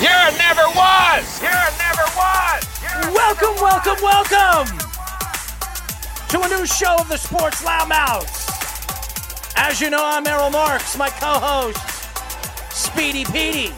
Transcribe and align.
You're 0.00 0.32
never 0.38 0.62
was. 0.74 1.42
You're 1.42 1.50
never 1.76 2.04
was. 2.16 2.64
Welcome, 3.12 3.54
welcome, 3.60 4.00
welcome 4.02 4.66
to 6.28 6.40
a 6.40 6.48
new 6.48 6.64
show 6.64 6.96
of 6.98 7.06
the 7.08 7.18
Sports 7.18 7.62
Loudmouths. 7.62 8.48
As 9.56 9.78
you 9.78 9.90
know, 9.90 10.02
I'm 10.02 10.26
Errol 10.26 10.48
Marks, 10.48 10.96
my 10.96 11.10
co-host, 11.10 11.76
Speedy 12.72 13.26
Petey. 13.26 13.74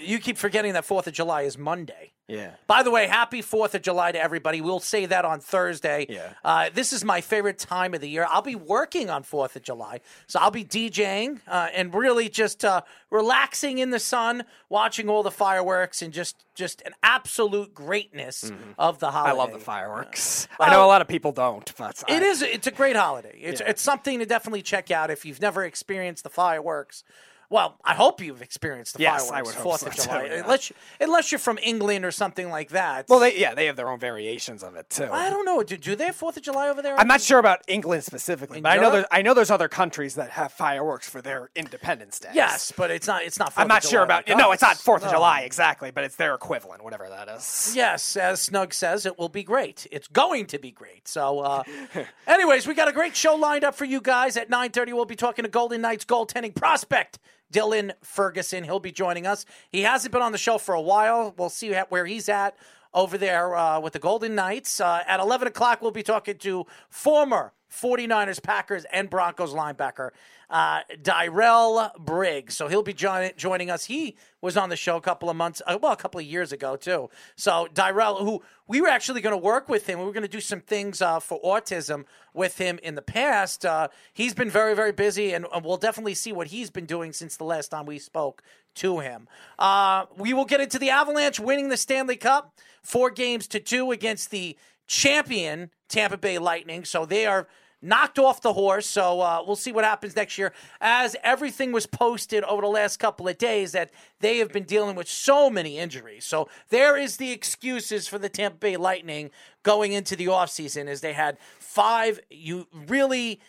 You 0.00 0.18
keep 0.18 0.36
forgetting 0.36 0.72
that 0.72 0.84
4th 0.84 1.06
of 1.06 1.12
July 1.12 1.42
is 1.42 1.56
Monday. 1.56 2.12
Yeah. 2.28 2.50
By 2.66 2.82
the 2.82 2.90
way, 2.90 3.06
happy 3.06 3.40
4th 3.42 3.74
of 3.74 3.82
July 3.82 4.12
to 4.12 4.20
everybody. 4.20 4.60
We'll 4.60 4.80
say 4.80 5.06
that 5.06 5.24
on 5.24 5.40
Thursday. 5.40 6.06
Yeah. 6.08 6.32
Uh, 6.44 6.70
this 6.74 6.92
is 6.92 7.04
my 7.04 7.20
favorite 7.20 7.58
time 7.58 7.94
of 7.94 8.00
the 8.00 8.08
year. 8.08 8.26
I'll 8.28 8.42
be 8.42 8.54
working 8.56 9.10
on 9.10 9.22
4th 9.22 9.54
of 9.56 9.62
July. 9.62 10.00
So 10.26 10.40
I'll 10.40 10.50
be 10.50 10.64
DJing 10.64 11.40
uh, 11.46 11.68
and 11.74 11.94
really 11.94 12.28
just 12.28 12.64
uh, 12.64 12.82
relaxing 13.10 13.78
in 13.78 13.90
the 13.90 13.98
sun, 14.00 14.44
watching 14.68 15.08
all 15.08 15.22
the 15.22 15.30
fireworks 15.30 16.02
and 16.02 16.12
just, 16.12 16.44
just 16.54 16.82
an 16.82 16.92
absolute 17.02 17.72
greatness 17.74 18.50
of 18.78 18.98
the 18.98 19.06
Mm-hmm. 19.06 19.16
I 19.28 19.32
love 19.32 19.52
the 19.52 19.58
fireworks. 19.60 20.48
Well, 20.58 20.68
I 20.68 20.72
know 20.72 20.84
a 20.84 20.88
lot 20.88 21.00
of 21.00 21.08
people 21.08 21.30
don't, 21.32 21.72
but 21.78 22.02
It 22.08 22.22
I- 22.22 22.26
is. 22.26 22.42
It's 22.42 22.66
a 22.66 22.70
great 22.72 22.96
holiday. 22.96 23.38
It's 23.40 23.60
Yeah. 23.60 23.68
it's 23.70 23.80
something 23.82 24.18
to 24.18 24.26
definitely 24.26 24.62
check 24.62 24.90
out 24.90 25.10
if 25.10 25.24
you've 25.24 25.40
never 25.40 25.64
experienced 25.64 26.24
the 26.24 26.30
fireworks. 26.30 27.04
Well, 27.48 27.76
I 27.84 27.94
hope 27.94 28.20
you've 28.20 28.42
experienced 28.42 28.94
the 28.96 29.02
Yes, 29.02 29.26
I 29.30 29.34
fireworks. 29.42 29.56
would 29.56 29.62
Fourth 29.62 29.80
so, 29.80 29.86
of 29.88 29.94
July, 29.96 30.24
yeah. 30.24 30.42
unless 30.42 30.72
unless 31.00 31.30
you're 31.32 31.38
from 31.38 31.58
England 31.62 32.04
or 32.04 32.10
something 32.10 32.48
like 32.50 32.70
that. 32.70 33.08
Well, 33.08 33.20
they 33.20 33.38
yeah, 33.38 33.54
they 33.54 33.66
have 33.66 33.76
their 33.76 33.88
own 33.88 33.98
variations 33.98 34.62
of 34.62 34.74
it 34.76 34.90
too. 34.90 35.08
I 35.10 35.30
don't 35.30 35.44
know. 35.44 35.62
Do, 35.62 35.76
do 35.76 35.94
they 35.96 36.06
have 36.06 36.16
Fourth 36.16 36.36
of 36.36 36.42
July 36.42 36.68
over 36.68 36.82
there? 36.82 36.98
I'm 36.98 37.06
not 37.06 37.20
sure 37.20 37.38
about 37.38 37.60
England 37.68 38.04
specifically, 38.04 38.58
In 38.58 38.62
but 38.64 38.72
I 38.72 38.76
know 38.82 38.90
there's 38.90 39.04
I 39.10 39.22
know 39.22 39.34
there's 39.34 39.50
other 39.50 39.68
countries 39.68 40.16
that 40.16 40.30
have 40.30 40.52
fireworks 40.52 41.08
for 41.08 41.22
their 41.22 41.50
Independence 41.54 42.18
Day. 42.18 42.30
Yes, 42.34 42.72
but 42.76 42.90
it's 42.90 43.06
not. 43.06 43.22
It's 43.22 43.38
not. 43.38 43.50
4th 43.50 43.58
I'm 43.58 43.62
of 43.64 43.68
not 43.68 43.82
July 43.82 43.90
sure 43.90 44.02
about. 44.02 44.28
like 44.28 44.36
No, 44.38 44.52
it's 44.52 44.62
not. 44.62 44.76
Fourth 44.76 45.04
of 45.04 45.10
July 45.10 45.42
exactly, 45.42 45.90
but 45.90 46.04
it's 46.04 46.16
their 46.16 46.34
equivalent, 46.34 46.82
whatever 46.82 47.08
that 47.08 47.28
is. 47.28 47.72
Yes, 47.76 48.16
as 48.16 48.40
Snug 48.40 48.74
says, 48.74 49.06
it 49.06 49.18
will 49.18 49.28
be 49.28 49.42
great. 49.42 49.86
It's 49.92 50.08
going 50.08 50.46
to 50.46 50.58
be 50.58 50.70
great. 50.72 51.06
So, 51.08 51.40
uh, 51.40 51.62
anyways, 52.26 52.66
we 52.66 52.74
got 52.74 52.88
a 52.88 52.92
great 52.92 53.14
show 53.16 53.34
lined 53.36 53.64
up 53.64 53.74
for 53.74 53.84
you 53.84 54.00
guys 54.00 54.36
at 54.36 54.50
9:30. 54.50 54.92
We'll 54.94 55.04
be 55.04 55.16
talking 55.16 55.44
to 55.44 55.48
Golden 55.48 55.80
Knights 55.80 56.04
goaltending 56.04 56.54
prospect 56.54 57.18
Dylan 57.52 57.92
Ferguson. 58.02 58.64
He'll 58.64 58.80
be 58.80 58.92
joining 58.92 59.26
us. 59.26 59.44
He 59.70 59.82
hasn't 59.82 60.12
been 60.12 60.22
on 60.22 60.32
the 60.32 60.38
show 60.38 60.58
for 60.58 60.74
a 60.74 60.80
while. 60.80 61.34
We'll 61.36 61.48
see 61.48 61.72
where 61.72 62.06
he's 62.06 62.28
at 62.28 62.56
over 62.94 63.18
there 63.18 63.54
uh, 63.54 63.78
with 63.80 63.92
the 63.92 63.98
Golden 63.98 64.34
Knights. 64.34 64.80
Uh, 64.80 65.02
at 65.06 65.20
11 65.20 65.48
o'clock, 65.48 65.82
we'll 65.82 65.90
be 65.90 66.02
talking 66.02 66.38
to 66.38 66.66
former 66.88 67.52
49ers, 67.70 68.42
Packers, 68.42 68.84
and 68.92 69.10
Broncos 69.10 69.54
linebacker 69.54 70.10
uh, 70.48 70.80
Dyrell 71.02 71.90
Briggs. 71.98 72.56
So 72.56 72.68
he'll 72.68 72.82
be 72.82 72.92
join- 72.92 73.32
joining 73.36 73.70
us. 73.70 73.86
He 73.86 74.16
was 74.40 74.56
on 74.56 74.68
the 74.68 74.76
show 74.76 74.96
a 74.96 75.00
couple 75.00 75.28
of 75.28 75.36
months, 75.36 75.60
uh, 75.66 75.78
well, 75.80 75.92
a 75.92 75.96
couple 75.96 76.20
of 76.20 76.26
years 76.26 76.52
ago 76.52 76.76
too. 76.76 77.10
So 77.36 77.68
Dyrell, 77.74 78.20
who 78.20 78.42
we 78.68 78.80
were 78.80 78.88
actually 78.88 79.20
going 79.20 79.32
to 79.32 79.42
work 79.42 79.68
with 79.68 79.88
him, 79.88 79.98
we 79.98 80.04
were 80.04 80.12
going 80.12 80.22
to 80.22 80.28
do 80.28 80.40
some 80.40 80.60
things 80.60 81.02
uh, 81.02 81.20
for 81.20 81.40
autism 81.42 82.04
with 82.32 82.58
him 82.58 82.78
in 82.82 82.94
the 82.94 83.02
past. 83.02 83.66
Uh, 83.66 83.88
he's 84.12 84.34
been 84.34 84.50
very, 84.50 84.74
very 84.74 84.92
busy, 84.92 85.32
and, 85.32 85.46
and 85.52 85.64
we'll 85.64 85.76
definitely 85.76 86.14
see 86.14 86.32
what 86.32 86.48
he's 86.48 86.70
been 86.70 86.86
doing 86.86 87.12
since 87.12 87.36
the 87.36 87.44
last 87.44 87.68
time 87.68 87.86
we 87.86 87.98
spoke 87.98 88.42
to 88.76 89.00
him. 89.00 89.26
Uh, 89.58 90.04
we 90.16 90.32
will 90.32 90.44
get 90.44 90.60
into 90.60 90.78
the 90.78 90.90
Avalanche 90.90 91.40
winning 91.40 91.70
the 91.70 91.76
Stanley 91.76 92.16
Cup, 92.16 92.54
four 92.82 93.10
games 93.10 93.48
to 93.48 93.58
two 93.58 93.90
against 93.90 94.30
the 94.30 94.56
champion 94.86 95.70
Tampa 95.88 96.16
Bay 96.16 96.38
Lightning. 96.38 96.84
So 96.84 97.06
they 97.06 97.26
are 97.26 97.46
knocked 97.82 98.18
off 98.18 98.40
the 98.40 98.52
horse. 98.52 98.86
So 98.86 99.20
uh, 99.20 99.42
we'll 99.46 99.56
see 99.56 99.72
what 99.72 99.84
happens 99.84 100.16
next 100.16 100.38
year. 100.38 100.52
As 100.80 101.16
everything 101.22 101.72
was 101.72 101.86
posted 101.86 102.42
over 102.44 102.62
the 102.62 102.68
last 102.68 102.98
couple 102.98 103.28
of 103.28 103.38
days, 103.38 103.72
that 103.72 103.90
they 104.20 104.38
have 104.38 104.52
been 104.52 104.64
dealing 104.64 104.96
with 104.96 105.08
so 105.08 105.50
many 105.50 105.78
injuries. 105.78 106.24
So 106.24 106.48
there 106.70 106.96
is 106.96 107.16
the 107.16 107.32
excuses 107.32 108.08
for 108.08 108.18
the 108.18 108.28
Tampa 108.28 108.58
Bay 108.58 108.76
Lightning 108.76 109.30
going 109.62 109.92
into 109.92 110.16
the 110.16 110.26
offseason 110.26 110.86
as 110.86 111.00
they 111.00 111.12
had 111.12 111.38
five 111.58 112.20
you 112.30 112.66
really 112.72 113.40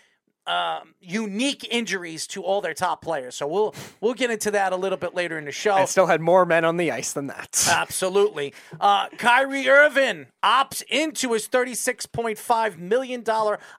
um, 0.47 0.95
unique 1.01 1.67
injuries 1.69 2.25
to 2.27 2.41
all 2.41 2.61
their 2.61 2.73
top 2.73 3.01
players. 3.01 3.35
So 3.35 3.45
we'll 3.47 3.75
we'll 4.01 4.13
get 4.13 4.31
into 4.31 4.51
that 4.51 4.73
a 4.73 4.75
little 4.75 4.97
bit 4.97 5.13
later 5.13 5.37
in 5.37 5.45
the 5.45 5.51
show. 5.51 5.73
I 5.73 5.85
still 5.85 6.07
had 6.07 6.21
more 6.21 6.45
men 6.45 6.65
on 6.65 6.77
the 6.77 6.91
ice 6.91 7.13
than 7.13 7.27
that. 7.27 7.67
Absolutely. 7.69 8.53
Uh, 8.79 9.09
Kyrie 9.17 9.67
Irving 9.67 10.27
opts 10.43 10.81
into 10.89 11.33
his 11.33 11.47
$36.5 11.47 12.77
million 12.77 13.23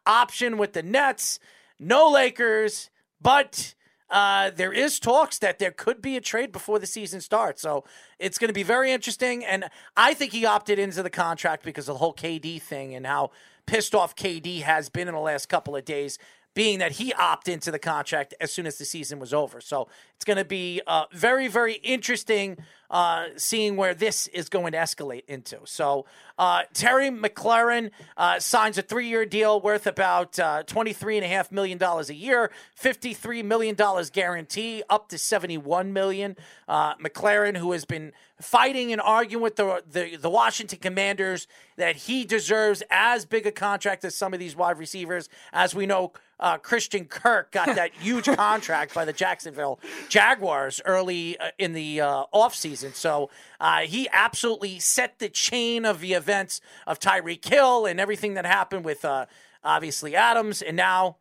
option 0.06 0.58
with 0.58 0.74
the 0.74 0.82
Nets. 0.82 1.38
No 1.80 2.10
Lakers, 2.10 2.90
but 3.20 3.74
uh, 4.10 4.50
there 4.50 4.72
is 4.72 4.98
talks 4.98 5.38
that 5.38 5.58
there 5.58 5.70
could 5.70 6.02
be 6.02 6.16
a 6.16 6.20
trade 6.20 6.50
before 6.50 6.78
the 6.78 6.86
season 6.86 7.20
starts. 7.20 7.62
So 7.62 7.84
it's 8.18 8.38
going 8.38 8.48
to 8.48 8.54
be 8.54 8.62
very 8.62 8.90
interesting. 8.90 9.44
And 9.44 9.66
I 9.96 10.14
think 10.14 10.32
he 10.32 10.44
opted 10.44 10.78
into 10.78 11.02
the 11.02 11.10
contract 11.10 11.64
because 11.64 11.88
of 11.88 11.94
the 11.94 11.98
whole 11.98 12.14
KD 12.14 12.60
thing 12.60 12.94
and 12.94 13.06
how 13.06 13.30
pissed 13.66 13.94
off 13.94 14.16
KD 14.16 14.62
has 14.62 14.88
been 14.88 15.08
in 15.08 15.14
the 15.14 15.20
last 15.20 15.48
couple 15.48 15.76
of 15.76 15.84
days 15.84 16.18
being 16.54 16.78
that 16.80 16.92
he 16.92 17.12
opted 17.12 17.54
into 17.54 17.70
the 17.70 17.78
contract 17.78 18.34
as 18.40 18.52
soon 18.52 18.66
as 18.66 18.78
the 18.78 18.84
season 18.84 19.18
was 19.18 19.32
over. 19.32 19.60
So 19.60 19.88
it's 20.16 20.24
going 20.24 20.38
to 20.38 20.44
be 20.44 20.80
uh, 20.86 21.04
very, 21.12 21.48
very 21.48 21.74
interesting 21.74 22.58
uh, 22.90 23.26
seeing 23.36 23.76
where 23.76 23.94
this 23.94 24.26
is 24.28 24.48
going 24.48 24.72
to 24.72 24.78
escalate 24.78 25.24
into. 25.28 25.58
So 25.64 26.06
uh, 26.38 26.62
Terry 26.72 27.10
McLaurin 27.10 27.90
uh, 28.16 28.40
signs 28.40 28.78
a 28.78 28.82
three-year 28.82 29.26
deal 29.26 29.60
worth 29.60 29.86
about 29.86 30.38
uh, 30.38 30.62
$23.5 30.64 31.52
million 31.52 31.82
a 31.82 32.12
year, 32.12 32.50
$53 32.80 33.44
million 33.44 33.76
guarantee, 34.12 34.82
up 34.88 35.08
to 35.08 35.18
71 35.18 35.92
million. 35.92 36.36
Uh, 36.66 36.94
McLaurin, 36.96 37.56
who 37.56 37.72
has 37.72 37.84
been 37.84 38.12
fighting 38.40 38.92
and 38.92 39.00
arguing 39.00 39.42
with 39.42 39.56
the, 39.56 39.82
the, 39.90 40.16
the 40.16 40.30
Washington 40.30 40.78
Commanders 40.78 41.48
that 41.76 41.96
he 41.96 42.24
deserves 42.24 42.82
as 42.90 43.24
big 43.24 43.46
a 43.46 43.52
contract 43.52 44.04
as 44.04 44.14
some 44.14 44.32
of 44.32 44.40
these 44.40 44.54
wide 44.54 44.78
receivers. 44.78 45.28
As 45.52 45.74
we 45.74 45.86
know, 45.86 46.12
uh, 46.40 46.56
Christian 46.58 47.06
Kirk 47.06 47.50
got 47.50 47.66
that 47.74 47.92
huge 47.94 48.26
contract 48.26 48.94
by 48.94 49.04
the 49.04 49.12
Jacksonville 49.12 49.80
Jaguars 50.08 50.80
early 50.84 51.38
uh, 51.38 51.50
in 51.58 51.72
the 51.72 52.00
uh, 52.00 52.24
offseason. 52.32 52.77
And 52.82 52.94
so 52.94 53.30
uh, 53.60 53.80
he 53.80 54.08
absolutely 54.12 54.78
set 54.78 55.18
the 55.18 55.28
chain 55.28 55.84
of 55.84 56.00
the 56.00 56.14
events 56.14 56.60
of 56.86 56.98
Tyreek 56.98 57.44
Hill 57.44 57.86
and 57.86 58.00
everything 58.00 58.34
that 58.34 58.46
happened 58.46 58.84
with 58.84 59.04
uh, 59.04 59.26
obviously 59.62 60.14
Adams 60.16 60.62
and 60.62 60.76
now 60.76 61.16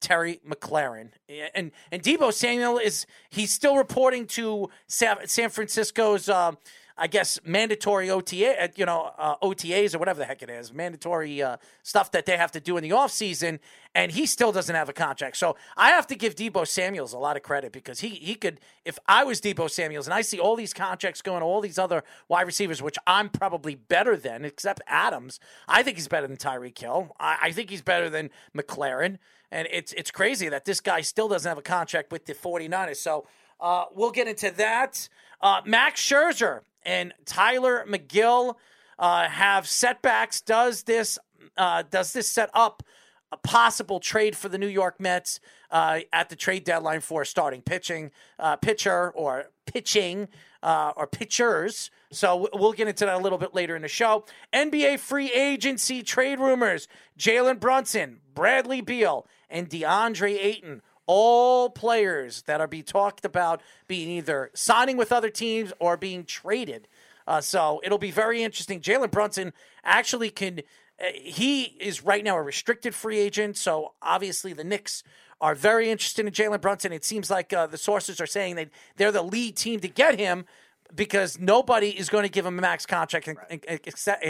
Terry 0.00 0.40
McLaurin. 0.48 1.10
And 1.54 1.72
and 1.92 2.02
Deebo 2.02 2.32
Samuel 2.32 2.78
is 2.78 3.06
he's 3.28 3.52
still 3.52 3.76
reporting 3.76 4.26
to 4.28 4.70
San, 4.86 5.50
Francisco's 5.50 6.28
uh, 6.28 6.52
I 7.00 7.06
guess 7.06 7.40
mandatory 7.46 8.10
OTA, 8.10 8.62
uh, 8.62 8.68
you 8.76 8.84
know, 8.84 9.10
uh, 9.16 9.36
OTAs 9.42 9.94
or 9.94 9.98
whatever 9.98 10.18
the 10.18 10.26
heck 10.26 10.42
it 10.42 10.50
is, 10.50 10.70
mandatory 10.70 11.42
uh, 11.42 11.56
stuff 11.82 12.10
that 12.12 12.26
they 12.26 12.36
have 12.36 12.52
to 12.52 12.60
do 12.60 12.76
in 12.76 12.82
the 12.82 12.90
offseason, 12.90 13.58
and 13.94 14.12
he 14.12 14.26
still 14.26 14.52
doesn't 14.52 14.74
have 14.74 14.90
a 14.90 14.92
contract. 14.92 15.38
So 15.38 15.56
I 15.78 15.90
have 15.90 16.06
to 16.08 16.14
give 16.14 16.34
Deebo 16.34 16.68
Samuels 16.68 17.14
a 17.14 17.18
lot 17.18 17.38
of 17.38 17.42
credit 17.42 17.72
because 17.72 18.00
he 18.00 18.10
he 18.10 18.34
could, 18.34 18.60
if 18.84 18.98
I 19.08 19.24
was 19.24 19.40
Deebo 19.40 19.70
Samuels 19.70 20.06
and 20.06 20.12
I 20.12 20.20
see 20.20 20.38
all 20.38 20.56
these 20.56 20.74
contracts 20.74 21.22
going 21.22 21.40
to 21.40 21.46
all 21.46 21.62
these 21.62 21.78
other 21.78 22.04
wide 22.28 22.46
receivers, 22.46 22.82
which 22.82 22.98
I'm 23.06 23.30
probably 23.30 23.74
better 23.74 24.14
than, 24.14 24.44
except 24.44 24.82
Adams, 24.86 25.40
I 25.66 25.82
think 25.82 25.96
he's 25.96 26.08
better 26.08 26.26
than 26.26 26.36
Tyreek 26.36 26.78
Hill. 26.78 27.16
I, 27.18 27.38
I 27.44 27.52
think 27.52 27.70
he's 27.70 27.82
better 27.82 28.10
than 28.10 28.28
McLaurin. 28.54 29.16
And 29.50 29.66
it's 29.72 29.94
it's 29.94 30.10
crazy 30.10 30.50
that 30.50 30.66
this 30.66 30.80
guy 30.80 31.00
still 31.00 31.28
doesn't 31.28 31.48
have 31.48 31.58
a 31.58 31.62
contract 31.62 32.12
with 32.12 32.26
the 32.26 32.34
49ers. 32.34 32.96
So 32.96 33.26
uh, 33.58 33.86
we'll 33.94 34.12
get 34.12 34.28
into 34.28 34.50
that. 34.52 35.08
Uh, 35.40 35.62
Max 35.64 36.06
Scherzer 36.06 36.60
and 36.84 37.12
Tylor 37.24 37.84
Megill 37.88 38.54
uh, 38.98 39.28
have 39.28 39.66
setbacks. 39.66 40.40
Does 40.40 40.84
this 40.84 41.18
uh, 41.56 41.82
does 41.90 42.12
this 42.12 42.28
set 42.28 42.50
up 42.54 42.82
a 43.32 43.36
possible 43.36 44.00
trade 44.00 44.36
for 44.36 44.48
the 44.48 44.58
New 44.58 44.66
York 44.66 45.00
Mets 45.00 45.40
uh, 45.70 46.00
at 46.12 46.28
the 46.28 46.36
trade 46.36 46.64
deadline 46.64 47.00
for 47.00 47.24
starting 47.24 47.62
pitching 47.62 48.10
uh, 48.38 48.56
pitcher 48.56 49.10
or 49.10 49.46
pitching 49.66 50.28
uh, 50.62 50.92
or 50.96 51.06
pitchers? 51.06 51.90
So 52.12 52.48
we'll 52.52 52.72
get 52.72 52.88
into 52.88 53.06
that 53.06 53.14
a 53.14 53.22
little 53.22 53.38
bit 53.38 53.54
later 53.54 53.76
in 53.76 53.82
the 53.82 53.88
show. 53.88 54.24
NBA 54.52 54.98
free 54.98 55.32
agency 55.32 56.02
trade 56.02 56.40
rumors: 56.40 56.88
Jalen 57.18 57.60
Brunson, 57.60 58.20
Bradley 58.34 58.80
Beal, 58.80 59.26
and 59.48 59.68
DeAndre 59.68 60.38
Ayton 60.38 60.82
all 61.12 61.68
players 61.68 62.42
that 62.42 62.60
are 62.60 62.68
being 62.68 62.84
talked 62.84 63.24
about 63.24 63.60
being 63.88 64.08
either 64.10 64.48
signing 64.54 64.96
with 64.96 65.10
other 65.10 65.28
teams 65.28 65.72
or 65.80 65.96
being 65.96 66.22
traded. 66.22 66.86
Uh, 67.26 67.40
so 67.40 67.80
it'll 67.82 67.98
be 67.98 68.12
very 68.12 68.44
interesting. 68.44 68.80
Jalen 68.80 69.10
Brunson 69.10 69.52
actually 69.82 70.30
can. 70.30 70.60
Uh, 71.00 71.06
he 71.20 71.62
is 71.80 72.04
right 72.04 72.22
now 72.22 72.36
a 72.36 72.42
restricted 72.42 72.94
free 72.94 73.18
agent, 73.18 73.56
so 73.56 73.94
obviously 74.00 74.52
the 74.52 74.62
Knicks 74.62 75.02
are 75.40 75.56
very 75.56 75.90
interested 75.90 76.24
in 76.24 76.32
Jalen 76.32 76.60
Brunson. 76.60 76.92
It 76.92 77.04
seems 77.04 77.28
like 77.28 77.52
uh, 77.52 77.66
the 77.66 77.78
sources 77.78 78.20
are 78.20 78.26
saying 78.26 78.54
that 78.54 78.68
they're 78.96 79.10
the 79.10 79.22
lead 79.22 79.56
team 79.56 79.80
to 79.80 79.88
get 79.88 80.16
him 80.16 80.44
because 80.94 81.40
nobody 81.40 81.90
is 81.90 82.08
going 82.08 82.22
to 82.22 82.30
give 82.30 82.46
him 82.46 82.56
a 82.56 82.62
max 82.62 82.86
contract, 82.86 83.26
right. 83.26 83.80
except 83.84 84.24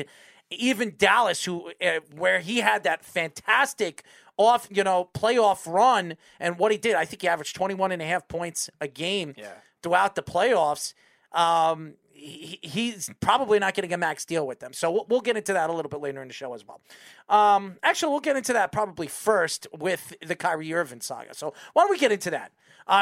even 0.51 0.95
Dallas, 0.97 1.45
who 1.45 1.73
uh, 1.85 2.01
where 2.17 2.41
he 2.41 2.61
had 2.61 2.85
that 2.85 3.05
fantastic 3.05 4.03
off, 4.41 4.67
you 4.71 4.83
know, 4.83 5.09
playoff 5.15 5.71
run 5.71 6.17
and 6.39 6.59
what 6.59 6.73
he 6.73 6.79
did. 6.79 6.95
I 6.95 7.05
think 7.05 7.23
he 7.23 7.29
averaged 7.29 7.55
21 7.55 7.93
and 7.93 8.01
a 8.01 8.07
half 8.07 8.27
points 8.27 8.71
a 8.81 8.89
game 8.89 9.35
yeah. 9.37 9.53
throughout 9.83 10.15
the 10.15 10.23
playoffs. 10.23 10.95
Um, 11.33 11.95
he, 12.13 12.59
he's 12.63 13.11
probably 13.21 13.59
not 13.59 13.75
getting 13.75 13.93
a 13.93 13.99
max 13.99 14.25
deal 14.25 14.47
with 14.47 14.61
them. 14.61 14.73
So 14.73 14.91
we'll, 14.91 15.07
we'll, 15.09 15.21
get 15.21 15.37
into 15.37 15.53
that 15.53 15.71
a 15.71 15.73
little 15.73 15.89
bit 15.89 16.01
later 16.01 16.23
in 16.23 16.29
the 16.29 16.35
show 16.35 16.55
as 16.55 16.65
well. 16.67 16.81
Um, 17.29 17.77
actually, 17.83 18.11
we'll 18.11 18.21
get 18.21 18.37
into 18.37 18.53
that 18.55 18.73
probably 18.73 19.07
first 19.07 19.67
with 19.79 20.15
the 20.27 20.35
Kyrie 20.35 20.73
Irving 20.73 21.01
saga. 21.01 21.35
So 21.35 21.55
why 21.73 21.83
don't 21.83 21.91
we 21.91 21.99
get 21.99 22.13
into 22.13 22.31
that? 22.31 22.53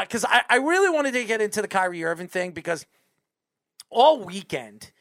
Because 0.01 0.25
uh, 0.25 0.29
I, 0.29 0.41
I 0.49 0.55
really 0.57 0.89
wanted 0.89 1.13
to 1.13 1.23
get 1.25 1.41
into 1.41 1.61
the 1.61 1.67
Kyrie 1.67 2.03
Irving 2.03 2.27
thing 2.27 2.51
because 2.51 2.85
all 3.89 4.19
weekend, 4.19 4.91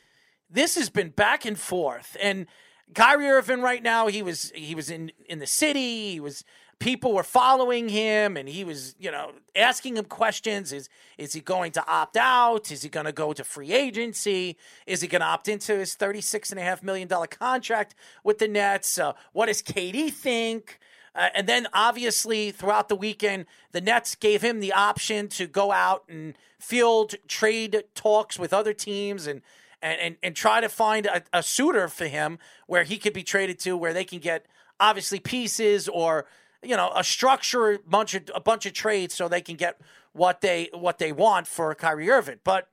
this 0.49 0.77
has 0.77 0.89
been 0.89 1.11
back 1.11 1.45
and 1.45 1.59
forth. 1.59 2.17
And 2.23 2.47
Kyrie 2.95 3.27
Irving 3.27 3.61
right 3.61 3.83
now, 3.83 4.07
he 4.07 4.23
was 4.23 4.53
he 4.55 4.75
was 4.75 4.91
in 4.91 5.13
in 5.27 5.39
the 5.39 5.47
city. 5.47 6.13
He 6.13 6.21
was 6.21 6.45
people 6.79 7.13
were 7.13 7.25
following 7.25 7.89
him 7.89 8.37
and 8.37 8.49
he 8.49 8.63
was, 8.63 8.95
you 8.99 9.11
know, 9.11 9.33
asking 9.57 9.97
him 9.97 10.05
questions. 10.05 10.73
Is 10.73 10.89
is 11.17 11.33
he 11.33 11.41
going 11.41 11.73
to 11.73 11.87
opt 11.87 12.17
out? 12.17 12.71
Is 12.71 12.83
he 12.83 12.89
going 12.89 13.07
to 13.07 13.13
go 13.13 13.33
to 13.33 13.45
free 13.45 13.73
agency? 13.73 14.57
Is 14.87 15.01
he 15.01 15.09
going 15.09 15.21
to 15.21 15.27
opt 15.27 15.49
into 15.49 15.77
his 15.77 15.95
$36.5 15.97 16.83
million 16.83 17.09
contract 17.09 17.95
with 18.23 18.39
the 18.39 18.49
Nets? 18.49 18.99
Uh, 18.99 19.13
what 19.33 19.47
does 19.47 19.63
KD 19.63 20.13
think? 20.13 20.79
Uh, 21.15 21.29
and 21.35 21.49
then 21.49 21.67
obviously 21.73 22.53
throughout 22.53 22.89
the 22.89 22.95
weekend, 22.95 23.47
the 23.73 23.81
Nets 23.81 24.15
gave 24.15 24.43
him 24.43 24.61
the 24.61 24.73
option 24.73 25.29
to 25.29 25.47
go 25.47 25.73
out 25.73 26.05
and 26.09 26.35
field 26.61 27.15
trade 27.27 27.83
talks 27.95 28.39
with 28.39 28.53
other 28.53 28.73
teams 28.73 29.27
and 29.27 29.43
and, 29.83 30.01
and, 30.01 30.17
and 30.23 30.37
try 30.37 30.61
to 30.61 30.69
find 30.69 31.07
a, 31.07 31.23
a 31.33 31.43
suitor 31.43 31.89
for 31.89 32.07
him 32.07 32.39
where 32.67 32.85
he 32.85 32.99
could 32.99 33.13
be 33.13 33.23
traded 33.23 33.59
to, 33.61 33.77
where 33.77 33.93
they 33.93 34.05
can 34.05 34.19
get 34.19 34.47
obviously 34.81 35.21
pieces 35.21 35.89
or 35.89 36.27
you 36.63 36.77
know 36.77 36.91
a 36.95 37.05
structure 37.05 37.79
bunch 37.87 38.15
of 38.15 38.31
a 38.35 38.41
bunch 38.41 38.67
of 38.67 38.73
trades 38.73 39.15
so 39.15 39.29
they 39.29 39.41
can 39.41 39.57
get 39.57 39.81
what 40.13 40.41
they 40.41 40.69
what 40.73 40.99
they 40.99 41.13
want 41.13 41.47
for 41.47 41.75
Kyrie 41.75 42.11
Irving. 42.11 42.41
But 42.45 42.69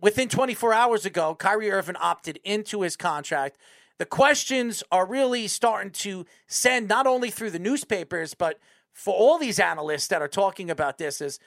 within 0.00 0.28
24 0.28 0.72
hours 0.72 1.04
ago, 1.06 1.34
Kyrie 1.34 1.70
Irving 1.70 1.96
opted 1.96 2.38
into 2.44 2.82
his 2.82 2.96
contract. 2.96 3.58
The 3.98 4.04
questions 4.04 4.82
are 4.90 5.06
really 5.06 5.46
starting 5.46 5.92
to 5.92 6.26
send 6.48 6.88
not 6.88 7.06
only 7.06 7.30
through 7.30 7.50
the 7.50 7.60
newspapers, 7.60 8.34
but 8.34 8.58
for 8.92 9.14
all 9.14 9.38
these 9.38 9.60
analysts 9.60 10.08
that 10.08 10.20
are 10.20 10.28
talking 10.28 10.70
about 10.70 10.98
this 10.98 11.20
is 11.20 11.38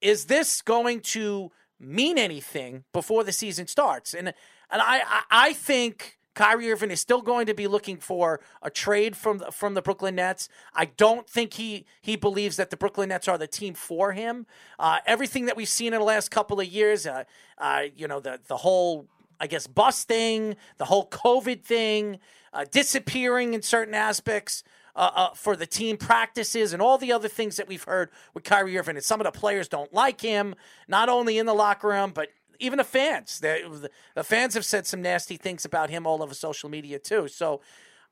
is 0.00 0.26
this 0.26 0.62
going 0.62 1.00
to 1.00 1.52
mean 1.80 2.18
anything 2.18 2.84
before 2.92 3.24
the 3.24 3.32
season 3.32 3.66
starts. 3.66 4.14
And 4.14 4.28
and 4.70 4.82
I 4.82 5.22
I, 5.30 5.52
think 5.52 6.18
Kyrie 6.34 6.70
Irving 6.70 6.90
is 6.90 7.00
still 7.00 7.22
going 7.22 7.46
to 7.46 7.54
be 7.54 7.66
looking 7.66 7.96
for 7.96 8.40
a 8.62 8.70
trade 8.70 9.16
from 9.16 9.38
the, 9.38 9.50
from 9.50 9.74
the 9.74 9.82
Brooklyn 9.82 10.14
Nets. 10.14 10.48
I 10.74 10.84
don't 10.84 11.28
think 11.28 11.54
he 11.54 11.86
he 12.00 12.16
believes 12.16 12.56
that 12.56 12.70
the 12.70 12.76
Brooklyn 12.76 13.08
Nets 13.08 13.26
are 13.26 13.38
the 13.38 13.46
team 13.46 13.74
for 13.74 14.12
him. 14.12 14.46
Uh, 14.78 14.98
everything 15.06 15.46
that 15.46 15.56
we've 15.56 15.68
seen 15.68 15.92
in 15.92 15.98
the 15.98 16.04
last 16.04 16.30
couple 16.30 16.60
of 16.60 16.66
years, 16.66 17.06
uh, 17.06 17.24
uh, 17.58 17.82
you 17.96 18.06
know, 18.06 18.20
the 18.20 18.38
the 18.46 18.58
whole 18.58 19.08
I 19.40 19.46
guess 19.46 19.66
bus 19.66 20.04
thing, 20.04 20.56
the 20.76 20.84
whole 20.84 21.08
COVID 21.08 21.62
thing, 21.62 22.18
uh, 22.52 22.66
disappearing 22.70 23.54
in 23.54 23.62
certain 23.62 23.94
aspects 23.94 24.62
uh, 24.96 25.10
uh, 25.14 25.30
for 25.34 25.56
the 25.56 25.66
team 25.66 25.96
practices 25.96 26.72
and 26.72 26.82
all 26.82 26.98
the 26.98 27.12
other 27.12 27.28
things 27.28 27.56
that 27.56 27.68
we've 27.68 27.84
heard 27.84 28.10
with 28.34 28.44
Kyrie 28.44 28.78
Irving. 28.78 28.96
And 28.96 29.04
some 29.04 29.20
of 29.20 29.24
the 29.24 29.38
players 29.38 29.68
don't 29.68 29.92
like 29.92 30.20
him, 30.20 30.54
not 30.88 31.08
only 31.08 31.38
in 31.38 31.46
the 31.46 31.54
locker 31.54 31.88
room, 31.88 32.12
but 32.14 32.28
even 32.58 32.76
the 32.76 32.84
fans. 32.84 33.40
The, 33.40 33.90
the 34.14 34.24
fans 34.24 34.54
have 34.54 34.64
said 34.64 34.86
some 34.86 35.02
nasty 35.02 35.36
things 35.36 35.64
about 35.64 35.90
him 35.90 36.06
all 36.06 36.22
over 36.22 36.34
social 36.34 36.68
media 36.68 36.98
too. 36.98 37.28
So 37.28 37.60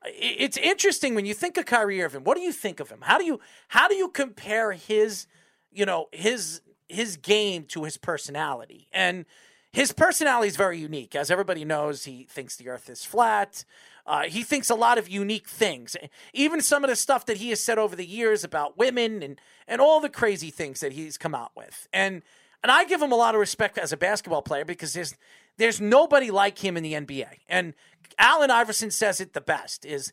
it's 0.05 0.57
interesting 0.57 1.15
when 1.15 1.25
you 1.25 1.33
think 1.33 1.57
of 1.57 1.65
Kyrie 1.65 2.01
Irving. 2.01 2.23
What 2.23 2.35
do 2.35 2.41
you 2.41 2.51
think 2.51 2.79
of 2.79 2.89
him? 2.89 2.99
How 3.01 3.17
do 3.17 3.25
you 3.25 3.39
how 3.67 3.87
do 3.87 3.95
you 3.95 4.09
compare 4.09 4.71
his 4.71 5.27
you 5.71 5.85
know 5.85 6.07
his 6.11 6.61
his 6.87 7.17
game 7.17 7.65
to 7.65 7.83
his 7.83 7.97
personality 7.97 8.87
and 8.91 9.25
his 9.71 9.91
personality 9.91 10.47
is 10.47 10.55
very 10.55 10.79
unique. 10.79 11.15
As 11.15 11.29
everybody 11.29 11.63
knows, 11.63 12.05
he 12.05 12.25
thinks 12.29 12.55
the 12.55 12.69
earth 12.69 12.89
is 12.89 13.05
flat. 13.05 13.65
Uh, 14.05 14.23
he 14.23 14.41
thinks 14.41 14.69
a 14.69 14.75
lot 14.75 14.97
of 14.97 15.07
unique 15.07 15.47
things. 15.47 15.95
Even 16.33 16.61
some 16.61 16.83
of 16.83 16.89
the 16.89 16.95
stuff 16.95 17.25
that 17.27 17.37
he 17.37 17.49
has 17.49 17.61
said 17.61 17.77
over 17.77 17.95
the 17.95 18.05
years 18.05 18.43
about 18.43 18.77
women 18.77 19.21
and, 19.21 19.39
and 19.67 19.79
all 19.79 19.99
the 19.99 20.09
crazy 20.09 20.49
things 20.49 20.79
that 20.79 20.93
he's 20.93 21.17
come 21.17 21.35
out 21.35 21.51
with. 21.55 21.87
And 21.93 22.23
and 22.61 22.71
I 22.71 22.83
give 22.83 23.01
him 23.01 23.11
a 23.11 23.15
lot 23.15 23.35
of 23.35 23.39
respect 23.39 23.77
as 23.77 23.93
a 23.93 23.97
basketball 23.97 24.41
player 24.41 24.65
because 24.65 24.93
there's 24.93 25.15
there's 25.57 25.79
nobody 25.79 26.31
like 26.31 26.57
him 26.57 26.75
in 26.75 26.83
the 26.83 26.93
NBA. 26.93 27.27
And 27.47 27.73
Allen 28.17 28.49
Iverson 28.49 28.91
says 28.91 29.21
it 29.21 29.33
the 29.33 29.41
best 29.41 29.85
is 29.85 30.11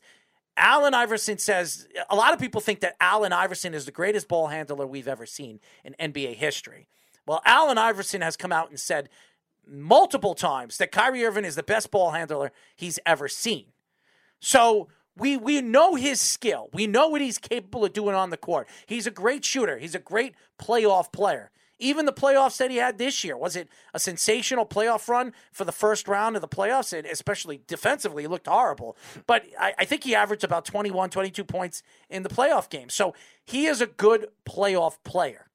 Allen 0.55 0.93
Iverson 0.93 1.37
says 1.37 1.87
a 2.09 2.15
lot 2.15 2.33
of 2.33 2.39
people 2.39 2.61
think 2.61 2.81
that 2.81 2.95
Allen 2.99 3.33
Iverson 3.33 3.73
is 3.73 3.85
the 3.85 3.91
greatest 3.91 4.27
ball 4.27 4.47
handler 4.47 4.85
we've 4.85 5.07
ever 5.07 5.25
seen 5.25 5.59
in 5.83 5.95
NBA 5.99 6.35
history. 6.35 6.87
Well, 7.25 7.41
Allen 7.45 7.77
Iverson 7.77 8.21
has 8.21 8.37
come 8.37 8.53
out 8.53 8.69
and 8.69 8.79
said 8.79 9.09
multiple 9.69 10.35
times 10.35 10.77
that 10.77 10.91
Kyrie 10.91 11.25
Irving 11.25 11.45
is 11.45 11.55
the 11.55 11.63
best 11.63 11.91
ball 11.91 12.11
handler 12.11 12.51
he's 12.75 12.99
ever 13.05 13.27
seen. 13.27 13.65
So 14.39 14.87
we 15.17 15.37
we 15.37 15.61
know 15.61 15.95
his 15.95 16.21
skill. 16.21 16.69
We 16.73 16.87
know 16.87 17.07
what 17.07 17.21
he's 17.21 17.37
capable 17.37 17.85
of 17.85 17.93
doing 17.93 18.15
on 18.15 18.29
the 18.29 18.37
court. 18.37 18.67
He's 18.85 19.07
a 19.07 19.11
great 19.11 19.43
shooter. 19.43 19.77
He's 19.77 19.95
a 19.95 19.99
great 19.99 20.35
playoff 20.59 21.11
player. 21.11 21.51
Even 21.79 22.07
the 22.07 22.13
playoffs 22.13 22.57
that 22.57 22.71
he 22.71 22.77
had 22.77 22.97
this 22.97 23.23
year 23.23 23.37
was 23.37 23.55
it 23.55 23.69
a 23.93 23.99
sensational 23.99 24.65
playoff 24.65 25.07
run 25.07 25.33
for 25.51 25.63
the 25.63 25.71
first 25.71 26.07
round 26.07 26.35
of 26.35 26.41
the 26.41 26.47
playoffs, 26.47 26.91
and 26.91 27.05
especially 27.05 27.61
defensively, 27.67 28.23
he 28.23 28.27
looked 28.27 28.47
horrible. 28.47 28.97
But 29.27 29.45
I, 29.59 29.73
I 29.77 29.85
think 29.85 30.03
he 30.03 30.15
averaged 30.15 30.43
about 30.43 30.65
21, 30.65 31.11
22 31.11 31.43
points 31.43 31.83
in 32.09 32.23
the 32.23 32.29
playoff 32.29 32.69
game. 32.69 32.89
So 32.89 33.13
he 33.45 33.67
is 33.67 33.79
a 33.79 33.85
good 33.85 34.27
playoff 34.43 34.97
player. 35.03 35.47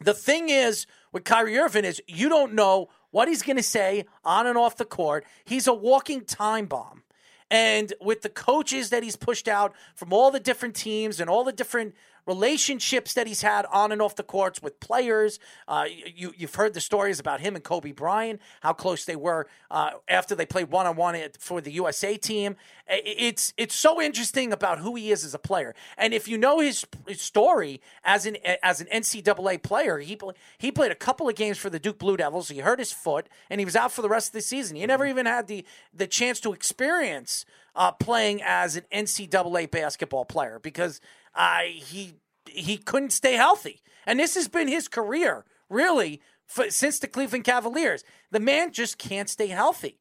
The 0.00 0.14
thing 0.14 0.48
is 0.48 0.86
with 1.16 1.24
Kyrie 1.24 1.56
Irving 1.56 1.86
is 1.86 2.02
you 2.06 2.28
don't 2.28 2.52
know 2.52 2.90
what 3.10 3.26
he's 3.26 3.40
going 3.40 3.56
to 3.56 3.62
say 3.62 4.04
on 4.22 4.46
and 4.46 4.58
off 4.58 4.76
the 4.76 4.84
court. 4.84 5.24
He's 5.46 5.66
a 5.66 5.72
walking 5.72 6.26
time 6.26 6.66
bomb. 6.66 7.04
And 7.50 7.94
with 8.02 8.20
the 8.20 8.28
coaches 8.28 8.90
that 8.90 9.02
he's 9.02 9.16
pushed 9.16 9.48
out 9.48 9.74
from 9.94 10.12
all 10.12 10.30
the 10.30 10.38
different 10.38 10.74
teams 10.74 11.18
and 11.18 11.30
all 11.30 11.42
the 11.42 11.54
different 11.54 11.94
relationships 12.26 13.14
that 13.14 13.26
he's 13.26 13.42
had 13.42 13.66
on 13.66 13.92
and 13.92 14.02
off 14.02 14.16
the 14.16 14.22
courts 14.22 14.62
with 14.62 14.78
players. 14.80 15.38
Uh, 15.68 15.86
you, 16.14 16.32
you've 16.36 16.54
heard 16.54 16.74
the 16.74 16.80
stories 16.80 17.20
about 17.20 17.40
him 17.40 17.54
and 17.54 17.64
Kobe 17.64 17.92
Bryant, 17.92 18.40
how 18.60 18.72
close 18.72 19.04
they 19.04 19.16
were 19.16 19.46
uh, 19.70 19.90
after 20.08 20.34
they 20.34 20.46
played 20.46 20.70
one 20.70 20.86
on 20.86 20.96
one 20.96 21.16
for 21.38 21.60
the 21.60 21.72
USA 21.72 22.16
team. 22.16 22.56
It's 22.88 23.52
it's 23.56 23.74
so 23.74 24.00
interesting 24.00 24.52
about 24.52 24.78
who 24.78 24.94
he 24.94 25.10
is 25.10 25.24
as 25.24 25.34
a 25.34 25.38
player, 25.38 25.74
and 25.98 26.14
if 26.14 26.28
you 26.28 26.38
know 26.38 26.60
his, 26.60 26.86
his 27.08 27.20
story 27.20 27.80
as 28.04 28.26
an 28.26 28.36
as 28.62 28.80
an 28.80 28.86
NCAA 28.92 29.60
player, 29.60 29.98
he 29.98 30.16
he 30.58 30.70
played 30.70 30.92
a 30.92 30.96
couple 30.96 31.28
of 31.28 31.34
games 31.34 31.58
for 31.58 31.68
the 31.68 31.80
Duke 31.80 31.98
Blue 31.98 32.16
Devils. 32.16 32.48
He 32.48 32.58
hurt 32.58 32.78
his 32.78 32.92
foot, 32.92 33.28
and 33.50 33.60
he 33.60 33.64
was 33.64 33.74
out 33.74 33.90
for 33.90 34.02
the 34.02 34.08
rest 34.08 34.28
of 34.28 34.32
the 34.34 34.40
season. 34.40 34.76
He 34.76 34.86
never 34.86 35.04
even 35.04 35.26
had 35.26 35.48
the 35.48 35.64
the 35.92 36.06
chance 36.06 36.38
to 36.40 36.52
experience 36.52 37.44
uh, 37.76 37.92
playing 37.92 38.40
as 38.42 38.76
an 38.76 38.84
NCAA 38.92 39.70
basketball 39.70 40.24
player 40.24 40.58
because 40.62 41.00
uh, 41.36 41.60
he 41.64 42.14
he 42.48 42.78
couldn't 42.78 43.10
stay 43.10 43.34
healthy, 43.34 43.82
and 44.06 44.18
this 44.18 44.34
has 44.34 44.48
been 44.48 44.68
his 44.68 44.88
career 44.88 45.44
really 45.68 46.20
for, 46.46 46.70
since 46.70 46.98
the 46.98 47.08
Cleveland 47.08 47.44
Cavaliers. 47.44 48.02
The 48.30 48.40
man 48.40 48.72
just 48.72 48.98
can't 48.98 49.28
stay 49.28 49.48
healthy. 49.48 49.98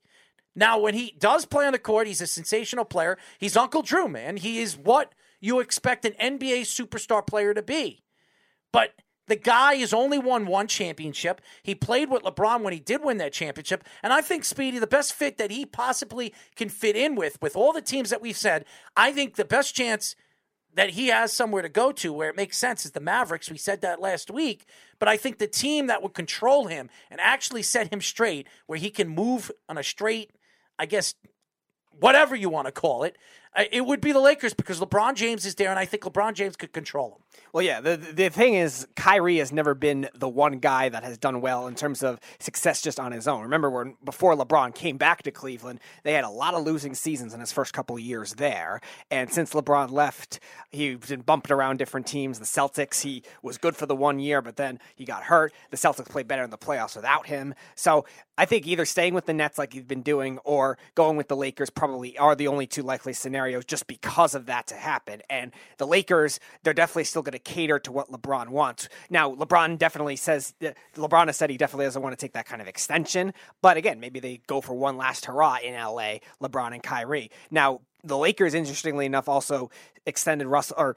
Now, 0.56 0.80
when 0.80 0.94
he 0.94 1.13
does 1.20 1.46
play 1.46 1.65
on 1.65 1.74
the 1.74 1.80
court, 1.80 2.08
he's 2.08 2.22
a 2.22 2.27
sensational 2.27 2.86
player. 2.86 3.18
He's 3.39 3.58
Uncle 3.58 3.82
Drew, 3.82 4.08
man. 4.08 4.38
He 4.38 4.60
is 4.60 4.77
what 4.77 5.13
you 5.42 5.60
expect 5.60 6.06
an 6.06 6.13
NBA 6.13 6.62
superstar 6.62 7.25
player 7.25 7.54
to 7.54 7.62
be. 7.62 8.04
But 8.72 8.94
the 9.27 9.36
guy 9.36 9.75
has 9.75 9.94
only 9.94 10.18
won 10.18 10.46
one 10.46 10.68
championship. 10.68 11.42
He 11.63 11.75
played 11.75 12.10
with 12.10 12.24
LeBron 12.24 12.62
when 12.62 12.74
he 12.74 12.80
did 12.80 13.04
win 13.04 13.18
that 13.18 13.34
championship. 13.34 13.84
And 14.01 14.13
I 14.13 14.22
think 14.22 14.46
Speedy, 14.46 14.80
the 14.80 14.88
best 14.88 15.13
fit 15.13 15.38
that 15.38 15.51
he 15.51 15.65
possibly 15.65 16.34
can 16.56 16.70
fit 16.70 16.96
in 16.96 17.15
with, 17.15 17.42
with 17.42 17.56
all 17.56 17.74
the 17.74 17.82
teams 17.82 18.10
that 18.12 18.22
we've 18.22 18.38
said, 18.38 18.65
I 18.96 19.12
think 19.12 19.36
the 19.36 19.46
best 19.46 19.75
chance 19.75 20.15
that 20.75 20.91
he 20.91 21.08
has 21.08 21.34
somewhere 21.34 21.62
to 21.62 21.70
go 21.70 21.91
to 21.94 22.13
where 22.13 22.29
it 22.29 22.36
makes 22.36 22.58
sense 22.58 22.86
is 22.86 22.91
the 22.91 23.00
Mavericks. 23.00 23.50
We 23.50 23.58
said 23.58 23.82
that 23.82 24.01
last 24.01 24.29
week. 24.29 24.65
But 25.00 25.08
I 25.08 25.17
think 25.17 25.38
the 25.38 25.48
team 25.48 25.88
that 25.88 26.03
would 26.03 26.13
control 26.13 26.67
him 26.67 26.89
and 27.10 27.20
actually 27.20 27.63
set 27.63 27.91
him 27.91 28.01
straight, 28.01 28.48
where 28.67 28.77
he 28.77 28.89
can 28.89 29.08
move 29.08 29.51
on 29.67 29.77
a 29.77 29.84
straight, 29.84 30.32
I 30.77 30.86
guess, 30.86 31.15
whatever 31.91 32.36
you 32.36 32.50
want 32.50 32.67
to 32.67 32.74
call 32.74 33.03
it, 33.03 33.17
it 33.57 33.85
would 33.85 34.01
be 34.01 34.12
the 34.12 34.19
Lakers 34.19 34.53
because 34.53 34.79
LeBron 34.79 35.15
James 35.15 35.45
is 35.45 35.55
there, 35.55 35.69
and 35.69 35.79
I 35.79 35.85
think 35.85 36.03
LeBron 36.03 36.33
James 36.33 36.55
could 36.55 36.74
control 36.74 37.12
him. 37.12 37.41
Well, 37.53 37.63
yeah. 37.63 37.79
The 37.81 37.97
the 37.97 38.29
thing 38.29 38.55
is, 38.55 38.88
Kyrie 38.95 39.38
has 39.38 39.51
never 39.51 39.74
been 39.74 40.09
the 40.13 40.27
one 40.27 40.59
guy 40.59 40.89
that 40.89 41.03
has 41.03 41.17
done 41.17 41.41
well 41.41 41.67
in 41.67 41.75
terms 41.75 42.03
of 42.03 42.19
success 42.39 42.81
just 42.81 43.00
on 43.00 43.12
his 43.12 43.27
own. 43.27 43.43
Remember, 43.43 43.69
when 43.69 43.95
before 44.03 44.35
LeBron 44.35 44.75
came 44.75 44.97
back 44.97 45.24
to 45.24 45.31
Cleveland, 45.31 45.79
they 46.03 46.13
had 46.13 46.24
a 46.24 46.29
lot 46.29 46.53
of 46.53 46.63
losing 46.65 46.93
seasons 46.93 47.33
in 47.33 47.39
his 47.39 47.51
first 47.51 47.74
couple 47.74 47.95
of 47.95 48.01
years 48.01 48.33
there, 48.33 48.81
and 49.09 49.31
since 49.31 49.53
LeBron 49.53 49.91
left, 49.91 50.39
he's 50.69 50.97
been 50.97 51.21
bumped 51.21 51.51
around 51.51 51.77
different 51.77 52.07
teams. 52.07 52.39
The 52.39 52.45
Celtics, 52.45 53.01
he 53.01 53.24
was 53.41 53.57
good 53.57 53.75
for 53.75 53.85
the 53.85 53.95
one 53.95 54.19
year, 54.19 54.41
but 54.41 54.57
then 54.57 54.79
he 54.95 55.05
got 55.05 55.24
hurt. 55.24 55.53
The 55.71 55.77
Celtics 55.77 56.09
played 56.09 56.27
better 56.27 56.43
in 56.43 56.50
the 56.50 56.57
playoffs 56.57 56.95
without 56.95 57.27
him. 57.27 57.53
So 57.75 58.05
I 58.38 58.45
think 58.45 58.67
either 58.67 58.85
staying 58.85 59.13
with 59.13 59.25
the 59.25 59.33
Nets 59.33 59.57
like 59.57 59.74
he's 59.74 59.83
been 59.83 60.01
doing, 60.01 60.39
or 60.39 60.77
going 60.93 61.15
with 61.15 61.29
the 61.29 61.38
Lakers 61.38 61.69
probably 61.69 62.17
are 62.17 62.35
the 62.35 62.47
only 62.47 62.67
two 62.67 62.83
likely 62.83 63.13
scenarios 63.13 63.45
scenarios 63.46 63.66
just 63.66 63.88
because 63.88 64.36
of 64.36 64.48
that 64.48 64.68
to 64.68 64.75
happen. 64.75 65.22
And 65.30 65.52
the 65.78 65.86
Lakers, 65.88 66.40
they're 66.64 66.74
definitely 66.74 67.04
still 67.06 67.22
going 67.22 67.34
to 67.34 67.40
cater 67.40 67.80
to 67.80 67.92
what 67.92 68.12
LeBron 68.12 68.50
wants. 68.50 68.90
Now, 69.10 69.34
LeBron 69.36 69.78
definitely 69.78 70.16
says, 70.16 70.54
uh, 70.64 70.72
LeBron 70.96 71.28
has 71.28 71.38
said 71.38 71.50
he 71.50 71.58
definitely 71.58 71.86
doesn't 71.86 72.02
want 72.02 72.18
to 72.18 72.24
take 72.24 72.34
that 72.34 72.46
kind 72.46 72.62
of 72.62 72.68
extension. 72.68 73.34
But 73.62 73.78
again, 73.78 74.00
maybe 74.00 74.20
they 74.20 74.42
go 74.48 74.62
for 74.62 74.74
one 74.74 74.98
last 74.98 75.25
hurrah 75.25 75.58
in 75.64 75.74
LA, 75.74 76.20
LeBron 76.42 76.74
and 76.74 76.82
Kyrie. 76.82 77.30
Now, 77.52 77.82
the 78.04 78.18
Lakers, 78.18 78.54
interestingly 78.54 79.06
enough, 79.06 79.28
also 79.28 79.70
extended 80.06 80.48
Russell 80.48 80.75
or 80.78 80.96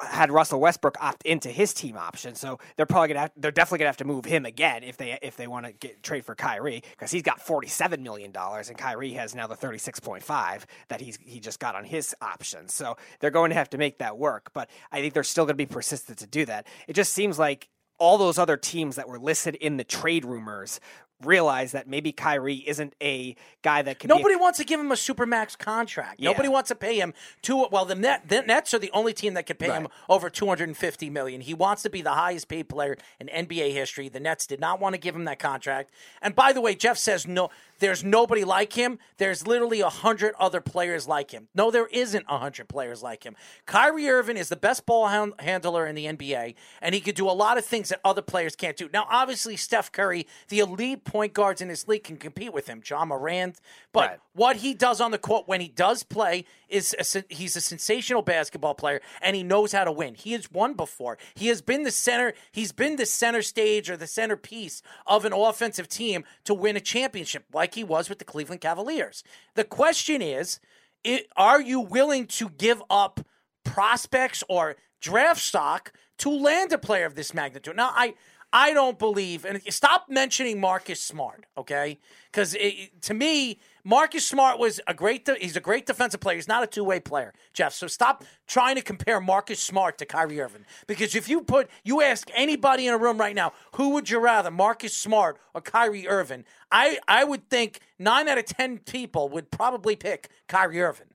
had 0.00 0.30
Russell 0.30 0.60
Westbrook 0.60 0.96
opt 1.00 1.24
into 1.24 1.48
his 1.48 1.72
team 1.72 1.96
option, 1.96 2.34
so 2.34 2.58
they're 2.76 2.86
probably 2.86 3.08
gonna 3.08 3.20
have, 3.20 3.32
they're 3.36 3.50
definitely 3.50 3.78
gonna 3.78 3.88
have 3.88 3.96
to 3.98 4.04
move 4.04 4.24
him 4.24 4.44
again 4.44 4.82
if 4.82 4.96
they 4.96 5.18
if 5.22 5.36
they 5.36 5.46
want 5.46 5.66
to 5.66 5.72
get 5.72 6.02
trade 6.02 6.24
for 6.24 6.34
Kyrie 6.34 6.82
because 6.90 7.10
he's 7.10 7.22
got 7.22 7.40
forty 7.40 7.68
seven 7.68 8.02
million 8.02 8.30
dollars 8.30 8.68
and 8.68 8.78
Kyrie 8.78 9.12
has 9.14 9.34
now 9.34 9.46
the 9.46 9.56
thirty 9.56 9.78
six 9.78 10.00
point 10.00 10.22
five 10.22 10.66
that 10.88 11.00
he's 11.00 11.18
he 11.22 11.40
just 11.40 11.60
got 11.60 11.74
on 11.74 11.84
his 11.84 12.14
option. 12.20 12.68
So 12.68 12.96
they're 13.20 13.30
going 13.30 13.50
to 13.50 13.56
have 13.56 13.70
to 13.70 13.78
make 13.78 13.98
that 13.98 14.18
work, 14.18 14.50
but 14.52 14.68
I 14.92 15.00
think 15.00 15.14
they're 15.14 15.22
still 15.22 15.46
to 15.46 15.54
be 15.54 15.66
persistent 15.66 16.18
to 16.18 16.26
do 16.26 16.44
that. 16.46 16.66
It 16.86 16.94
just 16.94 17.12
seems 17.12 17.38
like 17.38 17.68
all 17.98 18.16
those 18.16 18.38
other 18.38 18.56
teams 18.56 18.96
that 18.96 19.08
were 19.08 19.18
listed 19.18 19.54
in 19.56 19.76
the 19.76 19.84
trade 19.84 20.24
rumors 20.24 20.80
realize 21.22 21.72
that 21.72 21.88
maybe 21.88 22.12
Kyrie 22.12 22.64
isn't 22.66 22.94
a 23.02 23.36
guy 23.62 23.82
that 23.82 23.98
can. 23.98 24.08
Nobody 24.08 24.34
a- 24.34 24.38
wants 24.38 24.58
to 24.58 24.64
give 24.64 24.80
him 24.80 24.90
a 24.90 24.96
supermax 24.96 25.56
contract. 25.58 26.20
Yeah. 26.20 26.30
Nobody 26.30 26.48
wants 26.48 26.68
to 26.68 26.74
pay 26.74 26.98
him 26.98 27.14
two. 27.42 27.66
Well, 27.70 27.84
the 27.84 27.94
net 27.94 28.28
the 28.28 28.42
Nets 28.42 28.74
are 28.74 28.78
the 28.78 28.90
only 28.92 29.12
team 29.12 29.34
that 29.34 29.46
can 29.46 29.56
pay 29.56 29.70
him 29.70 29.88
over 30.08 30.30
two 30.30 30.46
hundred 30.46 30.68
and 30.68 30.76
fifty 30.76 31.10
million. 31.10 31.40
He 31.40 31.54
wants 31.54 31.82
to 31.82 31.90
be 31.90 32.02
the 32.02 32.12
highest 32.12 32.48
paid 32.48 32.68
player 32.68 32.96
in 33.18 33.28
NBA 33.28 33.72
history. 33.72 34.08
The 34.08 34.20
Nets 34.20 34.46
did 34.46 34.60
not 34.60 34.80
want 34.80 34.94
to 34.94 35.00
give 35.00 35.14
him 35.14 35.24
that 35.24 35.38
contract. 35.38 35.90
And 36.22 36.34
by 36.34 36.52
the 36.52 36.60
way, 36.60 36.74
Jeff 36.74 36.98
says 36.98 37.26
no. 37.26 37.50
There's 37.78 38.04
nobody 38.04 38.44
like 38.44 38.74
him. 38.74 38.98
There's 39.16 39.46
literally 39.46 39.80
a 39.80 39.88
hundred 39.88 40.34
other 40.38 40.60
players 40.60 41.08
like 41.08 41.30
him. 41.30 41.48
No, 41.54 41.70
there 41.70 41.86
isn't 41.86 42.26
a 42.28 42.38
hundred 42.38 42.68
players 42.68 43.02
like 43.02 43.24
him. 43.24 43.34
Kyrie 43.64 44.08
Irving 44.08 44.36
is 44.36 44.50
the 44.50 44.56
best 44.56 44.84
ball 44.84 45.08
hand- 45.08 45.32
handler 45.38 45.86
in 45.86 45.94
the 45.94 46.04
NBA, 46.04 46.54
and 46.82 46.94
he 46.94 47.00
could 47.00 47.14
do 47.14 47.28
a 47.28 47.32
lot 47.32 47.56
of 47.56 47.64
things 47.64 47.88
that 47.88 48.00
other 48.04 48.22
players 48.22 48.54
can't 48.54 48.76
do. 48.76 48.90
Now, 48.92 49.06
obviously, 49.10 49.56
Steph 49.56 49.90
Curry, 49.92 50.26
the 50.48 50.58
elite 50.58 51.04
point 51.10 51.34
guards 51.34 51.60
in 51.60 51.66
this 51.66 51.88
league, 51.88 52.04
can 52.04 52.16
compete 52.16 52.52
with 52.52 52.68
him. 52.68 52.80
Ja 52.88 53.04
Morant, 53.04 53.60
but 53.92 54.10
Right. 54.10 54.20
what 54.32 54.56
he 54.56 54.74
does 54.74 55.00
on 55.00 55.10
the 55.10 55.18
court 55.18 55.48
when 55.48 55.60
he 55.60 55.66
does 55.66 56.04
play 56.04 56.44
is 56.68 56.94
a, 57.14 57.24
he's 57.28 57.56
a 57.56 57.60
sensational 57.60 58.22
basketball 58.22 58.74
player 58.74 59.00
and 59.20 59.34
he 59.34 59.42
knows 59.42 59.72
how 59.72 59.82
to 59.82 59.90
win. 59.90 60.14
He 60.14 60.32
has 60.32 60.50
won 60.52 60.74
before. 60.74 61.18
He 61.34 61.48
has 61.48 61.62
been 61.62 61.82
the 61.82 61.90
center. 61.90 62.32
He's 62.52 62.70
been 62.70 62.94
the 62.94 63.06
center 63.06 63.42
stage 63.42 63.90
or 63.90 63.96
the 63.96 64.06
centerpiece 64.06 64.82
of 65.04 65.24
an 65.24 65.32
offensive 65.32 65.88
team 65.88 66.24
to 66.44 66.54
win 66.54 66.76
a 66.76 66.80
championship, 66.80 67.44
like 67.52 67.74
he 67.74 67.82
was 67.82 68.08
with 68.08 68.20
the 68.20 68.24
Cleveland 68.24 68.60
Cavaliers. 68.60 69.24
The 69.56 69.64
question 69.64 70.22
is, 70.22 70.60
it, 71.02 71.26
are 71.36 71.60
you 71.60 71.80
willing 71.80 72.26
to 72.28 72.50
give 72.50 72.82
up 72.88 73.20
prospects 73.64 74.44
or 74.48 74.76
draft 75.00 75.40
stock 75.40 75.92
to 76.18 76.30
land 76.30 76.72
a 76.72 76.78
player 76.78 77.06
of 77.06 77.16
this 77.16 77.34
magnitude? 77.34 77.74
Now, 77.76 77.90
I. 77.94 78.14
I 78.52 78.72
don't 78.72 78.98
believe, 78.98 79.44
and 79.44 79.62
stop 79.72 80.06
mentioning 80.08 80.58
Marcus 80.60 81.00
Smart, 81.00 81.46
okay? 81.56 82.00
Because 82.32 82.56
to 83.02 83.14
me, 83.14 83.60
Marcus 83.84 84.26
Smart 84.26 84.58
was 84.58 84.80
a 84.88 84.94
great. 84.94 85.24
De- 85.24 85.36
he's 85.36 85.56
a 85.56 85.60
great 85.60 85.86
defensive 85.86 86.20
player. 86.20 86.34
He's 86.36 86.48
not 86.48 86.64
a 86.64 86.66
two 86.66 86.82
way 86.82 86.98
player, 86.98 87.32
Jeff. 87.52 87.72
So 87.72 87.86
stop 87.86 88.24
trying 88.48 88.74
to 88.74 88.82
compare 88.82 89.20
Marcus 89.20 89.60
Smart 89.60 89.98
to 89.98 90.06
Kyrie 90.06 90.40
Irving. 90.40 90.64
Because 90.88 91.14
if 91.14 91.28
you 91.28 91.42
put, 91.42 91.70
you 91.84 92.02
ask 92.02 92.28
anybody 92.34 92.88
in 92.88 92.94
a 92.94 92.98
room 92.98 93.18
right 93.18 93.36
now, 93.36 93.52
who 93.76 93.90
would 93.90 94.10
you 94.10 94.18
rather, 94.18 94.50
Marcus 94.50 94.96
Smart 94.96 95.38
or 95.54 95.60
Kyrie 95.60 96.08
Irving? 96.08 96.44
I 96.72 96.98
I 97.06 97.22
would 97.24 97.48
think 97.48 97.80
nine 98.00 98.28
out 98.28 98.38
of 98.38 98.46
ten 98.46 98.78
people 98.78 99.28
would 99.28 99.52
probably 99.52 99.94
pick 99.94 100.28
Kyrie 100.48 100.82
Irving. 100.82 101.14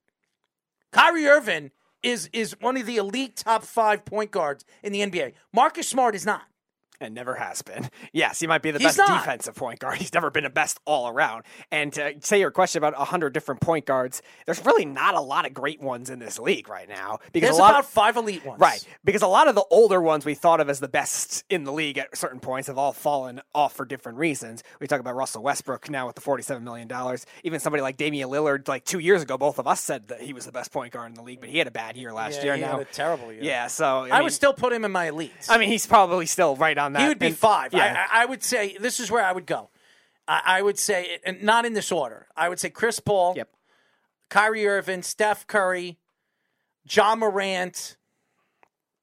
Kyrie 0.94 1.28
Irving 1.28 1.72
is 2.02 2.30
is 2.32 2.56
one 2.62 2.78
of 2.78 2.86
the 2.86 2.96
elite 2.96 3.36
top 3.36 3.64
five 3.64 4.06
point 4.06 4.32
guards 4.32 4.64
in 4.82 4.94
the 4.94 5.02
NBA. 5.02 5.34
Marcus 5.52 5.90
Smart 5.90 6.16
is 6.16 6.26
not. 6.26 6.44
And 7.00 7.14
never 7.14 7.36
has 7.36 7.62
been. 7.62 7.90
Yes, 8.14 8.40
he 8.40 8.48
might 8.48 8.62
be 8.62 8.72
the 8.72 8.80
He's 8.80 8.90
best 8.96 8.98
not. 8.98 9.20
defensive 9.20 9.56
point 9.56 9.80
guard. 9.80 9.98
He's 10.00 10.14
never 10.14 10.30
been 10.30 10.46
a 10.46 10.50
best 10.50 10.80
all 10.86 11.10
around. 11.10 11.44
And 11.72 11.92
to 11.94 12.16
say 12.22 12.40
your 12.40 12.52
question 12.52 12.78
about 12.82 12.98
100 12.98 13.34
different 13.34 13.60
point 13.62 13.86
guards, 13.86 14.22
there's 14.46 14.64
really 14.66 14.86
not 14.86 15.16
a 15.16 15.20
lot 15.20 15.46
of 15.46 15.54
great 15.54 15.82
ones 15.82 16.10
in 16.10 16.20
this 16.20 16.40
league 16.40 16.70
right 16.70 16.88
now. 16.88 17.20
Because 17.34 17.48
There's 17.50 17.58
a 17.58 17.62
lot 17.62 17.72
about 17.72 17.84
of, 17.84 17.90
five 17.90 18.16
elite 18.16 18.46
ones. 18.46 18.60
Right, 18.60 18.86
because 19.04 19.22
a 19.22 19.28
lot 19.28 19.48
of 19.50 19.56
the 19.56 19.66
older 19.70 20.02
ones 20.02 20.24
we 20.26 20.34
thought 20.34 20.60
of 20.62 20.70
as 20.70 20.80
the 20.80 20.88
best 20.88 21.44
in 21.50 21.64
the 21.66 21.74
league 21.74 21.98
at 21.98 22.16
certain 22.16 22.40
points 22.40 22.68
have 22.68 22.78
all 22.78 22.94
fallen 22.94 23.42
off 23.54 23.74
for 23.74 23.86
different 23.86 24.18
reasons. 24.18 24.64
We 24.80 24.88
talk 24.88 25.00
about 25.02 25.16
Russell 25.16 25.44
Westbrook 25.44 25.90
now 25.90 26.08
with 26.08 26.16
the 26.16 26.22
$47 26.22 26.62
million. 26.62 26.90
Even 27.44 27.60
somebody 27.60 27.82
like 27.82 27.98
Damian 27.98 28.30
Lillard, 28.30 28.68
like 28.68 28.86
two 28.86 29.00
years 29.00 29.22
ago, 29.22 29.38
both 29.38 29.60
of 29.60 29.68
us 29.68 29.82
said 29.82 30.08
that 30.08 30.22
he 30.22 30.32
was 30.32 30.46
the 30.46 30.52
best 30.54 30.72
point 30.72 30.94
guard 30.94 31.10
in 31.10 31.16
the 31.16 31.24
league, 31.24 31.42
but 31.42 31.50
he 31.50 31.58
had 31.58 31.68
a 31.68 31.72
bad 31.72 31.98
year 31.98 32.14
last 32.14 32.38
Yeah, 32.38 32.44
year. 32.46 32.56
he 32.56 32.62
now, 32.62 32.78
had 32.78 32.82
a 32.82 32.86
terrible 32.86 33.32
year. 33.34 33.44
Yeah, 33.44 33.68
so 33.68 33.86
I, 34.06 34.10
I, 34.10 34.14
mean, 34.18 34.24
would 34.26 34.34
still 34.34 34.54
put 34.54 34.72
him 34.72 34.86
in 34.86 34.92
my 34.92 35.10
elite. 35.10 35.34
I 35.50 35.58
mean, 35.58 35.70
he's 35.70 35.86
probably 35.86 36.26
still 36.26 36.56
right 36.56 36.78
on 36.78 36.85
that. 36.94 37.02
he 37.02 37.08
would 37.08 37.20
be 37.20 37.28
And- 37.28 37.38
five. 37.38 37.74
Yeah, 37.74 38.06
I, 38.12 38.24
I 38.24 38.26
would 38.26 38.44
say 38.44 38.78
this 38.80 39.00
is 39.00 39.10
where 39.12 39.24
I 39.24 39.32
would 39.32 39.46
go. 39.46 39.70
I, 40.28 40.42
I 40.46 40.62
would 40.62 40.80
say, 40.80 41.20
and 41.26 41.44
not 41.44 41.66
in 41.66 41.74
this 41.74 41.92
order. 41.92 42.28
I 42.36 42.50
would 42.50 42.60
say 42.60 42.70
Chris 42.70 43.00
Paul, 43.00 43.34
Yep. 43.36 43.50
Kyrie 44.30 44.68
Irving, 44.68 45.04
Steph 45.04 45.46
Curry, 45.48 45.98
Ja 46.90 47.16
Morant, 47.16 47.96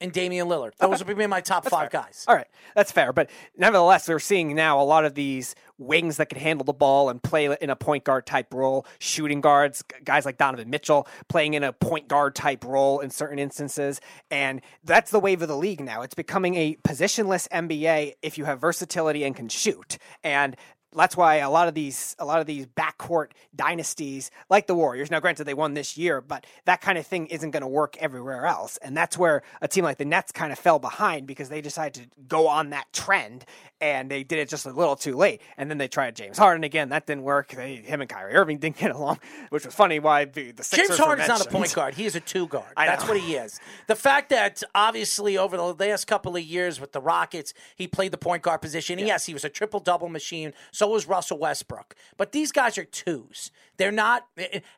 and 0.02 0.12
Damian 0.12 0.48
Lillard. 0.48 0.74
Those 0.76 1.04
would 1.04 1.16
be 1.16 1.26
my 1.26 1.40
top 1.40 1.68
five 1.68 1.90
guys. 1.90 2.24
All 2.28 2.34
right, 2.34 2.48
that's 2.74 2.92
fair. 2.92 3.12
But 3.12 3.30
nevertheless, 3.56 4.08
we're 4.08 4.18
seeing 4.18 4.54
now 4.54 4.80
a 4.80 4.84
lot 4.84 5.04
of 5.04 5.14
these 5.14 5.54
wings 5.78 6.16
that 6.16 6.28
can 6.28 6.38
handle 6.38 6.64
the 6.64 6.72
ball 6.72 7.08
and 7.08 7.22
play 7.22 7.56
in 7.60 7.70
a 7.70 7.76
point 7.76 8.04
guard 8.04 8.26
type 8.26 8.52
role, 8.52 8.86
shooting 8.98 9.40
guards, 9.40 9.82
guys 10.04 10.24
like 10.24 10.38
Donovan 10.38 10.70
Mitchell 10.70 11.06
playing 11.28 11.54
in 11.54 11.64
a 11.64 11.72
point 11.72 12.08
guard 12.08 12.34
type 12.34 12.64
role 12.64 13.00
in 13.00 13.10
certain 13.10 13.38
instances. 13.38 14.00
And 14.30 14.60
that's 14.84 15.10
the 15.10 15.20
wave 15.20 15.42
of 15.42 15.48
the 15.48 15.56
league 15.56 15.80
now. 15.80 16.02
It's 16.02 16.14
becoming 16.14 16.54
a 16.56 16.76
positionless 16.86 17.48
NBA 17.48 18.14
if 18.22 18.38
you 18.38 18.44
have 18.44 18.60
versatility 18.60 19.24
and 19.24 19.34
can 19.34 19.48
shoot. 19.48 19.98
And 20.22 20.56
that's 20.94 21.16
why 21.16 21.36
a 21.36 21.50
lot 21.50 21.68
of 21.68 21.74
these 21.74 22.14
a 22.18 22.24
lot 22.24 22.40
of 22.40 22.46
these 22.46 22.66
backcourt 22.66 23.28
dynasties 23.54 24.30
like 24.50 24.66
the 24.66 24.74
Warriors. 24.74 25.10
Now, 25.10 25.20
granted, 25.20 25.44
they 25.44 25.54
won 25.54 25.74
this 25.74 25.96
year, 25.96 26.20
but 26.20 26.46
that 26.64 26.80
kind 26.80 26.98
of 26.98 27.06
thing 27.06 27.26
isn't 27.26 27.50
going 27.50 27.62
to 27.62 27.68
work 27.68 27.96
everywhere 27.98 28.46
else, 28.46 28.76
and 28.78 28.96
that's 28.96 29.16
where 29.16 29.42
a 29.60 29.68
team 29.68 29.84
like 29.84 29.98
the 29.98 30.04
Nets 30.04 30.32
kind 30.32 30.52
of 30.52 30.58
fell 30.58 30.78
behind 30.78 31.26
because 31.26 31.48
they 31.48 31.60
decided 31.60 32.10
to 32.10 32.20
go 32.26 32.48
on 32.48 32.70
that 32.70 32.92
trend 32.92 33.44
and 33.82 34.08
they 34.08 34.22
did 34.22 34.38
it 34.38 34.48
just 34.48 34.64
a 34.64 34.70
little 34.70 34.94
too 34.94 35.16
late. 35.16 35.42
And 35.56 35.68
then 35.68 35.76
they 35.76 35.88
tried 35.88 36.14
James 36.14 36.38
Harden 36.38 36.62
again. 36.62 36.90
That 36.90 37.04
didn't 37.04 37.24
work. 37.24 37.48
They, 37.48 37.74
him 37.74 38.00
and 38.00 38.08
Kyrie 38.08 38.32
Irving 38.32 38.58
didn't 38.58 38.76
get 38.76 38.92
along, 38.92 39.18
which 39.50 39.66
was 39.66 39.74
funny. 39.74 39.98
Why 39.98 40.24
the, 40.24 40.52
the 40.52 40.62
Sixers 40.62 40.90
James 40.90 41.00
Harden's 41.00 41.28
not 41.28 41.44
a 41.44 41.50
point 41.50 41.74
guard. 41.74 41.94
He 41.94 42.06
is 42.06 42.14
a 42.14 42.20
two 42.20 42.46
guard. 42.46 42.72
That's 42.76 43.06
what 43.08 43.18
he 43.18 43.34
is. 43.34 43.58
The 43.88 43.96
fact 43.96 44.30
that 44.30 44.62
obviously 44.72 45.36
over 45.36 45.56
the 45.56 45.74
last 45.74 46.06
couple 46.06 46.36
of 46.36 46.42
years 46.42 46.80
with 46.80 46.92
the 46.92 47.00
Rockets, 47.00 47.52
he 47.74 47.88
played 47.88 48.12
the 48.12 48.18
point 48.18 48.42
guard 48.42 48.62
position. 48.62 49.00
And 49.00 49.08
yes, 49.08 49.26
he 49.26 49.34
was 49.34 49.44
a 49.44 49.48
triple 49.48 49.80
double 49.80 50.08
machine. 50.08 50.52
So 50.70 50.88
was 50.88 51.08
Russell 51.08 51.38
Westbrook. 51.38 51.96
But 52.16 52.30
these 52.30 52.52
guys 52.52 52.78
are 52.78 52.84
twos. 52.84 53.50
They're 53.78 53.90
not. 53.90 54.28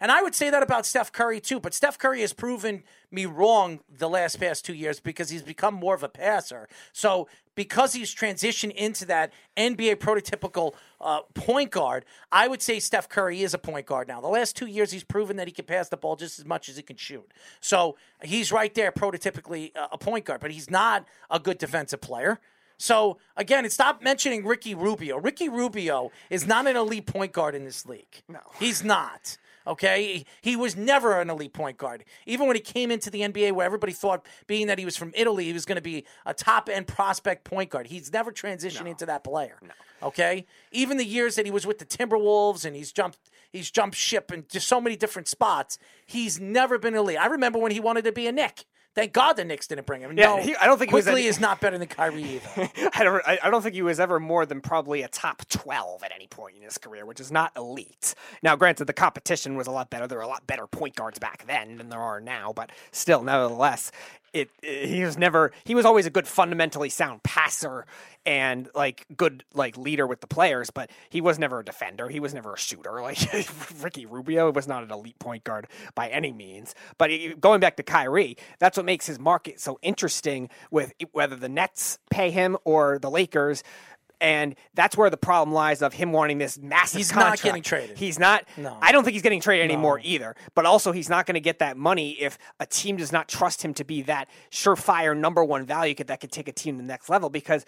And 0.00 0.11
I 0.11 0.23
would 0.23 0.34
say 0.34 0.49
that 0.49 0.62
about 0.62 0.87
Steph 0.87 1.12
Curry 1.12 1.40
too. 1.40 1.61
But 1.61 1.75
Steph 1.75 1.99
Curry 1.99 2.23
has 2.23 2.32
proven 2.32 2.84
me 3.11 3.26
wrong 3.26 3.80
the 3.88 4.08
last 4.08 4.40
past 4.40 4.64
two 4.64 4.73
years 4.73 4.99
because 4.99 5.28
he's 5.28 5.42
become 5.42 5.75
more 5.75 5.94
of 5.94 6.02
a 6.02 6.08
passer. 6.08 6.68
So 6.92 7.28
because 7.54 7.92
he's 7.92 8.14
transitioned 8.14 8.73
into 8.75 9.04
that 9.06 9.32
NBA 9.56 9.96
prototypical 9.96 10.75
uh, 11.00 11.23
point 11.34 11.70
guard, 11.70 12.04
I 12.32 12.49
would 12.49 12.62
say 12.62 12.80
Steph 12.80 13.08
Curry 13.08 13.42
is 13.42 13.54
a 13.54 13.58
point 13.58 13.87
guard 13.87 14.08
now. 14.08 14.20
The 14.20 14.28
last 14.28 14.56
two 14.56 14.66
years, 14.66 14.90
he's 14.90 15.04
proven 15.04 15.37
that 15.37 15.46
he 15.46 15.52
can 15.52 15.64
pass 15.64 15.88
the 15.88 15.96
ball 15.96 16.16
just 16.16 16.38
as 16.38 16.44
much 16.44 16.68
as 16.68 16.76
he 16.76 16.82
can 16.82 16.96
shoot. 16.96 17.30
So 17.61 17.96
he's 18.23 18.50
right 18.52 18.75
there, 18.75 18.92
prototypically 18.92 19.76
uh, 19.76 19.88
a 19.92 19.99
point 19.99 20.25
guard, 20.25 20.40
but 20.40 20.50
he's 20.50 20.70
not 20.70 21.06
a 21.30 21.38
good 21.38 21.58
defensive 21.58 22.00
player. 22.00 22.40
So 22.76 23.18
again, 23.37 23.68
stop 23.70 24.02
mentioning 24.02 24.44
Ricky 24.44 24.75
Rubio. 24.75 25.18
Ricky 25.18 25.49
Rubio 25.49 26.11
is 26.30 26.46
not 26.46 26.66
an 26.66 26.76
elite 26.76 27.06
point 27.06 27.32
guard 27.32 27.54
in 27.54 27.64
this 27.64 27.87
league. 27.87 28.23
No, 28.28 28.40
he's 28.58 28.82
not. 28.82 29.37
Okay, 29.66 30.25
he, 30.42 30.56
was 30.56 30.76
never 30.76 31.21
an 31.21 31.30
elite 31.30 31.54
point 31.54 31.78
guard. 31.78 32.04
Even 32.26 32.47
when 32.47 32.54
he 32.54 32.61
came 32.61 32.90
into 32.90 33.11
the 33.11 33.21
NBA, 33.21 33.52
where 33.52 33.64
everybody 33.64 33.92
thought, 33.92 34.26
being 34.47 34.66
that 34.66 34.78
he 34.78 34.85
was 34.85 34.97
from 34.97 35.12
Italy, 35.14 35.44
he 35.44 35.52
was 35.52 35.64
going 35.64 35.76
to 35.76 35.83
be 35.83 36.04
a 36.26 36.35
top 36.35 36.68
end 36.68 36.87
prospect 36.87 37.44
point 37.44 37.71
guard. 37.71 37.87
He's 37.87 38.12
never 38.12 38.30
transitioned 38.30 38.87
into 38.87 39.06
that 39.06 39.25
player. 39.25 39.59
Okay, 40.02 40.44
even 40.71 40.99
the 40.99 41.04
years 41.04 41.37
that 41.37 41.47
he 41.47 41.50
was 41.50 41.66
with 41.66 41.78
the 41.78 41.87
Timberwolves 41.87 42.66
and 42.66 42.76
he's 42.76 42.92
jumped, 42.92 43.18
he's 43.50 43.71
jumped 43.71 43.97
ship 43.97 44.30
in 44.30 44.44
just 44.50 44.68
so 44.68 44.80
many 44.80 44.97
different 44.97 45.28
spots. 45.28 45.78
He's 46.04 46.38
never 46.38 46.78
been 46.78 46.94
elite. 46.94 47.18
I 47.18 47.26
remember 47.26 47.59
when 47.59 47.73
he 47.73 47.80
wanted 47.80 48.04
to 48.04 48.12
be 48.12 48.26
a 48.26 48.33
Knick. 48.33 48.66
Thank 48.94 49.12
God 49.12 49.32
the 49.34 49.44
Knicks 49.44 49.66
didn't 49.66 49.86
bring 49.86 50.02
him. 50.02 50.16
Yeah, 50.16 50.26
no, 50.36 50.36
he- 50.42 50.54
I 50.56 50.66
don't 50.66 50.78
think 50.78 50.90
he 50.90 50.94
was 50.94 51.04
quickly 51.04 51.22
any- 51.22 51.28
is 51.28 51.40
not 51.40 51.60
better 51.60 51.76
than 51.78 51.88
Kyrie 51.88 52.22
either. 52.22 52.70
I 52.94 53.02
don't, 53.04 53.22
I 53.26 53.38
I 53.42 53.50
don't 53.50 53.60
think 53.62 53.74
he 53.74 53.82
was 53.82 53.98
ever 53.98 54.20
more 54.20 54.46
than 54.46 54.60
probably 54.60 55.02
a 55.02 55.08
top 55.08 55.42
12 55.48 56.02
at 56.04 56.12
any 56.14 56.26
point 56.28 56.56
in 56.56 56.62
his 56.62 56.78
career, 56.78 57.04
which 57.04 57.18
is 57.20 57.32
not 57.32 57.50
elite. 57.56 58.14
Now, 58.42 58.54
granted, 58.56 58.84
the 58.86 58.92
competition 58.92 59.56
was 59.56 59.66
a 59.66 59.72
lot 59.72 59.90
better. 59.90 60.06
There 60.06 60.18
were 60.18 60.24
a 60.24 60.28
lot 60.28 60.46
better 60.46 60.66
point 60.66 60.94
guards 60.94 61.18
back 61.18 61.44
then 61.46 61.76
than 61.78 61.88
there 61.88 62.00
are 62.00 62.20
now, 62.20 62.52
but 62.52 62.70
still, 62.92 63.22
nevertheless, 63.22 63.90
it, 64.34 64.50
it- 64.62 64.88
he 64.90 65.04
was 65.04 65.16
never, 65.18 65.52
he 65.64 65.74
was 65.74 65.86
always 65.86 66.06
a 66.06 66.10
good 66.10 66.28
fundamentally 66.28 66.90
sound 66.90 67.22
passer 67.22 67.86
and 68.26 68.68
like 68.74 69.06
good 69.16 69.44
like 69.54 69.76
leader 69.78 70.06
with 70.06 70.20
the 70.20 70.26
players, 70.26 70.70
but 70.70 70.90
he 71.10 71.20
was 71.20 71.38
never 71.38 71.60
a 71.60 71.64
defender. 71.64 72.08
He 72.10 72.20
was 72.20 72.34
never 72.34 72.54
a 72.54 72.58
shooter. 72.58 73.00
Like 73.02 73.18
Ricky 73.82 74.06
Rubio 74.06 74.50
was 74.52 74.66
not 74.68 74.82
an 74.82 74.90
elite 74.90 75.18
point 75.18 75.44
guard 75.44 75.66
by 75.94 76.08
any 76.08 76.32
means. 76.32 76.74
But 76.98 77.10
he, 77.10 77.34
going 77.34 77.60
back 77.60 77.76
to 77.76 77.82
Kyrie, 77.82 78.36
that's 78.58 78.76
what 78.76 78.86
makes 78.86 79.06
his 79.06 79.18
market 79.18 79.60
so 79.60 79.78
interesting 79.82 80.48
with 80.70 80.92
whether 81.12 81.36
the 81.36 81.48
Nets 81.50 81.98
pay 82.10 82.30
him 82.30 82.56
or 82.64 82.98
the 82.98 83.10
Lakers. 83.10 83.62
And 84.21 84.54
that's 84.75 84.97
where 84.97 85.11
the 85.11 85.16
problem 85.16 85.54
lies 85.54 85.83
of 85.83 85.92
him 85.92 86.12
wanting 86.12 86.38
this 86.38 86.59
massive 86.59 86.99
He's 86.99 87.14
not 87.14 87.40
getting 87.42 87.62
traded. 87.62 87.99
He's 87.99 88.18
not. 88.18 88.44
No. 88.56 88.78
I 88.80 88.92
don't 88.92 89.04
think 89.04 89.14
he's 89.14 89.23
getting 89.23 89.40
traded 89.40 89.64
anymore 89.64 90.00
either. 90.02 90.35
But 90.54 90.66
also, 90.66 90.92
he's 90.92 91.09
not 91.09 91.26
going 91.26 91.35
to 91.35 91.40
get 91.40 91.59
that 91.59 91.76
money 91.76 92.12
if 92.12 92.38
a 92.61 92.66
team 92.66 92.97
does 92.97 93.12
not 93.12 93.28
trust 93.28 93.62
him 93.62 93.75
to 93.75 93.85
be 93.85 94.02
that 94.02 94.28
surefire 94.50 95.16
number 95.16 95.44
one 95.44 95.66
value 95.66 95.94
that 95.94 96.21
could 96.21 96.33
take 96.33 96.49
a 96.49 96.52
team 96.52 96.76
to 96.76 96.83
the 96.83 96.88
next 96.88 97.09
level 97.09 97.28
because 97.28 97.64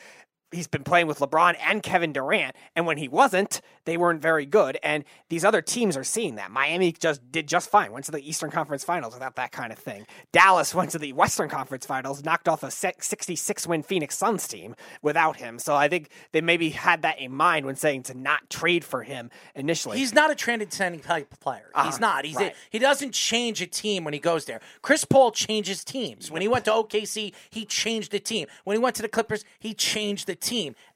he's 0.53 0.67
been 0.67 0.85
playing 0.85 1.07
with 1.07 1.19
LeBron 1.19 1.57
and 1.61 1.83
Kevin 1.83 2.13
Durant, 2.13 2.55
and 2.75 2.87
when 2.87 2.99
he 2.99 3.09
wasn't, 3.09 3.61
they 3.85 3.97
weren't 3.97 4.21
very 4.21 4.47
good. 4.47 4.79
And 4.83 5.05
these 5.29 5.45
other 5.45 5.63
teams 5.63 5.97
are 5.97 6.05
seeing 6.05 6.37
that. 6.37 6.51
Miami 6.51 6.93
just 6.93 7.21
did 7.33 7.47
just 7.47 7.71
fine, 7.71 7.93
went 7.93 8.05
to 8.07 8.13
the 8.13 8.29
Eastern 8.29 8.51
Conference 8.51 8.85
Finals 8.85 9.15
without 9.15 9.37
that 9.37 9.53
kind 9.53 9.73
of 9.73 9.79
thing. 9.79 10.07
Dallas 10.33 10.75
went 10.75 10.91
to 10.91 10.99
the 10.99 11.13
Western 11.13 11.49
Conference 11.49 11.87
Finals, 11.87 12.25
knocked 12.25 12.49
off 12.49 12.63
a 12.63 12.71
66 12.71 13.67
win 13.67 13.83
Phoenix 13.83 14.17
Suns 14.17 14.47
team 14.47 14.75
without 15.03 15.37
him. 15.37 15.59
So 15.59 15.75
I 15.75 15.89
think 15.89 16.11
they 16.33 16.41
maybe 16.41 16.71
had 16.71 17.03
that 17.03 17.19
in 17.19 17.33
mind 17.33 17.67
when 17.67 17.77
saying 17.77 18.05
to 18.05 18.15
not 18.15 18.49
trade 18.51 18.85
for 18.85 19.03
him 19.03 19.31
initially. 19.55 19.99
He's 19.99 20.15
not 20.15 20.31
a 20.31 20.35
transcending 20.35 21.01
type 21.01 21.33
of 21.33 21.41
player. 21.41 21.71
He's 21.75 21.87
uh-huh. 21.87 21.99
not. 22.01 22.25
He's 22.25 22.37
right. 22.37 22.53
a, 22.53 22.57
he 22.71 22.79
doesn't 22.79 23.13
change 23.13 23.61
a 23.61 23.67
team 23.67 24.05
when 24.05 24.15
he 24.15 24.21
goes 24.21 24.45
there. 24.45 24.61
Chris 24.83 25.05
Paul 25.05 25.31
changes 25.31 25.85
teams. 25.85 26.31
When 26.31 26.43
he 26.43 26.49
went 26.49 26.65
to 26.67 26.71
OKC, 26.71 27.33
he 27.51 27.65
changed 27.65 28.13
the 28.13 28.21
team. 28.21 28.47
When 28.65 28.77
he 28.77 28.83
went 28.83 28.97
to 28.97 29.03
the 29.03 29.09
Clippers, 29.09 29.45
he 29.59 29.75
changed 29.75 30.27
the 30.27 30.35
team. 30.35 30.46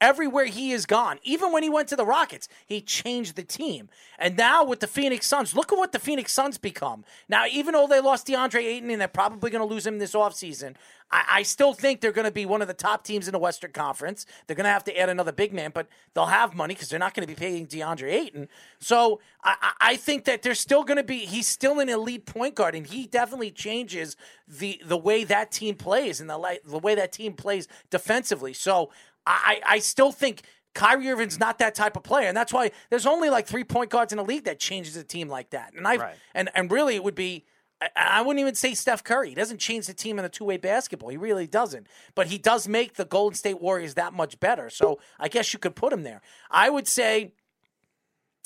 Everywhere 0.01 0.47
he 0.47 0.71
has 0.71 0.87
gone, 0.87 1.19
even 1.23 1.53
when 1.53 1.63
he 1.63 1.69
went 1.69 1.89
to 1.89 1.97
the 1.97 2.07
Rockets, 2.07 2.49
he 2.67 2.81
changed 2.81 3.37
the 3.37 3.43
team. 3.43 3.89
And 4.19 4.37
now 4.37 4.65
with 4.65 4.81
the 4.81 4.87
Phoenix 4.87 5.27
Suns, 5.27 5.55
look 5.55 5.73
at 5.73 5.79
what 5.79 5.93
the 5.93 5.99
Phoenix 5.99 6.33
Suns 6.33 6.59
become. 6.59 7.05
Now, 7.29 7.47
even 7.47 7.73
though 7.73 7.87
they 7.87 8.01
lost 8.01 8.27
DeAndre 8.27 8.63
Ayton 8.63 8.91
and 8.91 9.01
they're 9.01 9.09
probably 9.09 9.51
going 9.51 9.67
to 9.67 9.73
lose 9.73 9.87
him 9.87 9.99
this 9.99 10.15
offseason, 10.15 10.75
I, 11.11 11.25
I 11.29 11.43
still 11.43 11.73
think 11.73 12.01
they're 12.01 12.13
going 12.13 12.27
to 12.27 12.31
be 12.31 12.47
one 12.47 12.63
of 12.63 12.69
the 12.69 12.75
top 12.75 13.05
teams 13.05 13.27
in 13.27 13.33
the 13.33 13.39
Western 13.39 13.73
Conference. 13.73 14.27
They're 14.47 14.57
going 14.57 14.65
to 14.65 14.71
have 14.71 14.85
to 14.85 14.99
add 14.99 15.09
another 15.09 15.33
big 15.33 15.53
man, 15.53 15.71
but 15.75 15.89
they'll 16.15 16.27
have 16.27 16.55
money 16.55 16.75
because 16.75 16.89
they're 16.89 16.99
not 16.99 17.15
going 17.15 17.27
to 17.27 17.33
be 17.33 17.39
paying 17.39 17.67
DeAndre 17.67 18.13
Ayton. 18.13 18.49
So 18.79 19.21
I, 19.43 19.73
I 19.81 19.97
think 19.97 20.25
that 20.27 20.43
they're 20.43 20.55
still 20.55 20.85
going 20.85 20.99
to 20.99 21.05
be. 21.05 21.19
He's 21.19 21.49
still 21.49 21.81
an 21.81 21.89
elite 21.89 22.27
point 22.27 22.55
guard, 22.55 22.75
and 22.75 22.87
he 22.87 23.07
definitely 23.07 23.51
changes 23.51 24.17
the 24.47 24.81
the 24.85 24.97
way 24.97 25.25
that 25.25 25.51
team 25.51 25.75
plays 25.75 26.21
and 26.21 26.29
the 26.29 26.61
the 26.65 26.79
way 26.79 26.95
that 26.95 27.13
team 27.13 27.33
plays 27.33 27.69
defensively. 27.91 28.53
So 28.53 28.91
I 29.27 29.61
I 29.67 29.79
still 29.79 30.13
think. 30.13 30.43
Kyrie 30.73 31.09
Irving's 31.11 31.41
not 31.41 31.59
that 31.59 31.75
type 31.75 31.97
of 31.97 32.05
player, 32.05 32.29
and 32.29 32.37
that's 32.37 32.53
why 32.53 32.71
there's 32.91 33.05
only 33.05 33.29
like 33.29 33.49
three 33.49 33.65
point 33.65 33.91
guards 33.91 34.13
in 34.13 34.19
the 34.19 34.25
league 34.25 34.45
that 34.45 34.61
changes 34.61 34.97
a 34.97 35.03
team 35.03 35.29
like 35.29 35.51
that. 35.51 35.75
And 35.75 35.85
I 35.85 35.97
Right. 35.97 36.15
and 36.33 36.49
and 36.55 36.71
really 36.71 36.95
it 36.95 37.03
would 37.03 37.17
be 37.17 37.45
I, 37.83 37.89
I 37.97 38.23
wouldn't 38.23 38.41
even 38.41 38.55
say 38.55 38.75
Steph 38.75 39.03
Curry. 39.03 39.31
He 39.31 39.35
doesn't 39.35 39.59
change 39.59 39.89
the 39.89 39.95
team 39.95 40.17
in 40.21 40.25
a 40.25 40.29
two 40.29 40.45
way 40.45 40.59
basketball. 40.59 41.09
He 41.09 41.17
really 41.17 41.49
doesn't. 41.49 41.89
But 42.15 42.29
he 42.29 42.39
does 42.39 42.69
make 42.69 42.95
the 42.95 43.05
Golden 43.05 43.35
State 43.37 43.61
Warriors 43.61 43.95
that 43.95 44.13
much 44.13 44.39
better. 44.39 44.71
So 44.71 45.01
I 45.19 45.27
guess 45.27 45.53
you 45.53 45.59
could 45.59 45.75
put 45.75 45.93
him 45.93 46.05
there. 46.05 46.23
I 46.53 46.71
would 46.71 46.87
say, 46.87 47.33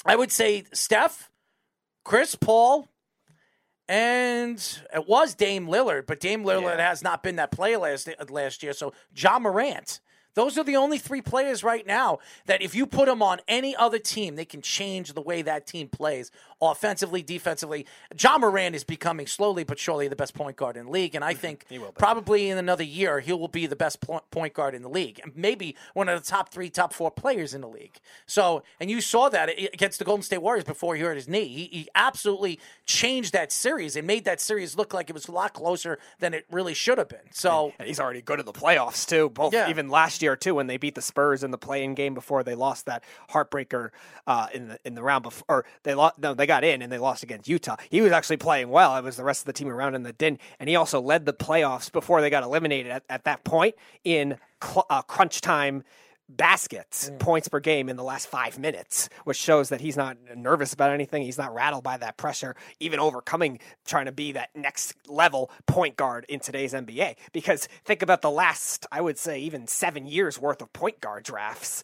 I 0.06 0.16
would 0.16 0.32
say 0.32 0.64
Steph, 0.72 1.30
Chris 2.04 2.36
Paul, 2.36 2.88
and 3.86 4.56
it 4.94 5.06
was 5.06 5.34
Dame 5.34 5.66
Lillard, 5.66 6.06
but 6.06 6.20
Dame 6.20 6.42
Lillard 6.42 6.78
has 6.78 7.02
not 7.02 7.22
been 7.22 7.36
that 7.36 7.50
player 7.52 7.76
last 7.78 8.08
last 8.30 8.62
year. 8.62 8.72
So 8.72 8.94
Ja 9.14 9.38
Morant. 9.38 10.00
Those 10.34 10.58
are 10.58 10.64
the 10.64 10.76
only 10.76 10.98
three 10.98 11.22
players 11.22 11.62
right 11.64 11.86
now 11.86 12.18
that 12.46 12.62
if 12.62 12.74
you 12.74 12.86
put 12.86 13.06
them 13.06 13.22
on 13.22 13.40
any 13.48 13.74
other 13.76 13.98
team, 13.98 14.36
they 14.36 14.44
can 14.44 14.62
change 14.62 15.12
the 15.12 15.20
way 15.20 15.42
that 15.42 15.66
team 15.66 15.88
plays 15.88 16.30
offensively, 16.60 17.22
defensively. 17.22 17.86
Ja 18.18 18.38
Morant 18.38 18.74
is 18.74 18.84
becoming 18.84 19.26
slowly 19.26 19.64
but 19.64 19.78
surely 19.78 20.08
the 20.08 20.16
best 20.16 20.34
point 20.34 20.56
guard 20.56 20.76
in 20.76 20.86
the 20.86 20.90
league, 20.90 21.14
and 21.14 21.24
I 21.24 21.32
mm-hmm. 21.32 21.40
think 21.40 21.66
probably 21.98 22.48
in 22.48 22.58
another 22.58 22.84
year 22.84 23.20
he 23.20 23.32
will 23.32 23.48
be 23.48 23.66
the 23.66 23.76
best 23.76 24.04
point 24.30 24.54
guard 24.54 24.74
in 24.74 24.82
the 24.82 24.88
league, 24.88 25.20
and 25.22 25.32
maybe 25.36 25.76
one 25.92 26.08
of 26.08 26.22
the 26.22 26.26
top 26.28 26.50
three, 26.50 26.70
top 26.70 26.92
four 26.92 27.10
players 27.10 27.54
in 27.54 27.60
the 27.60 27.68
league. 27.68 27.98
So, 28.26 28.62
and 28.80 28.90
you 28.90 29.00
saw 29.00 29.28
that 29.28 29.50
against 29.72 29.98
the 29.98 30.04
Golden 30.04 30.22
State 30.22 30.38
Warriors 30.38 30.64
before 30.64 30.96
he 30.96 31.02
hurt 31.02 31.16
his 31.16 31.28
knee. 31.28 31.48
He, 31.48 31.64
he 31.66 31.88
absolutely 31.94 32.58
changed 32.86 33.32
that 33.32 33.52
series 33.52 33.96
and 33.96 34.06
made 34.06 34.24
that 34.24 34.40
series 34.40 34.76
look 34.76 34.94
like 34.94 35.10
it 35.10 35.12
was 35.12 35.28
a 35.28 35.32
lot 35.32 35.52
closer 35.54 35.98
than 36.18 36.34
it 36.34 36.46
really 36.50 36.74
should 36.74 36.98
have 36.98 37.08
been. 37.08 37.18
So. 37.30 37.72
And 37.78 37.88
he's 37.88 38.00
already 38.00 38.22
good 38.22 38.40
at 38.40 38.46
the 38.46 38.52
playoffs 38.52 39.06
too. 39.06 39.30
Both 39.30 39.52
Yeah. 39.52 39.68
even 39.68 39.88
last 39.88 40.22
year 40.22 40.23
too, 40.36 40.54
when 40.54 40.66
they 40.66 40.76
beat 40.76 40.94
the 40.94 41.02
Spurs 41.02 41.44
in 41.44 41.50
the 41.50 41.58
play-in 41.58 41.94
game 41.94 42.14
before 42.14 42.42
they 42.42 42.54
lost 42.54 42.86
that 42.86 43.04
heartbreaker 43.30 43.90
uh, 44.26 44.46
in 44.54 44.68
the 44.68 44.78
in 44.84 44.94
the 44.94 45.02
round 45.02 45.22
before. 45.22 45.44
Or 45.48 45.64
they 45.82 45.94
lost. 45.94 46.18
No, 46.18 46.34
they 46.34 46.46
got 46.46 46.64
in 46.64 46.82
and 46.82 46.90
they 46.90 46.98
lost 46.98 47.22
against 47.22 47.48
Utah. 47.48 47.76
He 47.90 48.00
was 48.00 48.12
actually 48.12 48.38
playing 48.38 48.70
well. 48.70 48.96
It 48.96 49.04
was 49.04 49.16
the 49.16 49.24
rest 49.24 49.42
of 49.42 49.46
the 49.46 49.52
team 49.52 49.68
around 49.68 49.94
him 49.94 50.02
that 50.04 50.18
didn't. 50.18 50.40
And 50.58 50.68
he 50.68 50.76
also 50.76 51.00
led 51.00 51.26
the 51.26 51.32
playoffs 51.32 51.92
before 51.92 52.20
they 52.20 52.30
got 52.30 52.42
eliminated 52.42 52.90
at, 52.90 53.04
at 53.08 53.24
that 53.24 53.44
point 53.44 53.74
in 54.02 54.38
cl- 54.62 54.86
uh, 54.88 55.02
crunch 55.02 55.40
time 55.40 55.84
baskets 56.28 57.10
mm. 57.10 57.18
points 57.18 57.48
per 57.48 57.60
game 57.60 57.88
in 57.88 57.96
the 57.96 58.02
last 58.02 58.26
five 58.26 58.58
minutes 58.58 59.08
which 59.24 59.36
shows 59.36 59.68
that 59.68 59.80
he's 59.80 59.96
not 59.96 60.16
nervous 60.36 60.72
about 60.72 60.90
anything. 60.90 61.22
He's 61.22 61.38
not 61.38 61.54
rattled 61.54 61.84
by 61.84 61.96
that 61.98 62.16
pressure 62.16 62.56
even 62.80 62.98
overcoming 62.98 63.58
trying 63.84 64.06
to 64.06 64.12
be 64.12 64.32
that 64.32 64.50
next 64.54 64.94
level 65.08 65.50
point 65.66 65.96
guard 65.96 66.24
in 66.28 66.40
today's 66.40 66.72
nba 66.72 67.16
because 67.32 67.68
think 67.84 68.02
about 68.02 68.22
the 68.22 68.30
last 68.30 68.86
i 68.90 69.00
would 69.00 69.18
say 69.18 69.38
even 69.38 69.66
seven 69.66 70.06
years 70.06 70.38
worth 70.38 70.62
of 70.62 70.72
point 70.72 71.00
guard 71.00 71.22
drafts 71.24 71.82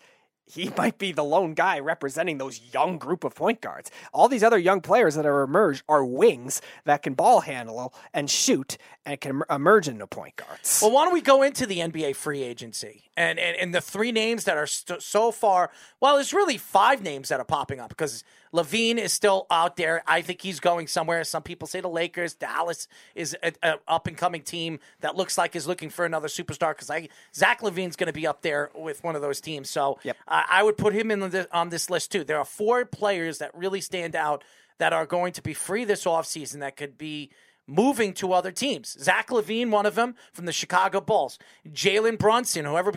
he 0.51 0.71
might 0.77 0.99
be 0.99 1.13
the 1.13 1.25
lone 1.25 1.55
guy 1.55 1.79
representing 1.79 2.39
those 2.39 2.61
young 2.73 2.99
group 2.99 3.25
of 3.25 3.35
point 3.35 3.61
guards. 3.61 3.91
All 4.13 4.29
these 4.29 4.43
other 4.43 4.59
young 4.59 4.81
players 4.81 5.15
that 5.15 5.27
are 5.27 5.43
emerged 5.43 5.83
are 5.89 6.05
wings 6.05 6.61
that 6.85 7.03
can 7.03 7.15
ball 7.15 7.41
handle 7.41 7.95
and 8.13 8.29
shoot 8.29 8.77
and 9.07 9.21
can 9.21 9.43
emerge 9.49 9.89
into 9.89 10.07
point 10.07 10.37
guards. 10.37 10.81
Well, 10.83 10.91
why 10.91 11.05
don't 11.05 11.15
we 11.15 11.21
go 11.21 11.43
into 11.43 11.67
the 11.67 11.79
NBA 11.79 12.17
free 12.17 12.43
agency 12.43 13.05
and 13.17 13.39
and, 13.39 13.57
and 13.57 13.75
the 13.75 13.81
three 13.81 14.13
names 14.13 14.45
that 14.45 14.57
are 14.57 14.67
st- 14.67 15.03
so 15.03 15.31
far? 15.31 15.71
Well, 16.01 16.17
there's 16.17 16.33
really 16.33 16.59
five 16.59 17.03
names 17.03 17.29
that 17.29 17.41
are 17.41 17.45
popping 17.45 17.81
up 17.81 17.91
because 17.91 18.25
LaVine 18.53 18.99
is 18.99 19.13
still 19.13 19.47
out 19.51 19.77
there. 19.77 20.03
I 20.07 20.23
think 20.23 20.43
he's 20.43 20.61
going 20.61 20.87
somewhere. 20.87 21.23
Some 21.25 21.43
people 21.43 21.69
say 21.69 21.81
the 21.81 21.89
Lakers. 21.89 22.35
Dallas 22.35 22.89
is 23.15 23.37
an 23.43 23.77
up 23.87 24.07
and 24.07 24.17
coming 24.17 24.43
team 24.43 24.81
that 25.01 25.17
looks 25.17 25.39
like 25.39 25.55
is 25.55 25.67
looking 25.67 25.91
for 25.91 26.05
another 26.05 26.29
superstar 26.29 26.71
because 26.71 26.91
I 26.91 27.09
Zach 27.35 27.61
LaVine's 27.61 27.97
going 27.97 28.09
to 28.09 28.13
be 28.13 28.27
up 28.27 28.43
there 28.43 28.71
with 28.75 29.03
one 29.05 29.17
of 29.17 29.23
those 29.23 29.41
teams. 29.41 29.71
So 29.71 29.99
Yep. 30.03 30.17
I 30.27 30.45
I 30.49 30.63
would 30.63 30.77
put 30.77 30.93
him 30.95 31.11
in 31.11 31.21
the, 31.21 31.49
on 31.53 31.69
this 31.69 31.91
list 31.91 32.13
too. 32.13 32.25
There 32.25 32.39
are 32.39 32.45
four 32.45 32.85
players 32.85 33.39
that 33.39 33.55
really 33.55 33.81
stand 33.81 34.17
out 34.17 34.45
that 34.79 34.93
are 34.93 35.07
going 35.07 35.33
to 35.35 35.43
be 35.43 35.55
free 35.55 35.85
this 35.85 36.05
offseason 36.05 36.61
that 36.61 36.77
could 36.77 36.99
be 36.99 37.31
moving 37.71 38.13
to 38.15 38.33
other 38.33 38.51
teams. 38.51 38.97
Zach 39.01 39.29
LaVine, 39.29 39.71
one 39.71 39.87
of 39.87 39.95
them 39.95 40.17
from 40.33 40.47
the 40.47 40.53
Chicago 40.53 41.01
Bulls. 41.01 41.39
Jalen 41.69 42.19
Brunson, 42.19 42.65
whoever 42.65 42.93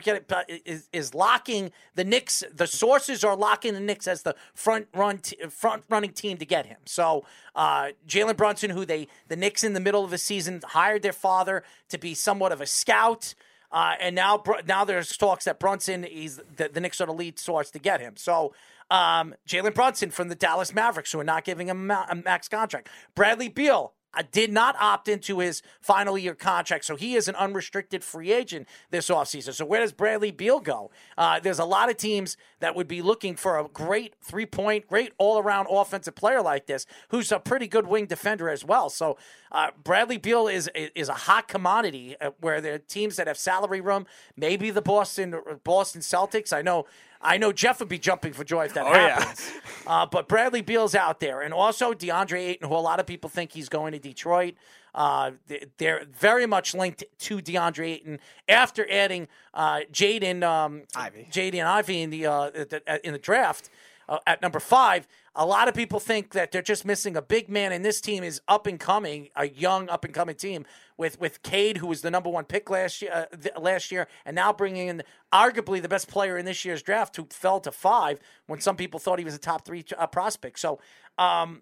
is, 0.65 0.89
is 0.91 1.13
locking 1.13 1.71
the 1.95 2.03
Knicks. 2.03 2.43
The 2.53 2.67
sources 2.67 3.23
are 3.23 3.35
locking 3.35 3.75
the 3.75 3.79
Knicks 3.79 4.07
as 4.07 4.23
the 4.23 4.35
front 4.53 4.87
run 4.93 5.19
t- 5.19 5.37
front 5.49 5.83
running 5.89 6.11
team 6.11 6.37
to 6.37 6.45
get 6.45 6.65
him. 6.65 6.79
So 6.85 7.23
uh, 7.55 7.89
Jalen 8.07 8.35
Brunson, 8.35 8.71
who 8.71 8.85
they 8.85 9.07
the 9.27 9.35
Knicks 9.35 9.63
in 9.63 9.73
the 9.73 9.79
middle 9.79 10.03
of 10.03 10.09
the 10.09 10.17
season 10.17 10.61
hired 10.65 11.03
their 11.03 11.13
father 11.13 11.63
to 11.89 11.97
be 11.97 12.13
somewhat 12.13 12.51
of 12.51 12.59
a 12.59 12.65
scout. 12.65 13.35
Uh, 13.71 13.95
and 13.99 14.15
now, 14.15 14.43
now 14.67 14.85
there's 14.85 15.17
talks 15.17 15.45
that 15.45 15.59
Brunson, 15.59 16.03
is 16.03 16.39
the, 16.57 16.69
the 16.69 16.79
Knicks 16.79 17.01
are 17.01 17.07
the 17.07 17.13
lead 17.13 17.39
source 17.39 17.71
to 17.71 17.79
get 17.79 18.01
him. 18.01 18.15
So, 18.15 18.53
um, 18.91 19.33
Jalen 19.47 19.73
Brunson 19.73 20.11
from 20.11 20.29
the 20.29 20.35
Dallas 20.35 20.75
Mavericks, 20.75 21.11
who 21.11 21.19
are 21.19 21.23
not 21.23 21.43
giving 21.43 21.69
him 21.69 21.89
a, 21.89 22.15
max 22.23 22.47
contract. 22.47 22.89
Bradley 23.15 23.49
Beal 23.49 23.93
did 24.21 24.51
not 24.51 24.75
opt 24.79 25.07
into 25.07 25.39
his 25.39 25.61
final 25.81 26.17
year 26.17 26.35
contract, 26.35 26.85
so 26.85 26.95
he 26.95 27.15
is 27.15 27.27
an 27.27 27.35
unrestricted 27.35 28.03
free 28.03 28.31
agent 28.31 28.67
this 28.91 29.09
offseason. 29.09 29.53
So, 29.53 29.65
where 29.65 29.81
does 29.81 29.91
Bradley 29.91 30.31
Beal 30.31 30.59
go? 30.59 30.91
Uh, 31.17 31.39
there's 31.39 31.59
a 31.59 31.65
lot 31.65 31.89
of 31.89 31.97
teams 31.97 32.37
that 32.59 32.75
would 32.75 32.87
be 32.87 33.01
looking 33.01 33.35
for 33.35 33.57
a 33.57 33.67
great 33.67 34.13
three 34.21 34.45
point, 34.45 34.87
great 34.87 35.13
all 35.17 35.39
around 35.39 35.67
offensive 35.69 36.15
player 36.15 36.41
like 36.41 36.67
this, 36.67 36.85
who's 37.09 37.31
a 37.31 37.39
pretty 37.39 37.67
good 37.67 37.87
wing 37.87 38.05
defender 38.05 38.49
as 38.49 38.63
well. 38.63 38.89
So, 38.89 39.17
uh, 39.51 39.69
Bradley 39.83 40.17
Beal 40.17 40.47
is 40.47 40.69
is 40.75 41.09
a 41.09 41.13
hot 41.13 41.47
commodity 41.47 42.15
uh, 42.21 42.31
where 42.39 42.61
there 42.61 42.75
are 42.75 42.79
teams 42.79 43.15
that 43.15 43.27
have 43.27 43.37
salary 43.37 43.81
room. 43.81 44.05
Maybe 44.37 44.69
the 44.69 44.81
Boston 44.81 45.35
Boston 45.63 46.01
Celtics. 46.01 46.53
I 46.53 46.61
know. 46.61 46.85
I 47.23 47.37
know 47.37 47.51
Jeff 47.51 47.79
would 47.79 47.89
be 47.89 47.97
jumping 47.99 48.33
for 48.33 48.43
joy 48.43 48.65
if 48.65 48.73
that 48.73 48.85
yeah. 48.85 49.19
happens. 49.19 49.51
Uh, 49.87 50.05
but 50.05 50.27
Bradley 50.27 50.61
Beal's 50.61 50.95
out 50.95 51.19
there, 51.19 51.41
and 51.41 51.53
also 51.53 51.93
DeAndre 51.93 52.39
Ayton, 52.39 52.69
who 52.69 52.75
a 52.75 52.77
lot 52.77 52.99
of 52.99 53.05
people 53.05 53.29
think 53.29 53.51
he's 53.51 53.69
going 53.69 53.93
to 53.93 53.99
Detroit. 53.99 54.55
Uh, 54.95 55.31
they- 55.47 55.65
they're 55.77 56.05
very 56.11 56.45
much 56.45 56.75
linked 56.75 57.03
to 57.19 57.37
DeAndre 57.39 57.87
Ayton 57.95 58.19
after 58.47 58.89
adding 58.91 59.27
uh, 59.53 59.81
Jaden 59.91 60.43
um, 60.43 60.83
Ivey. 60.95 61.27
Jaden 61.31 61.65
Ivey 61.65 62.01
in 62.01 62.09
the, 62.11 62.25
uh, 62.27 62.49
the 62.51 63.01
in 63.03 63.13
the 63.13 63.19
draft 63.19 63.69
uh, 64.09 64.19
at 64.27 64.41
number 64.41 64.59
five. 64.59 65.07
A 65.35 65.45
lot 65.45 65.67
of 65.67 65.73
people 65.73 65.99
think 65.99 66.33
that 66.33 66.51
they're 66.51 66.61
just 66.61 66.85
missing 66.85 67.15
a 67.15 67.21
big 67.21 67.49
man, 67.49 67.71
and 67.71 67.83
this 67.83 67.99
team 67.99 68.23
is 68.23 68.41
up 68.47 68.67
and 68.67 68.79
coming, 68.79 69.29
a 69.35 69.47
young 69.47 69.89
up 69.89 70.05
and 70.05 70.13
coming 70.13 70.35
team 70.35 70.65
with 70.97 71.19
with 71.19 71.41
Cade, 71.41 71.77
who 71.77 71.87
was 71.87 72.01
the 72.01 72.11
number 72.11 72.29
one 72.29 72.45
pick 72.45 72.69
last 72.69 73.01
year, 73.01 73.11
uh, 73.13 73.35
th- 73.35 73.55
last 73.59 73.91
year, 73.91 74.07
and 74.25 74.35
now 74.35 74.53
bringing 74.53 74.87
in 74.87 75.03
arguably 75.33 75.81
the 75.81 75.89
best 75.89 76.07
player 76.07 76.37
in 76.37 76.45
this 76.45 76.63
year's 76.63 76.83
draft, 76.83 77.15
who 77.15 77.27
fell 77.29 77.59
to 77.61 77.71
five 77.71 78.19
when 78.47 78.61
some 78.61 78.75
people 78.75 78.99
thought 78.99 79.19
he 79.19 79.25
was 79.25 79.35
a 79.35 79.39
top 79.39 79.65
three 79.65 79.83
uh, 79.97 80.05
prospect. 80.07 80.59
So, 80.59 80.79
um, 81.17 81.61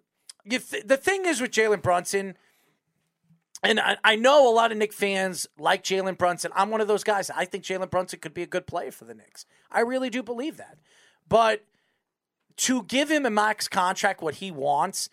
th- 0.50 0.84
the 0.86 0.98
thing 0.98 1.26
is 1.26 1.40
with 1.42 1.52
Jalen 1.52 1.82
Brunson. 1.82 2.38
And 3.64 3.80
I, 3.80 3.98
I 4.04 4.16
know 4.16 4.52
a 4.52 4.56
lot 4.56 4.72
of 4.72 4.80
Knick 4.80 4.92
fans 4.92 5.46
like 5.56 5.84
Jalen 5.84 6.18
Brunson. 6.18 6.52
I'm 6.56 6.72
one 6.72 6.82
of 6.82 6.88
those 6.88 7.04
guys. 7.04 7.30
I 7.30 7.46
think 7.46 7.64
Jalen 7.64 7.92
Brunson 7.92 8.18
could 8.20 8.34
be 8.34 8.42
a 8.42 8.48
good 8.48 8.66
player 8.66 8.90
for 8.90 9.06
the 9.06 9.14
Knicks. 9.14 9.46
I 9.72 9.82
really 9.82 10.10
do 10.10 10.24
believe 10.24 10.58
that. 10.58 10.80
But 11.30 11.64
to 12.62 12.84
give 12.84 13.10
him 13.10 13.26
a 13.26 13.30
max 13.32 13.68
contract, 13.68 14.22
what 14.22 14.36
he 14.36 14.52
wants, 14.52 15.10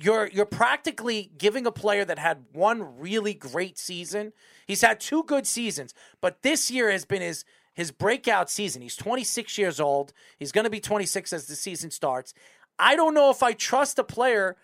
you're 0.00 0.28
you're 0.28 0.46
practically 0.46 1.32
giving 1.36 1.66
a 1.66 1.72
player 1.72 2.04
that 2.04 2.18
had 2.18 2.44
one 2.52 2.98
really 3.00 3.34
great 3.34 3.76
season. 3.76 4.32
He's 4.66 4.82
had 4.82 5.00
two 5.00 5.24
good 5.24 5.46
seasons, 5.46 5.94
but 6.20 6.42
this 6.42 6.70
year 6.70 6.90
has 6.90 7.04
been 7.04 7.22
his 7.22 7.44
his 7.74 7.90
breakout 7.90 8.48
season. 8.50 8.82
He's 8.82 8.96
26 8.96 9.58
years 9.58 9.80
old. 9.80 10.12
He's 10.38 10.52
going 10.52 10.64
to 10.64 10.70
be 10.70 10.80
26 10.80 11.32
as 11.32 11.46
the 11.46 11.56
season 11.56 11.90
starts. 11.90 12.32
I 12.78 12.94
don't 12.94 13.14
know 13.14 13.30
if 13.30 13.42
I 13.42 13.52
trust 13.52 13.98
a 13.98 14.04
player 14.04 14.56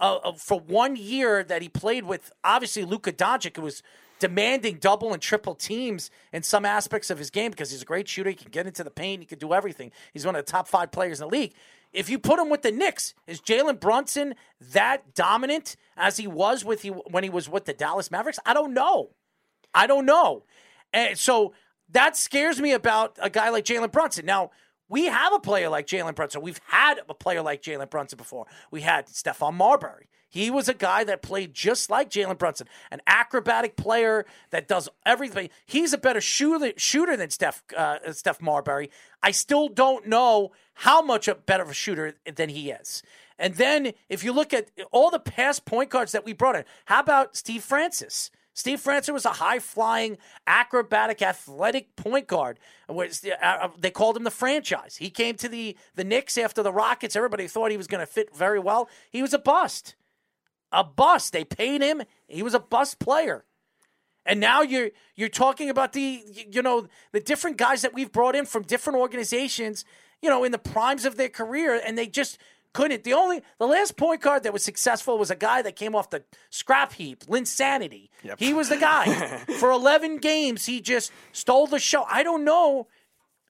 uh, 0.00 0.16
uh, 0.16 0.32
for 0.32 0.58
one 0.58 0.96
year 0.96 1.44
that 1.44 1.62
he 1.62 1.68
played 1.68 2.04
with, 2.04 2.32
obviously 2.42 2.84
Luka 2.84 3.12
Doncic, 3.12 3.56
who 3.56 3.62
was 3.62 3.82
demanding 4.18 4.76
double 4.76 5.12
and 5.12 5.20
triple 5.20 5.54
teams 5.54 6.10
in 6.32 6.42
some 6.42 6.64
aspects 6.64 7.10
of 7.10 7.18
his 7.18 7.30
game 7.30 7.50
because 7.50 7.70
he's 7.70 7.82
a 7.82 7.86
great 7.86 8.08
shooter. 8.08 8.30
He 8.30 8.36
can 8.36 8.50
get 8.50 8.66
into 8.66 8.82
the 8.82 8.90
paint. 8.90 9.20
He 9.20 9.26
can 9.26 9.38
do 9.38 9.52
everything. 9.52 9.92
He's 10.12 10.24
one 10.24 10.36
of 10.36 10.44
the 10.44 10.50
top 10.50 10.68
five 10.68 10.90
players 10.90 11.20
in 11.20 11.28
the 11.28 11.36
league. 11.36 11.52
If 11.92 12.10
you 12.10 12.18
put 12.18 12.38
him 12.38 12.50
with 12.50 12.62
the 12.62 12.72
Knicks, 12.72 13.14
is 13.26 13.40
Jalen 13.40 13.80
Brunson 13.80 14.34
that 14.72 15.14
dominant 15.14 15.76
as 15.96 16.16
he 16.16 16.26
was 16.26 16.64
with 16.64 16.82
he 16.82 16.88
when 16.88 17.24
he 17.24 17.30
was 17.30 17.48
with 17.48 17.64
the 17.64 17.72
Dallas 17.72 18.10
Mavericks? 18.10 18.38
I 18.44 18.54
don't 18.54 18.74
know. 18.74 19.10
I 19.74 19.86
don't 19.86 20.06
know. 20.06 20.44
And 20.92 21.18
so 21.18 21.52
that 21.90 22.16
scares 22.16 22.60
me 22.60 22.72
about 22.72 23.16
a 23.20 23.30
guy 23.30 23.50
like 23.50 23.64
Jalen 23.64 23.92
Brunson. 23.92 24.26
Now, 24.26 24.50
we 24.88 25.06
have 25.06 25.32
a 25.32 25.38
player 25.38 25.68
like 25.68 25.86
Jalen 25.86 26.14
Brunson. 26.14 26.42
We've 26.42 26.60
had 26.66 27.00
a 27.08 27.14
player 27.14 27.42
like 27.42 27.62
Jalen 27.62 27.90
Brunson 27.90 28.16
before. 28.16 28.46
We 28.70 28.82
had 28.82 29.06
Stephon 29.06 29.54
Marbury. 29.54 30.08
He 30.28 30.50
was 30.50 30.68
a 30.68 30.74
guy 30.74 31.04
that 31.04 31.22
played 31.22 31.54
just 31.54 31.88
like 31.88 32.10
Jalen 32.10 32.38
Brunson, 32.38 32.68
an 32.90 33.00
acrobatic 33.06 33.76
player 33.76 34.26
that 34.50 34.68
does 34.68 34.88
everything. 35.04 35.50
He's 35.64 35.92
a 35.92 35.98
better 35.98 36.20
shooter, 36.20 36.72
shooter 36.76 37.16
than 37.16 37.30
Steph 37.30 37.62
uh, 37.76 38.12
Steph 38.12 38.42
Marbury. 38.42 38.90
I 39.22 39.30
still 39.30 39.68
don't 39.68 40.06
know 40.06 40.52
how 40.74 41.00
much 41.00 41.26
a 41.26 41.34
better 41.34 41.62
of 41.62 41.70
a 41.70 41.74
shooter 41.74 42.14
than 42.34 42.50
he 42.50 42.70
is. 42.70 43.02
And 43.38 43.54
then 43.54 43.92
if 44.08 44.24
you 44.24 44.32
look 44.32 44.52
at 44.52 44.70
all 44.92 45.10
the 45.10 45.18
past 45.18 45.64
point 45.64 45.90
guards 45.90 46.12
that 46.12 46.24
we 46.24 46.32
brought 46.32 46.56
in, 46.56 46.64
how 46.86 47.00
about 47.00 47.36
Steve 47.36 47.62
Francis? 47.62 48.30
Steve 48.56 48.80
Francis 48.80 49.12
was 49.12 49.26
a 49.26 49.34
high 49.34 49.58
flying, 49.58 50.16
acrobatic, 50.46 51.20
athletic 51.20 51.94
point 51.94 52.26
guard. 52.26 52.58
Uh, 52.88 53.68
They 53.78 53.90
called 53.90 54.16
him 54.16 54.24
the 54.24 54.30
franchise. 54.30 54.96
He 54.96 55.10
came 55.10 55.36
to 55.36 55.48
the, 55.48 55.76
the 55.94 56.04
Knicks 56.04 56.38
after 56.38 56.62
the 56.62 56.72
Rockets. 56.72 57.14
Everybody 57.14 57.48
thought 57.48 57.70
he 57.70 57.76
was 57.76 57.86
going 57.86 58.00
to 58.00 58.10
fit 58.10 58.34
very 58.34 58.58
well. 58.58 58.88
He 59.10 59.20
was 59.20 59.34
a 59.34 59.38
bust. 59.38 59.94
A 60.72 60.82
bust. 60.82 61.34
They 61.34 61.44
paid 61.44 61.82
him. 61.82 62.02
He 62.28 62.42
was 62.42 62.54
a 62.54 62.58
bust 62.58 62.98
player. 62.98 63.44
And 64.24 64.40
now 64.40 64.62
you're 64.62 64.90
you're 65.14 65.28
talking 65.28 65.68
about 65.68 65.92
the 65.92 66.24
you 66.50 66.60
know 66.62 66.88
the 67.12 67.20
different 67.20 67.58
guys 67.58 67.82
that 67.82 67.94
we've 67.94 68.10
brought 68.10 68.34
in 68.34 68.44
from 68.46 68.64
different 68.64 68.98
organizations, 68.98 69.84
you 70.20 70.28
know, 70.28 70.42
in 70.42 70.50
the 70.50 70.58
primes 70.58 71.04
of 71.04 71.16
their 71.16 71.28
career, 71.28 71.80
and 71.86 71.96
they 71.96 72.08
just 72.08 72.36
couldn't. 72.76 73.04
The 73.04 73.14
only 73.14 73.40
the 73.58 73.66
last 73.66 73.96
point 73.96 74.20
guard 74.20 74.42
that 74.42 74.52
was 74.52 74.62
successful 74.62 75.16
was 75.16 75.30
a 75.30 75.34
guy 75.34 75.62
that 75.62 75.76
came 75.76 75.94
off 75.94 76.10
the 76.10 76.24
scrap 76.50 76.92
heap, 76.92 77.24
Linsanity. 77.24 78.10
He 78.38 78.52
was 78.52 78.68
the 78.68 78.76
guy. 78.76 79.06
For 79.58 79.70
11 79.70 80.18
games, 80.18 80.66
he 80.66 80.82
just 80.82 81.10
stole 81.32 81.66
the 81.66 81.78
show. 81.78 82.04
I 82.10 82.22
don't 82.22 82.44
know 82.44 82.86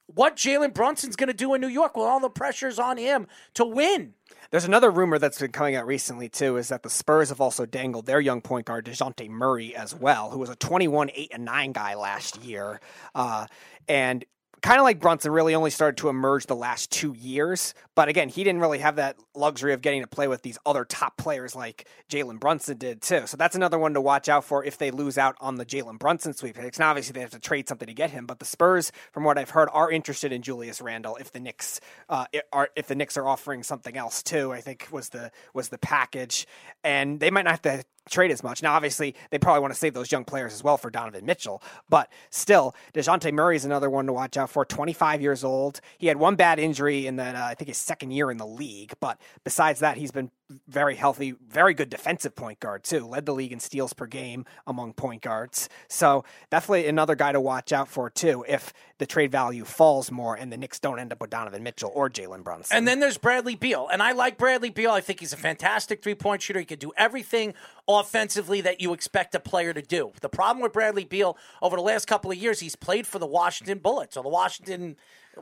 what 0.05 0.37
Jalen 0.37 0.73
Brunson's 0.73 1.17
going 1.17 1.27
to 1.27 1.33
do 1.33 1.53
in 1.53 1.59
New 1.59 1.67
York 1.67 1.97
with 1.97 2.05
all 2.05 2.21
the 2.21 2.29
pressures 2.29 2.79
on 2.79 2.95
him 2.95 3.27
to 3.55 3.65
win. 3.65 4.13
There's 4.49 4.63
another 4.63 4.89
rumor 4.89 5.19
that's 5.19 5.41
been 5.41 5.51
coming 5.51 5.75
out 5.75 5.85
recently 5.85 6.29
too, 6.29 6.55
is 6.55 6.69
that 6.69 6.83
the 6.83 6.89
Spurs 6.89 7.27
have 7.27 7.41
also 7.41 7.65
dangled 7.65 8.05
their 8.05 8.21
young 8.21 8.39
point 8.39 8.65
guard 8.65 8.85
Dejounte 8.85 9.29
Murray 9.29 9.75
as 9.75 9.93
well, 9.93 10.29
who 10.29 10.39
was 10.39 10.49
a 10.49 10.55
21, 10.55 11.11
8, 11.13 11.31
and 11.33 11.43
9 11.43 11.73
guy 11.73 11.95
last 11.95 12.41
year, 12.41 12.79
uh, 13.13 13.45
and 13.89 14.23
kind 14.61 14.79
of 14.79 14.83
like 14.83 14.99
Brunson, 14.99 15.31
really 15.31 15.55
only 15.55 15.69
started 15.69 15.97
to 15.97 16.09
emerge 16.09 16.45
the 16.45 16.55
last 16.55 16.91
two 16.91 17.13
years. 17.13 17.73
But 17.95 18.09
again, 18.09 18.29
he 18.29 18.43
didn't 18.43 18.61
really 18.61 18.79
have 18.79 18.95
that 18.95 19.17
luxury 19.35 19.73
of 19.73 19.81
getting 19.81 20.01
to 20.01 20.07
play 20.07 20.27
with 20.27 20.41
these 20.41 20.57
other 20.65 20.83
top 20.85 21.17
players 21.17 21.55
like 21.55 21.87
Jalen 22.09 22.39
Brunson 22.39 22.77
did 22.77 23.01
too. 23.01 23.27
So 23.27 23.37
that's 23.37 23.55
another 23.55 23.77
one 23.77 23.93
to 23.93 24.01
watch 24.01 24.29
out 24.29 24.43
for 24.43 24.63
if 24.63 24.77
they 24.77 24.91
lose 24.91 25.17
out 25.17 25.35
on 25.39 25.55
the 25.55 25.65
Jalen 25.65 25.99
Brunson 25.99 26.33
sweepstakes. 26.33 26.79
Now, 26.79 26.89
obviously, 26.89 27.13
they 27.13 27.21
have 27.21 27.31
to 27.31 27.39
trade 27.39 27.67
something 27.67 27.87
to 27.87 27.93
get 27.93 28.11
him, 28.11 28.25
but 28.25 28.39
the 28.39 28.45
Spurs, 28.45 28.91
from 29.11 29.23
what 29.23 29.37
I've 29.37 29.51
heard, 29.51 29.69
are 29.71 29.91
interested 29.91 30.31
in 30.31 30.41
Julius 30.41 30.81
Randle 30.81 31.15
if 31.17 31.31
the 31.31 31.39
Knicks 31.39 31.79
uh, 32.09 32.25
are 32.51 32.69
if 32.75 32.87
the 32.87 32.95
Knicks 32.95 33.17
are 33.17 33.27
offering 33.27 33.63
something 33.63 33.95
else 33.95 34.23
too. 34.23 34.51
I 34.51 34.61
think 34.61 34.87
was 34.91 35.09
the 35.09 35.31
was 35.53 35.69
the 35.69 35.77
package, 35.77 36.47
and 36.83 37.19
they 37.19 37.31
might 37.31 37.43
not 37.43 37.51
have 37.51 37.61
to 37.63 37.83
trade 38.11 38.31
as 38.31 38.43
much. 38.43 38.61
Now, 38.61 38.73
obviously, 38.73 39.15
they 39.31 39.39
probably 39.39 39.61
want 39.61 39.73
to 39.73 39.79
save 39.79 39.93
those 39.93 40.11
young 40.11 40.25
players 40.25 40.53
as 40.53 40.63
well 40.63 40.77
for 40.77 40.89
Donovan 40.89 41.25
Mitchell, 41.25 41.61
but 41.89 42.11
still, 42.29 42.75
Dejounte 42.93 43.33
Murray 43.33 43.55
is 43.55 43.65
another 43.65 43.89
one 43.89 44.05
to 44.07 44.13
watch 44.13 44.37
out 44.37 44.49
for. 44.49 44.65
25 44.65 45.21
years 45.21 45.43
old. 45.43 45.81
He 45.97 46.07
had 46.07 46.17
one 46.17 46.35
bad 46.35 46.59
injury 46.59 47.07
in 47.07 47.15
that, 47.17 47.35
uh, 47.35 47.45
I 47.45 47.55
think 47.55 47.69
his 47.69 47.77
second 47.77 48.11
year 48.11 48.29
in 48.29 48.37
the 48.37 48.45
league, 48.45 48.93
but 48.99 49.19
besides 49.43 49.79
that, 49.79 49.97
he's 49.97 50.11
been 50.11 50.31
very 50.67 50.95
healthy, 50.95 51.35
very 51.47 51.73
good 51.73 51.89
defensive 51.89 52.35
point 52.35 52.59
guard 52.59 52.83
too. 52.83 53.05
Led 53.05 53.25
the 53.25 53.33
league 53.33 53.51
in 53.51 53.59
steals 53.59 53.93
per 53.93 54.05
game 54.05 54.45
among 54.65 54.93
point 54.93 55.21
guards. 55.21 55.67
So 55.87 56.23
definitely 56.49 56.87
another 56.87 57.15
guy 57.15 57.31
to 57.31 57.41
watch 57.41 57.73
out 57.73 57.87
for 57.87 58.09
too. 58.09 58.45
If 58.47 58.73
the 58.97 59.05
trade 59.05 59.31
value 59.31 59.65
falls 59.65 60.11
more 60.11 60.35
and 60.35 60.51
the 60.51 60.57
Knicks 60.57 60.79
don't 60.79 60.99
end 60.99 61.11
up 61.11 61.21
with 61.21 61.29
Donovan 61.29 61.63
Mitchell 61.63 61.91
or 61.93 62.09
Jalen 62.09 62.43
Brunson. 62.43 62.77
And 62.77 62.87
then 62.87 62.99
there's 62.99 63.17
Bradley 63.17 63.55
Beal. 63.55 63.87
And 63.91 64.01
I 64.01 64.13
like 64.13 64.37
Bradley 64.37 64.69
Beal. 64.69 64.91
I 64.91 65.01
think 65.01 65.19
he's 65.19 65.33
a 65.33 65.37
fantastic 65.37 66.01
three 66.01 66.15
point 66.15 66.41
shooter. 66.41 66.59
He 66.59 66.65
can 66.65 66.79
do 66.79 66.93
everything 66.97 67.53
offensively 67.87 68.61
that 68.61 68.81
you 68.81 68.93
expect 68.93 69.35
a 69.35 69.39
player 69.39 69.73
to 69.73 69.81
do. 69.81 70.11
The 70.21 70.29
problem 70.29 70.63
with 70.63 70.73
Bradley 70.73 71.05
Beal 71.05 71.37
over 71.61 71.75
the 71.75 71.81
last 71.81 72.07
couple 72.07 72.31
of 72.31 72.37
years, 72.37 72.59
he's 72.59 72.75
played 72.75 73.05
for 73.05 73.19
the 73.19 73.27
Washington 73.27 73.79
Bullets 73.79 74.17
or 74.17 74.23
the 74.23 74.29
Washington. 74.29 74.95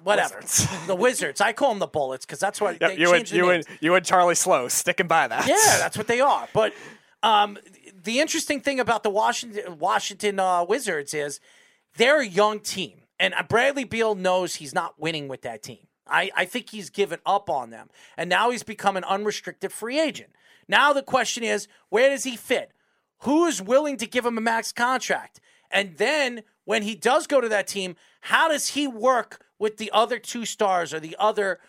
Whatever, 0.04 0.42
the 0.88 0.96
Wizards. 0.96 1.42
I 1.42 1.54
call 1.54 1.70
them 1.70 1.80
the 1.80 1.88
Bullets 1.88 2.26
because 2.26 2.40
that's 2.40 2.62
what 2.62 2.80
they 2.80 2.98
you 2.98 3.14
and 3.14 3.30
you 3.32 3.52
names. 3.52 3.66
and 3.68 3.78
you 3.82 3.96
and 3.96 4.06
Charlie 4.06 4.36
Slow 4.36 4.68
sticking 4.68 5.08
by 5.08 5.28
that. 5.28 5.48
Yeah, 5.48 5.78
that's 5.80 5.98
what 5.98 6.08
they 6.08 6.20
are. 6.22 6.48
But 6.54 6.74
um, 7.24 7.58
the 8.04 8.20
interesting 8.20 8.62
thing 8.62 8.80
about 8.80 9.04
the 9.04 9.10
Washington 9.10 9.80
Washington 9.80 10.40
uh, 10.40 10.64
Wizards 10.64 11.14
is 11.14 11.40
they're 11.98 12.22
a 12.22 12.28
young 12.28 12.60
team, 12.60 13.00
and 13.20 13.34
uh, 13.34 13.44
Bradley 13.44 13.84
Beal 13.84 14.16
knows 14.16 14.56
he's 14.56 14.74
not 14.74 15.00
winning 15.00 15.28
with 15.28 15.42
that 15.44 15.64
team. 15.64 15.88
I, 16.08 16.30
I 16.36 16.46
think 16.46 16.70
he's 16.70 16.90
given 16.90 17.20
up 17.26 17.50
on 17.50 17.72
them, 17.72 17.90
and 18.18 18.30
now 18.30 18.52
he's 18.52 18.64
become 18.64 18.96
an 18.96 19.04
unrestricted 19.04 19.72
free 19.72 20.00
agent. 20.00 20.30
Now 20.68 20.94
the 20.94 21.04
question 21.04 21.44
is, 21.44 21.68
where 21.90 22.10
does 22.10 22.24
he 22.24 22.36
fit? 22.36 22.72
Who 23.20 23.46
is 23.46 23.62
willing 23.62 23.98
to 23.98 24.08
give 24.08 24.26
him 24.26 24.38
a 24.38 24.42
max 24.42 24.72
contract? 24.72 25.40
And 25.72 25.98
then 25.98 26.44
when 26.66 26.84
he 26.84 26.96
does 26.96 27.28
go 27.28 27.42
to 27.42 27.50
that 27.50 27.68
team, 27.68 27.96
how 28.22 28.50
does 28.50 28.70
he 28.70 28.88
work 28.88 29.45
with 29.60 29.78
the 29.78 29.92
other 29.94 30.20
two 30.20 30.46
stars 30.46 30.94
or 30.94 31.00
the 31.00 31.16
other 31.20 31.60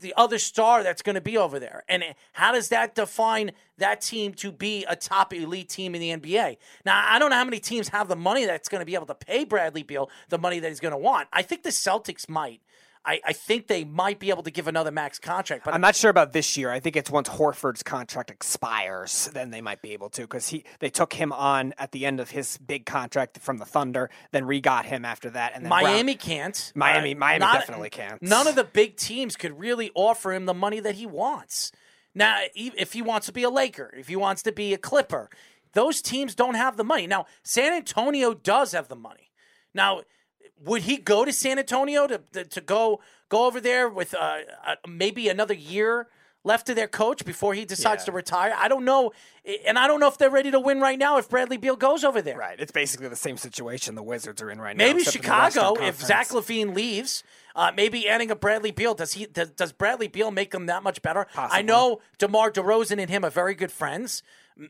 the 0.00 0.14
other 0.16 0.38
star 0.38 0.82
that's 0.82 1.02
going 1.02 1.14
to 1.14 1.20
be 1.20 1.36
over 1.36 1.58
there? 1.58 1.84
And 1.88 2.02
how 2.32 2.52
does 2.52 2.68
that 2.70 2.94
define 2.94 3.52
that 3.78 4.00
team 4.00 4.32
to 4.34 4.50
be 4.50 4.84
a 4.88 4.96
top 4.96 5.34
elite 5.34 5.68
team 5.68 5.94
in 5.94 6.00
the 6.00 6.10
NBA? 6.10 6.56
Now, 6.84 7.04
I 7.06 7.18
don't 7.18 7.30
know 7.30 7.36
how 7.36 7.44
many 7.44 7.60
teams 7.60 7.88
have 7.88 8.08
the 8.08 8.16
money 8.16 8.46
that's 8.46 8.68
going 8.68 8.80
to 8.80 8.86
be 8.86 8.94
able 8.94 9.06
to 9.06 9.14
pay 9.14 9.44
Bradley 9.44 9.82
Beal 9.82 10.10
the 10.28 10.38
money 10.38 10.58
that 10.60 10.68
he's 10.68 10.80
going 10.80 10.92
to 10.92 10.98
want. 10.98 11.28
I 11.32 11.42
think 11.42 11.62
the 11.62 11.70
Celtics 11.70 12.28
might. 12.28 12.60
I, 13.06 13.20
I 13.24 13.32
think 13.34 13.66
they 13.66 13.84
might 13.84 14.18
be 14.18 14.30
able 14.30 14.42
to 14.44 14.50
give 14.50 14.66
another 14.66 14.90
max 14.90 15.18
contract, 15.18 15.64
but 15.64 15.74
I'm 15.74 15.80
not 15.82 15.94
sure 15.94 16.10
about 16.10 16.32
this 16.32 16.56
year. 16.56 16.70
I 16.70 16.80
think 16.80 16.96
it's 16.96 17.10
once 17.10 17.28
Horford's 17.28 17.82
contract 17.82 18.30
expires, 18.30 19.28
then 19.34 19.50
they 19.50 19.60
might 19.60 19.82
be 19.82 19.92
able 19.92 20.08
to 20.10 20.22
because 20.22 20.48
he 20.48 20.64
they 20.78 20.88
took 20.88 21.12
him 21.12 21.32
on 21.32 21.74
at 21.76 21.92
the 21.92 22.06
end 22.06 22.18
of 22.20 22.30
his 22.30 22.56
big 22.58 22.86
contract 22.86 23.38
from 23.40 23.58
the 23.58 23.66
Thunder, 23.66 24.08
then 24.32 24.46
re-got 24.46 24.86
him 24.86 25.04
after 25.04 25.28
that, 25.30 25.52
and 25.54 25.64
then 25.64 25.68
Miami 25.70 26.14
Brown- 26.14 26.18
can't. 26.26 26.72
Miami- 26.74 27.14
Uh, 27.14 27.18
Miami 27.18 27.38
not- 27.40 27.58
definitely 27.58 27.90
can't. 27.90 28.22
None 28.22 28.46
of 28.46 28.54
the 28.54 28.64
big 28.64 28.96
teams 28.96 29.36
could 29.36 29.58
really 29.58 29.90
offer 29.94 30.32
him 30.32 30.46
the 30.46 30.54
money 30.54 30.80
that 30.80 30.94
he 30.94 31.04
wants. 31.04 31.72
Now, 32.14 32.40
if 32.54 32.92
he 32.94 33.02
wants 33.02 33.26
to 33.26 33.32
be 33.32 33.42
a 33.42 33.50
Laker, 33.50 33.92
if 33.98 34.08
he 34.08 34.16
wants 34.16 34.42
to 34.44 34.52
be 34.52 34.72
a 34.72 34.78
Clipper, 34.78 35.28
those 35.72 36.00
teams 36.00 36.34
don't 36.34 36.54
have 36.54 36.76
the 36.76 36.84
money. 36.84 37.06
Now, 37.06 37.26
San 37.42 37.72
Antonio 37.72 38.32
does 38.34 38.72
have 38.72 38.88
the 38.88 38.96
money. 38.96 39.30
Now, 39.74 40.02
would 40.62 40.82
he 40.82 40.96
go 40.96 41.24
to 41.24 41.32
San 41.32 41.58
Antonio 41.58 42.06
to 42.06 42.18
to, 42.32 42.44
to 42.44 42.60
go 42.60 43.00
go 43.28 43.46
over 43.46 43.60
there 43.60 43.88
with 43.88 44.14
uh, 44.14 44.38
uh, 44.66 44.74
maybe 44.88 45.28
another 45.28 45.54
year 45.54 46.08
left 46.46 46.66
to 46.66 46.74
their 46.74 46.86
coach 46.88 47.24
before 47.24 47.54
he 47.54 47.64
decides 47.64 48.02
Yeah. 48.02 48.06
to 48.06 48.12
retire? 48.12 48.54
I 48.56 48.68
don't 48.68 48.84
know, 48.84 49.12
and 49.66 49.78
I 49.78 49.86
don't 49.86 49.98
know 49.98 50.08
if 50.08 50.18
they're 50.18 50.28
ready 50.30 50.50
to 50.50 50.60
win 50.60 50.78
right 50.80 50.98
now. 50.98 51.16
If 51.16 51.30
Bradley 51.30 51.56
Beal 51.56 51.74
goes 51.76 52.04
over 52.04 52.20
there, 52.20 52.36
Right, 52.36 52.60
it's 52.60 52.70
basically 52.72 53.08
the 53.08 53.16
same 53.16 53.38
situation 53.38 53.94
the 53.94 54.02
Wizards 54.02 54.42
are 54.42 54.50
in 54.50 54.60
right 54.60 54.76
now. 54.76 54.84
Maybe 54.84 54.98
the 55.02 55.06
Western 55.06 55.22
Chicago, 55.22 55.74
if 55.82 56.00
Zach 56.02 56.28
LaVine 56.28 56.74
leaves, 56.74 57.24
uh, 57.56 57.72
maybe 57.74 58.06
adding 58.08 58.30
a 58.30 58.36
Bradley 58.36 58.72
Beal 58.72 58.94
does 58.94 59.14
he 59.14 59.24
does, 59.26 59.50
does 59.52 59.72
Bradley 59.72 60.06
Beal 60.08 60.30
make 60.30 60.50
them 60.50 60.66
that 60.66 60.82
much 60.82 61.00
better? 61.00 61.26
I 61.34 61.62
know 61.62 62.00
DeMar 62.18 62.50
DeRozan 62.50 63.00
and 63.00 63.08
him 63.08 63.24
are 63.24 63.30
very 63.30 63.54
good 63.54 63.72
friends. 63.72 64.22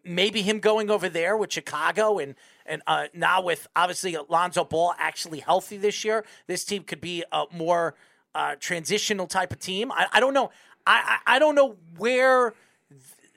Maybe 0.03 0.43
him 0.43 0.61
going 0.61 0.91
over 0.91 1.09
there 1.09 1.37
with 1.37 1.53
Chicago 1.53 2.19
and 2.19 2.35
and 2.65 2.83
uh, 2.87 3.09
now 3.13 3.43
with 3.43 3.67
obviously 3.77 4.15
Alonzo 4.15 4.65
Ball 4.65 4.95
actually 4.99 5.41
healthy 5.41 5.77
this 5.77 6.05
year, 6.05 6.25
this 6.47 6.65
team 6.65 6.85
could 6.85 7.01
be 7.01 7.23
a 7.31 7.45
more 7.53 7.95
uh, 8.35 8.55
transitional 8.59 9.27
type 9.27 9.53
of 9.53 9.59
team. 9.59 9.93
I, 9.93 10.07
I 10.15 10.21
don't 10.21 10.33
know. 10.33 10.51
I, 10.87 11.19
I 11.27 11.37
I 11.37 11.39
don't 11.39 11.55
know 11.55 11.77
where 11.99 12.55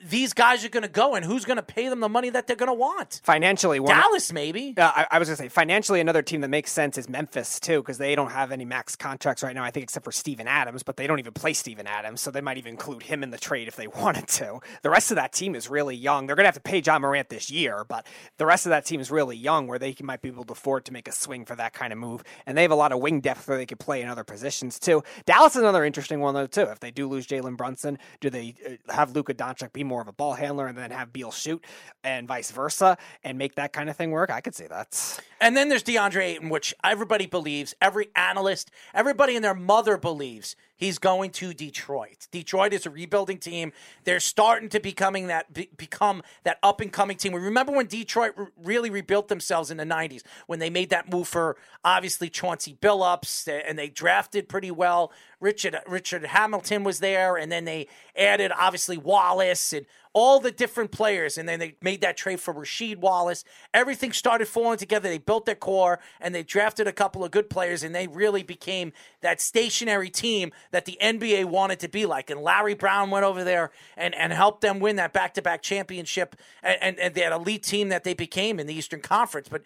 these 0.00 0.32
guys 0.32 0.64
are 0.64 0.68
going 0.68 0.84
to 0.84 0.88
go 0.88 1.14
and 1.14 1.24
who's 1.24 1.44
going 1.44 1.56
to 1.56 1.62
pay 1.62 1.88
them 1.88 2.00
the 2.00 2.08
money 2.08 2.30
that 2.30 2.46
they're 2.46 2.56
going 2.56 2.68
to 2.68 2.74
want. 2.74 3.20
financially, 3.24 3.80
Dallas, 3.80 4.32
maybe. 4.32 4.74
Uh, 4.76 4.92
I, 4.94 5.06
I 5.12 5.18
was 5.18 5.28
gonna 5.28 5.36
say 5.36 5.48
financially, 5.48 6.00
another 6.00 6.22
team 6.22 6.40
that 6.42 6.48
makes 6.48 6.70
sense 6.70 6.98
is 6.98 7.08
Memphis 7.08 7.58
too, 7.58 7.80
because 7.80 7.98
they 7.98 8.14
don't 8.14 8.30
have 8.30 8.52
any 8.52 8.64
max 8.64 8.94
contracts 8.96 9.42
right 9.42 9.54
now. 9.54 9.64
I 9.64 9.70
think 9.70 9.84
except 9.84 10.04
for 10.04 10.12
Steven 10.12 10.46
Adams, 10.46 10.82
but 10.82 10.96
they 10.96 11.06
don't 11.06 11.18
even 11.18 11.32
play 11.32 11.52
Steven 11.52 11.86
Adams, 11.86 12.20
so 12.20 12.30
they 12.30 12.40
might 12.40 12.58
even 12.58 12.72
include 12.72 13.02
him 13.02 13.22
in 13.22 13.30
the 13.30 13.38
trade 13.38 13.66
if 13.68 13.76
they 13.76 13.86
wanted 14.02 14.28
to. 14.28 14.60
The 14.82 14.90
rest 14.90 15.10
of 15.10 15.16
that 15.16 15.32
team 15.32 15.54
is 15.54 15.68
really 15.68 15.96
young. 15.96 16.26
They're 16.26 16.36
gonna 16.36 16.46
have 16.48 16.54
to 16.54 16.60
pay 16.60 16.80
Ja 16.80 16.98
Morant 16.98 17.28
this 17.28 17.50
year, 17.50 17.84
but 17.88 18.06
the 18.36 18.46
rest 18.46 18.66
of 18.66 18.70
that 18.70 18.84
team 18.84 19.00
is 19.00 19.10
really 19.10 19.36
young, 19.36 19.66
where 19.66 19.78
they 19.78 19.94
might 20.02 20.22
be 20.22 20.28
able 20.28 20.44
to 20.44 20.52
afford 20.52 20.84
to 20.86 20.92
make 20.92 21.08
a 21.08 21.12
swing 21.12 21.44
for 21.44 21.56
that 21.56 21.72
kind 21.72 21.92
of 21.92 21.98
move. 21.98 22.22
And 22.46 22.56
they 22.56 22.62
have 22.62 22.70
a 22.70 22.76
lot 22.76 22.92
of 22.92 23.00
wing 23.00 23.20
depth 23.20 23.48
where 23.48 23.56
they 23.56 23.66
could 23.66 23.80
play 23.80 24.02
in 24.02 24.08
other 24.08 24.24
positions 24.24 24.78
too. 24.78 25.02
Dallas 25.26 25.56
is 25.56 25.62
another 25.62 25.84
interesting 25.84 26.20
one 26.20 26.34
though 26.34 26.46
too. 26.46 26.62
If 26.62 26.80
they 26.80 26.90
do 26.90 27.08
lose 27.08 27.26
Jalen 27.26 27.56
Brunson, 27.56 27.98
do 28.20 28.30
they 28.30 28.54
uh, 28.64 28.92
have 28.92 29.14
Luka 29.14 29.34
Doncic 29.34 29.72
be 29.72 29.84
more 29.88 30.02
of 30.02 30.08
a 30.08 30.12
ball 30.12 30.34
handler 30.34 30.66
and 30.66 30.76
then 30.76 30.90
have 30.90 31.12
Beal 31.12 31.30
shoot, 31.30 31.64
and 32.04 32.28
vice 32.28 32.50
versa, 32.50 32.98
and 33.24 33.38
make 33.38 33.54
that 33.56 33.72
kind 33.72 33.90
of 33.90 33.96
thing 33.96 34.10
work? 34.10 34.30
I 34.30 34.40
could 34.40 34.54
see 34.54 34.66
that. 34.66 35.20
And 35.40 35.56
then 35.56 35.68
there's 35.68 35.82
DeAndre 35.82 36.22
Ayton, 36.22 36.48
which 36.48 36.74
everybody 36.84 37.26
believes, 37.26 37.74
every 37.80 38.08
analyst, 38.14 38.70
everybody 38.94 39.34
and 39.34 39.44
their 39.44 39.54
mother 39.54 39.96
believes 39.96 40.54
he's 40.78 40.98
going 40.98 41.30
to 41.32 41.52
Detroit. 41.52 42.28
Detroit 42.30 42.72
is 42.72 42.86
a 42.86 42.90
rebuilding 42.90 43.36
team. 43.36 43.72
They're 44.04 44.20
starting 44.20 44.70
to 44.70 44.80
becoming 44.80 45.26
that 45.26 45.52
be, 45.52 45.68
become 45.76 46.22
that 46.44 46.58
up 46.62 46.80
and 46.80 46.90
coming 46.90 47.18
team. 47.18 47.32
We 47.32 47.40
remember 47.40 47.72
when 47.72 47.86
Detroit 47.86 48.32
re- 48.36 48.46
really 48.56 48.88
rebuilt 48.88 49.28
themselves 49.28 49.70
in 49.70 49.76
the 49.76 49.84
90s 49.84 50.22
when 50.46 50.60
they 50.60 50.70
made 50.70 50.88
that 50.88 51.12
move 51.12 51.28
for 51.28 51.58
obviously 51.84 52.30
Chauncey 52.30 52.78
Billups 52.80 53.48
eh, 53.48 53.60
and 53.68 53.78
they 53.78 53.88
drafted 53.88 54.48
pretty 54.48 54.70
well. 54.70 55.12
Richard 55.40 55.76
Richard 55.86 56.24
Hamilton 56.24 56.84
was 56.84 57.00
there 57.00 57.36
and 57.36 57.52
then 57.52 57.66
they 57.66 57.88
added 58.16 58.52
obviously 58.56 58.96
Wallace 58.96 59.72
and 59.72 59.84
all 60.12 60.40
the 60.40 60.50
different 60.50 60.90
players, 60.90 61.38
and 61.38 61.48
then 61.48 61.58
they 61.58 61.76
made 61.82 62.00
that 62.00 62.16
trade 62.16 62.40
for 62.40 62.54
Rasheed 62.54 62.98
Wallace. 62.98 63.44
Everything 63.72 64.12
started 64.12 64.46
falling 64.48 64.78
together. 64.78 65.08
They 65.08 65.18
built 65.18 65.46
their 65.46 65.54
core, 65.54 65.98
and 66.20 66.34
they 66.34 66.42
drafted 66.42 66.86
a 66.86 66.92
couple 66.92 67.24
of 67.24 67.30
good 67.30 67.50
players, 67.50 67.82
and 67.82 67.94
they 67.94 68.06
really 68.06 68.42
became 68.42 68.92
that 69.20 69.40
stationary 69.40 70.10
team 70.10 70.52
that 70.70 70.84
the 70.84 70.98
NBA 71.00 71.46
wanted 71.46 71.80
to 71.80 71.88
be 71.88 72.06
like. 72.06 72.30
And 72.30 72.40
Larry 72.40 72.74
Brown 72.74 73.10
went 73.10 73.24
over 73.24 73.44
there 73.44 73.70
and, 73.96 74.14
and 74.14 74.32
helped 74.32 74.60
them 74.60 74.80
win 74.80 74.96
that 74.96 75.12
back 75.12 75.34
to 75.34 75.42
back 75.42 75.62
championship, 75.62 76.36
and, 76.62 76.78
and, 76.80 76.98
and 76.98 77.14
that 77.14 77.32
elite 77.32 77.62
team 77.62 77.88
that 77.88 78.04
they 78.04 78.14
became 78.14 78.58
in 78.58 78.66
the 78.66 78.74
Eastern 78.74 79.00
Conference. 79.00 79.48
But 79.48 79.62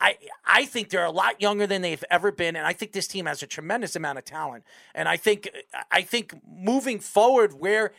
I 0.00 0.16
I 0.44 0.64
think 0.66 0.90
they're 0.90 1.04
a 1.04 1.10
lot 1.10 1.40
younger 1.40 1.66
than 1.66 1.82
they've 1.82 2.04
ever 2.10 2.30
been, 2.30 2.56
and 2.56 2.66
I 2.66 2.72
think 2.72 2.92
this 2.92 3.06
team 3.06 3.26
has 3.26 3.42
a 3.42 3.46
tremendous 3.46 3.96
amount 3.96 4.18
of 4.18 4.24
talent. 4.24 4.64
And 4.94 5.08
I 5.08 5.16
think 5.16 5.48
I 5.90 6.02
think 6.02 6.34
moving 6.46 7.00
forward, 7.00 7.54
where 7.54 7.92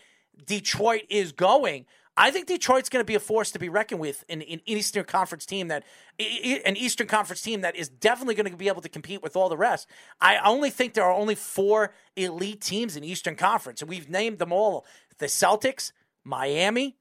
Detroit 0.45 1.04
is 1.10 1.32
going, 1.32 1.86
I 2.15 2.32
think 2.32 2.47
Detroit's 2.47 2.89
going 2.89 3.02
to 3.02 3.08
be 3.08 3.15
a 3.15 3.19
force 3.19 3.52
to 3.52 3.60
be 3.60 3.69
reckoned 3.69 4.02
with 4.02 4.23
in 4.28 4.41
an 4.41 4.62
Eastern 4.65 5.04
Conference 5.04 5.45
team 5.45 5.67
that 5.67 5.84
an 6.19 6.76
Eastern 6.76 7.08
Conference 7.08 7.41
team 7.41 7.62
that 7.62 7.76
is 7.76 7.89
definitely 7.89 8.34
going 8.36 8.50
to 8.52 8.58
be 8.58 8.67
able 8.67 8.82
to 8.82 8.89
compete 8.89 9.21
with 9.21 9.36
all 9.36 9.50
the 9.50 9.58
rest. 9.58 9.88
I 10.19 10.38
only 10.38 10.71
think 10.71 10.93
there 10.93 11.06
are 11.06 11.13
only 11.13 11.36
four 11.36 11.93
elite 12.15 12.62
teams 12.62 12.95
in 12.95 13.04
Eastern 13.04 13.36
Conference, 13.36 13.82
and 13.82 13.89
we've 13.89 14.10
named 14.10 14.39
them 14.39 14.52
all: 14.52 14.86
the 15.19 15.28
Celtics, 15.28 15.91
Miami, 16.23 16.97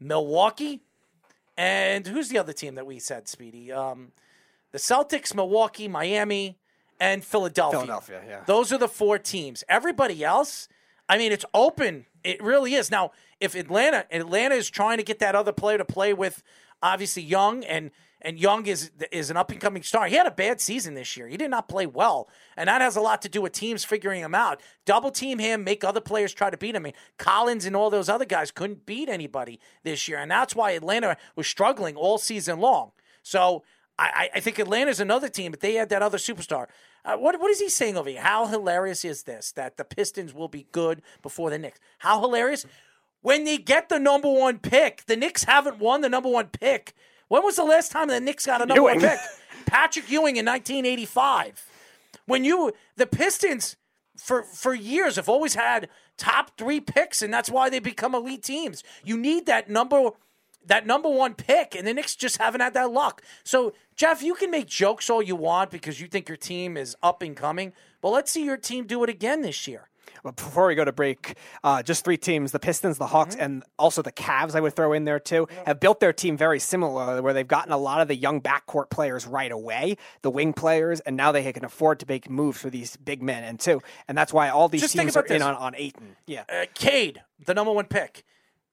Milwaukee, 0.00 0.80
and 1.58 2.06
who's 2.06 2.30
the 2.30 2.38
other 2.38 2.54
team 2.54 2.74
that 2.76 2.86
we 2.86 2.98
said, 2.98 3.28
Speedy? 3.28 3.70
Um, 3.70 4.12
the 4.72 4.78
Celtics, 4.78 5.34
Milwaukee, 5.34 5.88
Miami, 5.88 6.58
and 6.98 7.22
Philadelphia. 7.22 7.80
Philadelphia, 7.80 8.22
yeah. 8.26 8.40
Those 8.46 8.72
are 8.72 8.78
the 8.78 8.88
four 8.88 9.18
teams. 9.18 9.62
Everybody 9.68 10.24
else, 10.24 10.68
I 11.08 11.18
mean, 11.18 11.32
it's 11.32 11.44
open. 11.52 12.06
It 12.22 12.42
really 12.42 12.74
is. 12.74 12.90
Now, 12.90 13.12
if 13.40 13.54
Atlanta, 13.54 14.06
Atlanta 14.10 14.54
is 14.54 14.70
trying 14.70 14.98
to 14.98 15.04
get 15.04 15.18
that 15.18 15.34
other 15.34 15.52
player 15.52 15.78
to 15.78 15.84
play 15.84 16.14
with, 16.14 16.42
obviously 16.82 17.22
Young, 17.22 17.64
and 17.64 17.90
and 18.22 18.38
Young 18.38 18.66
is 18.66 18.90
is 19.12 19.30
an 19.30 19.36
up 19.36 19.50
and 19.50 19.60
coming 19.60 19.82
star. 19.82 20.06
He 20.06 20.16
had 20.16 20.26
a 20.26 20.30
bad 20.30 20.60
season 20.60 20.94
this 20.94 21.16
year. 21.16 21.28
He 21.28 21.36
did 21.36 21.50
not 21.50 21.68
play 21.68 21.86
well, 21.86 22.28
and 22.56 22.68
that 22.68 22.80
has 22.80 22.96
a 22.96 23.00
lot 23.02 23.20
to 23.22 23.28
do 23.28 23.42
with 23.42 23.52
teams 23.52 23.84
figuring 23.84 24.22
him 24.22 24.34
out. 24.34 24.62
Double 24.86 25.10
team 25.10 25.38
him, 25.38 25.62
make 25.62 25.84
other 25.84 26.00
players 26.00 26.32
try 26.32 26.48
to 26.48 26.56
beat 26.56 26.74
him. 26.74 26.82
I 26.82 26.84
mean, 26.84 26.94
Collins 27.18 27.66
and 27.66 27.76
all 27.76 27.90
those 27.90 28.08
other 28.08 28.24
guys 28.24 28.50
couldn't 28.50 28.86
beat 28.86 29.10
anybody 29.10 29.60
this 29.82 30.08
year, 30.08 30.18
and 30.18 30.30
that's 30.30 30.56
why 30.56 30.70
Atlanta 30.70 31.18
was 31.36 31.46
struggling 31.46 31.96
all 31.96 32.16
season 32.16 32.60
long. 32.60 32.92
So 33.22 33.62
I, 33.98 34.30
I 34.34 34.40
think 34.40 34.58
Atlanta's 34.58 34.98
another 34.98 35.28
team, 35.28 35.52
but 35.52 35.60
they 35.60 35.74
had 35.74 35.88
that 35.90 36.02
other 36.02 36.18
superstar. 36.18 36.66
Uh, 37.04 37.16
what 37.16 37.38
what 37.40 37.50
is 37.50 37.60
he 37.60 37.68
saying 37.68 37.96
over 37.96 38.08
here? 38.08 38.20
How 38.20 38.46
hilarious 38.46 39.04
is 39.04 39.22
this 39.22 39.52
that 39.52 39.76
the 39.76 39.84
Pistons 39.84 40.34
will 40.34 40.48
be 40.48 40.66
good 40.72 41.02
before 41.22 41.50
the 41.50 41.58
Knicks? 41.58 41.78
How 41.98 42.20
hilarious! 42.20 42.66
When 43.20 43.44
they 43.44 43.56
get 43.58 43.88
the 43.88 43.98
number 43.98 44.30
one 44.30 44.58
pick, 44.58 45.04
the 45.06 45.16
Knicks 45.16 45.44
haven't 45.44 45.78
won 45.78 46.00
the 46.00 46.08
number 46.08 46.28
one 46.28 46.46
pick. 46.48 46.94
When 47.28 47.42
was 47.42 47.56
the 47.56 47.64
last 47.64 47.92
time 47.92 48.08
the 48.08 48.20
Knicks 48.20 48.46
got 48.46 48.62
a 48.62 48.66
number 48.66 48.82
one 48.82 49.00
pick? 49.00 49.18
Patrick 49.66 50.10
Ewing 50.10 50.36
in 50.36 50.46
1985. 50.46 51.66
When 52.26 52.44
you 52.44 52.72
the 52.96 53.06
Pistons 53.06 53.76
for 54.16 54.42
for 54.42 54.74
years 54.74 55.16
have 55.16 55.28
always 55.28 55.54
had 55.54 55.88
top 56.16 56.56
three 56.56 56.80
picks, 56.80 57.22
and 57.22 57.32
that's 57.32 57.50
why 57.50 57.68
they 57.70 57.78
become 57.78 58.14
elite 58.14 58.42
teams. 58.42 58.82
You 59.04 59.16
need 59.16 59.46
that 59.46 59.68
number 59.68 60.10
that 60.66 60.86
number 60.86 61.08
one 61.08 61.34
pick, 61.34 61.74
and 61.74 61.86
the 61.86 61.94
Knicks 61.94 62.16
just 62.16 62.38
haven't 62.38 62.60
had 62.60 62.74
that 62.74 62.90
luck. 62.90 63.22
So, 63.42 63.72
Jeff, 63.96 64.22
you 64.22 64.34
can 64.34 64.50
make 64.50 64.66
jokes 64.66 65.10
all 65.10 65.22
you 65.22 65.36
want 65.36 65.70
because 65.70 66.00
you 66.00 66.06
think 66.06 66.28
your 66.28 66.36
team 66.36 66.76
is 66.76 66.96
up 67.02 67.22
and 67.22 67.36
coming, 67.36 67.72
but 68.00 68.10
let's 68.10 68.30
see 68.30 68.44
your 68.44 68.56
team 68.56 68.86
do 68.86 69.02
it 69.04 69.10
again 69.10 69.42
this 69.42 69.66
year. 69.68 69.88
But 70.22 70.36
before 70.36 70.68
we 70.68 70.74
go 70.74 70.86
to 70.86 70.92
break, 70.92 71.36
uh, 71.62 71.82
just 71.82 72.02
three 72.02 72.16
teams 72.16 72.50
the 72.50 72.58
Pistons, 72.58 72.96
the 72.96 73.06
Hawks, 73.06 73.36
and 73.36 73.62
also 73.78 74.00
the 74.00 74.12
Cavs, 74.12 74.54
I 74.54 74.60
would 74.60 74.74
throw 74.74 74.94
in 74.94 75.04
there 75.04 75.20
too, 75.20 75.46
have 75.66 75.80
built 75.80 76.00
their 76.00 76.14
team 76.14 76.36
very 76.36 76.58
similar, 76.58 77.20
where 77.20 77.34
they've 77.34 77.46
gotten 77.46 77.72
a 77.72 77.76
lot 77.76 78.00
of 78.00 78.08
the 78.08 78.16
young 78.16 78.40
backcourt 78.40 78.88
players 78.88 79.26
right 79.26 79.52
away, 79.52 79.98
the 80.22 80.30
wing 80.30 80.54
players, 80.54 81.00
and 81.00 81.14
now 81.16 81.30
they 81.30 81.52
can 81.52 81.64
afford 81.64 82.00
to 82.00 82.06
make 82.08 82.30
moves 82.30 82.58
for 82.58 82.70
these 82.70 82.96
big 82.96 83.22
men. 83.22 83.44
And 83.44 83.60
two, 83.60 83.82
and 84.08 84.16
that's 84.16 84.32
why 84.32 84.48
all 84.48 84.68
these 84.70 84.80
Just 84.80 84.96
teams 84.96 85.14
are 85.14 85.20
about 85.20 85.30
in 85.30 85.42
on, 85.42 85.54
on 85.56 85.74
Ayton. 85.76 86.16
Yeah. 86.26 86.44
uh, 86.48 86.64
Cade, 86.74 87.22
the 87.44 87.52
number 87.52 87.72
one 87.72 87.84
pick. 87.84 88.24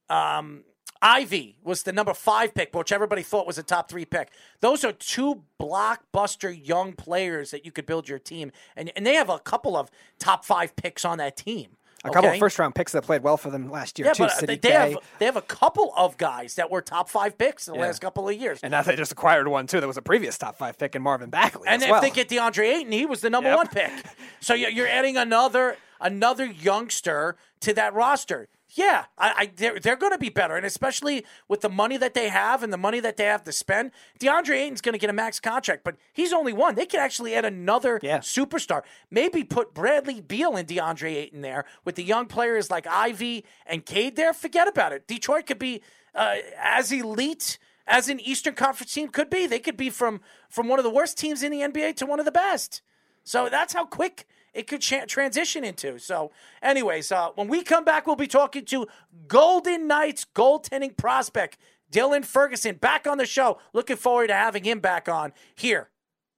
Um, 0.10 0.64
Ivey 1.02 1.58
was 1.64 1.84
the 1.84 1.92
number 1.92 2.14
five 2.14 2.54
pick, 2.54 2.74
which 2.76 2.92
everybody 2.92 3.24
thought 3.24 3.48
was 3.48 3.58
a 3.58 3.64
top 3.64 3.90
three 3.90 4.06
pick. 4.06 4.30
Those 4.60 4.84
are 4.86 4.92
two 4.92 5.44
blockbuster 5.60 6.52
young 6.68 6.94
players 6.94 7.52
that 7.52 7.66
you 7.66 7.72
could 7.72 7.86
build 7.86 8.08
your 8.08 8.20
team, 8.20 8.52
and 8.76 8.92
and 8.96 9.06
they 9.06 9.16
have 9.16 9.30
a 9.30 9.40
couple 9.40 9.76
of 9.76 9.90
top 10.20 10.46
five 10.46 10.76
picks 10.76 11.04
on 11.06 11.18
that 11.18 11.38
team. 11.38 11.78
A 12.04 12.10
couple 12.10 12.30
okay? 12.30 12.38
of 12.38 12.40
first 12.40 12.58
round 12.58 12.74
picks 12.74 12.94
that 12.94 13.04
played 13.04 13.22
well 13.22 13.38
for 13.38 13.52
them 13.52 13.70
last 13.70 14.00
year, 14.00 14.08
Yeah, 14.08 14.14
too. 14.14 14.24
but 14.24 14.32
uh, 14.32 14.36
City 14.36 14.56
they 14.56 14.70
K. 14.70 14.74
have 14.74 14.98
they 15.20 15.26
have 15.26 15.36
a 15.38 15.42
couple 15.44 15.94
of 15.96 16.18
guys 16.18 16.56
that 16.56 16.72
were 16.72 16.82
top 16.82 17.08
five 17.10 17.38
picks 17.38 17.68
in 17.68 17.74
the 17.76 17.80
Yeah. 17.80 17.86
last 17.86 18.00
couple 18.02 18.28
of 18.28 18.36
years. 18.36 18.60
and 18.64 18.72
now 18.72 18.82
they 18.82 18.96
just 18.96 19.12
acquired 19.12 19.48
one, 19.48 19.68
too. 19.68 19.80
That 19.80 19.86
was 19.88 19.98
a 19.98 20.02
previous 20.02 20.36
top 20.38 20.58
five 20.58 20.80
pick 20.80 20.96
in 20.96 21.04
Marvin 21.04 21.30
Bagley. 21.30 21.68
And 21.68 21.84
if 21.84 21.90
well. 21.92 22.02
they 22.02 22.10
get 22.10 22.28
DeAndre 22.28 22.76
Ayton, 22.78 22.92
he 22.92 23.06
was 23.06 23.22
the 23.22 23.30
number 23.30 23.50
Yep. 23.50 23.58
one 23.58 23.68
pick. 23.68 23.92
So 24.40 24.56
you're 24.56 24.72
you're 24.72 24.88
adding 24.88 25.16
another 25.16 25.78
another 26.00 26.46
youngster 26.46 27.38
to 27.60 27.74
that 27.76 27.94
roster. 27.94 28.48
Yeah, 28.74 29.06
I, 29.18 29.34
I 29.38 29.52
they're, 29.56 29.80
they're 29.80 29.96
going 29.98 30.14
to 30.14 30.18
be 30.18 30.30
better, 30.30 30.56
and 30.56 30.66
especially 30.66 31.26
with 31.48 31.62
the 31.62 31.70
money 31.70 31.98
that 31.98 32.14
they 32.14 32.30
have 32.30 32.64
and 32.64 32.72
the 32.72 32.78
money 32.78 33.00
that 33.02 33.18
they 33.18 33.26
have 33.26 33.44
to 33.44 33.52
spend. 33.52 33.92
DeAndre 34.20 34.56
Ayton's 34.62 34.82
going 34.82 34.94
to 34.94 35.00
get 35.00 35.10
a 35.10 35.14
max 35.14 35.40
contract, 35.40 35.84
but 35.84 35.96
he's 36.14 36.32
only 36.32 36.54
one. 36.54 36.76
They 36.76 36.86
could 36.86 37.00
actually 37.02 37.36
add 37.36 37.44
another 37.46 38.00
Yeah. 38.02 38.20
superstar. 38.20 38.84
Maybe 39.10 39.44
put 39.44 39.74
Bradley 39.74 40.22
Beal 40.22 40.56
and 40.56 40.68
DeAndre 40.68 41.16
Ayton 41.16 41.42
there 41.42 41.66
with 41.84 41.96
the 41.96 42.04
young 42.04 42.28
players 42.28 42.72
like 42.72 42.88
Ivey 42.88 43.46
and 43.66 43.86
Cade 43.86 44.16
there. 44.16 44.34
Forget 44.34 44.68
about 44.68 44.94
it. 44.94 45.08
Detroit 45.08 45.46
could 45.48 45.60
be 45.60 45.82
uh, 46.16 46.36
as 46.58 46.92
elite 46.92 47.58
as 47.88 48.08
an 48.10 48.20
Eastern 48.22 48.54
Conference 48.54 48.94
team 48.94 49.10
could 49.10 49.30
be. 49.30 49.48
They 49.48 49.60
could 49.60 49.78
be 49.78 49.90
from 49.90 50.22
from 50.50 50.68
one 50.68 50.80
of 50.80 50.84
the 50.84 50.90
worst 50.90 51.18
teams 51.18 51.44
in 51.44 51.52
the 51.52 51.60
NBA 51.62 51.96
to 51.98 52.06
one 52.06 52.20
of 52.20 52.26
the 52.26 52.32
best. 52.32 52.82
So 53.24 53.50
that's 53.50 53.74
how 53.74 53.86
quick 53.86 54.26
it 54.54 54.68
could 54.68 54.82
cha- 54.82 55.06
transition 55.06 55.64
into. 55.64 55.98
So, 56.00 56.32
anyways, 56.62 57.12
uh, 57.12 57.30
when 57.36 57.48
we 57.48 57.64
come 57.64 57.86
back, 57.86 58.08
we'll 58.08 58.16
be 58.16 58.28
talking 58.28 58.66
to 58.66 58.88
Golden 59.28 59.88
Knights 59.88 60.26
goaltending 60.36 60.98
prospect 60.98 61.58
Dylan 61.92 62.26
Ferguson 62.26 62.76
back 62.76 63.08
on 63.08 63.18
the 63.18 63.26
show. 63.26 63.60
Looking 63.74 63.98
forward 63.98 64.28
to 64.28 64.34
having 64.34 64.64
him 64.64 64.80
back 64.80 65.10
on 65.10 65.34
here 65.56 65.90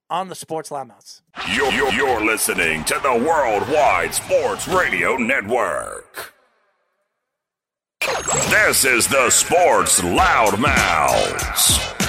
on 0.10 0.30
the 0.30 0.36
Sports 0.36 0.70
Loudmouths. 0.70 1.22
You're, 1.56 1.72
you're, 1.72 1.92
you're 1.94 2.24
listening 2.24 2.84
to 2.86 3.00
the 3.02 3.14
Worldwide 3.14 4.14
Sports 4.14 4.68
Radio 4.68 5.16
Network. 5.16 6.34
This 8.50 8.86
is 8.86 9.08
the 9.08 9.30
Sports 9.30 10.02
Loudmouths. 10.02 12.03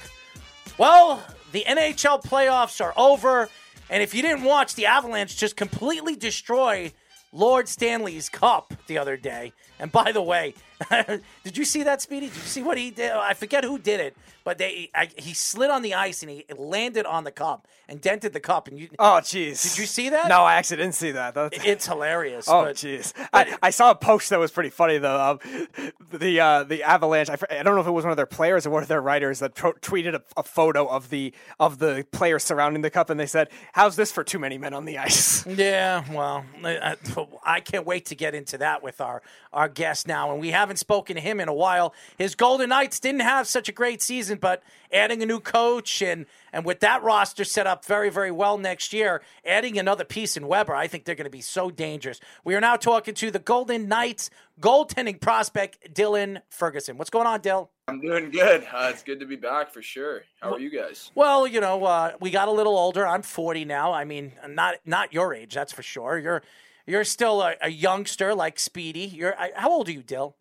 Well, 0.77 1.23
the 1.53 1.65
NHL 1.69 2.25
playoffs 2.25 2.85
are 2.85 2.93
over, 2.97 3.49
and 3.91 4.03
if 4.03 4.13
you 4.13 4.23
didn't 4.23 4.43
watch, 4.43 4.75
the 4.75 4.87
Avalanche 4.87 5.37
just 5.37 5.55
completely 5.55 6.17
destroy 6.17 6.93
Lord 7.35 7.69
Stanley's 7.69 8.29
cup 8.29 8.73
the 8.87 8.97
other 8.97 9.17
day. 9.17 9.53
And 9.81 9.91
by 9.91 10.13
the 10.13 10.23
way, 10.23 10.55
did 11.45 11.57
you 11.57 11.65
see 11.65 11.83
that, 11.85 12.03
Speedy? 12.03 12.27
Did 12.29 12.37
you 12.37 12.43
see 12.43 12.63
what 12.63 12.79
he 12.79 12.91
did? 12.91 13.13
I 13.13 13.35
forget 13.35 13.65
who 13.65 13.79
did 13.79 14.01
it, 14.01 14.17
but 14.45 14.59
they 14.59 14.91
I, 14.95 15.09
he 15.17 15.35
slid 15.35 15.71
on 15.71 15.83
the 15.83 15.95
ice 15.95 16.23
and 16.23 16.31
he 16.31 16.45
landed 16.57 17.07
on 17.07 17.25
the 17.25 17.31
cup 17.31 17.67
and 17.89 18.01
dented 18.01 18.33
the 18.33 18.41
cup. 18.41 18.69
And 18.69 18.79
you, 18.79 18.89
Oh, 18.99 19.21
jeez. 19.23 19.63
Did 19.63 19.79
you 19.79 19.87
see 19.87 20.09
that? 20.11 20.29
No, 20.29 20.43
I 20.43 20.55
actually 20.55 20.79
didn't 20.79 20.95
see 20.95 21.13
that. 21.13 21.35
That's- 21.35 21.61
it's 21.65 21.87
hilarious. 21.87 22.49
Oh 22.49 22.65
jeez, 22.67 23.13
I, 23.33 23.57
I 23.63 23.71
saw 23.71 23.91
a 23.91 23.95
post 23.95 24.31
that 24.31 24.39
was 24.39 24.51
pretty 24.51 24.71
funny 24.71 24.99
though. 24.99 25.21
Um, 25.21 25.69
the 26.11 26.41
uh, 26.41 26.65
the 26.65 26.83
Avalanche. 26.83 27.31
I, 27.31 27.37
I 27.51 27.63
don't 27.63 27.75
know 27.75 27.81
if 27.81 27.87
it 27.87 27.91
was 27.91 28.05
one 28.05 28.11
of 28.13 28.17
their 28.17 28.27
players 28.27 28.67
or 28.67 28.71
one 28.71 28.83
of 28.83 28.89
their 28.89 29.01
writers 29.03 29.39
that 29.41 29.55
tro- 29.55 29.73
tweeted 29.75 30.15
a, 30.15 30.23
a 30.37 30.43
photo 30.43 30.87
of 30.87 31.11
the 31.11 31.33
of 31.61 31.79
the 31.79 32.07
players 32.13 32.43
surrounding 32.45 32.83
the 32.83 32.91
cup, 32.91 33.11
and 33.11 33.19
they 33.19 33.27
said, 33.27 33.49
"How's 33.73 33.97
this 33.97 34.13
for 34.13 34.25
too 34.25 34.39
many 34.39 34.59
men 34.59 34.75
on 34.75 34.85
the 34.85 34.99
ice?" 34.99 35.45
Yeah, 35.55 36.05
well, 36.13 36.45
I, 36.65 36.97
I 37.45 37.61
can't 37.61 37.87
wait 37.87 38.07
to 38.07 38.15
get 38.15 38.35
into 38.35 38.59
that 38.59 38.83
with 38.83 39.01
our 39.01 39.23
our 39.53 39.69
guest 39.69 40.09
now, 40.09 40.33
and 40.33 40.41
we 40.41 40.51
haven't 40.51 40.74
spoken 40.77 41.17
to 41.17 41.23
him 41.23 41.41
in 41.41 41.49
a 41.49 41.55
while. 41.55 41.95
His 42.19 42.35
Golden 42.35 42.69
Knights 42.69 43.01
didn't 43.01 43.21
have 43.21 43.47
such 43.47 43.69
a 43.69 43.73
great 43.73 44.03
season, 44.03 44.39
but 44.39 44.63
adding 44.93 45.23
a 45.23 45.27
new 45.27 45.41
coach 45.41 46.03
and 46.03 46.27
and 46.53 46.65
with 46.65 46.81
that 46.81 47.03
roster 47.03 47.45
set 47.45 47.67
up 47.67 47.85
very 47.85 48.11
very 48.11 48.31
well 48.31 48.59
next 48.59 48.93
year, 48.93 49.23
adding 49.45 49.79
another 49.79 50.05
piece 50.05 50.37
in 50.37 50.47
Weber, 50.47 50.75
I 50.75 50.87
think 50.87 51.05
they're 51.05 51.15
going 51.15 51.25
to 51.25 51.31
be 51.31 51.41
so 51.41 51.71
dangerous. 51.71 52.21
We 52.45 52.55
are 52.55 52.61
now 52.61 52.77
talking 52.77 53.15
to 53.15 53.31
the 53.31 53.39
Golden 53.39 53.89
Knights 53.89 54.31
goaltending 54.61 55.21
prospect 55.21 55.95
Dylan 55.95 56.41
Ferguson. 56.51 56.97
What's 56.97 57.11
going 57.11 57.27
on, 57.27 57.41
Dill? 57.41 57.71
I'm 57.87 58.01
doing 58.01 58.31
good. 58.31 58.67
Uh, 58.73 58.89
it's 58.93 59.03
good 59.03 59.21
to 59.21 59.27
be 59.27 59.37
back 59.37 59.73
for 59.73 59.83
sure. 59.83 60.23
How 60.41 60.55
are 60.55 60.59
you 60.59 60.71
guys? 60.71 61.11
Well, 61.15 61.47
you 61.47 61.61
know, 61.61 61.85
uh, 61.85 62.13
we 62.21 62.31
got 62.31 62.49
a 62.49 62.51
little 62.51 62.77
older. 62.77 63.07
I'm 63.07 63.23
40 63.23 63.65
now. 63.67 63.93
I 63.93 64.05
mean, 64.05 64.33
not 64.49 64.77
not 64.87 65.13
your 65.13 65.35
age, 65.35 65.55
that's 65.55 65.73
for 65.73 65.83
sure. 65.83 66.19
You're 66.19 66.43
you're 66.87 67.05
still 67.05 67.43
a, 67.43 67.55
a 67.61 67.69
youngster 67.71 68.35
like 68.35 68.59
Speedy. 68.59 69.07
You're 69.07 69.39
I, 69.39 69.53
how 69.55 69.71
old 69.71 69.89
are 69.89 69.93
you, 69.93 70.03
Dill? 70.03 70.37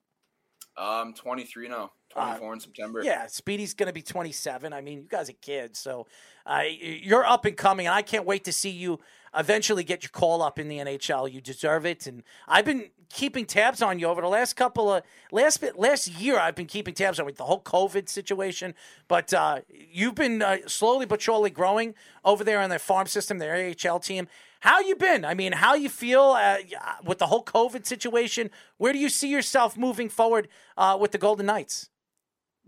I'm 0.77 1.13
23 1.13 1.67
now. 1.69 1.91
24 2.13 2.53
in 2.53 2.59
September. 2.59 2.99
Uh, 2.99 3.03
Yeah, 3.03 3.27
Speedy's 3.27 3.73
going 3.73 3.87
to 3.87 3.93
be 3.93 4.01
27. 4.01 4.71
I 4.71 4.81
mean, 4.81 4.99
you 4.99 5.07
guys 5.09 5.29
are 5.29 5.33
kids, 5.33 5.79
so 5.79 6.05
uh, 6.45 6.61
you're 6.79 7.25
up 7.25 7.45
and 7.45 7.57
coming, 7.57 7.87
and 7.87 7.95
I 7.95 8.01
can't 8.01 8.25
wait 8.25 8.43
to 8.45 8.53
see 8.53 8.69
you 8.69 8.99
eventually 9.35 9.83
get 9.83 10.03
your 10.03 10.11
call 10.11 10.41
up 10.43 10.59
in 10.59 10.67
the 10.67 10.77
NHL. 10.77 11.31
You 11.31 11.41
deserve 11.41 11.85
it, 11.85 12.05
and 12.05 12.23
I've 12.47 12.65
been 12.65 12.89
keeping 13.09 13.45
tabs 13.45 13.81
on 13.81 13.97
you 13.99 14.07
over 14.07 14.21
the 14.21 14.27
last 14.27 14.53
couple 14.55 14.91
of 14.91 15.03
last 15.31 15.61
bit 15.61 15.77
last 15.77 16.07
year. 16.07 16.37
I've 16.39 16.55
been 16.55 16.67
keeping 16.67 16.93
tabs 16.93 17.19
on 17.19 17.25
with 17.25 17.37
the 17.37 17.45
whole 17.45 17.61
COVID 17.61 18.09
situation, 18.09 18.75
but 19.07 19.33
uh, 19.33 19.61
you've 19.69 20.15
been 20.15 20.41
uh, 20.41 20.57
slowly 20.67 21.05
but 21.07 21.21
surely 21.21 21.49
growing 21.49 21.95
over 22.23 22.43
there 22.43 22.59
on 22.59 22.69
their 22.69 22.79
farm 22.79 23.07
system, 23.07 23.39
their 23.39 23.73
AHL 23.85 23.99
team. 23.99 24.27
How 24.63 24.79
you 24.79 24.95
been? 24.95 25.25
I 25.25 25.33
mean, 25.33 25.51
how 25.51 25.73
you 25.73 25.89
feel 25.89 26.37
uh, 26.39 26.59
with 27.03 27.17
the 27.17 27.27
whole 27.27 27.43
COVID 27.43 27.85
situation? 27.85 28.49
Where 28.77 28.93
do 28.93 28.99
you 28.99 29.09
see 29.09 29.27
yourself 29.27 29.75
moving 29.75 30.07
forward 30.07 30.47
uh, 30.77 30.97
with 30.97 31.11
the 31.11 31.17
Golden 31.17 31.47
Knights? 31.47 31.89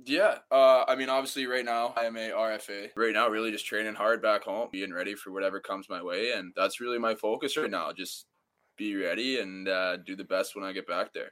Yeah. 0.03 0.39
Uh, 0.51 0.83
I 0.89 0.97
mean, 0.97 1.07
obviously, 1.07 1.47
right 1.47 1.63
now 1.63 1.93
I 1.95 2.03
am 2.03 2.17
a 2.17 2.31
RFA. 2.31 2.89
Right 2.97 3.13
now, 3.13 3.29
really 3.29 3.49
just 3.49 3.65
training 3.65 3.95
hard 3.95 4.21
back 4.21 4.43
home, 4.43 4.67
being 4.73 4.91
ready 4.91 5.15
for 5.15 5.31
whatever 5.31 5.61
comes 5.61 5.87
my 5.87 6.03
way, 6.03 6.33
and 6.33 6.51
that's 6.53 6.81
really 6.81 6.99
my 6.99 7.15
focus 7.15 7.55
right 7.55 7.71
now. 7.71 7.93
Just 7.93 8.25
be 8.77 8.97
ready 8.97 9.39
and 9.39 9.69
uh, 9.69 9.95
do 9.95 10.17
the 10.17 10.25
best 10.25 10.53
when 10.53 10.65
I 10.65 10.73
get 10.73 10.85
back 10.85 11.13
there. 11.13 11.31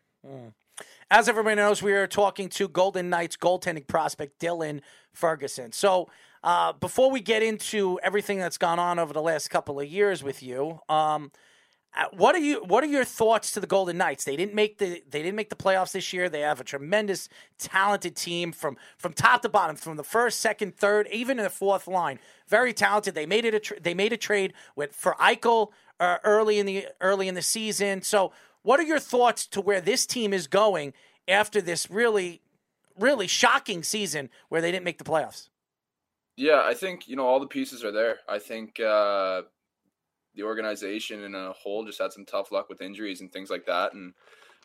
As 1.11 1.27
everybody 1.27 1.57
knows, 1.57 1.83
we 1.83 1.91
are 1.91 2.07
talking 2.07 2.47
to 2.47 2.69
Golden 2.69 3.09
Knights 3.09 3.35
goaltending 3.35 3.85
prospect 3.85 4.39
Dylan 4.39 4.79
Ferguson. 5.11 5.73
So, 5.73 6.07
uh, 6.43 6.73
before 6.73 7.09
we 7.09 7.21
get 7.21 7.41
into 7.41 7.99
everything 8.03 8.39
that's 8.39 8.57
gone 8.57 8.79
on 8.79 8.99
over 8.99 9.13
the 9.13 9.21
last 9.21 9.49
couple 9.49 9.79
of 9.79 9.87
years 9.87 10.23
with 10.23 10.43
you, 10.43 10.79
um, 10.89 11.31
uh, 11.95 12.05
what 12.11 12.33
are 12.33 12.39
you? 12.39 12.63
What 12.65 12.83
are 12.83 12.87
your 12.87 13.05
thoughts 13.05 13.51
to 13.51 13.59
the 13.59 13.67
Golden 13.67 13.97
Knights? 13.97 14.23
They 14.23 14.35
didn't 14.35 14.55
make 14.55 14.79
the 14.79 15.03
they 15.07 15.21
didn't 15.21 15.35
make 15.35 15.49
the 15.49 15.55
playoffs 15.55 15.91
this 15.91 16.11
year. 16.11 16.27
They 16.27 16.41
have 16.41 16.59
a 16.59 16.63
tremendous, 16.63 17.29
talented 17.59 18.15
team 18.15 18.51
from 18.51 18.77
from 18.97 19.13
top 19.13 19.43
to 19.43 19.49
bottom, 19.49 19.75
from 19.75 19.95
the 19.97 20.03
first, 20.03 20.39
second, 20.39 20.75
third, 20.75 21.07
even 21.11 21.37
in 21.37 21.43
the 21.43 21.51
fourth 21.51 21.87
line. 21.87 22.19
Very 22.47 22.73
talented. 22.73 23.13
They 23.13 23.27
made 23.27 23.45
it. 23.45 23.53
A 23.53 23.59
tr- 23.59 23.75
they 23.79 23.93
made 23.93 24.11
a 24.11 24.17
trade 24.17 24.53
with 24.75 24.95
for 24.95 25.13
Eichel 25.19 25.69
uh, 25.99 26.17
early 26.23 26.57
in 26.57 26.65
the 26.65 26.87
early 26.99 27.27
in 27.27 27.35
the 27.35 27.43
season. 27.43 28.01
So, 28.01 28.33
what 28.63 28.79
are 28.79 28.83
your 28.83 28.99
thoughts 28.99 29.45
to 29.47 29.61
where 29.61 29.79
this 29.79 30.07
team 30.07 30.33
is 30.33 30.47
going 30.47 30.93
after 31.27 31.61
this 31.61 31.91
really, 31.91 32.41
really 32.97 33.27
shocking 33.27 33.83
season 33.83 34.31
where 34.49 34.61
they 34.61 34.71
didn't 34.71 34.85
make 34.85 34.97
the 34.97 35.03
playoffs? 35.03 35.49
Yeah, 36.35 36.61
I 36.65 36.73
think 36.73 37.07
you 37.07 37.15
know 37.15 37.27
all 37.27 37.39
the 37.39 37.47
pieces 37.47 37.83
are 37.83 37.91
there. 37.91 38.17
I 38.27 38.39
think 38.39 38.79
uh, 38.79 39.43
the 40.35 40.43
organization 40.43 41.23
in 41.23 41.35
a 41.35 41.53
whole 41.53 41.85
just 41.85 42.01
had 42.01 42.11
some 42.11 42.25
tough 42.25 42.51
luck 42.51 42.69
with 42.69 42.81
injuries 42.81 43.21
and 43.21 43.31
things 43.31 43.49
like 43.49 43.65
that, 43.67 43.93
and 43.93 44.13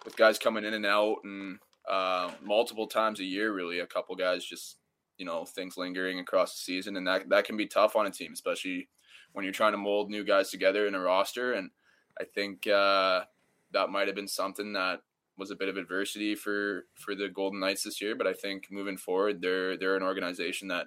with 0.05 0.17
guys 0.17 0.39
coming 0.39 0.65
in 0.65 0.75
and 0.75 0.87
out, 0.87 1.17
and 1.25 1.59
uh, 1.89 2.31
multiple 2.43 2.87
times 2.87 3.21
a 3.21 3.25
year. 3.25 3.53
Really, 3.53 3.81
a 3.81 3.87
couple 3.87 4.17
guys 4.17 4.45
just 4.45 4.79
you 5.19 5.27
know 5.27 5.45
things 5.45 5.77
lingering 5.77 6.21
across 6.21 6.55
the 6.55 6.61
season, 6.61 6.97
and 6.97 7.07
that 7.07 7.29
that 7.29 7.45
can 7.45 7.57
be 7.57 7.67
tough 7.67 7.97
on 7.97 8.07
a 8.07 8.11
team, 8.11 8.33
especially 8.33 8.89
when 9.33 9.45
you're 9.45 9.53
trying 9.53 9.73
to 9.73 9.79
mold 9.79 10.11
new 10.11 10.25
guys 10.25 10.51
together 10.51 10.87
in 10.87 10.95
a 10.95 11.01
roster. 11.01 11.53
And 11.53 11.71
I 12.19 12.25
think 12.25 12.67
uh, 12.67 13.25
that 13.73 13.91
might 13.91 14.07
have 14.07 14.17
been 14.17 14.29
something 14.29 14.73
that 14.73 15.01
was 15.37 15.51
a 15.51 15.57
bit 15.57 15.69
of 15.69 15.77
adversity 15.77 16.35
for 16.35 16.87
for 16.95 17.15
the 17.15 17.29
Golden 17.29 17.61
Knights 17.61 17.83
this 17.83 18.01
year. 18.01 18.17
But 18.17 18.27
I 18.27 18.33
think 18.33 18.69
moving 18.71 18.97
forward, 18.97 19.43
they're 19.43 19.77
they're 19.77 19.97
an 19.97 20.03
organization 20.03 20.69
that 20.69 20.87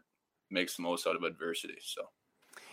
makes 0.51 0.75
the 0.75 0.83
most 0.83 1.07
out 1.07 1.15
of 1.15 1.23
adversity. 1.23 1.77
So. 1.81 2.03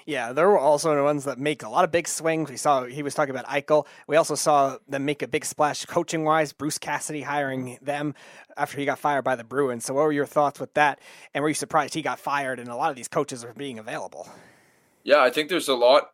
Yeah, 0.08 0.32
there 0.32 0.48
were 0.48 0.58
also 0.58 0.94
the 0.94 1.02
ones 1.02 1.24
that 1.24 1.38
make 1.38 1.62
a 1.62 1.68
lot 1.68 1.84
of 1.84 1.92
big 1.92 2.08
swings. 2.08 2.48
We 2.48 2.56
saw 2.56 2.84
he 2.84 3.02
was 3.02 3.14
talking 3.14 3.34
about 3.34 3.44
Eichel. 3.46 3.86
We 4.06 4.16
also 4.16 4.36
saw 4.36 4.78
them 4.88 5.04
make 5.04 5.22
a 5.22 5.28
big 5.28 5.44
splash 5.44 5.84
coaching 5.84 6.24
wise. 6.24 6.54
Bruce 6.54 6.78
Cassidy 6.78 7.20
hiring 7.20 7.78
them 7.82 8.14
after 8.56 8.78
he 8.78 8.86
got 8.86 8.98
fired 8.98 9.22
by 9.22 9.36
the 9.36 9.44
Bruins. 9.44 9.84
So, 9.84 9.92
what 9.92 10.04
were 10.04 10.12
your 10.12 10.24
thoughts 10.24 10.58
with 10.60 10.72
that? 10.74 11.00
And 11.34 11.42
were 11.42 11.48
you 11.48 11.54
surprised 11.54 11.92
he 11.92 12.00
got 12.00 12.18
fired 12.18 12.58
and 12.58 12.70
a 12.70 12.74
lot 12.74 12.88
of 12.88 12.96
these 12.96 13.06
coaches 13.06 13.44
are 13.44 13.52
being 13.52 13.78
available? 13.78 14.26
Yeah, 15.04 15.20
I 15.20 15.28
think 15.28 15.50
there's 15.50 15.68
a 15.68 15.74
lot, 15.74 16.10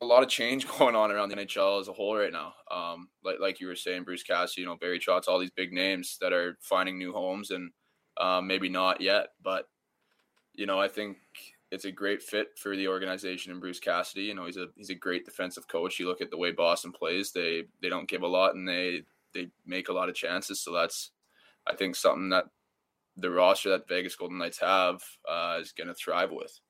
a 0.00 0.06
lot 0.06 0.22
of 0.22 0.28
change 0.28 0.68
going 0.78 0.94
on 0.94 1.10
around 1.10 1.30
the 1.30 1.36
NHL 1.36 1.80
as 1.80 1.88
a 1.88 1.92
whole 1.92 2.16
right 2.16 2.32
now. 2.32 2.54
Um, 2.70 3.08
like 3.24 3.40
like 3.40 3.60
you 3.60 3.66
were 3.66 3.74
saying, 3.74 4.04
Bruce 4.04 4.22
Cassidy, 4.22 4.60
you 4.60 4.68
know, 4.68 4.76
Barry 4.76 5.00
Trotz, 5.00 5.26
all 5.26 5.40
these 5.40 5.50
big 5.50 5.72
names 5.72 6.16
that 6.20 6.32
are 6.32 6.58
finding 6.60 6.96
new 6.96 7.12
homes 7.12 7.50
and 7.50 7.72
um, 8.20 8.46
maybe 8.46 8.68
not 8.68 9.00
yet, 9.00 9.30
but 9.42 9.64
you 10.54 10.66
know, 10.66 10.80
I 10.80 10.88
think 10.88 11.18
it's 11.70 11.86
a 11.86 11.92
great 11.92 12.22
fit 12.22 12.48
for 12.56 12.76
the 12.76 12.88
organization 12.88 13.50
and 13.50 13.60
Bruce 13.60 13.80
Cassidy. 13.80 14.24
You 14.24 14.34
know, 14.34 14.46
he's 14.46 14.58
a 14.58 14.66
he's 14.76 14.90
a 14.90 14.94
great 14.94 15.24
defensive 15.24 15.66
coach. 15.68 15.98
You 15.98 16.06
look 16.06 16.20
at 16.20 16.30
the 16.30 16.36
way 16.36 16.52
Boston 16.52 16.92
plays; 16.92 17.32
they 17.32 17.64
they 17.80 17.88
don't 17.88 18.08
give 18.08 18.22
a 18.22 18.26
lot 18.26 18.54
and 18.54 18.68
they 18.68 19.02
they 19.32 19.48
make 19.66 19.88
a 19.88 19.92
lot 19.92 20.08
of 20.08 20.14
chances. 20.14 20.60
So 20.60 20.72
that's 20.72 21.10
I 21.66 21.74
think 21.74 21.96
something 21.96 22.28
that 22.30 22.44
the 23.16 23.30
roster 23.30 23.70
that 23.70 23.88
Vegas 23.88 24.16
Golden 24.16 24.38
Knights 24.38 24.58
have 24.60 25.02
uh, 25.28 25.58
is 25.60 25.72
going 25.72 25.88
to 25.88 25.94
thrive 25.94 26.30
with. 26.30 26.60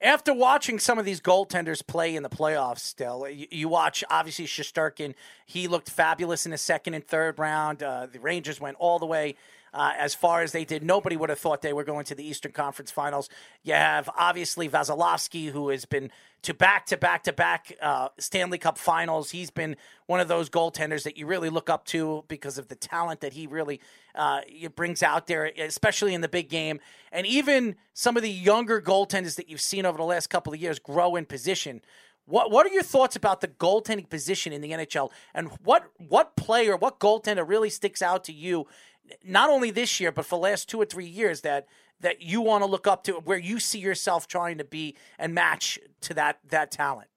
After 0.00 0.32
watching 0.32 0.78
some 0.78 0.98
of 0.98 1.04
these 1.04 1.20
goaltenders 1.20 1.84
play 1.84 2.14
in 2.14 2.22
the 2.22 2.28
playoffs, 2.28 2.78
still, 2.78 3.28
you, 3.28 3.46
you 3.50 3.68
watch 3.68 4.04
obviously 4.08 4.46
Shesterkin. 4.46 5.14
He 5.44 5.66
looked 5.66 5.90
fabulous 5.90 6.46
in 6.46 6.52
the 6.52 6.58
second 6.58 6.94
and 6.94 7.04
third 7.04 7.38
round. 7.38 7.82
Uh, 7.82 8.06
the 8.06 8.20
Rangers 8.20 8.60
went 8.60 8.76
all 8.78 8.98
the 8.98 9.06
way 9.06 9.34
uh, 9.72 9.92
as 9.96 10.14
far 10.14 10.42
as 10.42 10.52
they 10.52 10.64
did. 10.64 10.82
Nobody 10.82 11.16
would 11.16 11.30
have 11.30 11.38
thought 11.38 11.62
they 11.62 11.72
were 11.72 11.84
going 11.84 12.04
to 12.06 12.14
the 12.14 12.26
Eastern 12.26 12.52
Conference 12.52 12.90
Finals. 12.90 13.28
You 13.62 13.74
have 13.74 14.08
obviously 14.16 14.68
Vasilevskiy, 14.68 15.50
who 15.50 15.68
has 15.68 15.84
been 15.84 16.10
to 16.42 16.54
back 16.54 16.86
to 16.86 16.96
back 16.96 17.24
to 17.24 17.32
back 17.32 17.76
uh, 17.82 18.08
Stanley 18.18 18.58
Cup 18.58 18.78
Finals. 18.78 19.30
He's 19.30 19.50
been 19.50 19.76
one 20.06 20.20
of 20.20 20.28
those 20.28 20.48
goaltenders 20.48 21.02
that 21.02 21.16
you 21.16 21.26
really 21.26 21.50
look 21.50 21.68
up 21.68 21.84
to 21.86 22.24
because 22.28 22.58
of 22.58 22.68
the 22.68 22.76
talent 22.76 23.20
that 23.20 23.32
he 23.32 23.46
really 23.46 23.80
uh, 24.14 24.42
brings 24.74 25.02
out 25.02 25.26
there, 25.26 25.50
especially 25.58 26.14
in 26.14 26.20
the 26.20 26.28
big 26.28 26.48
game. 26.48 26.80
And 27.10 27.26
even 27.26 27.76
some 27.92 28.16
of 28.16 28.22
the 28.22 28.30
younger 28.30 28.80
goaltenders 28.80 29.36
that 29.36 29.48
you've 29.48 29.60
seen 29.60 29.84
over 29.84 29.98
the 29.98 30.04
last 30.04 30.28
couple 30.28 30.52
of 30.52 30.60
years 30.60 30.78
grow 30.78 31.16
in 31.16 31.26
position. 31.26 31.80
What 32.26 32.50
what 32.50 32.66
are 32.66 32.70
your 32.70 32.82
thoughts 32.82 33.16
about 33.16 33.40
the 33.40 33.48
goaltending 33.48 34.08
position 34.10 34.52
in 34.52 34.60
the 34.60 34.72
NHL, 34.72 35.10
and 35.32 35.48
what 35.64 35.90
what 35.96 36.36
player, 36.36 36.76
what 36.76 37.00
goaltender 37.00 37.48
really 37.48 37.70
sticks 37.70 38.02
out 38.02 38.22
to 38.24 38.34
you 38.34 38.66
not 39.24 39.50
only 39.50 39.70
this 39.70 40.00
year, 40.00 40.12
but 40.12 40.24
for 40.26 40.36
the 40.36 40.42
last 40.42 40.68
two 40.68 40.80
or 40.80 40.84
three 40.84 41.06
years 41.06 41.42
that 41.42 41.66
that 42.00 42.22
you 42.22 42.40
want 42.40 42.62
to 42.62 42.70
look 42.70 42.86
up 42.86 43.02
to, 43.04 43.14
where 43.14 43.38
you 43.38 43.58
see 43.58 43.80
yourself 43.80 44.28
trying 44.28 44.58
to 44.58 44.64
be 44.64 44.96
and 45.18 45.34
match 45.34 45.78
to 46.02 46.14
that 46.14 46.38
that 46.48 46.70
talent? 46.70 47.08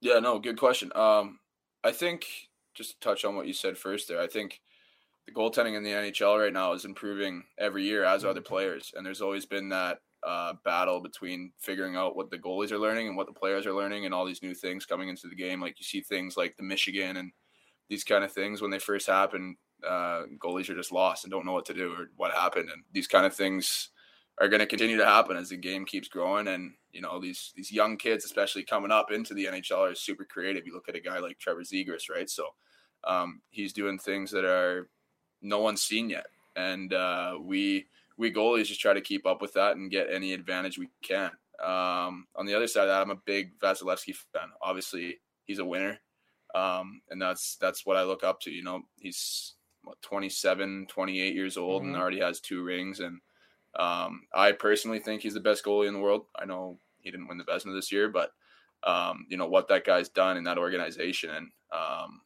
Yeah, 0.00 0.18
no, 0.18 0.38
good 0.38 0.58
question. 0.58 0.92
Um, 0.94 1.38
I 1.82 1.92
think 1.92 2.26
just 2.74 2.92
to 2.92 3.00
touch 3.00 3.24
on 3.24 3.36
what 3.36 3.46
you 3.46 3.52
said 3.52 3.78
first 3.78 4.08
there, 4.08 4.20
I 4.20 4.26
think 4.26 4.60
the 5.26 5.32
goaltending 5.32 5.76
in 5.76 5.82
the 5.82 5.90
NHL 5.90 6.38
right 6.38 6.52
now 6.52 6.72
is 6.72 6.84
improving 6.84 7.44
every 7.58 7.84
year, 7.84 8.04
as 8.04 8.24
are 8.24 8.34
the 8.34 8.42
players, 8.42 8.92
and 8.94 9.06
there's 9.06 9.22
always 9.22 9.46
been 9.46 9.70
that 9.70 9.98
uh, 10.26 10.54
battle 10.64 11.00
between 11.00 11.52
figuring 11.58 11.96
out 11.96 12.16
what 12.16 12.30
the 12.30 12.38
goalies 12.38 12.72
are 12.72 12.78
learning 12.78 13.08
and 13.08 13.16
what 13.16 13.26
the 13.26 13.32
players 13.32 13.66
are 13.66 13.74
learning, 13.74 14.04
and 14.04 14.14
all 14.14 14.24
these 14.24 14.42
new 14.42 14.54
things 14.54 14.86
coming 14.86 15.08
into 15.08 15.28
the 15.28 15.36
game. 15.36 15.60
Like 15.60 15.78
you 15.78 15.84
see 15.84 16.00
things 16.00 16.36
like 16.36 16.56
the 16.56 16.62
Michigan 16.62 17.16
and 17.16 17.32
these 17.88 18.04
kind 18.04 18.24
of 18.24 18.32
things 18.32 18.60
when 18.60 18.70
they 18.70 18.78
first 18.78 19.06
happen 19.06 19.56
uh, 19.86 20.22
goalies 20.38 20.68
are 20.68 20.74
just 20.74 20.92
lost 20.92 21.24
and 21.24 21.30
don't 21.30 21.46
know 21.46 21.52
what 21.52 21.66
to 21.66 21.74
do 21.74 21.92
or 21.92 22.10
what 22.16 22.32
happened. 22.32 22.70
And 22.70 22.82
these 22.92 23.06
kind 23.06 23.26
of 23.26 23.34
things 23.34 23.90
are 24.38 24.48
going 24.48 24.60
to 24.60 24.66
continue 24.66 24.96
to 24.96 25.06
happen 25.06 25.36
as 25.36 25.48
the 25.48 25.56
game 25.56 25.84
keeps 25.84 26.08
growing. 26.08 26.48
And 26.48 26.72
you 26.92 27.00
know 27.00 27.20
these 27.20 27.52
these 27.56 27.72
young 27.72 27.96
kids, 27.96 28.24
especially 28.24 28.62
coming 28.62 28.90
up 28.90 29.10
into 29.10 29.34
the 29.34 29.46
NHL, 29.46 29.90
are 29.90 29.94
super 29.94 30.24
creative. 30.24 30.66
You 30.66 30.74
look 30.74 30.88
at 30.88 30.96
a 30.96 31.00
guy 31.00 31.18
like 31.18 31.38
Trevor 31.38 31.62
Zegras, 31.62 32.08
right? 32.10 32.30
So 32.30 32.46
um, 33.04 33.40
he's 33.50 33.72
doing 33.72 33.98
things 33.98 34.30
that 34.30 34.44
are 34.44 34.88
no 35.42 35.58
one's 35.60 35.82
seen 35.82 36.08
yet, 36.08 36.26
and 36.56 36.92
uh, 36.92 37.34
we 37.40 37.86
we 38.16 38.32
goalies 38.32 38.66
just 38.66 38.80
try 38.80 38.94
to 38.94 39.00
keep 39.00 39.26
up 39.26 39.42
with 39.42 39.52
that 39.54 39.76
and 39.76 39.90
get 39.90 40.08
any 40.10 40.32
advantage 40.32 40.78
we 40.78 40.88
can. 41.02 41.30
Um, 41.62 42.26
on 42.36 42.46
the 42.46 42.54
other 42.54 42.66
side 42.66 42.82
of 42.82 42.88
that, 42.88 43.02
I'm 43.02 43.10
a 43.10 43.20
big 43.26 43.58
Vasilevskiy 43.58 44.14
fan. 44.32 44.50
Obviously, 44.62 45.20
he's 45.46 45.58
a 45.58 45.64
winner, 45.64 45.98
um, 46.54 47.00
and 47.10 47.20
that's 47.20 47.56
that's 47.56 47.84
what 47.84 47.96
I 47.96 48.04
look 48.04 48.24
up 48.24 48.40
to. 48.42 48.50
You 48.50 48.62
know, 48.62 48.82
he's 48.98 49.54
what, 49.84 50.00
27, 50.02 50.86
28 50.88 51.34
years 51.34 51.56
old 51.56 51.82
mm-hmm. 51.82 51.94
and 51.94 52.00
already 52.00 52.20
has 52.20 52.40
two 52.40 52.62
rings. 52.62 53.00
And 53.00 53.20
um, 53.78 54.22
I 54.34 54.52
personally 54.52 54.98
think 54.98 55.22
he's 55.22 55.34
the 55.34 55.40
best 55.40 55.64
goalie 55.64 55.88
in 55.88 55.94
the 55.94 56.00
world. 56.00 56.26
I 56.36 56.44
know 56.44 56.78
he 57.00 57.10
didn't 57.10 57.28
win 57.28 57.38
the 57.38 57.44
Vezina 57.44 57.74
this 57.74 57.92
year, 57.92 58.08
but 58.08 58.30
um, 58.84 59.26
you 59.28 59.36
know 59.36 59.46
what 59.46 59.68
that 59.68 59.84
guy's 59.84 60.08
done 60.08 60.36
in 60.36 60.44
that 60.44 60.58
organization 60.58 61.30
and 61.30 61.48
um, 61.72 62.20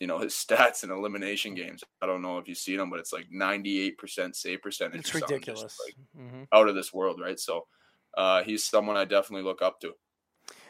you 0.00 0.06
know 0.06 0.18
his 0.18 0.32
stats 0.48 0.84
in 0.84 0.90
elimination 0.90 1.54
games. 1.54 1.82
I 2.00 2.06
don't 2.06 2.22
know 2.22 2.38
if 2.38 2.48
you've 2.48 2.58
seen 2.58 2.78
them, 2.78 2.90
but 2.90 3.00
it's 3.00 3.12
like 3.12 3.26
98% 3.34 4.34
save 4.34 4.62
percentage. 4.62 5.00
It's 5.00 5.14
ridiculous. 5.14 5.78
Like 5.84 6.24
mm-hmm. 6.24 6.42
Out 6.52 6.68
of 6.68 6.74
this 6.74 6.92
world, 6.92 7.20
right? 7.20 7.38
So 7.38 7.66
uh, 8.16 8.42
he's 8.42 8.64
someone 8.64 8.96
I 8.96 9.04
definitely 9.04 9.44
look 9.44 9.62
up 9.62 9.80
to. 9.80 9.92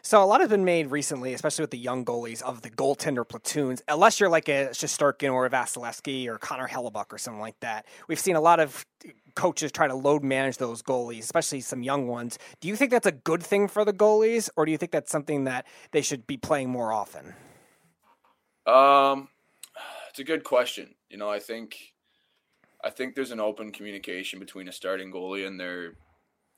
So 0.02 0.22
a 0.22 0.26
lot 0.26 0.40
has 0.40 0.48
been 0.48 0.64
made 0.64 0.90
recently, 0.90 1.34
especially 1.34 1.62
with 1.64 1.70
the 1.70 1.78
young 1.78 2.04
goalies 2.04 2.42
of 2.42 2.62
the 2.62 2.70
goaltender 2.70 3.28
platoons. 3.28 3.82
Unless 3.88 4.20
you're 4.20 4.28
like 4.28 4.48
a 4.48 4.68
Shesterkin 4.70 5.32
or 5.32 5.46
a 5.46 5.50
Vasilevskiy 5.50 6.26
or 6.28 6.38
Connor 6.38 6.68
Hellebuyck 6.68 7.12
or 7.12 7.18
something 7.18 7.40
like 7.40 7.58
that, 7.60 7.86
we've 8.06 8.18
seen 8.18 8.36
a 8.36 8.40
lot 8.40 8.60
of 8.60 8.86
coaches 9.34 9.70
try 9.70 9.86
to 9.86 9.94
load 9.94 10.22
manage 10.22 10.56
those 10.56 10.82
goalies, 10.82 11.20
especially 11.20 11.60
some 11.60 11.82
young 11.82 12.06
ones. 12.06 12.38
Do 12.60 12.68
you 12.68 12.76
think 12.76 12.90
that's 12.90 13.06
a 13.06 13.12
good 13.12 13.42
thing 13.42 13.68
for 13.68 13.84
the 13.84 13.92
goalies, 13.92 14.50
or 14.56 14.64
do 14.64 14.72
you 14.72 14.78
think 14.78 14.92
that's 14.92 15.10
something 15.10 15.44
that 15.44 15.66
they 15.92 16.02
should 16.02 16.26
be 16.26 16.36
playing 16.36 16.70
more 16.70 16.92
often? 16.92 17.34
Um, 18.66 19.28
it's 20.10 20.18
a 20.18 20.24
good 20.24 20.44
question. 20.44 20.94
You 21.08 21.18
know, 21.18 21.30
I 21.30 21.38
think 21.38 21.76
I 22.82 22.90
think 22.90 23.14
there's 23.14 23.30
an 23.30 23.40
open 23.40 23.72
communication 23.72 24.38
between 24.38 24.68
a 24.68 24.72
starting 24.72 25.12
goalie 25.12 25.46
and 25.46 25.58
their 25.58 25.94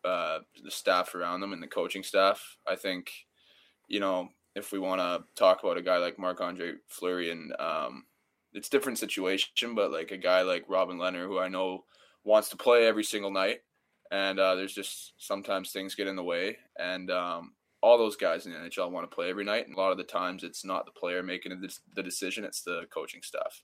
uh, 0.04 0.40
the 0.62 0.70
staff 0.70 1.14
around 1.14 1.40
them 1.40 1.52
and 1.52 1.62
the 1.62 1.66
coaching 1.66 2.02
staff. 2.02 2.56
I 2.66 2.76
think 2.76 3.10
you 3.90 4.00
know, 4.00 4.28
if 4.54 4.72
we 4.72 4.78
want 4.78 5.00
to 5.00 5.24
talk 5.34 5.62
about 5.62 5.76
a 5.76 5.82
guy 5.82 5.98
like 5.98 6.18
Marc 6.18 6.40
Andre 6.40 6.74
Fleury, 6.86 7.30
and 7.30 7.52
um, 7.58 8.04
it's 8.54 8.68
different 8.68 8.98
situation, 8.98 9.74
but 9.74 9.92
like 9.92 10.12
a 10.12 10.16
guy 10.16 10.42
like 10.42 10.64
Robin 10.68 10.96
Lehner, 10.96 11.26
who 11.26 11.38
I 11.38 11.48
know 11.48 11.84
wants 12.24 12.48
to 12.50 12.56
play 12.56 12.86
every 12.86 13.04
single 13.04 13.32
night, 13.32 13.58
and 14.10 14.38
uh, 14.38 14.54
there's 14.54 14.72
just 14.72 15.12
sometimes 15.18 15.72
things 15.72 15.96
get 15.96 16.06
in 16.06 16.16
the 16.16 16.22
way, 16.22 16.56
and 16.78 17.10
um, 17.10 17.52
all 17.82 17.98
those 17.98 18.16
guys 18.16 18.46
in 18.46 18.52
the 18.52 18.58
NHL 18.58 18.92
want 18.92 19.10
to 19.10 19.14
play 19.14 19.28
every 19.28 19.44
night, 19.44 19.66
and 19.66 19.76
a 19.76 19.80
lot 19.80 19.92
of 19.92 19.98
the 19.98 20.04
times 20.04 20.44
it's 20.44 20.64
not 20.64 20.86
the 20.86 20.92
player 20.92 21.22
making 21.22 21.60
the 21.94 22.02
decision; 22.02 22.44
it's 22.44 22.62
the 22.62 22.82
coaching 22.94 23.22
staff. 23.22 23.62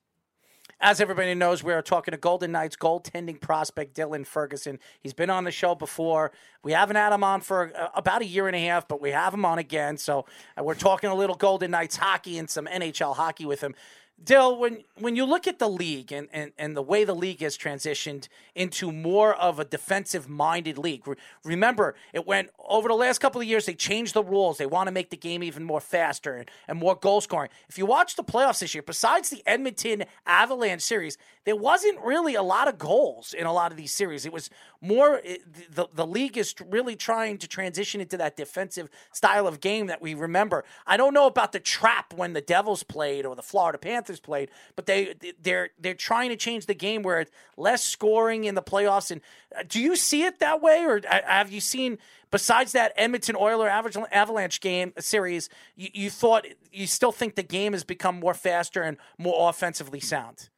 As 0.79 1.01
everybody 1.01 1.35
knows, 1.35 1.65
we 1.65 1.73
are 1.73 1.81
talking 1.81 2.13
to 2.13 2.19
Golden 2.19 2.53
Knights 2.53 2.77
goaltending 2.77 3.41
prospect 3.41 3.97
Dylan 3.97 4.27
Ferguson. 4.27 4.79
He's 5.01 5.15
been 5.15 5.31
on 5.31 5.45
the 5.45 5.51
show 5.51 5.75
before. 5.75 6.33
We 6.63 6.73
haven't 6.73 6.97
had 6.97 7.15
him 7.15 7.25
on 7.25 7.41
for 7.41 7.73
uh, 7.75 7.89
about 7.95 8.21
a 8.21 8.27
year 8.27 8.47
and 8.47 8.55
a 8.55 8.61
half, 8.61 8.87
but 8.87 9.01
we 9.01 9.11
have 9.11 9.33
him 9.33 9.47
on 9.47 9.59
again. 9.59 9.97
So 9.97 10.27
uh, 10.59 10.63
we're 10.63 10.75
talking 10.75 11.09
a 11.09 11.15
little 11.15 11.35
Golden 11.35 11.71
Knights 11.71 11.97
hockey 11.97 12.37
and 12.37 12.51
some 12.51 12.67
NHL 12.67 13.17
hockey 13.17 13.47
with 13.47 13.63
him. 13.63 13.75
Dill, 14.23 14.59
when 14.59 14.83
when 14.99 15.15
you 15.15 15.27
look 15.27 15.47
at 15.47 15.59
the 15.59 15.69
league 15.69 16.11
and, 16.11 16.27
and, 16.33 16.53
and 16.57 16.75
the 16.75 16.83
way 16.83 17.05
the 17.05 17.15
league 17.15 17.41
has 17.41 17.57
transitioned 17.57 18.29
into 18.55 18.91
more 18.91 19.35
of 19.35 19.61
a 19.61 19.65
defensive 19.65 20.27
minded 20.27 20.79
league, 20.79 21.07
re- 21.07 21.17
remember 21.45 21.95
it 22.15 22.27
went 22.27 22.49
over 22.59 22.89
the 22.89 22.95
last 22.95 23.19
couple 23.19 23.43
of 23.43 23.47
years. 23.47 23.67
They 23.67 23.75
changed 23.75 24.15
the 24.15 24.25
rules. 24.25 24.57
They 24.57 24.65
want 24.65 24.87
to 24.87 24.93
make 24.93 25.11
the 25.11 25.19
game 25.19 25.43
even 25.43 25.65
more 25.65 25.83
faster 25.83 26.37
and, 26.37 26.51
and 26.67 26.79
more 26.79 26.95
goal 26.95 27.21
scoring. 27.21 27.51
If 27.69 27.77
you 27.77 27.85
watch 27.85 28.17
the 28.17 28.25
playoffs 28.25 28.61
this 28.61 28.75
year, 28.75 28.83
besides 28.83 29.29
the 29.29 29.43
Edmonton 29.47 30.05
Avalanche 30.27 30.81
series, 30.81 31.19
there 31.45 31.57
wasn't 31.57 32.01
really 32.01 32.35
a 32.35 32.43
lot 32.43 32.69
of 32.69 32.79
goals 32.79 33.35
in 33.35 33.45
a 33.47 33.53
lot 33.53 33.71
of 33.71 33.77
these 33.77 33.93
series. 33.93 34.25
It 34.25 34.33
was 34.33 34.49
more 34.81 35.19
eh, 35.19 35.35
it, 35.35 35.75
the 35.75 35.89
the 35.93 36.07
league 36.07 36.39
is 36.39 36.55
really 36.71 36.97
trying 36.97 37.37
to 37.39 37.47
transition 37.47 38.01
into 38.01 38.17
that 38.17 38.35
defensive 38.35 38.89
style 39.13 39.47
of 39.47 39.61
game 39.61 39.89
that 39.89 40.01
we 40.01 40.15
remember. 40.15 40.65
I 40.87 40.97
don't 40.97 41.13
know 41.13 41.27
about 41.27 41.53
the 41.53 41.61
trap 41.61 42.15
when 42.15 42.33
the 42.33 42.41
Devils 42.41 42.83
played 42.83 43.27
or 43.27 43.37
the 43.37 43.43
Florida 43.43 43.77
Panthers 43.77 44.06
played, 44.21 44.51
but 44.75 44.87
they 44.87 45.15
they're 45.43 45.71
they're 45.79 45.95
trying 45.95 46.31
to 46.31 46.37
change 46.37 46.67
the 46.67 46.75
game 46.75 47.03
where 47.03 47.21
it's 47.21 47.31
less 47.57 47.85
scoring 47.85 48.45
in 48.45 48.55
the 48.55 48.63
playoffs. 48.63 49.11
And 49.11 49.21
uh, 49.57 49.63
do 49.67 49.81
you 49.81 49.97
see 49.97 50.23
it 50.23 50.39
that 50.39 50.63
way, 50.63 50.85
or 50.85 51.01
uh, 51.09 51.21
have 51.27 51.51
you 51.51 51.61
seen? 51.61 51.99
Besides 52.31 52.73
that 52.73 52.93
Edmonton 52.97 53.37
Oiler 53.37 53.69
Avalanche 53.69 54.61
game 54.61 54.93
series, 54.99 55.49
you, 55.77 55.89
you 55.95 56.11
thought 56.11 56.45
you 56.73 56.87
still 56.87 57.13
think 57.13 57.35
the 57.35 57.43
game 57.43 57.73
has 57.73 57.85
become 57.85 58.19
more 58.19 58.35
faster 58.35 58.83
and 58.83 58.97
more 59.17 59.49
offensively 59.49 60.01
sound? 60.01 60.49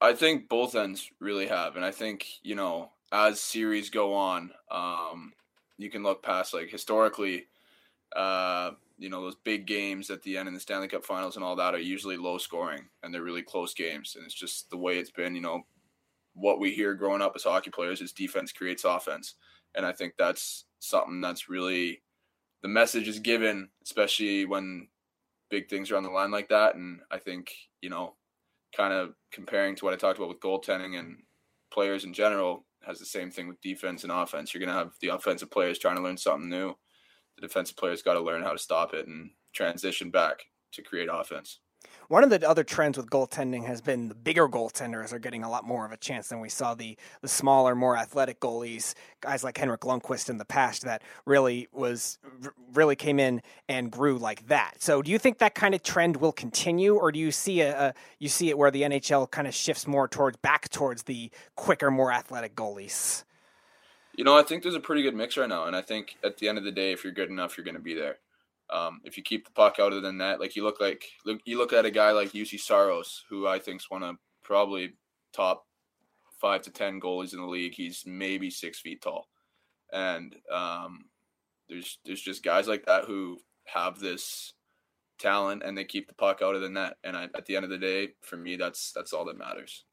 I 0.00 0.12
think 0.12 0.48
both 0.48 0.74
ends 0.74 1.10
really 1.18 1.46
have, 1.46 1.76
and 1.76 1.84
I 1.84 1.90
think 1.90 2.26
you 2.42 2.54
know 2.54 2.90
as 3.12 3.40
series 3.40 3.90
go 3.90 4.14
on, 4.14 4.50
um, 4.70 5.32
you 5.78 5.90
can 5.90 6.02
look 6.02 6.22
past 6.22 6.52
like 6.52 6.68
historically, 6.68 7.46
uh, 8.14 8.72
you 8.98 9.08
know 9.08 9.22
those 9.22 9.36
big 9.44 9.66
games 9.66 10.10
at 10.10 10.22
the 10.22 10.36
end 10.36 10.48
in 10.48 10.54
the 10.54 10.60
Stanley 10.60 10.88
Cup 10.88 11.04
Finals 11.04 11.36
and 11.36 11.44
all 11.44 11.56
that 11.56 11.74
are 11.74 11.80
usually 11.80 12.16
low 12.16 12.38
scoring 12.38 12.88
and 13.02 13.12
they're 13.12 13.22
really 13.22 13.42
close 13.42 13.74
games, 13.74 14.16
and 14.16 14.24
it's 14.24 14.34
just 14.34 14.70
the 14.70 14.76
way 14.76 14.98
it's 14.98 15.10
been. 15.10 15.34
You 15.34 15.40
know, 15.40 15.62
what 16.34 16.60
we 16.60 16.72
hear 16.72 16.94
growing 16.94 17.22
up 17.22 17.32
as 17.36 17.44
hockey 17.44 17.70
players 17.70 18.00
is 18.00 18.12
defense 18.12 18.52
creates 18.52 18.84
offense, 18.84 19.34
and 19.74 19.86
I 19.86 19.92
think 19.92 20.14
that's 20.18 20.64
something 20.80 21.20
that's 21.20 21.48
really 21.48 22.02
the 22.62 22.68
message 22.68 23.08
is 23.08 23.18
given, 23.20 23.68
especially 23.84 24.44
when 24.44 24.88
big 25.50 25.68
things 25.68 25.90
are 25.90 25.96
on 25.96 26.02
the 26.02 26.10
line 26.10 26.30
like 26.30 26.48
that. 26.48 26.74
And 26.74 27.00
I 27.10 27.18
think 27.18 27.52
you 27.80 27.90
know, 27.90 28.14
kind 28.76 28.92
of 28.92 29.14
comparing 29.32 29.76
to 29.76 29.84
what 29.84 29.94
I 29.94 29.96
talked 29.96 30.18
about 30.18 30.28
with 30.28 30.40
goaltending 30.40 30.98
and 30.98 31.18
players 31.70 32.04
in 32.04 32.12
general, 32.12 32.64
has 32.82 32.98
the 32.98 33.06
same 33.06 33.30
thing 33.30 33.48
with 33.48 33.60
defense 33.60 34.02
and 34.02 34.12
offense. 34.12 34.52
You're 34.52 34.60
going 34.60 34.74
to 34.74 34.78
have 34.78 34.92
the 35.00 35.08
offensive 35.08 35.50
players 35.50 35.78
trying 35.78 35.96
to 35.96 36.02
learn 36.02 36.16
something 36.16 36.48
new. 36.48 36.74
The 37.38 37.46
defensive 37.46 37.76
players 37.76 38.02
got 38.02 38.14
to 38.14 38.20
learn 38.20 38.42
how 38.42 38.50
to 38.50 38.58
stop 38.58 38.94
it 38.94 39.06
and 39.06 39.30
transition 39.52 40.10
back 40.10 40.46
to 40.72 40.82
create 40.82 41.08
offense. 41.10 41.60
One 42.08 42.24
of 42.24 42.30
the 42.30 42.48
other 42.48 42.64
trends 42.64 42.96
with 42.96 43.10
goaltending 43.10 43.66
has 43.66 43.80
been 43.80 44.08
the 44.08 44.14
bigger 44.14 44.48
goaltenders 44.48 45.12
are 45.12 45.20
getting 45.20 45.44
a 45.44 45.50
lot 45.50 45.64
more 45.64 45.84
of 45.86 45.92
a 45.92 45.96
chance 45.96 46.28
than 46.28 46.40
we 46.40 46.48
saw 46.48 46.74
the 46.74 46.96
the 47.20 47.28
smaller, 47.28 47.76
more 47.76 47.96
athletic 47.96 48.40
goalies, 48.40 48.94
guys 49.20 49.44
like 49.44 49.56
Henrik 49.56 49.82
Lundqvist 49.82 50.28
in 50.28 50.38
the 50.38 50.44
past 50.44 50.82
that 50.82 51.02
really 51.26 51.68
was 51.70 52.18
really 52.72 52.96
came 52.96 53.20
in 53.20 53.42
and 53.68 53.92
grew 53.92 54.18
like 54.18 54.48
that. 54.48 54.82
So, 54.82 55.02
do 55.02 55.12
you 55.12 55.18
think 55.18 55.38
that 55.38 55.54
kind 55.54 55.74
of 55.74 55.82
trend 55.82 56.16
will 56.16 56.32
continue, 56.32 56.96
or 56.96 57.12
do 57.12 57.20
you 57.20 57.30
see 57.30 57.60
a, 57.60 57.88
a 57.88 57.94
you 58.18 58.28
see 58.28 58.48
it 58.48 58.58
where 58.58 58.70
the 58.70 58.82
NHL 58.82 59.30
kind 59.30 59.46
of 59.46 59.54
shifts 59.54 59.86
more 59.86 60.08
towards 60.08 60.38
back 60.38 60.70
towards 60.70 61.04
the 61.04 61.30
quicker, 61.54 61.90
more 61.90 62.10
athletic 62.10 62.56
goalies? 62.56 63.24
You 64.18 64.24
know, 64.24 64.36
I 64.36 64.42
think 64.42 64.64
there's 64.64 64.74
a 64.74 64.80
pretty 64.80 65.02
good 65.02 65.14
mix 65.14 65.36
right 65.36 65.48
now, 65.48 65.66
and 65.66 65.76
I 65.76 65.80
think 65.80 66.16
at 66.24 66.38
the 66.38 66.48
end 66.48 66.58
of 66.58 66.64
the 66.64 66.72
day, 66.72 66.90
if 66.90 67.04
you're 67.04 67.12
good 67.12 67.30
enough, 67.30 67.56
you're 67.56 67.64
going 67.64 67.76
to 67.76 67.80
be 67.80 67.94
there. 67.94 68.18
Um, 68.68 69.00
if 69.04 69.16
you 69.16 69.22
keep 69.22 69.44
the 69.44 69.52
puck 69.52 69.76
out 69.78 69.92
of 69.92 70.02
the 70.02 70.10
net, 70.10 70.40
like 70.40 70.56
you 70.56 70.64
look 70.64 70.80
like 70.80 71.04
look, 71.24 71.40
you 71.44 71.56
look 71.56 71.72
at 71.72 71.86
a 71.86 71.90
guy 71.90 72.10
like 72.10 72.32
Juuse 72.32 72.58
Saros, 72.58 73.24
who 73.28 73.46
I 73.46 73.60
think 73.60 73.80
is 73.80 73.90
one 73.90 74.02
of 74.02 74.16
probably 74.42 74.94
top 75.32 75.66
five 76.40 76.62
to 76.62 76.70
ten 76.72 77.00
goalies 77.00 77.32
in 77.32 77.38
the 77.38 77.46
league. 77.46 77.74
He's 77.74 78.02
maybe 78.06 78.50
six 78.50 78.80
feet 78.80 79.02
tall, 79.02 79.28
and 79.92 80.34
um, 80.52 81.04
there's 81.68 82.00
there's 82.04 82.20
just 82.20 82.42
guys 82.42 82.66
like 82.66 82.86
that 82.86 83.04
who 83.04 83.38
have 83.66 84.00
this 84.00 84.52
talent 85.20 85.62
and 85.64 85.78
they 85.78 85.84
keep 85.84 86.08
the 86.08 86.14
puck 86.14 86.40
out 86.42 86.56
of 86.56 86.60
the 86.60 86.68
net. 86.68 86.96
And 87.04 87.16
I, 87.16 87.28
at 87.36 87.46
the 87.46 87.54
end 87.54 87.64
of 87.64 87.70
the 87.70 87.78
day, 87.78 88.08
for 88.22 88.36
me, 88.36 88.56
that's 88.56 88.90
that's 88.92 89.12
all 89.12 89.26
that 89.26 89.38
matters. 89.38 89.84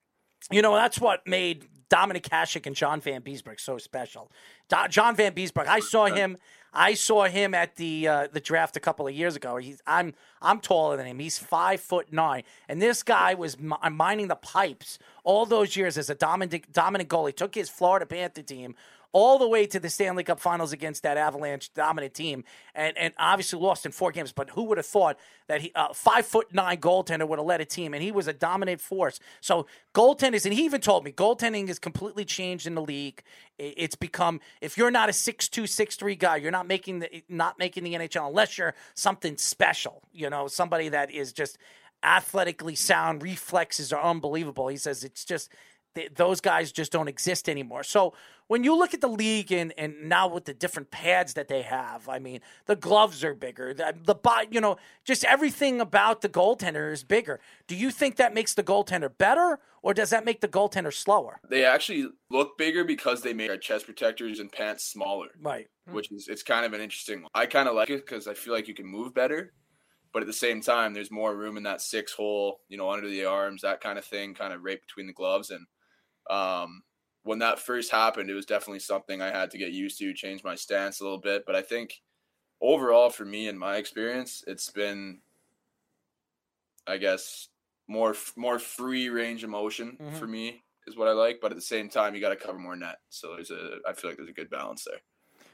You 0.51 0.63
know, 0.63 0.73
that's 0.73 0.99
what 0.99 1.27
made 1.27 1.67
Dominik 1.89 2.23
Hasek 2.29 2.65
and 2.65 2.75
John 2.75 2.99
Van 3.01 3.21
Vanbiesbrouck 3.21 3.59
so 3.59 3.77
special. 3.77 4.31
Do- 4.69 4.87
John 4.89 5.15
Vanbiesbrouck, 5.15 5.67
I 5.67 5.79
saw 5.79 6.05
him. 6.05 6.37
I 6.77 6.93
saw 6.93 7.23
him 7.23 7.53
at 7.53 7.77
the 7.77 8.07
uh, 8.07 8.27
the 8.31 8.41
draft 8.41 8.75
a 8.75 8.81
couple 8.81 9.07
of 9.07 9.13
years 9.13 9.35
ago. 9.37 9.55
He's 9.57 9.81
I'm 9.87 10.13
I'm 10.41 10.59
taller 10.59 10.97
than 10.97 11.05
him. 11.05 11.19
He's 11.19 11.37
five 11.37 11.79
foot 11.79 12.11
nine, 12.11 12.43
and 12.67 12.81
this 12.81 13.01
guy 13.01 13.33
was 13.33 13.57
mi- 13.57 13.77
mining 13.91 14.27
the 14.27 14.35
pipes 14.35 14.99
all 15.23 15.45
those 15.45 15.77
years 15.77 15.97
as 15.97 16.09
a 16.09 16.15
dominant 16.15 16.71
dominant 16.73 17.09
goalie. 17.09 17.33
Took 17.35 17.55
his 17.55 17.69
Florida 17.69 18.05
Panther 18.05 18.41
team 18.41 18.75
all 19.15 19.39
the 19.39 19.47
way 19.47 19.65
to 19.65 19.79
the 19.79 19.89
Stanley 19.89 20.25
Cup 20.25 20.41
Finals 20.41 20.73
against 20.73 21.03
that 21.03 21.15
Avalanche 21.15 21.73
dominant 21.73 22.13
team, 22.13 22.43
and 22.75 22.97
and 22.97 23.13
obviously 23.17 23.57
lost 23.57 23.85
in 23.85 23.93
four 23.93 24.11
games. 24.11 24.33
But 24.33 24.49
who 24.49 24.63
would 24.65 24.77
have 24.77 24.85
thought 24.85 25.17
that 25.47 25.61
he 25.61 25.71
uh, 25.73 25.93
five 25.93 26.25
foot 26.25 26.53
nine 26.53 26.81
goaltender 26.81 27.25
would 27.25 27.39
have 27.39 27.45
led 27.45 27.61
a 27.61 27.65
team, 27.65 27.93
and 27.93 28.03
he 28.03 28.11
was 28.11 28.27
a 28.27 28.33
dominant 28.33 28.81
force. 28.81 29.21
So 29.39 29.67
goaltenders, 29.93 30.43
and 30.43 30.53
he 30.53 30.65
even 30.65 30.81
told 30.81 31.05
me 31.05 31.13
goaltending 31.13 31.69
is 31.69 31.79
completely 31.79 32.25
changed 32.25 32.67
in 32.67 32.75
the 32.75 32.81
league. 32.81 33.23
It's 33.57 33.95
become 33.95 34.41
if 34.59 34.77
you're 34.77 34.91
not 34.91 35.07
a 35.07 35.13
six 35.13 35.47
two 35.47 35.65
six 35.65 35.95
three 35.95 36.15
guy, 36.15 36.35
you're 36.35 36.51
not 36.51 36.67
making 36.67 36.99
the 36.99 37.23
not 37.29 37.57
making 37.57 37.85
the 37.85 37.93
NHL 37.93 38.27
unless 38.27 38.57
you're 38.57 38.75
something 38.95 39.37
special. 39.37 40.03
You 40.11 40.29
know, 40.29 40.49
somebody 40.49 40.89
that 40.89 41.09
is 41.09 41.31
just 41.31 41.57
athletically 42.03 42.75
sound, 42.75 43.23
reflexes 43.23 43.93
are 43.93 44.03
unbelievable. 44.03 44.67
He 44.67 44.77
says 44.77 45.05
it's 45.05 45.23
just 45.23 45.49
th- 45.95 46.13
those 46.15 46.41
guys 46.41 46.71
just 46.71 46.91
don't 46.91 47.07
exist 47.07 47.49
anymore. 47.49 47.83
So 47.83 48.13
when 48.47 48.63
you 48.63 48.77
look 48.77 48.93
at 48.93 49.01
the 49.01 49.07
league 49.07 49.51
and, 49.51 49.73
and 49.77 50.07
now 50.07 50.27
with 50.27 50.45
the 50.45 50.53
different 50.53 50.91
pads 50.91 51.33
that 51.33 51.47
they 51.47 51.63
have, 51.63 52.07
I 52.07 52.19
mean, 52.19 52.41
the 52.65 52.75
gloves 52.75 53.23
are 53.23 53.33
bigger. 53.33 53.73
The, 53.73 53.95
the 54.03 54.13
bo- 54.13 54.43
you 54.51 54.61
know, 54.61 54.77
just 55.03 55.23
everything 55.25 55.81
about 55.81 56.21
the 56.21 56.29
goaltender 56.29 56.91
is 56.91 57.03
bigger. 57.03 57.39
Do 57.67 57.75
you 57.75 57.89
think 57.89 58.17
that 58.17 58.33
makes 58.33 58.53
the 58.53 58.63
goaltender 58.63 59.09
better, 59.17 59.59
or 59.81 59.93
does 59.93 60.11
that 60.11 60.25
make 60.25 60.41
the 60.41 60.47
goaltender 60.47 60.93
slower? 60.93 61.39
They 61.49 61.65
actually 61.65 62.07
look 62.29 62.57
bigger 62.57 62.83
because 62.83 63.21
they 63.21 63.33
made 63.33 63.49
our 63.49 63.57
chest 63.57 63.85
protectors 63.85 64.39
and 64.39 64.51
pants 64.51 64.85
smaller. 64.85 65.29
Right. 65.41 65.67
Hmm. 65.87 65.93
which 65.93 66.11
is 66.11 66.27
it's 66.27 66.41
kind 66.43 66.65
of 66.65 66.73
an 66.73 66.81
interesting 66.81 67.21
one. 67.21 67.31
I 67.35 67.45
kind 67.45 67.69
of 67.69 67.75
like 67.75 67.89
it 67.89 68.05
because 68.05 68.27
I 68.27 68.33
feel 68.33 68.53
like 68.53 68.67
you 68.67 68.73
can 68.73 68.87
move 68.87 69.13
better, 69.13 69.53
but 70.13 70.23
at 70.23 70.27
the 70.27 70.33
same 70.33 70.61
time, 70.61 70.93
there's 70.93 71.11
more 71.11 71.35
room 71.35 71.57
in 71.57 71.63
that 71.63 71.81
six 71.81 72.11
hole, 72.13 72.61
you 72.69 72.77
know, 72.77 72.89
under 72.89 73.07
the 73.07 73.25
arms, 73.25 73.61
that 73.61 73.81
kind 73.81 73.99
of 73.99 74.05
thing, 74.05 74.33
kind 74.33 74.53
of 74.53 74.63
right 74.63 74.81
between 74.81 75.07
the 75.07 75.13
gloves. 75.13 75.51
And 75.51 75.65
um, 76.29 76.83
when 77.23 77.39
that 77.39 77.59
first 77.59 77.91
happened, 77.91 78.29
it 78.29 78.33
was 78.35 78.45
definitely 78.45 78.79
something 78.79 79.21
I 79.21 79.31
had 79.31 79.51
to 79.51 79.57
get 79.57 79.71
used 79.71 79.99
to, 79.99 80.13
change 80.13 80.43
my 80.43 80.55
stance 80.55 80.99
a 80.99 81.03
little 81.03 81.19
bit. 81.19 81.43
But 81.45 81.55
I 81.55 81.61
think 81.61 82.01
overall, 82.61 83.09
for 83.09 83.25
me 83.25 83.47
and 83.49 83.59
my 83.59 83.77
experience, 83.77 84.43
it's 84.47 84.69
been, 84.71 85.21
I 86.87 86.97
guess, 86.97 87.49
more 87.87 88.15
more 88.35 88.59
free 88.59 89.09
range 89.09 89.43
of 89.43 89.49
motion 89.49 89.99
Mhm. 89.99 90.11
for 90.11 90.27
me 90.27 90.63
is 90.87 90.95
what 90.95 91.07
I 91.07 91.11
like. 91.11 91.39
But 91.41 91.51
at 91.51 91.55
the 91.55 91.61
same 91.61 91.89
time, 91.89 92.15
you 92.15 92.21
got 92.21 92.29
to 92.29 92.35
cover 92.35 92.59
more 92.59 92.75
net. 92.75 92.99
So 93.09 93.35
there's 93.35 93.51
a, 93.51 93.79
I 93.87 93.93
feel 93.93 94.09
like 94.09 94.17
there's 94.17 94.29
a 94.29 94.33
good 94.33 94.49
balance 94.49 94.83
there. 94.85 95.01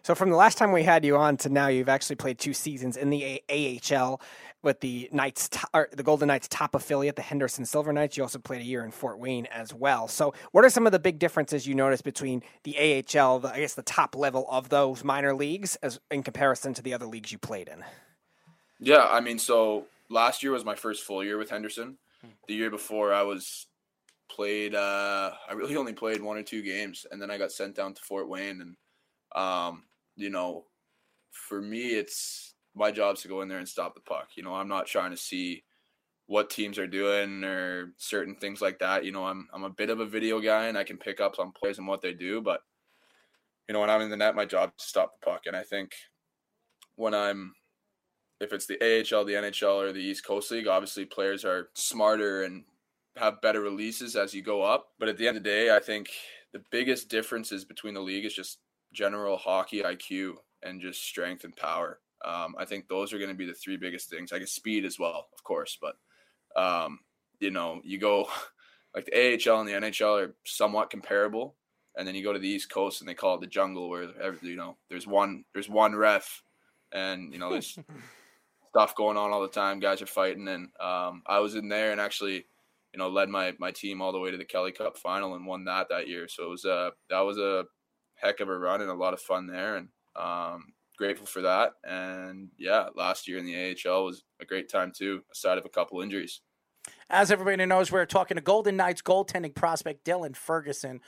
So 0.04 0.16
from 0.16 0.32
the 0.32 0.36
last 0.36 0.58
time 0.58 0.72
we 0.72 0.84
had 0.84 1.06
you 1.06 1.16
on 1.16 1.38
to 1.38 1.50
now, 1.50 1.68
you've 1.68 1.90
actually 1.90 2.16
played 2.16 2.40
two 2.40 2.54
seasons 2.54 2.98
in 2.98 3.10
the 3.10 3.42
A- 3.50 3.80
AHL 3.96 4.20
with 4.64 4.80
the 4.80 5.10
Knights, 5.12 5.50
to- 5.50 5.88
the 5.92 6.04
Golden 6.04 6.28
Knights 6.28 6.48
top 6.48 6.76
affiliate, 6.76 7.16
the 7.16 7.22
Henderson 7.22 7.66
Silver 7.66 7.94
Knights. 7.94 8.18
You 8.18 8.24
also 8.24 8.40
played 8.40 8.62
a 8.62 8.66
year 8.66 8.84
in 8.84 8.92
Fort 8.92 9.20
Wayne 9.20 9.46
as 9.48 9.74
well. 9.74 10.08
So 10.08 10.34
what 10.52 10.66
are 10.66 10.70
some 10.70 10.86
of 10.86 10.92
the 10.92 11.00
big 11.00 11.20
differences 11.20 11.68
you 11.68 11.76
notice 11.76 12.02
between 12.02 12.42
the 12.64 12.78
AHL, 12.78 13.40
the, 13.40 13.54
I 13.54 13.60
guess 13.60 13.76
the 13.76 13.84
top 13.84 14.16
level 14.16 14.48
of 14.50 14.70
those 14.70 15.04
minor 15.04 15.36
leagues, 15.36 15.76
as 15.78 16.00
in 16.10 16.24
comparison 16.24 16.74
to 16.76 16.82
the 16.82 16.94
other 16.94 17.06
leagues 17.06 17.32
you 17.32 17.38
played 17.38 17.68
in? 17.68 17.84
Yeah, 18.80 19.08
I 19.08 19.20
mean, 19.20 19.38
so 19.38 19.86
last 20.10 20.42
year 20.42 20.52
was 20.52 20.66
my 20.66 20.76
first 20.76 21.04
full 21.04 21.24
year 21.24 21.38
with 21.38 21.50
Henderson. 21.52 21.98
The 22.48 22.54
year 22.54 22.70
before, 22.70 23.14
I 23.14 23.24
was 23.24 23.68
played. 24.30 24.76
Uh, 24.76 25.32
I 25.48 25.54
really 25.54 25.76
only 25.76 25.94
played 25.94 26.22
one 26.22 26.38
or 26.38 26.44
two 26.44 26.62
games, 26.62 27.06
and 27.12 27.22
then 27.22 27.32
I 27.32 27.38
got 27.38 27.52
sent 27.52 27.76
down 27.76 27.94
to 27.94 28.02
Fort 28.02 28.28
Wayne. 28.28 28.62
And 28.62 28.76
um, 29.36 29.84
you 30.22 30.30
know, 30.30 30.66
for 31.32 31.62
me, 31.62 31.90
it's 31.90 32.56
my 32.76 32.92
job's 32.92 33.22
to 33.22 33.28
go 33.28 33.42
in 33.42 33.50
there 33.50 33.60
and 33.60 33.68
stop 33.68 33.96
the 33.96 34.02
puck. 34.02 34.30
You 34.36 34.44
know, 34.44 34.54
I'm 34.54 34.68
not 34.68 34.86
trying 34.86 35.12
to 35.12 35.18
see 35.18 35.64
what 36.28 36.50
teams 36.50 36.78
are 36.78 36.88
doing 36.88 37.44
or 37.44 37.94
certain 37.98 38.36
things 38.36 38.62
like 38.62 38.80
that. 38.80 39.04
You 39.04 39.12
know, 39.12 39.26
I'm 39.26 39.48
I'm 39.54 39.64
a 39.64 39.70
bit 39.70 39.90
of 39.90 40.00
a 40.00 40.06
video 40.06 40.40
guy, 40.40 40.68
and 40.68 40.78
I 40.78 40.84
can 40.84 40.98
pick 40.98 41.20
up 41.20 41.40
on 41.40 41.52
players 41.52 41.78
and 41.78 41.88
what 41.88 42.02
they 42.02 42.14
do, 42.14 42.42
but 42.42 42.62
you 43.68 43.74
know, 43.74 43.80
when 43.80 43.90
I'm 43.90 44.02
in 44.02 44.10
the 44.10 44.18
net, 44.18 44.36
my 44.36 44.46
job 44.46 44.72
is 44.78 44.84
to 44.84 44.90
stop 44.90 45.14
the 45.20 45.26
puck. 45.26 45.44
And 45.46 45.56
I 45.56 45.64
think 45.64 45.94
when 46.96 47.14
I'm 47.14 47.54
if 48.42 48.52
it's 48.54 48.66
the 48.66 48.82
AHL, 48.82 49.24
the 49.24 49.34
NHL, 49.34 49.82
or 49.82 49.94
the 49.94 50.00
East 50.00 50.26
Coast 50.26 50.50
League, 50.52 50.68
obviously 50.68 51.06
players 51.06 51.46
are 51.46 51.70
smarter 51.76 52.44
and 52.44 52.64
have 53.16 53.42
better 53.42 53.62
releases 53.62 54.16
as 54.16 54.34
you 54.34 54.42
go 54.42 54.64
up. 54.64 54.88
But 55.00 55.10
at 55.10 55.18
the 55.18 55.28
end 55.28 55.38
of 55.38 55.44
the 55.44 55.50
day, 55.50 55.76
I 55.76 55.80
think 55.80 56.10
the 56.52 56.64
biggest 56.72 57.08
differences 57.08 57.64
between 57.64 57.94
the 57.94 58.02
league 58.02 58.26
is 58.26 58.34
just 58.34 58.58
general 58.94 59.38
hockey 59.38 59.82
IQ 59.82 60.34
and 60.64 60.82
just 60.82 61.04
strength 61.04 61.44
and 61.44 61.56
power. 61.56 62.00
Um, 62.24 62.56
I 62.58 62.66
think 62.66 62.88
those 62.88 63.14
are 63.14 63.18
going 63.18 63.30
to 63.30 63.36
be 63.36 63.46
the 63.46 63.54
three 63.54 63.78
biggest 63.78 64.10
things. 64.10 64.32
I 64.32 64.40
guess 64.40 64.52
speed 64.52 64.86
as 64.86 65.00
well, 65.00 65.28
of 65.34 65.44
course, 65.44 65.78
but 65.82 65.96
um, 66.56 67.00
you 67.40 67.52
know, 67.52 67.82
you 67.84 67.98
go 67.98 68.28
like 68.96 69.06
the 69.06 69.16
AHL 69.16 69.62
and 69.62 69.70
the 69.70 69.74
NHL 69.74 70.28
are 70.28 70.36
somewhat 70.46 70.90
comparable, 70.90 71.56
and 71.98 72.08
then 72.08 72.16
you 72.16 72.24
go 72.24 72.34
to 72.34 72.40
the 72.40 72.48
East 72.48 72.72
Coast 72.72 73.02
and 73.02 73.10
they 73.10 73.14
call 73.14 73.36
it 73.36 73.42
the 73.42 73.48
jungle, 73.48 73.90
where 73.90 74.10
every, 74.22 74.50
you 74.50 74.56
know 74.56 74.78
there's 74.90 75.08
one 75.08 75.44
there's 75.54 75.70
one 75.70 75.96
ref, 75.96 76.44
and 76.92 77.34
you 77.34 77.40
know 77.40 77.50
there's 77.50 77.78
stuff 78.70 78.96
going 78.96 79.18
on 79.18 79.32
all 79.32 79.42
the 79.42 79.48
time. 79.48 79.80
Guys 79.80 80.02
are 80.02 80.08
fighting, 80.08 80.48
and 80.48 80.70
um, 80.80 81.24
I 81.28 81.40
was 81.40 81.56
in 81.56 81.70
there 81.70 81.92
and 81.92 82.00
actually, 82.00 82.46
you 82.94 82.98
know, 82.98 83.10
led 83.10 83.30
my 83.30 83.54
my 83.60 83.72
team 83.72 84.02
all 84.02 84.12
the 84.12 84.20
way 84.20 84.32
to 84.32 84.38
the 84.38 84.46
Kelly 84.46 84.72
Cup 84.72 84.98
final 84.98 85.36
and 85.36 85.46
won 85.46 85.66
that 85.66 85.88
that 85.90 86.08
year. 86.08 86.28
So 86.28 86.46
it 86.46 86.50
was 86.50 86.66
a 86.66 86.92
that 87.10 87.22
was 87.22 87.38
a 87.38 87.66
heck 88.22 88.40
of 88.40 88.50
a 88.50 88.58
run 88.58 88.82
and 88.82 88.90
a 88.90 88.96
lot 88.96 89.14
of 89.14 89.22
fun 89.22 89.48
there, 89.48 89.76
and 89.76 89.88
um, 90.16 90.74
grateful 90.98 91.26
for 91.26 91.42
that. 91.42 91.74
And 91.84 92.50
yeah, 92.58 92.88
last 92.96 93.28
year 93.28 93.38
in 93.38 93.46
the 93.46 93.76
AHL 93.88 94.06
was 94.06 94.24
a 94.40 94.46
great 94.46 94.70
time 94.70 94.92
too, 94.96 95.22
aside 95.32 95.58
of 95.58 95.66
a 95.66 95.70
couple 95.70 96.02
injuries. 96.02 96.42
As 97.10 97.32
everybody 97.32 97.66
knows, 97.66 97.92
we're 97.92 98.06
talking 98.06 98.36
to 98.36 98.42
Golden 98.42 98.78
Knights 98.78 99.02
goaltending 99.02 99.54
prospect 99.54 100.06
Dylan 100.06 100.36
Ferguson. 100.36 101.02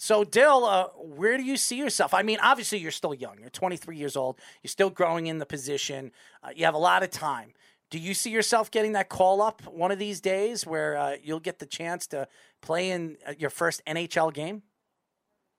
So, 0.00 0.22
Dill, 0.22 0.64
uh, 0.64 0.86
where 0.96 1.36
do 1.36 1.42
you 1.42 1.56
see 1.56 1.76
yourself? 1.76 2.14
I 2.14 2.22
mean, 2.22 2.38
obviously, 2.40 2.78
you're 2.78 2.92
still 2.92 3.14
young. 3.14 3.40
You're 3.40 3.50
23 3.50 3.96
years 3.96 4.16
old. 4.16 4.38
You're 4.62 4.68
still 4.68 4.90
growing 4.90 5.26
in 5.26 5.38
the 5.38 5.46
position. 5.46 6.12
Uh, 6.42 6.50
you 6.54 6.64
have 6.66 6.74
a 6.74 6.78
lot 6.78 7.02
of 7.02 7.10
time. 7.10 7.52
Do 7.90 7.98
you 7.98 8.14
see 8.14 8.30
yourself 8.30 8.70
getting 8.70 8.92
that 8.92 9.08
call 9.08 9.42
up 9.42 9.62
one 9.66 9.90
of 9.90 9.98
these 9.98 10.20
days 10.20 10.64
where 10.64 10.96
uh, 10.96 11.16
you'll 11.22 11.40
get 11.40 11.58
the 11.58 11.66
chance 11.66 12.06
to 12.08 12.28
play 12.60 12.90
in 12.90 13.16
uh, 13.26 13.32
your 13.38 13.50
first 13.50 13.82
NHL 13.86 14.32
game? 14.32 14.62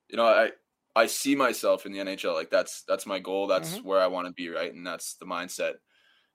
You 0.07 0.17
know, 0.17 0.25
I 0.25 0.51
I 0.99 1.07
see 1.07 1.35
myself 1.35 1.85
in 1.85 1.91
the 1.91 1.99
NHL. 1.99 2.33
Like 2.33 2.49
that's 2.51 2.83
that's 2.83 3.05
my 3.05 3.19
goal. 3.19 3.47
That's 3.47 3.79
Mhm. 3.79 3.83
where 3.83 4.01
I 4.01 4.07
want 4.07 4.27
to 4.27 4.33
be, 4.33 4.49
right? 4.49 4.73
And 4.73 4.85
that's 4.85 5.15
the 5.15 5.25
mindset, 5.25 5.75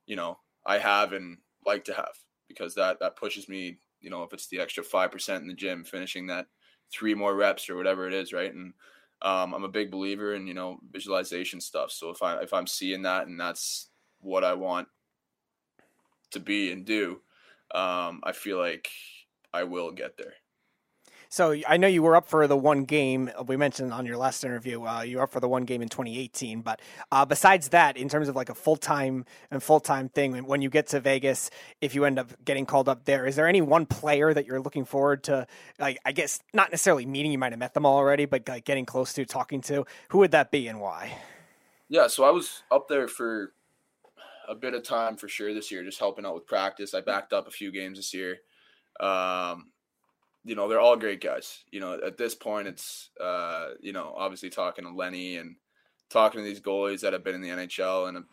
you 0.07 0.17
know, 0.17 0.41
I 0.67 0.79
have 0.79 1.13
and 1.13 1.39
like 1.67 1.85
to 1.85 1.95
have 1.95 2.15
because 2.49 2.75
that 2.77 3.01
that 3.01 3.17
pushes 3.17 3.49
me. 3.49 3.79
You 4.01 4.11
know, 4.11 4.23
if 4.25 4.33
it's 4.35 4.49
the 4.49 4.61
extra 4.61 4.85
five 4.85 5.11
percent 5.13 5.43
in 5.43 5.49
the 5.49 5.55
gym, 5.55 5.85
finishing 5.85 6.27
that 6.29 6.49
three 6.93 7.15
more 7.15 7.35
reps 7.35 7.71
or 7.71 7.77
whatever 7.77 8.07
it 8.07 8.15
is, 8.15 8.33
right? 8.33 8.53
And 8.55 8.75
um, 9.23 9.55
I'm 9.55 9.65
a 9.65 9.69
big 9.69 9.91
believer 9.91 10.35
in 10.35 10.47
you 10.47 10.55
know 10.55 10.79
visualization 10.91 11.61
stuff. 11.61 11.91
So 11.93 12.11
if 12.11 12.23
I 12.23 12.43
if 12.43 12.53
I'm 12.53 12.67
seeing 12.67 13.03
that 13.03 13.27
and 13.29 13.41
that's 13.41 13.91
what 14.21 14.45
I 14.45 14.55
want 14.55 14.89
to 16.31 16.41
be 16.41 16.73
and 16.73 16.85
do, 16.85 17.23
um, 17.75 18.21
I 18.25 18.33
feel 18.33 18.59
like 18.59 18.91
I 19.53 19.65
will 19.65 19.93
get 19.93 20.17
there. 20.17 20.35
So 21.35 21.57
I 21.67 21.79
know 21.79 21.89
you 21.89 22.05
were 22.05 22.15
up 22.15 22.29
for 22.29 22.47
the 22.47 22.57
one 22.57 22.85
game 22.85 23.29
uh, 23.37 23.43
we 23.43 23.57
mentioned 23.57 23.93
on 23.93 24.07
your 24.07 24.17
last 24.17 24.45
interview. 24.45 24.85
Uh, 24.85 25.03
you 25.03 25.17
were 25.17 25.25
up 25.25 25.33
for 25.33 25.41
the 25.41 25.49
one 25.49 25.65
game 25.65 25.83
in 25.83 25.89
2018, 25.89 26.61
but 26.61 26.81
uh, 27.11 27.25
besides 27.25 27.71
that, 27.71 27.97
in 27.97 28.09
terms 28.09 28.29
of 28.29 28.37
like 28.37 28.51
a 28.51 28.55
full 28.55 28.77
time 28.77 29.25
and 29.51 29.61
full 29.61 29.81
time 29.81 30.09
thing, 30.09 30.31
when- 30.31 30.45
when 30.47 30.63
you 30.63 30.71
get 30.71 30.87
to 30.87 31.01
Vegas, 31.01 31.51
if 31.81 31.93
you 31.93 32.05
end 32.05 32.21
up 32.21 32.31
getting 32.45 32.65
called 32.65 32.89
up 32.89 33.05
there, 33.05 33.27
is 33.27 33.35
there 33.35 33.49
any 33.49 33.61
one 33.61 33.85
player 33.85 34.33
that 34.33 34.47
you're 34.47 34.61
looking 34.61 34.85
forward 34.85 35.25
to? 35.25 35.45
Like, 35.81 35.99
I 36.05 36.13
guess 36.13 36.39
not 36.53 36.71
necessarily 36.71 37.05
meeting. 37.05 37.33
You 37.33 37.39
might 37.39 37.51
have 37.51 37.59
met 37.59 37.75
them 37.75 37.85
already, 37.85 38.27
but 38.27 38.49
like 38.49 38.65
getting 38.65 38.87
close 38.87 39.13
to 39.15 39.25
talking 39.25 39.61
to. 39.63 39.85
Who 40.11 40.19
would 40.19 40.31
that 40.31 40.53
be 40.53 40.69
and 40.69 40.81
why? 40.81 41.19
Yeah, 41.89 42.07
so 42.07 42.23
I 42.23 42.31
was 42.31 42.63
up 42.71 42.87
there 42.87 43.09
for 43.09 43.55
a 44.49 44.55
bit 44.55 44.75
of 44.75 44.85
time 44.85 45.17
for 45.17 45.27
sure 45.27 45.53
this 45.53 45.73
year, 45.73 45.83
just 45.83 45.99
helping 45.99 46.25
out 46.25 46.37
with 46.37 46.47
practice. 46.47 46.95
I 46.95 47.01
backed 47.01 47.33
up 47.33 47.49
a 47.49 47.51
few 47.51 47.73
games 47.73 47.99
this 47.99 48.15
year. 48.15 48.37
Um, 49.01 49.73
you 50.45 50.55
know, 50.55 50.69
they're 50.69 50.81
all 50.81 50.97
great 50.97 51.23
guys. 51.23 51.65
You 51.71 51.81
know, 51.81 51.99
at 52.05 52.19
this 52.19 52.35
point, 52.35 52.69
it's 52.69 53.11
uh, 53.21 53.71
you 53.81 53.93
know, 53.93 54.15
obviously 54.17 54.51
talking 54.51 54.85
to 54.85 54.91
Lenny 54.91 55.37
and 55.37 55.57
talking 56.11 56.41
to 56.41 56.45
these 56.45 56.61
goalies 56.61 57.01
that 57.01 57.13
have 57.13 57.25
been 57.25 57.35
in 57.35 57.41
the 57.41 57.49
NHL, 57.49 58.09
and 58.09 58.25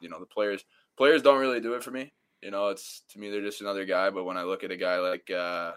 you 0.00 0.08
know, 0.08 0.18
the 0.18 0.26
players 0.26 0.64
players 0.96 1.22
don't 1.22 1.40
really 1.40 1.60
do 1.60 1.74
it 1.74 1.84
for 1.84 1.90
me. 1.90 2.12
You 2.42 2.50
know, 2.50 2.68
it's 2.68 3.02
to 3.10 3.18
me 3.18 3.30
they're 3.30 3.40
just 3.40 3.60
another 3.60 3.84
guy. 3.84 4.10
But 4.10 4.24
when 4.24 4.36
I 4.36 4.42
look 4.42 4.64
at 4.64 4.72
a 4.72 4.76
guy 4.76 4.98
like 4.98 5.30
uh, 5.30 5.72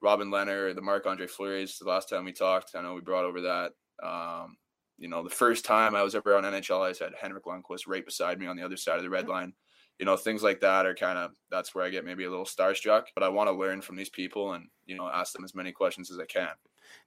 Robin 0.00 0.30
Lehner 0.30 0.70
or 0.70 0.74
the 0.74 0.80
Marc 0.80 1.06
Andre 1.06 1.26
Fleury's, 1.26 1.78
the 1.78 1.88
last 1.88 2.08
time 2.08 2.24
we 2.24 2.32
talked, 2.32 2.74
I 2.74 2.82
know 2.82 2.94
we 2.94 3.02
brought 3.02 3.26
over 3.26 3.42
that. 3.42 3.72
Um, 4.02 4.56
you 4.96 5.08
know, 5.08 5.22
the 5.22 5.30
first 5.30 5.64
time 5.64 5.94
I 5.94 6.02
was 6.02 6.14
ever 6.14 6.36
on 6.36 6.44
NHL 6.44 6.84
I 6.84 7.04
had 7.04 7.14
Henrik 7.20 7.44
Lundqvist 7.44 7.86
right 7.86 8.04
beside 8.04 8.38
me 8.38 8.46
on 8.46 8.56
the 8.56 8.64
other 8.64 8.76
side 8.76 8.96
of 8.96 9.02
the 9.02 9.10
red 9.10 9.28
line. 9.28 9.52
You 9.98 10.06
know, 10.06 10.16
things 10.16 10.42
like 10.42 10.60
that 10.60 10.86
are 10.86 10.94
kind 10.94 11.18
of 11.18 11.32
that's 11.50 11.74
where 11.74 11.84
I 11.84 11.90
get 11.90 12.04
maybe 12.04 12.24
a 12.24 12.30
little 12.30 12.44
starstruck. 12.44 13.04
But 13.14 13.24
I 13.24 13.28
want 13.30 13.48
to 13.48 13.52
learn 13.52 13.80
from 13.82 13.96
these 13.96 14.10
people 14.10 14.52
and 14.52 14.68
you 14.86 14.96
know 14.96 15.08
ask 15.08 15.32
them 15.32 15.44
as 15.44 15.54
many 15.54 15.72
questions 15.72 16.10
as 16.10 16.18
I 16.18 16.24
can. 16.26 16.50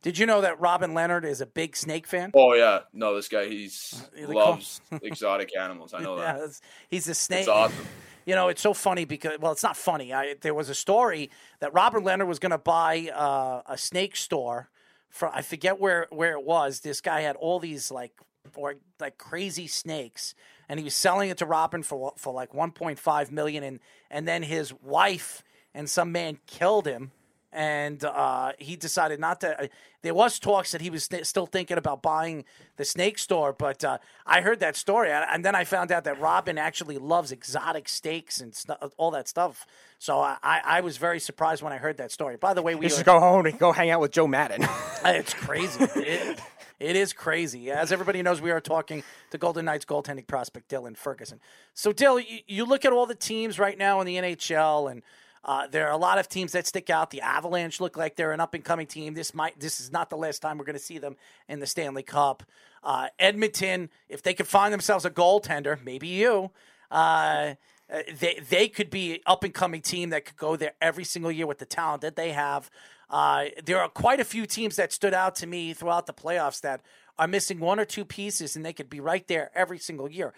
Did 0.01 0.17
you 0.17 0.25
know 0.25 0.41
that 0.41 0.59
Robin 0.59 0.91
Lehner 0.93 1.23
is 1.23 1.41
a 1.41 1.45
big 1.45 1.75
snake 1.75 2.05
fan? 2.05 2.31
Oh 2.35 2.53
yeah, 2.53 2.81
no, 2.93 3.15
this 3.15 3.27
guy 3.27 3.47
he's 3.47 4.03
They 4.15 4.25
call- 4.25 4.35
loves 4.35 4.81
exotic 5.01 5.55
animals. 5.57 5.93
I 5.93 6.01
know 6.01 6.17
that. 6.17 6.35
it's- 6.37 6.61
he's 6.89 7.07
a 7.07 7.15
snake. 7.15 7.41
It's 7.41 7.47
awesome. 7.47 7.85
You 8.25 8.35
know, 8.35 8.49
it's 8.49 8.61
so 8.61 8.73
funny 8.73 9.05
because 9.05 9.39
well, 9.39 9.51
it's 9.51 9.63
not 9.63 9.75
funny. 9.75 10.13
I, 10.13 10.35
there 10.41 10.53
was 10.53 10.69
a 10.69 10.75
story 10.75 11.31
that 11.59 11.73
Robert 11.73 12.03
Leonard 12.03 12.27
was 12.27 12.37
going 12.39 12.51
to 12.51 12.57
buy 12.59 13.09
uh, 13.13 13.61
a 13.65 13.77
snake 13.77 14.15
store 14.15 14.69
for 15.09 15.29
I 15.33 15.41
forget 15.41 15.79
where 15.79 16.07
where 16.11 16.33
it 16.33 16.43
was. 16.45 16.81
This 16.81 17.01
guy 17.01 17.21
had 17.21 17.35
all 17.35 17.59
these 17.59 17.89
like 17.89 18.11
or 18.55 18.75
like 18.99 19.17
crazy 19.17 19.65
snakes, 19.67 20.35
and 20.71 20.79
he 20.79 20.85
was 20.85 20.95
selling 20.95 21.29
it 21.29 21.37
to 21.37 21.45
Robin 21.45 21.83
for 21.83 22.13
for 22.15 22.33
like 22.33 22.53
1.5 22.53 23.29
million, 23.29 23.61
and 23.61 23.79
and 24.09 24.25
then 24.25 24.41
his 24.41 24.73
wife 24.73 25.43
and 25.75 25.89
some 25.89 26.13
man 26.13 26.39
killed 26.47 26.87
him. 26.87 27.11
And 27.53 28.01
uh, 28.05 28.53
he 28.57 28.77
decided 28.77 29.19
not 29.19 29.41
to. 29.41 29.63
Uh, 29.63 29.67
there 30.01 30.13
was 30.13 30.39
talks 30.39 30.71
that 30.71 30.79
he 30.79 30.89
was 30.89 31.03
st- 31.03 31.27
still 31.27 31.45
thinking 31.45 31.77
about 31.77 32.01
buying 32.01 32.45
the 32.77 32.85
snake 32.85 33.19
store, 33.19 33.51
but 33.51 33.83
uh, 33.83 33.97
I 34.25 34.39
heard 34.39 34.61
that 34.61 34.77
story, 34.77 35.11
and, 35.11 35.25
and 35.29 35.43
then 35.43 35.53
I 35.55 35.65
found 35.65 35.91
out 35.91 36.05
that 36.05 36.21
Robin 36.21 36.57
actually 36.57 36.97
loves 36.97 37.33
exotic 37.33 37.89
steaks 37.89 38.39
and 38.39 38.55
stu- 38.55 38.75
all 38.95 39.11
that 39.11 39.27
stuff. 39.27 39.67
So 39.99 40.21
I, 40.21 40.37
I 40.41 40.79
was 40.79 40.95
very 40.95 41.19
surprised 41.19 41.61
when 41.61 41.73
I 41.73 41.77
heard 41.77 41.97
that 41.97 42.13
story. 42.13 42.37
By 42.37 42.53
the 42.53 42.61
way, 42.61 42.75
we 42.75 42.87
should 42.87 43.05
go 43.05 43.19
home 43.19 43.45
and 43.45 43.59
go 43.59 43.73
hang 43.73 43.89
out 43.89 43.99
with 43.99 44.11
Joe 44.11 44.27
Madden. 44.27 44.65
it's 45.05 45.33
crazy. 45.33 45.83
It, 45.97 46.39
it 46.81 46.95
is 46.95 47.13
crazy. 47.13 47.69
As 47.69 47.91
everybody 47.91 48.23
knows, 48.23 48.41
we 48.41 48.49
are 48.49 48.59
talking 48.59 49.03
to 49.29 49.37
Golden 49.37 49.65
Knights 49.65 49.85
goaltending 49.85 50.25
prospect 50.25 50.69
Dylan 50.69 50.97
Ferguson. 50.97 51.39
So, 51.75 51.93
Dill, 51.93 52.19
you, 52.19 52.39
you 52.47 52.65
look 52.65 52.85
at 52.85 52.91
all 52.91 53.05
the 53.05 53.15
teams 53.15 53.59
right 53.59 53.77
now 53.77 54.01
in 54.01 54.07
the 54.07 54.15
NHL, 54.15 54.89
and 54.89 55.03
uh, 55.45 55.67
there 55.67 55.87
are 55.87 55.93
a 55.93 55.97
lot 55.97 56.17
of 56.17 56.27
teams 56.27 56.53
that 56.53 56.65
stick 56.65 56.89
out. 56.89 57.11
The 57.11 57.21
Avalanche 57.21 57.79
look 57.79 57.97
like 57.97 58.15
they're 58.15 58.31
an 58.31 58.39
up 58.39 58.55
and 58.55 58.63
coming 58.63 58.87
team. 58.87 59.13
This 59.13 59.33
might 59.33 59.59
this 59.59 59.79
is 59.79 59.91
not 59.91 60.09
the 60.09 60.17
last 60.17 60.41
time 60.41 60.57
we're 60.57 60.65
going 60.65 60.77
to 60.77 60.83
see 60.83 60.97
them 60.97 61.17
in 61.47 61.59
the 61.59 61.67
Stanley 61.67 62.03
Cup. 62.03 62.43
Uh, 62.83 63.07
Edmonton, 63.19 63.89
if 64.09 64.23
they 64.23 64.33
could 64.33 64.47
find 64.47 64.73
themselves 64.73 65.05
a 65.05 65.11
goaltender, 65.11 65.83
maybe 65.83 66.07
you. 66.07 66.49
Uh, 66.89 67.53
uh, 67.91 68.01
they 68.19 68.39
they 68.49 68.67
could 68.67 68.89
be 68.89 69.21
up 69.25 69.43
and 69.43 69.53
coming 69.53 69.81
team 69.81 70.09
that 70.11 70.25
could 70.25 70.37
go 70.37 70.55
there 70.55 70.73
every 70.81 71.03
single 71.03 71.31
year 71.31 71.45
with 71.45 71.59
the 71.59 71.65
talent 71.65 72.01
that 72.01 72.15
they 72.15 72.31
have. 72.31 72.69
Uh, 73.09 73.45
there 73.65 73.81
are 73.81 73.89
quite 73.89 74.21
a 74.21 74.23
few 74.23 74.45
teams 74.45 74.77
that 74.77 74.93
stood 74.93 75.13
out 75.13 75.35
to 75.35 75.45
me 75.45 75.73
throughout 75.73 76.05
the 76.05 76.13
playoffs 76.13 76.61
that 76.61 76.81
are 77.19 77.27
missing 77.27 77.59
one 77.59 77.79
or 77.79 77.85
two 77.85 78.05
pieces, 78.05 78.55
and 78.55 78.65
they 78.65 78.71
could 78.71 78.89
be 78.89 79.01
right 79.01 79.27
there 79.27 79.51
every 79.53 79.77
single 79.77 80.09
year. 80.09 80.33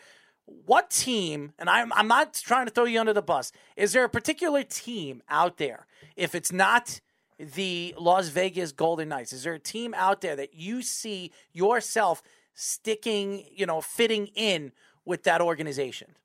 What 0.45 0.89
team, 0.89 1.53
and 1.59 1.69
I'm, 1.69 1.93
I'm 1.93 2.07
not 2.07 2.33
trying 2.33 2.65
to 2.65 2.71
throw 2.71 2.85
you 2.85 2.99
under 2.99 3.13
the 3.13 3.21
bus, 3.21 3.51
is 3.77 3.93
there 3.93 4.03
a 4.03 4.09
particular 4.09 4.63
team 4.63 5.21
out 5.29 5.57
there, 5.57 5.85
if 6.15 6.33
it's 6.35 6.51
not 6.51 6.99
the 7.37 7.93
Las 7.97 8.29
Vegas 8.29 8.71
Golden 8.71 9.09
Knights, 9.09 9.33
is 9.33 9.43
there 9.43 9.53
a 9.53 9.59
team 9.59 9.93
out 9.95 10.21
there 10.21 10.35
that 10.35 10.55
you 10.55 10.81
see 10.81 11.31
yourself 11.53 12.23
sticking, 12.55 13.45
you 13.53 13.65
know, 13.65 13.79
fitting 13.79 14.27
in 14.35 14.71
with 15.05 15.23
that 15.23 15.41
organization? 15.41 16.15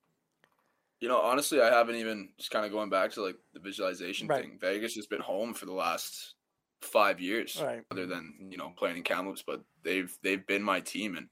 You 1.01 1.09
know, 1.09 1.21
honestly, 1.21 1.61
I 1.61 1.71
haven't 1.71 1.97
even 1.97 2.31
just 2.39 2.51
kind 2.51 2.67
of 2.67 2.73
going 2.73 2.91
back 2.91 3.13
to 3.13 3.23
like 3.23 3.37
the 3.55 3.61
visualization 3.61 4.27
Right. 4.27 4.43
thing. 4.43 4.59
Vegas 4.61 4.95
has 4.95 5.07
been 5.07 5.21
home 5.21 5.55
for 5.55 5.67
the 5.67 5.73
last 5.73 6.35
five 6.83 7.21
years, 7.21 7.61
Right. 7.63 7.83
other 7.91 8.07
than 8.07 8.49
you 8.51 8.57
know 8.57 8.73
playing 8.77 8.97
in 8.97 9.03
Kamloops, 9.03 9.45
but 9.47 9.63
they've 9.85 10.13
they've 10.23 10.47
been 10.47 10.63
my 10.63 10.81
team, 10.81 11.17
and 11.17 11.29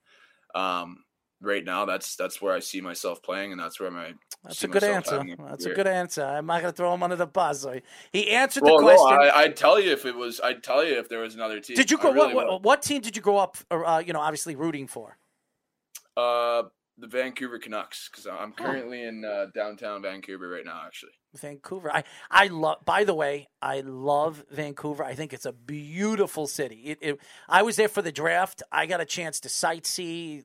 um, 0.54 1.04
right 1.40 1.64
now 1.64 1.84
that's 1.84 2.16
that's 2.16 2.40
where 2.40 2.54
I 2.54 2.60
see 2.60 2.80
myself 2.80 3.22
playing, 3.22 3.52
and 3.52 3.60
that's 3.60 3.80
where 3.80 3.90
my 3.90 4.14
That's 4.44 4.62
a 4.62 4.68
good 4.68 4.84
answer. 4.84 5.24
That's 5.48 5.66
a 5.66 5.74
good 5.74 5.86
answer. 5.86 6.24
I'm 6.24 6.46
not 6.46 6.62
going 6.62 6.72
to 6.72 6.76
throw 6.76 6.94
him 6.94 7.02
under 7.02 7.16
the 7.16 7.26
bus. 7.26 7.66
He 8.12 8.30
answered 8.30 8.64
the 8.64 8.78
question. 8.78 9.16
no, 9.16 9.22
I, 9.22 9.42
I'd 9.42 9.56
tell 9.56 9.80
you 9.80 9.92
if 9.92 10.04
it 10.06 10.14
was. 10.14 10.40
I'd 10.40 10.62
tell 10.62 10.84
you 10.84 10.98
if 10.98 11.08
there 11.08 11.20
was 11.20 11.34
another 11.34 11.60
team. 11.60 11.76
did 11.76 11.90
you 11.90 11.98
go? 11.98 12.12
really 12.12 12.34
what, 12.34 12.46
what, 12.46 12.62
what 12.62 12.82
team 12.82 13.02
did 13.02 13.16
you 13.16 13.22
grow 13.22 13.38
up? 13.38 13.56
Uh, 13.70 14.02
you 14.04 14.12
know, 14.12 14.20
obviously 14.20 14.54
rooting 14.54 14.86
for. 14.86 15.18
Uh, 16.16 16.64
the 16.98 17.06
Vancouver 17.06 17.58
Canucks, 17.58 18.08
because 18.08 18.26
I'm 18.26 18.52
currently 18.52 19.02
in 19.02 19.24
uh, 19.24 19.46
downtown 19.54 20.02
Vancouver 20.02 20.48
right 20.48 20.64
now. 20.64 20.82
Actually, 20.86 21.12
Vancouver. 21.34 21.90
I 21.92 22.04
I 22.30 22.46
love. 22.48 22.84
By 22.84 23.04
the 23.04 23.14
way, 23.14 23.48
I 23.60 23.80
love 23.80 24.44
Vancouver. 24.50 25.04
I 25.04 25.14
think 25.14 25.32
it's 25.32 25.46
a 25.46 25.52
beautiful 25.52 26.46
city. 26.46 26.76
It, 26.86 26.98
it, 27.00 27.20
I 27.48 27.62
was 27.62 27.76
there 27.76 27.88
for 27.88 28.02
the 28.02 28.12
draft. 28.12 28.62
I 28.72 28.86
got 28.86 29.00
a 29.00 29.04
chance 29.04 29.40
to 29.40 29.48
sightsee. 29.48 30.44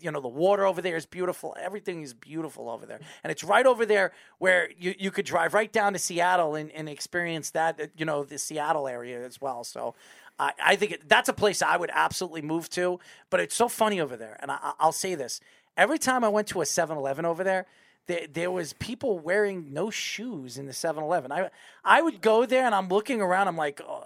You 0.00 0.10
know, 0.10 0.20
the 0.22 0.28
water 0.28 0.64
over 0.64 0.80
there 0.80 0.96
is 0.96 1.04
beautiful. 1.04 1.54
Everything 1.60 2.02
is 2.02 2.14
beautiful 2.14 2.70
over 2.70 2.86
there, 2.86 3.00
and 3.22 3.30
it's 3.30 3.44
right 3.44 3.66
over 3.66 3.84
there 3.84 4.12
where 4.38 4.70
you, 4.78 4.94
you 4.98 5.10
could 5.10 5.26
drive 5.26 5.52
right 5.52 5.70
down 5.70 5.92
to 5.92 5.98
Seattle 5.98 6.54
and, 6.54 6.70
and 6.72 6.88
experience 6.88 7.50
that. 7.50 7.78
uh, 7.78 7.86
You 7.94 8.06
know, 8.06 8.24
the 8.24 8.38
Seattle 8.38 8.88
area 8.88 9.24
as 9.26 9.40
well. 9.40 9.64
So. 9.64 9.94
I, 10.38 10.52
I 10.64 10.76
think 10.76 10.92
it, 10.92 11.06
that's 11.06 11.28
a 11.28 11.34
place 11.34 11.60
I 11.60 11.76
would 11.76 11.90
absolutely 11.92 12.40
move 12.40 12.70
to, 12.70 12.98
but 13.28 13.40
it's 13.40 13.54
so 13.54 13.68
funny 13.68 14.00
over 14.00 14.16
there. 14.16 14.38
And 14.40 14.50
I, 14.50 14.72
I'll 14.80 14.90
say 14.90 15.14
this: 15.14 15.38
every 15.80 15.98
time 15.98 16.22
I 16.22 16.28
went 16.28 16.46
to 16.48 16.60
a 16.60 16.64
7-Eleven 16.64 17.24
over 17.24 17.42
there, 17.42 17.66
there, 18.06 18.26
there 18.30 18.50
was 18.50 18.74
people 18.74 19.18
wearing 19.18 19.72
no 19.72 19.90
shoes 19.90 20.58
in 20.58 20.66
the 20.66 20.72
7-Eleven. 20.72 21.32
I 21.32 21.50
I 21.84 22.02
would 22.02 22.20
go 22.20 22.44
there 22.44 22.66
and 22.66 22.74
I'm 22.74 22.88
looking 22.88 23.20
around. 23.22 23.48
I'm 23.48 23.56
like, 23.56 23.80
oh, 23.80 24.04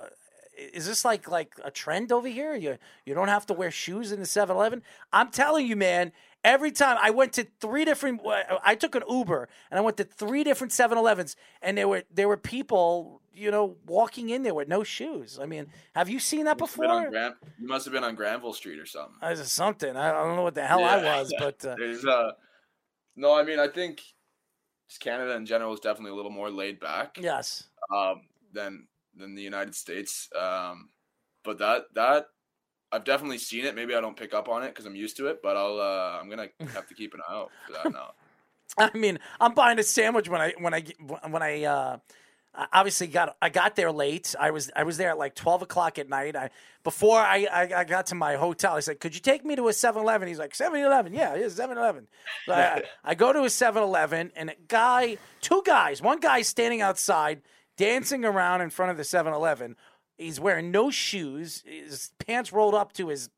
is 0.56 0.86
this 0.86 1.04
like 1.04 1.28
like 1.28 1.52
a 1.64 1.70
trend 1.70 2.12
over 2.12 2.28
here? 2.28 2.54
You 2.54 2.78
you 3.04 3.14
don't 3.14 3.28
have 3.28 3.46
to 3.46 3.54
wear 3.54 3.70
shoes 3.70 4.12
in 4.12 4.20
the 4.20 4.26
7-Eleven. 4.26 4.82
I'm 5.12 5.30
telling 5.30 5.66
you, 5.66 5.76
man. 5.76 6.12
Every 6.44 6.70
time 6.72 6.98
I 7.00 7.08
went 7.10 7.32
to 7.34 7.46
three 7.58 7.86
different, 7.86 8.20
I 8.62 8.74
took 8.74 8.94
an 8.94 9.02
Uber 9.08 9.48
and 9.70 9.78
I 9.78 9.80
went 9.80 9.96
to 9.96 10.04
three 10.04 10.44
different 10.44 10.72
7-Elevens, 10.74 11.36
and 11.62 11.78
there 11.78 11.88
were 11.88 12.02
there 12.12 12.28
were 12.28 12.36
people, 12.36 13.22
you 13.32 13.50
know, 13.50 13.76
walking 13.86 14.28
in 14.28 14.42
there 14.42 14.52
with 14.54 14.68
no 14.68 14.84
shoes. 14.84 15.38
I 15.40 15.46
mean, 15.46 15.68
have 15.94 16.10
you 16.10 16.18
seen 16.20 16.44
that 16.44 16.60
Must 16.60 16.74
have 16.74 16.80
been 16.82 16.90
on 16.90 17.02
before? 17.04 17.10
Gran- 17.12 17.34
you 17.58 17.66
must 17.66 17.86
have 17.86 17.92
been 17.94 18.04
on 18.04 18.14
Granville 18.14 18.52
Street 18.52 18.78
or 18.78 18.84
something. 18.84 19.16
Uh, 19.22 19.34
something. 19.36 19.96
I 19.96 20.10
I 20.10 20.12
don't 20.22 20.36
know 20.36 20.42
what 20.42 20.54
the 20.54 20.66
hell 20.66 20.84
I 20.84 20.98
Yeah. 20.98 21.18
was, 21.20 21.34
but 21.38 21.64
uh, 21.64 21.76
There's 21.78 22.04
uh 22.04 22.32
no, 23.16 23.32
I 23.34 23.42
mean 23.42 23.58
I 23.58 23.68
think 23.68 24.02
just 24.90 25.00
Canada 25.00 25.34
in 25.36 25.46
general 25.46 25.72
is 25.72 25.80
definitely 25.80 26.10
a 26.10 26.14
little 26.14 26.30
more 26.30 26.50
laid 26.50 26.78
back 26.78 27.16
yes. 27.18 27.64
um 27.90 28.20
than 28.52 28.86
than 29.16 29.34
the 29.34 29.42
United 29.42 29.74
States. 29.74 30.28
Um 30.38 30.90
but 31.42 31.58
that 31.58 31.84
that 31.94 32.26
I've 32.94 33.04
definitely 33.04 33.38
seen 33.38 33.64
it. 33.64 33.74
Maybe 33.74 33.94
I 33.94 34.00
don't 34.00 34.16
pick 34.16 34.32
up 34.34 34.48
on 34.48 34.62
it 34.62 34.68
because 34.68 34.86
I'm 34.86 34.94
used 34.94 35.16
to 35.16 35.26
it, 35.26 35.42
but 35.42 35.56
I'll 35.56 35.80
uh 35.80 36.18
I'm 36.20 36.30
gonna 36.30 36.48
have 36.74 36.86
to 36.88 36.94
keep 36.94 37.14
an 37.14 37.20
eye 37.28 37.34
out 37.34 37.50
for 37.66 37.72
that 37.72 37.92
now. 37.92 38.12
I 38.78 38.96
mean, 38.96 39.18
I'm 39.40 39.54
buying 39.54 39.78
a 39.78 39.82
sandwich 39.82 40.28
when 40.28 40.40
I 40.40 40.54
when 40.58 40.74
I 40.74 40.84
when 41.28 41.42
I 41.42 41.64
uh, 41.64 41.96
obviously 42.72 43.08
got 43.08 43.36
I 43.42 43.48
got 43.48 43.76
there 43.76 43.92
late. 43.92 44.34
I 44.38 44.50
was 44.52 44.70
I 44.74 44.84
was 44.84 44.96
there 44.96 45.10
at 45.10 45.18
like 45.18 45.34
twelve 45.34 45.62
o'clock 45.62 45.98
at 45.98 46.08
night. 46.08 46.36
I 46.36 46.50
before 46.82 47.18
I, 47.18 47.46
I, 47.50 47.80
I 47.80 47.84
got 47.84 48.06
to 48.06 48.14
my 48.14 48.36
hotel, 48.36 48.74
I 48.74 48.80
said, 48.80 49.00
"Could 49.00 49.14
you 49.14 49.20
take 49.20 49.44
me 49.44 49.56
to 49.56 49.68
a 49.68 49.72
7-Eleven? 49.72 50.28
He's 50.28 50.38
like, 50.38 50.52
"7-Eleven, 50.52 51.14
yeah, 51.14 51.34
yeah, 51.34 51.46
7-Eleven." 51.46 52.06
So 52.44 52.52
I, 52.52 52.82
I 53.04 53.14
go 53.14 53.32
to 53.32 53.40
a 53.40 53.46
7-Eleven, 53.46 54.32
and 54.36 54.50
a 54.50 54.54
guy, 54.68 55.16
two 55.40 55.62
guys, 55.64 56.02
one 56.02 56.20
guy 56.20 56.42
standing 56.42 56.82
outside 56.82 57.40
dancing 57.76 58.24
around 58.24 58.60
in 58.60 58.70
front 58.70 58.90
of 58.90 58.96
the 58.96 59.02
7-Eleven. 59.02 59.76
He's 60.16 60.38
wearing 60.38 60.70
no 60.70 60.90
shoes, 60.90 61.62
his 61.66 62.12
pants 62.18 62.52
rolled 62.52 62.74
up 62.74 62.92
to 62.94 63.08
his 63.08 63.30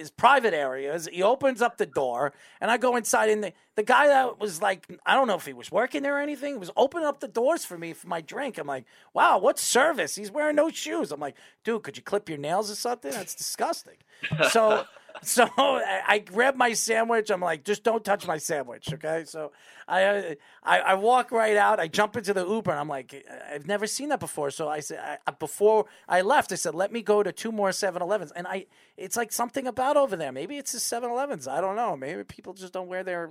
his 0.00 0.10
private 0.10 0.54
areas. 0.54 1.08
He 1.12 1.22
opens 1.22 1.60
up 1.60 1.76
the 1.76 1.84
door, 1.84 2.32
and 2.60 2.70
I 2.70 2.78
go 2.78 2.96
inside. 2.96 3.28
And 3.28 3.44
the, 3.44 3.52
the 3.74 3.82
guy 3.82 4.06
that 4.06 4.40
was 4.40 4.62
like, 4.62 4.86
I 5.04 5.14
don't 5.14 5.26
know 5.26 5.34
if 5.34 5.44
he 5.44 5.52
was 5.52 5.70
working 5.70 6.02
there 6.02 6.16
or 6.16 6.20
anything, 6.20 6.58
was 6.58 6.70
opening 6.76 7.06
up 7.06 7.20
the 7.20 7.28
doors 7.28 7.64
for 7.64 7.76
me 7.76 7.92
for 7.92 8.08
my 8.08 8.20
drink. 8.20 8.56
I'm 8.56 8.66
like, 8.66 8.86
wow, 9.12 9.38
what 9.38 9.58
service? 9.58 10.14
He's 10.14 10.30
wearing 10.30 10.56
no 10.56 10.70
shoes. 10.70 11.12
I'm 11.12 11.20
like, 11.20 11.36
dude, 11.64 11.82
could 11.82 11.96
you 11.96 12.02
clip 12.02 12.28
your 12.28 12.38
nails 12.38 12.70
or 12.70 12.74
something? 12.76 13.12
That's 13.12 13.34
disgusting. 13.34 13.96
So. 14.50 14.84
So 15.22 15.48
I, 15.56 16.18
grab 16.24 16.56
my 16.56 16.72
sandwich. 16.72 17.30
I'm 17.30 17.40
like, 17.40 17.64
just 17.64 17.84
don't 17.84 18.04
touch 18.04 18.26
my 18.26 18.38
sandwich, 18.38 18.92
okay? 18.94 19.24
So 19.26 19.52
I, 19.86 20.04
uh, 20.04 20.34
I 20.64 20.78
I 20.80 20.94
walk 20.94 21.30
right 21.30 21.56
out. 21.56 21.78
I 21.78 21.88
jump 21.88 22.16
into 22.16 22.32
the 22.32 22.46
Uber, 22.46 22.70
and 22.70 22.80
I'm 22.80 22.88
like, 22.88 23.24
I've 23.52 23.66
never 23.66 23.86
seen 23.86 24.08
that 24.08 24.20
before. 24.20 24.50
So 24.50 24.68
I 24.68 24.80
said, 24.80 25.18
I, 25.26 25.30
before 25.32 25.86
I 26.08 26.22
left, 26.22 26.52
I 26.52 26.56
said, 26.56 26.74
let 26.74 26.92
me 26.92 27.02
go 27.02 27.22
to 27.22 27.32
two 27.32 27.52
more 27.52 27.70
7-Elevens, 27.70 28.32
and 28.32 28.46
I, 28.46 28.66
it's 28.96 29.16
like 29.16 29.32
something 29.32 29.66
about 29.66 29.96
over 29.96 30.16
there. 30.16 30.32
Maybe 30.32 30.56
it's 30.56 30.72
the 30.72 30.78
7-Elevens. 30.78 31.46
I 31.46 31.60
don't 31.60 31.76
know. 31.76 31.96
Maybe 31.96 32.24
people 32.24 32.54
just 32.54 32.72
don't 32.72 32.88
wear 32.88 33.04
their. 33.04 33.30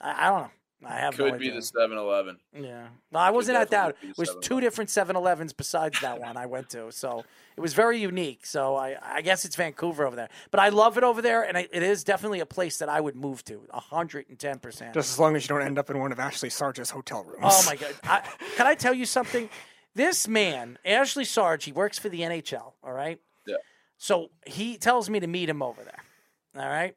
I, 0.00 0.26
I 0.26 0.30
don't 0.30 0.42
know. 0.42 0.50
I 0.86 0.98
have 0.98 1.16
Could 1.16 1.32
no 1.32 1.38
be 1.38 1.50
the 1.50 1.58
7-Eleven. 1.58 2.38
Yeah. 2.54 2.88
No, 3.12 3.18
I 3.18 3.30
wasn't 3.30 3.56
at 3.58 3.70
that. 3.70 3.96
It 4.02 4.18
was 4.18 4.28
7-Eleven. 4.28 4.42
two 4.42 4.60
different 4.60 4.90
7-Elevens 4.90 5.52
besides 5.52 6.00
that 6.00 6.20
one 6.20 6.36
I 6.36 6.46
went 6.46 6.70
to. 6.70 6.90
So 6.92 7.24
it 7.56 7.60
was 7.60 7.74
very 7.74 7.98
unique. 7.98 8.44
So 8.44 8.76
I, 8.76 8.96
I 9.02 9.22
guess 9.22 9.44
it's 9.44 9.56
Vancouver 9.56 10.06
over 10.06 10.16
there. 10.16 10.28
But 10.50 10.60
I 10.60 10.68
love 10.70 10.98
it 10.98 11.04
over 11.04 11.22
there, 11.22 11.42
and 11.42 11.56
I, 11.56 11.68
it 11.72 11.82
is 11.82 12.04
definitely 12.04 12.40
a 12.40 12.46
place 12.46 12.78
that 12.78 12.88
I 12.88 13.00
would 13.00 13.16
move 13.16 13.44
to, 13.46 13.62
110%. 13.72 14.94
Just 14.94 14.96
as 14.96 15.18
long 15.18 15.36
as 15.36 15.44
you 15.44 15.48
don't 15.48 15.62
end 15.62 15.78
up 15.78 15.90
in 15.90 15.98
one 15.98 16.12
of 16.12 16.20
Ashley 16.20 16.50
Sarge's 16.50 16.90
hotel 16.90 17.24
rooms. 17.24 17.40
Oh 17.42 17.62
my 17.66 17.76
god! 17.76 17.94
I, 18.04 18.22
can 18.56 18.66
I 18.66 18.74
tell 18.74 18.94
you 18.94 19.06
something? 19.06 19.48
This 19.94 20.26
man, 20.26 20.78
Ashley 20.84 21.24
Sarge, 21.24 21.64
he 21.64 21.72
works 21.72 21.98
for 21.98 22.08
the 22.08 22.20
NHL. 22.20 22.72
All 22.82 22.92
right. 22.92 23.20
Yeah. 23.46 23.56
So 23.96 24.30
he 24.44 24.76
tells 24.76 25.08
me 25.08 25.20
to 25.20 25.26
meet 25.26 25.48
him 25.48 25.62
over 25.62 25.82
there. 25.82 26.62
All 26.62 26.68
right. 26.68 26.96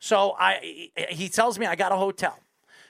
So 0.00 0.34
I 0.38 0.90
he 1.10 1.28
tells 1.28 1.58
me 1.58 1.66
I 1.66 1.76
got 1.76 1.92
a 1.92 1.96
hotel. 1.96 2.38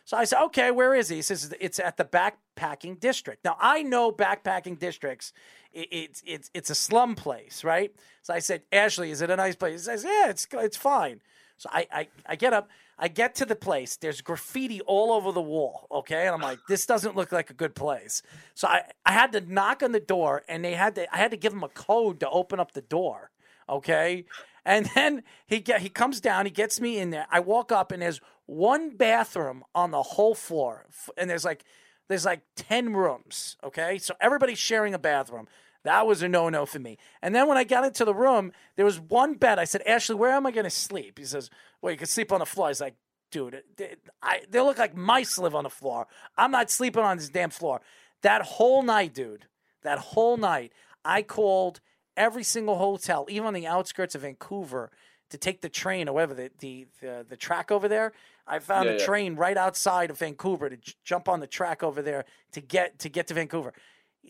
So 0.08 0.16
I 0.16 0.24
said, 0.24 0.42
okay, 0.44 0.70
where 0.70 0.94
is 0.94 1.10
he? 1.10 1.16
He 1.16 1.22
says 1.22 1.54
it's 1.60 1.78
at 1.78 1.98
the 1.98 2.04
backpacking 2.06 2.98
district. 2.98 3.44
Now 3.44 3.58
I 3.60 3.82
know 3.82 4.10
backpacking 4.10 4.78
districts. 4.78 5.34
It, 5.70 5.88
it's 5.90 6.22
it's 6.24 6.50
it's 6.54 6.70
a 6.70 6.74
slum 6.74 7.14
place, 7.14 7.62
right? 7.62 7.92
So 8.22 8.32
I 8.32 8.38
said, 8.38 8.62
Ashley, 8.72 9.10
is 9.10 9.20
it 9.20 9.28
a 9.28 9.36
nice 9.36 9.54
place? 9.54 9.72
He 9.74 9.84
says, 9.84 10.04
yeah, 10.04 10.30
it's 10.30 10.48
it's 10.50 10.78
fine. 10.78 11.20
So 11.58 11.68
I, 11.70 11.86
I, 11.92 12.08
I 12.24 12.36
get 12.36 12.54
up, 12.54 12.70
I 12.98 13.08
get 13.08 13.34
to 13.34 13.44
the 13.44 13.54
place. 13.54 13.96
There's 13.96 14.22
graffiti 14.22 14.80
all 14.80 15.12
over 15.12 15.30
the 15.30 15.42
wall. 15.42 15.86
Okay. 15.90 16.24
And 16.24 16.34
I'm 16.34 16.40
like, 16.40 16.60
this 16.70 16.86
doesn't 16.86 17.14
look 17.14 17.30
like 17.30 17.50
a 17.50 17.54
good 17.54 17.74
place. 17.74 18.22
So 18.54 18.66
I, 18.66 18.84
I 19.04 19.12
had 19.12 19.32
to 19.32 19.42
knock 19.42 19.82
on 19.82 19.92
the 19.92 20.00
door 20.00 20.42
and 20.48 20.64
they 20.64 20.72
had 20.72 20.94
to, 20.94 21.14
I 21.14 21.18
had 21.18 21.32
to 21.32 21.36
give 21.36 21.52
him 21.52 21.64
a 21.64 21.68
code 21.68 22.20
to 22.20 22.30
open 22.30 22.60
up 22.60 22.72
the 22.72 22.80
door. 22.80 23.30
Okay. 23.68 24.24
And 24.64 24.88
then 24.94 25.22
he 25.46 25.60
get, 25.60 25.82
he 25.82 25.90
comes 25.90 26.18
down, 26.20 26.46
he 26.46 26.50
gets 26.50 26.80
me 26.80 26.98
in 26.98 27.10
there. 27.10 27.26
I 27.30 27.40
walk 27.40 27.72
up 27.72 27.92
and 27.92 28.00
there's 28.00 28.22
one 28.48 28.96
bathroom 28.96 29.62
on 29.74 29.90
the 29.90 30.02
whole 30.02 30.34
floor. 30.34 30.86
And 31.18 31.28
there's 31.28 31.44
like, 31.44 31.64
there's 32.08 32.24
like 32.24 32.40
10 32.56 32.94
rooms. 32.94 33.56
Okay. 33.62 33.98
So 33.98 34.14
everybody's 34.20 34.58
sharing 34.58 34.94
a 34.94 34.98
bathroom. 34.98 35.46
That 35.84 36.06
was 36.06 36.22
a 36.22 36.28
no 36.28 36.48
no 36.48 36.66
for 36.66 36.78
me. 36.78 36.98
And 37.22 37.34
then 37.34 37.46
when 37.46 37.58
I 37.58 37.64
got 37.64 37.84
into 37.84 38.04
the 38.04 38.14
room, 38.14 38.52
there 38.76 38.84
was 38.84 38.98
one 38.98 39.34
bed. 39.34 39.58
I 39.58 39.64
said, 39.64 39.82
Ashley, 39.86 40.16
where 40.16 40.32
am 40.32 40.46
I 40.46 40.50
going 40.50 40.64
to 40.64 40.70
sleep? 40.70 41.18
He 41.18 41.24
says, 41.24 41.50
Well, 41.80 41.92
you 41.92 41.98
can 41.98 42.06
sleep 42.06 42.32
on 42.32 42.40
the 42.40 42.46
floor. 42.46 42.68
He's 42.68 42.80
like, 42.80 42.96
Dude, 43.30 43.62
they, 43.76 43.96
I, 44.22 44.40
they 44.48 44.60
look 44.60 44.78
like 44.78 44.96
mice 44.96 45.38
live 45.38 45.54
on 45.54 45.64
the 45.64 45.70
floor. 45.70 46.06
I'm 46.36 46.50
not 46.50 46.70
sleeping 46.70 47.02
on 47.02 47.18
this 47.18 47.28
damn 47.28 47.50
floor. 47.50 47.82
That 48.22 48.42
whole 48.42 48.82
night, 48.82 49.14
dude, 49.14 49.46
that 49.82 49.98
whole 49.98 50.38
night, 50.38 50.72
I 51.04 51.22
called 51.22 51.80
every 52.16 52.42
single 52.42 52.76
hotel, 52.76 53.26
even 53.28 53.46
on 53.46 53.54
the 53.54 53.66
outskirts 53.66 54.14
of 54.14 54.22
Vancouver, 54.22 54.90
to 55.30 55.38
take 55.38 55.60
the 55.60 55.68
train 55.68 56.08
or 56.08 56.14
whatever 56.14 56.34
the 56.34 56.50
the 56.58 56.86
the, 57.00 57.26
the 57.28 57.36
track 57.36 57.70
over 57.70 57.86
there. 57.86 58.12
I 58.48 58.58
found 58.60 58.86
Yeah, 58.86 58.92
a 58.92 58.98
yeah. 58.98 59.04
train 59.04 59.36
right 59.36 59.56
outside 59.56 60.10
of 60.10 60.18
Vancouver 60.18 60.70
to 60.70 60.76
j- 60.76 60.94
jump 61.04 61.28
on 61.28 61.40
the 61.40 61.46
track 61.46 61.82
over 61.82 62.00
there 62.02 62.24
to 62.52 62.60
get 62.60 62.98
to 63.00 63.08
get 63.08 63.26
to 63.28 63.34
Vancouver. 63.34 63.72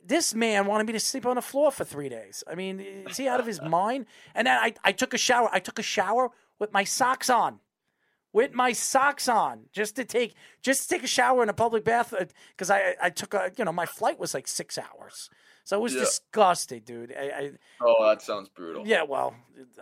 This 0.04 0.34
man 0.34 0.66
wanted 0.66 0.86
me 0.86 0.92
to 0.92 1.00
sleep 1.00 1.26
on 1.26 1.36
the 1.36 1.42
floor 1.42 1.70
for 1.70 1.84
three 1.84 2.08
days. 2.08 2.44
I 2.50 2.54
mean, 2.54 2.80
is 2.80 3.16
he 3.16 3.26
out 3.28 3.40
of 3.40 3.46
his 3.46 3.60
mind? 3.80 4.06
And 4.34 4.46
then 4.46 4.58
I, 4.58 4.74
I 4.84 4.92
took 4.92 5.14
a 5.14 5.18
shower. 5.18 5.48
I 5.52 5.60
took 5.60 5.78
a 5.78 5.82
shower 5.82 6.30
with 6.58 6.72
my 6.72 6.84
socks 6.84 7.30
on 7.30 7.60
with 8.32 8.52
my 8.52 8.72
socks 8.72 9.26
on 9.28 9.64
just 9.72 9.96
to 9.96 10.04
take 10.04 10.34
just 10.62 10.82
to 10.82 10.88
take 10.94 11.02
a 11.02 11.06
shower 11.08 11.42
in 11.42 11.48
a 11.48 11.54
public 11.54 11.82
bath 11.84 12.12
uh, 12.12 12.26
because 12.50 12.70
I 12.70 12.94
I 13.02 13.10
took 13.10 13.32
a 13.34 13.50
you 13.56 13.64
know 13.64 13.72
my 13.72 13.86
flight 13.86 14.18
was 14.18 14.34
like 14.34 14.46
six 14.46 14.76
hours 14.78 15.30
so 15.68 15.76
it 15.76 15.80
was 15.82 15.92
Yeah. 15.94 16.00
disgusting 16.00 16.80
dude 16.84 17.14
I, 17.18 17.24
I 17.40 17.50
Oh, 17.82 18.06
that 18.08 18.22
sounds 18.22 18.48
brutal. 18.48 18.86
yeah 18.86 19.02
well 19.02 19.34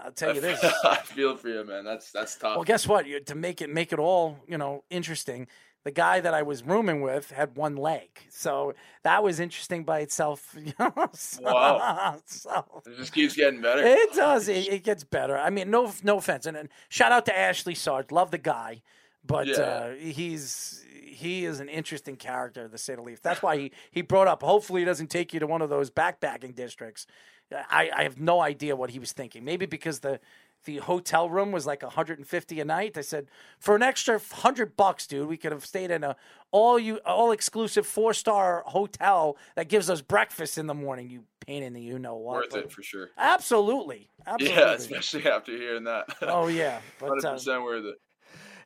I'll 0.02 0.10
tell 0.12 0.34
you 0.34 0.40
this 0.40 0.62
I 0.84 0.96
feel 0.96 1.36
for 1.36 1.48
you, 1.48 1.64
man. 1.64 1.84
That's 1.84 2.10
that's 2.10 2.36
tough. 2.36 2.56
well 2.56 2.64
guess 2.64 2.86
what 2.88 3.06
you, 3.06 3.20
to 3.20 3.34
make 3.34 3.62
it 3.62 3.70
make 3.70 3.92
it 3.92 3.98
all 3.98 4.38
you 4.48 4.58
know 4.58 4.82
interesting 4.90 5.46
the 5.84 5.92
guy 5.92 6.18
that 6.18 6.34
I 6.34 6.42
was 6.42 6.64
rooming 6.64 7.00
with 7.00 7.30
had 7.30 7.56
one 7.56 7.76
leg 7.76 8.08
so 8.28 8.74
that 9.04 9.22
was 9.22 9.38
interesting 9.38 9.84
by 9.84 10.00
itself 10.00 10.54
you 10.66 10.72
know 10.80 10.92
so, 11.14 11.42
Wow. 11.42 12.18
so 12.26 12.82
It 12.86 12.96
just 12.96 13.12
keeps 13.12 13.36
getting 13.36 13.60
better. 13.60 13.82
it 13.84 14.12
does. 14.12 14.48
It, 14.48 14.66
it 14.68 14.82
gets 14.82 15.04
better. 15.04 15.38
I 15.38 15.50
mean, 15.50 15.70
no, 15.70 15.92
no 16.02 16.18
offense, 16.18 16.44
and, 16.46 16.56
and 16.56 16.68
shout 16.88 17.12
out 17.12 17.24
to 17.26 17.38
Ashley 17.38 17.74
Sarge. 17.76 18.10
Love 18.10 18.30
the 18.32 18.38
guy, 18.38 18.82
but 19.26 19.46
Yeah. 19.48 19.54
uh, 19.56 19.94
he's 19.94 20.84
he 21.04 21.46
is 21.46 21.60
an 21.60 21.68
interesting 21.68 22.16
character, 22.16 22.68
to 22.68 22.78
say 22.78 22.94
the 22.94 23.02
least. 23.02 23.22
That's 23.22 23.42
why 23.42 23.56
he 23.56 23.72
he 23.90 24.02
brought 24.02 24.28
up. 24.28 24.42
Hopefully, 24.42 24.82
he 24.82 24.84
doesn't 24.84 25.08
take 25.08 25.32
you 25.32 25.40
to 25.40 25.46
one 25.46 25.62
of 25.62 25.70
those 25.70 25.90
backpacking 25.90 26.54
districts. 26.54 27.06
I, 27.52 27.90
I 27.94 28.02
have 28.02 28.20
no 28.20 28.40
idea 28.40 28.74
what 28.74 28.90
he 28.90 28.98
was 28.98 29.12
thinking. 29.12 29.44
Maybe 29.44 29.66
because 29.66 30.00
the 30.00 30.20
the 30.64 30.78
hotel 30.78 31.30
room 31.30 31.52
was 31.52 31.64
like 31.64 31.82
150 31.82 32.60
a 32.60 32.64
night. 32.64 32.98
I 32.98 33.02
said 33.02 33.28
for 33.60 33.76
an 33.76 33.82
extra 33.82 34.20
hundred 34.32 34.76
bucks, 34.76 35.06
dude, 35.06 35.28
we 35.28 35.36
could 35.36 35.52
have 35.52 35.64
stayed 35.64 35.90
in 35.92 36.02
a 36.02 36.16
all 36.50 36.78
you 36.78 36.96
all 37.06 37.30
exclusive 37.30 37.86
four 37.86 38.12
star 38.12 38.64
hotel 38.66 39.36
that 39.54 39.68
gives 39.68 39.88
us 39.88 40.02
breakfast 40.02 40.58
in 40.58 40.66
the 40.66 40.74
morning. 40.74 41.08
You 41.08 41.24
pain 41.46 41.62
in 41.62 41.72
the 41.72 41.80
you 41.80 41.98
know 41.98 42.16
what? 42.16 42.52
Worth 42.52 42.56
it 42.56 42.72
for 42.72 42.82
sure. 42.82 43.10
Absolutely. 43.16 44.10
Absolutely. 44.26 44.58
Yeah, 44.60 44.72
especially 44.72 45.26
after 45.30 45.52
hearing 45.52 45.84
that. 45.84 46.06
Oh 46.22 46.48
yeah, 46.48 46.80
but 46.98 47.24
uh, 47.24 47.32
percent 47.34 47.62
worth 47.62 47.84
it. 47.84 47.96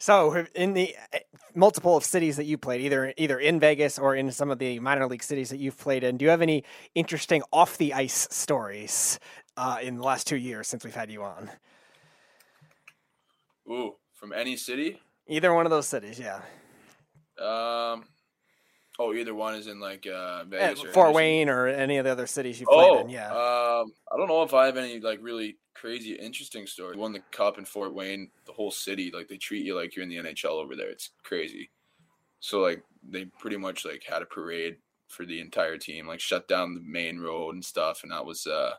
So, 0.01 0.47
in 0.55 0.73
the 0.73 0.97
uh, 1.13 1.19
multiple 1.55 1.95
of 1.95 2.05
cities 2.05 2.39
that 2.39 2.45
you 2.45 2.57
played, 2.57 2.81
either 2.81 3.13
either 3.19 3.39
in 3.39 3.61
Vegas 3.61 3.99
or 3.99 4.17
in 4.17 4.33
some 4.33 4.51
of 4.51 4.59
the 4.59 4.81
minor 4.81 5.07
league 5.07 5.23
cities 5.23 5.51
that 5.51 5.59
you've 5.59 5.77
played 5.77 6.03
in, 6.03 6.17
do 6.17 6.25
you 6.25 6.31
have 6.31 6.41
any 6.41 6.65
interesting 6.95 7.43
off 7.53 7.77
the 7.77 7.93
ice 7.93 8.27
stories 8.31 9.21
uh, 9.59 9.77
in 9.83 9.97
the 9.97 10.03
last 10.03 10.27
two 10.27 10.39
years 10.39 10.69
since 10.69 10.85
we've 10.85 10.95
had 10.95 11.11
you 11.11 11.23
on? 11.23 11.51
Ooh, 13.71 13.97
from 14.15 14.33
any 14.33 14.57
city? 14.57 14.99
Either 15.29 15.53
one 15.53 15.67
of 15.67 15.71
those 15.71 15.87
cities, 15.87 16.19
yeah. 16.19 16.41
Um, 17.39 18.05
oh, 19.01 19.15
either 19.15 19.35
one 19.35 19.55
is 19.55 19.67
in 19.67 19.81
like 19.81 20.07
uh, 20.07 20.11
Uh, 20.11 20.45
Vegas 20.45 20.85
or 20.85 20.93
Fort. 20.93 21.15
Wayne 21.15 21.49
or 21.49 21.67
any 21.67 21.97
of 21.97 22.05
the 22.05 22.11
other 22.13 22.27
cities 22.27 22.61
you've 22.61 22.69
played 22.69 22.91
Oh, 22.91 22.99
in, 23.01 23.09
yeah. 23.09 23.29
Um, 23.31 23.93
I 24.13 24.17
don't 24.17 24.29
know 24.29 24.43
if 24.43 24.53
I 24.55 24.67
have 24.67 24.77
any 24.77 25.01
like 25.01 25.19
really 25.23 25.59
crazy 25.75 26.13
interesting 26.13 26.67
stories. 26.67 26.99
Won 26.99 27.13
the 27.13 27.23
cup 27.33 27.59
in 27.59 27.65
Fort 27.65 27.95
Wayne. 27.95 28.31
The 28.47 28.53
whole 28.53 28.71
city, 28.71 29.11
like 29.13 29.29
they 29.29 29.39
treat 29.39 29.65
you 29.65 29.75
like 29.75 29.97
you're 29.97 30.03
in 30.03 30.09
the 30.11 30.17
NHL 30.17 30.51
over 30.63 30.77
there. 30.77 30.91
It's 30.91 31.11
crazy. 31.25 31.71
So 32.41 32.61
like 32.61 32.83
they 33.09 33.25
pretty 33.25 33.57
much 33.57 33.85
like 33.85 34.03
had 34.07 34.23
a 34.23 34.27
parade 34.27 34.77
for 35.09 35.25
the 35.27 35.41
entire 35.41 35.77
team, 35.79 36.07
like 36.07 36.21
shut 36.21 36.47
down 36.47 36.75
the 36.75 36.81
main 36.81 37.19
road 37.19 37.55
and 37.55 37.65
stuff, 37.65 38.03
and 38.03 38.13
that 38.13 38.25
was 38.25 38.47
uh 38.47 38.75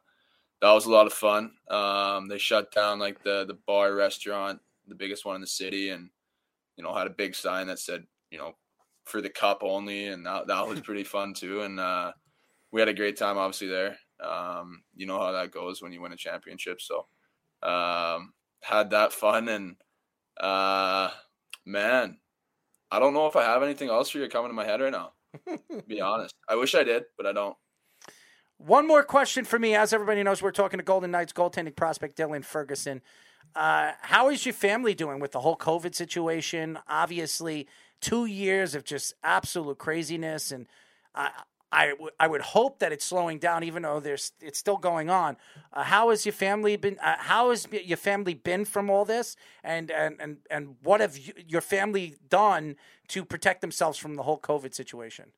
that 0.61 0.72
was 0.72 0.86
a 0.86 0.91
lot 0.91 1.07
of 1.07 1.13
fun. 1.13 1.51
Um, 1.69 2.28
they 2.28 2.38
shut 2.38 2.72
down 2.72 2.99
like 2.99 3.24
the 3.24 3.45
the 3.45 3.57
bar 3.65 3.95
restaurant, 3.95 4.59
the 4.88 4.95
biggest 4.95 5.26
one 5.26 5.36
in 5.36 5.41
the 5.41 5.47
city, 5.47 5.89
and 5.89 6.09
you 6.78 6.84
know 6.84 6.93
had 6.93 7.07
a 7.07 7.11
big 7.11 7.34
sign 7.36 7.67
that 7.67 7.80
said 7.80 8.05
you 8.30 8.38
know 8.38 8.55
for 9.12 9.22
the 9.22 9.30
cup 9.30 9.59
only, 9.62 10.07
and 10.07 10.26
that 10.26 10.47
that 10.47 10.68
was 10.68 10.80
pretty 10.82 11.03
fun 11.03 11.34
too. 11.34 11.62
And 11.62 11.80
uh, 11.80 12.14
we 12.72 12.82
had 12.82 12.89
a 12.89 12.93
great 12.93 13.18
time 13.18 13.38
obviously 13.38 13.68
there. 13.68 13.97
Um, 14.20 14.84
you 14.95 15.05
know 15.05 15.20
how 15.20 15.32
that 15.34 15.51
goes 15.51 15.82
when 15.82 15.91
you 15.91 16.01
win 16.01 16.14
a 16.14 16.18
championship. 16.18 16.82
So 16.82 17.07
um, 17.62 18.34
had 18.62 18.91
that 18.91 19.14
fun 19.14 19.49
and 19.49 19.76
uh, 20.39 21.09
man, 21.66 22.18
I 22.89 22.99
don't 22.99 23.14
know 23.14 23.28
if 23.28 23.36
I 23.36 23.43
have 23.43 23.64
anything 23.64 23.89
else 23.89 24.09
for 24.09 24.20
you 24.20 24.28
coming 24.30 24.49
to 24.49 24.55
my 24.55 24.66
head 24.66 24.82
right 24.82 24.91
now. 24.91 25.14
be 25.88 26.01
honest, 26.01 26.36
I 26.47 26.55
wish 26.55 26.76
I 26.76 26.84
did, 26.84 27.03
but 27.18 27.26
I 27.26 27.34
don't. 27.34 27.55
one 28.57 28.88
more 28.88 29.03
question 29.03 29.45
for 29.45 29.59
me. 29.59 29.76
As 29.76 29.93
everybody 29.93 30.24
knows, 30.24 30.41
we're 30.41 30.51
talking 30.51 30.78
to 30.78 30.84
Golden 30.84 31.12
Knights 31.12 31.34
goaltending 31.34 31.76
prospect 31.76 32.18
Dylan 32.18 32.43
Ferguson. 32.43 33.01
Uh, 33.55 33.91
how 34.01 34.30
is 34.30 34.45
your 34.45 34.53
family 34.53 34.93
doing 34.93 35.20
with 35.20 35.32
the 35.32 35.41
whole 35.41 35.57
COVID 35.57 35.93
situation? 35.95 36.78
Obviously, 36.88 37.68
two 38.02 38.26
years 38.26 38.76
of 38.76 38.84
just 38.84 39.14
absolute 39.24 39.78
craziness, 39.78 40.52
and 40.52 40.68
I. 41.16 41.32
I, 41.74 41.91
w- 41.91 42.12
I 42.20 42.28
would 42.28 42.41
hope 42.41 42.80
that 42.80 42.91
it's 42.91 43.06
slowing 43.06 43.39
down, 43.39 43.64
even 43.64 43.84
though 43.84 44.02
there's 44.02 44.34
it's 44.41 44.60
still 44.60 44.76
going 44.76 45.10
on. 45.10 45.38
Uh, 45.72 45.84
how 45.84 46.10
has 46.10 46.26
your 46.26 46.34
family 46.34 46.76
been? 46.76 46.99
Uh, 47.02 47.16
how 47.18 47.49
has 47.49 47.66
your 47.72 47.95
family 47.95 48.34
been 48.34 48.66
from 48.66 48.89
all 48.89 49.06
this? 49.06 49.38
And 49.64 49.89
and 49.89 50.18
and 50.20 50.38
and 50.49 50.76
what 50.84 50.99
have 50.99 51.18
you, 51.18 51.32
your 51.47 51.62
family 51.62 52.16
done 52.28 52.76
to 53.08 53.24
protect 53.24 53.62
themselves 53.62 53.97
from 53.97 54.16
the 54.16 54.24
whole 54.24 54.38
COVID 54.38 54.74
situation? 54.74 55.32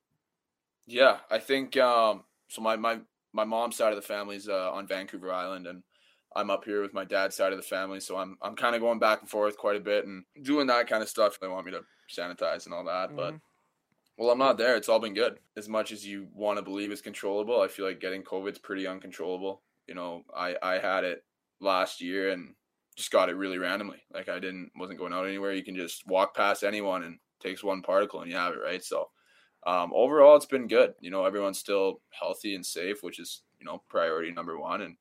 Yeah, 0.88 1.18
I 1.30 1.38
think 1.38 1.76
um, 1.76 2.24
so. 2.48 2.60
My 2.60 2.74
my 2.74 2.98
my 3.32 3.44
mom's 3.44 3.76
side 3.76 3.92
of 3.92 3.96
the 3.96 4.02
family's 4.02 4.48
uh, 4.48 4.72
on 4.72 4.88
Vancouver 4.88 5.32
Island, 5.32 5.68
and 5.68 5.84
I'm 6.36 6.50
up 6.50 6.64
here 6.64 6.82
with 6.82 6.94
my 6.94 7.04
dad's 7.04 7.36
side 7.36 7.52
of 7.52 7.58
the 7.58 7.62
family. 7.62 8.00
So 8.00 8.16
I'm 8.16 8.36
I'm 8.42 8.56
kind 8.56 8.74
of 8.74 8.80
going 8.80 8.98
back 8.98 9.20
and 9.20 9.30
forth 9.30 9.56
quite 9.56 9.76
a 9.76 9.80
bit 9.80 10.06
and 10.06 10.24
doing 10.42 10.66
that 10.68 10.88
kind 10.88 11.02
of 11.02 11.08
stuff. 11.08 11.38
They 11.40 11.48
want 11.48 11.66
me 11.66 11.72
to 11.72 11.82
sanitize 12.10 12.66
and 12.66 12.74
all 12.74 12.84
that, 12.84 13.08
mm-hmm. 13.08 13.16
but 13.16 13.34
well, 14.16 14.30
I'm 14.30 14.38
not 14.38 14.58
there. 14.58 14.76
It's 14.76 14.88
all 14.88 15.00
been 15.00 15.14
good. 15.14 15.38
As 15.56 15.68
much 15.68 15.90
as 15.90 16.06
you 16.06 16.28
want 16.32 16.58
to 16.58 16.62
believe 16.62 16.92
it's 16.92 17.00
controllable, 17.00 17.60
I 17.60 17.68
feel 17.68 17.84
like 17.86 18.00
getting 18.00 18.22
COVID's 18.22 18.58
pretty 18.58 18.86
uncontrollable. 18.86 19.62
You 19.86 19.94
know, 19.94 20.24
I 20.36 20.56
I 20.62 20.78
had 20.78 21.04
it 21.04 21.24
last 21.60 22.00
year 22.00 22.30
and 22.30 22.54
just 22.96 23.10
got 23.10 23.28
it 23.28 23.36
really 23.36 23.58
randomly. 23.58 24.02
Like 24.12 24.28
I 24.28 24.38
didn't 24.38 24.70
wasn't 24.76 24.98
going 24.98 25.12
out 25.12 25.26
anywhere. 25.26 25.52
You 25.52 25.64
can 25.64 25.76
just 25.76 26.06
walk 26.06 26.36
past 26.36 26.62
anyone 26.62 27.02
and 27.02 27.18
takes 27.40 27.64
one 27.64 27.82
particle 27.82 28.20
and 28.20 28.30
you 28.30 28.36
have 28.36 28.54
it, 28.54 28.60
right? 28.64 28.82
So 28.82 29.08
um, 29.66 29.92
overall, 29.94 30.36
it's 30.36 30.46
been 30.46 30.68
good. 30.68 30.94
You 31.00 31.10
know, 31.10 31.24
everyone's 31.24 31.58
still 31.58 32.00
healthy 32.10 32.54
and 32.54 32.64
safe, 32.64 33.02
which 33.02 33.18
is 33.18 33.42
you 33.58 33.66
know 33.66 33.82
priority 33.88 34.30
number 34.30 34.58
one, 34.58 34.82
and 34.82 34.96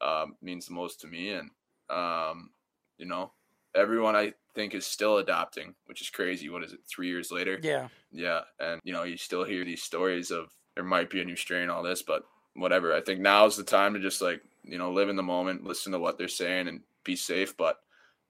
um, 0.00 0.36
means 0.42 0.66
the 0.66 0.74
most 0.74 1.00
to 1.00 1.06
me. 1.06 1.30
And 1.30 1.50
um, 1.90 2.50
you 2.98 3.06
know, 3.06 3.32
everyone 3.74 4.16
I 4.16 4.32
think 4.54 4.74
is 4.74 4.86
still 4.86 5.18
adapting, 5.18 5.74
which 5.86 6.00
is 6.00 6.10
crazy. 6.10 6.48
What 6.48 6.64
is 6.64 6.72
it? 6.72 6.80
Three 6.88 7.08
years 7.08 7.30
later? 7.30 7.58
Yeah, 7.62 7.88
yeah. 8.12 8.40
And 8.60 8.80
you 8.84 8.92
know, 8.92 9.04
you 9.04 9.16
still 9.16 9.44
hear 9.44 9.64
these 9.64 9.82
stories 9.82 10.30
of 10.30 10.50
there 10.74 10.84
might 10.84 11.10
be 11.10 11.20
a 11.20 11.24
new 11.24 11.36
strain, 11.36 11.70
all 11.70 11.82
this, 11.82 12.02
but 12.02 12.24
whatever. 12.54 12.94
I 12.94 13.00
think 13.00 13.20
now 13.20 13.46
is 13.46 13.56
the 13.56 13.64
time 13.64 13.94
to 13.94 14.00
just 14.00 14.22
like 14.22 14.42
you 14.62 14.78
know 14.78 14.92
live 14.92 15.08
in 15.08 15.16
the 15.16 15.22
moment, 15.22 15.64
listen 15.64 15.92
to 15.92 15.98
what 15.98 16.18
they're 16.18 16.28
saying, 16.28 16.68
and 16.68 16.80
be 17.04 17.16
safe. 17.16 17.56
But 17.56 17.78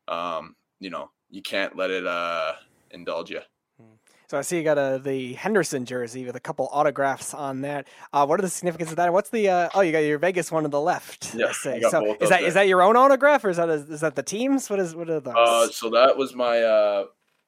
um, 0.08 0.56
you 0.80 0.90
know, 0.90 1.10
you 1.30 1.42
can't 1.42 1.76
let 1.76 1.90
it 1.90 2.06
uh 2.06 2.54
indulge 2.90 3.30
you. 3.30 3.40
So 4.26 4.38
I 4.38 4.42
see 4.42 4.56
you 4.56 4.64
got 4.64 4.78
a 4.78 5.00
the 5.02 5.34
Henderson 5.34 5.84
jersey 5.84 6.24
with 6.24 6.34
a 6.36 6.40
couple 6.40 6.68
autographs 6.72 7.34
on 7.34 7.60
that. 7.62 7.86
Uh, 8.12 8.24
what 8.26 8.40
are 8.40 8.42
the 8.42 8.48
significance 8.48 8.90
of 8.90 8.96
that? 8.96 9.12
What's 9.12 9.30
the 9.30 9.48
uh, 9.48 9.68
oh 9.74 9.82
you 9.82 9.92
got 9.92 9.98
your 9.98 10.18
Vegas 10.18 10.50
one 10.50 10.64
on 10.64 10.70
the 10.70 10.80
left? 10.80 11.34
Yeah, 11.34 11.52
so 11.52 11.72
is 11.74 11.90
that 11.90 12.00
there. 12.30 12.44
is 12.44 12.54
that 12.54 12.68
your 12.68 12.82
own 12.82 12.96
autograph 12.96 13.44
or 13.44 13.50
is 13.50 13.58
that 13.58 13.68
a, 13.68 13.74
is 13.74 14.00
that 14.00 14.14
the 14.14 14.22
team's? 14.22 14.70
What 14.70 14.78
is 14.78 14.94
what 14.94 15.10
are 15.10 15.20
those? 15.20 15.34
Uh, 15.36 15.68
so 15.68 15.90
that 15.90 16.16
was 16.16 16.34
my 16.34 16.62
uh, 16.62 17.04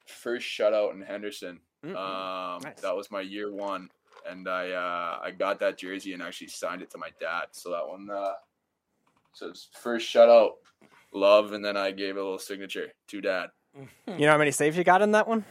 first 0.07 0.47
shutout 0.47 0.93
in 0.93 1.01
Henderson. 1.03 1.61
Mm-hmm. 1.85 1.97
Um, 1.97 2.62
nice. 2.62 2.81
That 2.83 2.97
was 2.97 3.11
my 3.11 3.22
year 3.22 3.53
one, 3.53 3.89
and 4.29 4.49
I 4.49 4.70
uh, 4.70 5.18
I 5.24 5.31
got 5.31 5.61
that 5.61 5.79
jersey 5.79 6.12
and 6.12 6.22
actually 6.22 6.49
signed 6.49 6.83
it 6.83 6.91
to 6.91 6.99
my 6.99 7.09
dad. 7.18 7.47
So 7.53 7.70
that 7.70 7.89
one 7.89 8.09
uh, 8.11 8.33
so 9.33 9.53
first 9.72 10.12
shutout, 10.12 10.53
love, 11.12 11.53
and 11.53 11.64
then 11.64 11.77
I 11.77 11.91
gave 11.91 12.16
a 12.16 12.22
little 12.22 12.39
signature 12.39 12.89
to 13.09 13.20
dad. 13.20 13.49
You 14.07 14.27
know 14.27 14.33
how 14.33 14.39
many 14.39 14.51
saves 14.51 14.77
you 14.77 14.85
got 14.85 15.03
in 15.03 15.12
that 15.12 15.29
one? 15.29 15.45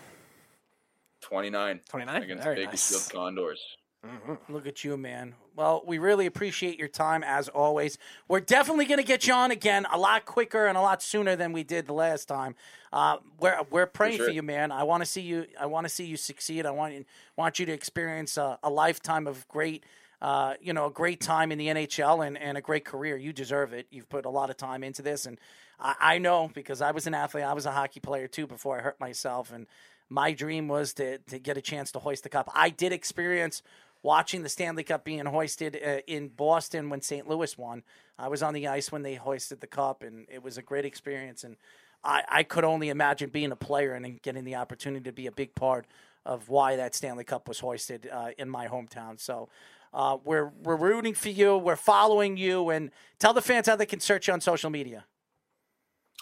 29. 1.25 1.81
29? 1.89 2.23
Against 2.23 2.43
Very 2.43 2.65
Bakersfield 2.65 3.01
nice. 3.01 3.11
Condors. 3.11 3.61
Mm-hmm. 4.05 4.53
Look 4.53 4.67
at 4.67 4.83
you, 4.83 4.97
man. 4.97 5.33
Well, 5.55 5.81
we 5.85 5.97
really 5.97 6.25
appreciate 6.25 6.77
your 6.77 6.87
time 6.87 7.23
as 7.23 7.47
always. 7.47 7.97
We're 8.27 8.41
definitely 8.41 8.85
going 8.85 8.99
to 8.99 9.05
get 9.05 9.25
you 9.25 9.33
on 9.33 9.51
again 9.51 9.87
a 9.91 9.97
lot 9.97 10.25
quicker 10.25 10.67
and 10.67 10.77
a 10.77 10.81
lot 10.81 11.01
sooner 11.01 11.35
than 11.35 11.53
we 11.53 11.63
did 11.63 11.87
the 11.87 11.93
last 11.93 12.27
time. 12.27 12.55
Uh, 12.93 13.17
we're 13.39 13.57
we're 13.71 13.85
praying 13.87 14.13
for, 14.13 14.17
sure. 14.17 14.27
for, 14.27 14.33
you, 14.33 14.43
man. 14.43 14.71
I 14.71 14.83
want 14.83 15.01
to 15.01 15.05
see 15.05 15.21
you. 15.21 15.47
I 15.59 15.65
want 15.65 15.85
to 15.85 15.89
see 15.89 16.05
you 16.05 16.17
succeed. 16.17 16.65
I 16.65 16.71
want 16.71 16.93
you, 16.93 17.05
want 17.35 17.57
you 17.57 17.65
to 17.65 17.71
experience 17.71 18.37
a, 18.37 18.59
a 18.61 18.69
lifetime 18.69 19.27
of 19.27 19.47
great. 19.47 19.83
Uh, 20.21 20.53
you 20.61 20.73
know, 20.73 20.85
a 20.85 20.91
great 20.91 21.19
time 21.19 21.51
in 21.51 21.57
the 21.57 21.67
NHL 21.67 22.25
and, 22.25 22.37
and 22.37 22.57
a 22.57 22.61
great 22.61 22.85
career. 22.85 23.17
You 23.17 23.33
deserve 23.33 23.73
it. 23.73 23.85
You've 23.91 24.09
put 24.09 24.25
a 24.25 24.29
lot 24.29 24.49
of 24.49 24.57
time 24.57 24.83
into 24.83 25.01
this, 25.01 25.25
and 25.25 25.37
I, 25.79 25.95
I 25.99 26.17
know 26.19 26.49
because 26.53 26.81
I 26.81 26.91
was 26.91 27.05
an 27.05 27.13
athlete. 27.13 27.43
I 27.43 27.53
was 27.53 27.65
a 27.65 27.71
hockey 27.71 27.99
player 27.99 28.27
too 28.27 28.47
before 28.47 28.79
I 28.79 28.81
hurt 28.81 28.99
myself, 28.99 29.51
and 29.51 29.67
my 30.09 30.33
dream 30.33 30.67
was 30.67 30.93
to, 30.93 31.17
to 31.19 31.39
get 31.39 31.57
a 31.57 31.61
chance 31.61 31.91
to 31.93 31.99
hoist 31.99 32.23
the 32.23 32.29
cup. 32.29 32.49
I 32.53 32.69
did 32.69 32.91
experience 32.91 33.61
watching 34.03 34.43
the 34.43 34.49
Stanley 34.49 34.83
Cup 34.83 35.03
being 35.03 35.25
hoisted 35.25 35.79
uh, 35.83 35.97
in 36.05 36.27
Boston 36.27 36.89
when 36.89 37.01
St. 37.01 37.27
Louis 37.27 37.57
won. 37.57 37.83
I 38.19 38.27
was 38.27 38.43
on 38.43 38.53
the 38.53 38.67
ice 38.67 38.91
when 38.91 39.01
they 39.01 39.15
hoisted 39.15 39.61
the 39.61 39.67
cup, 39.67 40.03
and 40.03 40.27
it 40.31 40.43
was 40.43 40.57
a 40.57 40.61
great 40.61 40.85
experience. 40.85 41.43
And 41.43 41.57
I, 42.03 42.23
I 42.29 42.43
could 42.43 42.63
only 42.63 42.89
imagine 42.89 43.29
being 43.29 43.51
a 43.51 43.55
player 43.55 43.93
and 43.93 44.21
getting 44.21 44.45
the 44.45 44.55
opportunity 44.55 45.03
to 45.05 45.11
be 45.11 45.27
a 45.27 45.31
big 45.31 45.55
part 45.55 45.85
of 46.25 46.49
why 46.49 46.75
that 46.75 46.95
Stanley 46.95 47.23
Cup 47.23 47.47
was 47.47 47.59
hoisted 47.59 48.07
uh, 48.11 48.29
in 48.37 48.49
my 48.49 48.67
hometown. 48.67 49.19
So 49.19 49.49
uh, 49.93 50.17
we're 50.23 50.51
we're 50.63 50.75
rooting 50.75 51.13
for 51.13 51.29
you. 51.29 51.57
We're 51.57 51.75
following 51.75 52.37
you, 52.37 52.69
and 52.69 52.91
tell 53.17 53.33
the 53.33 53.41
fans 53.41 53.67
how 53.67 53.75
they 53.75 53.85
can 53.85 53.99
search 53.99 54.27
you 54.27 54.33
on 54.33 54.41
social 54.41 54.69
media. 54.69 55.05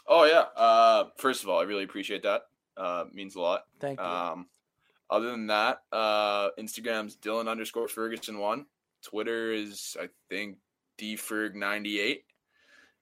Oh 0.07 0.25
yeah. 0.25 0.45
Uh, 0.55 1.05
first 1.17 1.43
of 1.43 1.49
all, 1.49 1.59
I 1.59 1.63
really 1.63 1.83
appreciate 1.83 2.23
that. 2.23 2.43
Uh, 2.77 3.05
means 3.13 3.35
a 3.35 3.41
lot. 3.41 3.63
Thank 3.79 3.99
you. 3.99 4.05
Um, 4.05 4.47
other 5.09 5.29
than 5.29 5.47
that, 5.47 5.83
uh, 5.91 6.49
Instagram's 6.59 7.17
Dylan 7.17 7.47
underscore 7.47 7.87
Ferguson 7.87 8.39
one. 8.39 8.65
Twitter 9.03 9.51
is 9.51 9.97
I 9.99 10.09
think 10.29 10.57
dferg 10.97 11.55
ninety 11.55 11.99
eight, 11.99 12.23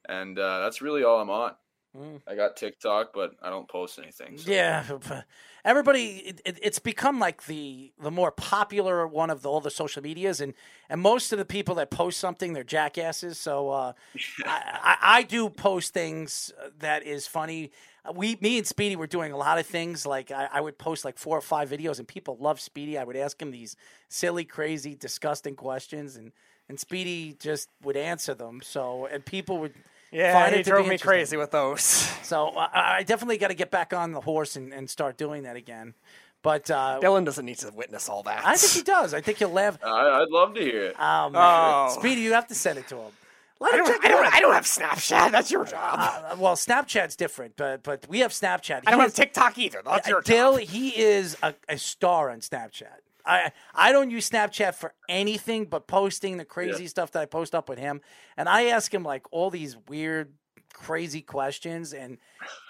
and 0.09 0.37
uh, 0.37 0.59
that's 0.59 0.81
really 0.81 1.03
all 1.03 1.21
I'm 1.21 1.29
on. 1.29 1.53
Mm. 1.97 2.21
I 2.25 2.35
got 2.35 2.55
TikTok, 2.55 3.11
but 3.13 3.33
I 3.41 3.49
don't 3.49 3.67
post 3.67 3.99
anything. 3.99 4.37
So. 4.37 4.49
Yeah, 4.49 4.83
everybody, 5.65 6.05
it, 6.19 6.41
it, 6.45 6.59
it's 6.61 6.79
become 6.79 7.19
like 7.19 7.45
the 7.45 7.91
the 8.01 8.11
more 8.11 8.31
popular 8.31 9.05
one 9.05 9.29
of 9.29 9.41
the, 9.41 9.49
all 9.49 9.59
the 9.59 9.71
social 9.71 10.01
medias, 10.01 10.39
and 10.39 10.53
and 10.89 11.01
most 11.01 11.33
of 11.33 11.39
the 11.39 11.45
people 11.45 11.75
that 11.75 11.89
post 11.91 12.17
something, 12.17 12.53
they're 12.53 12.63
jackasses. 12.63 13.37
So 13.37 13.69
uh, 13.71 13.93
I, 14.45 14.79
I, 14.83 14.97
I, 15.01 15.23
do 15.23 15.49
post 15.49 15.93
things 15.93 16.53
that 16.79 17.03
is 17.03 17.27
funny. 17.27 17.71
We, 18.15 18.37
me 18.39 18.57
and 18.57 18.65
Speedy 18.65 18.95
were 18.95 19.05
doing 19.05 19.33
a 19.33 19.37
lot 19.37 19.59
of 19.59 19.65
things. 19.65 20.05
Like 20.05 20.31
I, 20.31 20.47
I 20.53 20.61
would 20.61 20.77
post 20.77 21.03
like 21.03 21.17
four 21.17 21.37
or 21.37 21.41
five 21.41 21.69
videos, 21.69 21.99
and 21.99 22.07
people 22.07 22.37
love 22.39 22.61
Speedy. 22.61 22.97
I 22.97 23.03
would 23.03 23.17
ask 23.17 23.41
him 23.41 23.51
these 23.51 23.75
silly, 24.07 24.45
crazy, 24.45 24.95
disgusting 24.95 25.55
questions, 25.55 26.15
and 26.15 26.31
and 26.69 26.79
Speedy 26.79 27.35
just 27.37 27.67
would 27.83 27.97
answer 27.97 28.33
them. 28.33 28.61
So 28.63 29.07
and 29.11 29.25
people 29.25 29.57
would 29.57 29.73
yeah, 30.11 30.49
he 30.49 30.63
drove 30.63 30.87
me 30.87 30.97
crazy 30.97 31.37
with 31.37 31.51
those. 31.51 32.09
So 32.31 32.47
uh, 32.47 32.69
I 32.73 33.03
definitely 33.03 33.37
got 33.37 33.49
to 33.49 33.53
get 33.55 33.71
back 33.71 33.91
on 33.91 34.13
the 34.13 34.21
horse 34.21 34.55
and, 34.55 34.73
and 34.73 34.89
start 34.89 35.17
doing 35.17 35.43
that 35.43 35.57
again. 35.57 35.95
But 36.43 36.71
uh, 36.71 37.01
Dylan 37.01 37.25
doesn't 37.25 37.45
need 37.45 37.57
to 37.57 37.71
witness 37.73 38.07
all 38.07 38.23
that. 38.23 38.45
I 38.45 38.55
think 38.55 38.71
he 38.71 38.83
does. 38.83 39.13
I 39.13 39.19
think 39.19 39.39
he'll 39.39 39.49
laugh. 39.49 39.77
I, 39.83 40.19
would 40.19 40.29
love 40.29 40.53
to 40.53 40.61
hear 40.61 40.85
it. 40.85 40.99
Um, 40.99 41.33
oh, 41.35 41.93
Speedy, 41.99 42.21
you 42.21 42.31
have 42.31 42.47
to 42.47 42.55
send 42.55 42.79
it 42.79 42.87
to 42.87 42.95
him. 42.95 43.11
Let 43.59 43.73
I, 43.73 43.77
don't, 43.77 44.05
I, 44.05 44.07
don't, 44.07 44.33
I 44.35 44.39
don't 44.39 44.53
have 44.53 44.63
Snapchat. 44.63 45.31
That's 45.31 45.51
your 45.51 45.65
job. 45.65 45.99
Uh, 45.99 46.35
well, 46.39 46.55
Snapchat's 46.55 47.15
different, 47.15 47.57
but 47.57 47.83
but 47.83 48.07
we 48.09 48.19
have 48.19 48.31
Snapchat. 48.31 48.81
He 48.81 48.87
I 48.87 48.91
don't 48.91 49.01
is, 49.01 49.05
have 49.07 49.13
TikTok 49.13 49.59
either. 49.59 49.81
That's 49.85 50.07
your 50.07 50.21
Dill, 50.21 50.57
job. 50.57 50.67
he 50.67 50.89
is 50.99 51.37
a, 51.43 51.53
a 51.69 51.77
star 51.77 52.31
on 52.31 52.39
Snapchat. 52.39 52.87
I 53.25 53.51
I 53.73 53.91
don't 53.91 54.09
use 54.09 54.29
Snapchat 54.29 54.75
for 54.75 54.93
anything 55.09 55.65
but 55.65 55.87
posting 55.87 56.37
the 56.37 56.45
crazy 56.45 56.83
yeah. 56.83 56.89
stuff 56.89 57.11
that 57.11 57.21
I 57.21 57.25
post 57.25 57.55
up 57.55 57.69
with 57.69 57.79
him, 57.79 58.01
and 58.37 58.47
I 58.49 58.65
ask 58.65 58.93
him 58.93 59.03
like 59.03 59.25
all 59.31 59.49
these 59.49 59.77
weird 59.87 60.33
crazy 60.73 61.21
questions 61.21 61.93
and 61.93 62.17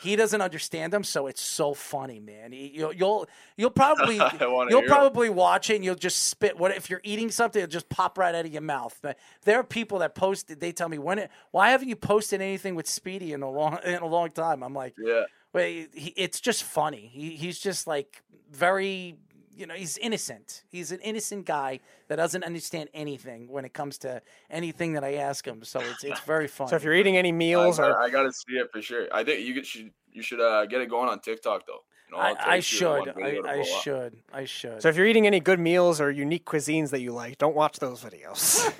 he 0.01 0.15
doesn't 0.15 0.41
understand 0.41 0.91
them 0.91 1.03
so 1.03 1.27
it's 1.27 1.41
so 1.41 1.73
funny 1.73 2.19
man. 2.19 2.51
You'll 2.51 2.93
you'll, 2.93 3.27
you'll 3.55 3.69
probably 3.69 4.15
you'll 4.69 4.83
probably 4.83 5.27
it. 5.27 5.35
watch 5.35 5.69
it 5.69 5.75
and 5.75 5.85
you'll 5.85 5.95
just 5.95 6.23
spit 6.23 6.57
what 6.57 6.75
if 6.75 6.89
you're 6.89 7.01
eating 7.03 7.31
something 7.31 7.61
it'll 7.61 7.71
just 7.71 7.89
pop 7.89 8.17
right 8.17 8.33
out 8.33 8.45
of 8.45 8.51
your 8.51 8.61
mouth. 8.61 8.97
But 9.01 9.17
there 9.45 9.59
are 9.59 9.63
people 9.63 9.99
that 9.99 10.15
post 10.15 10.59
they 10.59 10.71
tell 10.71 10.89
me 10.89 10.97
when 10.97 11.19
it, 11.19 11.31
why 11.51 11.71
haven't 11.71 11.89
you 11.89 11.95
posted 11.95 12.41
anything 12.41 12.75
with 12.75 12.87
speedy 12.87 13.33
in 13.33 13.41
a 13.41 13.49
long 13.49 13.79
in 13.85 14.01
a 14.01 14.07
long 14.07 14.31
time? 14.31 14.63
I'm 14.63 14.73
like 14.73 14.95
yeah. 14.97 15.23
Well, 15.53 15.65
it's 15.93 16.39
just 16.39 16.63
funny. 16.63 17.09
He, 17.11 17.31
he's 17.31 17.59
just 17.59 17.85
like 17.85 18.23
very 18.49 19.17
you 19.55 19.65
know, 19.65 19.73
he's 19.73 19.97
innocent. 19.97 20.63
He's 20.69 20.91
an 20.91 20.99
innocent 20.99 21.45
guy 21.45 21.79
that 22.07 22.15
doesn't 22.15 22.43
understand 22.43 22.89
anything 22.93 23.47
when 23.49 23.65
it 23.65 23.73
comes 23.73 23.97
to 23.99 24.21
anything 24.49 24.93
that 24.93 25.03
I 25.03 25.15
ask 25.15 25.45
him. 25.45 25.63
So 25.63 25.79
it's 25.79 26.03
it's 26.03 26.21
very 26.21 26.47
fun. 26.47 26.67
So 26.71 26.75
if 26.75 26.83
you're 26.83 26.95
eating 26.95 27.17
any 27.17 27.31
meals, 27.31 27.79
I, 27.79 27.89
or 27.89 28.01
I 28.01 28.09
got 28.09 28.23
to 28.23 28.31
see 28.31 28.53
it 28.53 28.71
for 28.71 28.81
sure. 28.81 29.07
I 29.11 29.23
think 29.23 29.45
you 29.45 29.63
should 29.63 29.91
you 30.11 30.21
should 30.21 30.39
uh, 30.39 30.65
get 30.65 30.81
it 30.81 30.89
going 30.89 31.09
on 31.09 31.19
TikTok 31.19 31.65
though. 31.67 31.79
You 32.07 32.17
know, 32.17 32.23
I, 32.23 32.35
I 32.55 32.59
should. 32.59 33.09
I, 33.09 33.39
I 33.45 33.63
should. 33.63 34.17
I 34.33 34.45
should. 34.45 34.81
So 34.81 34.89
if 34.89 34.95
you're 34.95 35.05
eating 35.05 35.27
any 35.27 35.39
good 35.39 35.59
meals 35.59 35.99
or 35.99 36.11
unique 36.11 36.45
cuisines 36.45 36.89
that 36.91 37.01
you 37.01 37.11
like, 37.13 37.37
don't 37.37 37.55
watch 37.55 37.79
those 37.79 38.03
videos. 38.03 38.71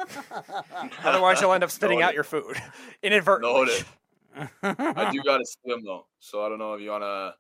Otherwise, 1.04 1.42
you'll 1.42 1.54
end 1.54 1.64
up 1.64 1.72
spitting 1.72 2.00
Noted. 2.00 2.08
out 2.10 2.14
your 2.14 2.24
food 2.24 2.58
inadvertently. 3.04 3.54
Noted. 3.54 3.86
I 4.64 5.12
do 5.12 5.22
got 5.24 5.38
to 5.38 5.46
swim 5.46 5.84
though, 5.84 6.06
so 6.20 6.46
I 6.46 6.50
don't 6.50 6.60
know 6.60 6.74
if 6.74 6.82
you 6.82 6.92
want 6.92 7.04
to 7.04 7.34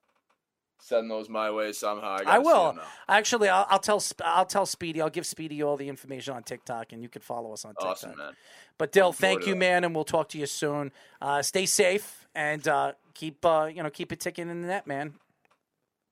send 0.82 1.10
those 1.10 1.30
my 1.30 1.50
way 1.52 1.72
somehow. 1.72 2.18
I, 2.26 2.36
I 2.36 2.40
will. 2.40 2.78
Actually, 3.08 3.50
I'll, 3.50 3.66
I'll, 3.70 3.80
tell 3.80 4.04
I'll 4.24 4.46
tell 4.46 4.66
Speedy. 4.66 5.02
I'll 5.02 5.10
give 5.10 5.26
Speedy 5.26 5.64
all 5.64 5.78
the 5.78 5.88
information 5.88 6.34
on 6.34 6.44
TikTok, 6.44 6.92
and 6.92 7.02
you 7.02 7.10
can 7.10 7.22
follow 7.22 7.54
us 7.54 7.64
on 7.64 7.72
TikTok. 7.72 7.90
Awesome, 7.90 8.18
man. 8.18 8.34
But 8.78 8.92
Dill, 8.92 9.14
thank 9.14 9.46
you, 9.46 9.56
man, 9.56 9.84
and 9.84 9.94
we'll 9.94 10.04
talk 10.04 10.30
to 10.30 10.38
you 10.38 10.48
soon. 10.48 10.92
Uh, 11.22 11.42
stay 11.42 11.66
safe 11.66 12.28
and 12.34 12.68
uh, 12.68 12.94
keep 13.14 13.46
uh, 13.46 13.70
you 13.74 13.84
know 13.84 13.90
keep 13.90 14.12
it 14.12 14.20
ticking 14.20 14.50
in 14.50 14.62
the 14.62 14.68
net, 14.68 14.88
man. 14.88 15.14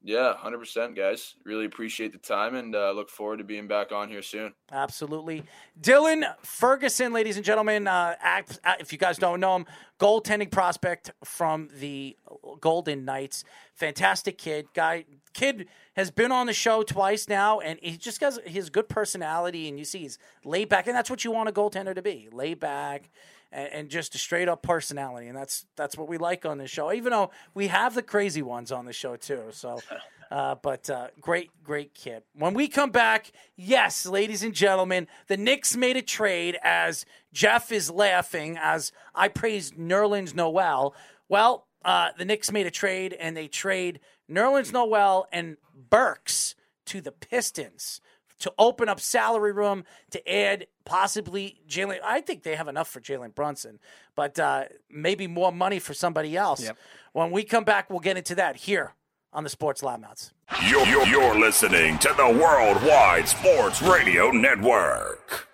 Yeah, 0.02 0.34
hundred 0.34 0.60
percent, 0.60 0.96
guys. 0.96 1.36
Really 1.44 1.66
appreciate 1.66 2.14
the 2.14 2.20
time 2.20 2.56
and 2.56 2.74
uh, 2.74 2.92
look 2.92 3.10
forward 3.10 3.38
to 3.38 3.44
being 3.44 3.68
back 3.68 3.92
on 3.92 4.08
here 4.08 4.22
soon. 4.22 4.54
Absolutely. 4.72 5.44
Dylan 5.80 6.24
Ferguson, 6.42 7.12
ladies 7.12 7.36
and 7.36 7.46
gentlemen, 7.46 7.86
uh, 7.86 8.16
uh, 8.24 8.74
if 8.80 8.94
you 8.94 8.98
guys 8.98 9.18
don't 9.18 9.42
know 9.42 9.58
him, 9.58 9.66
goaltending 10.00 10.50
prospect 10.50 11.12
from 11.26 11.68
the 11.80 12.16
Golden 12.62 13.04
Knights. 13.04 13.44
Fantastic 13.74 14.38
kid. 14.38 14.68
Guy 14.74 15.04
kid 15.34 15.68
has 15.96 16.12
been 16.12 16.32
on 16.32 16.48
the 16.48 16.54
show 16.54 16.82
twice 16.82 17.28
now, 17.28 17.60
and 17.60 17.78
he 17.82 17.98
just 17.98 18.22
has 18.22 18.40
his 18.46 18.70
good 18.70 18.88
personality, 18.88 19.68
and 19.68 19.78
you 19.78 19.84
see 19.84 20.00
he's 20.00 20.18
laid 20.46 20.70
back, 20.70 20.88
and 20.88 20.96
that's 20.96 21.10
what 21.10 21.26
you 21.26 21.32
want 21.32 21.50
a 21.50 21.52
goaltender 21.52 21.94
to 21.94 22.02
be. 22.02 22.30
Laid 22.32 22.60
back 22.62 23.10
and, 23.52 23.74
and 23.74 23.90
just 23.90 24.16
a 24.16 24.18
straight 24.18 24.48
up 24.48 24.62
personality, 24.62 25.28
and 25.28 25.38
that's 25.38 25.66
that's 25.76 25.98
what 25.98 26.08
we 26.08 26.18
like 26.18 26.46
on 26.46 26.58
this 26.58 26.72
show. 26.72 26.92
Even 26.92 27.12
though 27.12 27.32
we 27.54 27.68
have 27.68 27.96
the 27.96 28.04
crazy 28.04 28.42
ones 28.42 28.72
on 28.72 28.86
the 28.86 28.94
show 28.94 29.16
too, 29.16 29.46
so. 29.52 29.80
Uh, 30.32 30.54
but 30.62 30.88
uh, 30.92 31.08
great, 31.20 31.50
great 31.64 31.96
kid. 31.96 32.22
When 32.36 32.54
we 32.54 32.68
come 32.68 32.92
back, 32.92 33.32
yes, 33.56 34.06
ladies 34.06 34.44
and 34.44 34.54
gentlemen, 34.54 35.08
the 35.28 35.38
Knicks 35.38 35.76
made 35.76 35.98
a 35.98 36.04
trade 36.04 36.56
as 36.62 37.04
Jeff 37.34 37.72
is 37.72 37.90
laughing 37.90 38.56
as 38.62 38.92
I 39.16 39.28
praised 39.28 39.76
Nerlens 39.76 40.36
Noel. 40.36 40.94
Well, 41.28 41.66
uh, 41.84 42.10
the 42.16 42.26
Knicks 42.26 42.52
made 42.52 42.68
a 42.68 42.72
trade 42.72 43.14
and 43.14 43.36
they 43.36 43.48
trade 43.48 44.02
Nerlens 44.30 44.72
Noel 44.72 45.28
and 45.32 45.58
Burks 45.74 46.54
to 46.86 47.02
the 47.02 47.12
Pistons 47.12 48.02
to 48.40 48.54
open 48.58 48.90
up 48.90 49.00
salary 49.00 49.52
room 49.52 49.84
to 50.12 50.32
add 50.32 50.68
possibly 50.90 51.62
Jalen. 51.70 52.00
I 52.04 52.20
think 52.20 52.42
they 52.42 52.56
have 52.56 52.68
enough 52.68 52.90
for 52.90 53.00
Jalen 53.00 53.36
Brunson, 53.36 53.78
but 54.16 54.40
uh, 54.40 54.64
maybe 54.90 55.28
more 55.28 55.52
money 55.52 55.78
for 55.78 55.94
somebody 55.94 56.36
else. 56.36 56.64
Yep. 56.64 56.78
When 57.14 57.30
we 57.30 57.44
come 57.44 57.64
back, 57.64 57.92
we'll 57.92 58.00
get 58.00 58.18
into 58.18 58.34
that 58.36 58.56
here 58.56 58.96
on 59.32 59.44
the 59.44 59.50
Sports 59.52 59.84
Loudmouths. 59.84 60.32
You're, 60.68 60.88
you're, 60.88 61.06
you're 61.06 61.40
listening 61.40 62.00
to 62.00 62.12
the 62.18 62.28
Worldwide 62.28 63.28
Sports 63.28 63.84
Radio 63.84 64.32
Network. 64.32 65.48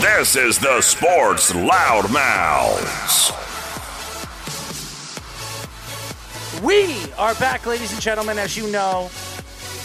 This 0.00 0.36
is 0.36 0.60
the 0.60 0.80
Sports 0.80 1.50
Loudmouths. 1.52 3.32
We 6.62 6.94
are 7.18 7.34
back, 7.34 7.66
ladies 7.66 7.92
and 7.92 8.00
gentlemen. 8.00 8.38
As 8.38 8.56
you 8.56 8.70
know, 8.70 9.10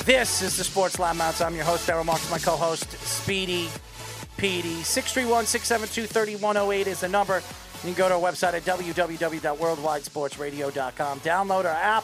this 0.06 0.42
is 0.42 0.58
the 0.58 0.64
Sports 0.64 0.96
Loudmouths. 0.98 1.46
I'm 1.46 1.54
your 1.56 1.66
host, 1.66 1.88
Daryl 1.88 2.04
Marks. 2.06 2.30
My 2.32 2.40
co 2.40 2.56
host, 2.56 2.90
Speedy 2.92 3.70
Petey. 4.38 4.82
631 4.84 5.46
672 5.46 6.08
3108 6.12 6.88
is 6.88 7.02
the 7.02 7.10
number. 7.10 7.42
You 7.84 7.94
can 7.94 7.96
go 7.96 8.10
to 8.10 8.16
our 8.16 8.22
website 8.22 8.54
at 8.54 8.64
www.worldwidesportsradio.com. 8.64 11.20
Download 11.22 11.66
our 11.66 11.68
app 11.68 12.04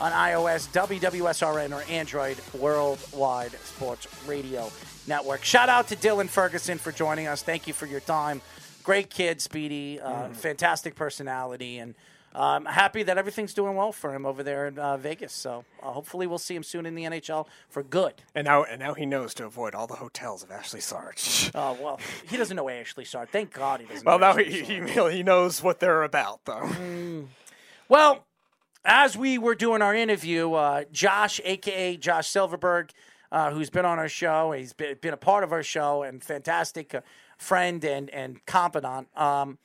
on 0.00 0.12
iOS, 0.12 0.68
WWSRN, 0.72 1.74
or 1.74 1.82
Android, 1.90 2.38
Worldwide 2.54 3.52
Sports 3.52 4.06
Radio 4.26 4.70
Network. 5.06 5.44
Shout 5.44 5.68
out 5.68 5.88
to 5.88 5.96
Dylan 5.96 6.28
Ferguson 6.28 6.78
for 6.78 6.92
joining 6.92 7.26
us. 7.26 7.42
Thank 7.42 7.66
you 7.66 7.74
for 7.74 7.86
your 7.86 8.00
time. 8.00 8.40
Great 8.84 9.10
kid, 9.10 9.40
Speedy. 9.40 10.00
Uh, 10.00 10.28
Fantastic 10.30 10.94
personality. 10.94 11.78
And 11.78 11.94
I'm 12.40 12.64
happy 12.66 13.02
that 13.02 13.18
everything's 13.18 13.52
doing 13.52 13.74
well 13.74 13.92
for 13.92 14.14
him 14.14 14.24
over 14.24 14.42
there 14.42 14.68
in 14.68 14.78
uh, 14.78 14.96
Vegas. 14.96 15.32
So 15.32 15.64
uh, 15.82 15.90
hopefully 15.90 16.26
we'll 16.26 16.38
see 16.38 16.54
him 16.54 16.62
soon 16.62 16.86
in 16.86 16.94
the 16.94 17.04
NHL 17.04 17.46
for 17.68 17.82
good. 17.82 18.14
And 18.34 18.44
now, 18.44 18.62
and 18.62 18.80
now 18.80 18.94
he 18.94 19.06
knows 19.06 19.34
to 19.34 19.44
avoid 19.44 19.74
all 19.74 19.86
the 19.86 19.96
hotels 19.96 20.42
of 20.42 20.50
Ashley 20.50 20.80
Sarge. 20.80 21.50
Oh, 21.58 21.76
well, 21.82 21.98
he 22.28 22.36
doesn't 22.36 22.56
know 22.56 22.68
Ashley 22.68 23.04
Sarge. 23.04 23.30
Thank 23.30 23.52
God 23.52 23.80
he 23.80 23.86
doesn't 23.86 24.04
well, 24.04 24.18
know 24.18 24.32
now 24.32 24.38
Ashley 24.38 24.62
he, 24.62 24.80
he 24.80 25.10
he 25.16 25.22
knows 25.22 25.62
what 25.62 25.80
they're 25.80 26.04
about, 26.04 26.44
though. 26.44 26.68
Well, 27.88 28.26
as 28.84 29.16
we 29.16 29.38
were 29.38 29.54
doing 29.54 29.82
our 29.82 29.94
interview, 29.94 30.52
uh, 30.52 30.84
Josh, 30.92 31.40
aka 31.44 31.96
Josh 31.96 32.28
Silverberg, 32.28 32.92
uh, 33.32 33.50
who's 33.50 33.70
been 33.70 33.84
on 33.84 33.98
our 33.98 34.08
show, 34.08 34.52
he's 34.52 34.72
been, 34.72 34.96
been 35.00 35.14
a 35.14 35.18
part 35.18 35.42
of 35.42 35.52
our 35.52 35.62
show 35.62 36.02
and 36.02 36.22
fantastic 36.22 36.94
uh, 36.94 37.00
friend 37.36 37.84
and 37.84 38.08
and 38.10 38.44
confidant. 38.46 39.08
Um, 39.16 39.58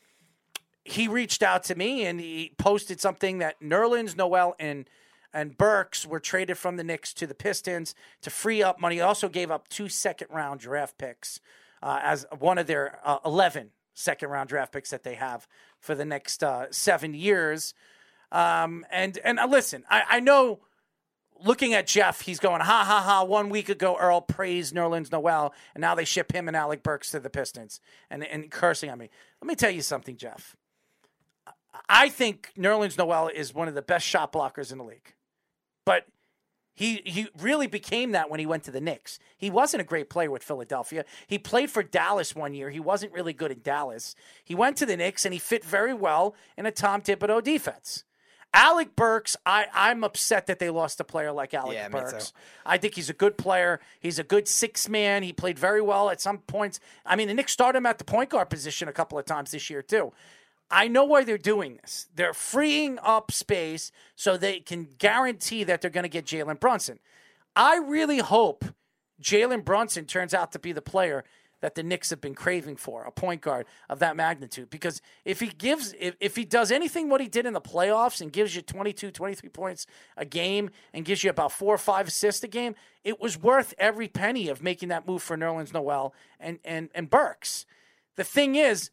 he 0.86 1.08
reached 1.08 1.42
out 1.42 1.64
to 1.66 1.76
me 1.76 2.06
and 2.06 2.20
he 2.20 2.54
posted 2.58 3.00
something 3.00 3.40
that 3.40 3.62
Nerlens, 3.62 4.16
Noel, 4.16 4.56
and 4.60 4.90
and 5.36 5.58
Burks 5.58 6.06
were 6.06 6.20
traded 6.20 6.60
from 6.60 6.78
the 6.78 6.84
Knicks 6.84 7.12
to 7.16 7.26
the 7.26 7.34
Pistons 7.34 7.96
to 8.22 8.30
free 8.30 8.62
up 8.62 8.80
money. 8.80 8.96
He 8.96 9.02
also 9.02 9.28
gave 9.28 9.50
up 9.50 9.68
two 9.68 9.90
second 9.90 10.28
round 10.30 10.60
draft 10.60 10.98
picks 10.98 11.40
uh, 11.82 12.00
as 12.04 12.26
one 12.38 12.60
of 12.60 12.68
their 12.68 13.00
uh, 13.04 13.18
11 13.26 13.72
second 13.96 14.30
round 14.30 14.50
draft 14.50 14.72
picks 14.72 14.92
that 14.92 15.04
they 15.04 15.16
have 15.16 15.48
for 15.80 15.96
the 15.96 16.06
next 16.06 16.44
uh, 16.44 16.68
seven 16.72 17.14
years. 17.14 17.74
Um, 18.32 18.86
and 18.92 19.18
and 19.24 19.40
uh, 19.40 19.48
listen, 19.48 19.84
I, 19.90 20.04
I 20.08 20.20
know 20.20 20.60
looking 21.44 21.74
at 21.74 21.88
Jeff, 21.88 22.22
he's 22.22 22.40
going, 22.40 22.62
ha 22.62 22.84
ha 22.84 23.02
ha. 23.02 23.24
One 23.24 23.50
week 23.50 23.70
ago, 23.70 23.98
Earl 24.00 24.22
praised 24.22 24.74
Nerlens 24.74 25.12
Noel, 25.12 25.54
and 25.74 25.82
now 25.82 25.96
they 25.96 26.06
ship 26.06 26.32
him 26.32 26.48
and 26.48 26.56
Alec 26.58 26.84
Burks 26.84 27.12
to 27.12 27.20
the 27.20 27.30
Pistons 27.30 27.80
and, 28.10 28.24
and 28.24 28.50
cursing 28.52 28.90
on 28.90 28.98
me. 28.98 29.10
Let 29.42 29.48
me 29.48 29.56
tell 29.56 29.72
you 29.72 29.82
something, 29.82 30.18
Jeff. 30.18 30.56
I 31.90 32.10
think 32.10 32.52
Nerlens 32.58 32.98
Noel 32.98 33.28
is 33.30 33.54
one 33.54 33.68
of 33.68 33.76
the 33.76 33.82
best 33.82 34.06
shot 34.06 34.32
blockers 34.32 34.72
in 34.72 34.78
the 34.78 34.84
league. 34.84 35.14
But 35.86 36.06
he 36.76 37.02
he 37.06 37.28
really 37.40 37.68
became 37.68 38.12
that 38.12 38.30
when 38.30 38.40
he 38.40 38.46
went 38.46 38.64
to 38.64 38.72
the 38.72 38.82
Knicks. 38.82 39.20
He 39.38 39.50
wasn't 39.50 39.82
a 39.82 39.86
great 39.86 40.10
player 40.10 40.32
with 40.32 40.44
Philadelphia. 40.44 41.06
He 41.28 41.38
played 41.38 41.70
for 41.70 41.84
Dallas 41.84 42.36
one 42.36 42.54
year. 42.54 42.70
He 42.70 42.80
wasn't 42.80 43.14
really 43.14 43.34
good 43.34 43.52
in 43.52 43.62
Dallas. 43.62 44.16
He 44.44 44.56
went 44.56 44.78
to 44.78 44.86
the 44.86 44.98
Knicks 44.98 45.26
and 45.26 45.34
he 45.34 45.40
fit 45.40 45.64
very 45.64 45.94
well 45.94 46.36
in 46.58 46.66
a 46.66 46.72
Tom 46.72 47.02
Thibodeau 47.02 47.44
defense. 47.44 48.06
Alec 48.56 48.96
Burks, 48.96 49.36
I, 49.48 49.66
I'm 49.74 50.04
upset 50.04 50.46
that 50.46 50.60
they 50.60 50.70
lost 50.70 51.00
a 51.00 51.04
player 51.04 51.32
like 51.32 51.56
Alec 51.56 51.74
Yeah. 51.74 51.90
Burks. 51.90 52.34
I 52.66 52.78
think 52.78 52.94
he's 52.94 53.10
a 53.10 53.14
good 53.14 53.36
player. 53.36 53.80
He's 54.00 54.20
a 54.20 54.24
good 54.24 54.48
six 54.48 54.88
man. 54.88 55.24
He 55.24 55.34
played 55.34 55.58
very 55.58 55.82
well 55.82 56.12
at 56.12 56.22
some 56.22 56.38
points. 56.38 56.80
I 57.04 57.16
mean, 57.16 57.28
the 57.28 57.34
Knicks 57.34 57.52
started 57.52 57.80
him 57.80 57.88
at 57.88 57.98
the 57.98 58.04
point 58.04 58.30
guard 58.30 58.52
position 58.52 58.88
a 58.88 58.94
couple 58.94 59.18
of 59.18 59.26
times 59.26 59.52
this 59.52 59.72
year, 59.72 59.82
too. 59.82 60.14
I 60.74 60.88
know 60.88 61.04
why 61.04 61.24
they're 61.24 61.38
doing 61.38 61.78
this. 61.82 62.08
They're 62.16 62.34
freeing 62.34 62.98
up 63.04 63.32
space 63.32 63.92
so 64.16 64.38
they 64.38 64.60
can 64.60 64.88
guarantee 64.98 65.64
that 65.66 65.82
they're 65.82 65.92
going 65.92 66.04
to 66.04 66.10
get 66.10 66.26
Jalen 66.26 66.60
Brunson. 66.60 67.00
I 67.56 67.78
really 67.78 68.18
hope 68.18 68.66
Jalen 69.22 69.64
Brunson 69.64 70.06
turns 70.06 70.34
out 70.34 70.52
to 70.54 70.60
be 70.60 70.72
the 70.72 70.82
player 70.82 71.24
that 71.62 71.76
the 71.76 71.84
Knicks 71.84 72.10
have 72.10 72.20
been 72.20 72.34
craving 72.34 72.76
for, 72.76 73.04
a 73.04 73.12
point 73.12 73.40
guard 73.40 73.68
of 73.88 74.00
that 74.00 74.18
magnitude. 74.18 74.70
Because 74.70 75.02
if 75.24 75.40
he 75.40 75.48
gives, 75.48 75.94
if, 75.98 76.16
if 76.20 76.36
he 76.36 76.44
does 76.44 76.72
anything 76.72 77.08
what 77.08 77.22
he 77.22 77.30
did 77.30 77.46
in 77.46 77.54
the 77.54 77.62
playoffs 77.62 78.20
and 78.20 78.34
gives 78.34 78.54
you 78.54 78.62
22, 78.62 79.12
23 79.12 79.50
points 79.50 79.86
a 80.18 80.26
game 80.26 80.72
and 80.94 81.06
gives 81.06 81.24
you 81.24 81.30
about 81.30 81.54
four 81.54 81.74
or 81.74 81.78
five 81.78 82.08
assists 82.10 82.44
a 82.44 82.50
game, 82.50 82.76
it 83.04 83.22
was 83.22 83.40
worth 83.40 83.74
every 83.78 84.10
penny 84.10 84.50
of 84.50 84.62
making 84.62 84.90
that 84.90 85.08
move 85.08 85.22
for 85.22 85.38
Nerlens 85.38 85.74
Noel 85.74 86.14
and, 86.40 86.60
and, 86.66 86.90
and 86.94 87.10
Burks. 87.10 87.66
The 88.18 88.26
thing 88.26 88.56
is, 88.56 88.90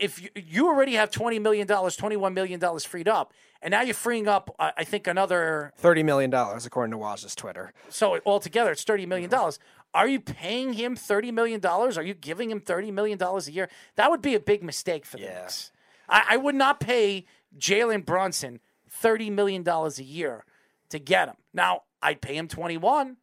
if 0.00 0.28
you, 0.34 0.68
already 0.68 0.94
have 0.94 1.10
$20 1.10 1.40
million, 1.40 1.66
$21 1.66 2.34
million 2.34 2.80
freed 2.80 3.08
up, 3.08 3.32
and 3.62 3.72
now 3.72 3.82
you're 3.82 3.94
freeing 3.94 4.28
up, 4.28 4.54
I 4.58 4.72
I 4.78 4.84
think, 4.84 5.06
another 5.06 5.72
Thirty 5.76 6.02
million 6.02 6.30
dollars, 6.30 6.66
according 6.66 6.92
to 6.92 6.98
Woj's 6.98 7.34
Twitter. 7.34 7.72
so 7.88 8.20
altogether, 8.26 8.72
it's 8.72 8.84
thirty 8.84 9.06
million 9.06 9.30
mm-hmm. 9.30 9.38
dollars. 9.38 9.58
Are 9.94 10.06
you 10.06 10.20
paying 10.20 10.74
him 10.74 10.94
thirty 10.94 11.32
million 11.32 11.60
dollars? 11.60 11.96
Are 11.96 12.02
you 12.02 12.14
giving 12.14 12.50
him 12.50 12.60
thirty 12.60 12.90
million 12.90 13.18
dollars 13.18 13.48
a 13.48 13.52
year? 13.52 13.68
That 13.96 14.10
would 14.10 14.22
be 14.22 14.34
a 14.34 14.40
big 14.40 14.62
mistake 14.62 15.06
for 15.06 15.16
the 15.16 15.24
Yeah. 15.24 15.40
Knicks. 15.40 15.72
I, 16.08 16.24
I 16.30 16.36
would 16.36 16.54
not 16.54 16.80
pay 16.80 17.24
Jalen 17.58 18.04
Brunson 18.04 18.60
thirty 18.88 19.30
million 19.30 19.62
dollars 19.62 19.98
a 19.98 20.04
year 20.04 20.44
to 20.90 20.98
get 20.98 21.28
him. 21.28 21.36
Now 21.54 21.82
I'd 22.02 22.20
pay 22.20 22.36
him 22.36 22.48
twenty 22.48 22.76
one. 22.76 23.16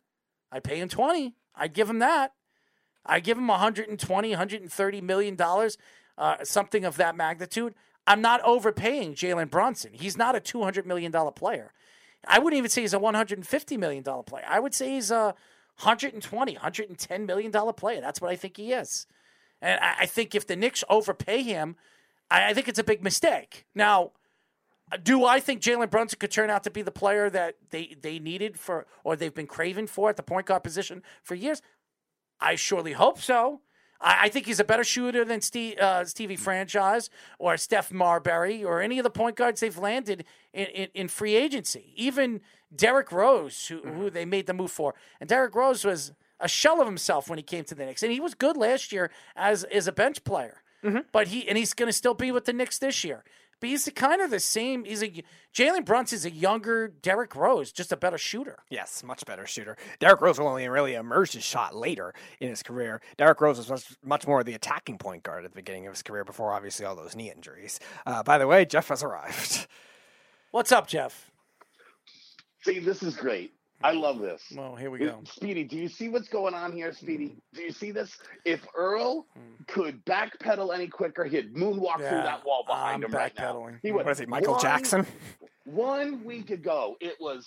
I'd 0.52 0.64
pay 0.64 0.80
him 0.80 0.90
twenty. 0.90 1.36
I'd 1.56 1.74
give 1.74 1.90
him 1.90 2.00
that. 2.00 2.34
I'd 3.06 3.24
give 3.24 3.38
him 3.38 3.48
120, 3.48 4.30
130 4.30 5.02
million 5.02 5.36
dollars, 5.36 5.78
uh, 6.18 6.38
something 6.44 6.86
of 6.86 6.98
that 6.98 7.16
magnitude. 7.16 7.74
I'm 8.06 8.22
not 8.22 8.42
overpaying 8.42 9.16
Jalen 9.16 9.50
Brunson. 9.50 9.94
He's 9.94 10.18
not 10.18 10.36
a 10.36 10.40
two 10.40 10.64
hundred 10.64 10.86
million 10.86 11.12
dollar 11.12 11.32
player. 11.32 11.72
I 12.28 12.40
wouldn't 12.40 12.58
even 12.58 12.70
say 12.70 12.82
he's 12.82 12.94
a 12.94 13.00
150 13.00 13.78
million 13.78 14.04
dollar 14.04 14.24
player. 14.24 14.46
I 14.48 14.60
would 14.60 14.74
say 14.74 14.92
he's 14.92 15.12
a 15.12 15.36
120, 15.82 16.54
110 16.54 17.26
million 17.26 17.52
dollar 17.52 17.74
player. 17.74 18.02
That's 18.02 18.22
what 18.22 18.32
I 18.32 18.36
think 18.36 18.58
he 18.58 18.74
is. 18.74 19.08
And 19.62 19.80
I, 19.80 19.96
I 20.02 20.06
think 20.06 20.36
if 20.36 20.48
the 20.48 20.56
Knicks 20.56 20.84
overpay 20.90 21.44
him, 21.44 21.76
I, 22.30 22.50
I 22.50 22.54
think 22.54 22.68
it's 22.68 22.80
a 22.80 22.84
big 22.84 23.04
mistake. 23.04 23.66
Now, 23.76 24.12
do 25.02 25.26
I 25.26 25.40
think 25.40 25.62
Jalen 25.62 25.90
Brunson 25.90 26.20
could 26.20 26.32
turn 26.32 26.50
out 26.50 26.64
to 26.64 26.72
be 26.72 26.82
the 26.82 26.92
player 26.92 27.30
that 27.30 27.56
they, 27.72 27.96
they 28.02 28.20
needed 28.20 28.60
for 28.60 28.86
or 29.04 29.16
they've 29.16 29.34
been 29.34 29.48
craving 29.48 29.88
for 29.88 30.10
at 30.10 30.18
the 30.18 30.24
point 30.24 30.46
guard 30.46 30.64
position 30.64 31.02
for 31.24 31.36
years? 31.36 31.62
I 32.40 32.56
surely 32.56 32.94
hope 32.94 33.20
so. 33.20 33.62
I, 34.04 34.26
I 34.26 34.30
think 34.30 34.46
he's 34.46 34.60
a 34.60 34.64
better 34.64 34.84
shooter 34.84 35.26
than 35.26 35.42
Steve, 35.42 35.78
uh, 35.80 36.06
Stevie 36.06 36.36
Franchise 36.36 37.10
or 37.40 37.58
Steph 37.58 37.92
Marbury 37.92 38.64
or 38.64 38.82
any 38.82 39.00
of 39.00 39.04
the 39.04 39.10
point 39.10 39.36
guards 39.36 39.62
they've 39.62 39.78
landed 39.78 40.26
in, 40.54 40.66
in, 40.68 40.88
in 40.94 41.08
free 41.08 41.36
agency. 41.36 41.94
Even 41.96 42.42
Derrick 42.76 43.12
Rose, 43.12 43.68
who, 43.68 43.80
who 43.82 44.10
they 44.10 44.26
made 44.26 44.46
the 44.46 44.54
move 44.54 44.72
for. 44.72 44.94
And 45.20 45.30
Derrick 45.30 45.56
Rose 45.56 45.86
was 45.86 46.12
a 46.40 46.48
shell 46.48 46.82
of 46.82 46.88
himself 46.88 47.30
when 47.30 47.40
he 47.40 47.44
came 47.44 47.64
to 47.66 47.76
the 47.76 47.86
Knicks. 47.86 48.04
And 48.04 48.12
he 48.12 48.20
was 48.20 48.36
good 48.36 48.58
last 48.58 48.92
year 48.92 49.10
as, 49.36 49.64
as 49.66 49.88
a 49.88 49.92
bench 49.92 50.24
player. 50.24 50.62
But 51.14 51.30
he 51.30 51.48
and 51.48 51.58
he's 51.58 51.74
going 51.74 51.88
to 51.88 51.94
still 51.94 52.14
be 52.14 52.30
with 52.32 52.44
the 52.44 52.52
Knicks 52.52 52.78
this 52.78 53.06
year. 53.06 53.24
But 53.64 53.70
he's 53.70 53.90
kind 53.96 54.22
of 54.22 54.30
the 54.30 54.42
same. 54.42 54.84
He's 54.84 55.02
a 55.02 55.24
Jalen 55.56 55.86
Brunson's 55.86 56.26
a 56.26 56.30
younger 56.30 56.90
Derrick 56.90 57.34
Rose, 57.34 57.72
just 57.72 57.94
a 57.94 57.96
better 57.96 58.18
shooter. 58.18 58.60
Yes, 58.70 59.06
much 59.06 59.26
better 59.26 59.46
shooter. 59.46 59.78
Derrick 60.00 60.20
Rose 60.20 60.38
will 60.38 60.50
only 60.50 60.68
really 60.68 60.96
emerge 60.96 61.32
his 61.32 61.46
shot 61.46 61.74
later 61.74 62.14
in 62.42 62.50
his 62.50 62.62
career. 62.62 63.00
Derrick 63.16 63.40
Rose 63.40 63.58
was 63.60 63.70
much, 63.70 63.96
much 64.04 64.28
more 64.28 64.44
the 64.44 64.54
attacking 64.54 64.98
point 64.98 65.24
guard 65.24 65.46
at 65.46 65.52
the 65.52 65.56
beginning 65.56 65.88
of 65.88 65.94
his 65.94 66.04
career 66.04 66.26
before 66.26 66.52
obviously 66.52 66.86
all 66.86 66.94
those 66.94 67.16
knee 67.16 67.32
injuries. 67.32 67.80
Uh, 68.06 68.22
by 68.22 68.38
the 68.38 68.48
way, 68.48 68.66
Jeff 68.66 68.90
has 68.90 69.02
arrived. 69.02 69.66
What's 70.52 70.74
up, 70.74 70.88
Jeff? 70.88 71.32
See, 72.64 72.80
this 72.80 73.02
is 73.02 73.16
great. 73.16 73.54
I 73.84 73.92
love 73.92 74.20
this. 74.20 74.42
Well, 74.56 74.76
here 74.76 74.90
we 74.90 75.00
go. 75.00 75.20
Speedy, 75.26 75.64
do 75.64 75.78
you 75.78 75.90
see 75.90 76.10
what's 76.10 76.30
going 76.30 76.54
on 76.54 76.72
here, 76.72 76.94
Speedy? 76.94 77.30
Mm. 77.30 77.42
Do 77.56 77.62
you 77.64 77.72
see 77.72 77.92
this? 77.92 78.18
If 78.46 78.66
Earl 78.76 79.26
could 79.68 80.04
backpedal 80.06 80.74
any 80.74 80.88
quicker, 80.88 81.26
he'd 81.26 81.54
moonwalk 81.54 81.98
through 81.98 82.04
that 82.24 82.46
wall 82.46 82.64
behind 82.66 83.04
I'm 83.04 83.10
him 83.10 83.16
right 83.16 83.34
now. 83.38 83.68
He 83.82 83.92
would. 83.92 84.06
What 84.06 84.12
is 84.14 84.20
he, 84.20 84.26
Michael 84.26 84.54
One- 84.54 84.62
Jackson? 84.62 85.06
One 85.66 86.26
week 86.26 86.50
ago, 86.50 86.98
it 87.00 87.16
was 87.22 87.46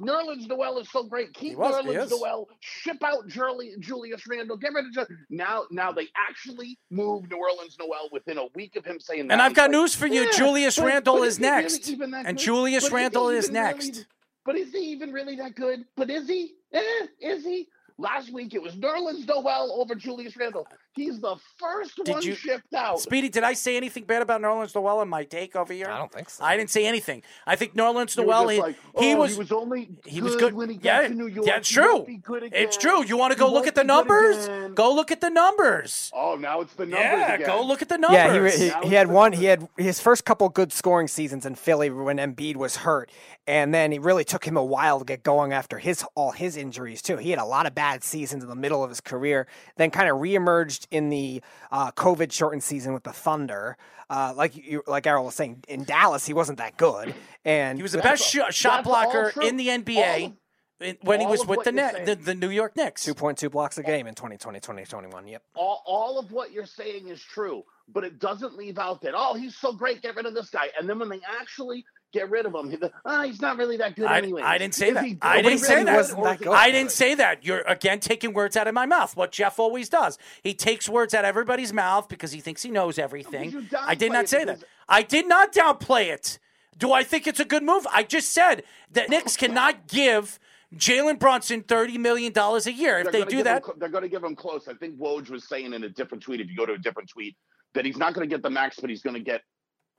Nerlens 0.00 0.48
Noel 0.48 0.78
is 0.80 0.90
so 0.90 1.04
great. 1.04 1.32
Keep 1.34 1.56
was, 1.56 1.84
Nerlens. 1.84 2.10
Noel. 2.10 2.48
Ship 2.58 2.96
out 3.04 3.28
Juli- 3.28 3.74
Julius 3.78 4.26
Randle. 4.26 4.56
Get 4.56 4.72
rid 4.74 4.86
of 4.86 4.92
Ju- 4.92 5.16
now. 5.30 5.62
Now 5.70 5.92
they 5.92 6.08
actually 6.16 6.76
moved 6.90 7.30
Nerlens 7.30 7.78
Noel 7.78 8.08
within 8.10 8.38
a 8.38 8.46
week 8.56 8.74
of 8.74 8.84
him 8.84 8.98
saying 8.98 9.28
that. 9.28 9.34
And 9.34 9.40
I've 9.42 9.54
got 9.54 9.70
like, 9.70 9.70
news 9.70 9.94
for 9.94 10.06
you. 10.08 10.22
"Yeah, 10.24 10.32
Julius 10.32 10.78
Randle 10.80 11.22
is 11.22 11.38
really 11.38 11.50
next. 11.52 11.88
And 11.88 12.24
good? 12.24 12.38
Julius 12.38 12.90
Randle 12.90 13.28
is 13.28 13.44
even 13.48 13.54
really- 13.62 13.72
next. 13.74 14.06
But 14.44 14.56
is 14.56 14.72
he 14.72 14.92
even 14.92 15.12
really 15.12 15.36
that 15.36 15.54
good? 15.54 15.84
But 15.96 16.10
is 16.10 16.28
he? 16.28 16.52
Eh, 16.72 17.06
is 17.20 17.44
he? 17.44 17.68
Last 17.98 18.32
week 18.32 18.54
it 18.54 18.62
was 18.62 18.74
Nerlens 18.74 19.26
Noel 19.26 19.72
over 19.80 19.94
Julius 19.94 20.36
Randle. 20.36 20.66
He's 20.94 21.20
the 21.20 21.36
first 21.58 21.96
Did 21.96 22.08
one 22.08 22.22
you- 22.22 22.34
shipped 22.34 22.72
out. 22.74 23.00
Speedy, 23.00 23.28
did 23.28 23.42
I 23.42 23.52
say 23.54 23.76
anything 23.76 24.04
bad 24.04 24.22
about 24.22 24.40
Nerlens 24.40 24.74
Noel 24.74 25.02
in 25.02 25.08
my 25.08 25.24
take 25.24 25.56
over 25.56 25.72
here? 25.72 25.88
I 25.88 25.98
don't 25.98 26.12
think 26.12 26.30
so. 26.30 26.44
I 26.44 26.56
didn't 26.56 26.70
say 26.70 26.86
anything. 26.86 27.22
I 27.46 27.56
think 27.56 27.74
Nerlens 27.74 28.16
You 28.16 28.24
Noel, 28.26 28.44
just 28.44 28.52
he, 28.54 28.60
like, 28.60 28.76
he 28.98 29.14
"Oh, 29.14 29.16
was 29.18 29.32
he 29.32 29.38
was 29.38 29.52
only 29.52 29.88
he 30.04 30.20
was 30.20 30.32
good 30.36 30.40
good 30.44 30.54
when 30.54 30.70
he 30.70 30.76
got 30.76 31.02
yeah, 31.02 31.08
to 31.08 31.14
New 31.14 31.26
York. 31.26 31.46
Yeah, 31.46 31.56
it's 31.56 31.68
He 31.68 31.80
won't 31.80 32.06
true. 32.24 32.40
It's 32.52 32.76
true. 32.76 33.04
You 33.04 33.16
want 33.16 33.32
to 33.32 33.38
go 33.38 33.50
look 33.52 33.66
at 33.66 33.74
the 33.74 33.84
numbers? 33.84 34.48
Go 34.74 34.94
look 34.94 35.10
at 35.10 35.20
the 35.20 35.30
numbers. 35.30 36.10
Oh, 36.14 36.36
now 36.36 36.60
it's 36.60 36.74
the 36.74 36.86
numbers 36.86 37.00
Yeah, 37.00 37.34
again. 37.34 37.46
go 37.46 37.62
look 37.64 37.82
at 37.82 37.88
the 37.88 37.98
numbers. 37.98 38.60
Yeah, 38.60 38.80
he, 38.80 38.82
he, 38.84 38.88
he 38.90 38.94
had 38.94 39.08
the 39.08 39.12
one. 39.12 39.32
He 39.32 39.46
had 39.46 39.68
his 39.76 40.00
first 40.00 40.24
couple 40.24 40.48
good 40.48 40.72
scoring 40.72 41.08
seasons 41.08 41.46
in 41.46 41.54
Philly 41.54 41.90
when 41.90 42.18
Embiid 42.18 42.56
was 42.56 42.76
hurt, 42.76 43.10
and 43.46 43.72
then 43.74 43.92
it 43.92 44.00
really 44.02 44.24
took 44.24 44.44
him 44.44 44.56
a 44.56 44.64
while 44.64 44.98
to 45.00 45.04
get 45.04 45.22
going 45.22 45.52
after 45.52 45.78
his 45.78 46.04
all 46.14 46.30
his 46.32 46.56
injuries 46.56 47.02
too. 47.02 47.16
He 47.16 47.30
had 47.30 47.38
a 47.38 47.44
lot 47.44 47.66
of 47.66 47.74
bad 47.74 48.04
seasons 48.04 48.42
in 48.42 48.48
the 48.48 48.54
middle 48.56 48.84
of 48.84 48.90
his 48.90 49.00
career, 49.00 49.46
then 49.76 49.90
kind 49.90 50.08
of 50.08 50.18
reemerged 50.18 50.83
in 50.90 51.08
the 51.10 51.42
uh, 51.70 51.90
COVID 51.92 52.32
shortened 52.32 52.62
season 52.62 52.92
with 52.92 53.04
the 53.04 53.12
Thunder. 53.12 53.76
Uh, 54.10 54.32
like 54.36 54.54
you, 54.56 54.82
like 54.86 55.06
Errol 55.06 55.24
was 55.24 55.34
saying, 55.34 55.64
in 55.66 55.84
Dallas 55.84 56.26
he 56.26 56.34
wasn't 56.34 56.58
that 56.58 56.76
good, 56.76 57.14
and 57.44 57.78
he 57.78 57.82
was 57.82 57.92
the 57.92 57.98
best 57.98 58.22
sh- 58.24 58.38
shot 58.50 58.84
blocker 58.84 59.32
in 59.42 59.56
the 59.56 59.68
NBA 59.68 60.26
of- 60.26 60.32
in- 60.80 60.98
when 61.02 61.20
he 61.20 61.26
was 61.26 61.46
with 61.46 61.64
the, 61.64 61.72
you're 61.72 61.92
net, 61.92 62.04
the 62.06 62.14
the 62.14 62.34
New 62.34 62.50
York 62.50 62.76
Knicks. 62.76 63.06
2.2 63.06 63.50
blocks 63.50 63.78
a 63.78 63.82
game 63.82 64.06
in 64.06 64.14
2020, 64.14 64.60
2021. 64.60 65.28
Yep. 65.28 65.42
all, 65.54 65.82
all 65.86 66.18
of 66.18 66.30
what 66.32 66.52
you're 66.52 66.66
saying 66.66 67.08
is 67.08 67.22
true, 67.22 67.62
but 67.88 68.04
it 68.04 68.18
doesn't 68.18 68.56
leave 68.56 68.78
out 68.78 69.00
that 69.02 69.14
oh 69.16 69.34
he's 69.34 69.56
so 69.56 69.72
great, 69.72 70.02
get 70.02 70.16
rid 70.16 70.26
of 70.26 70.34
this 70.34 70.50
guy, 70.50 70.68
and 70.78 70.88
then 70.88 70.98
when 70.98 71.08
they 71.08 71.20
actually 71.40 71.84
get 72.14 72.30
rid 72.30 72.46
of 72.46 72.54
him, 72.54 72.70
he, 72.70 72.78
ah 73.04 73.24
he's 73.24 73.42
not 73.42 73.58
really 73.58 73.76
that 73.76 73.94
good 73.96 74.06
I, 74.06 74.18
anyway. 74.18 74.40
I 74.40 74.56
didn't 74.56 74.74
say 74.74 74.88
Is 74.88 74.94
that. 74.94 75.04
he- 75.04 75.18
I 75.20 75.42
didn't 75.42 75.58
say 75.58 75.74
really 75.74 75.84
that. 75.84 75.92
that 75.96 76.00
is 76.32 76.38
he 76.38 76.44
good. 76.44 76.54
I 76.54 76.70
didn't 76.70 76.92
say 76.92 77.14
that. 77.16 77.44
You're 77.44 77.60
again 77.62 78.00
taking 78.00 78.32
words 78.32 78.56
out 78.56 78.66
of 78.66 78.74
my 78.74 78.86
mouth. 78.86 79.16
What 79.16 79.32
Jeff 79.32 79.58
always 79.58 79.88
does. 79.90 80.16
He 80.42 80.54
takes 80.54 80.88
words 80.88 81.12
out 81.12 81.24
of 81.24 81.28
everybody's 81.28 81.72
mouth 81.72 82.08
because 82.08 82.32
he 82.32 82.40
thinks 82.40 82.62
he 82.62 82.70
knows 82.70 82.98
everything. 82.98 83.68
I 83.78 83.94
did 83.94 84.12
not 84.12 84.28
say 84.28 84.44
that. 84.44 84.64
I 84.88 85.02
did 85.02 85.28
not 85.28 85.52
downplay 85.52 86.06
it. 86.06 86.38
Do 86.78 86.92
I 86.92 87.04
think 87.04 87.26
it's 87.26 87.40
a 87.40 87.44
good 87.44 87.62
move? 87.62 87.86
I 87.92 88.02
just 88.02 88.32
said 88.32 88.64
that 88.92 89.10
Knicks 89.10 89.36
cannot 89.42 89.86
give 89.86 90.38
Jalen 90.74 91.18
Brunson 91.18 91.62
thirty 91.62 91.98
million 91.98 92.32
dollars 92.32 92.66
a 92.66 92.72
year. 92.72 92.98
If 92.98 93.12
They're 93.12 93.24
they 93.24 93.30
do 93.30 93.42
that, 93.44 93.64
him 93.64 93.74
they're 93.78 93.88
going 93.88 94.02
to 94.02 94.08
give 94.08 94.24
him 94.24 94.34
close. 94.34 94.66
I 94.68 94.74
think 94.74 94.98
Woj 94.98 95.30
was 95.30 95.48
saying 95.48 95.72
in 95.72 95.84
a 95.84 95.88
different 95.88 96.22
tweet. 96.22 96.40
If 96.40 96.48
you 96.48 96.56
go 96.56 96.66
to 96.66 96.72
a 96.74 96.78
different 96.78 97.08
tweet, 97.08 97.36
that 97.74 97.84
he's 97.84 97.96
not 97.96 98.14
going 98.14 98.28
to 98.28 98.32
get 98.34 98.42
the 98.42 98.50
max, 98.50 98.78
but 98.80 98.90
he's 98.90 99.02
going 99.02 99.14
to 99.14 99.22
get 99.22 99.42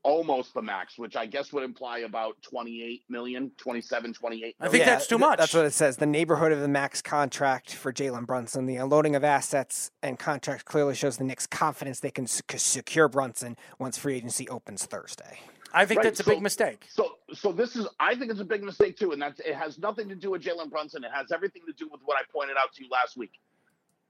almost 0.10 0.54
the 0.54 0.62
max, 0.62 1.00
which 1.00 1.16
I 1.16 1.26
guess 1.26 1.52
would 1.52 1.64
imply 1.64 2.00
about 2.00 2.40
28 2.44 3.04
million, 3.10 3.52
27, 3.58 4.14
28 4.14 4.56
I 4.60 4.68
think 4.70 4.80
Yeah, 4.80 4.86
that's 4.86 5.08
too 5.08 5.18
much. 5.18 5.40
That's 5.40 5.54
what 5.54 5.66
it 5.66 5.74
says. 5.74 5.98
The 5.98 6.06
neighborhood 6.06 6.52
of 6.52 6.60
the 6.62 6.68
max 6.68 7.02
contract 7.02 7.74
for 7.74 7.92
Jalen 7.92 8.28
Brunson. 8.28 8.68
The 8.68 8.76
unloading 8.76 9.16
of 9.16 9.24
assets 9.24 9.90
and 10.04 10.20
contracts 10.20 10.64
clearly 10.64 10.94
shows 10.94 11.18
the 11.18 11.24
Knicks' 11.24 11.48
confidence 11.48 12.00
they 12.02 12.12
can 12.12 12.28
secure 12.28 13.08
Brunson 13.10 13.58
once 13.80 13.98
free 13.98 14.16
agency 14.16 14.48
opens 14.48 14.86
Thursday. 14.86 15.40
I 15.74 15.86
think 15.86 15.98
Right, 15.98 16.04
that's 16.06 16.20
a 16.20 16.24
so- 16.24 16.32
big 16.32 16.42
mistake. 16.44 16.86
So, 16.88 17.18
so 17.34 17.52
this 17.52 17.76
is, 17.76 17.88
I 18.00 18.16
think 18.16 18.30
it's 18.30 18.40
a 18.40 18.46
big 18.46 18.64
mistake 18.64 18.98
too, 18.98 19.12
and 19.12 19.20
that's 19.22 19.40
it 19.40 19.56
has 19.56 19.80
nothing 19.80 20.08
to 20.10 20.16
do 20.16 20.30
with 20.32 20.44
Jalen 20.44 20.70
Brunson. 20.70 21.04
It 21.04 21.12
has 21.14 21.32
everything 21.32 21.64
to 21.66 21.74
do 21.74 21.90
with 21.92 22.00
what 22.06 22.16
I 22.16 22.22
pointed 22.32 22.58
out 22.58 22.72
to 22.76 22.84
you 22.84 22.90
last 22.92 23.18
week. 23.18 23.32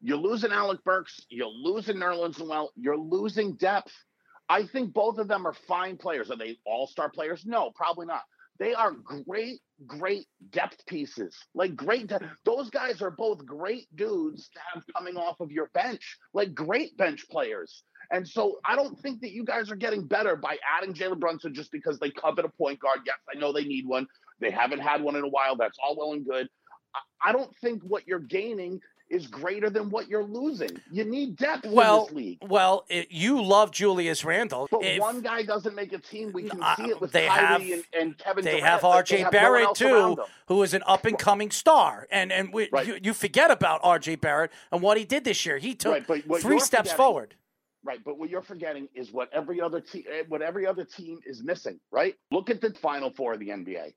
You're 0.02 0.18
losing 0.18 0.52
Alec 0.52 0.84
Burks. 0.84 1.22
You're 1.30 1.48
losing 1.48 1.96
Nerlens 1.96 2.38
Noel. 2.38 2.72
You're 2.76 2.98
losing 2.98 3.54
depth. 3.54 3.94
I 4.50 4.66
think 4.66 4.94
both 4.94 5.18
of 5.18 5.28
them 5.28 5.46
are 5.48 5.56
fine 5.68 5.98
players. 5.98 6.30
Are 6.30 6.38
they 6.38 6.58
all-star 6.66 7.10
players? 7.10 7.44
No, 7.46 7.72
probably 7.76 8.06
not. 8.06 8.24
They 8.58 8.74
are 8.74 8.92
great, 8.92 9.60
great 9.86 10.28
depth 10.52 10.86
pieces. 10.86 11.36
Like 11.54 11.76
great. 11.76 12.08
De- 12.08 12.32
those 12.46 12.70
guys 12.70 13.02
are 13.02 13.12
both 13.12 13.46
great 13.46 13.88
dudes 13.96 14.50
to 14.54 14.60
have 14.74 14.84
coming 14.96 15.18
off 15.18 15.42
of 15.42 15.52
your 15.52 15.70
bench. 15.74 16.18
Like 16.34 16.54
great 16.54 16.96
bench 16.96 17.28
players. 17.30 17.84
And 18.12 18.28
so 18.28 18.60
I 18.64 18.76
don't 18.76 18.98
think 19.00 19.22
that 19.22 19.32
you 19.32 19.44
guys 19.44 19.72
are 19.72 19.76
getting 19.76 20.06
better 20.06 20.36
by 20.36 20.58
adding 20.78 20.94
Jalen 20.94 21.20
Brunson 21.20 21.54
just 21.54 21.72
because 21.72 22.00
they 22.00 22.12
covet 22.12 22.46
a 22.46 22.50
point 22.50 22.80
guard. 22.80 23.00
Yes, 23.06 23.18
I 23.34 23.38
know 23.38 23.52
they 23.52 23.66
need 23.66 23.88
one. 23.88 24.08
They 24.40 24.52
haven't 24.52 24.80
had 24.80 25.02
one 25.02 25.16
in 25.16 25.24
a 25.24 25.30
while. 25.30 25.56
That's 25.56 25.78
all 25.84 25.98
well 25.98 26.14
and 26.14 26.26
good. 26.26 26.48
I 27.26 27.32
don't 27.34 27.54
think 27.58 27.82
what 27.84 28.08
you're 28.08 28.20
gaining 28.20 28.80
is 29.10 29.28
greater 29.28 29.70
than 29.70 29.90
what 29.90 30.08
you're 30.08 30.24
losing. 30.24 30.70
You 30.92 31.04
need 31.06 31.38
depth 31.38 31.66
Well, 31.68 32.02
in 32.02 32.06
this 32.06 32.14
league. 32.16 32.38
well, 32.42 32.86
it, 32.90 33.12
you 33.12 33.42
love 33.42 33.72
Julius 33.72 34.26
Randle. 34.26 34.68
But 34.72 34.84
If- 34.84 35.00
one 35.00 35.22
guy 35.22 35.44
doesn't 35.44 35.76
make 35.76 35.94
a 35.94 36.00
team. 36.00 36.32
We 36.34 36.50
can 36.50 36.62
Uh, 36.62 36.76
see 36.76 36.90
it 36.90 37.00
with 37.00 37.12
they 37.12 37.28
Kyrie 37.28 37.46
have- 37.48 37.62
and, 37.62 37.84
and 37.94 38.18
Kevin 38.18 38.44
they 38.44 38.60
Durant. 38.60 38.66
have 38.66 38.82
RJ 38.84 39.18
have 39.20 39.26
no 39.26 39.32
Barrett 39.32 39.66
else 39.66 39.78
too, 39.78 40.18
who 40.48 40.64
is 40.64 40.74
an 40.74 40.82
up 40.88 41.06
and 41.06 41.18
coming 41.20 41.52
star. 41.52 42.08
And 42.10 42.32
and 42.32 42.52
we, 42.52 42.68
Right. 42.72 42.88
you, 42.88 42.98
you 43.04 43.14
forget 43.14 43.52
about 43.52 43.82
RJ 43.84 44.16
Barrett 44.20 44.52
and 44.72 44.82
what 44.82 44.98
he 44.98 45.06
did 45.06 45.24
this 45.24 45.46
year. 45.46 45.58
He 45.60 45.76
took 45.76 46.10
Right, 46.10 46.42
three 46.42 46.60
steps 46.60 46.92
forward. 46.92 47.36
Right, 47.84 48.00
but 48.04 48.18
what 48.18 48.32
you're 48.32 48.42
forgetting 48.42 48.90
is 48.96 49.12
what 49.12 49.32
every 49.32 49.62
other 49.62 49.80
team, 49.80 50.06
what 50.28 50.42
every 50.42 50.66
other 50.66 50.84
team 50.84 51.20
is 51.28 51.44
missing. 51.44 51.80
Right, 51.92 52.16
look 52.32 52.50
at 52.50 52.60
the 52.60 52.72
Final 52.74 53.12
Four 53.12 53.34
of 53.34 53.40
the 53.40 53.50
NBA. 53.52 53.94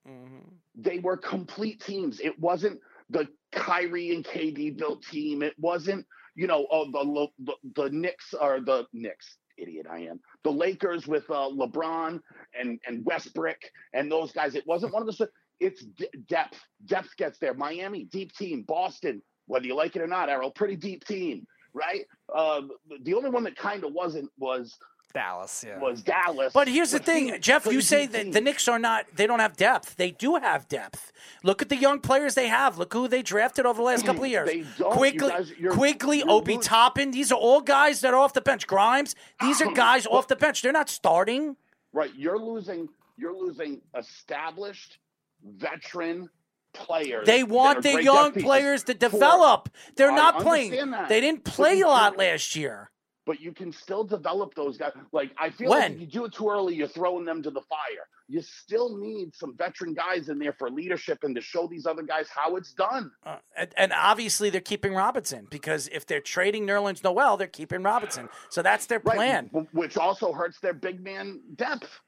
They 0.74 0.98
were 0.98 1.16
complete 1.16 1.80
teams. 1.80 2.20
It 2.20 2.38
wasn't 2.38 2.80
the 3.10 3.28
Kyrie 3.52 4.14
and 4.14 4.24
KD 4.24 4.76
built 4.76 5.02
team. 5.02 5.42
It 5.42 5.54
wasn't, 5.58 6.06
you 6.34 6.46
know, 6.46 6.66
oh, 6.70 6.90
the 6.90 7.28
the, 7.44 7.82
the 7.82 7.90
Knicks 7.90 8.34
or 8.38 8.60
the 8.60 8.86
Knicks. 8.92 9.38
Idiot, 9.56 9.86
I 9.90 10.00
am. 10.00 10.20
The 10.44 10.52
Lakers 10.52 11.08
with 11.08 11.28
uh, 11.30 11.50
LeBron 11.50 12.20
and 12.58 12.78
and 12.86 13.04
Westbrook 13.04 13.58
and 13.92 14.10
those 14.10 14.30
guys. 14.32 14.54
It 14.54 14.66
wasn't 14.66 14.92
one 14.92 15.06
of 15.06 15.16
the. 15.16 15.28
It's 15.60 15.84
d- 15.84 16.08
depth. 16.28 16.60
Depth 16.86 17.16
gets 17.16 17.38
there. 17.38 17.54
Miami, 17.54 18.04
deep 18.04 18.32
team. 18.32 18.62
Boston, 18.62 19.20
whether 19.46 19.66
you 19.66 19.74
like 19.74 19.96
it 19.96 20.02
or 20.02 20.06
not, 20.06 20.28
Errol, 20.28 20.52
pretty 20.52 20.76
deep 20.76 21.04
team, 21.04 21.44
right? 21.74 22.04
Um, 22.32 22.70
the 23.02 23.14
only 23.14 23.30
one 23.30 23.42
that 23.44 23.56
kind 23.56 23.82
of 23.82 23.92
wasn't 23.92 24.30
was 24.38 24.78
Dallas, 25.14 25.64
yeah. 25.66 25.78
was 25.78 26.02
Dallas. 26.02 26.52
But 26.52 26.68
here's 26.68 26.90
the 26.90 26.98
But 26.98 27.06
he- 27.16 27.30
thing, 27.30 27.40
Jeff. 27.40 27.66
You 27.66 27.80
say 27.80 28.06
that 28.06 28.32
the 28.32 28.40
Knicks 28.40 28.68
are 28.68 28.78
not. 28.78 29.06
They 29.14 29.26
don't 29.26 29.40
have 29.40 29.56
depth. 29.56 29.96
They 29.96 30.10
do 30.10 30.36
have 30.36 30.68
depth. 30.68 31.12
Look 31.42 31.62
at 31.62 31.68
the 31.70 31.76
young 31.76 32.00
players 32.00 32.34
they 32.34 32.48
have. 32.48 32.78
Look 32.78 32.92
who 32.92 33.08
they 33.08 33.22
drafted 33.22 33.64
over 33.66 33.78
the 33.78 33.84
last 33.84 34.04
couple 34.04 34.24
of 34.24 34.30
years. 34.36 34.46
They 34.48 34.58
don't. 34.78 34.78
You 34.78 34.84
Quickly, 34.96 35.28
guys- 35.30 35.52
you're- 35.58 35.74
quickly, 35.74 36.18
you're 36.18 36.30
Obi 36.30 36.56
losing. 36.56 36.68
Toppin. 36.68 37.10
These 37.10 37.32
are 37.32 37.38
all 37.38 37.60
guys 37.60 38.00
that 38.02 38.12
are 38.12 38.20
off 38.20 38.34
the 38.34 38.40
bench. 38.42 38.66
Grimes. 38.66 39.14
These 39.40 39.62
are 39.62 39.72
guys 39.74 40.06
off 40.06 40.28
the 40.28 40.36
bench. 40.36 40.62
They're 40.62 40.72
not 40.72 40.88
starting. 40.90 41.56
Right, 41.92 42.10
you're 42.14 42.38
losing. 42.38 42.88
You're 43.16 43.34
losing 43.36 43.80
established 43.96 44.98
veteran 45.44 46.28
players. 46.72 47.26
They 47.26 47.42
want 47.42 47.78
are 47.78 47.82
their 47.82 48.00
young 48.00 48.32
players 48.32 48.84
to 48.84 48.92
for- 48.92 48.98
develop. 48.98 49.68
They're 49.96 50.12
I 50.12 50.16
not 50.16 50.40
playing. 50.40 50.90
that. 50.90 51.08
They 51.08 51.20
didn't 51.20 51.44
play 51.44 51.80
a 51.80 51.86
lot 51.88 52.16
last 52.18 52.54
year. 52.54 52.90
But 53.28 53.42
you 53.42 53.52
can 53.52 53.70
still 53.72 54.04
develop 54.04 54.54
those 54.54 54.78
guys. 54.78 54.92
Like 55.12 55.32
I 55.38 55.50
feel 55.50 55.68
When? 55.68 55.80
like 55.80 55.92
if 55.92 56.00
you 56.00 56.06
do 56.06 56.24
it 56.24 56.32
too 56.32 56.48
early, 56.48 56.74
you're 56.74 56.88
throwing 56.88 57.26
them 57.26 57.42
to 57.42 57.50
the 57.50 57.60
fire. 57.60 58.08
You 58.26 58.40
still 58.40 58.96
need 58.96 59.34
some 59.36 59.54
veteran 59.54 59.92
guys 59.92 60.30
in 60.30 60.38
there 60.38 60.54
for 60.54 60.70
leadership 60.70 61.18
and 61.24 61.34
to 61.34 61.42
show 61.42 61.66
these 61.66 61.84
other 61.84 62.02
guys 62.02 62.26
how 62.34 62.56
it's 62.56 62.72
done. 62.72 63.10
Uh, 63.26 63.36
and, 63.54 63.68
and 63.76 63.92
obviously 63.92 64.48
they're 64.48 64.62
keeping 64.62 64.94
Robinson 64.94 65.46
because 65.50 65.88
if 65.92 66.06
they're 66.06 66.22
trading 66.22 66.66
Nerlens 66.66 67.04
Noel, 67.04 67.36
they're 67.36 67.46
keeping 67.48 67.82
Robinson. 67.82 68.30
So 68.48 68.62
that's 68.62 68.86
their 68.86 68.98
plan. 69.00 69.48
w- 69.48 69.68
which 69.72 69.98
also 69.98 70.32
hurts 70.32 70.58
their 70.60 70.72
big 70.72 71.04
man 71.04 71.40
depth. 71.56 72.00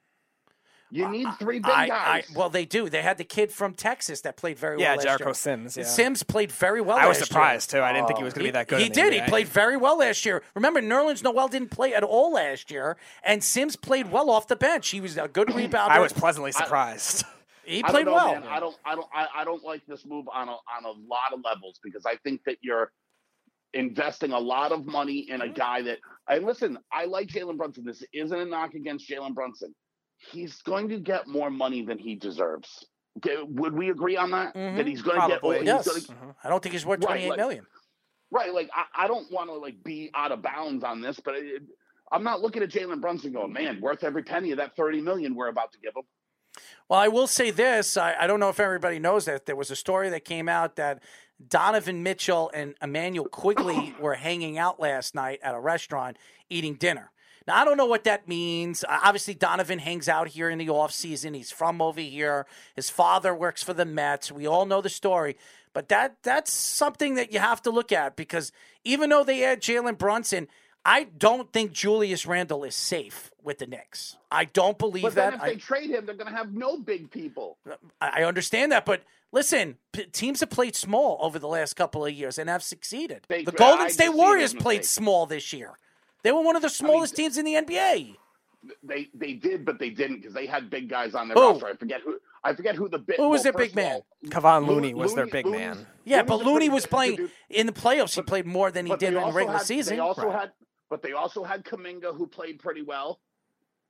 You 0.93 1.07
need 1.07 1.27
three 1.39 1.59
big 1.59 1.71
I, 1.71 1.83
I, 1.83 1.87
guys. 1.87 2.31
well, 2.35 2.49
they 2.49 2.65
do. 2.65 2.89
They 2.89 3.01
had 3.01 3.17
the 3.17 3.23
kid 3.23 3.49
from 3.51 3.73
Texas 3.73 4.21
that 4.21 4.35
played 4.35 4.59
very 4.59 4.77
Yeah, 4.79 4.89
well. 4.89 4.97
last 4.97 5.05
Jericho 5.05 5.25
year. 5.27 5.33
Sims, 5.33 5.77
yeah. 5.77 5.83
Sims 5.85 6.21
played 6.21 6.51
very 6.51 6.81
well. 6.81 6.97
I 6.97 7.07
was 7.07 7.17
surprised 7.17 7.71
year. 7.73 7.81
too. 7.81 7.85
I 7.85 7.93
didn't 7.93 8.07
think 8.07 8.17
he 8.19 8.25
was 8.25 8.33
going 8.33 8.43
to 8.45 8.47
be 8.49 8.51
that 8.51 8.67
good. 8.67 8.79
He 8.79 8.87
in 8.87 8.91
the 8.91 8.95
did. 8.95 9.13
He 9.13 9.21
played 9.21 9.47
very 9.47 9.77
well 9.77 9.97
last 9.99 10.25
year. 10.25 10.43
Remember, 10.53 10.81
Nerlens 10.81 11.23
Noel 11.23 11.47
didn't 11.47 11.71
play 11.71 11.93
at 11.93 12.03
all 12.03 12.33
last 12.33 12.69
year, 12.69 12.97
and 13.23 13.41
Sims 13.41 13.77
played 13.77 14.11
well 14.11 14.29
off 14.29 14.47
the 14.47 14.57
bench. 14.57 14.89
He 14.89 14.99
was 14.99 15.17
a 15.17 15.29
good 15.29 15.47
rebounder. 15.49 15.75
I 15.89 15.99
was 15.99 16.11
pleasantly 16.11 16.51
surprised. 16.51 17.23
he 17.63 17.81
I 17.85 17.89
played 17.89 18.05
don't 18.05 18.13
know, 18.13 18.25
well. 18.25 18.33
Man. 18.41 18.43
I 18.49 18.59
don't. 18.59 18.77
I 18.83 18.95
don't. 18.95 19.07
I, 19.13 19.27
I 19.37 19.43
don't 19.45 19.63
like 19.63 19.85
this 19.87 20.05
move 20.05 20.25
on 20.33 20.49
a 20.49 20.51
on 20.51 20.83
a 20.83 20.89
lot 20.89 21.31
of 21.33 21.39
levels 21.45 21.79
because 21.81 22.05
I 22.05 22.17
think 22.25 22.41
that 22.45 22.57
you're 22.61 22.91
investing 23.73 24.33
a 24.33 24.39
lot 24.39 24.73
of 24.73 24.85
money 24.85 25.19
in 25.29 25.39
a 25.41 25.47
guy 25.47 25.81
that. 25.83 25.99
And 26.27 26.45
listen, 26.45 26.77
I 26.91 27.05
like 27.05 27.27
Jalen 27.29 27.55
Brunson. 27.55 27.85
This 27.85 28.03
isn't 28.13 28.37
a 28.37 28.45
knock 28.45 28.73
against 28.73 29.09
Jalen 29.09 29.33
Brunson. 29.33 29.73
He's 30.31 30.61
going 30.61 30.89
to 30.89 30.99
get 30.99 31.27
more 31.27 31.49
money 31.49 31.83
than 31.83 31.97
he 31.97 32.15
deserves. 32.15 32.85
Would 33.25 33.73
we 33.73 33.89
agree 33.89 34.15
on 34.17 34.31
that? 34.31 34.53
Mm-hmm. 34.55 34.77
That 34.77 34.87
he's 34.87 35.01
going 35.01 35.19
to 35.19 35.27
get. 35.27 35.39
Probably. 35.41 35.65
Yes. 35.65 35.87
gonna- 35.87 35.99
mm-hmm. 35.99 36.29
I 36.43 36.49
don't 36.49 36.61
think 36.61 36.73
he's 36.73 36.85
worth 36.85 37.03
Right, 37.03 37.27
like- 37.27 37.37
million. 37.37 37.65
Right. 38.29 38.53
Like 38.53 38.69
I, 38.73 39.03
I 39.03 39.07
don't 39.07 39.29
want 39.31 39.49
to 39.49 39.55
like 39.55 39.83
be 39.83 40.09
out 40.15 40.31
of 40.31 40.41
bounds 40.41 40.85
on 40.85 41.01
this, 41.01 41.19
but 41.19 41.35
it, 41.35 41.63
I'm 42.13 42.23
not 42.23 42.41
looking 42.41 42.63
at 42.63 42.69
Jalen 42.69 43.01
Brunson 43.01 43.33
going, 43.33 43.51
man, 43.51 43.81
worth 43.81 44.03
every 44.05 44.23
penny 44.23 44.51
of 44.51 44.57
that 44.57 44.75
30 44.77 45.01
million 45.01 45.35
we're 45.35 45.49
about 45.49 45.73
to 45.73 45.79
give 45.79 45.93
him. 45.95 46.03
Well, 46.87 46.99
I 46.99 47.07
will 47.09 47.27
say 47.27 47.51
this. 47.51 47.97
I, 47.97 48.15
I 48.19 48.27
don't 48.27 48.39
know 48.39 48.49
if 48.49 48.59
everybody 48.59 48.99
knows 48.99 49.25
that 49.25 49.45
there 49.45 49.55
was 49.55 49.71
a 49.71 49.75
story 49.75 50.09
that 50.09 50.23
came 50.25 50.47
out 50.47 50.75
that 50.77 51.01
Donovan 51.45 52.03
Mitchell 52.03 52.51
and 52.53 52.75
Immanuel 52.81 53.27
Quickley 53.27 53.95
were 53.99 54.15
hanging 54.15 54.57
out 54.57 54.79
last 54.79 55.15
night 55.15 55.39
at 55.43 55.53
a 55.55 55.59
restaurant 55.59 56.17
eating 56.49 56.75
dinner. 56.75 57.11
Now, 57.47 57.57
I 57.61 57.65
don't 57.65 57.77
know 57.77 57.85
what 57.85 58.03
that 58.03 58.27
means. 58.27 58.83
Uh, 58.83 58.99
Obviously, 59.03 59.33
Donovan 59.33 59.79
hangs 59.79 60.07
out 60.07 60.27
here 60.29 60.49
in 60.49 60.57
the 60.59 60.69
off 60.69 60.91
season. 60.91 61.33
He's 61.33 61.51
from 61.51 61.81
over 61.81 61.99
here. 62.01 62.45
His 62.75 62.89
father 62.89 63.33
works 63.33 63.63
for 63.63 63.73
the 63.73 63.85
Mets. 63.85 64.31
We 64.31 64.47
all 64.47 64.65
know 64.65 64.81
the 64.81 64.89
story. 64.89 65.37
But 65.73 65.87
that 65.89 66.17
that's 66.23 66.51
something 66.51 67.15
that 67.15 67.31
you 67.31 67.39
have 67.39 67.61
to 67.63 67.71
look 67.71 67.91
at 67.91 68.15
because 68.15 68.51
even 68.83 69.09
though 69.09 69.23
they 69.23 69.39
had 69.39 69.61
Jalen 69.61 69.97
Brunson, 69.97 70.47
I 70.85 71.05
don't 71.17 71.51
think 71.53 71.71
Julius 71.71 72.25
Randle 72.25 72.63
is 72.65 72.75
safe 72.75 73.31
with 73.41 73.59
the 73.59 73.67
Knicks. 73.67 74.17
I 74.29 74.45
don't 74.45 74.77
believe 74.77 75.03
But 75.03 75.15
that. 75.15 75.29
then 75.31 75.33
if 75.35 75.41
I- 75.41 75.49
they 75.51 75.55
trade 75.55 75.89
him, 75.91 76.05
they're 76.05 76.15
going 76.15 76.29
to 76.31 76.35
have 76.37 76.53
no 76.53 76.77
big 76.77 77.09
people. 77.09 77.57
I 78.01 78.21
I 78.21 78.23
understand 78.23 78.71
that, 78.73 78.85
but 78.85 79.03
listen, 79.31 79.77
p- 79.93 80.05
teams 80.05 80.41
have 80.41 80.49
played 80.49 80.75
small 80.75 81.17
over 81.21 81.39
the 81.39 81.47
last 81.47 81.75
couple 81.75 82.05
of 82.05 82.11
years 82.11 82.37
and 82.37 82.49
have 82.49 82.63
succeeded. 82.63 83.21
They- 83.29 83.45
the 83.45 83.51
Golden 83.53 83.85
just 83.85 83.95
State 83.95 84.09
Warriors 84.13 84.53
played 84.53 84.83
small 84.85 85.25
this 85.25 85.53
year. 85.53 85.77
They 86.23 86.31
were 86.31 86.41
one 86.41 86.55
of 86.55 86.61
the 86.61 86.69
smallest 86.69 87.15
teams 87.15 87.37
in 87.37 87.45
the 87.45 87.55
NBA. 87.55 88.15
They 88.83 89.09
they 89.15 89.33
did, 89.33 89.65
but 89.65 89.79
they 89.79 89.89
didn't 89.89 90.17
because 90.17 90.33
they 90.35 90.45
had 90.45 90.69
big 90.69 90.87
guys 90.87 91.15
on 91.15 91.27
their 91.27 91.35
Who? 91.35 91.41
roster. 91.53 91.67
I 91.67 91.75
forget 91.75 92.01
who. 92.05 92.19
I 92.43 92.53
forget 92.53 92.75
who 92.75 92.89
the 92.89 92.99
big. 92.99 93.17
Who 93.17 93.29
was 93.29 93.39
well, 93.43 93.53
their 93.53 93.53
big 93.53 93.75
man? 93.75 93.93
all, 93.95 94.05
Kevon 94.27 94.61
Looney- 94.67 94.89
Looney 94.89 94.93
was 94.95 95.15
their 95.15 95.25
big 95.27 95.45
man. 95.47 95.85
Yeah, 96.05 96.17
Looney's 96.17 96.27
but 96.29 96.45
Looney 96.45 96.69
was 96.69 96.85
playing 96.85 97.15
dude. 97.17 97.31
in 97.49 97.65
the 97.67 97.73
playoffs. 97.73 98.15
He 98.15 98.21
played 98.21 98.45
more 98.45 98.69
than 98.71 98.85
he 98.85 98.95
did 98.97 99.09
in 99.09 99.13
the 99.15 99.31
regular 99.31 99.57
had, 99.57 99.65
season. 99.65 99.95
They 99.95 99.99
also 99.99 100.27
Right. 100.27 100.39
had, 100.41 100.51
but 100.89 101.01
they 101.01 101.13
also 101.13 101.43
had 101.43 101.63
Kuminga 101.65 102.15
who 102.15 102.27
played 102.27 102.59
pretty 102.59 102.81
well. 102.83 103.19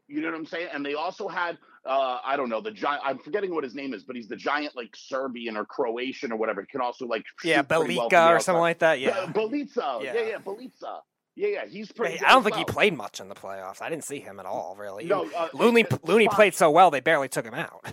You 0.07 0.21
know 0.21 0.27
what 0.29 0.35
I'm 0.37 0.45
saying? 0.45 0.67
And 0.73 0.85
they 0.85 0.93
also 0.93 1.29
had, 1.29 1.57
uh, 1.85 2.19
I 2.25 2.35
don't 2.35 2.49
know, 2.49 2.59
the 2.59 2.71
giant. 2.71 3.01
I'm 3.05 3.17
forgetting 3.19 3.53
what 3.53 3.63
his 3.63 3.75
name 3.75 3.93
is, 3.93 4.03
but 4.03 4.15
he's 4.17 4.27
the 4.27 4.35
giant 4.35 4.75
like 4.75 4.93
Serbian 4.95 5.55
or 5.57 5.63
Croatian 5.65 6.31
or 6.33 6.37
whatever. 6.37 6.61
He 6.61 6.67
can 6.67 6.81
also 6.81 7.05
like 7.05 7.23
Yeah, 7.43 7.61
pretty 7.61 7.97
well 7.97 8.09
Belika 8.09 8.11
from 8.11 8.27
the 8.27 8.33
or 8.35 8.39
something 8.39 8.61
like 8.61 8.79
that. 8.79 8.99
Yeah. 9.01 9.25
Be- 9.27 9.33
Belica. 9.33 10.03
Yeah, 10.03 10.13
Yeah. 10.13 10.21
yeah, 10.21 10.37
Belica. 10.39 10.99
Yeah, 11.41 11.47
yeah, 11.47 11.65
he's 11.65 11.91
pretty. 11.91 12.19
Good 12.19 12.25
I 12.27 12.33
don't 12.33 12.45
as 12.45 12.53
think 12.53 12.55
he 12.57 12.65
played 12.65 12.93
much 12.95 13.19
in 13.19 13.27
the 13.27 13.33
playoffs. 13.33 13.81
I 13.81 13.89
didn't 13.89 14.03
see 14.03 14.19
him 14.19 14.39
at 14.39 14.45
all, 14.45 14.75
really. 14.77 15.05
No, 15.05 15.27
uh, 15.35 15.47
Looney 15.53 15.85
uh, 15.89 15.97
Looney 16.03 16.25
Spot- 16.25 16.35
played 16.35 16.53
so 16.53 16.69
well 16.69 16.91
they 16.91 16.99
barely 16.99 17.27
took 17.29 17.45
him 17.45 17.55
out. 17.55 17.83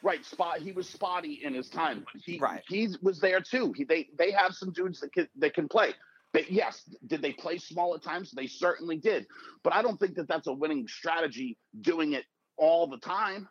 Right, 0.00 0.24
spot. 0.24 0.58
He 0.58 0.70
was 0.70 0.88
spotty 0.88 1.40
in 1.42 1.54
his 1.54 1.68
time, 1.70 2.04
but 2.12 2.22
he 2.24 2.38
Right. 2.38 2.62
he 2.68 2.88
was 3.02 3.18
there 3.18 3.40
too. 3.40 3.72
He 3.76 3.82
they 3.82 4.08
they 4.16 4.30
have 4.30 4.54
some 4.54 4.70
dudes 4.70 5.00
that 5.00 5.12
can 5.12 5.26
that 5.38 5.54
can 5.54 5.66
play. 5.66 5.94
But 6.32 6.52
yes, 6.52 6.82
did 7.06 7.20
they 7.20 7.32
play 7.32 7.58
small 7.58 7.94
at 7.96 8.02
times? 8.04 8.30
They 8.30 8.46
certainly 8.46 8.96
did. 8.98 9.26
But 9.64 9.72
I 9.72 9.82
don't 9.82 9.98
think 9.98 10.14
that 10.14 10.28
that's 10.28 10.46
a 10.46 10.52
winning 10.52 10.86
strategy. 10.86 11.56
Doing 11.80 12.12
it 12.12 12.26
all 12.56 12.86
the 12.86 12.98
time, 12.98 13.48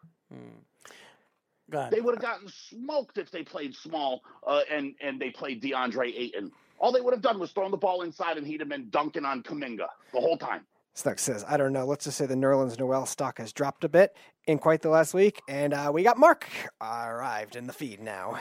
Go 1.69 1.79
ahead. 1.79 1.91
they 1.91 2.01
would 2.01 2.15
have 2.15 2.21
gotten 2.21 2.47
smoked 2.49 3.17
if 3.17 3.31
they 3.31 3.43
played 3.43 3.75
small 3.75 4.21
uh, 4.45 4.61
and 4.71 4.93
and 5.01 5.19
they 5.19 5.31
played 5.31 5.61
DeAndre 5.61 6.13
Ayton. 6.15 6.51
All 6.83 6.91
they 6.91 6.99
would 6.99 7.13
have 7.13 7.21
done 7.21 7.39
was 7.39 7.51
thrown 7.53 7.71
the 7.71 7.77
ball 7.77 8.01
inside, 8.01 8.37
and 8.37 8.45
he'd 8.45 8.59
have 8.59 8.67
been 8.67 8.89
dunking 8.89 9.23
on 9.23 9.41
Kuminga 9.41 9.87
the 10.11 10.19
whole 10.19 10.37
time. 10.37 10.65
Snuck 10.95 11.17
says, 11.17 11.45
I 11.47 11.55
don't 11.55 11.71
know. 11.71 11.85
Let's 11.85 12.03
just 12.03 12.17
say 12.17 12.25
the 12.25 12.35
Nerlens 12.35 12.77
Noel 12.77 13.05
stock 13.05 13.37
has 13.37 13.53
dropped 13.53 13.85
a 13.85 13.89
bit 13.89 14.17
in 14.47 14.59
quite 14.59 14.81
the 14.81 14.89
last 14.89 15.13
week. 15.13 15.41
And 15.47 15.73
uh, 15.73 15.91
we 15.93 16.03
got 16.03 16.17
Mark 16.17 16.45
arrived 16.81 17.55
in 17.55 17.67
the 17.67 17.73
feed 17.73 18.01
now. 18.01 18.37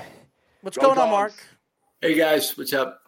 What's 0.61 0.77
Go 0.77 0.89
going 0.89 0.99
on, 0.99 1.09
Mark? 1.11 1.33
Hey 2.01 2.15
guys, 2.17 2.59
what's 2.59 2.73
up? 2.73 3.03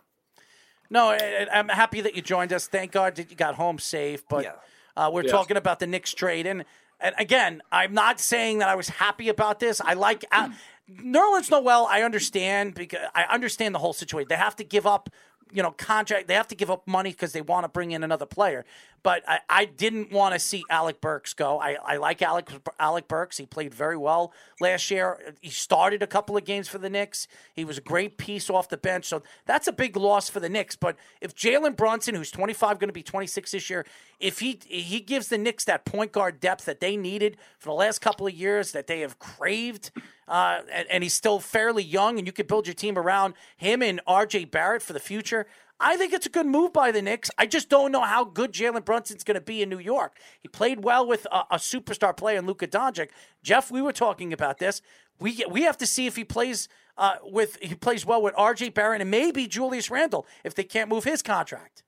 No, 0.88 1.08
I, 1.08 1.16
I- 1.16 1.58
I'm 1.58 1.68
happy 1.68 2.00
that 2.02 2.14
you 2.14 2.22
joined 2.22 2.52
us. 2.52 2.68
Thank 2.68 2.92
God 2.92 3.16
that 3.16 3.28
you 3.28 3.36
got 3.36 3.56
home 3.56 3.80
safe. 3.80 4.22
But 4.28 4.44
Yeah. 4.44 4.52
uh, 4.96 5.10
we're 5.12 5.24
Yeah. 5.24 5.32
talking 5.32 5.56
about 5.56 5.80
the 5.80 5.88
Knicks 5.88 6.14
trade, 6.14 6.46
and 6.46 6.64
and 7.00 7.12
again, 7.18 7.60
I'm 7.72 7.92
not 7.92 8.20
saying 8.20 8.58
that 8.58 8.68
I 8.68 8.76
was 8.76 8.88
happy 8.88 9.28
about 9.28 9.58
this. 9.58 9.80
I 9.80 9.94
like 9.94 10.24
uh, 10.30 10.50
Nerlens 10.90 11.50
Noel. 11.50 11.86
I 11.90 12.02
understand 12.02 12.74
because 12.74 13.00
I 13.14 13.24
understand 13.24 13.74
the 13.74 13.78
whole 13.78 13.92
situation. 13.92 14.28
They 14.28 14.36
have 14.36 14.56
to 14.56 14.64
give 14.64 14.86
up. 14.86 15.10
You 15.52 15.62
know, 15.62 15.70
contract. 15.70 16.26
They 16.26 16.34
have 16.34 16.48
to 16.48 16.56
give 16.56 16.70
up 16.70 16.88
money 16.88 17.10
because 17.10 17.32
they 17.32 17.42
want 17.42 17.62
to 17.64 17.68
bring 17.68 17.92
in 17.92 18.02
another 18.02 18.26
player. 18.26 18.64
But 19.04 19.22
I, 19.28 19.40
I 19.50 19.64
didn't 19.66 20.10
want 20.10 20.32
to 20.32 20.40
see 20.40 20.64
Alec 20.70 21.02
Burks 21.02 21.34
go. 21.34 21.60
I, 21.60 21.76
I 21.84 21.98
like 21.98 22.22
Alec 22.22 22.50
Alec 22.80 23.06
Burks. 23.06 23.36
He 23.36 23.44
played 23.44 23.74
very 23.74 23.98
well 23.98 24.32
last 24.62 24.90
year. 24.90 25.34
He 25.42 25.50
started 25.50 26.02
a 26.02 26.06
couple 26.06 26.38
of 26.38 26.44
games 26.46 26.68
for 26.68 26.78
the 26.78 26.88
Knicks. 26.88 27.28
He 27.52 27.66
was 27.66 27.76
a 27.76 27.82
great 27.82 28.16
piece 28.16 28.48
off 28.48 28.70
the 28.70 28.78
bench. 28.78 29.04
So 29.04 29.22
that's 29.44 29.68
a 29.68 29.72
big 29.72 29.98
loss 29.98 30.30
for 30.30 30.40
the 30.40 30.48
Knicks. 30.48 30.74
But 30.74 30.96
if 31.20 31.34
Jalen 31.36 31.76
Brunson, 31.76 32.14
who's 32.14 32.30
25, 32.30 32.78
going 32.78 32.88
to 32.88 32.94
be 32.94 33.02
26 33.02 33.50
this 33.52 33.68
year, 33.68 33.84
if 34.20 34.40
he 34.40 34.58
he 34.66 35.00
gives 35.00 35.28
the 35.28 35.36
Knicks 35.36 35.64
that 35.64 35.84
point 35.84 36.10
guard 36.10 36.40
depth 36.40 36.64
that 36.64 36.80
they 36.80 36.96
needed 36.96 37.36
for 37.58 37.68
the 37.68 37.74
last 37.74 38.00
couple 38.00 38.26
of 38.26 38.32
years, 38.32 38.72
that 38.72 38.86
they 38.86 39.00
have 39.00 39.18
craved, 39.18 39.90
uh, 40.26 40.60
and, 40.72 40.88
and 40.90 41.02
he's 41.02 41.12
still 41.12 41.40
fairly 41.40 41.82
young, 41.82 42.16
and 42.16 42.26
you 42.26 42.32
could 42.32 42.46
build 42.46 42.66
your 42.66 42.74
team 42.74 42.96
around 42.96 43.34
him 43.58 43.82
and 43.82 44.00
R.J. 44.06 44.46
Barrett 44.46 44.80
for 44.80 44.94
the 44.94 45.00
future. 45.00 45.46
I 45.80 45.96
think 45.96 46.12
it's 46.12 46.26
a 46.26 46.30
good 46.30 46.46
move 46.46 46.72
by 46.72 46.92
the 46.92 47.02
Knicks. 47.02 47.30
I 47.36 47.46
just 47.46 47.68
don't 47.68 47.90
know 47.90 48.02
how 48.02 48.24
good 48.24 48.52
Jalen 48.52 48.84
Brunson's 48.84 49.24
going 49.24 49.34
to 49.34 49.40
be 49.40 49.60
in 49.60 49.68
New 49.68 49.78
York. 49.78 50.16
He 50.40 50.48
played 50.48 50.84
well 50.84 51.06
with 51.06 51.26
a, 51.32 51.44
a 51.50 51.56
superstar 51.56 52.16
player 52.16 52.38
in 52.38 52.46
Luka 52.46 52.66
Doncic. 52.66 53.08
Jeff, 53.42 53.70
we 53.70 53.82
were 53.82 53.92
talking 53.92 54.32
about 54.32 54.58
this. 54.58 54.80
We 55.20 55.44
we 55.48 55.62
have 55.62 55.76
to 55.78 55.86
see 55.86 56.06
if 56.06 56.16
he 56.16 56.24
plays 56.24 56.68
uh, 56.96 57.14
with 57.22 57.56
he 57.60 57.74
plays 57.74 58.04
well 58.06 58.22
with 58.22 58.34
R.J. 58.36 58.70
Barrett 58.70 59.00
and 59.00 59.10
maybe 59.10 59.46
Julius 59.46 59.90
Randle 59.90 60.26
if 60.42 60.54
they 60.54 60.64
can't 60.64 60.88
move 60.88 61.04
his 61.04 61.22
contract. 61.22 61.82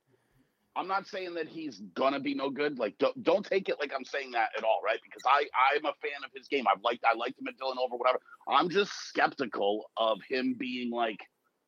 I'm 0.77 0.87
not 0.87 1.07
saying 1.07 1.33
that 1.33 1.47
he's 1.47 1.81
gonna 1.95 2.19
be 2.19 2.35
no 2.35 2.49
good. 2.51 2.77
Like, 2.77 2.97
don't, 2.99 3.21
don't 3.23 3.45
take 3.45 3.67
it 3.67 3.77
like 3.79 3.91
I'm 3.95 4.05
saying 4.05 4.31
that 4.31 4.49
at 4.55 4.63
all, 4.63 4.79
right? 4.85 4.99
Because 5.03 5.23
I 5.25 5.45
I'm 5.73 5.85
a 5.85 5.93
fan 6.01 6.23
of 6.23 6.31
his 6.35 6.47
game. 6.47 6.65
I've 6.71 6.83
liked 6.83 7.03
I 7.03 7.17
liked 7.17 7.39
him 7.39 7.47
at 7.47 7.57
Villanova, 7.57 7.95
whatever. 7.95 8.19
I'm 8.47 8.69
just 8.69 8.91
skeptical 9.07 9.89
of 9.97 10.19
him 10.29 10.55
being 10.57 10.91
like 10.91 11.19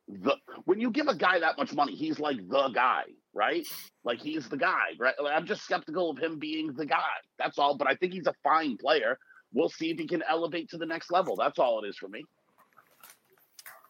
the 0.10 0.36
when 0.65 0.80
you 0.80 0.91
give 0.91 1.07
a 1.07 1.15
guy 1.15 1.40
that 1.40 1.57
much 1.57 1.73
money, 1.73 1.95
he's 1.95 2.19
like 2.19 2.38
the 2.49 2.69
guy, 2.69 3.03
right? 3.34 3.65
Like 4.03 4.19
he's 4.19 4.49
the 4.49 4.57
guy, 4.57 4.90
right? 4.99 5.14
Like, 5.22 5.34
I'm 5.36 5.45
just 5.45 5.64
skeptical 5.64 6.10
of 6.10 6.18
him 6.18 6.40
being 6.40 6.73
the 6.73 6.86
guy. 6.86 6.98
That's 7.38 7.57
all. 7.60 7.77
But 7.77 7.88
I 7.88 7.95
think 7.95 8.14
he's 8.14 8.27
a 8.27 8.34
fine 8.44 8.77
player. 8.77 9.18
We'll 9.53 9.69
see 9.69 9.91
if 9.91 9.99
he 9.99 10.07
can 10.07 10.23
elevate 10.27 10.69
to 10.72 10.77
the 10.77 10.86
next 10.86 11.11
level. 11.11 11.36
That's 11.36 11.60
all 11.60 11.84
it 11.84 11.88
is 11.88 11.98
for 11.98 12.07
me. 12.07 12.23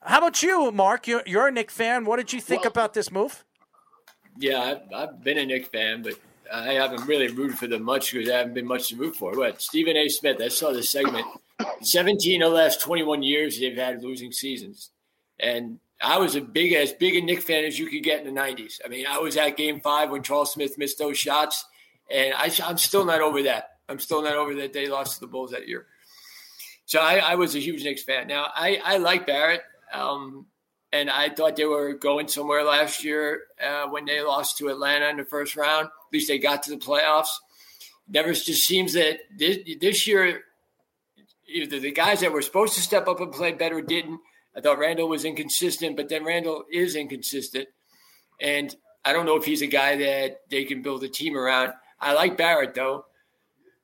How 0.01 0.19
about 0.19 0.41
you, 0.41 0.71
Mark? 0.71 1.07
You're, 1.07 1.23
you're 1.25 1.47
a 1.47 1.51
Knick 1.51 1.71
fan. 1.71 2.05
What 2.05 2.17
did 2.17 2.31
you 2.31 2.39
think 2.39 2.61
Well- 2.61 2.71
about 2.71 2.93
this 2.93 3.11
move? 3.11 3.43
Yeah, 4.37 4.61
I've, 4.61 4.93
I've 4.93 5.23
been 5.23 5.37
a 5.37 5.45
Knick 5.45 5.67
fan, 5.67 6.01
but 6.01 6.13
I 6.53 6.73
haven't 6.73 7.05
really 7.05 7.27
rooted 7.27 7.57
for 7.57 7.67
them 7.67 7.83
much 7.83 8.13
because 8.13 8.29
I 8.29 8.37
haven't 8.37 8.53
been 8.53 8.67
much 8.67 8.87
to 8.89 8.95
root 8.95 9.15
for. 9.17 9.35
But 9.35 9.61
Stephen 9.61 9.97
A. 9.97 10.07
Smith? 10.07 10.41
I 10.41 10.47
saw 10.47 10.71
this 10.71 10.89
segment. 10.89 11.27
Seventeen 11.81 12.41
of 12.41 12.51
the 12.51 12.55
last 12.55 12.79
twenty-one 12.79 13.21
years, 13.21 13.59
they've 13.59 13.75
had 13.75 14.01
losing 14.01 14.31
seasons, 14.31 14.91
and 15.39 15.79
I 16.01 16.17
was 16.17 16.35
a 16.35 16.41
big 16.41 16.73
as 16.73 16.93
big 16.93 17.15
a 17.15 17.21
Knick 17.21 17.41
fan 17.41 17.65
as 17.65 17.77
you 17.77 17.87
could 17.87 18.03
get 18.03 18.25
in 18.25 18.33
the 18.33 18.39
'90s. 18.39 18.79
I 18.83 18.87
mean, 18.87 19.05
I 19.07 19.17
was 19.19 19.35
at 19.37 19.57
Game 19.57 19.81
Five 19.81 20.09
when 20.09 20.23
Charles 20.23 20.53
Smith 20.53 20.77
missed 20.77 20.97
those 20.97 21.17
shots, 21.17 21.65
and 22.09 22.33
I, 22.33 22.51
I'm 22.63 22.77
still 22.77 23.05
not 23.05 23.21
over 23.21 23.43
that. 23.43 23.71
I'm 23.89 23.99
still 23.99 24.21
not 24.21 24.35
over 24.35 24.55
that 24.55 24.73
they 24.73 24.87
lost 24.87 25.15
to 25.15 25.19
the 25.21 25.27
Bulls 25.27 25.51
that 25.51 25.67
year. 25.67 25.87
So 26.85 26.99
I, 26.99 27.17
I 27.17 27.35
was 27.35 27.55
a 27.55 27.59
huge 27.59 27.83
Knicks 27.83 28.03
fan. 28.03 28.27
Now 28.27 28.47
I, 28.55 28.81
I 28.83 28.97
like 28.97 29.27
Barrett, 29.27 29.61
um, 29.93 30.45
and 30.91 31.09
I 31.09 31.29
thought 31.29 31.55
they 31.55 31.65
were 31.65 31.93
going 31.93 32.27
somewhere 32.27 32.63
last 32.63 33.03
year 33.03 33.41
uh, 33.63 33.87
when 33.89 34.05
they 34.05 34.21
lost 34.21 34.57
to 34.57 34.69
Atlanta 34.69 35.07
in 35.09 35.17
the 35.17 35.25
first 35.25 35.55
round. 35.55 35.85
At 35.85 36.13
least 36.13 36.27
they 36.27 36.39
got 36.39 36.63
to 36.63 36.71
the 36.71 36.77
playoffs. 36.77 37.29
Never 38.07 38.33
just 38.33 38.65
seems 38.65 38.93
that 38.93 39.19
this, 39.37 39.59
this 39.79 40.07
year, 40.07 40.41
either 41.47 41.79
the 41.79 41.91
guys 41.91 42.21
that 42.21 42.31
were 42.31 42.41
supposed 42.41 42.73
to 42.73 42.81
step 42.81 43.07
up 43.07 43.19
and 43.19 43.31
play 43.31 43.51
better 43.51 43.81
didn't. 43.81 44.19
I 44.55 44.61
thought 44.61 44.79
Randle 44.79 45.07
was 45.07 45.25
inconsistent, 45.25 45.95
but 45.95 46.09
then 46.09 46.25
Randle 46.25 46.65
is 46.71 46.95
inconsistent, 46.95 47.67
and 48.41 48.75
I 49.05 49.13
don't 49.13 49.25
know 49.25 49.37
if 49.37 49.45
he's 49.45 49.61
a 49.61 49.67
guy 49.67 49.97
that 49.97 50.41
they 50.49 50.65
can 50.65 50.81
build 50.81 51.03
a 51.03 51.09
team 51.09 51.37
around. 51.37 51.73
I 51.99 52.13
like 52.13 52.37
Barrett 52.37 52.73
though. 52.75 53.05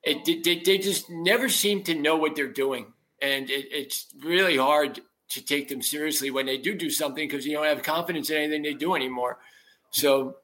it, 0.03 0.43
they, 0.43 0.59
they 0.59 0.77
just 0.77 1.09
never 1.09 1.49
seem 1.49 1.83
to 1.83 1.95
know 1.95 2.15
what 2.15 2.35
they're 2.35 2.47
doing, 2.47 2.93
and 3.21 3.49
it, 3.49 3.67
it's 3.71 4.07
really 4.23 4.57
hard 4.57 5.01
to 5.29 5.43
take 5.43 5.67
them 5.67 5.81
seriously 5.81 6.29
when 6.29 6.45
they 6.45 6.57
do 6.57 6.75
do 6.75 6.89
something 6.89 7.27
because 7.27 7.45
you 7.45 7.53
don't 7.53 7.65
have 7.65 7.81
confidence 7.81 8.29
in 8.29 8.37
anything 8.37 8.61
they 8.61 8.73
do 8.73 8.95
anymore. 8.95 9.39
So, 9.89 10.37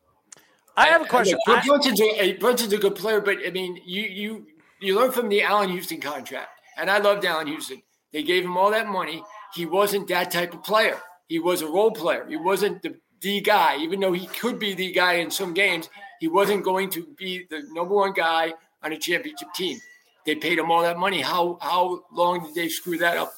I 0.76 0.88
have 0.88 1.02
a 1.02 1.06
question. 1.06 1.38
I, 1.48 1.58
I, 1.58 1.66
Brunson's, 1.66 2.02
a, 2.02 2.34
Brunson's 2.34 2.74
a 2.74 2.78
good 2.78 2.96
player, 2.96 3.22
but 3.22 3.38
I 3.46 3.52
mean, 3.52 3.80
you 3.86 4.02
you 4.02 4.48
you 4.80 4.96
learn 4.96 5.12
from 5.12 5.30
the 5.30 5.44
Allan 5.44 5.70
Houston 5.70 6.02
contract, 6.02 6.50
and 6.78 6.90
I 6.90 6.98
loved 6.98 7.26
Allan 7.26 7.48
Houston. 7.48 7.82
They 8.12 8.24
gave 8.24 8.44
him 8.44 8.58
all 8.58 8.72
that 8.72 8.88
money. 8.88 9.24
He 9.54 9.66
wasn't 9.66 10.08
that 10.08 10.32
type 10.32 10.54
of 10.54 10.64
player. 10.64 10.98
He 11.28 11.40
was 11.40 11.62
a 11.62 11.68
role 11.68 11.92
player. 11.92 12.26
He 12.28 12.38
wasn't 12.38 12.82
the 12.82 12.96
the 13.22 13.40
guy, 13.40 13.78
even 13.78 14.00
though 14.00 14.14
he 14.14 14.26
could 14.26 14.58
be 14.58 14.74
the 14.74 14.92
guy 14.92 15.14
in 15.14 15.30
some 15.30 15.54
games. 15.54 15.90
He 16.20 16.28
wasn't 16.28 16.64
going 16.64 16.90
to 16.92 17.06
be 17.18 17.46
the 17.50 17.64
number 17.72 17.96
one 17.96 18.14
guy 18.14 18.54
on 18.84 18.92
a 18.92 18.98
championship 18.98 19.54
team. 19.54 19.80
They 20.26 20.36
paid 20.36 20.58
him 20.58 20.72
all 20.72 20.82
that 20.82 20.98
money. 20.98 21.22
How 21.22 21.58
how 21.62 22.04
long 22.12 22.46
did 22.46 22.56
they 22.56 22.68
screw 22.68 22.98
that 22.98 23.18
up? 23.18 23.34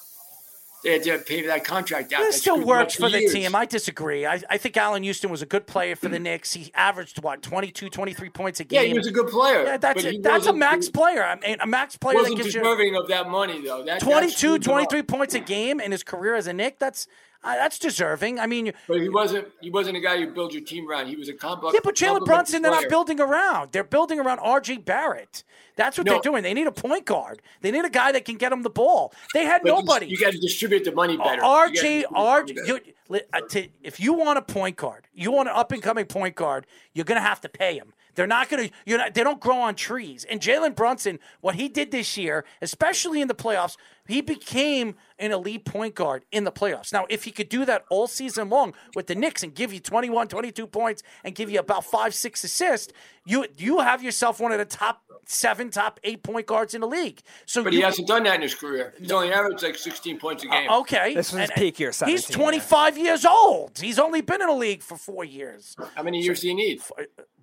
They 0.83 0.91
had 0.91 1.03
to 1.03 1.17
pay 1.19 1.45
that 1.47 1.63
contract 1.63 2.11
out. 2.11 2.23
It 2.23 2.33
still 2.33 2.59
works 2.59 2.95
for, 2.95 3.09
the 3.09 3.27
team. 3.29 3.55
I 3.55 3.65
disagree. 3.65 4.25
I, 4.25 4.41
I 4.49 4.57
think 4.57 4.75
Allan 4.75 5.03
Houston 5.03 5.29
was 5.29 5.41
a 5.41 5.45
good 5.45 5.65
player 5.65 5.95
for 5.95 6.09
the 6.09 6.19
Knicks. 6.19 6.53
He 6.53 6.71
averaged 6.73 7.23
what 7.23 7.41
22, 7.41 7.89
23 7.89 8.29
points 8.29 8.59
a 8.59 8.65
game. 8.65 8.81
Yeah, 8.81 8.87
he 8.87 8.93
was 8.93 9.07
a 9.07 9.11
good 9.11 9.27
player. 9.27 9.63
Yeah, 9.63 9.77
that's 9.77 10.03
a, 10.03 10.17
that's 10.19 10.47
a 10.47 10.53
max 10.53 10.89
player. 10.89 11.23
I 11.23 11.39
mean, 11.39 11.57
a 11.61 11.67
max 11.67 11.95
player 11.95 12.17
wasn't 12.17 12.37
that 12.37 12.43
gives 12.43 12.55
deserving 12.55 12.93
you 12.93 13.01
of 13.01 13.07
that 13.07 13.29
money 13.29 13.61
though. 13.63 13.83
That, 13.83 14.01
22, 14.01 14.59
23 14.59 15.03
points 15.03 15.33
a 15.35 15.39
game 15.39 15.79
in 15.79 15.91
his 15.91 16.03
career 16.03 16.35
as 16.35 16.47
a 16.47 16.53
Knick. 16.53 16.79
That's 16.79 17.07
uh, 17.43 17.55
that's 17.55 17.79
deserving. 17.79 18.39
I 18.39 18.47
mean, 18.47 18.73
but 18.87 19.01
he 19.01 19.09
wasn't. 19.09 19.47
He 19.61 19.69
wasn't 19.69 19.97
a 19.97 19.99
guy 19.99 20.15
you 20.15 20.27
build 20.27 20.53
your 20.53 20.63
team 20.63 20.89
around. 20.89 21.07
He 21.07 21.15
was 21.15 21.29
a 21.29 21.33
complex. 21.33 21.73
Yeah, 21.73 21.81
but 21.83 21.95
Jalen 21.95 22.25
Brunson, 22.25 22.61
they're 22.61 22.71
not 22.71 22.89
building 22.89 23.19
around. 23.19 23.71
They're 23.71 23.83
building 23.83 24.19
around 24.19 24.39
R.J. 24.39 24.77
Barrett. 24.77 25.43
That's 25.75 25.97
what 25.97 26.05
no. 26.05 26.13
they're 26.13 26.21
doing. 26.21 26.43
They 26.43 26.53
need 26.53 26.67
a 26.67 26.71
point 26.71 27.05
guard. 27.05 27.41
They 27.61 27.71
need 27.71 27.83
a 27.83 27.89
guy 27.89 28.11
that 28.11 28.25
can 28.25 28.35
get 28.35 28.49
them 28.49 28.61
the 28.61 28.69
ball. 28.69 29.13
They 29.33 29.45
had 29.45 29.63
but 29.63 29.69
nobody. 29.69 30.05
You 30.05 30.17
got 30.17 30.31
to 30.33 30.39
distribute 30.39 30.83
the 30.83 30.91
money 30.91 31.17
better. 31.17 31.41
RJ, 31.41 32.05
RJ, 32.05 33.69
if 33.81 33.99
you 33.99 34.13
want 34.13 34.37
a 34.37 34.41
point 34.41 34.75
guard, 34.77 35.07
you 35.13 35.31
want 35.31 35.49
an 35.49 35.55
up 35.55 35.71
and 35.71 35.81
coming 35.81 36.05
point 36.05 36.35
guard, 36.35 36.67
you're 36.93 37.05
going 37.05 37.19
to 37.19 37.27
have 37.27 37.41
to 37.41 37.49
pay 37.49 37.75
him. 37.75 37.93
They're 38.15 38.27
not 38.27 38.49
going 38.49 38.69
to. 38.69 38.75
You're 38.85 38.99
not. 38.99 39.13
They 39.13 39.23
don't 39.23 39.39
grow 39.39 39.57
on 39.57 39.75
trees. 39.75 40.23
And 40.25 40.39
Jalen 40.39 40.75
Brunson, 40.75 41.19
what 41.41 41.55
he 41.55 41.67
did 41.67 41.91
this 41.91 42.15
year, 42.15 42.45
especially 42.61 43.21
in 43.21 43.27
the 43.27 43.33
playoffs, 43.33 43.75
he 44.07 44.21
became 44.21 44.95
an 45.19 45.31
elite 45.31 45.65
point 45.65 45.95
guard 45.95 46.25
in 46.31 46.43
the 46.43 46.51
playoffs. 46.51 46.91
Now, 46.91 47.05
if 47.09 47.23
he 47.23 47.31
could 47.31 47.49
do 47.49 47.65
that 47.65 47.85
all 47.89 48.07
season 48.07 48.49
long 48.49 48.73
with 48.95 49.07
the 49.07 49.15
Knicks 49.15 49.43
and 49.43 49.53
give 49.53 49.73
you 49.73 49.79
21, 49.79 50.27
22 50.27 50.67
points 50.67 51.03
and 51.23 51.33
give 51.35 51.49
you 51.49 51.59
about 51.59 51.85
five, 51.85 52.13
six 52.13 52.43
assists, 52.43 52.91
you 53.25 53.45
you 53.57 53.79
have 53.79 54.03
yourself 54.03 54.39
one 54.39 54.51
of 54.51 54.57
the 54.57 54.65
top 54.65 55.03
seven, 55.25 55.69
top 55.69 55.99
eight 56.03 56.23
point 56.23 56.45
guards 56.45 56.73
in 56.73 56.81
the 56.81 56.87
league. 56.87 57.21
So, 57.45 57.63
but 57.63 57.73
you, 57.73 57.79
he 57.79 57.85
hasn't 57.85 58.07
done 58.07 58.23
that 58.23 58.35
in 58.35 58.41
his 58.41 58.55
career. 58.55 58.93
He's 58.99 59.11
only 59.11 59.31
averaged 59.31 59.63
like 59.63 59.77
16 59.77 60.19
points 60.19 60.43
a 60.43 60.47
game. 60.47 60.69
Uh, 60.69 60.79
okay, 60.81 61.13
this 61.13 61.31
was 61.31 61.41
and, 61.41 61.51
peak 61.51 61.79
year. 61.79 61.91
He's 62.05 62.25
25 62.27 62.97
yeah. 62.97 63.03
years 63.03 63.25
old. 63.25 63.79
He's 63.79 63.99
only 63.99 64.21
been 64.21 64.41
in 64.41 64.47
the 64.47 64.53
league 64.53 64.81
for 64.81 64.97
four 64.97 65.23
years. 65.23 65.75
How 65.95 66.03
many 66.03 66.21
years 66.21 66.39
so, 66.39 66.43
do 66.43 66.47
you 66.49 66.55
need? 66.55 66.81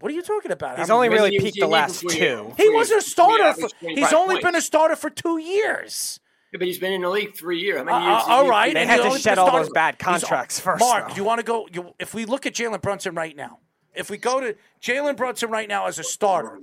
What 0.01 0.13
are 0.13 0.15
you 0.15 0.23
talking 0.23 0.53
about? 0.53 0.79
He's 0.79 0.91
only 0.91 1.09
really 1.09 1.39
peaked 1.39 1.61
the 1.61 1.67
last 1.67 2.05
two. 2.09 2.53
He 2.57 2.69
was 2.69 2.91
a 2.91 3.01
starter. 3.01 3.55
For, 3.55 3.69
he's 3.81 4.13
only 4.13 4.37
points. 4.37 4.45
been 4.45 4.57
a 4.57 4.61
starter 4.61 4.97
for 4.97 5.11
two 5.11 5.39
years. 5.39 6.21
Yeah, 6.53 6.59
but 6.59 6.67
he's 6.67 6.79
been 6.79 6.93
in 6.93 7.03
the 7.03 7.09
league 7.09 7.37
three 7.37 7.61
years. 7.61 7.79
How 7.79 7.85
many 7.85 8.05
years? 8.05 8.23
Uh, 8.27 8.33
all 8.33 8.49
right, 8.49 8.75
they 8.75 8.85
had 8.85 9.03
to 9.03 9.19
shed 9.19 9.39
all 9.39 9.53
those 9.53 9.71
bad 9.71 9.99
contracts 9.99 10.59
he's, 10.59 10.65
first. 10.65 10.81
Mark, 10.81 11.11
though. 11.11 11.15
you 11.15 11.25
want 11.25 11.39
to 11.39 11.45
go? 11.45 11.69
You, 11.73 11.95
if 11.99 12.13
we 12.13 12.25
look 12.25 12.45
at 12.45 12.55
Jalen 12.55 12.83
Brunson 12.83 13.15
right 13.15 13.37
now, 13.37 13.59
if 13.95 14.11
we 14.11 14.17
go 14.17 14.41
to 14.41 14.57
Jalen 14.83 15.17
Brunson 15.17 15.51
right 15.51 15.69
now 15.69 15.87
as 15.87 15.99
a 15.99 16.05
starter, 16.05 16.59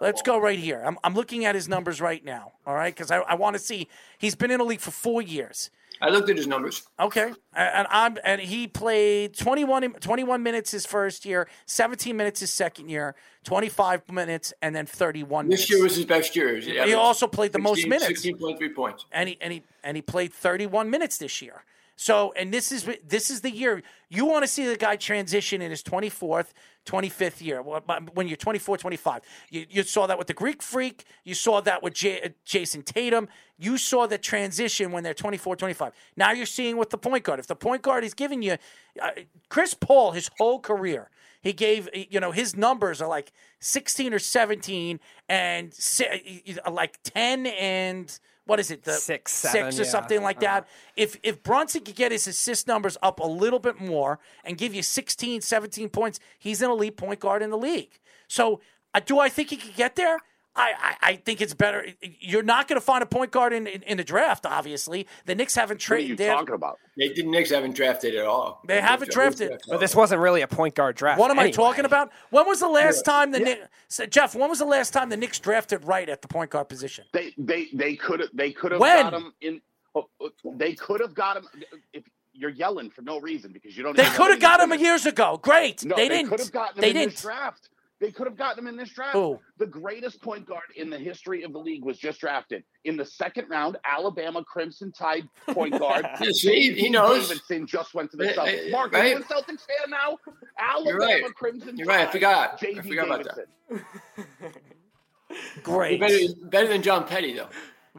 let's 0.00 0.20
go 0.22 0.38
right 0.38 0.58
here. 0.58 0.82
I'm, 0.84 0.98
I'm 1.04 1.14
looking 1.14 1.46
at 1.46 1.54
his 1.54 1.68
numbers 1.68 2.00
right 2.00 2.22
now. 2.22 2.52
All 2.66 2.74
right, 2.74 2.94
because 2.94 3.10
I, 3.10 3.18
I 3.20 3.34
want 3.34 3.54
to 3.54 3.60
see. 3.60 3.88
He's 4.18 4.34
been 4.34 4.50
in 4.50 4.58
the 4.58 4.64
league 4.64 4.80
for 4.80 4.90
four 4.90 5.22
years. 5.22 5.70
I 6.00 6.08
looked 6.08 6.30
at 6.30 6.36
his 6.36 6.46
numbers. 6.46 6.82
Okay, 6.98 7.32
and 7.54 7.86
I'm 7.90 8.16
and 8.24 8.40
he 8.40 8.66
played 8.66 9.36
21, 9.36 9.92
21 9.94 10.42
minutes 10.42 10.70
his 10.70 10.86
first 10.86 11.24
year, 11.24 11.48
17 11.66 12.16
minutes 12.16 12.40
his 12.40 12.52
second 12.52 12.88
year, 12.88 13.14
25 13.44 14.10
minutes, 14.10 14.52
and 14.62 14.74
then 14.74 14.86
31 14.86 15.48
this 15.48 15.50
minutes. 15.50 15.70
year 15.70 15.82
was 15.82 15.96
his 15.96 16.06
best 16.06 16.34
year. 16.34 16.56
He, 16.56 16.78
he 16.78 16.94
also 16.94 17.26
played 17.26 17.52
the 17.52 17.62
16, 17.62 17.88
most 17.88 18.02
minutes. 18.02 18.26
16.3 18.26 18.74
points. 18.74 19.04
And 19.12 19.28
he, 19.28 19.38
and, 19.40 19.52
he, 19.52 19.62
and 19.84 19.96
he 19.96 20.02
played 20.02 20.32
31 20.32 20.88
minutes 20.90 21.18
this 21.18 21.42
year. 21.42 21.64
So, 21.96 22.32
and 22.32 22.50
this 22.50 22.72
is 22.72 22.88
this 23.06 23.28
is 23.28 23.42
the 23.42 23.50
year 23.50 23.82
you 24.08 24.24
want 24.24 24.42
to 24.42 24.48
see 24.48 24.66
the 24.66 24.76
guy 24.76 24.96
transition 24.96 25.60
in 25.60 25.70
his 25.70 25.82
24th, 25.82 26.46
25th 26.86 27.40
year. 27.40 27.62
When 27.62 28.28
you're 28.28 28.36
24, 28.36 28.78
25, 28.78 29.22
you, 29.50 29.66
you 29.68 29.82
saw 29.82 30.06
that 30.06 30.18
with 30.18 30.26
the 30.26 30.34
Greek 30.34 30.62
Freak. 30.62 31.04
You 31.24 31.34
saw 31.34 31.60
that 31.60 31.82
with 31.82 31.94
J, 31.94 32.34
Jayson 32.44 32.82
Tatum. 32.84 33.28
You 33.58 33.76
saw 33.76 34.06
the 34.06 34.18
transition 34.18 34.92
when 34.92 35.04
they're 35.04 35.14
24, 35.14 35.56
25. 35.56 35.92
Now 36.16 36.32
you're 36.32 36.46
seeing 36.46 36.76
with 36.76 36.90
the 36.90 36.98
point 36.98 37.24
guard. 37.24 37.40
If 37.40 37.46
the 37.46 37.56
point 37.56 37.82
guard 37.82 38.04
is 38.04 38.14
giving 38.14 38.42
you, 38.42 38.56
uh, 39.00 39.10
Chris 39.48 39.74
Paul, 39.74 40.12
his 40.12 40.30
whole 40.38 40.60
career, 40.60 41.10
he 41.42 41.52
gave 41.52 41.88
you 41.94 42.20
know 42.20 42.32
his 42.32 42.56
numbers 42.56 43.00
are 43.00 43.08
like 43.08 43.32
16 43.60 44.12
or 44.12 44.18
17 44.18 45.00
and 45.28 45.72
uh, 46.64 46.70
like 46.70 46.98
10 47.02 47.46
and 47.46 48.20
what 48.50 48.58
is 48.58 48.72
it 48.72 48.82
the 48.82 48.94
six 48.94 49.30
seven, 49.30 49.70
six 49.70 49.78
or 49.78 49.84
yeah. 49.84 49.88
something 49.88 50.22
like 50.24 50.40
that 50.40 50.66
if 50.96 51.16
if 51.22 51.40
Brunson 51.40 51.84
could 51.84 51.94
get 51.94 52.10
his 52.10 52.26
assist 52.26 52.66
numbers 52.66 52.98
up 53.00 53.20
a 53.20 53.26
little 53.26 53.60
bit 53.60 53.80
more 53.80 54.18
and 54.44 54.58
give 54.58 54.74
you 54.74 54.82
16 54.82 55.40
17 55.40 55.88
points 55.88 56.18
he's 56.36 56.60
an 56.60 56.68
elite 56.68 56.96
point 56.96 57.20
guard 57.20 57.42
in 57.42 57.50
the 57.50 57.56
league 57.56 58.00
so 58.26 58.60
uh, 58.92 58.98
do 59.06 59.20
I 59.20 59.28
think 59.28 59.50
he 59.50 59.56
could 59.56 59.76
get 59.76 59.94
there 59.94 60.18
I, 60.56 60.72
I, 60.78 61.10
I 61.10 61.16
think 61.16 61.40
it's 61.40 61.54
better. 61.54 61.86
You're 62.00 62.42
not 62.42 62.66
going 62.66 62.78
to 62.78 62.84
find 62.84 63.02
a 63.02 63.06
point 63.06 63.30
guard 63.30 63.52
in, 63.52 63.66
in, 63.66 63.82
in 63.82 63.96
the 63.98 64.04
draft. 64.04 64.44
Obviously, 64.44 65.06
the 65.24 65.34
Knicks 65.34 65.54
haven't 65.54 65.78
traded. 65.78 66.18
What 66.18 66.26
are 66.26 66.30
you 66.30 66.36
talking 66.36 66.54
about? 66.54 66.78
They, 66.98 67.12
the 67.12 67.22
Knicks 67.22 67.50
haven't 67.50 67.76
drafted 67.76 68.14
at 68.16 68.26
all. 68.26 68.60
They, 68.66 68.80
haven't 68.80 69.12
drafted. 69.12 69.60
But 69.68 69.78
this 69.78 69.94
wasn't 69.94 70.20
really 70.20 70.42
a 70.42 70.48
point 70.48 70.74
guard 70.74 70.96
draft. 70.96 71.20
What 71.20 71.30
am 71.30 71.38
anyway. 71.38 71.50
I 71.50 71.52
talking 71.52 71.84
about? 71.84 72.10
When 72.30 72.46
was 72.46 72.60
the 72.60 72.68
last 72.68 73.04
yeah. 73.06 73.12
time 73.12 73.30
the 73.30 73.38
yeah. 73.38 73.44
Knicks, 73.44 74.00
Jeff? 74.10 74.34
When 74.34 74.50
was 74.50 74.58
the 74.58 74.64
last 74.64 74.92
time 74.92 75.08
the 75.08 75.16
Knicks 75.16 75.38
drafted 75.38 75.84
right 75.84 76.08
at 76.08 76.20
the 76.20 76.28
point 76.28 76.50
guard 76.50 76.68
position? 76.68 77.04
They 77.12 77.32
they 77.38 77.68
they 77.72 77.94
could 77.94 78.20
have 78.20 78.30
they 78.34 78.50
could 78.52 78.72
have 78.72 78.80
when? 78.80 79.04
got 79.04 79.14
him 79.14 79.32
in. 79.40 79.60
Oh, 79.94 80.08
oh 80.20 80.30
they 80.56 80.74
could 80.74 81.00
have 81.00 81.14
got 81.14 81.36
him 81.36 81.48
if 81.92 82.04
you're 82.32 82.50
yelling 82.50 82.90
for 82.90 83.02
no 83.02 83.20
reason 83.20 83.52
because 83.52 83.76
you 83.76 83.82
don't. 83.82 83.96
They 83.96 84.04
could 84.04 84.30
have 84.30 84.40
got 84.40 84.60
him 84.60 84.78
years 84.78 85.06
ago. 85.06 85.38
Great. 85.40 85.84
No, 85.84 85.94
they, 85.96 86.08
they 86.08 86.16
didn't. 86.16 86.30
Could 86.30 86.40
have 86.40 86.52
gotten 86.52 86.78
him 86.78 86.80
they 86.80 86.90
in 86.90 86.96
didn't. 86.96 87.12
this 87.12 87.22
draft. 87.22 87.68
They 88.00 88.10
could 88.10 88.26
have 88.26 88.36
gotten 88.36 88.60
him 88.60 88.66
in 88.66 88.76
this 88.76 88.88
draft. 88.90 89.12
Who? 89.12 89.38
The 89.58 89.66
greatest 89.66 90.22
point 90.22 90.46
guard 90.46 90.64
in 90.74 90.88
the 90.88 90.98
history 90.98 91.42
of 91.42 91.52
the 91.52 91.58
league 91.58 91.84
was 91.84 91.98
just 91.98 92.20
drafted 92.20 92.64
in 92.84 92.96
the 92.96 93.04
second 93.04 93.50
round. 93.50 93.76
Alabama 93.84 94.42
Crimson 94.42 94.90
Tide 94.90 95.28
point 95.50 95.78
guard. 95.78 96.06
See, 96.32 96.72
he 96.72 96.88
knows. 96.88 97.28
Davidson 97.28 97.66
just 97.66 97.92
went 97.92 98.10
to 98.12 98.16
the 98.16 98.28
Celtics. 98.28 98.70
Mark, 98.70 98.94
right. 98.94 99.04
are 99.04 99.08
you 99.08 99.16
a 99.18 99.22
Celtics 99.24 99.66
fan 99.66 99.90
now? 99.90 100.16
Alabama 100.58 100.88
You're 100.88 100.98
right. 100.98 101.34
Crimson 101.34 101.76
You're 101.76 101.86
Tide. 101.86 101.96
right. 101.96 102.08
I 102.08 102.10
forgot. 102.10 102.58
I 102.62 102.64
JD 102.64 102.88
forgot 102.88 103.06
about 103.20 103.36
that. 103.36 104.54
Great. 105.62 106.00
Better, 106.00 106.18
better 106.44 106.68
than 106.68 106.82
John 106.82 107.06
Petty, 107.06 107.34
though. 107.34 107.50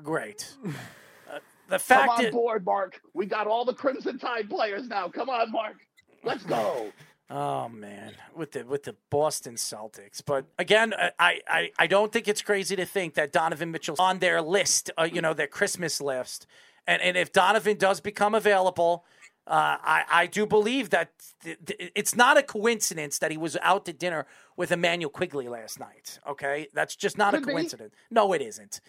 Great. 0.01 0.51
Uh, 0.65 1.39
the 1.69 1.77
Come 1.77 2.09
on 2.09 2.25
is, 2.25 2.31
board, 2.31 2.65
Mark. 2.65 2.99
We 3.13 3.27
got 3.27 3.45
all 3.45 3.65
the 3.65 3.73
Crimson 3.73 4.17
Tide 4.17 4.49
players 4.49 4.87
now. 4.87 5.09
Come 5.09 5.29
on, 5.29 5.51
Mark. 5.51 5.75
Let's 6.23 6.43
go. 6.43 6.91
Oh 7.33 7.69
man, 7.69 8.13
with 8.35 8.51
the 8.51 8.65
with 8.65 8.83
the 8.83 8.95
Boston 9.09 9.55
Celtics. 9.55 10.21
But 10.25 10.45
again, 10.59 10.93
I 11.17 11.39
I, 11.47 11.71
I 11.79 11.87
don't 11.87 12.11
think 12.11 12.27
it's 12.27 12.41
crazy 12.41 12.75
to 12.75 12.85
think 12.85 13.13
that 13.13 13.31
Donovan 13.31 13.71
Mitchell's 13.71 13.99
on 14.01 14.19
their 14.19 14.41
list, 14.41 14.91
uh, 14.97 15.07
you 15.11 15.21
know, 15.21 15.33
their 15.33 15.47
Christmas 15.47 16.01
list. 16.01 16.45
And 16.85 17.01
and 17.01 17.15
if 17.15 17.31
Donovan 17.31 17.77
does 17.77 18.01
become 18.01 18.35
available, 18.35 19.05
uh, 19.47 19.77
I 19.81 20.03
I 20.11 20.25
do 20.27 20.45
believe 20.45 20.89
that 20.89 21.11
th- 21.41 21.57
th- 21.65 21.91
it's 21.95 22.17
not 22.17 22.37
a 22.37 22.43
coincidence 22.43 23.19
that 23.19 23.31
he 23.31 23.37
was 23.37 23.55
out 23.61 23.85
to 23.85 23.93
dinner 23.93 24.27
with 24.57 24.73
Immanuel 24.73 25.09
Quickley 25.09 25.47
last 25.47 25.79
night. 25.79 26.19
Okay, 26.27 26.67
that's 26.73 26.97
just 26.97 27.17
not 27.17 27.33
Could 27.33 27.43
a 27.43 27.45
be. 27.45 27.51
coincidence. 27.53 27.93
No, 28.09 28.33
it 28.33 28.41
isn't. 28.41 28.81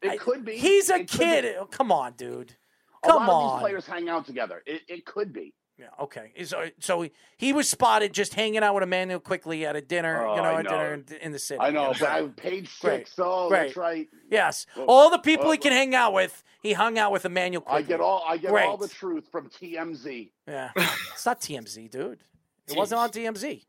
It 0.00 0.12
I- 0.12 0.16
could 0.16 0.42
be. 0.46 0.56
He's 0.56 0.88
a 0.88 1.00
It 1.00 1.08
kid. 1.08 1.42
be. 1.42 1.54
Oh, 1.58 1.66
Come 1.66 1.92
on, 1.92 2.14
dude. 2.14 2.54
A 3.04 3.08
Come 3.08 3.26
lot 3.26 3.44
of 3.44 3.52
these 3.58 3.60
players 3.62 3.86
hang 3.86 4.08
out 4.08 4.24
together. 4.26 4.62
It, 4.64 4.82
it 4.88 5.04
could 5.04 5.32
be. 5.34 5.52
Yeah, 5.80 5.86
okay. 5.98 6.32
So, 6.44 6.68
so 6.78 7.00
he, 7.02 7.12
he 7.38 7.52
was 7.54 7.66
spotted 7.68 8.12
just 8.12 8.34
hanging 8.34 8.62
out 8.62 8.74
with 8.74 8.82
Immanuel 8.82 9.18
Quickley 9.18 9.64
at 9.64 9.76
a 9.76 9.80
dinner, 9.80 10.26
Oh, 10.26 10.36
you 10.36 10.42
know, 10.42 10.48
I 10.48 10.62
know. 10.62 10.70
dinner 10.70 10.92
in, 10.94 11.04
in 11.22 11.32
the 11.32 11.38
city. 11.38 11.58
I 11.58 11.70
know. 11.70 11.92
Yeah, 11.92 11.96
But 12.00 12.08
I, 12.10 12.20
great. 12.20 12.36
page 12.36 12.80
Great. 12.80 12.98
six. 13.08 13.14
Oh, 13.18 13.48
Great. 13.48 13.58
that's 13.68 13.76
right. 13.76 14.08
Yes, 14.30 14.66
Well, 14.76 14.84
all 14.88 15.10
the 15.10 15.18
people 15.18 15.44
well, 15.46 15.52
he 15.52 15.58
can 15.58 15.72
hang 15.72 15.94
out 15.94 16.12
with, 16.12 16.44
he 16.62 16.74
hung 16.74 16.98
out 16.98 17.12
with 17.12 17.24
Emmanuel 17.24 17.62
I 17.66 17.76
quickly. 17.76 17.88
get 17.88 18.00
all. 18.00 18.22
I 18.28 18.36
get 18.36 18.50
Great. 18.50 18.66
all 18.66 18.76
the 18.76 18.88
truth 18.88 19.26
from 19.32 19.48
TMZ. 19.48 20.30
Yeah, 20.46 20.70
it's 20.76 21.24
not 21.24 21.40
TMZ, 21.40 21.90
dude. 21.90 22.18
It 22.68 22.76
wasn't 22.76 23.00
on 23.00 23.10
TMZ. 23.10 23.64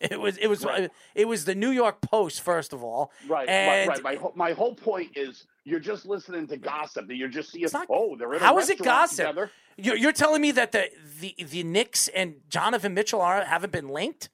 It 0.00 0.18
was. 0.20 0.36
It 0.38 0.48
was. 0.48 0.66
It 1.14 1.28
was 1.28 1.44
the 1.44 1.54
New 1.54 1.70
York 1.70 2.00
Post, 2.00 2.40
first 2.40 2.72
of 2.72 2.82
all. 2.82 3.12
Right. 3.28 3.48
And 3.48 3.88
right. 3.88 4.02
Right. 4.02 4.20
My 4.20 4.48
my 4.48 4.52
whole 4.52 4.74
point 4.74 5.12
is 5.16 5.46
you're 5.64 5.80
just 5.80 6.06
listening 6.06 6.46
to 6.48 6.56
gossip. 6.56 7.06
You're 7.08 7.28
just 7.28 7.50
seeing. 7.52 7.66
not- 7.72 7.86
oh, 7.90 8.16
they're 8.16 8.34
in 8.34 8.40
a 8.42 8.44
How 8.44 8.58
is 8.58 8.68
it 8.70 8.78
gossip? 8.82 9.26
Together. 9.28 9.50
You're, 9.76 9.96
you're 9.96 10.12
telling 10.12 10.42
me 10.42 10.50
that 10.52 10.72
the 10.72 10.90
the 11.20 11.34
the 11.38 11.62
Knicks 11.62 12.08
and 12.08 12.36
Jonathan 12.48 12.94
Mitchell 12.94 13.20
are 13.20 13.42
haven't 13.44 13.72
been 13.72 13.88
linked? 13.88 14.28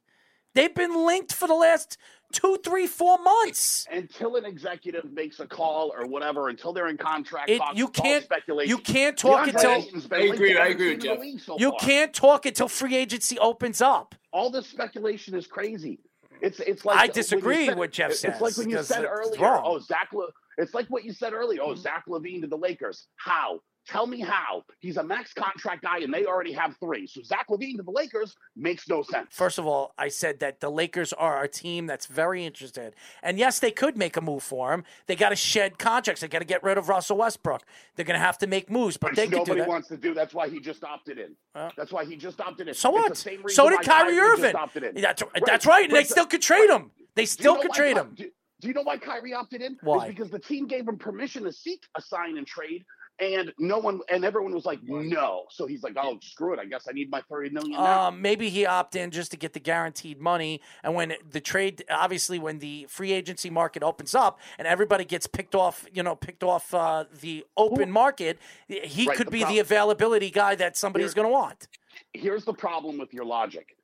They've 0.54 0.74
been 0.74 1.06
linked 1.06 1.32
for 1.32 1.46
the 1.46 1.54
last 1.54 1.98
two, 2.32 2.58
three, 2.64 2.86
four 2.88 3.18
months. 3.18 3.86
Until 3.92 4.34
an 4.36 4.44
executive 4.44 5.12
makes 5.12 5.38
a 5.38 5.46
call 5.46 5.92
or 5.96 6.06
whatever, 6.06 6.48
until 6.48 6.72
they're 6.72 6.88
in 6.88 6.96
contract, 6.96 7.50
It- 7.50 7.58
talks, 7.58 7.78
you 7.78 7.88
can't- 7.88 8.24
speculation. 8.24 8.68
you 8.70 8.78
can't 8.78 9.16
talk 9.16 9.46
DeAndre 9.46 9.54
until- 9.54 10.18
I 10.18 10.22
agree, 10.22 10.56
I 10.58 10.66
agree 10.68 10.94
with 10.94 11.02
team 11.02 11.12
in 11.12 11.20
the 11.20 11.32
Jeff. 11.34 11.42
so 11.42 11.58
You 11.58 11.70
far. 11.70 11.78
can't 11.80 12.12
talk 12.14 12.46
until 12.46 12.66
free 12.68 12.96
agency 12.96 13.38
opens 13.38 13.80
up. 13.80 14.14
all 14.32 14.50
this 14.50 14.66
speculation 14.66 15.34
is 15.36 15.46
crazy. 15.46 16.00
It's 16.40 16.60
it's 16.60 16.84
like 16.84 16.98
I 16.98 17.06
disagree 17.08 17.66
said- 17.66 17.78
with 17.78 17.90
Jeff 17.92 18.10
It's 18.10 18.24
like 18.24 18.38
says, 18.52 18.58
when 18.58 18.70
you 18.70 18.82
said 18.82 19.04
earlier, 19.04 19.60
oh 19.64 19.78
Zach. 19.78 20.08
Le- 20.12 20.28
it's 20.58 20.74
like 20.74 20.86
what 20.88 21.04
you 21.04 21.12
said 21.12 21.32
earlier. 21.32 21.60
Mm-hmm. 21.60 21.70
Oh 21.70 21.74
Zach 21.74 22.04
LaVine 22.08 22.40
to 22.42 22.46
the 22.46 22.56
Lakers. 22.56 23.06
How? 23.16 23.60
Tell 23.88 24.06
me 24.06 24.20
how. 24.20 24.64
He's 24.80 24.98
a 24.98 25.02
max 25.02 25.32
contract 25.32 25.82
guy, 25.82 25.98
and 26.00 26.12
they 26.12 26.26
already 26.26 26.52
have 26.52 26.76
three. 26.78 27.06
So 27.06 27.22
Zach 27.22 27.46
LaVine 27.48 27.76
to 27.78 27.82
the 27.82 27.90
Lakers 27.90 28.36
makes 28.54 28.86
no 28.86 29.02
sense. 29.02 29.28
First 29.30 29.58
of 29.58 29.66
all, 29.66 29.94
I 29.96 30.08
said 30.08 30.40
that 30.40 30.60
the 30.60 30.70
Lakers 30.70 31.14
are 31.14 31.42
a 31.42 31.48
team 31.48 31.86
that's 31.86 32.04
very 32.04 32.44
interested. 32.44 32.94
And 33.22 33.38
yes, 33.38 33.58
they 33.60 33.70
could 33.70 33.96
make 33.96 34.16
a 34.18 34.20
move 34.20 34.42
for 34.42 34.74
him. 34.74 34.84
They 35.06 35.16
got 35.16 35.30
to 35.30 35.36
shed 35.36 35.78
contracts. 35.78 36.20
They 36.20 36.28
got 36.28 36.40
to 36.40 36.44
get 36.44 36.62
rid 36.62 36.76
of 36.76 36.90
Russell 36.90 37.16
Westbrook. 37.16 37.62
They're 37.96 38.04
going 38.04 38.18
to 38.20 38.24
have 38.24 38.36
to 38.38 38.46
make 38.46 38.70
moves, 38.70 38.98
but 38.98 39.12
Which 39.12 39.16
they 39.16 39.24
could 39.24 39.30
do 39.30 39.36
nobody 39.38 39.60
that. 39.60 39.68
wants 39.68 39.88
to 39.88 39.96
do. 39.96 40.12
That's 40.12 40.34
why 40.34 40.48
he 40.50 40.60
just 40.60 40.84
opted 40.84 41.18
in. 41.18 41.34
Uh, 41.54 41.70
That's 41.76 41.90
why 41.90 42.04
he 42.04 42.16
just 42.16 42.40
opted 42.42 42.68
in. 42.68 42.74
So 42.74 42.90
It's 42.90 43.04
the 43.04 43.08
what? 43.10 43.16
same 43.16 43.42
reason 43.42 43.56
So 43.56 43.70
did 43.70 43.80
Kyrie 43.80 44.16
just 44.16 44.38
Irving. 44.38 44.56
opted 44.56 44.84
in. 44.84 45.00
That's, 45.00 45.22
that's 45.46 45.64
right. 45.66 45.84
And 45.86 45.94
they 45.96 46.04
still 46.04 46.26
could 46.26 46.42
trade 46.42 46.68
him. 46.68 46.90
They 47.14 47.22
you 47.22 47.26
still 47.26 47.54
know 47.54 47.62
could 47.62 47.72
trade 47.72 47.96
him. 47.96 48.12
Do, 48.14 48.30
do 48.60 48.68
you 48.68 48.74
know 48.74 48.82
why 48.82 48.98
Kyrie 48.98 49.32
opted 49.34 49.62
in? 49.62 49.78
Why? 49.82 50.04
It's 50.06 50.14
because 50.14 50.30
the 50.30 50.38
team 50.38 50.66
gave 50.66 50.86
him 50.86 50.98
permission 50.98 51.44
to 51.44 51.52
seek 51.52 51.84
a 51.96 52.02
sign 52.02 52.36
and 52.38 52.46
trade, 52.46 52.84
and 53.20 53.52
no 53.58 53.78
one 53.78 54.00
and 54.10 54.24
everyone 54.24 54.54
was 54.54 54.64
like, 54.64 54.80
no. 54.82 55.44
So 55.50 55.66
he's 55.66 55.82
like, 55.82 55.94
oh, 55.96 56.18
screw 56.22 56.52
it. 56.54 56.60
I 56.60 56.64
guess 56.64 56.86
I 56.88 56.92
need 56.92 57.10
my 57.10 57.22
thirty 57.28 57.50
million 57.50 57.72
now. 57.72 58.08
Um, 58.08 58.22
maybe 58.22 58.48
he 58.48 58.66
opted 58.66 59.02
in 59.02 59.10
just 59.10 59.30
to 59.32 59.36
get 59.36 59.52
the 59.52 59.60
guaranteed 59.60 60.20
money. 60.20 60.60
And 60.82 60.94
when 60.94 61.14
the 61.28 61.40
trade, 61.40 61.84
obviously, 61.90 62.38
when 62.38 62.58
the 62.58 62.86
free 62.88 63.12
agency 63.12 63.50
market 63.50 63.82
opens 63.82 64.14
up 64.14 64.38
and 64.58 64.68
everybody 64.68 65.04
gets 65.04 65.26
picked 65.26 65.54
off, 65.54 65.86
you 65.92 66.02
know, 66.02 66.14
picked 66.14 66.42
off 66.42 66.72
uh, 66.72 67.04
the 67.20 67.44
open 67.56 67.90
market, 67.90 68.38
he 68.68 69.06
Right, 69.06 69.16
could 69.16 69.28
the 69.28 69.32
be 69.32 69.44
the 69.44 69.58
availability 69.58 70.30
guy 70.30 70.54
that 70.54 70.76
somebody's 70.76 71.14
going 71.14 71.26
to 71.26 71.32
want. 71.32 71.68
Here's 72.12 72.44
the 72.44 72.54
problem 72.54 72.98
with 72.98 73.12
your 73.12 73.24
logic. 73.24 73.76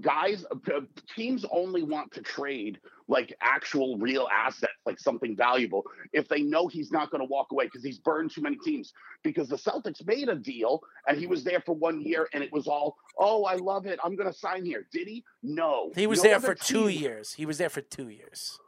Guys, 0.00 0.44
uh, 0.50 0.80
teams 1.14 1.44
only 1.50 1.82
want 1.82 2.12
to 2.12 2.22
trade 2.22 2.78
like 3.08 3.34
actual 3.40 3.96
real 3.98 4.28
assets, 4.32 4.72
like 4.84 5.00
something 5.00 5.34
valuable, 5.34 5.82
if 6.12 6.28
they 6.28 6.42
know 6.42 6.68
he's 6.68 6.92
not 6.92 7.10
going 7.10 7.20
to 7.20 7.26
walk 7.26 7.48
away 7.52 7.64
because 7.64 7.82
he's 7.82 7.98
burned 7.98 8.30
too 8.30 8.42
many 8.42 8.56
teams. 8.64 8.92
Because 9.24 9.48
the 9.48 9.56
Celtics 9.56 10.06
made 10.06 10.28
a 10.28 10.36
deal 10.36 10.80
and 11.08 11.18
he 11.18 11.26
was 11.26 11.42
there 11.42 11.60
for 11.64 11.74
one 11.74 12.00
year 12.00 12.28
and 12.34 12.44
it 12.44 12.52
was 12.52 12.66
all, 12.66 12.96
oh, 13.18 13.44
I 13.44 13.54
love 13.54 13.86
it. 13.86 13.98
I'm 14.04 14.14
going 14.14 14.30
to 14.30 14.38
sign 14.38 14.64
here. 14.64 14.86
Did 14.92 15.08
he? 15.08 15.24
No. 15.42 15.90
He 15.94 16.06
was 16.06 16.22
No 16.22 16.30
there 16.30 16.40
for 16.40 16.54
two 16.54 16.88
years. 16.88 17.32
He 17.32 17.46
was 17.46 17.58
there 17.58 17.70
for 17.70 17.80
two 17.80 18.08
years. 18.08 18.58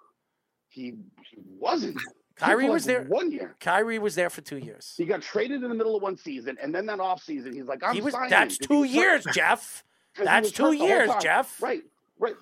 He, 0.69 0.95
he 1.31 1.39
wasn't. 1.59 1.99
Kyrie 2.37 2.71
was 2.71 2.87
there 2.87 3.05
one 3.05 3.31
year. 3.31 3.55
Kyrie 3.61 3.99
was 3.99 4.15
there 4.15 4.31
for 4.31 4.41
two 4.41 4.57
years. 4.57 4.95
He 4.97 5.05
got 5.05 5.21
traded 5.21 5.63
in 5.63 5.69
the 5.69 5.75
middle 5.75 5.95
of 5.95 6.03
one 6.03 6.17
season, 6.17 6.57
and 6.63 6.75
then 6.75 6.87
that 6.87 6.99
off 6.99 7.23
season, 7.23 7.53
he's 7.53 7.67
like, 7.67 7.83
"I'm 7.85 7.95
He 7.95 8.01
was. 8.01 8.15
signing." 8.15 8.31
That's 8.31 8.57
two 8.57 8.85
years, 8.85 9.27
Jeff. 9.35 9.85
That's 10.17 10.51
two 10.51 10.65
hurt 10.65 10.71
the 10.71 10.79
whole 10.79 10.89
years. 10.89 11.11
Jeff. 11.21 11.63
Right, 11.63 11.83
right. 12.21 12.35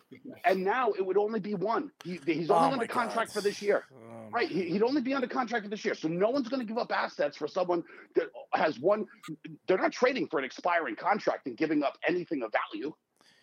And 0.45 0.63
now 0.63 0.91
it 0.93 1.05
would 1.07 1.17
only 1.17 1.41
be 1.41 1.55
one. 1.55 1.91
He, 2.05 2.21
he's 2.27 2.51
only 2.51 2.69
Oh 2.69 2.73
under 2.73 2.87
contract 2.87 3.29
God. 3.31 3.35
for 3.35 3.41
this 3.41 3.63
year. 3.63 3.85
Oh 3.95 4.31
right. 4.31 4.49
He, 4.49 4.65
he'd 4.69 4.83
only 4.83 5.01
be 5.01 5.15
under 5.15 5.27
contract 5.29 5.65
for 5.65 5.71
this 5.71 5.85
year. 5.85 5.95
So 5.95 6.09
no 6.09 6.29
one's 6.29 6.49
going 6.49 6.61
to 6.61 6.67
give 6.67 6.77
up 6.79 6.93
assets 6.93 7.37
for 7.37 7.49
someone 7.49 7.83
that 8.17 8.27
has 8.53 8.79
one. 8.79 9.07
They're 9.67 9.79
not 9.79 9.93
trading 9.93 10.27
for 10.29 10.39
an 10.39 10.45
expiring 10.45 10.97
contract 10.97 11.47
and 11.47 11.57
giving 11.57 11.83
up 11.83 11.97
anything 12.07 12.43
of 12.43 12.53
value. 12.53 12.93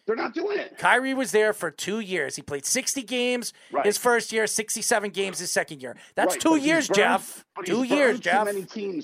They're 0.05 0.15
not 0.15 0.35
doing 0.35 0.59
it. 0.59 0.77
Kyrie 0.77 1.15
was 1.15 1.31
there 1.31 1.51
for 1.51 1.71
two 1.71 1.99
years. 1.99 2.35
He 2.35 2.43
played 2.43 2.63
60 2.63 3.01
games 3.01 3.53
Right. 3.71 3.83
his 3.83 3.97
first 3.97 4.31
year, 4.31 4.45
67 4.45 5.09
games 5.09 5.39
his 5.39 5.49
second 5.51 5.81
year. 5.81 5.95
That's 6.13 6.35
Right, 6.35 6.41
two 6.41 6.49
but 6.51 6.61
years, 6.61 6.87
burned- 6.87 6.95
Jeff. 6.97 7.45
Two 7.65 7.81
years, 7.83 8.19
Jeff. 8.19 8.47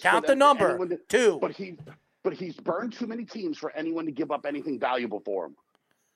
Count 0.03 0.28
the 0.28 0.36
number. 0.36 0.78
to- 0.86 0.99
Two. 1.10 1.40
But 1.41 1.53
he, 1.53 1.76
but 2.24 2.34
he's 2.34 2.53
burned 2.56 2.94
too 2.94 3.08
many 3.08 3.26
teams 3.26 3.58
for 3.58 3.72
anyone 3.72 4.06
to 4.06 4.12
give 4.12 4.30
up 4.30 4.45
anything 4.45 4.80
valuable 4.80 5.22
for 5.26 5.48
him. 5.48 5.56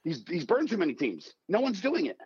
He's 0.06 0.24
he's 0.30 0.46
burned 0.46 0.70
too 0.70 0.78
many 0.78 0.94
teams. 0.94 1.34
No 1.50 1.60
one's 1.60 1.82
doing 1.82 2.06
it. 2.06 2.18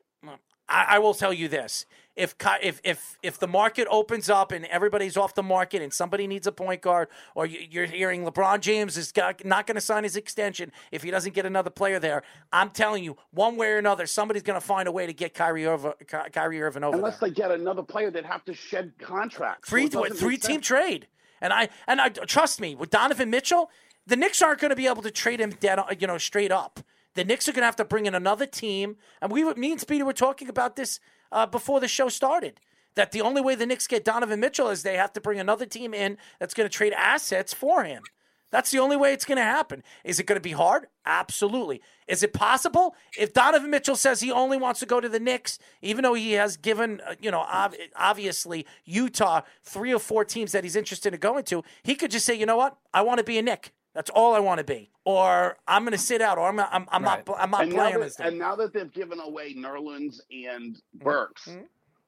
I, 0.67 0.85
I 0.87 0.99
will 0.99 1.15
tell 1.15 1.33
you 1.33 1.47
this: 1.47 1.85
if 2.15 2.35
if 2.61 2.81
if 2.83 3.17
if 3.23 3.39
the 3.39 3.47
market 3.47 3.87
opens 3.89 4.29
up 4.29 4.51
and 4.51 4.65
everybody's 4.65 5.17
off 5.17 5.33
the 5.33 5.41
market 5.41 5.81
and 5.81 5.91
somebody 5.91 6.27
needs 6.27 6.45
a 6.45 6.51
point 6.51 6.81
guard, 6.81 7.07
or 7.33 7.45
you, 7.45 7.59
you're 7.71 7.85
hearing 7.85 8.25
LeBron 8.25 8.59
James 8.59 8.97
is 8.97 9.11
got, 9.11 9.43
not 9.45 9.65
going 9.65 9.75
to 9.75 9.81
sign 9.81 10.03
his 10.03 10.15
extension 10.15 10.71
if 10.91 11.01
he 11.03 11.09
doesn't 11.09 11.33
get 11.33 11.45
another 11.45 11.69
player 11.69 11.99
there, 11.99 12.21
I'm 12.51 12.69
telling 12.69 13.03
you, 13.03 13.17
one 13.31 13.55
way 13.55 13.71
or 13.71 13.77
another, 13.77 14.05
somebody's 14.05 14.43
going 14.43 14.59
to 14.59 14.65
find 14.65 14.87
a 14.87 14.91
way 14.91 15.07
to 15.07 15.13
get 15.13 15.33
Kyrie 15.33 15.65
over 15.65 15.93
Ky- 16.05 16.29
Kyrie 16.31 16.61
Irving 16.61 16.83
over 16.83 16.97
Unless 16.97 17.19
there. 17.19 17.29
they 17.29 17.33
get 17.35 17.51
another 17.51 17.81
player, 17.81 18.11
they'd 18.11 18.25
have 18.25 18.45
to 18.45 18.53
shed 18.53 18.91
contracts. 18.99 19.69
So 19.69 19.71
Three 19.71 19.87
doesn't 19.87 20.17
three 20.17 20.37
team 20.37 20.61
trade, 20.61 21.07
and 21.41 21.53
I 21.53 21.69
and 21.87 22.01
I 22.01 22.09
trust 22.09 22.59
me 22.59 22.75
with 22.75 22.89
Donovan 22.89 23.29
Mitchell, 23.29 23.71
the 24.05 24.17
Knicks 24.17 24.41
aren't 24.41 24.59
going 24.59 24.69
to 24.69 24.75
be 24.75 24.87
able 24.87 25.01
to 25.03 25.11
trade 25.11 25.39
him 25.39 25.51
dead, 25.59 25.79
you 25.99 26.07
know, 26.07 26.17
straight 26.17 26.51
up. 26.51 26.81
The 27.15 27.25
Knicks 27.25 27.47
are 27.47 27.51
going 27.51 27.61
to 27.61 27.65
have 27.65 27.75
to 27.77 27.85
bring 27.85 28.05
in 28.05 28.15
another 28.15 28.45
team, 28.45 28.97
and 29.21 29.31
we, 29.31 29.43
me 29.55 29.71
and 29.71 29.81
Speedy 29.81 30.03
were 30.03 30.13
talking 30.13 30.47
about 30.47 30.75
this 30.75 30.99
uh, 31.31 31.45
before 31.45 31.79
the 31.79 31.87
show 31.87 32.09
started. 32.09 32.59
That 32.95 33.11
the 33.11 33.21
only 33.21 33.41
way 33.41 33.55
the 33.55 33.65
Knicks 33.65 33.87
get 33.87 34.03
Donovan 34.03 34.39
Mitchell 34.39 34.69
is 34.69 34.83
they 34.83 34.97
have 34.97 35.13
to 35.13 35.21
bring 35.21 35.39
another 35.39 35.65
team 35.65 35.93
in 35.93 36.17
that's 36.39 36.53
going 36.53 36.67
to 36.67 36.75
trade 36.75 36.93
assets 36.93 37.53
for 37.53 37.83
him. 37.83 38.03
That's 38.51 38.71
the 38.71 38.79
only 38.79 38.97
way 38.97 39.13
it's 39.13 39.25
going 39.25 39.37
to 39.37 39.43
happen. 39.43 39.83
Is 40.03 40.19
it 40.19 40.25
going 40.25 40.37
to 40.37 40.41
be 40.41 40.53
hard? 40.53 40.87
Absolutely. 41.05 41.81
Is 42.07 42.23
it 42.23 42.33
possible? 42.33 42.95
If 43.17 43.33
Donovan 43.33 43.69
Mitchell 43.69 43.95
says 43.95 44.21
he 44.21 44.31
only 44.31 44.57
wants 44.57 44.79
to 44.79 44.87
go 44.87 44.99
to 44.99 45.07
the 45.07 45.19
Knicks, 45.19 45.59
even 45.81 46.03
though 46.03 46.15
he 46.15 46.31
has 46.33 46.57
given, 46.57 46.99
uh, 47.07 47.13
you 47.21 47.29
know, 47.29 47.41
ob- 47.41 47.75
obviously 47.95 48.65
Utah 48.85 49.41
three 49.63 49.93
or 49.93 49.99
four 49.99 50.25
teams 50.25 50.51
that 50.53 50.63
he's 50.63 50.75
interested 50.75 51.13
in 51.13 51.19
going 51.19 51.43
to, 51.45 51.63
he 51.83 51.93
could 51.93 52.09
just 52.11 52.25
say, 52.25 52.33
you 52.33 52.47
know 52.47 52.57
what? 52.57 52.77
I 52.91 53.03
want 53.03 53.19
to 53.19 53.23
be 53.23 53.37
a 53.37 53.43
Knick. 53.43 53.71
That's 53.99 54.11
all 54.11 54.33
I 54.33 54.39
want 54.39 54.59
to 54.59 54.63
be. 54.63 54.89
Or 55.03 55.57
I'm 55.67 55.83
going 55.83 55.91
to 55.91 55.97
sit 55.97 56.21
out, 56.21 56.37
or 56.37 56.47
I'm, 56.47 56.57
I'm, 56.57 56.87
I'm 56.89 57.01
not, 57.01 57.27
I'm 57.37 57.51
not 57.51 57.63
and 57.63 57.73
playing 57.73 57.99
that, 57.99 58.15
and 58.21 58.39
now 58.39 58.55
that 58.55 58.71
they've 58.71 58.89
given 58.93 59.19
away 59.19 59.53
Nerlens 59.53 60.21
and 60.31 60.75
Mm-hmm. 60.75 61.03
Burks, 61.03 61.49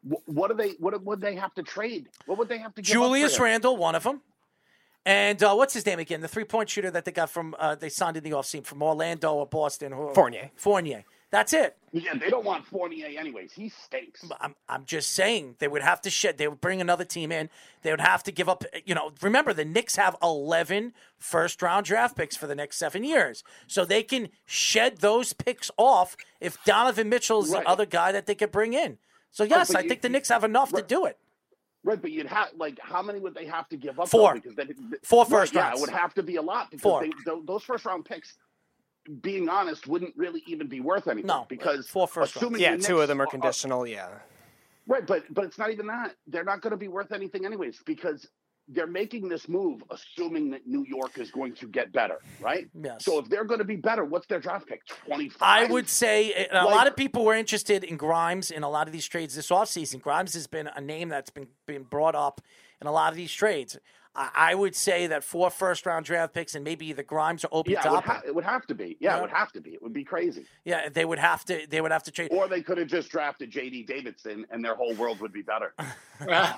wh- 0.10 0.26
what 0.30 0.50
do 0.52 0.56
they? 0.56 0.70
What 0.80 1.04
would 1.04 1.20
they 1.20 1.36
have 1.36 1.54
to 1.56 1.64
trade? 1.64 2.08
What 2.28 2.38
would 2.38 2.48
they 2.48 2.60
have 2.60 2.74
to? 2.76 2.82
Julius? 2.82 3.38
Randle, 3.42 3.76
one 3.76 3.96
of 3.96 4.04
them. 4.04 4.22
And 5.06 5.44
uh, 5.44 5.54
what's 5.54 5.74
his 5.74 5.86
name 5.86 6.00
again? 6.00 6.22
The 6.22 6.30
three 6.30 6.46
point 6.46 6.70
shooter 6.70 6.92
that 6.92 7.04
they 7.04 7.12
got 7.12 7.30
from, 7.30 7.56
uh, 7.60 7.76
they 7.76 7.90
signed 7.90 8.16
in 8.16 8.24
the 8.24 8.32
offseason 8.32 8.64
from 8.64 8.82
Orlando 8.82 9.34
or 9.34 9.46
Boston. 9.46 9.92
Who- 9.92 10.14
Fournier. 10.14 10.52
Fournier. 10.56 11.04
That's 11.32 11.54
it. 11.54 11.78
Yeah, 11.94 12.14
they 12.16 12.30
don't 12.30 12.44
want 12.44 12.66
Fournier 12.66 13.08
anyways. 13.18 13.54
He 13.54 13.70
stinks. 13.70 14.24
I'm, 14.42 14.54
I'm 14.68 14.84
just 14.86 15.14
saying 15.14 15.56
they 15.60 15.68
would 15.70 15.82
have 15.82 16.02
to 16.02 16.10
shed. 16.10 16.38
They 16.38 16.48
would 16.48 16.60
bring 16.60 16.82
another 16.82 17.06
team 17.06 17.32
in. 17.32 17.50
They 17.84 17.92
would 17.92 18.02
have 18.02 18.22
to 18.24 18.32
give 18.34 18.50
up. 18.50 18.66
You 18.86 18.96
know, 18.96 19.12
remember 19.22 19.54
the 19.54 19.64
Knicks 19.64 19.96
have 19.96 20.18
11 20.22 20.94
first 21.18 21.62
round 21.62 21.86
draft 21.86 22.18
picks 22.18 22.36
for 22.36 22.48
the 22.48 22.56
next 22.56 22.78
seven 22.78 23.06
years, 23.06 23.44
so 23.66 23.86
they 23.86 24.04
can 24.04 24.28
shed 24.46 24.98
those 24.98 25.32
picks 25.32 25.72
off 25.78 26.18
if 26.42 26.62
Donovan 26.66 27.08
Mitchell's 27.08 27.50
Right. 27.50 27.64
the 27.64 27.70
other 27.70 27.86
guy 27.86 28.12
that 28.12 28.26
they 28.26 28.36
could 28.36 28.52
bring 28.52 28.74
in. 28.74 28.98
So 29.32 29.46
yes, 29.46 29.70
but 29.70 29.78
I 29.78 29.82
you- 29.84 29.90
think 29.90 30.02
the 30.02 30.10
Knicks 30.10 30.28
have 30.30 30.44
enough 30.44 30.74
to 30.74 30.82
do 30.82 31.06
it. 31.06 31.18
Right, 31.84 32.00
but 32.00 32.12
you'd 32.12 32.28
have 32.28 32.50
like 32.58 32.78
how 32.80 33.02
many 33.02 33.20
would 33.20 33.34
they 33.34 33.46
have 33.46 33.68
to 33.70 33.78
give 33.78 34.00
up? 34.00 34.08
Four. 34.10 34.34
though? 34.34 34.40
Because 34.42 34.56
they, 34.56 34.66
they- 34.66 34.98
Four 35.02 35.24
right, 35.24 35.30
first 35.30 35.54
yeah, 35.54 35.72
it 35.74 35.80
would 35.80 35.90
have 35.90 36.14
to 36.16 36.24
be 36.24 36.36
a 36.36 36.42
lot 36.42 36.70
because 36.70 36.82
Four. 36.84 37.02
They, 37.02 37.12
those 37.46 37.64
first 37.64 37.86
round 37.86 38.06
picks, 38.06 38.36
being 39.22 39.50
honest, 39.50 39.88
wouldn't 39.88 40.16
really 40.16 40.44
even 40.48 40.68
be 40.68 40.80
worth 40.80 41.08
anything. 41.08 41.28
No, 41.28 41.46
because 41.50 41.88
four 41.88 42.08
first 42.08 42.36
rounds. 42.36 42.44
assuming 42.46 42.62
Yeah, 42.62 42.78
two 42.78 43.00
of 43.02 43.08
them 43.08 43.22
are 43.22 43.26
conditional. 43.28 43.86
Yeah. 43.88 44.10
Right, 44.88 45.06
but 45.06 45.24
but 45.34 45.46
it's 45.46 45.58
not 45.58 45.72
even 45.72 45.88
that. 45.88 46.16
They're 46.28 46.44
not 46.44 46.62
going 46.62 46.72
to 46.72 46.78
be 46.78 46.88
worth 46.88 47.12
anything 47.12 47.46
anyways 47.46 47.82
because 47.86 48.28
they're 48.68 48.88
making 48.88 49.28
this 49.28 49.50
move 49.50 49.84
assuming 49.90 50.50
that 50.52 50.66
New 50.66 50.86
York 50.88 51.18
is 51.18 51.30
going 51.32 51.54
to 51.56 51.68
get 51.68 51.92
better, 51.92 52.20
right? 52.40 52.68
Yes. 52.80 53.04
So 53.04 53.20
if 53.20 53.28
they're 53.28 53.44
going 53.44 53.58
to 53.60 53.66
be 53.66 53.76
better, 53.76 54.06
what's 54.06 54.28
their 54.28 54.40
draft 54.40 54.68
pick? 54.68 54.82
Twenty 55.06 55.30
five. 55.30 55.70
I 55.70 55.72
would 55.72 55.90
say 55.90 56.34
and 56.34 56.48
a 56.52 56.66
Like- 56.66 56.76
lot 56.76 56.88
of 56.88 56.96
people 56.96 57.26
were 57.26 57.36
interested 57.36 57.84
in 57.84 57.98
Grimes 57.98 58.50
in 58.52 58.64
a 58.64 58.70
lot 58.70 58.88
of 58.88 58.94
these 58.94 59.08
trades 59.08 59.36
this 59.36 59.50
offseason. 59.50 60.02
Grimes 60.02 60.34
has 60.36 60.48
been 60.48 60.68
a 60.68 60.82
name 60.82 61.10
that's 61.10 61.30
been 61.30 61.48
been 61.66 61.84
brought 61.84 62.16
up 62.16 62.42
in 62.82 62.88
a 62.88 62.92
lot 62.92 63.12
of 63.12 63.18
these 63.18 63.32
trades. 63.34 63.78
I, 64.16 64.30
I 64.36 64.56
would 64.56 64.76
say 64.76 65.08
that 65.08 65.24
four 65.24 65.50
first 65.50 65.86
round 65.86 66.06
draft 66.06 66.34
picks 66.34 66.56
and 66.56 66.64
maybe 66.64 66.92
the 66.94 67.04
Grimes 67.04 67.46
or 67.46 67.50
Obi 67.52 67.72
Yeah, 67.72 67.88
it 67.88 67.92
would, 67.92 68.04
ha- 68.04 68.22
it 68.26 68.36
would 68.36 68.44
have 68.44 68.66
to 68.68 68.76
be. 68.76 68.98
Yeah, 69.00 69.12
Yeah. 69.14 69.18
it 69.18 69.22
would 69.22 69.30
have 69.32 69.52
to 69.54 69.62
be. 69.62 69.70
It 69.72 69.82
would 69.82 69.94
be 69.94 70.04
crazy. 70.04 70.46
Yeah, 70.66 70.90
they 70.90 71.06
would 71.06 71.20
have 71.20 71.46
to. 71.46 71.66
They 71.70 71.80
would 71.82 71.92
have 71.92 72.04
to 72.04 72.12
trade. 72.12 72.30
Or 72.32 72.48
they 72.48 72.62
could 72.62 72.78
have 72.78 72.88
just 72.88 73.10
drafted 73.10 73.52
J.D. 73.52 73.84
Davidson, 73.84 74.46
and 74.52 74.64
their 74.64 74.76
whole 74.76 74.94
world 74.96 75.20
would 75.22 75.34
be 75.34 75.42
better. 75.42 75.74
Uh, 76.30 76.54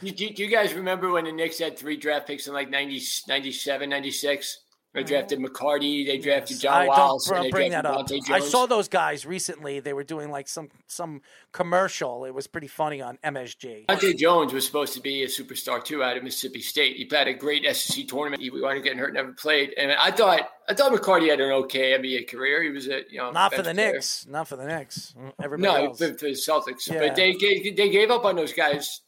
do, 0.00 0.12
do 0.12 0.44
you 0.44 0.46
guys 0.48 0.72
remember 0.72 1.10
when 1.10 1.24
the 1.24 1.32
Knicks 1.32 1.58
had 1.58 1.76
three 1.76 1.96
draft 1.96 2.28
picks 2.28 2.46
in 2.46 2.52
like 2.54 2.70
90, 2.70 3.02
97, 3.26 3.90
96? 3.90 4.60
They 4.92 5.00
oh, 5.00 5.04
drafted 5.04 5.38
McCarty. 5.38 6.04
They 6.04 6.18
drafted 6.18 6.58
John 6.58 6.82
I 6.82 6.86
Wallace. 6.88 7.26
don't 7.26 7.44
they 7.44 7.50
bring 7.50 7.70
drafted 7.70 8.22
that 8.22 8.32
up. 8.32 8.36
I 8.36 8.40
saw 8.40 8.66
those 8.66 8.88
guys 8.88 9.24
recently. 9.24 9.78
They 9.78 9.92
were 9.92 10.02
doing 10.02 10.30
like 10.32 10.48
some 10.48 10.68
some 10.88 11.22
commercial. 11.52 12.24
It 12.24 12.34
was 12.34 12.48
pretty 12.48 12.66
funny 12.66 13.00
on 13.00 13.16
MSG. 13.22 13.86
Dontaé 13.86 14.16
Jones 14.18 14.52
was 14.52 14.66
supposed 14.66 14.94
to 14.94 15.00
be 15.00 15.22
a 15.22 15.28
superstar 15.28 15.82
too 15.82 16.02
out 16.02 16.16
of 16.16 16.24
Mississippi 16.24 16.60
State. 16.60 16.96
He 16.96 17.04
played 17.04 17.28
a 17.28 17.34
great 17.34 17.64
SEC 17.76 18.08
tournament. 18.08 18.42
He 18.42 18.50
wound 18.50 18.78
up 18.78 18.82
getting 18.82 18.98
hurt, 18.98 19.14
never 19.14 19.32
played. 19.32 19.74
And 19.78 19.92
I 19.92 20.10
thought 20.10 20.50
I 20.68 20.74
thought 20.74 20.90
McCarty 20.90 21.30
had 21.30 21.40
an 21.40 21.52
okay 21.52 21.96
NBA 21.96 22.28
career. 22.28 22.60
He 22.60 22.70
was 22.70 22.88
a 22.88 23.02
you 23.08 23.18
know 23.18 23.30
Not 23.30 23.54
for 23.54 23.62
the 23.62 23.72
player. 23.72 23.92
Knicks. 23.92 24.26
Not 24.26 24.48
for 24.48 24.56
the 24.56 24.66
Knicks. 24.66 25.14
Mm, 25.16 25.32
everybody 25.40 25.72
No, 25.72 25.86
else. 25.86 25.98
for, 25.98 26.08
the 26.08 26.30
Celtics. 26.30 26.90
Yeah. 26.90 26.98
But 26.98 27.14
they 27.14 27.34
gave, 27.34 27.76
they 27.76 27.90
gave 27.90 28.10
up 28.10 28.24
on 28.24 28.34
those 28.34 28.52
guys 28.52 29.02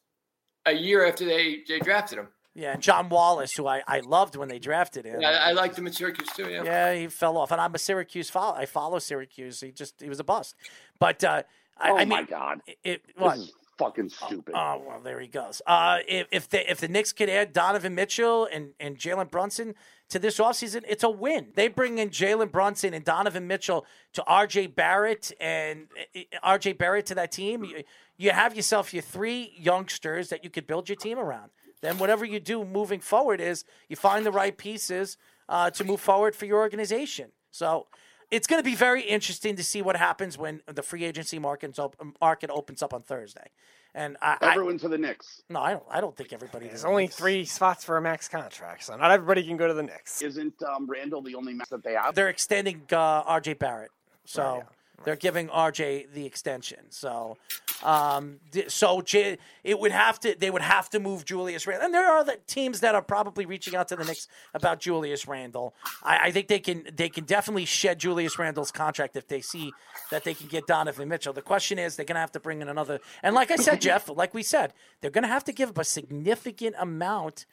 a 0.65 0.73
year 0.73 1.05
after 1.05 1.25
they, 1.25 1.63
they 1.67 1.81
drafted 1.81 2.21
him. 2.21 2.29
Yeah, 2.55 2.73
and 2.73 2.83
John 2.83 3.09
Wallace, 3.09 3.55
who 3.55 3.67
I, 3.67 3.83
I 3.87 4.01
loved 4.01 4.37
when 4.37 4.49
they 4.49 4.59
drafted 4.59 5.07
him. 5.07 5.23
Yeah, 5.23 5.31
I, 5.31 5.51
I 5.51 5.53
liked 5.53 5.79
him 5.79 5.87
at 5.87 5.95
Syracuse 5.95 6.29
too. 6.37 6.51
Yeah. 6.51 6.63
Yeah, 6.65 6.95
he 6.95 7.07
fell 7.09 7.39
off, 7.39 7.51
and 7.51 7.61
I'm 7.61 7.75
a 7.75 7.79
Syracuse 7.79 8.29
follow. 8.29 8.55
I 8.55 8.67
follow 8.67 8.99
Syracuse. 8.99 9.61
He 9.61 9.73
just 9.73 10.01
he 10.01 10.09
was 10.09 10.21
a 10.21 10.25
bust. 10.25 10.55
But 10.99 11.25
uh, 11.25 11.45
I, 11.79 11.91
oh 11.91 11.97
I 11.97 12.01
mean, 12.01 12.09
my 12.11 12.23
god, 12.25 12.61
it, 12.67 12.79
it 12.85 13.07
this 13.07 13.17
what? 13.17 13.39
is 13.39 13.53
fucking 13.79 14.11
stupid. 14.11 14.55
Oh 14.55 14.83
well, 14.87 15.01
there 15.01 15.19
he 15.19 15.29
goes. 15.29 15.63
Uh, 15.67 15.99
if 16.07 16.27
if 16.31 16.49
the 16.49 16.71
if 16.71 16.79
the 16.79 16.89
Knicks 16.89 17.13
could 17.13 17.31
add 17.31 17.55
Donovan 17.55 17.95
Mitchell 17.95 18.47
and 18.53 18.73
and 18.79 18.99
Jalen 18.99 19.31
Brunson 19.31 19.75
to 20.11 20.19
this 20.19 20.39
offseason, 20.39 20.83
it's 20.87 21.03
a 21.05 21.11
win. 21.11 21.49
They 21.55 21.69
bring 21.69 21.99
in 21.99 22.11
Jalen 22.11 22.53
Brunson 22.53 22.93
and 22.93 23.03
Donovan 23.03 23.47
Mitchell 23.47 23.87
to 24.13 24.23
R.J. 24.25 24.69
Barrett 24.69 25.33
and 25.41 25.87
uh, 26.15 26.21
R.J. 26.43 26.75
Barrett 26.75 27.07
to 27.07 27.15
that 27.15 27.33
team. 27.33 27.65
You, 27.65 27.83
you 28.19 28.31
have 28.31 28.55
yourself 28.55 28.93
your 28.93 29.03
three 29.03 29.55
youngsters 29.57 30.29
that 30.29 30.45
you 30.45 30.51
could 30.51 30.67
build 30.67 30.91
your 30.91 30.97
team 30.97 31.19
around. 31.19 31.51
Then 31.83 31.99
whatever 31.99 32.25
you 32.25 32.41
do 32.41 32.65
moving 32.65 33.01
forward 33.01 33.41
is 33.41 33.65
you 33.89 33.97
find 33.97 34.25
the 34.25 34.33
right 34.33 34.57
pieces 34.57 35.19
uh, 35.49 35.71
to 35.71 35.85
move 35.85 36.01
forward 36.01 36.35
for 36.35 36.47
your 36.47 36.61
organization. 36.61 37.33
So 37.51 37.89
it's 38.31 38.47
going 38.47 38.61
to 38.61 38.65
be 38.65 38.75
very 38.75 39.03
interesting 39.03 39.57
to 39.57 39.65
see 39.65 39.83
what 39.83 39.97
happens 39.97 40.39
when 40.39 40.63
the 40.67 40.83
free 40.83 41.05
agency 41.05 41.39
market 41.39 41.79
op- 41.79 41.97
market 42.21 42.51
opens 42.51 42.83
up 42.83 42.95
on 42.95 43.03
Thursday. 43.03 43.51
And 43.95 44.17
I, 44.23 44.39
I 44.41 44.51
Everyone 44.53 44.79
to 44.79 44.89
the 44.89 44.97
Knicks. 44.97 45.43
no, 45.51 45.61
I 45.61 45.73
don't. 45.73 45.85
I 45.91 46.01
don't 46.01 46.17
think 46.17 46.33
everybody. 46.33 46.67
There's 46.67 46.87
only 46.87 47.09
three 47.09 47.45
spots 47.45 47.85
for 47.85 47.99
a 47.99 48.01
max 48.01 48.27
contract, 48.27 48.85
so 48.85 48.97
not 48.97 49.11
everybody 49.11 49.43
can 49.47 49.59
go 49.59 49.69
to 49.69 49.75
the 49.75 49.83
Knicks. 49.83 50.23
Isn't 50.23 50.55
um, 50.63 50.87
Randle 50.87 51.21
the 51.21 51.35
only 51.35 51.53
max 51.53 51.69
that 51.69 51.85
they 51.85 51.93
have? 51.93 52.15
They're 52.15 52.31
extending 52.31 52.81
uh, 52.91 52.97
R.J. 52.97 53.55
Barrett, 53.55 53.91
so 54.25 54.63
they're 55.05 55.15
giving 55.15 55.51
R.J. 55.51 56.07
the 56.15 56.25
extension. 56.25 56.79
So, 56.89 57.37
um, 57.83 58.39
so 58.69 59.03
it 59.13 59.39
would 59.81 59.93
have 59.93 60.21
to. 60.21 60.37
They 60.39 60.51
would 60.51 60.63
have 60.63 60.89
to 60.91 61.01
move 61.01 61.25
Julius 61.25 61.67
Randle, 61.67 61.87
and 61.87 61.95
there 61.95 62.11
are 62.11 62.25
the 62.25 62.39
teams 62.47 62.81
that 62.81 62.95
are 62.95 63.03
probably 63.03 63.45
reaching 63.47 63.75
out 63.75 63.89
to 63.89 63.97
the 63.97 64.05
Knicks 64.05 64.29
about 64.55 64.81
Julius 64.81 65.27
Randle. 65.27 65.75
I, 66.03 66.19
I 66.25 66.31
think 66.31 66.49
they 66.49 66.61
can. 66.61 66.87
They 66.95 67.09
can 67.09 67.25
definitely 67.25 67.65
shed 67.65 67.99
Julius 67.99 68.39
Randle's 68.39 68.71
contract 68.71 69.17
if 69.17 69.29
they 69.29 69.41
see 69.41 69.73
that 70.11 70.25
they 70.25 70.35
can 70.35 70.47
get 70.47 70.67
Donovan 70.67 71.09
Mitchell. 71.09 71.33
The 71.33 71.43
question 71.43 71.79
is, 71.79 71.97
they're 71.97 72.07
going 72.07 72.17
to 72.17 72.21
have 72.21 72.33
to 72.33 72.41
bring 72.41 72.63
in 72.63 72.69
another. 72.69 73.01
And 73.23 73.35
like 73.35 73.51
I 73.51 73.57
said, 73.57 73.81
Jeff, 73.81 74.09
like 74.09 74.35
we 74.35 74.43
said, 74.43 74.73
they're 75.01 75.11
going 75.11 75.23
to 75.23 75.29
have 75.29 75.45
to 75.45 75.53
give 75.53 75.71
up 75.71 75.79
a 75.79 75.85
significant 75.85 76.77
amount 76.79 77.47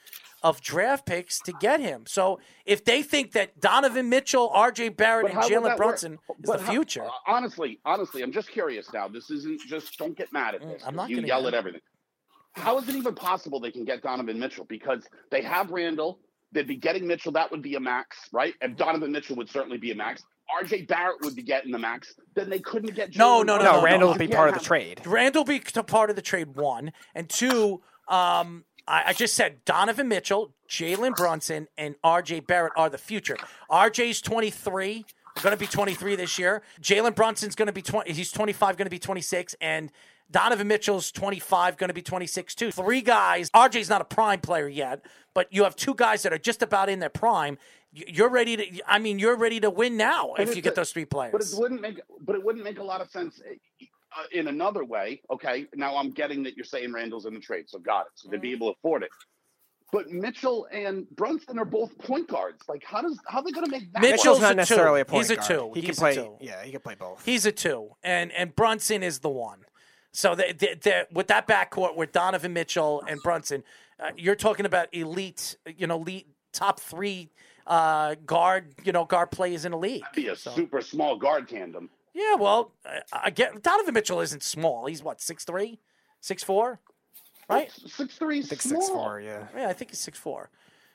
of 0.44 0.61
draft 0.61 1.06
picks 1.06 1.40
to 1.41 1.52
get 1.60 1.80
him. 1.80 2.06
So 2.07 2.40
if 2.66 2.84
they 2.86 3.02
think 3.03 3.34
that 3.34 3.60
Donovan 3.60 4.10
Mitchell, 4.10 4.49
R.J. 4.53 4.90
Barrett, 4.90 5.32
and 5.34 5.40
Jalen 5.44 5.64
that 5.64 5.64
work? 5.64 5.78
Brunson 5.78 6.14
is 6.14 6.20
But 6.45 6.60
the 6.60 6.66
how- 6.66 6.72
future, 6.72 7.03
uh, 7.06 7.10
honestly, 7.28 7.80
honestly, 7.86 8.22
I'm 8.22 8.32
just 8.32 8.49
curious 8.49 8.91
now. 8.94 9.07
This 9.07 9.30
isn't 9.30 9.61
just 9.68 9.98
don't 9.98 10.18
get 10.18 10.32
mad 10.32 10.56
at 10.56 10.61
this. 10.61 10.84
Mm, 10.84 10.88
I'm 10.88 10.95
not 10.95 11.10
you 11.10 11.18
gonna 11.18 11.28
yell 11.28 11.48
at 11.48 11.53
everything. 11.53 11.82
How 12.53 12.78
is 12.78 12.90
it 12.90 12.95
even 12.95 13.16
possible 13.16 13.60
they 13.60 13.72
can 13.72 13.86
get 13.86 14.02
Donovan 14.02 14.40
Mitchell? 14.40 14.66
Because 14.66 15.03
they 15.32 15.41
have 15.41 15.70
Randle. 15.72 16.20
They'd 16.52 16.68
be 16.68 16.78
getting 16.78 17.06
Mitchell. 17.06 17.32
That 17.32 17.52
would 17.52 17.61
be 17.61 17.76
a 17.76 17.80
max, 17.80 18.18
right? 18.34 18.56
And 18.61 18.76
Donovan 18.76 19.11
Mitchell 19.11 19.36
would 19.36 19.49
certainly 19.49 19.78
be 19.78 19.91
a 19.91 19.95
max. 19.95 20.24
RJ 20.64 20.88
Barrett 20.88 21.22
would 21.22 21.36
be 21.36 21.44
getting 21.44 21.72
the 21.72 21.78
max. 21.78 22.16
Then 22.36 22.49
they 22.49 22.57
couldn't 22.60 22.95
get 22.95 23.16
No, 23.16 23.44
Jalen 23.44 23.45
no, 23.45 23.57
no, 23.57 23.64
Brunson. 23.64 23.76
no, 23.76 23.84
Randle 23.84 24.07
You 24.07 24.11
would 24.14 24.20
be 24.20 24.28
can't 24.28 24.36
part 24.38 24.49
of 24.49 24.56
the 24.57 24.66
trade. 24.66 25.02
Randle 25.06 25.44
be 25.44 25.60
part 25.60 26.10
of 26.10 26.16
the 26.16 26.24
trade. 26.24 26.56
One 26.56 26.91
and 27.14 27.30
two. 27.30 27.82
Um, 28.07 28.66
I, 28.90 29.03
I 29.07 29.14
just 29.14 29.36
said 29.36 29.64
Donovan 29.64 30.07
Mitchell, 30.07 30.52
Jalen 30.68 31.16
Brunson, 31.16 31.68
and 31.78 31.95
R.J. 32.03 32.41
Barrett 32.41 32.74
are 32.76 32.90
the 32.90 32.98
future. 32.98 33.38
R.J.'s 33.70 34.22
23, 34.22 35.06
going 35.41 35.52
to 35.53 35.57
be 35.57 35.68
23 35.68 36.16
this 36.16 36.40
year. 36.40 36.64
Jalen 36.82 37.16
Brunson's 37.16 37.56
going 37.56 37.68
to 37.68 37.74
be 37.74 37.84
20. 37.84 38.11
He's 38.11 38.32
25, 38.32 38.76
going 38.76 38.88
to 38.88 38.90
be 38.90 38.99
26, 38.99 39.56
and 39.61 39.91
Donovan 40.32 40.68
Mitchell's 40.68 41.11
25, 41.11 41.78
going 41.78 41.88
to 41.88 41.94
be 41.94 42.02
26 42.02 42.56
too. 42.56 42.72
Three 42.72 43.02
guys. 43.02 43.49
R.J.'s 43.53 43.90
not 43.90 44.02
a 44.02 44.06
prime 44.06 44.41
player 44.41 44.68
yet, 44.68 45.06
but 45.34 45.48
you 45.53 45.64
have 45.64 45.76
two 45.76 45.94
guys 45.94 46.24
that 46.24 46.34
are 46.34 46.40
just 46.40 46.61
about 46.61 46.90
in 46.90 46.99
their 46.99 47.10
prime. 47.10 47.57
You're 47.91 48.30
ready 48.30 48.57
to. 48.57 48.82
I 48.88 48.99
mean, 48.99 49.18
you're 49.18 49.36
ready 49.36 49.60
to 49.61 49.70
win 49.70 49.98
now 49.98 50.34
But 50.38 50.48
if 50.48 50.56
you 50.56 50.61
get 50.61 50.76
those 50.76 50.91
three 50.91 51.06
players. 51.06 51.32
But 51.32 51.41
it 51.41 51.49
wouldn't 51.53 51.82
make. 51.82 51.99
But 52.22 52.36
it 52.36 52.44
wouldn't 52.44 52.64
make 52.64 52.78
a 52.78 52.84
lot 52.84 53.02
of 53.02 53.10
sense 53.10 53.41
uh, 54.18 54.23
in 54.31 54.48
another 54.48 54.84
way. 54.84 55.22
Okay, 55.31 55.65
now 55.76 55.95
I'm 55.98 56.11
getting 56.11 56.44
that 56.44 56.56
you're 56.56 56.65
saying 56.65 56.91
Randle's 56.94 57.26
in 57.26 57.34
the 57.34 57.40
trade, 57.40 57.65
so 57.68 57.80
got 57.80 58.02
it. 58.07 58.11
So 58.15 58.30
they'd 58.30 58.38
Mm-hmm. 58.38 58.41
be 58.41 58.52
able 58.53 58.68
to 58.73 58.77
afford 58.80 59.03
it. 59.03 59.10
But 59.91 60.10
Mitchell 60.11 60.68
and 60.72 61.10
Brunson 61.15 61.57
are 61.57 61.65
both 61.65 61.98
point 61.98 62.27
guards. 62.27 62.61
Like, 62.69 62.84
how 62.86 63.02
does 63.02 63.18
how 63.27 63.40
are 63.40 63.44
they 63.44 63.52
going 63.52 63.65
to 63.65 63.72
make 63.72 63.91
that? 63.94 64.02
work? 64.03 64.11
Mitchell's 64.11 64.38
a 64.38 64.41
not 64.41 64.49
two. 64.52 64.56
necessarily 64.57 65.02
a 65.02 65.06
point 65.06 65.23
He's 65.23 65.31
a 65.31 65.36
guard. 65.38 65.48
two. 65.48 65.72
He 65.73 65.81
He's 65.81 65.98
can 65.98 66.06
a 66.07 66.14
play. 66.14 66.15
two. 66.15 66.38
Yeah, 66.41 66.64
he 66.64 66.72
can 66.72 66.81
play 66.81 66.95
both. 66.95 67.26
He's 67.26 67.45
a 67.48 67.52
two, 67.52 67.95
and 68.03 68.31
and 68.34 68.56
Brunson 68.56 69.02
is 69.02 69.19
the 69.19 69.30
one. 69.30 69.60
So 70.11 70.34
they, 70.36 70.53
they, 70.53 70.76
they, 70.80 71.03
with 71.11 71.27
that 71.27 71.48
backcourt 71.48 71.95
with 71.95 72.11
Donovan 72.11 72.53
Mitchell 72.53 73.03
and 73.07 73.22
Brunson, 73.22 73.64
uh, 73.99 74.10
you're 74.18 74.36
talking 74.36 74.65
about 74.65 74.88
elite, 74.91 75.56
you 75.77 75.86
know, 75.88 75.98
elite 76.02 76.27
top 76.52 76.80
three 76.80 77.30
uh, 77.68 78.15
guard, 78.26 78.73
you 78.84 78.91
know, 78.91 79.06
guard 79.06 79.30
players 79.31 79.65
in 79.65 79.72
the 79.72 79.77
league. 79.77 80.03
be 80.15 80.27
a 80.27 80.36
super 80.36 80.81
small 80.81 81.15
guard 81.15 81.48
tandem. 81.48 81.90
Yeah, 82.14 82.36
well, 82.36 82.73
uh, 82.86 83.19
again, 83.23 83.60
Donovan 83.61 83.94
Mitchell 83.94 84.22
isn't 84.22 84.44
small. 84.44 84.88
He's 84.88 85.03
what 85.03 85.22
six 85.22 85.44
three, 85.44 85.80
six 86.22 86.44
four, 86.44 86.80
right? 87.49 87.72
Six 87.72 88.15
three, 88.15 88.40
I 88.40 88.44
think 88.44 88.61
six 88.61 88.90
four. 88.90 89.19
Yeah. 89.19 89.48
Yeah, 89.56 89.69
I 89.69 89.73
think 89.73 89.91
he's 89.91 89.99
six 89.99 90.18
four. 90.18 90.49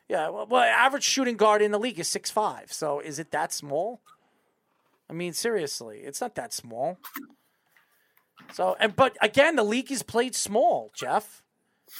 Yeah, 0.08 0.28
well, 0.28 0.46
well, 0.46 0.62
average 0.62 1.04
shooting 1.04 1.36
guard 1.36 1.62
in 1.62 1.70
the 1.70 1.78
league 1.78 1.98
is 1.98 2.08
six 2.08 2.30
five. 2.30 2.72
So 2.72 3.00
is 3.00 3.18
it 3.18 3.30
that 3.30 3.52
small? 3.52 4.00
I 5.08 5.12
mean, 5.12 5.32
seriously, 5.32 6.00
it's 6.00 6.20
not 6.20 6.34
that 6.34 6.52
small. 6.52 6.98
So 8.52 8.76
and 8.80 8.96
but 8.96 9.16
again, 9.22 9.56
the 9.56 9.62
league 9.62 9.92
is 9.92 10.02
played 10.02 10.34
small, 10.34 10.90
Jeff. 10.94 11.43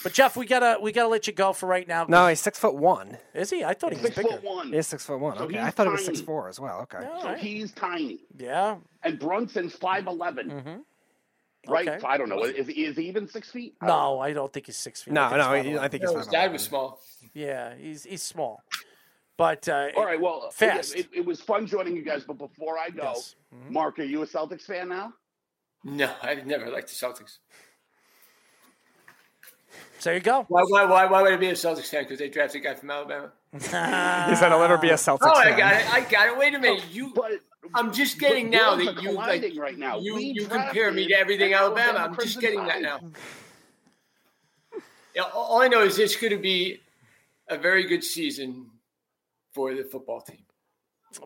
But 0.02 0.12
Jeff, 0.12 0.36
we 0.36 0.47
gotta 0.47 0.78
we 0.81 0.93
gotta 0.93 1.09
let 1.09 1.27
you 1.27 1.32
go 1.32 1.52
for 1.52 1.66
right 1.66 1.86
now. 1.86 2.05
No, 2.09 2.27
he's 2.27 2.40
six 2.40 2.59
foot 2.59 2.74
one. 2.74 3.16
Is 3.35 3.51
he? 3.51 3.62
I 3.65 3.74
thought 3.74 3.93
he 3.93 3.97
was 3.97 4.06
Six 4.06 4.16
bigger. 4.16 4.28
foot 4.31 4.43
one. 4.44 4.69
He 4.73 4.77
is 4.78 4.86
six 4.86 5.05
foot 5.05 5.20
one. 5.20 5.36
So 5.39 5.44
Okay, 5.44 5.59
I 5.59 5.70
thought 5.70 5.86
it 5.86 5.90
was 5.93 6.05
six 6.05 6.20
four 6.20 6.48
as 6.48 6.59
well. 6.59 6.81
Okay. 6.82 7.06
All 7.06 7.20
So 7.23 7.28
right. 7.28 7.39
he's 7.39 7.73
tiny, 7.73 8.20
Yeah. 8.36 8.77
and 9.02 9.19
Brunson's 9.19 9.74
five 9.74 10.06
Right? 11.66 11.89
Okay. 11.89 11.98
So 12.01 12.06
I 12.06 12.19
don't 12.19 12.28
know. 12.28 12.43
Is, 12.44 12.69
is 12.69 12.97
he 12.97 13.09
even 13.09 13.27
six 13.27 13.51
feet? 13.51 13.74
I 13.81 13.86
No, 13.86 14.19
I 14.20 14.32
don't 14.35 14.52
think 14.52 14.66
he's 14.66 14.77
six 14.77 15.01
feet. 15.02 15.15
No, 15.15 15.23
I 15.24 15.28
think 15.31 15.39
no, 15.66 15.70
he- 15.73 15.78
I 15.78 15.89
think 15.89 16.02
No, 16.02 16.11
he's 16.11 16.19
his 16.19 16.27
dad 16.27 16.52
was 16.52 16.62
small. 16.62 17.01
Yeah, 17.32 17.74
he's 17.74 18.05
he's 18.05 18.23
small. 18.23 18.62
But 19.36 19.69
uh, 19.69 19.89
All 19.97 20.05
right. 20.05 20.20
Well, 20.20 20.51
Fast. 20.51 20.94
It, 20.94 21.09
it 21.12 21.24
was 21.24 21.40
fun 21.40 21.66
joining 21.66 21.97
you 21.97 22.02
guys, 22.02 22.23
but 22.24 22.36
before 22.39 22.78
I 22.78 22.90
go, 22.90 23.02
Yes. 23.15 23.35
Mm-hmm. 23.55 23.73
Mark, 23.73 23.98
are 23.98 24.05
you 24.05 24.23
a 24.23 24.27
Celtics 24.27 24.62
fan 24.62 24.89
now? 24.89 25.15
No, 25.85 26.12
I've 26.23 26.47
never 26.47 26.69
liked 26.70 26.89
the 26.89 26.94
Celtics. 26.94 27.39
So 30.05 30.10
there 30.10 30.18
you 30.18 30.22
go. 30.22 30.44
Why, 30.48 30.60
why, 30.68 30.85
why, 30.85 31.06
why 31.06 31.22
would 31.22 31.32
it 31.32 31.40
be 31.40 31.48
a 31.48 31.55
Celtics 31.55 31.89
fan? 31.89 32.02
Because 32.05 32.18
they 32.18 32.28
drafted 32.28 32.60
a 32.60 32.64
guy 32.64 32.74
from 32.74 32.90
Alabama. 32.90 33.32
He 33.55 33.59
said 33.60 34.52
I'll 34.52 34.60
never 34.60 34.76
be 34.76 34.90
a 34.90 34.97
Celtics 34.97 35.20
Oh, 35.22 35.32
I 35.32 35.56
got 35.56 35.81
it. 35.81 35.90
I 35.90 36.01
got 36.02 36.28
it. 36.28 36.36
Wait 36.36 36.55
a 36.55 36.59
minute. 36.59 36.85
You, 36.93 37.10
But 37.14 37.40
I'm 37.72 37.90
just 37.90 38.18
getting 38.18 38.51
now 38.51 38.76
that 38.76 39.02
you 39.02 39.12
like 39.12 39.43
right 39.56 39.78
now. 39.78 39.98
you, 39.98 40.16
We 40.16 40.24
you 40.24 40.47
compare 40.47 40.93
me 40.93 41.09
to 41.09 41.14
everything 41.14 41.55
Alabama. 41.55 42.01
Alabama 42.01 42.16
I'm 42.20 42.22
just 42.22 42.39
getting 42.39 42.66
that 42.66 42.82
now. 42.82 43.01
Yeah, 45.14 45.22
all 45.22 45.44
all 45.44 45.62
I 45.62 45.68
know 45.68 45.82
is 45.82 45.98
it's 45.98 46.16
going 46.16 46.32
to 46.35 46.39
be 46.39 46.81
a 47.48 47.56
very 47.56 47.86
good 47.86 48.05
season 48.05 48.66
for 49.55 49.74
the 49.74 49.85
football 49.85 50.20
team 50.20 50.44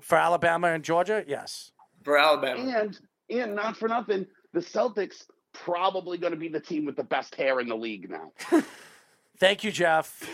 For 0.02 0.18
Alabama 0.18 0.68
and 0.68 0.84
Georgia, 0.84 1.24
yes. 1.26 1.72
for 2.04 2.16
Alabama. 2.16 2.60
and 2.60 2.96
and 3.28 3.56
not 3.56 3.76
for 3.76 3.88
nothing, 3.88 4.24
the 4.52 4.60
Celtics 4.60 5.24
probably 5.52 6.18
going 6.18 6.32
to 6.32 6.38
be 6.38 6.48
the 6.48 6.60
team 6.60 6.84
with 6.84 6.96
the 6.96 7.04
best 7.04 7.34
hair 7.34 7.60
in 7.60 7.68
the 7.68 7.76
league 7.76 8.10
now. 8.10 8.32
Thank 9.38 9.64
you, 9.64 9.70
Jeff. 9.72 10.28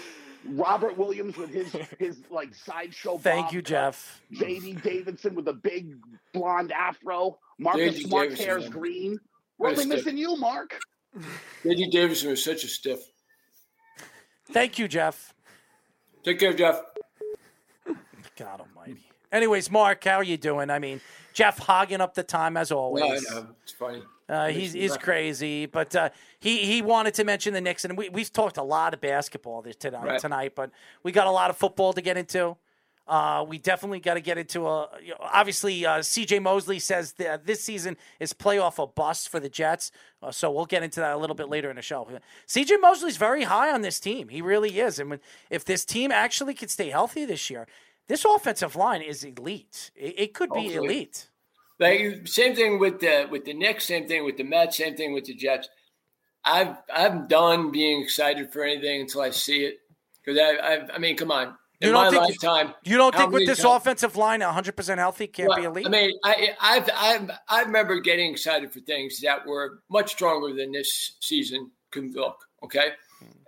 Robert 0.46 0.98
Williams 0.98 1.36
with 1.36 1.50
his 1.50 1.72
his 1.98 2.18
like 2.30 2.54
sideshow. 2.54 3.16
Thank 3.18 3.52
you. 3.52 3.62
Jeff. 3.62 4.20
J.D. 4.32 4.74
Davidson 4.82 5.34
with 5.34 5.48
a 5.48 5.52
big 5.54 5.96
blonde 6.34 6.70
afro. 6.72 7.38
Marcus 7.58 7.94
J.D. 7.94 8.08
Smart's 8.08 8.28
Davidson, 8.34 8.46
hair's 8.46 8.62
man. 8.64 8.70
green. 8.72 9.18
We're 9.58 9.68
What 9.68 9.78
a 9.78 9.82
only 9.82 9.84
stiff. 9.84 10.04
missing 10.06 10.18
you, 10.18 10.36
Mark. 10.36 10.78
J.D. 11.62 11.90
Davidson 11.90 12.30
was 12.30 12.44
such 12.44 12.64
a 12.64 12.68
stiff. 12.68 13.00
Thank 14.52 14.78
you, 14.78 14.86
Jeff. 14.88 15.32
Take 16.24 16.40
care, 16.40 16.52
Jeff. 16.52 16.80
God 18.36 18.60
Almighty. 18.60 19.06
Anyways, 19.32 19.70
Mark, 19.70 20.04
how 20.04 20.16
are 20.16 20.22
you 20.24 20.36
doing? 20.36 20.70
I 20.70 20.78
mean, 20.78 21.00
Jeff 21.32 21.58
hogging 21.58 22.00
up 22.00 22.14
the 22.14 22.22
time 22.22 22.56
as 22.56 22.70
No, 22.70 22.76
I 22.76 22.80
always. 22.80 23.30
know. 23.30 23.46
It's 23.62 23.72
funny. 23.72 24.02
Uh, 24.28 24.48
he's 24.48 24.72
he's 24.72 24.96
crazy, 24.96 25.66
but 25.66 25.94
uh, 25.94 26.08
he 26.40 26.58
he 26.64 26.80
wanted 26.80 27.12
to 27.14 27.24
mention 27.24 27.52
the 27.52 27.60
Knicks, 27.60 27.84
and 27.84 27.96
we 27.98 28.08
we've 28.08 28.32
talked 28.32 28.56
a 28.56 28.62
lot 28.62 28.94
of 28.94 29.00
basketball 29.00 29.60
this 29.62 29.76
tonight, 29.76 30.04
Right. 30.04 30.18
tonight, 30.20 30.52
but 30.54 30.70
we 31.02 31.12
got 31.12 31.26
a 31.26 31.30
lot 31.30 31.50
of 31.50 31.56
football 31.58 31.92
to 31.92 32.00
get 32.00 32.16
into. 32.16 32.56
Uh, 33.06 33.44
we 33.46 33.58
definitely 33.58 34.00
got 34.00 34.14
to 34.14 34.20
get 34.22 34.38
into 34.38 34.66
a. 34.66 34.88
You 35.02 35.10
know, 35.10 35.16
obviously, 35.20 35.84
uh, 35.84 36.00
C.J. 36.00 36.38
Mosley 36.38 36.78
says 36.78 37.12
that 37.14 37.44
this 37.44 37.62
season 37.62 37.98
is 38.18 38.32
playoff 38.32 38.82
a 38.82 38.86
bust 38.86 39.28
for 39.28 39.38
the 39.38 39.50
Jets. 39.50 39.92
Uh, 40.22 40.30
so 40.30 40.50
we'll 40.50 40.64
get 40.64 40.82
into 40.82 41.00
that 41.00 41.12
a 41.12 41.18
little 41.18 41.36
bit 41.36 41.50
later 41.50 41.68
in 41.68 41.76
the 41.76 41.82
show. 41.82 42.08
C.J. 42.46 42.78
Mosley's 42.78 43.18
very 43.18 43.42
high 43.42 43.70
on 43.70 43.82
this 43.82 44.00
team. 44.00 44.30
He 44.30 44.40
really 44.40 44.80
is. 44.80 44.98
And 44.98 45.10
when, 45.10 45.20
if 45.50 45.66
this 45.66 45.84
team 45.84 46.10
actually 46.10 46.54
can 46.54 46.68
stay 46.68 46.88
healthy 46.88 47.26
this 47.26 47.50
year, 47.50 47.66
this 48.08 48.24
offensive 48.24 48.74
line 48.74 49.02
is 49.02 49.22
elite. 49.22 49.90
It, 49.94 50.14
it 50.16 50.32
could 50.34 50.48
be 50.54 50.60
Hopefully. 50.68 50.86
elite. 50.86 51.28
Like 51.84 52.26
same 52.26 52.54
thing 52.54 52.78
with 52.78 53.00
the 53.00 53.26
with 53.30 53.44
the 53.44 53.54
Knicks, 53.54 53.84
same 53.84 54.06
thing 54.08 54.24
with 54.24 54.36
the 54.36 54.44
Mets, 54.44 54.76
same 54.78 54.96
thing 54.96 55.12
with 55.12 55.24
the 55.26 55.34
Jets. 55.34 55.68
I've 56.44 56.76
I'm 56.92 57.26
done 57.28 57.70
being 57.70 58.02
excited 58.02 58.52
for 58.52 58.62
anything 58.64 59.02
until 59.02 59.20
I 59.22 59.30
see 59.30 59.64
it. 59.64 59.76
Because 60.24 60.38
I, 60.40 60.52
I 60.74 60.94
I 60.94 60.98
mean, 60.98 61.16
come 61.16 61.30
on, 61.30 61.48
in 61.80 61.88
You 61.88 61.92
don't 61.92 62.04
my 62.04 62.10
think- 62.10 62.22
lifetime, 62.22 62.74
You 62.84 62.96
don't 62.96 63.14
think 63.14 63.32
with 63.32 63.46
this 63.46 63.58
times- 63.62 63.82
offensive 63.82 64.16
line, 64.16 64.40
100% 64.40 64.96
healthy, 64.98 65.26
can't 65.26 65.48
Well, 65.50 65.58
be 65.58 65.64
elite? 65.64 65.86
I 65.86 65.90
mean, 65.90 66.12
I, 66.24 66.48
I've, 66.60 66.90
I've, 66.96 67.30
I 67.48 67.62
remember 67.62 68.00
getting 68.00 68.30
excited 68.32 68.72
for 68.72 68.80
things 68.80 69.20
that 69.20 69.46
were 69.46 69.80
much 69.90 70.12
stronger 70.12 70.54
than 70.54 70.72
this 70.72 71.16
season 71.20 71.70
can 71.90 72.10
look, 72.12 72.38
okay? 72.62 72.92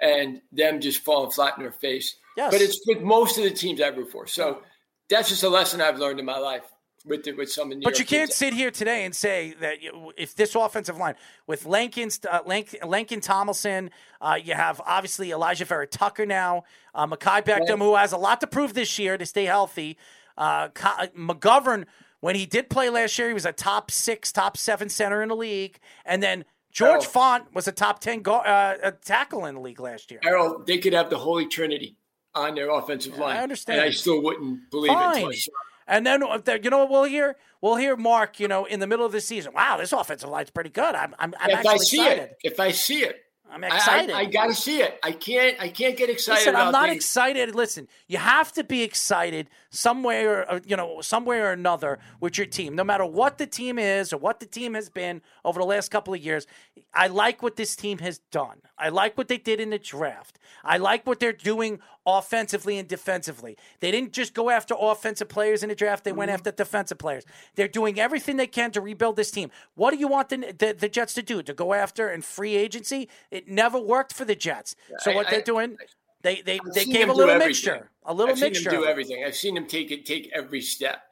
And 0.01 0.43
them 0.53 0.81
just 0.81 1.03
falling 1.03 1.31
flat 1.31 1.55
in 1.57 1.63
their 1.63 1.73
face. 1.73 2.15
Yes. 2.37 2.53
But 2.53 2.61
it's 2.61 2.79
with 2.87 3.01
most 3.01 3.39
of 3.39 3.45
the 3.45 3.51
teams 3.51 3.81
I 3.81 3.89
root 3.89 4.11
for. 4.13 4.27
So 4.27 4.61
that's 5.09 5.31
just 5.31 5.43
a 5.43 5.49
lesson 5.49 5.81
I've 5.81 5.99
learned 5.99 6.19
in 6.21 6.27
my 6.27 6.39
life 6.39 6.65
with 7.07 7.25
the, 7.25 7.33
with 7.33 7.51
some 7.51 7.69
of 7.69 7.71
the 7.71 7.77
New 7.77 7.85
But 7.85 7.99
you 7.99 8.05
can't 8.05 8.29
teams. 8.31 8.37
sit 8.37 8.53
here 8.55 8.71
today 8.71 9.05
and 9.05 9.15
say 9.15 9.55
that 9.61 9.77
if 10.17 10.35
this 10.35 10.55
offensive 10.55 10.97
line 10.97 11.15
with 11.47 11.65
Lincoln, 11.67 12.11
uh, 12.31 12.41
Lank, 12.45 12.77
Lincoln 12.85 13.21
Tomlinson, 13.21 13.91
uh, 14.21 14.37
you 14.43 14.55
have 14.55 14.81
obviously 14.85 15.29
Alijah 15.29 15.67
Vera 15.67 15.87
Tucker 15.87 16.27
now, 16.27 16.65
uh, 16.95 17.07
Mekhi 17.07 17.45
Becton, 17.45 17.79
who 17.79 17.95
has 17.95 18.13
a 18.13 18.17
lot 18.19 18.41
to 18.41 18.47
prove 18.47 18.75
this 18.75 18.99
year 18.99 19.17
to 19.17 19.25
stay 19.27 19.45
healthy. 19.45 19.97
Uh, 20.37 20.69
McGovern, 21.17 21.85
when 22.21 22.35
he 22.35 22.45
did 22.47 22.69
play 22.69 22.91
last 22.91 23.19
year, 23.19 23.29
he 23.29 23.35
was 23.35 23.47
a 23.47 23.53
top 23.53 23.91
six, 23.91 24.33
top 24.33 24.57
seven 24.57 24.89
center 24.89 25.23
in 25.23 25.29
the 25.29 25.37
league, 25.37 25.79
and 26.05 26.23
then 26.23 26.45
George 26.73 27.05
Oh. 27.07 27.09
Fant 27.19 27.55
was 27.55 27.67
a 27.69 27.73
top 27.73 28.01
ten 28.01 28.21
go- 28.21 28.41
uh, 28.41 28.77
uh, 28.83 28.91
tackle 29.05 29.47
in 29.47 29.55
the 29.55 29.61
league 29.61 29.81
last 29.81 30.11
year. 30.11 30.21
Errol, 30.23 30.63
they 30.67 30.77
could 30.79 30.93
have 30.93 31.09
the 31.09 31.17
Holy 31.19 31.47
Trinity 31.47 31.97
on 32.35 32.55
their 32.55 32.69
offensive 32.71 33.17
line. 33.17 33.37
I 33.37 33.43
understand. 33.43 33.81
And 33.81 33.89
I 33.89 33.93
still 33.93 34.21
wouldn't 34.23 34.71
believe. 34.71 34.93
Fine. 34.93 35.33
it. 35.33 35.49
And 35.87 36.07
then 36.07 36.23
uh, 36.23 36.41
you 36.63 36.71
know 36.71 36.79
what 36.79 36.91
we'll 36.91 37.05
hear? 37.05 37.37
We'll 37.61 37.77
hear 37.77 37.97
Mark. 37.97 38.41
You 38.41 38.49
know, 38.49 38.65
in 38.65 38.81
the 38.81 38.87
middle 38.87 39.07
of 39.07 39.13
the 39.13 39.21
season. 39.21 39.53
Wow, 39.55 39.77
this 39.79 39.93
offensive 39.93 40.29
line's 40.29 40.51
pretty 40.51 40.71
good. 40.71 40.95
I'm, 40.95 41.15
I'm, 41.19 41.35
I'm 41.41 41.51
if 41.51 41.57
actually 41.59 41.71
I 41.71 41.77
see 41.79 42.01
excited. 42.03 42.23
it, 42.23 42.37
if 42.43 42.61
I 42.61 42.71
see 42.73 43.03
it, 43.05 43.17
I'm 43.51 43.63
I- 43.63 43.69
I- 43.69 43.77
excited. 43.77 44.11
I, 44.11 44.25
got 44.25 44.47
to 44.47 44.55
see 44.55 44.81
it. 44.81 44.99
I 45.05 45.13
can't. 45.13 45.57
I 45.61 45.69
can't 45.69 45.97
get 45.97 46.11
excited. 46.11 46.41
Listen, 46.41 46.57
I'm 46.57 46.73
not 46.73 46.89
things. 46.89 46.97
excited. 46.97 47.55
Listen, 47.55 47.87
you 48.09 48.19
have 48.19 48.51
to 48.55 48.65
be 48.65 48.83
excited 48.83 49.49
some 49.71 50.03
way 50.03 50.25
or 50.27 50.51
uh, 50.51 50.61
you 50.67 50.77
know 50.77 51.01
some 51.03 51.25
way 51.25 51.39
or 51.39 51.53
another 51.53 52.01
with 52.21 52.37
your 52.37 52.47
team, 52.49 52.75
no 52.75 52.83
matter 52.83 53.07
what 53.07 53.39
the 53.39 53.47
team 53.47 53.79
is 53.79 54.13
or 54.13 54.17
what 54.19 54.41
the 54.41 54.47
team 54.47 54.75
has 54.75 54.89
been 54.91 55.23
over 55.45 55.61
the 55.61 55.67
last 55.67 55.91
couple 55.91 56.13
of 56.13 56.21
years. 56.21 56.47
I 56.93 57.09
like 57.09 57.43
what 57.43 57.57
this 57.57 57.77
team 57.77 57.99
has 57.99 58.19
done. 58.31 58.63
I 58.79 58.89
like 58.89 59.17
what 59.19 59.29
they 59.29 59.37
did 59.39 59.61
in 59.61 59.71
the 59.71 59.79
draft. 59.79 60.39
I 60.65 60.79
like 60.79 61.07
what 61.07 61.21
they're 61.21 61.33
doing 61.33 61.81
offensively 62.07 62.79
and 62.79 62.89
defensively. 62.89 63.57
They 63.81 63.91
didn't 63.91 64.13
just 64.13 64.33
go 64.35 64.51
after 64.51 64.75
offensive 64.79 65.29
players 65.29 65.63
in 65.63 65.69
the 65.69 65.75
draft; 65.75 66.05
they 66.05 66.11
Mm-hmm. 66.11 66.19
went 66.19 66.31
after 66.31 66.51
defensive 66.53 66.99
players. 66.99 67.25
They're 67.57 67.69
doing 67.69 67.99
everything 67.99 68.37
they 68.37 68.47
can 68.47 68.71
to 68.73 68.81
rebuild 68.81 69.17
this 69.17 69.31
team. 69.31 69.51
What 69.75 69.91
do 69.91 69.99
you 69.99 70.09
want 70.09 70.29
the, 70.29 70.55
the, 70.59 70.77
the 70.79 70.89
Jets 70.89 71.15
to 71.15 71.23
do? 71.23 71.43
To 71.43 71.53
go 71.53 71.75
after 71.75 72.09
in 72.11 72.23
free 72.23 72.57
agency? 72.57 73.09
It 73.31 73.49
never 73.49 73.79
worked 73.79 74.13
for 74.15 74.25
the 74.25 74.35
Jets. 74.37 74.77
So 75.01 75.11
I- 75.11 75.15
what 75.15 75.27
I- 75.27 75.31
they're 75.31 75.43
doing? 75.43 75.77
They 76.23 76.41
they, 76.43 76.59
I've 76.65 76.73
they 76.75 76.85
seen 76.85 76.93
gave 76.93 77.09
a 77.09 77.13
little 77.13 77.39
mixture, 77.39 77.91
a 78.05 78.13
little 78.15 78.33
I've 78.33 78.39
seen 78.39 78.49
mixture. 78.53 78.71
him 78.71 78.81
do 78.81 78.87
everything. 78.87 79.23
I've 79.25 79.37
seen 79.37 79.57
him 79.57 79.67
take 79.67 79.91
it, 79.91 80.07
take 80.07 80.31
every 80.35 80.61
step. 80.61 81.03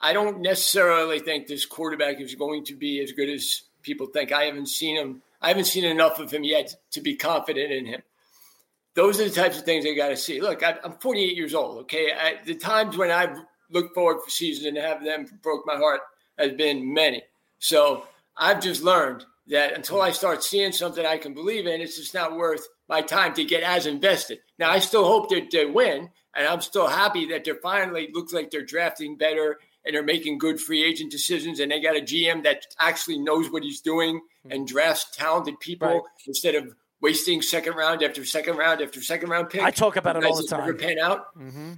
I 0.00 0.12
don't 0.12 0.40
necessarily 0.40 1.20
think 1.20 1.46
this 1.46 1.64
quarterback 1.64 2.20
is 2.20 2.34
going 2.34 2.64
to 2.66 2.74
be 2.74 3.00
as 3.00 3.12
good 3.12 3.28
as 3.28 3.62
people 3.82 4.06
think. 4.06 4.32
I 4.32 4.44
haven't 4.44 4.68
seen 4.68 4.96
him. 4.96 5.22
I 5.40 5.48
haven't 5.48 5.66
seen 5.66 5.84
enough 5.84 6.18
of 6.18 6.30
him 6.32 6.42
yet 6.42 6.74
to 6.92 7.00
be 7.00 7.14
confident 7.14 7.70
in 7.70 7.86
him. 7.86 8.02
Those 8.94 9.20
are 9.20 9.24
the 9.24 9.34
types 9.34 9.58
of 9.58 9.64
things 9.64 9.84
I 9.86 9.94
got 9.94 10.08
to 10.08 10.16
see. 10.16 10.40
Look, 10.40 10.62
I, 10.62 10.76
I'm 10.84 10.92
48 10.92 11.36
years 11.36 11.54
old. 11.54 11.78
Okay, 11.82 12.12
I, 12.12 12.36
the 12.44 12.54
times 12.54 12.96
when 12.96 13.10
I've 13.10 13.36
looked 13.70 13.94
forward 13.94 14.22
for 14.22 14.30
seasons 14.30 14.66
and 14.66 14.76
have 14.76 15.04
them 15.04 15.26
broke 15.42 15.66
my 15.66 15.76
heart 15.76 16.00
has 16.38 16.52
been 16.52 16.92
many. 16.92 17.22
So 17.58 18.04
I've 18.36 18.60
just 18.60 18.82
learned 18.82 19.24
that 19.48 19.74
until 19.74 20.00
I 20.00 20.12
start 20.12 20.42
seeing 20.42 20.72
something 20.72 21.04
I 21.04 21.18
can 21.18 21.34
believe 21.34 21.66
in, 21.66 21.80
it's 21.80 21.96
just 21.96 22.14
not 22.14 22.36
worth 22.36 22.66
my 22.88 23.02
time 23.02 23.34
to 23.34 23.44
get 23.44 23.62
as 23.62 23.86
invested. 23.86 24.38
Now 24.58 24.70
I 24.70 24.78
still 24.78 25.04
hope 25.04 25.28
that 25.30 25.50
they 25.50 25.66
win, 25.66 26.10
and 26.34 26.46
I'm 26.46 26.60
still 26.60 26.86
happy 26.86 27.26
that 27.26 27.44
they're 27.44 27.56
finally 27.56 28.10
looks 28.12 28.32
like 28.32 28.50
they're 28.50 28.64
drafting 28.64 29.16
better 29.16 29.58
and 29.84 29.94
they're 29.94 30.02
making 30.02 30.38
good 30.38 30.58
free 30.58 30.82
agent 30.82 31.12
decisions, 31.12 31.60
and 31.60 31.70
they 31.70 31.80
got 31.80 31.96
a 31.96 32.00
GM 32.00 32.44
that 32.44 32.62
actually 32.80 33.18
knows 33.18 33.50
what 33.50 33.62
he's 33.62 33.82
doing 33.82 34.20
hmm. 34.42 34.50
and 34.50 34.66
drafts 34.66 35.14
talented 35.14 35.60
people 35.60 35.88
Right. 35.88 36.02
instead 36.26 36.54
of 36.54 36.74
wasting 37.04 37.42
second 37.42 37.74
round 37.74 38.02
after 38.02 38.24
second 38.24 38.56
round 38.56 38.80
after 38.80 39.02
second 39.02 39.28
round 39.28 39.50
pick. 39.50 39.60
I 39.60 39.70
talk 39.70 39.96
about 39.96 40.16
it 40.16 40.24
all 40.24 40.34
guys 40.34 40.46
the 40.46 40.56
that 40.56 40.66
never 40.66 40.72
time. 40.72 40.88
Pan 40.88 40.98
out. 40.98 41.38
Mm-hmm. 41.38 41.72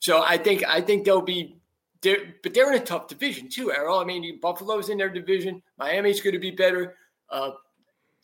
So 0.00 0.22
I 0.22 0.36
think 0.36 0.64
I 0.68 0.82
think 0.82 1.06
they'll 1.06 1.22
be 1.22 1.56
there, 2.02 2.18
but 2.42 2.52
they're 2.52 2.70
in 2.70 2.80
a 2.80 2.84
tough 2.84 3.08
division 3.08 3.48
too, 3.48 3.72
Errol. 3.72 3.98
I 3.98 4.04
mean, 4.04 4.38
Buffalo's 4.40 4.90
in 4.90 4.98
their 4.98 5.08
division. 5.08 5.62
Miami's 5.78 6.20
going 6.20 6.34
to 6.34 6.38
be 6.38 6.50
better. 6.50 6.94
Uh, 7.30 7.52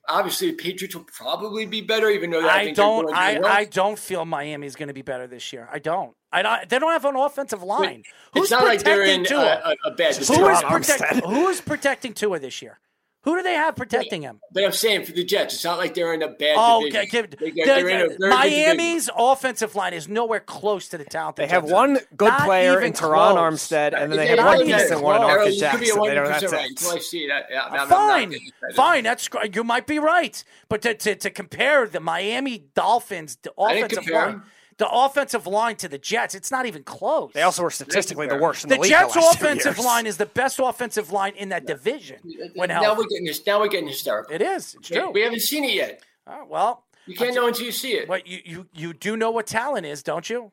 obviously, 0.07 0.51
the 0.51 0.57
Patriots 0.57 0.95
will 0.95 1.05
probably 1.05 1.65
be 1.65 1.81
better, 1.81 2.11
even 2.11 2.31
though 2.31 2.47
I, 2.47 2.53
I 2.53 2.65
think 2.65 2.77
they're 2.77 2.85
don't. 2.85 3.15
I, 3.15 3.41
I 3.41 3.65
don't 3.65 3.99
feel 3.99 4.27
Miami's 4.27 4.77
going 4.77 4.89
to 4.89 4.95
be 4.95 5.03
better 5.03 5.27
this 5.27 5.55
year. 5.55 5.71
I 5.73 5.79
don't. 5.79 6.15
I 6.31 6.43
don't. 6.43 6.69
They 6.69 6.79
don't 6.79 6.93
have 6.93 7.07
an 7.07 7.17
offensive 7.17 7.63
line. 7.63 8.03
Who's 8.35 8.45
It's 8.45 8.51
not 8.51 8.65
like 8.65 8.83
they're 8.83 8.99
protecting 8.99 9.21
in 9.21 9.27
Tua? 9.27 9.63
a, 9.65 9.71
a, 9.71 9.93
a 9.93 9.95
bad 9.95 10.17
Who 10.17 10.37
division. 10.37 10.69
protecting? 10.69 11.31
Who 11.31 11.49
is 11.49 11.61
protecting 11.63 12.13
Tua 12.13 12.39
this 12.39 12.61
year? 12.61 12.79
Who 13.25 13.37
do 13.37 13.43
they 13.43 13.55
have 13.55 13.77
protecting 13.77 14.23
him? 14.23 14.41
But 14.51 14.65
I'm 14.65 14.73
saying 14.73 15.05
for 15.05 15.13
the 15.13 15.23
Jets, 15.23 15.55
it's 15.55 15.63
not 15.65 15.79
like 15.79 15.95
they're 15.95 16.13
in 16.13 16.23
a 16.23 16.29
bad 16.29 16.57
Oh, 16.59 16.81
division. 16.81 17.01
okay, 17.01 17.07
give- 17.09 17.31
They- 17.39 17.51
the- 17.51 17.63
they're 17.65 17.89
in 17.89 18.01
a 18.01 18.09
the- 18.09 18.17
very 18.19 18.33
good 18.33 18.41
division. 18.43 18.77
Miami's 18.77 19.11
offensive 19.17 19.77
line 19.77 19.93
is 19.95 20.09
nowhere 20.09 20.41
close 20.41 20.89
to 20.89 20.99
the 20.99 21.05
talent. 21.05 21.37
They 21.37 21.47
have 21.47 21.63
one 21.63 22.01
good 22.17 22.29
Not 22.31 22.41
player 22.43 22.81
in 22.81 22.93
Terron 22.93 23.35
close. 23.35 23.39
Armstead, 23.71 23.95
and 23.97 24.11
then 24.11 24.19
they 24.19 24.27
have 24.27 24.39
one 24.45 24.67
decent 24.67 25.01
one 25.03 25.17
in 25.17 25.23
close. 25.23 25.31
Errol, 25.31 25.45
Marcus 25.45 25.55
you 25.55 25.69
could 25.69 25.81
be 25.81 25.87
Jackson. 25.87 26.03
They 26.03 26.15
don't 26.15 26.25
100% 26.27 26.43
have 26.43 26.53
right 26.53 26.69
until 26.71 26.91
I 26.91 26.99
see 26.99 27.29
that. 27.29 27.47
Yeah, 27.49 27.61
I'm- 27.63 27.81
I'm 27.81 27.89
fine, 27.89 28.35
fine. 28.75 29.05
That's 29.05 29.29
you 29.55 29.63
might 29.63 29.87
be 29.87 29.99
right, 30.01 30.43
but 30.69 30.83
to, 30.83 30.95
to, 30.95 31.15
to 31.15 31.31
compare 31.31 31.87
the 31.87 32.01
Miami 32.01 32.65
Dolphins 32.75 33.39
the 33.43 33.53
offensive 33.57 34.09
line, 34.11 34.31
them. 34.33 34.45
The 34.79 34.89
offensive 34.89 35.47
line 35.47 35.77
to 35.77 35.89
the 35.89 35.99
Jets, 35.99 36.35
it's 36.35 36.51
not 36.51 36.67
even 36.67 36.83
close. 36.83 37.31
They 37.35 37.43
also 37.43 37.63
were 37.63 37.71
statistically 37.71 38.27
the 38.27 38.37
worst 38.37 38.65
in 38.65 38.71
the 38.71 38.77
the 38.77 38.81
league. 38.83 38.91
Jets' 38.91 39.13
the 39.15 39.21
last 39.21 39.39
two 39.39 39.45
offensive 39.47 39.77
years. 39.77 39.85
line 39.87 40.07
is 40.07 40.17
the 40.17 40.27
best 40.27 40.59
offensive 40.63 41.13
line 41.13 41.35
in 41.37 41.51
that 41.51 41.67
division. 41.67 42.19
When 42.55 42.69
now 42.69 42.83
healthy. 42.83 43.03
we're 43.03 43.07
getting 43.09 43.27
this. 43.27 43.47
Now 43.47 43.61
we're 43.61 43.69
getting 43.69 43.89
hysterical. 43.89 44.35
It 44.35 44.43
is. 44.43 44.75
It's 44.75 44.89
true. 44.89 45.11
We 45.11 45.23
haven't 45.23 45.41
seen 45.41 45.65
it 45.65 45.75
yet. 45.75 46.03
Uh, 46.27 46.39
well, 46.49 46.85
You 47.07 47.15
can't 47.17 47.35
know 47.35 47.47
until 47.49 47.67
you 47.67 47.73
see 47.73 47.93
it. 47.95 48.07
But 48.09 48.27
you, 48.27 48.39
you 48.45 48.67
you 48.73 48.93
do 48.95 49.17
know 49.17 49.31
what 49.31 49.47
talent 49.47 49.87
is, 49.87 50.03
don't 50.03 50.29
you? 50.29 50.53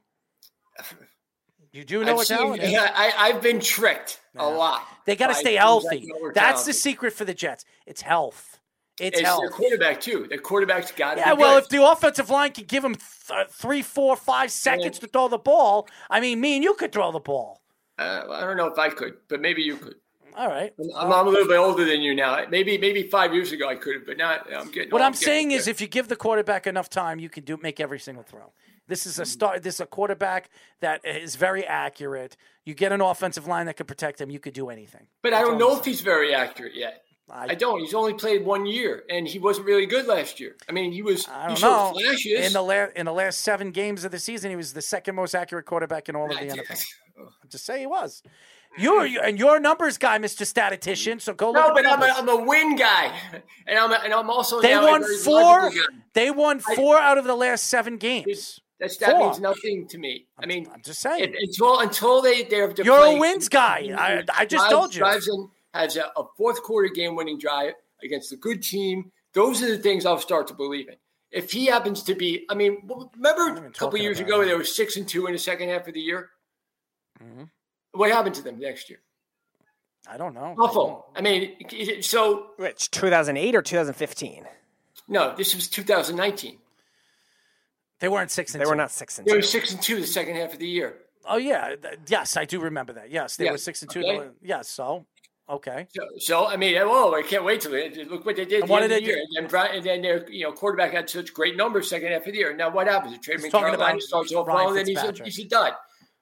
You 1.72 1.84
do 1.86 2.04
know 2.04 2.12
I've 2.12 2.18
what 2.18 2.28
seen- 2.28 2.38
talent 2.38 2.64
is. 2.64 2.72
yeah, 2.72 2.92
I, 2.96 3.14
I've 3.16 3.44
been 3.44 3.60
tricked 3.60 4.20
a 4.36 4.50
lot. 4.50 4.82
They 5.06 5.16
got 5.16 5.28
to 5.28 5.36
stay 5.36 5.54
healthy. 5.56 6.04
know 6.08 6.16
we're 6.20 6.34
That's 6.34 6.66
the 6.66 6.74
secret 6.74 7.14
for 7.14 7.26
the 7.26 7.34
Jets. 7.36 7.64
It's 7.86 8.02
health. 8.02 8.59
It's, 9.00 9.18
It's 9.18 9.22
health. 9.22 9.42
their 9.42 9.50
quarterback 9.52 10.02
too. 10.02 10.28
Their 10.30 10.38
quarterback's 10.40 10.92
got 10.92 11.16
to 11.16 11.22
Yeah, 11.22 11.34
well, 11.34 11.56
good. 11.56 11.64
if 11.64 11.70
the 11.70 11.84
offensive 11.84 12.30
line 12.30 12.52
could 12.52 12.68
give 12.68 12.84
him 12.84 12.96
th- 12.96 13.48
three, 13.50 13.82
four, 13.82 14.16
five 14.16 14.52
seconds 14.52 15.00
to 15.00 15.08
throw 15.08 15.28
the 15.28 15.38
ball, 15.38 15.88
I 16.10 16.20
mean, 16.20 16.40
me 16.42 16.56
and 16.56 16.64
you 16.64 16.74
could 16.76 16.92
throw 16.92 17.12
the 17.12 17.20
ball. 17.20 17.62
Uh, 17.98 18.24
well, 18.28 18.34
I 18.38 18.42
don't 18.46 18.58
know 18.58 18.68
if 18.68 18.78
I 18.78 18.90
could, 18.90 19.16
but 19.28 19.42
maybe 19.42 19.62
you 19.62 19.78
could. 19.78 19.96
All 20.38 20.48
right. 20.48 20.74
I'm, 20.96 21.12
I'm 21.12 21.28
a 21.28 21.30
little 21.30 21.48
bit 21.48 21.58
older 21.58 21.84
than 21.84 22.02
you 22.02 22.16
now. 22.16 22.46
Maybe 22.50 22.78
maybe 22.78 23.04
five 23.10 23.34
years 23.34 23.52
ago 23.52 23.68
I 23.68 23.76
could 23.76 23.96
have, 23.96 24.06
but 24.06 24.18
not. 24.18 24.48
I'm 24.54 24.72
getting. 24.72 24.90
What. 24.92 25.02
I'm 25.02 25.12
getting 25.12 25.26
saying 25.26 25.52
is, 25.52 25.68
if 25.68 25.82
you 25.82 25.88
give 25.88 26.08
the 26.08 26.16
quarterback 26.16 26.66
enough 26.68 26.90
time, 26.90 27.20
you 27.20 27.30
can 27.30 27.44
do 27.44 27.58
make 27.62 27.80
every 27.80 28.00
single 28.00 28.24
throw. 28.24 28.54
This 28.88 29.06
is 29.06 29.20
a 29.20 29.26
start. 29.26 29.64
This 29.64 29.76
is 29.76 29.80
a 29.82 29.86
quarterback 29.86 30.50
that 30.80 31.04
is 31.06 31.36
very 31.36 31.66
accurate. 31.66 32.38
You 32.64 32.74
get 32.74 32.92
an 32.92 33.02
offensive 33.02 33.48
line 33.48 33.66
that 33.66 33.76
can 33.78 33.86
protect 33.86 34.22
him. 34.22 34.30
You 34.30 34.40
could 34.40 34.54
do 34.54 34.70
anything. 34.70 35.08
but 35.22 35.34
I 35.34 35.42
don't 35.42 35.58
know 35.58 35.78
if 35.78 35.84
he's 35.84 36.02
very 36.02 36.34
accurate 36.34 36.76
yet. 36.76 37.04
I- 37.32 37.48
I, 37.50 37.56
don't. 37.56 37.80
He's 37.80 37.94
only 37.94 38.14
played 38.14 38.46
one 38.46 38.66
year, 38.66 39.04
and 39.10 39.28
he 39.28 39.40
wasn't 39.40 39.68
really 39.68 39.86
good 39.86 40.08
last 40.08 40.40
year. 40.40 40.56
I 40.68 40.72
mean, 40.72 40.92
he 40.92 41.02
was. 41.02 41.28
I 41.28 41.48
don't 41.50 41.62
know. 41.62 41.92
flashes. 41.94 42.46
In 42.48 42.54
the 42.54 42.62
last 42.62 42.94
in 42.96 43.06
the 43.06 43.14
last 43.14 43.42
seven 43.42 43.72
games 43.72 44.04
of 44.04 44.12
the 44.12 44.20
season, 44.20 44.50
he 44.50 44.56
was 44.56 44.74
the 44.74 44.82
second 44.82 45.16
most 45.16 45.36
accurate 45.36 45.66
quarterback 45.66 46.10
in 46.10 46.16
all 46.16 46.32
of 46.32 46.38
the 46.38 46.46
NFL. 46.46 46.84
Just 47.50 47.66
say 47.66 47.80
he 47.82 47.86
was. 47.86 48.24
You're 48.78 49.06
you- 49.06 49.22
and 49.22 49.38
you're 49.40 49.60
numbers 49.60 49.98
guy, 49.98 50.18
Mr. 50.20 50.46
Statistician. 50.46 51.20
So 51.20 51.34
go 51.34 51.48
look 51.52 51.56
no, 51.56 51.70
at 51.70 51.74
but 51.76 51.86
I'm 51.86 52.02
a. 52.02 52.06
I'm 52.06 52.30
a 52.30 52.44
win 52.46 52.76
guy, 52.76 53.12
and 53.68 53.78
I'm 53.80 53.92
a, 53.92 53.96
and 54.04 54.14
I'm 54.14 54.30
also 54.30 54.62
They 54.62 54.78
won 54.78 55.04
four. 55.24 55.72
They 56.14 56.32
won 56.32 56.60
four 56.60 56.98
out 56.98 57.18
of 57.18 57.26
the 57.26 57.36
last 57.36 57.66
seven 57.66 57.98
games. 57.98 58.60
That's, 58.80 58.96
that 58.98 59.12
Four. 59.12 59.26
means 59.26 59.42
nothing 59.42 59.88
to 59.90 59.98
me. 59.98 60.28
I 60.38 60.46
mean, 60.46 60.66
I'm 60.74 60.82
just 60.82 61.02
saying. 61.02 61.34
it- 61.34 61.36
until 61.38 61.80
until 61.82 62.22
they 62.22 62.44
they're, 62.44 62.72
they're 62.74 62.86
You're 62.86 63.18
a 63.18 63.20
wins 63.20 63.50
guy. 63.50 63.94
I- 63.98 64.24
I 64.34 64.46
just 64.46 64.70
told 64.70 64.96
you. 64.96 65.04
Drives 65.74 65.96
in, 65.96 66.02
has 66.02 66.08
a, 66.16 66.20
a 66.20 66.26
fourth 66.38 66.64
quarter 66.64 66.90
game 66.90 67.16
winning 67.16 67.38
drive 67.38 67.74
against 68.04 68.32
a 68.32 68.36
good 68.38 68.62
team. 68.64 69.12
Those 69.34 69.62
are 69.62 69.68
the 69.70 69.78
things 69.78 70.06
I'll 70.06 70.20
start 70.20 70.48
to 70.48 70.54
believe 70.54 70.88
in. 70.90 70.96
If 71.32 71.52
he 71.52 71.68
happens 71.68 72.02
to 72.04 72.16
be, 72.16 72.46
I 72.50 72.56
mean, 72.56 72.90
remember 73.16 73.68
a 73.68 73.72
couple 73.72 74.00
years 74.00 74.20
ago 74.20 74.42
it. 74.42 74.46
they 74.46 74.56
were 74.56 74.64
six 74.64 74.96
and 74.98 75.08
two 75.08 75.28
in 75.28 75.34
the 75.34 75.40
second 75.40 75.70
half 75.70 75.88
of 75.88 75.94
the 75.94 76.00
year. 76.00 76.30
Mm-hmm. 77.24 77.44
What 77.92 78.12
happened 78.12 78.36
to 78.36 78.42
them 78.42 78.60
next 78.60 78.90
year? 78.90 79.00
I 80.10 80.18
don't 80.18 80.34
know. 80.34 80.56
Awful. 80.58 81.06
I 81.16 81.22
mean, 81.22 81.56
so 82.02 82.48
which 82.58 82.90
2008 82.90 83.56
or 83.56 83.62
2015? 83.62 84.46
No, 85.08 85.36
this 85.36 85.54
was 85.54 85.68
2019. 85.68 86.58
They 88.00 88.08
weren't 88.08 88.32
six 88.32 88.54
and 88.54 88.62
they 88.62 88.66
two. 88.66 88.70
were 88.70 88.76
not 88.76 88.92
six 88.92 89.20
and 89.20 89.28
They 89.28 89.32
two. 89.32 89.38
were 89.38 89.42
six 89.44 89.72
and 89.72 89.82
two 89.82 90.00
the 90.00 90.08
second 90.08 90.36
half 90.36 90.54
of 90.54 90.60
the 90.60 90.68
year. 90.68 90.96
Oh 91.26 91.38
yeah, 91.38 91.76
yes, 92.08 92.38
I 92.38 92.46
do 92.46 92.60
remember 92.62 92.94
that. 92.94 93.12
Yes, 93.12 93.36
they 93.36 93.46
Yeah, 93.46 93.52
were 93.52 93.58
six 93.58 93.82
and 93.84 93.92
two. 93.92 94.00
okay. 94.00 94.30
Yes, 94.42 94.70
so 94.70 95.06
okay. 95.50 95.88
So, 95.96 96.02
so 96.18 96.48
I 96.48 96.58
mean, 96.58 96.78
oh, 96.80 97.14
I 97.14 97.22
can't 97.22 97.44
wait 97.44 97.62
till 97.62 97.74
it. 97.74 98.10
Look 98.10 98.26
what 98.26 98.36
they 98.36 98.46
did 98.46 98.62
And 98.62 98.70
the 98.70 98.72
what 98.72 98.84
end 98.84 98.92
of 98.92 98.98
did 98.98 99.04
the 99.04 99.08
they 99.08 99.12
year. 99.14 99.24
And 99.36 99.44
then, 99.44 99.50
Brian, 99.50 99.76
and 99.76 99.86
then 99.86 100.02
their 100.02 100.30
you 100.32 100.44
know 100.44 100.52
quarterback 100.52 100.94
had 100.94 101.10
such 101.10 101.34
great 101.34 101.58
numbers 101.58 101.90
second 101.90 102.12
half 102.12 102.26
of 102.26 102.34
the 102.34 102.38
year. 102.38 102.56
Now 102.56 102.70
what 102.70 102.88
happens? 102.88 103.18
The 103.26 103.50
talking 103.50 103.76
about 103.76 104.02
starts 104.02 104.34
off 104.34 104.48
well, 104.48 104.70
and 104.70 104.78
then 104.78 104.88
he's 104.88 104.98
a, 104.98 105.24
he's 105.24 105.40
a 105.40 105.48
dud. 105.48 105.74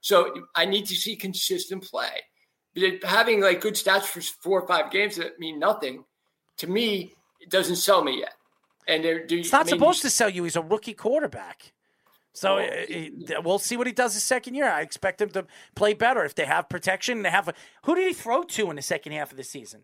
So 0.02 0.34
I 0.56 0.66
need 0.66 0.86
to 0.88 0.96
see 0.96 1.16
consistent 1.16 1.84
play. 1.84 2.10
But 2.76 3.04
having 3.04 3.42
like 3.42 3.62
good 3.62 3.74
stats 3.74 4.04
for 4.04 4.22
four 4.22 4.62
or 4.62 4.68
five 4.68 4.92
games 4.92 5.18
that 5.18 5.40
mean 5.40 5.60
nothing 5.60 6.06
to 6.58 6.68
me, 6.68 7.14
it 7.40 7.50
doesn't 7.50 7.78
sell 7.78 8.04
me 8.04 8.20
yet. 8.20 8.34
And 8.88 9.04
they're, 9.04 9.26
do, 9.26 9.40
It's 9.40 9.52
not 9.52 9.68
supposed 9.68 10.02
to 10.04 10.10
sell 10.10 10.30
you. 10.30 10.44
He's 10.44 10.56
a 10.56 10.62
rookie 10.62 10.94
quarterback. 10.94 11.74
So 12.38 12.60
uh, 12.60 12.72
he- 12.88 13.12
we'll 13.44 13.58
see 13.58 13.78
what 13.78 13.88
he 13.88 13.94
does 13.94 14.14
his 14.14 14.24
second 14.24 14.54
year. 14.54 14.70
I 14.70 14.82
expect 14.82 15.20
him 15.20 15.30
to 15.30 15.48
play 15.74 15.96
better 15.96 16.24
if 16.24 16.36
they 16.36 16.46
have 16.46 16.70
protection 16.70 17.18
and 17.18 17.26
they 17.26 17.32
have. 17.32 17.48
A, 17.48 17.54
who 17.84 17.96
did 17.96 18.08
he 18.08 18.14
throw 18.14 18.44
to 18.44 18.70
in 18.70 18.76
the 18.76 18.84
second 18.84 19.14
half 19.14 19.32
of 19.32 19.38
the 19.38 19.44
season? 19.44 19.84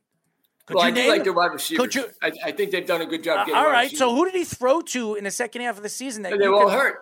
Could 0.68 0.76
well, 0.76 0.86
you 0.86 0.92
I 0.92 0.96
do 0.96 1.02
name? 1.02 1.10
like 1.10 1.24
the 1.24 1.34
wide 1.34 1.52
receivers. 1.52 1.82
Could 1.84 1.96
you? 1.96 2.06
I, 2.22 2.32
I 2.46 2.52
think 2.52 2.70
they've 2.70 2.86
done 2.86 3.02
a 3.02 3.08
good 3.08 3.24
job. 3.24 3.40
Uh, 3.40 3.46
getting 3.46 3.56
all 3.56 3.66
right. 3.66 3.90
So 3.90 4.16
who 4.16 4.26
did 4.26 4.36
he 4.36 4.44
throw 4.44 4.82
to 4.82 5.16
in 5.16 5.24
the 5.24 5.32
second 5.32 5.64
half 5.64 5.78
of 5.78 5.84
the 5.84 5.90
season? 5.90 6.22
That 6.22 6.38
they 6.38 6.48
were 6.48 6.56
all 6.56 6.70
hurt. 6.70 6.98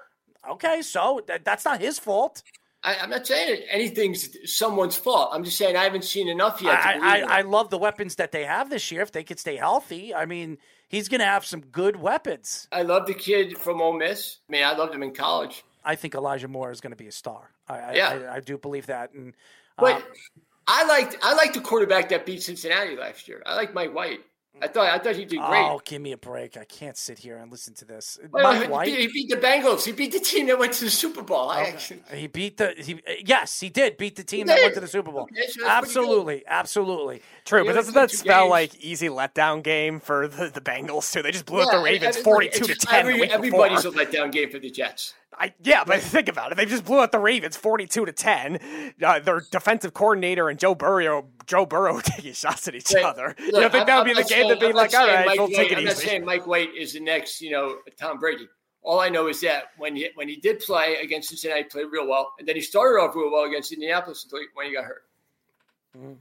Okay, 0.49 0.81
so 0.81 1.21
that, 1.27 1.43
that's 1.43 1.65
not 1.65 1.81
his 1.81 1.99
fault. 1.99 2.43
I, 2.81 2.95
I'm 2.95 3.09
not 3.09 3.27
saying 3.27 3.61
anything's 3.69 4.29
someone's 4.45 4.95
fault. 4.95 5.31
I'm 5.33 5.43
just 5.43 5.57
saying 5.57 5.75
I 5.75 5.83
haven't 5.83 6.05
seen 6.05 6.29
enough 6.29 6.61
yet. 6.61 6.73
I, 6.73 7.23
I. 7.23 7.39
I 7.39 7.41
love 7.41 7.69
the 7.69 7.77
weapons 7.77 8.15
that 8.15 8.31
they 8.31 8.45
have 8.45 8.69
this 8.69 8.89
year. 8.89 9.01
If 9.01 9.11
they 9.11 9.23
could 9.23 9.37
stay 9.37 9.57
healthy, 9.57 10.15
I 10.15 10.25
mean, 10.25 10.57
he's 10.91 11.09
going 11.09 11.19
to 11.19 11.25
have 11.25 11.45
some 11.45 11.61
good 11.61 11.95
weapons. 11.95 12.67
I 12.71 12.83
love 12.83 13.07
the 13.07 13.13
kid 13.13 13.57
from 13.57 13.81
Ole 13.81 13.93
Miss. 13.93 14.37
I 14.47 14.51
mean, 14.51 14.63
I 14.63 14.75
loved 14.75 14.93
him 14.93 15.01
in 15.01 15.13
college. 15.13 15.63
I 15.83 15.95
think 15.95 16.13
Elijah 16.13 16.47
Moore 16.47 16.69
is 16.69 16.81
going 16.81 16.91
to 16.91 16.97
be 16.97 17.07
a 17.07 17.11
star. 17.11 17.49
I, 17.67 17.79
I, 17.79 17.93
Yeah. 17.93 18.09
I, 18.09 18.35
I 18.35 18.39
do 18.41 18.57
believe 18.57 18.85
that. 18.87 19.13
And 19.13 19.33
But 19.77 19.95
um, 19.95 20.03
I 20.67 20.85
liked 20.85 21.17
I 21.23 21.33
liked 21.33 21.55
the 21.55 21.61
quarterback 21.61 22.09
that 22.09 22.25
beat 22.25 22.43
Cincinnati 22.43 22.95
last 22.95 23.27
year. 23.27 23.41
I 23.45 23.55
like 23.55 23.73
Mike 23.73 23.95
White. 23.95 24.19
I 24.61 24.67
thought 24.67 24.87
I 24.89 24.99
thought 24.99 25.15
he 25.15 25.25
did 25.25 25.39
great. 25.39 25.63
oh, 25.65 25.81
give 25.85 26.01
me 26.01 26.11
a 26.11 26.17
break! 26.17 26.57
I 26.57 26.65
can't 26.65 26.97
sit 26.97 27.17
here 27.19 27.37
and 27.37 27.49
listen 27.51 27.73
to 27.75 27.85
this. 27.85 28.19
Well, 28.31 28.43
Mike 28.43 28.61
he, 28.63 28.67
White, 28.67 28.85
beat, 28.85 28.99
he 28.99 29.07
beat 29.07 29.29
the 29.29 29.37
Bengals. 29.37 29.85
He 29.85 29.91
beat 29.91 30.11
the 30.11 30.19
team 30.19 30.47
that 30.47 30.59
went 30.59 30.73
to 30.73 30.85
the 30.85 30.91
Super 30.91 31.21
Bowl. 31.23 31.49
I 31.49 31.61
actually, 31.63 32.01
he 32.13 32.27
beat 32.27 32.57
the. 32.57 32.73
He, 32.77 33.01
yes, 33.25 33.59
he 33.59 33.69
did 33.69 33.97
beat 33.97 34.17
the 34.17 34.23
team 34.23 34.47
that 34.47 34.59
went 34.61 34.73
to 34.75 34.79
the 34.81 34.87
Super 34.87 35.11
Bowl. 35.11 35.21
Okay, 35.23 35.35
so 35.35 35.41
that's 35.41 35.53
pretty 35.53 35.67
absolutely, 35.69 36.43
absolutely. 36.47 37.21
True, 37.45 37.59
Yeah, 37.63 37.71
but 37.71 37.73
doesn't 37.75 37.93
that 37.93 38.11
spell 38.11 38.43
games. 38.43 38.51
like 38.51 38.75
easy 38.83 39.07
letdown 39.07 39.63
game 39.63 39.99
for 39.99 40.27
the, 40.27 40.49
the 40.53 40.61
Bengals 40.61 41.11
too? 41.11 41.21
They 41.23 41.31
just 41.31 41.45
blew 41.45 41.61
out 41.61 41.67
Yeah, 41.71 41.77
the 41.79 41.83
Ravens 41.83 42.17
forty-two 42.17 42.65
to 42.65 42.75
ten. 42.75 42.99
every- 42.99 43.13
the 43.15 43.21
week 43.21 43.31
everybody's 43.31 43.83
before. 43.83 44.01
a 44.01 44.05
letdown 44.05 44.31
game 44.31 44.49
for 44.51 44.59
the 44.59 44.69
Jets. 44.69 45.13
I, 45.37 45.53
yeah, 45.63 45.83
but 45.85 46.01
think 46.01 46.27
about 46.27 46.51
it. 46.51 46.55
They 46.55 46.65
just 46.65 46.85
blew 46.85 46.99
out 46.99 47.11
the 47.11 47.17
Ravens 47.19 47.55
forty-two 47.57 48.05
to 48.05 48.11
ten. 48.11 48.59
Uh, 49.01 49.19
their 49.19 49.41
defensive 49.51 49.93
coordinator 49.93 50.49
and 50.49 50.59
Joe 50.59 50.75
Burrow, 50.75 51.27
Joe 51.47 51.65
Burrow 51.65 51.99
taking 52.03 52.33
shots 52.33 52.67
at 52.67 52.75
each 52.75 52.91
Look, 52.93 53.03
other. 53.03 53.35
you 53.39 53.45
look, 53.51 53.61
don't 53.61 53.71
think 53.71 53.87
that 53.87 53.97
would 53.97 54.13
be 54.13 54.21
the 54.21 54.27
game 54.27 54.49
to 54.49 54.57
be 54.57 54.67
I'm 54.67 54.73
like, 54.73 54.93
all 54.93 55.07
right, 55.07 55.25
Mike 55.25 55.39
we'll 55.39 55.47
White, 55.47 55.55
take 55.55 55.71
it 55.71 55.77
I'm 55.77 55.85
not 55.85 55.95
saying 55.95 56.25
Mike 56.25 56.45
White 56.45 56.75
is 56.75 56.93
the 56.93 56.99
next, 56.99 57.41
you 57.41 57.51
know, 57.51 57.77
Tom 57.97 58.19
Brady. 58.19 58.47
All 58.83 58.99
I 58.99 59.09
know 59.09 59.27
is 59.27 59.41
that 59.41 59.65
when 59.77 59.95
he 59.95 60.09
when 60.15 60.27
he 60.27 60.35
did 60.35 60.59
play 60.59 60.97
against 61.01 61.29
Cincinnati, 61.29 61.61
he 61.63 61.69
played 61.69 61.85
real 61.91 62.07
well, 62.07 62.33
and 62.37 62.47
then 62.47 62.55
he 62.55 62.61
started 62.61 62.99
off 62.99 63.15
real 63.15 63.31
well 63.31 63.45
against 63.45 63.71
Indianapolis 63.71 64.23
until 64.25 64.39
he- 64.39 64.47
when 64.53 64.67
he 64.67 64.73
got 64.73 64.85
hurt. 64.85 66.17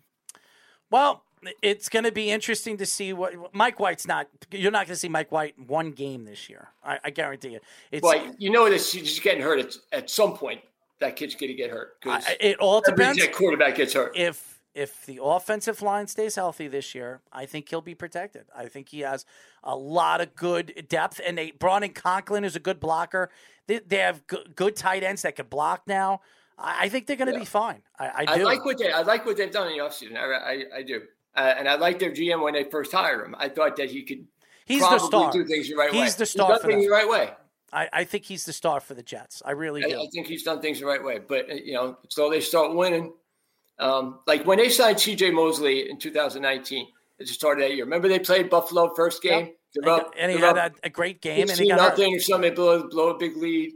Well, 0.90 1.22
it's 1.62 1.88
going 1.88 2.04
to 2.04 2.12
be 2.12 2.30
interesting 2.30 2.76
to 2.78 2.86
see 2.86 3.12
what 3.12 3.54
Mike 3.54 3.80
White's 3.80 4.06
not. 4.06 4.28
You're 4.50 4.70
not 4.70 4.86
going 4.86 4.94
to 4.94 5.00
see 5.00 5.08
Mike 5.08 5.32
White 5.32 5.58
one 5.58 5.92
game 5.92 6.24
this 6.24 6.48
year. 6.48 6.68
I, 6.84 6.98
I 7.04 7.10
guarantee 7.10 7.50
you. 7.50 7.60
It's 7.90 8.02
But 8.02 8.40
you 8.40 8.50
know 8.50 8.68
that 8.68 8.80
he's 8.80 9.18
getting 9.20 9.42
hurt 9.42 9.58
at, 9.58 9.76
at 9.92 10.10
some 10.10 10.34
point. 10.36 10.60
That 10.98 11.16
kid's 11.16 11.34
going 11.34 11.48
to 11.48 11.56
get 11.56 11.70
hurt. 11.70 11.96
I- 12.04 12.36
it 12.40 12.58
all 12.58 12.82
depends. 12.82 13.18
Jet 13.18 13.32
quarterback 13.32 13.76
gets 13.76 13.94
hurt. 13.94 14.12
if 14.16 14.60
if 14.74 15.04
the 15.06 15.18
offensive 15.22 15.82
line 15.82 16.06
stays 16.06 16.36
healthy 16.36 16.68
this 16.68 16.94
year, 16.94 17.20
I 17.32 17.46
think 17.46 17.68
he'll 17.68 17.80
be 17.80 17.94
protected. 17.94 18.44
I 18.56 18.66
think 18.66 18.88
he 18.90 19.00
has 19.00 19.24
a 19.64 19.74
lot 19.74 20.20
of 20.20 20.36
good 20.36 20.86
depth, 20.88 21.20
and 21.26 21.36
they 21.36 21.50
brought 21.50 21.82
in 21.82 21.92
Conklin, 21.92 22.44
is 22.44 22.54
a 22.54 22.60
good 22.60 22.78
blocker. 22.78 23.30
They, 23.66 23.80
they 23.80 23.96
have 23.96 24.26
good, 24.26 24.54
good 24.54 24.76
tight 24.76 25.02
ends 25.02 25.22
that 25.22 25.36
can 25.36 25.46
block 25.46 25.82
now. 25.86 26.20
I, 26.56 26.84
I 26.84 26.88
think 26.88 27.06
they're 27.06 27.16
going 27.16 27.32
to 27.32 27.38
be 27.38 27.44
fine. 27.44 27.82
I, 27.98 28.06
I 28.06 28.24
I 28.28 28.38
do. 28.38 28.44
like 28.44 28.64
what 28.64 28.78
they 28.78 28.92
I 28.92 29.02
like 29.02 29.26
what 29.26 29.36
they've 29.36 29.50
done 29.50 29.68
in 29.68 29.76
the 29.76 29.82
offseason. 29.82 30.16
I, 30.16 30.34
I, 30.34 30.64
I 30.78 30.82
do. 30.82 31.02
Uh, 31.34 31.54
and 31.58 31.68
I 31.68 31.76
like 31.76 31.98
their 31.98 32.10
GM 32.10 32.42
when 32.42 32.54
they 32.54 32.64
first 32.64 32.92
hired 32.92 33.24
him. 33.24 33.34
I 33.38 33.48
thought 33.48 33.76
that 33.76 33.90
he 33.90 34.02
could 34.02 34.26
He's 34.64 34.80
the 34.82 34.98
star. 34.98 35.32
do 35.32 35.44
things 35.44 35.68
the 35.68 35.74
right 35.74 35.92
way. 35.92 35.98
He's 35.98 36.16
the 36.16 36.26
star 36.26 36.52
He's 36.52 36.60
done 36.60 36.70
things 36.70 36.84
the 36.84 36.90
right 36.90 37.08
way. 37.08 37.30
I, 37.72 37.88
I 37.92 38.04
think 38.04 38.24
he's 38.24 38.44
the 38.44 38.52
star 38.52 38.80
for 38.80 38.94
the 38.94 39.02
Jets. 39.02 39.42
I 39.44 39.52
really 39.52 39.84
I, 39.84 39.88
do. 39.88 40.00
I 40.00 40.06
think 40.12 40.26
he's 40.26 40.42
done 40.42 40.60
things 40.60 40.80
the 40.80 40.86
right 40.86 41.02
way. 41.02 41.18
But 41.18 41.50
uh, 41.50 41.54
you 41.54 41.74
know, 41.74 41.98
so 42.08 42.30
they 42.30 42.40
start 42.40 42.74
winning. 42.74 43.12
Um, 43.78 44.20
like 44.26 44.44
when 44.44 44.58
they 44.58 44.68
signed 44.68 45.00
C.J. 45.00 45.30
Mosley 45.30 45.88
in 45.88 45.98
2019 45.98 46.86
at 47.20 47.26
the 47.26 47.32
start 47.32 47.58
of 47.58 47.64
that 47.68 47.74
year. 47.74 47.84
Remember 47.84 48.08
they 48.08 48.18
played 48.18 48.50
Buffalo 48.50 48.92
first 48.94 49.22
game. 49.22 49.50
And, 49.74 49.84
They're 49.84 49.92
up- 49.92 50.14
and 50.18 50.32
he 50.32 50.38
had 50.38 50.56
a, 50.56 50.72
a 50.82 50.90
great 50.90 51.20
game, 51.20 51.42
and 51.42 51.50
he 51.50 51.56
16 51.56 51.68
got 51.68 51.80
hurt. 51.80 51.88
nothing 51.90 52.16
or 52.16 52.20
something. 52.20 52.54
Blow, 52.54 52.88
blow 52.88 53.10
a 53.10 53.18
big 53.18 53.36
lead. 53.36 53.72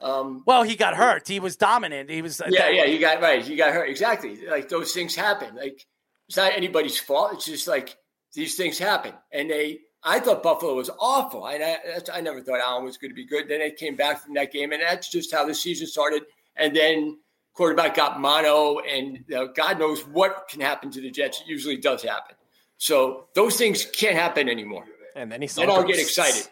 Um, 0.00 0.42
Well, 0.46 0.62
he 0.62 0.76
got 0.76 0.94
hurt. 0.94 1.28
He 1.28 1.40
was 1.40 1.56
dominant. 1.56 2.10
He 2.10 2.20
was. 2.22 2.42
yeah, 2.48 2.68
yeah, 2.68 2.84
you 2.84 2.98
got 2.98 3.20
right. 3.20 3.46
You 3.46 3.56
got 3.56 3.72
hurt. 3.72 3.88
Exactly. 3.88 4.46
Like 4.46 4.68
those 4.68 4.92
things 4.92 5.14
happen. 5.14 5.54
Like 5.54 5.86
it's 6.28 6.36
not 6.36 6.52
anybody's 6.52 6.98
fault. 6.98 7.32
It's 7.34 7.46
just 7.46 7.66
like 7.66 7.96
these 8.34 8.56
things 8.56 8.78
happen. 8.78 9.12
And 9.32 9.50
they, 9.50 9.80
I 10.02 10.20
thought 10.20 10.42
Buffalo 10.42 10.74
was 10.74 10.90
awful. 11.00 11.44
I, 11.44 11.54
I, 11.54 12.00
I 12.12 12.20
never 12.20 12.40
thought 12.40 12.60
Allen 12.60 12.84
was 12.84 12.96
going 12.96 13.10
to 13.10 13.14
be 13.14 13.26
good. 13.26 13.48
Then 13.48 13.60
they 13.60 13.70
came 13.70 13.96
back 13.96 14.22
from 14.22 14.34
that 14.34 14.52
game, 14.52 14.72
and 14.72 14.82
that's 14.82 15.08
just 15.08 15.32
how 15.32 15.46
the 15.46 15.54
season 15.54 15.86
started. 15.86 16.22
And 16.56 16.74
then 16.74 17.18
quarterback 17.54 17.96
got 17.96 18.20
mono, 18.20 18.78
and 18.80 19.24
God 19.54 19.78
knows 19.78 20.06
what 20.06 20.48
can 20.48 20.60
happen 20.60 20.90
to 20.92 21.00
the 21.00 21.10
Jets. 21.10 21.40
It 21.40 21.48
usually 21.48 21.76
does 21.76 22.02
happen. 22.02 22.36
So 22.78 23.26
those 23.34 23.56
things 23.56 23.84
can't 23.84 24.16
happen 24.16 24.48
anymore. 24.48 24.84
And 25.14 25.32
then 25.32 25.40
he 25.40 25.48
Then 25.48 25.70
I'll 25.70 25.82
get 25.82 25.98
excited. 25.98 26.46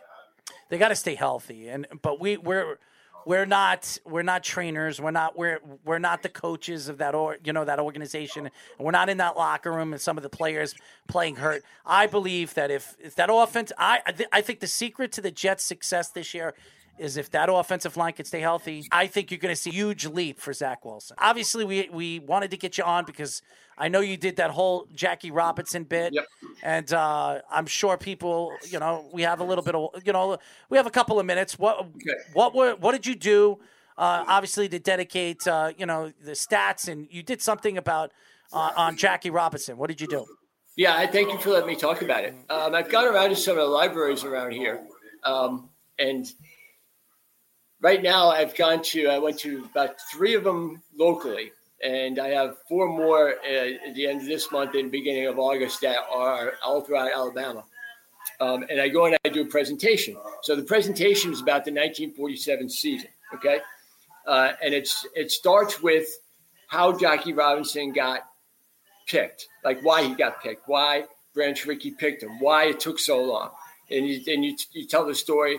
They 0.70 0.78
got 0.78 0.88
to 0.88 0.96
stay 0.96 1.14
healthy, 1.14 1.68
and 1.68 1.86
but 2.00 2.18
we 2.18 2.38
we're 2.38 2.78
we're 3.26 3.46
not 3.46 3.98
we're 4.04 4.22
not 4.22 4.42
trainers. 4.42 5.00
We're 5.00 5.10
not 5.10 5.36
we're 5.36 5.60
we're 5.84 5.98
not 5.98 6.22
the 6.22 6.28
coaches 6.28 6.88
of 6.88 6.98
that 6.98 7.14
or 7.14 7.38
you 7.44 7.52
know 7.52 7.64
that 7.64 7.80
organization. 7.80 8.50
We're 8.78 8.90
not 8.90 9.08
in 9.08 9.18
that 9.18 9.36
locker 9.36 9.72
room 9.72 9.92
and 9.92 10.00
some 10.00 10.16
of 10.16 10.22
the 10.22 10.30
players 10.30 10.74
playing 11.08 11.36
hurt. 11.36 11.64
I 11.86 12.06
believe 12.06 12.54
that 12.54 12.70
if 12.70 12.96
if 12.98 13.14
that 13.16 13.30
offense, 13.32 13.72
I 13.78 14.00
I, 14.06 14.12
th- 14.12 14.28
I 14.32 14.40
think 14.40 14.60
the 14.60 14.66
secret 14.66 15.12
to 15.12 15.20
the 15.20 15.30
Jets' 15.30 15.64
success 15.64 16.08
this 16.08 16.34
year. 16.34 16.54
Is 16.98 17.16
if 17.16 17.30
that 17.30 17.48
offensive 17.52 17.96
line 17.96 18.12
can 18.12 18.24
stay 18.24 18.40
healthy, 18.40 18.86
I 18.92 19.08
think 19.08 19.30
you're 19.30 19.38
going 19.38 19.54
to 19.54 19.60
see 19.60 19.70
a 19.70 19.72
huge 19.72 20.06
leap 20.06 20.38
for 20.38 20.52
Zach 20.52 20.84
Wilson. 20.84 21.16
Obviously, 21.20 21.64
we 21.64 21.88
we 21.92 22.20
wanted 22.20 22.50
to 22.52 22.56
get 22.56 22.78
you 22.78 22.84
on 22.84 23.04
because 23.04 23.42
I 23.76 23.88
know 23.88 24.00
you 24.00 24.16
did 24.16 24.36
that 24.36 24.50
whole 24.50 24.86
Jackie 24.94 25.30
Robinson 25.30 25.84
bit, 25.84 26.14
and 26.62 26.92
uh, 26.92 27.40
I'm 27.50 27.66
sure 27.66 27.96
people, 27.96 28.52
you 28.68 28.78
know, 28.78 29.08
we 29.12 29.22
have 29.22 29.40
a 29.40 29.44
little 29.44 29.64
bit 29.64 29.74
of, 29.74 29.88
you 30.04 30.12
know, 30.12 30.38
we 30.70 30.76
have 30.76 30.86
a 30.86 30.90
couple 30.90 31.18
of 31.18 31.26
minutes. 31.26 31.58
What 31.58 31.86
what 32.32 32.54
were 32.54 32.76
what 32.76 32.92
did 32.92 33.06
you 33.06 33.16
do? 33.16 33.58
Uh, 33.96 34.24
obviously, 34.26 34.68
to 34.68 34.78
dedicate, 34.78 35.46
uh, 35.46 35.72
you 35.76 35.86
know, 35.86 36.12
the 36.22 36.32
stats, 36.32 36.88
and 36.88 37.08
you 37.10 37.22
did 37.22 37.42
something 37.42 37.78
about 37.78 38.12
uh, 38.52 38.70
on 38.76 38.96
Jackie 38.96 39.30
Robinson. 39.30 39.76
What 39.76 39.88
did 39.88 40.00
you 40.00 40.06
do? 40.06 40.24
Yeah, 40.76 40.96
I 40.96 41.06
thank 41.06 41.30
you 41.32 41.38
for 41.38 41.50
letting 41.50 41.68
me 41.68 41.76
talk 41.76 42.02
about 42.02 42.24
it. 42.24 42.34
Um, 42.50 42.74
I've 42.74 42.88
gone 42.88 43.06
around 43.06 43.30
to 43.30 43.36
some 43.36 43.52
of 43.52 43.58
the 43.58 43.66
libraries 43.66 44.24
around 44.24 44.52
here, 44.52 44.84
um, 45.22 45.70
and 45.98 46.26
right 47.84 48.02
now 48.02 48.30
I've 48.30 48.56
gone 48.56 48.82
to 48.82 49.08
I 49.08 49.18
went 49.18 49.38
to 49.40 49.68
about 49.70 49.96
three 50.10 50.34
of 50.34 50.42
them 50.42 50.82
locally, 50.96 51.52
and 51.82 52.18
I 52.18 52.28
have 52.28 52.56
four 52.66 52.88
more 52.88 53.34
uh, 53.46 53.88
at 53.88 53.94
the 53.94 54.06
end 54.08 54.22
of 54.22 54.26
this 54.26 54.50
month 54.50 54.74
and 54.74 54.90
beginning 54.90 55.26
of 55.26 55.38
August 55.38 55.82
that 55.82 55.98
are 56.10 56.54
all 56.64 56.80
throughout 56.80 57.12
Alabama. 57.14 57.62
Um, 58.40 58.64
and 58.70 58.80
I 58.80 58.88
go 58.88 59.04
and 59.04 59.16
I 59.24 59.28
do 59.28 59.42
a 59.42 59.46
presentation. 59.46 60.16
So 60.42 60.56
the 60.56 60.62
presentation 60.62 61.30
is 61.30 61.40
about 61.40 61.66
the 61.66 61.72
1947 61.72 62.70
season. 62.70 63.10
Okay, 63.34 63.58
uh, 64.26 64.52
and 64.62 64.72
it's 64.72 65.06
it 65.14 65.30
starts 65.30 65.82
with 65.82 66.08
how 66.68 66.96
Jackie 66.96 67.34
Robinson 67.34 67.92
got 67.92 68.20
picked, 69.06 69.46
like 69.62 69.80
why 69.82 70.04
he 70.04 70.14
got 70.14 70.42
picked, 70.42 70.66
why 70.66 71.04
Branch 71.34 71.66
Rickey 71.66 71.90
picked 71.90 72.22
him, 72.22 72.40
why 72.40 72.64
it 72.64 72.80
took 72.80 72.98
so 72.98 73.22
long, 73.22 73.50
and 73.90 74.08
you, 74.08 74.22
and 74.32 74.42
you, 74.42 74.56
you 74.72 74.86
tell 74.86 75.04
the 75.04 75.14
story, 75.14 75.58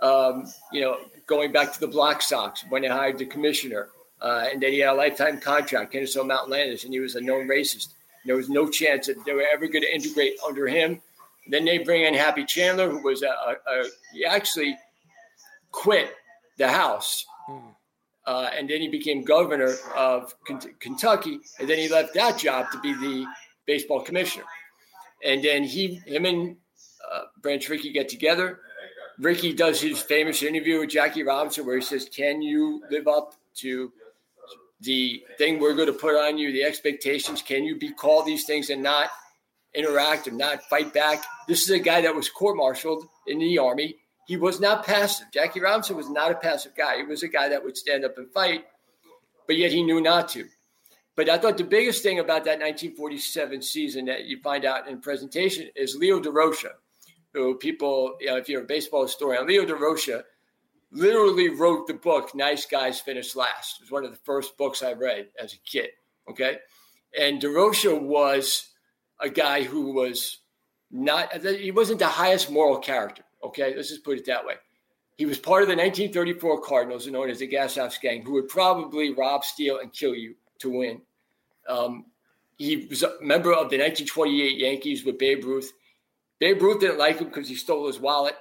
um, 0.00 0.46
you 0.72 0.80
know, 0.80 0.96
going 1.28 1.52
back 1.52 1.72
to 1.72 1.80
the 1.80 1.86
Black 1.86 2.20
Sox 2.20 2.64
when 2.68 2.82
they 2.82 2.88
hired 2.88 3.18
the 3.18 3.26
commissioner, 3.26 3.88
uh, 4.20 4.46
and 4.50 4.60
then 4.60 4.72
he 4.72 4.80
had 4.80 4.94
a 4.94 4.96
lifetime 4.96 5.38
contract, 5.38 5.92
Kennesaw 5.92 6.24
Mountain 6.24 6.50
Landis, 6.50 6.84
and 6.84 6.92
he 6.92 6.98
was 6.98 7.14
a 7.14 7.20
known 7.20 7.46
racist. 7.46 7.94
There 8.24 8.36
was 8.36 8.48
no 8.48 8.68
chance 8.68 9.06
that 9.06 9.24
they 9.24 9.32
were 9.32 9.46
ever 9.52 9.68
going 9.68 9.84
to 9.84 9.94
integrate 9.94 10.34
under 10.44 10.66
him. 10.66 11.00
Then 11.46 11.64
they 11.64 11.78
bring 11.78 12.02
in 12.02 12.14
Happy 12.14 12.44
Chandler, 12.44 12.90
who 12.90 13.02
was 13.02 13.22
a, 13.22 13.28
a, 13.28 13.56
a 13.70 13.84
he 14.12 14.24
actually 14.24 14.76
quit 15.70 16.12
the 16.58 16.68
House 16.68 17.24
uh, 18.28 18.50
and 18.54 18.68
then 18.68 18.82
he 18.82 18.88
became 18.88 19.24
governor 19.24 19.74
of 19.96 20.34
Kentucky, 20.80 21.40
and 21.58 21.68
then 21.68 21.78
he 21.78 21.88
left 21.88 22.12
that 22.12 22.36
job 22.36 22.66
to 22.70 22.80
be 22.80 22.92
the 22.92 23.24
baseball 23.66 24.02
commissioner. 24.02 24.44
And 25.24 25.42
then 25.42 25.64
he, 25.64 25.94
him, 26.06 26.26
and 26.26 26.56
uh, 27.10 27.22
Branch 27.40 27.66
Rickey 27.70 27.90
get 27.90 28.10
together. 28.10 28.60
Rickey 29.18 29.52
does 29.52 29.80
his 29.80 30.00
famous 30.00 30.42
interview 30.42 30.80
with 30.80 30.90
Jackie 30.90 31.24
Robinson, 31.24 31.66
where 31.66 31.76
he 31.76 31.82
says, 31.82 32.08
"Can 32.08 32.40
you 32.40 32.82
live 32.90 33.08
up 33.08 33.34
to 33.56 33.92
the 34.80 35.24
thing 35.38 35.58
we're 35.58 35.74
going 35.74 35.88
to 35.88 35.92
put 35.92 36.14
on 36.14 36.38
you, 36.38 36.52
the 36.52 36.62
expectations? 36.62 37.42
Can 37.42 37.64
you 37.64 37.76
be 37.76 37.92
called 37.92 38.26
these 38.26 38.44
things 38.44 38.70
and 38.70 38.82
not 38.82 39.10
interact 39.74 40.28
and 40.28 40.38
not 40.38 40.62
fight 40.64 40.92
back?" 40.92 41.24
This 41.48 41.62
is 41.62 41.70
a 41.70 41.78
guy 41.78 42.00
that 42.02 42.14
was 42.14 42.28
court-martialed 42.28 43.08
in 43.26 43.40
the 43.40 43.58
army. 43.58 43.96
He 44.26 44.36
was 44.36 44.60
not 44.60 44.84
passive. 44.86 45.26
Jackie 45.32 45.60
Robinson 45.60 45.96
was 45.96 46.10
not 46.10 46.30
a 46.30 46.36
passive 46.36 46.76
guy. 46.76 46.98
He 46.98 47.02
was 47.02 47.22
a 47.22 47.28
guy 47.28 47.48
that 47.48 47.64
would 47.64 47.76
stand 47.76 48.04
up 48.04 48.18
and 48.18 48.30
fight, 48.30 48.66
but 49.46 49.56
yet 49.56 49.72
he 49.72 49.82
knew 49.82 50.00
not 50.00 50.28
to. 50.30 50.46
But 51.16 51.28
I 51.28 51.38
thought 51.38 51.58
the 51.58 51.64
biggest 51.64 52.04
thing 52.04 52.20
about 52.20 52.44
that 52.44 52.60
1947 52.60 53.62
season 53.62 54.04
that 54.04 54.26
you 54.26 54.38
find 54.40 54.64
out 54.64 54.86
in 54.86 55.00
presentation 55.00 55.68
is 55.74 55.96
Leo 55.96 56.20
Durocher, 56.20 56.74
who 57.32 57.56
people, 57.56 58.16
you 58.20 58.28
know, 58.28 58.36
if 58.36 58.48
you're 58.48 58.62
a 58.62 58.66
baseball 58.66 59.02
historian, 59.02 59.46
Leo 59.46 59.64
Durocher 59.64 60.22
literally 60.90 61.48
wrote 61.48 61.86
the 61.86 61.94
book 61.94 62.34
Nice 62.34 62.66
Guys 62.66 63.00
Finish 63.00 63.36
Last. 63.36 63.80
It 63.80 63.84
was 63.84 63.90
one 63.90 64.04
of 64.04 64.10
the 64.10 64.18
first 64.24 64.56
books 64.56 64.82
I 64.82 64.92
read 64.92 65.28
as 65.40 65.52
a 65.52 65.58
kid. 65.58 65.90
Okay. 66.28 66.58
And 67.18 67.40
Durocher 67.40 68.00
was 68.00 68.68
a 69.20 69.28
guy 69.28 69.62
who 69.62 69.92
was 69.92 70.38
not, 70.90 71.44
he 71.44 71.70
wasn't 71.70 71.98
the 71.98 72.06
highest 72.06 72.50
moral 72.50 72.78
character. 72.78 73.22
Okay, 73.42 73.74
let's 73.76 73.88
just 73.88 74.04
put 74.04 74.18
it 74.18 74.26
that 74.26 74.44
way. 74.44 74.54
He 75.16 75.26
was 75.26 75.38
part 75.38 75.62
of 75.62 75.68
the 75.68 75.74
1934 75.74 76.60
Cardinals, 76.62 77.06
known 77.06 77.30
as 77.30 77.40
the 77.40 77.46
Gas 77.46 77.76
House 77.76 77.98
Gang, 77.98 78.22
who 78.22 78.32
would 78.34 78.48
probably 78.48 79.12
rob, 79.12 79.44
steal, 79.44 79.78
and 79.78 79.92
kill 79.92 80.14
you 80.14 80.34
to 80.60 80.70
win. 80.70 81.02
Um, 81.68 82.06
he 82.56 82.86
was 82.88 83.02
a 83.02 83.14
member 83.20 83.50
of 83.50 83.70
the 83.70 83.78
1928 83.78 84.58
Yankees 84.58 85.04
with 85.04 85.18
Babe 85.18 85.44
Ruth. 85.44 85.72
Babe 86.38 86.62
Ruth 86.62 86.80
didn't 86.80 86.98
like 86.98 87.18
him 87.18 87.28
because 87.28 87.48
he 87.48 87.54
stole 87.54 87.86
his 87.86 87.98
wallet. 87.98 88.34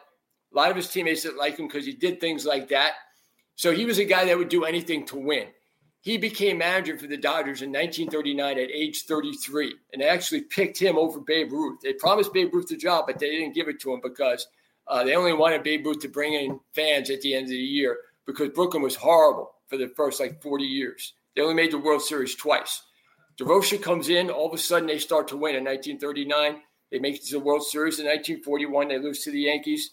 A 0.54 0.56
lot 0.56 0.70
of 0.70 0.76
his 0.76 0.90
teammates 0.90 1.24
didn't 1.24 1.38
like 1.38 1.58
him 1.58 1.68
because 1.68 1.86
he 1.86 1.94
did 1.94 2.20
things 2.20 2.46
like 2.46 2.70
that. 2.70 2.94
So 3.56 3.72
he 3.72 3.86
was 3.86 3.98
a 3.98 4.06
guy 4.06 4.26
that 4.26 4.38
would 4.38 4.50
do 4.50 4.66
anything 4.66 5.06
to 5.08 5.18
win. 5.18 5.48
He 6.02 6.18
became 6.18 6.60
manager 6.60 6.98
for 6.98 7.08
the 7.08 7.18
Dodgers 7.18 7.62
in 7.62 7.72
1939 7.72 8.60
at 8.60 8.72
age 8.72 9.04
33, 9.04 9.76
and 9.92 10.02
they 10.02 10.08
actually 10.08 10.42
picked 10.42 10.80
him 10.80 10.98
over 10.98 11.20
Babe 11.20 11.52
Ruth. 11.52 11.80
They 11.82 11.94
promised 11.94 12.34
Babe 12.34 12.54
Ruth 12.54 12.68
the 12.68 12.78
job, 12.78 13.06
but 13.08 13.20
they 13.20 13.32
didn't 13.32 13.56
give 13.56 13.68
it 13.68 13.80
to 13.82 13.94
him 13.94 14.00
because 14.02 14.48
uh, 14.88 15.04
they 15.04 15.16
only 15.16 15.34
wanted 15.34 15.64
Babe 15.64 15.86
Ruth 15.86 16.00
to 16.02 16.08
bring 16.08 16.34
in 16.34 16.60
fans 16.74 17.10
at 17.10 17.22
the 17.22 17.34
end 17.34 17.46
of 17.46 17.50
the 17.50 17.58
year 17.58 17.98
because 18.26 18.50
Brooklyn 18.50 18.84
was 18.84 18.96
horrible 18.96 19.52
for 19.68 19.78
the 19.78 19.88
first 19.98 20.20
like 20.20 20.42
40 20.42 20.64
years. 20.64 21.14
They 21.36 21.42
only 21.42 21.56
made 21.56 21.72
the 21.72 21.78
World 21.78 22.02
Series 22.02 22.36
twice. 22.36 22.84
Durocher 23.38 23.82
comes 23.82 24.10
in, 24.10 24.30
all 24.30 24.48
of 24.48 24.54
a 24.54 24.58
sudden 24.58 24.88
they 24.88 24.98
start 24.98 25.28
to 25.30 25.38
win 25.38 25.56
in 25.56 25.64
1939. 25.64 26.62
They 26.92 27.00
make 27.00 27.16
it 27.16 27.26
to 27.26 27.34
the 27.34 27.44
World 27.44 27.64
Series 27.64 28.00
in 28.00 28.06
1941. 28.06 28.88
They 28.88 29.00
lose 29.00 29.24
to 29.24 29.32
the 29.32 29.42
Yankees, 29.42 29.92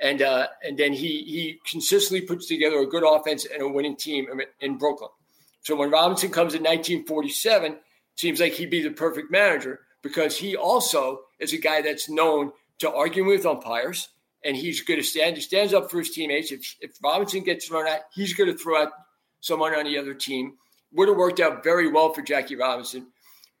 and 0.00 0.22
uh, 0.22 0.48
and 0.62 0.78
then 0.78 0.92
he 0.92 1.22
he 1.22 1.58
consistently 1.68 2.26
puts 2.26 2.46
together 2.46 2.78
a 2.78 2.86
good 2.86 3.04
offense 3.04 3.46
and 3.46 3.62
a 3.62 3.68
winning 3.68 3.96
team 3.96 4.26
in 4.60 4.78
Brooklyn. 4.78 5.10
So 5.62 5.76
when 5.76 5.90
Robinson 5.90 6.30
comes 6.30 6.54
in 6.54 6.62
1947, 6.62 7.78
seems 8.16 8.40
like 8.40 8.52
he'd 8.52 8.70
be 8.70 8.82
the 8.82 8.90
perfect 8.90 9.30
manager 9.30 9.80
because 10.02 10.36
he 10.36 10.54
also 10.54 11.20
is 11.40 11.52
a 11.52 11.58
guy 11.58 11.80
that's 11.80 12.10
known 12.10 12.52
to 12.78 12.92
argue 12.92 13.24
with 13.24 13.46
umpires 13.46 14.08
and 14.44 14.56
he's 14.56 14.82
going 14.82 15.00
to 15.00 15.06
stand. 15.06 15.36
He 15.36 15.42
stands 15.42 15.72
up 15.72 15.90
for 15.90 15.98
his 15.98 16.10
teammates. 16.10 16.52
If, 16.52 16.76
if 16.80 16.90
Robinson 17.02 17.42
gets 17.42 17.66
thrown 17.66 17.88
out, 17.88 18.00
he's 18.12 18.34
going 18.34 18.52
to 18.52 18.56
throw 18.56 18.82
out 18.82 18.92
someone 19.40 19.74
on 19.74 19.84
the 19.84 19.98
other 19.98 20.14
team. 20.14 20.58
Would 20.92 21.08
have 21.08 21.16
worked 21.16 21.40
out 21.40 21.64
very 21.64 21.90
well 21.90 22.12
for 22.12 22.22
Jackie 22.22 22.56
Robinson, 22.56 23.08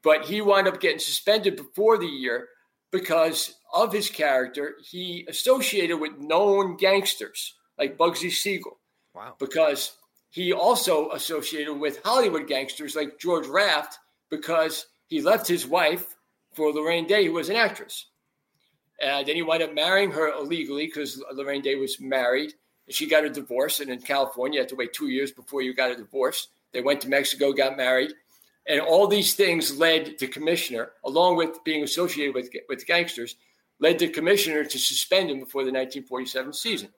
but 0.02 0.26
he 0.26 0.40
wound 0.40 0.68
up 0.68 0.80
getting 0.80 0.98
suspended 0.98 1.56
before 1.56 1.98
the 1.98 2.06
year 2.06 2.48
because 2.94 3.56
of 3.74 3.92
his 3.92 4.08
character. 4.08 4.76
He 4.88 5.26
associated 5.28 5.98
with 5.98 6.16
known 6.18 6.76
gangsters 6.76 7.54
like 7.76 7.98
Bugsy 7.98 8.30
Siegel. 8.30 8.78
Wow. 9.14 9.34
Because 9.38 9.96
he 10.30 10.52
also 10.52 11.10
associated 11.10 11.74
with 11.74 12.00
Hollywood 12.04 12.46
gangsters 12.46 12.94
like 12.94 13.18
George 13.18 13.48
Raft 13.48 13.98
because 14.30 14.86
he 15.08 15.20
left 15.20 15.48
his 15.48 15.66
wife 15.66 16.14
for 16.54 16.72
Laraine 16.72 17.08
Day, 17.08 17.26
who 17.26 17.32
was 17.32 17.48
an 17.48 17.56
actress. 17.56 18.06
And 19.02 19.26
then 19.26 19.34
he 19.34 19.42
wound 19.42 19.64
up 19.64 19.74
marrying 19.74 20.12
her 20.12 20.32
illegally 20.32 20.86
because 20.86 21.20
Laraine 21.34 21.64
Day 21.64 21.74
was 21.74 22.00
married. 22.00 22.52
She 22.90 23.08
got 23.08 23.24
a 23.24 23.30
divorce, 23.30 23.80
and 23.80 23.90
in 23.90 24.02
California, 24.02 24.58
you 24.58 24.62
have 24.62 24.70
to 24.70 24.76
wait 24.76 24.92
two 24.92 25.08
years 25.08 25.32
before 25.32 25.62
you 25.62 25.74
got 25.74 25.90
a 25.90 25.96
divorce. 25.96 26.48
They 26.72 26.80
went 26.80 27.00
to 27.00 27.08
Mexico, 27.08 27.52
got 27.52 27.76
married, 27.76 28.12
and 28.66 28.80
all 28.80 29.06
these 29.06 29.34
things 29.34 29.76
led 29.78 30.16
the 30.18 30.26
commissioner, 30.26 30.92
along 31.04 31.36
with 31.36 31.62
being 31.64 31.82
associated 31.82 32.34
with 32.34 32.50
with 32.68 32.86
gangsters, 32.86 33.36
led 33.80 33.98
the 33.98 34.08
commissioner 34.08 34.64
to 34.64 34.78
suspend 34.78 35.30
him 35.30 35.40
before 35.40 35.62
the 35.62 35.72
1947 35.72 36.52
season. 36.52 36.88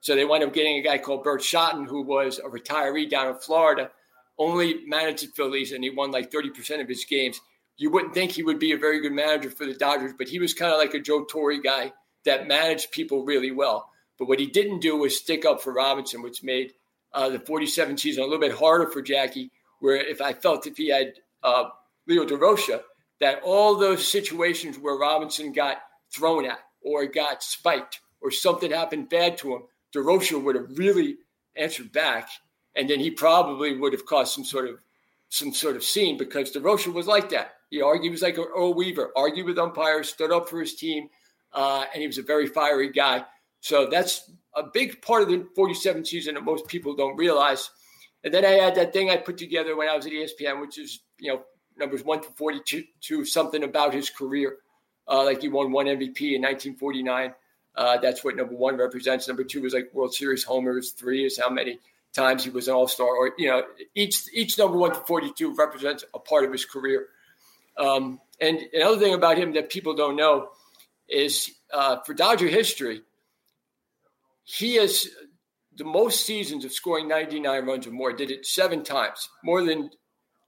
So 0.00 0.14
they 0.14 0.24
wound 0.24 0.44
up 0.44 0.52
getting 0.52 0.78
a 0.78 0.82
guy 0.82 0.98
called 0.98 1.24
Burt 1.24 1.40
Shotton, 1.40 1.86
who 1.86 2.02
was 2.02 2.38
a 2.38 2.48
retiree 2.48 3.08
down 3.08 3.28
in 3.28 3.36
Florida, 3.36 3.90
only 4.38 4.84
managed 4.86 5.22
the 5.22 5.32
Phillies, 5.32 5.72
and 5.72 5.82
he 5.82 5.90
won 5.90 6.10
like 6.10 6.30
30% 6.30 6.80
of 6.80 6.88
his 6.88 7.04
games 7.04 7.40
you 7.76 7.90
wouldn't 7.90 8.14
think 8.14 8.32
he 8.32 8.42
would 8.42 8.58
be 8.58 8.72
a 8.72 8.78
very 8.78 9.00
good 9.00 9.12
manager 9.12 9.50
for 9.50 9.66
the 9.66 9.74
Dodgers, 9.74 10.12
but 10.16 10.28
he 10.28 10.38
was 10.38 10.54
kind 10.54 10.72
of 10.72 10.78
like 10.78 10.94
a 10.94 11.00
Joe 11.00 11.24
Torre 11.24 11.60
guy 11.60 11.92
that 12.24 12.46
managed 12.46 12.92
people 12.92 13.24
really 13.24 13.50
well. 13.50 13.90
But 14.18 14.28
what 14.28 14.38
he 14.38 14.46
didn't 14.46 14.80
do 14.80 14.96
was 14.96 15.18
stick 15.18 15.44
up 15.44 15.60
for 15.60 15.72
Robinson, 15.72 16.22
which 16.22 16.44
made 16.44 16.72
uh, 17.12 17.30
the 17.30 17.40
47 17.40 17.98
season 17.98 18.22
a 18.22 18.26
little 18.26 18.40
bit 18.40 18.56
harder 18.56 18.88
for 18.88 19.02
Jackie. 19.02 19.50
Where 19.80 19.96
if 19.96 20.20
I 20.20 20.32
felt 20.32 20.66
if 20.66 20.76
he 20.76 20.88
had 20.88 21.14
uh, 21.42 21.64
Leo 22.06 22.24
Durocher, 22.24 22.80
that 23.20 23.40
all 23.42 23.76
those 23.76 24.06
situations 24.06 24.78
where 24.78 24.96
Robinson 24.96 25.52
got 25.52 25.78
thrown 26.10 26.44
at 26.44 26.58
or 26.82 27.06
got 27.06 27.42
spiked 27.42 28.00
or 28.20 28.30
something 28.30 28.70
happened 28.70 29.08
bad 29.08 29.38
to 29.38 29.54
him, 29.54 29.62
Durocher 29.94 30.42
would 30.42 30.56
have 30.56 30.78
really 30.78 31.18
answered 31.56 31.92
back, 31.92 32.28
and 32.74 32.88
then 32.88 33.00
he 33.00 33.10
probably 33.10 33.76
would 33.76 33.92
have 33.92 34.06
caused 34.06 34.32
some 34.32 34.44
sort 34.44 34.68
of 34.68 34.80
some 35.28 35.52
sort 35.52 35.76
of 35.76 35.82
scene 35.82 36.16
because 36.16 36.52
Durocher 36.52 36.92
was 36.92 37.06
like 37.06 37.30
that. 37.30 37.54
He 37.70 37.82
argued, 37.82 38.04
he 38.04 38.10
was 38.10 38.22
like 38.22 38.38
Earl 38.38 38.74
Weaver, 38.74 39.10
argued 39.16 39.46
with 39.46 39.58
umpires, 39.58 40.08
stood 40.08 40.30
up 40.30 40.48
for 40.48 40.60
his 40.60 40.76
team, 40.76 41.08
uh, 41.52 41.84
and 41.92 42.00
he 42.00 42.06
was 42.06 42.18
a 42.18 42.22
very 42.22 42.46
fiery 42.46 42.90
guy. 42.90 43.24
So 43.60 43.86
that's 43.86 44.30
a 44.54 44.62
big 44.62 45.02
part 45.02 45.22
of 45.22 45.28
the 45.28 45.46
47 45.56 46.04
season 46.04 46.34
that 46.34 46.44
most 46.44 46.68
people 46.68 46.94
don't 46.94 47.16
realize. 47.16 47.70
And 48.24 48.32
then 48.32 48.44
I 48.44 48.52
had 48.52 48.74
that 48.76 48.92
thing 48.92 49.10
I 49.10 49.18
put 49.18 49.36
together 49.36 49.76
when 49.76 49.88
I 49.88 49.94
was 49.94 50.06
at 50.06 50.12
ESPN, 50.12 50.60
which 50.60 50.78
is, 50.78 51.00
you 51.18 51.32
know, 51.32 51.42
numbers 51.76 52.02
one 52.02 52.22
to 52.22 52.28
42, 52.30 52.84
to 53.02 53.24
something 53.24 53.62
about 53.62 53.92
his 53.92 54.08
career. 54.08 54.56
Uh, 55.06 55.24
like 55.24 55.42
he 55.42 55.48
won 55.48 55.70
one 55.70 55.86
MVP 55.86 56.34
in 56.34 56.42
1949. 56.42 57.34
Uh, 57.76 57.98
that's 57.98 58.24
what 58.24 58.36
number 58.36 58.54
one 58.54 58.76
represents. 58.76 59.28
Number 59.28 59.44
two 59.44 59.62
was 59.62 59.74
like 59.74 59.90
World 59.92 60.14
Series 60.14 60.44
homers. 60.44 60.92
Three 60.92 61.26
is 61.26 61.38
how 61.38 61.50
many 61.50 61.78
times 62.14 62.44
he 62.44 62.50
was 62.50 62.68
an 62.68 62.74
All 62.74 62.88
Star. 62.88 63.08
Or 63.08 63.32
you 63.36 63.48
know, 63.48 63.64
each 63.94 64.22
each 64.32 64.56
number 64.56 64.78
one 64.78 64.92
to 64.92 65.00
42 65.00 65.54
represents 65.54 66.04
a 66.14 66.18
part 66.18 66.44
of 66.44 66.52
his 66.52 66.64
career. 66.64 67.06
Um, 67.76 68.20
and 68.40 68.60
another 68.72 68.98
thing 68.98 69.12
about 69.12 69.36
him 69.36 69.52
that 69.54 69.68
people 69.68 69.94
don't 69.94 70.16
know 70.16 70.50
is 71.08 71.50
uh, 71.72 71.98
for 72.06 72.14
Dodger 72.14 72.46
history, 72.46 73.02
he 74.44 74.76
has 74.76 75.08
the 75.76 75.84
most 75.84 76.24
seasons 76.24 76.64
of 76.64 76.72
scoring 76.72 77.08
99 77.08 77.66
runs 77.66 77.86
or 77.86 77.90
more. 77.90 78.12
Did 78.12 78.30
it 78.30 78.46
seven 78.46 78.84
times, 78.84 79.28
more 79.42 79.64
than 79.64 79.90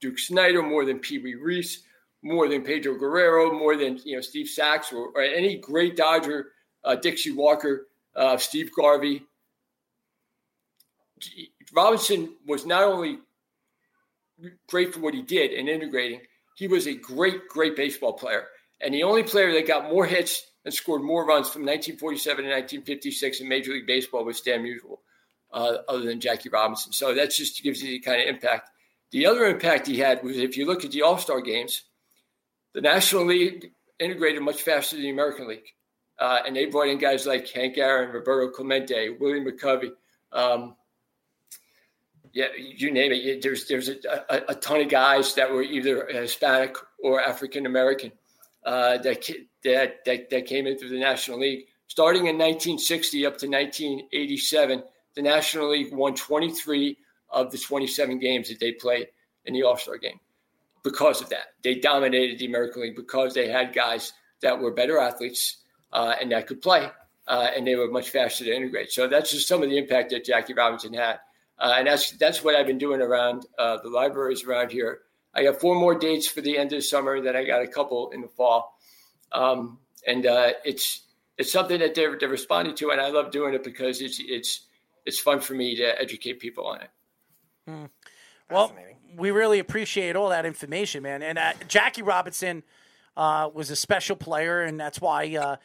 Duke 0.01 0.19
Snider, 0.19 0.61
more 0.61 0.85
than 0.85 0.99
Pee 0.99 1.19
Wee 1.19 1.35
Reese, 1.35 1.83
more 2.23 2.47
than 2.47 2.63
Pedro 2.63 2.95
Guerrero, 2.95 3.57
more 3.57 3.75
than 3.75 3.99
you 4.03 4.15
know 4.15 4.21
Steve 4.21 4.47
Sax 4.47 4.91
or, 4.91 5.09
or 5.15 5.21
any 5.21 5.57
great 5.57 5.95
Dodger, 5.95 6.47
uh, 6.83 6.95
Dixie 6.95 7.31
Walker, 7.31 7.87
uh, 8.15 8.37
Steve 8.37 8.71
Garvey. 8.75 9.23
Robinson 11.73 12.35
was 12.45 12.65
not 12.65 12.83
only 12.83 13.19
great 14.67 14.93
for 14.93 14.99
what 14.99 15.13
he 15.13 15.21
did 15.21 15.51
in 15.51 15.67
integrating, 15.67 16.21
he 16.55 16.67
was 16.67 16.87
a 16.87 16.93
great, 16.93 17.47
great 17.47 17.75
baseball 17.75 18.13
player. 18.13 18.45
And 18.81 18.93
the 18.93 19.03
only 19.03 19.23
player 19.23 19.51
that 19.53 19.67
got 19.67 19.89
more 19.89 20.05
hits 20.05 20.45
and 20.65 20.73
scored 20.73 21.01
more 21.01 21.25
runs 21.25 21.49
from 21.49 21.63
1947 21.63 22.43
to 22.43 22.49
1956 22.51 23.41
in 23.41 23.47
Major 23.47 23.71
League 23.71 23.87
Baseball 23.87 24.25
was 24.25 24.37
Stan 24.37 24.63
Musial, 24.63 24.97
uh, 25.57 25.77
other 25.87 26.05
than 26.05 26.19
Jackie 26.19 26.49
Robinson. 26.49 26.93
So 26.93 27.15
that 27.15 27.31
just 27.31 27.63
gives 27.63 27.81
you 27.81 27.89
the 27.89 27.99
kind 27.99 28.21
of 28.21 28.27
impact. 28.27 28.69
The 29.11 29.25
other 29.25 29.45
impact 29.45 29.87
he 29.87 29.97
had 29.97 30.23
was 30.23 30.37
if 30.37 30.55
you 30.55 30.65
look 30.65 30.85
at 30.85 30.91
the 30.91 31.01
All 31.01 31.17
Star 31.17 31.41
games, 31.41 31.83
the 32.73 32.81
National 32.81 33.25
League 33.25 33.71
integrated 33.99 34.41
much 34.43 34.61
faster 34.61 34.95
than 34.95 35.03
the 35.03 35.09
American 35.09 35.47
League. 35.47 35.73
Uh, 36.19 36.39
and 36.45 36.55
they 36.55 36.65
brought 36.65 36.89
in 36.89 36.97
guys 36.97 37.25
like 37.25 37.49
Hank 37.49 37.77
Aaron, 37.77 38.11
Roberto 38.11 38.51
Clemente, 38.51 39.09
Willie 39.09 39.41
McCovey, 39.41 39.91
um, 40.31 40.75
yeah, 42.33 42.47
you 42.57 42.91
name 42.91 43.11
it. 43.11 43.41
There's 43.41 43.67
there's 43.67 43.89
a, 43.89 43.95
a, 44.29 44.41
a, 44.49 44.55
ton 44.55 44.81
of 44.81 44.89
guys 44.89 45.33
that 45.35 45.51
were 45.51 45.63
either 45.63 46.07
Hispanic 46.07 46.75
or 46.99 47.21
African 47.21 47.65
American 47.65 48.11
uh, 48.63 48.97
that, 48.99 49.27
that 49.63 50.05
that 50.05 50.29
that 50.29 50.45
came 50.45 50.67
into 50.67 50.87
the 50.87 50.99
National 50.99 51.39
League. 51.39 51.65
Starting 51.87 52.27
in 52.27 52.37
1960 52.37 53.25
up 53.25 53.37
to 53.37 53.47
1987, 53.47 54.83
the 55.17 55.23
National 55.23 55.71
League 55.71 55.91
won 55.91 56.13
23 56.13 56.95
of 57.31 57.51
the 57.51 57.57
27 57.57 58.19
games 58.19 58.49
that 58.49 58.59
they 58.59 58.71
played 58.71 59.07
in 59.45 59.53
the 59.53 59.63
All 59.63 59.75
Star 59.75 59.97
game 59.97 60.19
because 60.83 61.21
of 61.21 61.29
that. 61.29 61.55
They 61.63 61.75
dominated 61.75 62.37
the 62.37 62.45
American 62.45 62.83
League 62.83 62.95
because 62.95 63.33
they 63.33 63.49
had 63.49 63.73
guys 63.73 64.13
that 64.41 64.59
were 64.59 64.71
better 64.71 64.99
athletes 64.99 65.57
uh, 65.91 66.13
and 66.21 66.31
that 66.31 66.45
could 66.45 66.61
play, 66.61 66.87
uh, 67.27 67.47
and 67.55 67.65
they 67.65 67.75
were 67.75 67.89
much 67.89 68.11
faster 68.11 68.45
to 68.45 68.55
integrate. 68.55 68.91
So 68.91 69.07
that's 69.07 69.31
just 69.31 69.47
some 69.47 69.63
of 69.63 69.69
the 69.69 69.77
impact 69.77 70.11
that 70.11 70.23
Jackie 70.23 70.53
Robinson 70.53 70.93
had, 70.93 71.19
uh, 71.57 71.73
and 71.77 71.87
that's 71.87 72.11
that's 72.11 72.43
what 72.43 72.55
I've 72.55 72.67
been 72.67 72.77
doing 72.77 73.01
around 73.01 73.47
uh, 73.57 73.79
the 73.81 73.89
libraries 73.89 74.43
around 74.43 74.71
here. 74.71 74.99
I 75.33 75.43
got 75.43 75.59
four 75.59 75.73
more 75.75 75.97
dates 75.97 76.27
for 76.27 76.41
the 76.41 76.59
end 76.59 76.73
of 76.73 76.77
the 76.77 76.83
summer. 76.83 77.19
Then 77.21 77.35
I 77.35 77.43
got 77.43 77.63
a 77.63 77.67
couple 77.67 78.11
in 78.11 78.21
the 78.21 78.27
fall, 78.27 78.77
um, 79.31 79.79
and 80.05 80.27
uh, 80.27 80.51
it's 80.63 81.01
it's 81.39 81.51
something 81.51 81.79
that 81.79 81.95
they're 81.95 82.19
they're 82.19 82.29
responding 82.29 82.75
to, 82.75 82.91
and 82.91 83.01
I 83.01 83.09
love 83.09 83.31
doing 83.31 83.55
it 83.55 83.63
because 83.63 83.99
it's 83.99 84.21
it's 84.23 84.67
it's 85.07 85.19
fun 85.19 85.39
for 85.39 85.53
me 85.53 85.77
to 85.77 85.99
educate 85.99 86.39
people 86.39 86.67
on 86.67 86.81
it. 86.81 86.89
Mm. 87.67 87.89
Well, 88.51 88.75
we 89.15 89.31
really 89.31 89.59
appreciate 89.59 90.15
all 90.15 90.29
that 90.29 90.45
information, 90.45 91.01
man. 91.01 91.23
And 91.23 91.39
uh, 91.39 91.53
Jackie 91.67 92.01
Robinson 92.01 92.61
uh, 93.15 93.49
was 93.53 93.71
a 93.71 93.75
special 93.75 94.17
player, 94.17 94.61
and 94.61 94.79
that's 94.79 94.99
why 94.99 95.35
uh, 95.35 95.55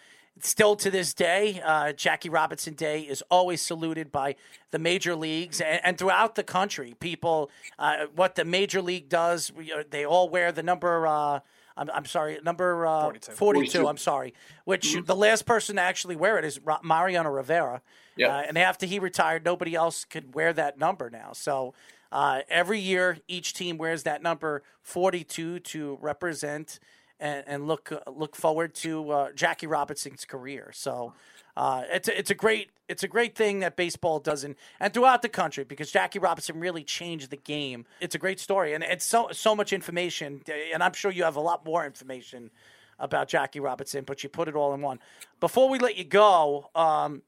still 0.41 0.77
to 0.77 0.91
this 0.91 1.13
day, 1.13 1.61
uh, 1.65 1.93
Jackie 1.93 2.29
Robinson 2.29 2.75
Day 2.75 3.01
is 3.01 3.23
always 3.31 3.61
saluted 3.61 4.13
by 4.13 4.37
the 4.71 4.79
major 4.79 5.17
leagues 5.17 5.61
and, 5.61 5.81
and 5.85 5.99
throughout 5.99 6.37
the 6.37 6.45
country. 6.45 6.95
People, 7.01 7.51
uh, 7.79 8.07
what 8.15 8.37
the 8.37 8.45
major 8.45 8.81
league 8.81 9.09
does, 9.09 9.53
we, 9.53 9.73
uh, 9.73 9.83
they 9.91 10.07
all 10.07 10.29
wear 10.29 10.53
the 10.53 10.63
number. 10.63 11.07
Uh, 11.07 11.41
I'm, 11.77 11.91
I'm 11.93 12.05
sorry, 12.05 12.39
number 12.45 12.87
uh, 12.87 13.03
42. 13.03 13.33
42, 13.33 13.71
42. 13.71 13.89
I'm 13.89 13.97
sorry. 13.97 14.35
Which 14.65 14.89
mm-hmm. 14.89 15.05
the 15.05 15.17
last 15.17 15.47
person 15.47 15.77
to 15.77 15.83
actually 15.83 16.17
wear 16.17 16.39
it 16.39 16.45
is 16.45 16.61
Mariano 16.83 17.31
Rivera. 17.31 17.83
Yeah. 18.17 18.37
Uh, 18.37 18.43
and 18.49 18.59
after 18.59 18.87
he 18.87 18.99
retired, 18.99 19.45
nobody 19.45 19.75
else 19.75 20.05
could 20.05 20.35
wear 20.35 20.53
that 20.53 20.79
number 20.79 21.11
now. 21.11 21.33
So 21.33 21.75
uh, 22.11 22.41
every 22.49 22.79
year, 22.79 23.19
each 23.27 23.55
team 23.55 23.79
wears 23.79 24.03
that 24.03 24.23
number 24.23 24.63
42 24.83 25.61
to 25.61 25.99
represent 26.01 26.79
and, 27.19 27.45
and 27.47 27.67
look 27.67 27.91
uh, 27.93 28.11
look 28.11 28.37
forward 28.37 28.75
to 28.75 29.11
uh, 29.11 29.33
Jackie 29.33 29.67
Robinson's 29.67 30.25
career. 30.25 30.71
So 30.75 31.15
uh, 31.57 31.85
it's 31.91 32.09
a, 32.09 32.19
it's 32.19 32.31
a 32.31 32.35
great 32.35 32.71
it's 32.89 33.03
a 33.03 33.09
great 33.09 33.35
thing 33.35 33.61
that 33.61 33.77
baseball 33.77 34.19
does 34.19 34.45
and, 34.45 34.57
and 34.81 34.93
throughout 34.93 35.23
the 35.23 35.29
country 35.29 35.65
because 35.65 35.91
Jackie 35.91 36.19
Robinson 36.19 36.61
really 36.61 36.85
changed 36.85 37.31
the 37.31 37.37
game. 37.37 37.87
It's 38.01 38.15
a 38.15 38.19
great 38.19 38.41
story 38.41 38.75
and 38.75 38.85
it's 38.85 39.07
so 39.07 39.29
so 39.33 39.55
much 39.55 39.73
information 39.73 40.43
and 40.73 40.83
I'm 40.83 40.93
sure 40.93 41.11
you 41.11 41.23
have 41.25 41.37
a 41.37 41.41
lot 41.41 41.65
more 41.65 41.87
information 41.87 42.51
about 42.99 43.29
Jackie 43.29 43.61
Robinson, 43.61 44.05
but 44.05 44.23
you 44.23 44.29
put 44.29 44.49
it 44.49 44.55
all 44.55 44.75
in 44.75 44.81
one. 44.83 44.99
Before 45.41 45.69
we 45.69 45.79
let 45.79 45.97
you 45.97 46.05
go, 46.05 46.71
um, 46.75 47.23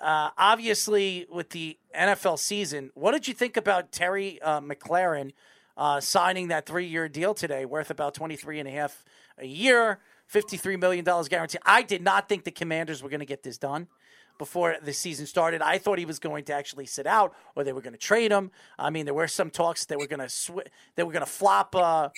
uh, 0.00 0.30
obviously 0.36 1.26
with 1.30 1.50
the 1.50 1.78
NFL 1.96 2.38
season, 2.38 2.90
what 2.94 3.12
did 3.12 3.28
you 3.28 3.34
think 3.34 3.56
about 3.56 3.92
Terry 3.92 4.40
uh, 4.42 4.60
McLaurin 4.60 5.32
uh, 5.76 6.00
signing 6.00 6.48
that 6.48 6.66
three-year 6.66 7.08
deal 7.08 7.34
today, 7.34 7.64
worth 7.64 7.90
about 7.90 8.14
twenty-three 8.14 8.58
and 8.58 8.68
a 8.68 8.72
half 8.72 9.04
a 9.38 9.46
year? 9.46 10.00
$53 10.32 10.78
million 10.80 11.04
guarantee. 11.04 11.58
I 11.64 11.82
did 11.82 12.02
not 12.02 12.28
think 12.28 12.44
the 12.44 12.50
Commanders 12.50 13.02
were 13.02 13.08
going 13.08 13.20
to 13.20 13.26
get 13.26 13.42
this 13.42 13.58
done 13.58 13.86
before 14.38 14.76
the 14.82 14.92
season 14.92 15.26
started. 15.26 15.62
I 15.62 15.78
thought 15.78 15.98
he 15.98 16.04
was 16.04 16.18
going 16.18 16.44
to 16.44 16.52
actually 16.52 16.86
sit 16.86 17.06
out 17.06 17.34
or 17.54 17.64
they 17.64 17.72
were 17.72 17.80
going 17.80 17.94
to 17.94 17.98
trade 17.98 18.32
him. 18.32 18.50
I 18.78 18.90
mean, 18.90 19.04
there 19.04 19.14
were 19.14 19.28
some 19.28 19.50
talks 19.50 19.86
that 19.86 19.98
were 19.98 20.06
going 20.06 20.20
to 20.20 20.28
sw- 20.28 20.68
they 20.94 21.02
were 21.02 21.12
going 21.12 21.24
to 21.24 21.30
flop 21.30 21.74
uh, 21.76 22.10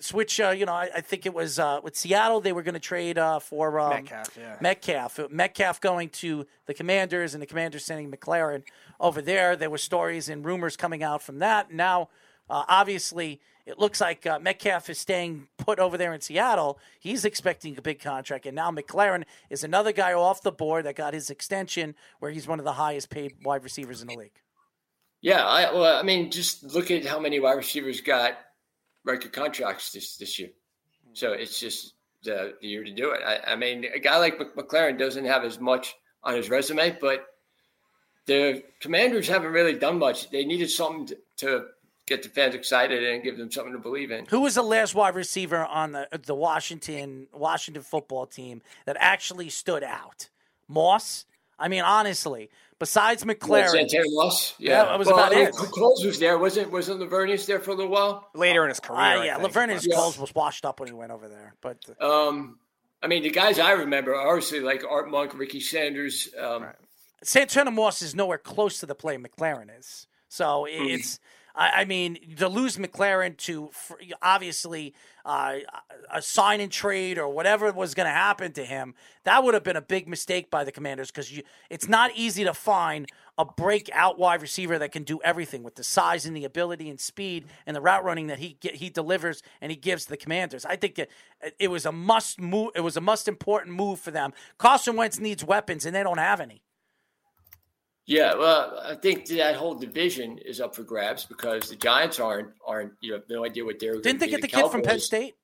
switch, 0.00 0.40
uh, 0.40 0.50
you 0.50 0.66
know, 0.66 0.72
I, 0.72 0.90
I, 0.96 1.00
think 1.00 1.26
it 1.26 1.34
was 1.34 1.58
uh, 1.58 1.80
with 1.82 1.96
Seattle. 1.96 2.40
They 2.40 2.52
were 2.52 2.62
going 2.62 2.74
to 2.74 2.80
trade 2.80 3.18
uh, 3.18 3.38
for 3.38 3.80
um, 3.80 3.90
Metcalf. 3.90 4.36
Yeah. 4.38 4.56
Metcalf. 4.60 5.20
Metcalf 5.30 5.80
going 5.80 6.10
to 6.10 6.46
the 6.66 6.74
Commanders, 6.74 7.34
and 7.34 7.42
the 7.42 7.46
Commanders 7.46 7.84
sending 7.84 8.10
McLaurin 8.10 8.62
over 8.98 9.22
there. 9.22 9.56
There 9.56 9.70
were 9.70 9.78
stories 9.78 10.28
and 10.28 10.44
rumors 10.44 10.76
coming 10.76 11.02
out 11.02 11.22
from 11.22 11.38
that. 11.38 11.72
Now, 11.72 12.08
uh, 12.48 12.64
obviously, 12.68 13.40
it 13.64 13.78
looks 13.78 14.00
like 14.00 14.26
uh, 14.26 14.38
Metcalf 14.38 14.90
is 14.90 14.98
staying 14.98 15.48
put 15.56 15.78
over 15.78 15.96
there 15.96 16.12
in 16.12 16.20
Seattle. 16.20 16.78
He's 16.98 17.24
expecting 17.24 17.76
a 17.78 17.82
big 17.82 18.00
contract, 18.00 18.46
and 18.46 18.56
now 18.56 18.70
McLaurin 18.70 19.24
is 19.48 19.64
another 19.64 19.92
guy 19.92 20.12
off 20.12 20.42
the 20.42 20.52
board 20.52 20.84
that 20.86 20.96
got 20.96 21.14
his 21.14 21.30
extension, 21.30 21.94
where 22.18 22.30
he's 22.30 22.48
one 22.48 22.58
of 22.58 22.64
the 22.64 22.72
highest 22.72 23.10
paid 23.10 23.34
wide 23.44 23.64
receivers 23.64 24.02
in 24.02 24.08
the 24.08 24.16
league. 24.16 24.40
Yeah, 25.22 25.46
I, 25.46 25.72
well, 25.72 25.98
I 25.98 26.02
mean, 26.02 26.30
just 26.30 26.62
look 26.64 26.90
at 26.90 27.04
how 27.04 27.20
many 27.20 27.40
wide 27.40 27.52
receivers 27.52 28.00
got 28.00 28.38
record 29.10 29.32
contracts 29.32 29.92
this 29.92 30.16
this 30.16 30.38
year. 30.38 30.50
Hmm. 31.06 31.14
So 31.14 31.32
it's 31.32 31.58
just 31.58 31.94
the, 32.22 32.54
the 32.60 32.68
year 32.68 32.84
to 32.84 32.92
do 32.92 33.10
it. 33.10 33.20
I, 33.24 33.52
I, 33.52 33.56
mean, 33.56 33.84
a 33.94 33.98
guy 33.98 34.18
like 34.18 34.38
McLaren 34.38 34.98
doesn't 34.98 35.24
have 35.24 35.44
as 35.44 35.58
much 35.58 35.94
on 36.22 36.34
his 36.34 36.50
resume, 36.50 36.96
but 37.00 37.26
the 38.26 38.62
Commanders 38.80 39.28
haven't 39.28 39.52
really 39.52 39.74
done 39.74 39.98
much. 39.98 40.30
They 40.30 40.44
needed 40.44 40.70
something 40.70 41.06
to, 41.06 41.16
to 41.38 41.64
get 42.06 42.22
the 42.22 42.28
fans 42.28 42.54
excited 42.54 43.02
and 43.02 43.22
give 43.22 43.38
them 43.38 43.50
something 43.50 43.72
to 43.72 43.78
believe 43.78 44.10
in. 44.10 44.26
Who 44.26 44.40
was 44.40 44.56
the 44.56 44.62
last 44.62 44.94
wide 44.94 45.14
receiver 45.14 45.64
on 45.64 45.92
the 45.92 46.08
the 46.24 46.34
Washington 46.34 47.28
Washington 47.32 47.82
football 47.82 48.26
team 48.26 48.62
that 48.84 48.96
actually 49.00 49.48
stood 49.48 49.82
out? 49.82 50.28
Moss. 50.68 51.24
I 51.58 51.68
mean, 51.68 51.82
honestly, 51.82 52.50
besides 52.80 53.22
McLaurin. 53.22 53.68
Santana 53.68 54.06
Moss. 54.08 54.54
Yeah, 54.58 54.84
that 54.84 54.98
was 54.98 55.06
well, 55.06 55.18
about 55.18 55.32
it. 55.32 55.54
Coles 55.54 56.04
was 56.04 56.18
there, 56.18 56.36
wasn't? 56.36 56.72
Wasn't 56.72 57.00
Laveranues 57.00 57.46
there 57.46 57.60
for 57.60 57.70
a 57.70 57.74
little 57.74 57.92
while? 57.92 58.28
Later 58.34 58.64
in 58.64 58.70
his 58.70 58.80
career. 58.80 59.00
Uh, 59.00 59.22
yeah, 59.22 59.38
Laveranues 59.38 59.86
yeah. 59.86 59.94
Coles 59.94 60.18
was 60.18 60.34
washed 60.34 60.64
up 60.64 60.80
when 60.80 60.88
he 60.88 60.94
went 60.94 61.12
over 61.12 61.28
there. 61.28 61.54
But 61.60 61.78
um, 62.00 62.58
I 63.00 63.06
mean, 63.06 63.22
the 63.22 63.30
guys 63.30 63.60
I 63.60 63.72
remember 63.72 64.16
are 64.16 64.26
obviously 64.26 64.58
like 64.58 64.82
Art 64.88 65.08
Monk, 65.08 65.38
Ricky 65.38 65.60
Sanders. 65.60 66.28
Um, 66.36 66.64
right. 66.64 66.74
Santana 67.22 67.70
Moss 67.70 68.02
is 68.02 68.16
nowhere 68.16 68.38
close 68.38 68.80
to 68.80 68.86
the 68.86 68.94
play 68.96 69.16
McLaren 69.18 69.68
is. 69.78 70.08
So 70.28 70.66
mm-hmm. 70.68 70.86
it's. 70.86 71.20
I, 71.54 71.82
I 71.82 71.84
mean, 71.84 72.36
to 72.36 72.48
lose 72.48 72.76
McLaren 72.76 73.36
to 73.38 73.70
obviously 74.22 74.94
uh, 75.24 75.56
a 76.12 76.22
sign 76.22 76.60
and 76.60 76.72
trade 76.72 77.18
or 77.18 77.28
whatever 77.28 77.70
was 77.72 77.94
going 77.94 78.06
to 78.06 78.12
happen 78.12 78.52
to 78.52 78.64
him, 78.64 78.94
that 79.24 79.44
would 79.44 79.54
have 79.54 79.62
been 79.62 79.76
a 79.76 79.82
big 79.82 80.08
mistake 80.08 80.50
by 80.50 80.64
the 80.64 80.72
Commanders 80.72 81.10
because 81.10 81.32
it's 81.68 81.88
not 81.88 82.10
easy 82.14 82.44
to 82.44 82.54
find 82.54 83.08
a 83.38 83.44
breakout 83.44 84.18
wide 84.18 84.42
receiver 84.42 84.78
that 84.78 84.92
can 84.92 85.02
do 85.02 85.20
everything 85.22 85.62
with 85.62 85.74
the 85.74 85.84
size 85.84 86.26
and 86.26 86.36
the 86.36 86.44
ability 86.44 86.90
and 86.90 87.00
speed 87.00 87.46
and 87.66 87.74
the 87.74 87.80
route 87.80 88.04
running 88.04 88.26
that 88.26 88.38
he 88.38 88.56
he 88.60 88.90
delivers 88.90 89.42
and 89.60 89.70
he 89.70 89.76
gives 89.76 90.06
the 90.06 90.16
Commanders. 90.16 90.64
I 90.64 90.76
think 90.76 90.96
that 90.96 91.08
it 91.58 91.68
was 91.68 91.86
a 91.86 91.92
must 91.92 92.40
move. 92.40 92.70
It 92.74 92.80
was 92.80 92.96
a 92.96 93.00
must 93.00 93.28
important 93.28 93.74
move 93.76 93.98
for 93.98 94.10
them. 94.10 94.32
Carson 94.58 94.96
Wentz 94.96 95.18
needs 95.18 95.44
weapons 95.44 95.86
and 95.86 95.94
they 95.94 96.02
don't 96.02 96.18
have 96.18 96.40
any. 96.40 96.62
Yeah, 98.06 98.34
well, 98.34 98.80
I 98.82 98.96
think 98.96 99.26
that 99.26 99.54
whole 99.54 99.74
division 99.74 100.38
is 100.38 100.60
up 100.60 100.74
for 100.74 100.82
grabs 100.82 101.24
because 101.26 101.68
the 101.68 101.76
Giants 101.76 102.18
aren't 102.18 102.48
aren't 102.66 102.92
you 103.00 103.12
have 103.12 103.22
no 103.28 103.44
idea 103.44 103.64
what 103.64 103.78
they're. 103.78 104.00
Didn't 104.00 104.20
they 104.20 104.28
get 104.28 104.40
the, 104.40 104.48
the 104.48 104.56
kid 104.56 104.70
from 104.70 104.82
Penn 104.82 105.00
State? 105.00 105.34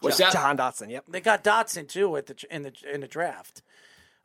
What's 0.00 0.18
that? 0.18 0.32
Jahan 0.32 0.58
Dotson. 0.58 0.90
Yep, 0.90 1.04
they 1.08 1.20
got 1.20 1.44
Dotson 1.44 1.88
too 1.88 2.16
at 2.16 2.26
the 2.26 2.36
in 2.50 2.62
the 2.62 2.72
in 2.92 3.00
the 3.00 3.08
draft. 3.08 3.62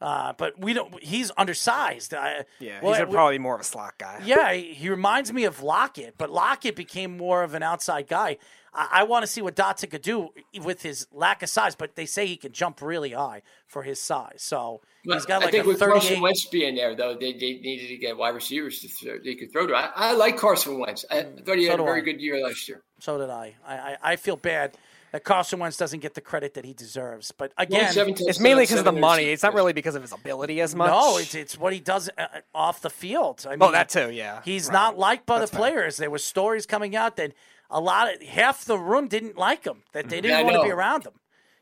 Uh, 0.01 0.33
but 0.37 0.57
we 0.57 0.73
don't. 0.73 1.01
He's 1.03 1.29
undersized. 1.37 2.13
Uh, 2.13 2.43
yeah, 2.59 2.79
well, 2.81 2.93
he's 2.93 3.13
probably 3.13 3.37
more 3.37 3.55
of 3.55 3.61
a 3.61 3.65
slot 3.65 3.95
guy. 3.97 4.21
Yeah, 4.23 4.53
he, 4.53 4.73
he 4.73 4.89
reminds 4.89 5.33
me 5.33 5.43
of 5.43 5.61
Lockett, 5.61 6.15
but 6.17 6.29
Lockett 6.29 6.75
became 6.75 7.17
more 7.17 7.43
of 7.43 7.53
an 7.53 7.63
outside 7.63 8.07
guy. 8.07 8.37
I, 8.73 8.87
I 8.91 9.03
want 9.03 9.23
to 9.23 9.27
see 9.27 9.41
what 9.41 9.55
Dotson 9.55 9.89
could 9.89 10.01
do 10.01 10.29
with 10.61 10.83
his 10.83 11.07
lack 11.11 11.43
of 11.43 11.49
size, 11.49 11.75
but 11.75 11.95
they 11.95 12.05
say 12.05 12.25
he 12.25 12.37
can 12.37 12.53
jump 12.53 12.81
really 12.81 13.11
high 13.11 13.41
for 13.67 13.83
his 13.83 14.01
size. 14.01 14.37
So 14.37 14.81
but 15.05 15.15
he's 15.15 15.25
got 15.25 15.41
like 15.41 15.49
I 15.49 15.51
think 15.51 15.65
a 15.65 15.67
with 15.67 15.79
38... 15.79 15.91
Carson 15.91 16.21
Wentz 16.21 16.45
being 16.45 16.75
there, 16.75 16.95
though, 16.95 17.15
they, 17.15 17.33
they 17.33 17.53
needed 17.53 17.87
to 17.87 17.97
get 17.97 18.17
wide 18.17 18.35
receivers 18.35 18.79
to 18.79 18.87
throw, 18.87 19.17
they 19.23 19.35
could 19.35 19.51
throw 19.51 19.67
to. 19.67 19.73
I, 19.73 19.91
I 19.95 20.13
like 20.13 20.37
Carson 20.37 20.79
Wentz. 20.79 21.05
I 21.11 21.23
mm, 21.23 21.45
thought 21.45 21.57
he 21.57 21.65
so 21.65 21.71
had 21.71 21.79
a 21.79 21.83
very 21.83 22.01
I. 22.01 22.05
good 22.05 22.21
year 22.21 22.41
last 22.41 22.67
year. 22.67 22.83
So 22.99 23.17
did 23.17 23.29
I. 23.29 23.55
I, 23.65 23.75
I, 23.75 23.97
I 24.03 24.15
feel 24.15 24.35
bad 24.35 24.77
that 25.11 25.23
Carson 25.23 25.59
Wentz 25.59 25.77
doesn't 25.77 25.99
get 25.99 26.13
the 26.13 26.21
credit 26.21 26.53
that 26.53 26.65
he 26.65 26.73
deserves. 26.73 27.31
But 27.31 27.51
again, 27.57 27.93
well, 27.95 28.13
it's 28.17 28.39
mainly 28.39 28.63
because 28.63 28.79
of 28.79 28.85
the 28.85 28.91
money. 28.91 29.25
It's 29.25 29.43
not 29.43 29.53
really 29.53 29.73
because 29.73 29.95
of 29.95 30.01
his 30.01 30.11
ability 30.11 30.61
as 30.61 30.75
much. 30.75 30.89
No, 30.89 31.17
it's, 31.17 31.35
it's 31.35 31.57
what 31.57 31.73
he 31.73 31.79
does 31.79 32.09
uh, 32.17 32.27
off 32.53 32.81
the 32.81 32.89
field. 32.89 33.45
I 33.45 33.49
oh, 33.49 33.51
mean, 33.51 33.63
oh, 33.63 33.71
that 33.71 33.89
too. 33.89 34.11
Yeah, 34.11 34.41
he's 34.43 34.67
right. 34.67 34.73
not 34.73 34.97
liked 34.97 35.25
by 35.25 35.39
That's 35.39 35.51
the 35.51 35.57
players. 35.57 35.97
Fair. 35.97 36.03
There 36.03 36.11
were 36.11 36.19
stories 36.19 36.65
coming 36.65 36.95
out 36.95 37.17
that 37.17 37.33
a 37.69 37.79
lot 37.79 38.13
of 38.13 38.21
half 38.21 38.65
the 38.65 38.77
room 38.77 39.07
didn't 39.07 39.37
like 39.37 39.65
him, 39.65 39.83
that 39.93 40.09
they 40.09 40.21
didn't 40.21 40.39
yeah, 40.39 40.43
want 40.43 40.55
to 40.57 40.63
be 40.63 40.71
around 40.71 41.05
him. 41.05 41.13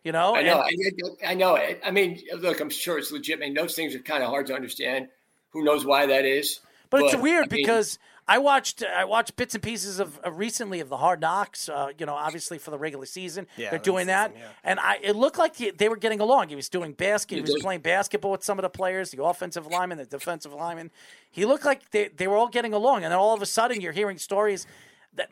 You 0.03 0.13
know, 0.13 0.35
I 0.35 0.41
know, 0.41 0.61
and, 0.61 1.17
I, 1.23 1.31
I 1.31 1.33
know. 1.33 1.57
I 1.57 1.91
mean, 1.91 2.21
look, 2.37 2.61
I'm 2.61 2.69
sure 2.69 2.97
it's 2.97 3.11
legit. 3.11 3.39
I 3.39 3.41
mean, 3.41 3.53
those 3.53 3.75
things 3.75 3.93
are 3.93 3.99
kind 3.99 4.23
of 4.23 4.29
hard 4.29 4.47
to 4.47 4.53
understand. 4.53 5.09
Who 5.49 5.65
knows 5.65 5.85
why 5.85 6.05
that 6.05 6.23
is? 6.23 6.61
But, 6.89 7.01
but 7.01 7.05
it's 7.07 7.21
weird 7.21 7.51
I 7.51 7.55
mean, 7.55 7.63
because 7.63 7.99
I 8.27 8.39
watched 8.39 8.83
I 8.83 9.05
watched 9.05 9.35
bits 9.37 9.53
and 9.55 9.63
pieces 9.63 9.99
of 9.99 10.19
uh, 10.25 10.31
recently 10.31 10.79
of 10.79 10.89
the 10.89 10.97
Hard 10.97 11.21
Knocks. 11.21 11.69
Uh, 11.69 11.89
you 11.97 12.05
know, 12.05 12.13
obviously 12.13 12.57
for 12.57 12.71
the 12.71 12.77
regular 12.77 13.05
season, 13.05 13.47
yeah, 13.55 13.69
they're 13.69 13.79
doing 13.79 14.07
that, 14.07 14.33
yeah. 14.35 14.47
and 14.63 14.79
I 14.79 14.99
it 15.01 15.15
looked 15.15 15.37
like 15.37 15.55
he, 15.55 15.71
they 15.71 15.87
were 15.87 15.95
getting 15.95 16.19
along. 16.19 16.49
He 16.49 16.55
was 16.55 16.67
doing 16.67 16.91
basket. 16.91 17.35
He, 17.35 17.41
he 17.41 17.53
was 17.53 17.61
playing 17.61 17.81
basketball 17.81 18.31
with 18.31 18.43
some 18.43 18.57
of 18.57 18.63
the 18.63 18.69
players, 18.69 19.11
the 19.11 19.23
offensive 19.23 19.67
lineman, 19.67 19.97
the 19.97 20.05
defensive 20.05 20.53
lineman. 20.53 20.91
He 21.31 21.45
looked 21.45 21.65
like 21.65 21.91
they 21.91 22.09
they 22.09 22.27
were 22.27 22.35
all 22.35 22.49
getting 22.49 22.73
along, 22.73 23.03
and 23.03 23.11
then 23.11 23.19
all 23.19 23.33
of 23.33 23.41
a 23.41 23.45
sudden 23.45 23.79
you're 23.79 23.93
hearing 23.93 24.17
stories 24.17 24.67
that 25.15 25.29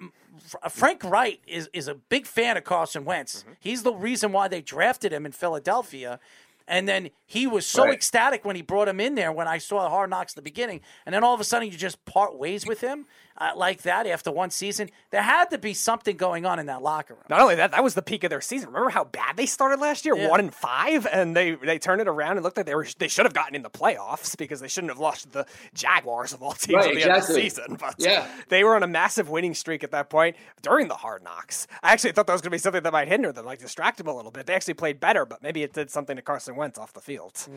Frank 0.69 1.03
Reich 1.03 1.39
is 1.47 1.69
is 1.73 1.87
a 1.87 1.95
big 1.95 2.25
fan 2.25 2.57
of 2.57 2.63
Carson 2.63 3.05
Wentz. 3.05 3.41
Mm-hmm. 3.41 3.51
He's 3.59 3.83
the 3.83 3.93
reason 3.93 4.31
why 4.31 4.47
they 4.47 4.61
drafted 4.61 5.11
him 5.11 5.25
in 5.25 5.31
Philadelphia. 5.31 6.19
And 6.67 6.87
then 6.87 7.11
he 7.25 7.45
was 7.47 7.65
so 7.65 7.85
Right. 7.85 7.93
ecstatic 7.93 8.43
when 8.43 8.55
he 8.55 8.61
brought 8.61 8.87
him 8.87 8.99
in 8.99 9.15
there 9.15 9.31
when 9.31 9.47
I 9.47 9.59
saw 9.59 9.87
Hard 9.89 10.09
Knocks 10.09 10.33
at 10.33 10.35
the 10.35 10.41
beginning. 10.41 10.81
And 11.05 11.13
then 11.13 11.23
all 11.23 11.33
of 11.33 11.39
a 11.39 11.43
sudden 11.43 11.69
you 11.71 11.77
just 11.77 12.03
part 12.05 12.37
ways 12.37 12.65
with 12.65 12.81
him 12.81 13.05
uh, 13.37 13.51
like 13.55 13.81
that 13.83 14.07
after 14.07 14.31
one 14.31 14.49
season. 14.49 14.89
There 15.11 15.21
had 15.21 15.45
to 15.51 15.57
be 15.57 15.73
something 15.73 16.17
going 16.17 16.45
on 16.45 16.59
in 16.59 16.65
that 16.67 16.81
locker 16.81 17.13
room. 17.13 17.23
Not 17.29 17.41
only 17.41 17.55
that, 17.55 17.71
that 17.71 17.83
was 17.83 17.93
the 17.93 18.01
peak 18.01 18.23
of 18.23 18.29
their 18.29 18.41
season. 18.41 18.69
Remember 18.69 18.89
how 18.89 19.03
bad 19.05 19.37
they 19.37 19.45
started 19.45 19.79
last 19.79 20.05
year, 20.05 20.15
Yeah. 20.15 20.29
one 20.29 20.39
and 20.39 20.53
five, 20.53 21.05
and 21.11 21.35
they 21.35 21.51
they 21.55 21.77
turned 21.79 22.01
it 22.01 22.07
around 22.07 22.37
and 22.37 22.43
looked 22.43 22.57
like 22.57 22.65
they 22.65 22.75
were 22.75 22.87
they 22.97 23.07
should 23.07 23.25
have 23.25 23.33
gotten 23.33 23.55
in 23.55 23.61
the 23.61 23.69
playoffs 23.69 24.37
because 24.37 24.59
they 24.59 24.67
shouldn't 24.67 24.91
have 24.91 24.99
lost 24.99 25.31
the 25.31 25.45
Jaguars 25.73 26.33
of 26.33 26.41
all 26.43 26.53
teams 26.53 26.75
Right, 26.75 26.89
at 26.89 26.95
the 26.95 27.03
end 27.03 27.11
of 27.21 27.27
the 27.27 27.33
season. 27.33 27.75
But 27.79 27.95
Yeah. 27.97 28.27
they 28.49 28.63
were 28.63 28.75
on 28.75 28.83
a 28.83 28.87
massive 28.87 29.29
winning 29.29 29.53
streak 29.53 29.83
at 29.83 29.91
that 29.91 30.09
point 30.09 30.35
during 30.61 30.87
the 30.87 30.95
hard 30.95 31.23
knocks. 31.23 31.67
I 31.83 31.91
actually 31.93 32.13
thought 32.13 32.27
that 32.27 32.33
was 32.33 32.41
going 32.41 32.51
to 32.51 32.55
be 32.55 32.59
something 32.59 32.83
that 32.83 32.93
might 32.93 33.07
hinder 33.07 33.31
them, 33.31 33.45
like 33.45 33.59
distract 33.59 33.97
them 33.97 34.07
a 34.07 34.15
little 34.15 34.31
bit. 34.31 34.45
They 34.45 34.53
actually 34.53 34.75
played 34.75 34.99
better, 34.99 35.25
but 35.25 35.43
maybe 35.43 35.63
it 35.63 35.73
did 35.73 35.89
something 35.89 36.15
to 36.15 36.21
Carson 36.21 36.55
Wentz 36.55 36.77
off 36.79 36.93
the 36.93 37.01
field. 37.01 37.47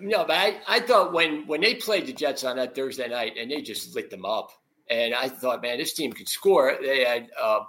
No, 0.00 0.24
but 0.24 0.36
I, 0.36 0.60
I 0.68 0.80
thought 0.80 1.12
when 1.12 1.46
when 1.46 1.60
they 1.60 1.74
played 1.74 2.06
the 2.06 2.12
Jets 2.12 2.44
on 2.44 2.56
that 2.56 2.74
Thursday 2.74 3.08
night 3.08 3.34
and 3.38 3.50
they 3.50 3.60
just 3.60 3.94
lit 3.94 4.08
them 4.10 4.24
up, 4.24 4.52
and 4.90 5.14
I 5.14 5.28
thought, 5.28 5.62
man, 5.62 5.78
this 5.78 5.94
team 5.94 6.12
could 6.12 6.28
score. 6.28 6.76
They 6.82 7.04
had 7.04 7.30
uh, 7.40 7.60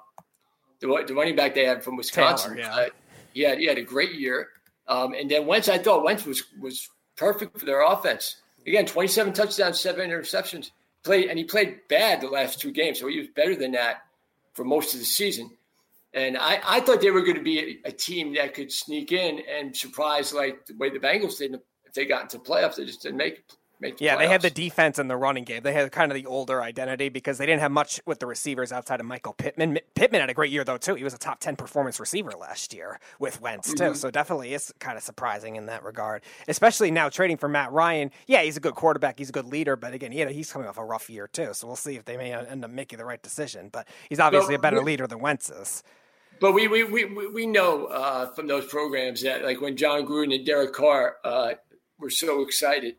the, 0.80 1.04
the 1.08 1.14
running 1.14 1.36
back 1.36 1.54
they 1.54 1.66
had 1.66 1.84
from 1.84 1.96
Wisconsin. 1.96 2.56
Taylor, 2.56 2.68
yeah. 2.68 2.76
uh, 2.76 2.90
he 3.34 3.42
had 3.42 3.60
he 3.60 3.66
had 3.68 3.78
a 3.78 3.84
great 3.84 4.16
year, 4.16 4.50
um, 4.88 5.14
and 5.14 5.30
then 5.30 5.46
Wentz, 5.46 5.70
I 5.70 5.78
thought 5.78 6.04
Wentz 6.04 6.26
was 6.26 6.44
was 6.60 6.90
perfect 7.16 7.58
for 7.58 7.66
their 7.66 7.86
offense. 7.86 8.38
Again, 8.66 8.86
twenty 8.86 9.08
seven 9.08 9.32
touchdowns, 9.32 9.80
seven 9.80 10.10
interceptions. 10.10 10.72
Played 11.04 11.30
and 11.30 11.40
he 11.40 11.46
played 11.46 11.88
bad 11.88 12.22
the 12.22 12.28
last 12.28 12.60
two 12.60 12.72
games, 12.72 13.00
so 13.00 13.08
he 13.08 13.20
was 13.20 13.28
better 13.36 13.56
than 13.56 13.72
that 13.72 14.04
for 14.54 14.66
most 14.66 14.94
of 14.94 15.00
the 15.00 15.06
season. 15.06 15.50
And 16.14 16.38
I, 16.38 16.60
I 16.64 16.80
thought 16.82 17.02
they 17.02 17.10
were 17.10 17.22
going 17.22 17.38
to 17.38 17.44
be 17.44 17.80
a, 17.86 17.90
a 17.90 17.92
team 17.92 18.36
that 18.36 18.54
could 18.54 18.72
sneak 18.72 19.12
in 19.12 19.42
and 19.50 19.76
surprise 19.76 20.34
like 20.34 20.66
the 20.66 20.76
way 20.76 20.90
the 20.90 21.00
Bengals 21.00 21.38
did 21.38 21.56
if 21.86 21.94
they 21.94 22.06
got 22.06 22.24
into 22.24 22.38
playoffs. 22.38 22.76
They 22.76 22.86
just 22.86 23.02
didn't 23.02 23.18
make 23.18 23.44
make 23.82 23.98
the 23.98 24.06
Yeah, 24.06 24.16
they 24.18 24.28
had 24.28 24.42
the 24.42 24.50
defense 24.50 25.00
and 25.00 25.10
the 25.10 25.18
running 25.18 25.44
game. 25.44 25.64
They 25.64 25.74
had 25.74 25.92
kind 25.92 26.12
of 26.12 26.16
the 26.16 26.26
older 26.26 26.62
identity 26.62 27.10
because 27.10 27.38
they 27.38 27.46
didn't 27.46 27.62
have 27.62 27.72
much 27.72 28.00
with 28.06 28.20
the 28.20 28.26
receivers 28.28 28.72
outside 28.72 29.00
of 29.00 29.06
Michael 29.06 29.34
Pittman. 29.34 29.80
Pittman 29.96 30.22
had 30.22 30.30
a 30.30 30.34
great 30.34 30.52
year 30.52 30.64
though 30.64 30.78
too. 30.78 30.96
He 30.96 31.04
was 31.04 31.14
a 31.14 31.18
top 31.18 31.40
ten 31.40 31.56
performance 31.56 32.00
receiver 32.00 32.32
last 32.40 32.74
year 32.74 33.00
with 33.20 33.42
Wentz 33.42 33.74
too. 33.74 33.84
Mhm. 33.92 33.96
So 33.98 34.12
definitely 34.12 34.54
it's 34.54 34.72
kind 34.80 34.98
of 34.98 35.04
surprising 35.04 35.56
in 35.56 35.66
that 35.66 35.84
regard. 35.84 36.22
Especially 36.48 36.92
now 36.92 37.10
trading 37.10 37.38
for 37.38 37.50
Matt 37.50 37.72
Ryan. 37.72 38.12
Yeah, 38.28 38.44
he's 38.44 38.58
a 38.58 38.62
good 38.62 38.76
quarterback. 38.76 39.18
He's 39.18 39.30
a 39.30 39.34
good 39.34 39.48
leader, 39.48 39.76
but 39.76 39.94
again, 39.94 40.12
yeah, 40.12 40.30
he's 40.30 40.52
coming 40.52 40.68
off 40.68 40.78
a 40.78 40.86
rough 40.86 41.10
year 41.10 41.28
too. 41.28 41.54
So 41.54 41.68
we'll 41.68 41.76
see 41.76 41.96
if 41.96 42.06
they 42.06 42.18
may 42.18 42.34
end 42.34 42.64
up 42.64 42.72
making 42.72 43.00
the 43.00 43.06
right 43.06 43.22
decision. 43.22 43.70
But 43.72 43.88
he's 44.10 44.20
obviously 44.20 44.56
a 44.56 44.60
better 44.60 44.82
leader 44.82 45.08
than 45.08 45.20
Wentz 45.20 45.50
is. 45.50 45.84
But 46.40 46.54
we 46.54 46.68
we, 46.68 46.84
we, 46.84 47.06
we 47.06 47.28
we 47.28 47.46
know 47.46 47.86
uh, 47.86 48.34
from 48.34 48.48
those 48.48 48.66
programs 48.66 49.22
that 49.22 49.44
like 49.44 49.62
when 49.62 49.78
Jon 49.78 50.06
Gruden 50.08 50.34
and 50.34 50.46
Derek 50.46 50.74
Carr 50.74 51.18
uh, 51.24 51.54
were 52.00 52.10
so 52.10 52.42
excited 52.42 52.96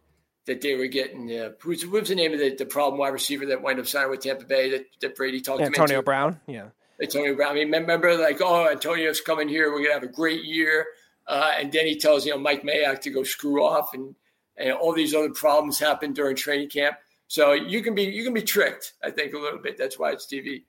that 0.47 0.60
they 0.60 0.74
were 0.74 0.86
getting 0.86 1.31
uh, 1.31 1.51
who's 1.60 1.86
what 1.86 2.01
was 2.01 2.09
the 2.09 2.14
name 2.14 2.32
of 2.32 2.39
the, 2.39 2.55
the 2.56 2.66
problem 2.66 2.98
wide 2.98 3.12
receiver 3.12 3.47
that 3.47 3.62
wound 3.62 3.78
up 3.78 3.86
signing 3.86 4.10
with 4.10 4.20
Tampa 4.20 4.44
Bay 4.44 4.70
that, 4.70 4.86
that 5.01 5.16
Brady 5.16 5.40
talked 5.40 5.60
him 5.60 5.66
Antonio 5.66 5.98
into? 5.98 6.02
Brown. 6.05 6.40
Yeah. 6.47 6.69
Antonio 7.01 7.35
Brown. 7.35 7.52
I 7.52 7.55
mean, 7.55 7.70
remember 7.70 8.16
like 8.16 8.40
oh 8.40 8.69
Antonio's 8.69 9.20
coming 9.20 9.48
here, 9.48 9.73
we're 9.73 9.82
gonna 9.82 9.94
have 9.94 10.02
a 10.02 10.09
great 10.09 10.44
year, 10.44 10.86
uh, 11.27 11.52
and 11.59 11.73
then 11.73 11.86
he 11.86 11.98
tells 11.98 12.27
you 12.27 12.32
know 12.32 12.39
Mike 12.39 12.62
Mayock 12.62 13.01
to 13.02 13.10
go 13.10 13.23
screw 13.23 13.64
off, 13.64 13.94
and 13.94 14.14
and 14.56 14.73
all 14.73 14.93
these 14.93 15.14
other 15.14 15.31
problems 15.31 15.78
happen 15.78 16.12
during 16.12 16.36
training 16.36 16.69
camp. 16.69 16.97
So 17.28 17.52
you 17.52 17.82
can 17.82 17.94
be 17.94 18.05
you 18.05 18.24
can 18.24 18.35
be 18.35 18.43
tricked, 18.43 18.93
I 19.02 19.10
think, 19.10 19.35
a 19.35 19.39
little 19.39 19.60
bit. 19.60 19.78
That's 19.78 19.98
why 19.98 20.12
it's 20.12 20.27
TV. 20.27 20.64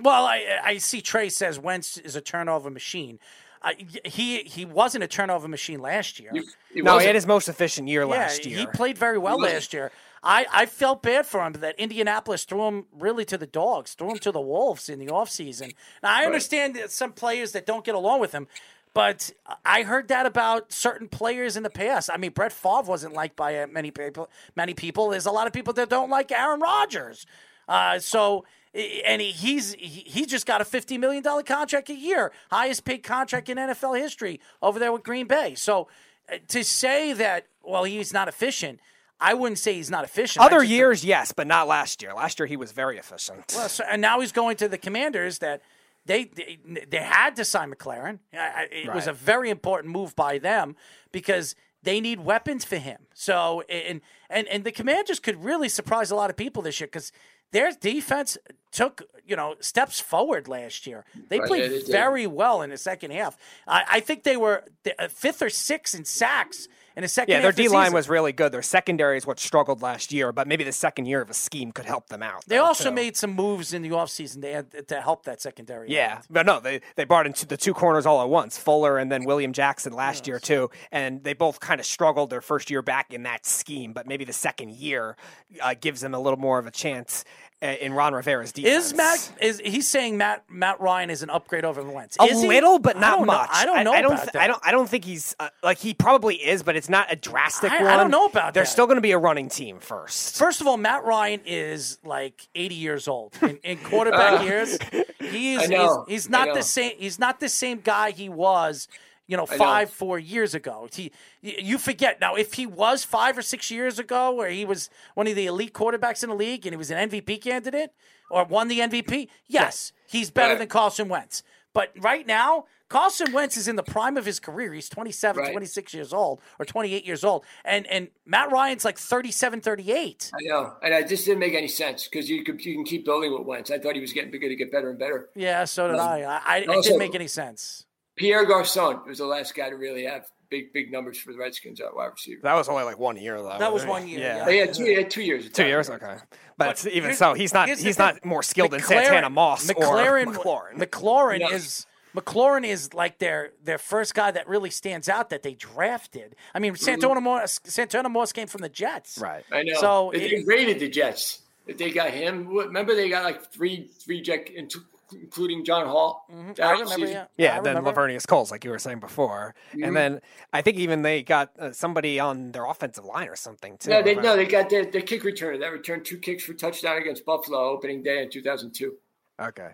Well, 0.00 0.24
I, 0.24 0.58
I 0.64 0.78
see 0.78 1.00
Trey 1.00 1.28
says 1.28 1.58
Wentz 1.58 1.96
is 1.98 2.16
a 2.16 2.20
turnover 2.20 2.70
machine. 2.70 3.18
I, 3.62 3.74
he 4.04 4.38
he 4.42 4.64
wasn't 4.64 5.04
a 5.04 5.08
turnover 5.08 5.46
machine 5.48 5.80
last 5.80 6.18
year. 6.18 6.32
no, 6.74 6.98
he 6.98 7.06
had 7.06 7.14
his 7.14 7.26
most 7.26 7.48
efficient 7.48 7.88
year 7.88 8.02
yeah, 8.02 8.06
last 8.08 8.44
year. 8.44 8.58
he 8.58 8.66
played 8.66 8.98
very 8.98 9.18
well 9.18 9.38
last 9.38 9.72
year. 9.72 9.92
I, 10.24 10.46
I 10.52 10.66
felt 10.66 11.02
bad 11.02 11.26
for 11.26 11.44
him 11.44 11.54
that 11.54 11.78
Indianapolis 11.78 12.44
threw 12.44 12.62
him 12.68 12.86
really 12.92 13.24
to 13.24 13.36
the 13.36 13.46
dogs, 13.46 13.94
threw 13.94 14.10
him 14.12 14.18
to 14.18 14.30
the 14.30 14.40
wolves 14.40 14.88
in 14.88 15.00
the 15.00 15.06
offseason. 15.06 15.74
Now, 16.02 16.10
I 16.10 16.18
Right. 16.20 16.26
understand 16.26 16.76
that 16.76 16.92
some 16.92 17.12
players 17.12 17.52
that 17.52 17.66
don't 17.66 17.84
get 17.84 17.96
along 17.96 18.20
with 18.20 18.30
him, 18.32 18.46
but 18.94 19.32
I 19.64 19.82
heard 19.82 20.06
that 20.08 20.26
about 20.26 20.70
certain 20.72 21.08
players 21.08 21.56
in 21.56 21.64
the 21.64 21.70
past. 21.70 22.08
I 22.12 22.18
mean, 22.18 22.30
Brett 22.30 22.52
Favre 22.52 22.82
wasn't 22.82 23.14
liked 23.14 23.34
by 23.34 23.58
uh, 23.58 23.66
many 23.66 23.90
people. 23.90 24.30
Many 24.54 24.74
people. 24.74 25.08
There's 25.10 25.26
a 25.26 25.32
lot 25.32 25.46
of 25.48 25.52
people 25.52 25.72
that 25.74 25.88
don't 25.88 26.10
like 26.10 26.30
Aaron 26.30 26.60
Rodgers. 26.60 27.26
Uh, 27.68 27.98
so, 27.98 28.44
and 28.74 29.20
he, 29.20 29.30
he's 29.30 29.74
he, 29.74 30.04
he 30.06 30.26
just 30.26 30.46
got 30.46 30.60
a 30.60 30.64
fifty 30.64 30.98
million 30.98 31.22
dollar 31.22 31.42
contract 31.42 31.90
a 31.90 31.94
year, 31.94 32.32
highest 32.50 32.84
paid 32.84 33.02
contract 33.02 33.48
in 33.48 33.58
NFL 33.58 33.98
history 33.98 34.40
over 34.62 34.78
there 34.78 34.92
with 34.92 35.02
Green 35.02 35.26
Bay. 35.26 35.54
So, 35.54 35.88
uh, 36.32 36.36
to 36.48 36.64
say 36.64 37.12
that 37.12 37.46
well 37.62 37.84
he's 37.84 38.12
not 38.12 38.28
efficient, 38.28 38.80
I 39.20 39.34
wouldn't 39.34 39.58
say 39.58 39.74
he's 39.74 39.90
not 39.90 40.04
efficient. 40.04 40.44
Other 40.44 40.62
years, 40.62 41.04
yes, 41.04 41.32
but 41.32 41.46
not 41.46 41.68
last 41.68 42.02
year. 42.02 42.12
Last 42.14 42.38
year 42.38 42.46
he 42.46 42.56
was 42.56 42.72
very 42.72 42.98
efficient. 42.98 43.52
well, 43.54 43.68
so, 43.68 43.84
and 43.88 44.00
now 44.00 44.20
he's 44.20 44.32
going 44.32 44.56
to 44.56 44.68
the 44.68 44.78
Commanders 44.78 45.38
that 45.38 45.62
they 46.06 46.24
they, 46.24 46.58
they 46.88 46.98
had 46.98 47.36
to 47.36 47.44
sign 47.44 47.70
McLaren. 47.72 48.18
It 48.32 48.92
was 48.92 49.06
a 49.06 49.12
very 49.12 49.50
important 49.50 49.92
move 49.92 50.16
by 50.16 50.38
them 50.38 50.76
because 51.12 51.54
they 51.82 52.00
need 52.00 52.20
weapons 52.20 52.64
for 52.64 52.76
him. 52.76 53.06
So 53.14 53.62
and 53.68 54.00
and 54.30 54.48
and 54.48 54.64
the 54.64 54.72
Commanders 54.72 55.20
could 55.20 55.44
really 55.44 55.68
surprise 55.68 56.10
a 56.10 56.16
lot 56.16 56.30
of 56.30 56.36
people 56.36 56.62
this 56.62 56.80
year 56.80 56.86
because 56.86 57.12
their 57.52 57.72
defense 57.72 58.36
took 58.72 59.02
you 59.26 59.36
know 59.36 59.54
steps 59.60 60.00
forward 60.00 60.48
last 60.48 60.86
year. 60.86 61.04
They 61.28 61.38
Right, 61.38 61.48
played 61.48 61.70
yeah, 61.72 61.78
they 61.86 61.92
very 61.92 62.26
well 62.26 62.62
in 62.62 62.70
the 62.70 62.76
second 62.76 63.12
half. 63.12 63.36
I, 63.68 63.84
I 63.90 64.00
think 64.00 64.24
they 64.24 64.36
were 64.36 64.64
the, 64.82 65.00
uh, 65.04 65.08
fifth 65.08 65.42
or 65.42 65.50
sixth 65.50 65.94
in 65.94 66.04
sacks 66.04 66.68
in 66.96 67.02
the 67.02 67.08
second. 67.08 67.32
Yeah, 67.32 67.38
their 67.38 67.50
half 67.50 67.52
of 67.52 67.56
the 67.56 67.62
D 67.62 67.68
line 67.68 67.92
was 67.92 68.08
really 68.08 68.32
good. 68.32 68.52
Their 68.52 68.62
secondary 68.62 69.16
is 69.16 69.26
what 69.26 69.38
struggled 69.38 69.80
last 69.80 70.12
year, 70.12 70.32
but 70.32 70.46
maybe 70.46 70.64
the 70.64 70.72
second 70.72 71.06
year 71.06 71.22
of 71.22 71.30
a 71.30 71.34
scheme 71.34 71.72
could 71.72 71.86
help 71.86 72.08
them 72.08 72.22
out. 72.22 72.44
They 72.46 72.56
though, 72.56 72.64
also 72.64 72.90
too. 72.90 72.94
made 72.94 73.16
some 73.16 73.34
moves 73.34 73.72
in 73.72 73.82
the 73.82 73.90
offseason 73.90 74.40
they 74.40 74.52
had 74.52 74.88
to 74.88 75.00
help 75.00 75.24
that 75.24 75.40
secondary. 75.40 75.90
Yeah, 75.90 76.20
but 76.28 76.44
no, 76.44 76.60
they 76.60 76.80
they 76.96 77.04
brought 77.04 77.26
in 77.26 77.32
two, 77.32 77.46
the 77.46 77.56
two 77.56 77.74
corners 77.74 78.06
all 78.06 78.20
at 78.22 78.28
once, 78.28 78.58
Fuller 78.58 78.98
and 78.98 79.10
then 79.10 79.24
William 79.24 79.52
Jackson 79.52 79.92
last 79.92 80.26
year 80.26 80.38
too, 80.38 80.70
and 80.90 81.22
they 81.24 81.32
both 81.32 81.60
kind 81.60 81.80
of 81.80 81.86
struggled 81.86 82.30
their 82.30 82.42
first 82.42 82.70
year 82.70 82.82
back 82.82 83.12
in 83.12 83.22
that 83.22 83.46
scheme, 83.46 83.92
but 83.92 84.06
maybe 84.06 84.24
the 84.24 84.32
second 84.32 84.70
year 84.70 85.16
uh, 85.62 85.74
gives 85.80 86.00
them 86.00 86.14
a 86.14 86.18
little 86.20 86.38
more 86.38 86.58
of 86.58 86.66
a 86.66 86.70
chance 86.70 87.24
in 87.62 87.92
Ron 87.92 88.12
Rivera's 88.12 88.52
defense. 88.52 88.86
Is 88.86 88.94
Matt 88.94 89.32
is 89.40 89.60
he's 89.64 89.86
saying 89.88 90.16
Matt 90.18 90.44
Matt 90.50 90.80
Ryan 90.80 91.10
is 91.10 91.22
an 91.22 91.30
upgrade 91.30 91.64
over 91.64 91.82
Wentz? 91.82 92.16
a 92.20 92.24
Is 92.24 92.42
he? 92.42 92.48
little, 92.48 92.78
but 92.78 92.98
not 92.98 93.18
don't 93.18 93.26
know- 93.26 93.32
much. 93.34 93.48
I 93.52 93.64
don't 93.64 93.84
know 93.84 93.92
I, 93.92 94.02
don't. 94.02 94.12
about 94.12 94.22
th- 94.24 94.32
that. 94.32 94.42
I 94.42 94.46
don't. 94.48 94.60
I 94.64 94.72
don't 94.72 94.88
think 94.88 95.04
he's 95.04 95.36
uh, 95.38 95.48
like 95.62 95.78
he 95.78 95.94
probably 95.94 96.34
is, 96.36 96.62
but 96.62 96.74
it's 96.76 96.88
not 96.88 97.12
a 97.12 97.16
drastic 97.16 97.70
I- 97.70 97.94
I 97.94 97.96
don't 97.96 98.10
know 98.10 98.26
about 98.26 98.52
They're 98.54 98.64
that. 98.64 98.68
still 98.68 98.86
going 98.86 98.96
to 98.96 99.02
be 99.02 99.12
a 99.12 99.18
running 99.18 99.48
team 99.48 99.78
first. 99.78 100.36
First 100.36 100.60
of 100.60 100.66
all, 100.66 100.76
Matt 100.76 101.04
Ryan 101.04 101.40
is 101.46 101.98
like 102.04 102.48
80 102.54 102.74
years 102.74 103.06
old 103.08 103.34
in, 103.42 103.56
in 103.58 103.78
quarterback 103.78 104.40
Uh, 104.40 104.44
years. 104.44 104.78
He 105.20 105.56
I 105.56 105.62
is 105.62 105.70
know, 105.70 106.04
he's, 106.08 106.24
he's 106.24 106.28
I 106.34 106.38
not 106.38 106.48
know. 106.48 106.54
the 106.54 106.62
same. 106.62 106.92
He's 106.98 107.18
not 107.18 107.38
the 107.40 107.48
same 107.48 107.80
guy 107.80 108.10
he 108.10 108.28
was. 108.28 108.88
You 109.28 109.36
know, 109.36 109.46
I 109.48 109.52
know. 109.52 109.58
five, 109.58 109.90
four 109.90 110.18
years 110.18 110.54
ago. 110.54 110.88
He, 110.92 111.10
you 111.40 111.78
forget 111.78 112.20
now. 112.20 112.34
If 112.34 112.54
he 112.54 112.66
was 112.66 113.04
five 113.04 113.38
or 113.38 113.42
six 113.42 113.70
years 113.70 113.98
ago, 113.98 114.32
where 114.34 114.50
he 114.50 114.64
was 114.64 114.90
one 115.14 115.26
of 115.26 115.36
the 115.36 115.46
elite 115.46 115.72
quarterbacks 115.72 116.22
in 116.22 116.28
the 116.30 116.36
league 116.36 116.66
and 116.66 116.72
he 116.72 116.76
was 116.76 116.90
an 116.90 117.08
MVP 117.08 117.40
candidate 117.40 117.90
or 118.30 118.44
won 118.44 118.68
the 118.68 118.80
MVP, 118.80 119.28
yes, 119.46 119.92
he's 120.06 120.30
better 120.30 120.50
Right. 120.54 120.58
than 120.58 120.68
Carson 120.68 121.08
Wentz. 121.08 121.42
But 121.72 121.92
right 121.98 122.26
now, 122.26 122.66
Carson 122.90 123.32
Wentz 123.32 123.56
is 123.56 123.66
in 123.68 123.76
the 123.76 123.82
prime 123.82 124.18
of 124.18 124.26
his 124.26 124.38
career. 124.38 124.74
He's 124.74 124.90
27, 124.90 125.42
Right. 125.44 125.52
26 125.52 125.94
years 125.94 126.12
old 126.12 126.42
or 126.58 126.66
28 126.66 127.06
years 127.06 127.24
old. 127.24 127.44
And 127.64 127.86
and 127.86 128.08
Matt 128.26 128.50
Ryan's 128.52 128.84
like 128.84 128.98
37, 128.98 129.62
38. 129.62 130.30
I 130.34 130.42
know, 130.42 130.74
and 130.82 130.92
it 130.92 131.08
just 131.08 131.24
didn't 131.24 131.38
make 131.40 131.54
any 131.54 131.68
sense 131.68 132.06
because 132.08 132.28
you 132.28 132.44
could 132.44 132.62
you 132.62 132.74
can 132.74 132.84
keep 132.84 133.06
building 133.06 133.32
with 133.32 133.46
Wentz. 133.46 133.70
I 133.70 133.78
thought 133.78 133.94
he 133.94 134.02
was 134.02 134.12
getting 134.12 134.30
going 134.32 134.42
to 134.50 134.56
get 134.56 134.70
better 134.70 134.90
and 134.90 134.98
better. 134.98 135.30
Yeah, 135.34 135.64
so 135.64 135.86
did 135.88 135.98
Um, 135.98 136.06
I. 136.06 136.22
I, 136.24 136.40
I 136.46 136.56
it 136.58 136.66
didn't 136.82 136.98
make 136.98 137.14
any 137.14 137.28
sense. 137.28 137.86
Pierre 138.16 138.44
Garcon 138.44 139.00
was 139.06 139.18
the 139.18 139.26
last 139.26 139.54
guy 139.54 139.70
to 139.70 139.76
really 139.76 140.04
have 140.04 140.26
big 140.50 140.72
big 140.72 140.92
numbers 140.92 141.18
for 141.18 141.32
the 141.32 141.38
Redskins 141.38 141.80
at 141.80 141.94
wide 141.94 142.10
receiver. 142.12 142.40
That 142.42 142.54
was 142.54 142.68
only 142.68 142.84
like 142.84 142.98
one 142.98 143.16
year 143.16 143.38
though. 143.40 143.56
That 143.58 143.72
was 143.72 143.86
one 143.86 144.06
year, 144.06 144.20
Yeah. 144.20 144.36
yeah. 144.38 144.44
They 144.44 144.58
had 144.58 144.74
two, 144.74 144.84
they 144.84 144.94
had 144.94 145.10
two 145.10 145.22
years. 145.22 145.44
Two 145.44 145.50
time. 145.50 145.66
years, 145.68 145.90
okay. 145.90 146.16
But, 146.58 146.86
even 146.86 147.14
so, 147.14 147.34
he's 147.34 147.54
not 147.54 147.68
he's 147.68 147.98
not 147.98 148.24
more 148.24 148.42
skilled 148.42 148.70
than 148.72 148.80
Santana 148.80 149.30
Moss 149.30 149.66
McLaren, 149.66 150.26
or 150.36 150.72
McLaurin. 150.72 150.78
McLaurin 150.78 151.40
No. 151.40 151.48
is 151.48 151.86
McLaurin 152.14 152.64
is 152.66 152.92
like 152.92 153.18
their 153.18 153.52
their 153.64 153.78
first 153.78 154.14
guy 154.14 154.30
that 154.30 154.46
really 154.46 154.70
stands 154.70 155.08
out 155.08 155.30
that 155.30 155.42
they 155.42 155.54
drafted. 155.54 156.36
I 156.54 156.58
mean, 156.58 156.74
mm-hmm. 156.74 156.84
Santana 156.84 157.20
Moss 157.20 157.58
Santana 157.64 158.08
Moss 158.10 158.32
came 158.32 158.46
from 158.46 158.60
the 158.60 158.68
Jets. 158.68 159.18
right. 159.18 159.44
I 159.50 159.62
know. 159.62 159.80
So 159.80 160.10
they 160.12 160.26
it- 160.26 160.46
rated 160.46 160.78
the 160.80 160.88
Jets. 160.88 161.38
If 161.66 161.78
they 161.78 161.90
got 161.92 162.10
him, 162.10 162.48
remember 162.48 162.94
they 162.94 163.08
got 163.08 163.22
like 163.24 163.50
three 163.52 163.88
three 164.04 164.20
Jack 164.20 164.50
jet, 164.54 164.82
including 165.12 165.64
John 165.64 165.86
Hall. 165.86 166.26
Mhm. 166.30 166.60
I 166.60 166.70
remember. 166.72 166.90
season. 166.94 167.08
Yeah, 167.10 167.26
Yeah, 167.36 167.56
I 167.58 167.60
then 167.60 167.76
remember. 167.76 167.92
Laveranues 168.00 168.26
Coles, 168.26 168.50
like 168.50 168.64
you 168.64 168.70
were 168.70 168.78
saying 168.78 169.00
before, 169.00 169.54
Mhm. 169.74 169.86
and 169.86 169.96
then 169.96 170.20
I 170.52 170.62
think 170.62 170.76
even 170.78 171.02
they 171.02 171.22
got 171.22 171.50
uh, 171.58 171.72
somebody 171.72 172.18
on 172.20 172.52
their 172.52 172.64
offensive 172.66 173.04
line 173.04 173.28
or 173.28 173.36
something 173.36 173.78
too. 173.78 173.90
No, 173.90 174.02
they 174.02 174.14
right? 174.14 174.22
no, 174.24 174.36
they 174.36 174.46
got 174.46 174.70
their, 174.70 174.84
their 174.84 175.02
kick 175.02 175.22
returner 175.22 175.58
that 175.60 175.68
returned 175.72 176.04
two 176.04 176.18
kicks 176.18 176.44
for 176.44 176.54
touchdown 176.54 176.98
against 176.98 177.24
Buffalo 177.24 177.58
opening 177.70 178.02
day 178.02 178.22
in 178.22 178.30
2002. 178.30 178.96
Okay. 179.40 179.70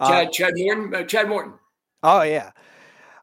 Uh, 0.00 0.10
Chad 0.24 0.32
Chad 0.32 0.52
Morton, 0.56 0.94
uh, 0.94 1.02
Chad 1.04 1.28
Morton. 1.28 1.54
oh 2.02 2.22
yeah. 2.22 2.50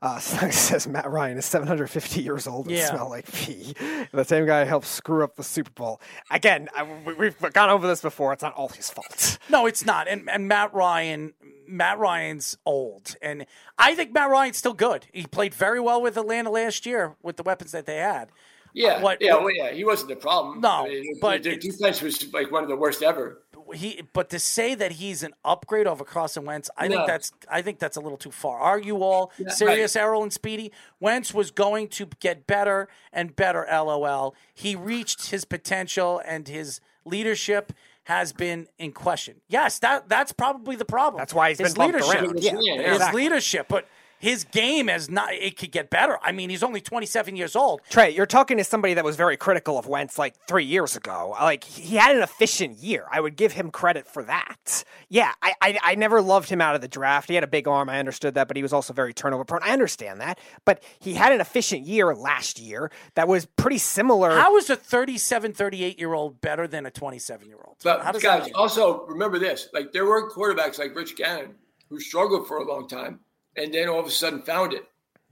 Uh, 0.03 0.19
says 0.19 0.85
Matt 0.85 1.09
Ryan 1.09 1.37
is 1.37 1.45
750 1.45 2.21
years 2.21 2.45
old 2.45 2.67
and 2.67 2.75
Yeah. 2.75 2.87
smell 2.89 3.09
like 3.09 3.31
pee. 3.31 3.73
The 4.11 4.25
same 4.25 4.45
guy 4.45 4.65
helped 4.65 4.85
screw 4.85 5.23
up 5.23 5.37
the 5.37 5.43
Super 5.43 5.71
Bowl. 5.71 6.01
Again, 6.29 6.67
I, 6.75 6.83
we- 6.83 7.13
we've 7.13 7.39
gone 7.53 7.69
over 7.69 7.87
this 7.87 8.01
before. 8.01 8.33
It's 8.33 8.43
not 8.43 8.53
all 8.55 8.67
his 8.69 8.89
fault. 8.89 9.37
No, 9.49 9.65
it's 9.65 9.85
not. 9.85 10.07
And 10.07 10.29
and 10.29 10.47
Matt 10.47 10.73
Ryan, 10.73 11.33
Matt 11.67 11.99
Ryan's 11.99 12.57
old, 12.65 13.15
and 13.21 13.45
I 13.77 13.93
think 13.95 14.13
Matt 14.13 14.29
Ryan's 14.29 14.57
still 14.57 14.73
good. 14.73 15.05
He 15.13 15.25
played 15.25 15.53
very 15.53 15.79
well 15.79 16.01
with 16.01 16.17
Atlanta 16.17 16.49
last 16.49 16.85
year 16.85 17.15
with 17.21 17.37
the 17.37 17.43
weapons 17.43 17.71
that 17.71 17.85
they 17.85 17.97
had. 17.97 18.29
Yeah, 18.73 19.01
What- 19.01 19.21
yeah, 19.21 19.33
what- 19.35 19.43
well, 19.43 19.55
yeah. 19.55 19.71
He 19.71 19.83
wasn't 19.85 20.09
the 20.09 20.15
problem. 20.15 20.61
No, 20.61 20.69
I 20.85 20.89
mean, 20.89 21.19
but 21.21 21.43
their 21.43 21.53
it's- 21.53 21.77
defense 21.77 22.01
was 22.01 22.33
like 22.33 22.51
one 22.51 22.63
of 22.63 22.69
the 22.69 22.75
worst 22.75 23.03
ever. 23.03 23.42
He, 23.75 24.03
but 24.13 24.29
to 24.29 24.39
say 24.39 24.75
that 24.75 24.93
he's 24.93 25.23
an 25.23 25.33
upgrade 25.43 25.87
over 25.87 26.03
Carson 26.03 26.45
Wentz, 26.45 26.69
I 26.77 26.87
think 26.87 27.05
that's 27.07 27.31
I 27.49 27.61
think 27.61 27.79
that's 27.79 27.97
a 27.97 28.01
little 28.01 28.17
too 28.17 28.31
far. 28.31 28.59
Are 28.59 28.79
you 28.79 29.03
all 29.03 29.31
Yeah, 29.37 29.49
serious, 29.49 29.95
Errol 29.95 30.23
and 30.23 30.31
Speedy? 30.33 30.71
Wentz 30.99 31.33
was 31.33 31.51
going 31.51 31.87
to 31.89 32.07
get 32.19 32.47
better 32.47 32.87
and 33.11 33.35
better. 33.35 33.65
LOL. 33.71 34.35
He 34.53 34.75
reached 34.75 35.29
his 35.31 35.45
potential, 35.45 36.21
and 36.25 36.47
his 36.47 36.79
leadership 37.05 37.73
has 38.05 38.33
been 38.33 38.67
in 38.77 38.91
question. 38.91 39.41
Yes, 39.47 39.79
that 39.79 40.09
that's 40.09 40.31
probably 40.31 40.75
the 40.75 40.85
problem. 40.85 41.19
That's 41.19 41.33
why 41.33 41.49
he's 41.49 41.59
his 41.59 41.73
been 41.73 41.91
bumped 41.91 42.07
leadership. 42.07 42.21
around. 42.23 42.39
Yeah, 42.43 42.57
Yeah, 42.59 42.93
his 43.07 43.13
leadership, 43.13 43.67
but 43.69 43.87
his 44.23 44.45
game 44.45 44.87
has 44.87 45.11
not. 45.11 45.33
It 45.33 45.57
could 45.57 45.73
get 45.73 45.89
better. 45.89 46.17
I 46.23 46.31
mean, 46.31 46.49
he's 46.49 46.63
only 46.63 46.79
27 46.79 47.35
years 47.35 47.57
old. 47.57 47.81
Trey, 47.89 48.11
you're 48.11 48.25
talking 48.25 48.55
to 48.55 48.63
somebody 48.63 48.93
that 48.93 49.03
was 49.03 49.17
very 49.17 49.35
critical 49.35 49.77
of 49.77 49.85
Wentz 49.85 50.17
like 50.17 50.33
three 50.47 50.63
years 50.63 50.95
ago. 50.95 51.35
Like 51.41 51.65
he 51.65 51.97
had 51.97 52.15
an 52.15 52.23
efficient 52.23 52.77
year. 52.77 53.05
I 53.11 53.19
would 53.19 53.35
give 53.35 53.51
him 53.51 53.69
credit 53.69 54.07
for 54.07 54.23
that. 54.23 54.85
Yeah, 55.09 55.33
I, 55.41 55.55
I 55.61 55.79
I 55.83 55.95
never 55.95 56.21
loved 56.21 56.47
him 56.47 56.61
out 56.61 56.73
of 56.73 56.79
the 56.79 56.87
draft. 56.87 57.27
He 57.27 57.35
had 57.35 57.43
a 57.43 57.47
big 57.47 57.67
arm. 57.67 57.89
I 57.89 57.99
understood 57.99 58.35
that, 58.35 58.47
but 58.47 58.55
he 58.55 58.63
was 58.63 58.71
also 58.71 58.93
very 58.93 59.13
turnover 59.13 59.43
prone. 59.43 59.59
I 59.61 59.71
understand 59.71 60.21
that, 60.21 60.39
but 60.63 60.81
he 60.99 61.15
had 61.15 61.33
an 61.33 61.41
efficient 61.41 61.85
year 61.85 62.15
last 62.15 62.61
year 62.61 62.91
that 63.15 63.27
was 63.27 63.45
pretty 63.45 63.77
similar. 63.77 64.31
How 64.31 64.55
is 64.55 64.69
a 64.69 64.77
37, 64.77 65.51
38 65.51 65.99
year 65.99 66.13
old 66.13 66.39
better 66.39 66.65
than 66.65 66.85
a 66.85 66.91
27 66.91 67.45
year 67.45 67.59
old? 67.61 67.75
But 67.83 68.01
How 68.01 68.13
does 68.13 68.23
guys, 68.23 68.49
also 68.55 69.05
remember 69.07 69.37
this: 69.37 69.67
like 69.73 69.91
there 69.91 70.05
were 70.05 70.31
quarterbacks 70.31 70.79
like 70.79 70.95
Rich 70.95 71.17
Gannon 71.17 71.55
who 71.89 71.99
struggled 71.99 72.47
for 72.47 72.55
a 72.55 72.63
long 72.63 72.87
time, 72.87 73.19
and 73.55 73.73
then 73.73 73.87
all 73.89 73.99
of 73.99 74.07
a 74.07 74.11
sudden 74.11 74.41
found 74.41 74.73
it 74.73 74.85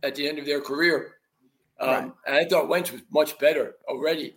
at 0.03 0.15
the 0.15 0.27
end 0.27 0.39
of 0.39 0.45
their 0.45 0.61
career. 0.61 1.15
Um, 1.79 2.13
And 2.25 2.35
I 2.35 2.45
thought 2.45 2.67
Wentz 2.69 2.91
was 2.91 3.01
much 3.11 3.39
better 3.39 3.75
already 3.87 4.35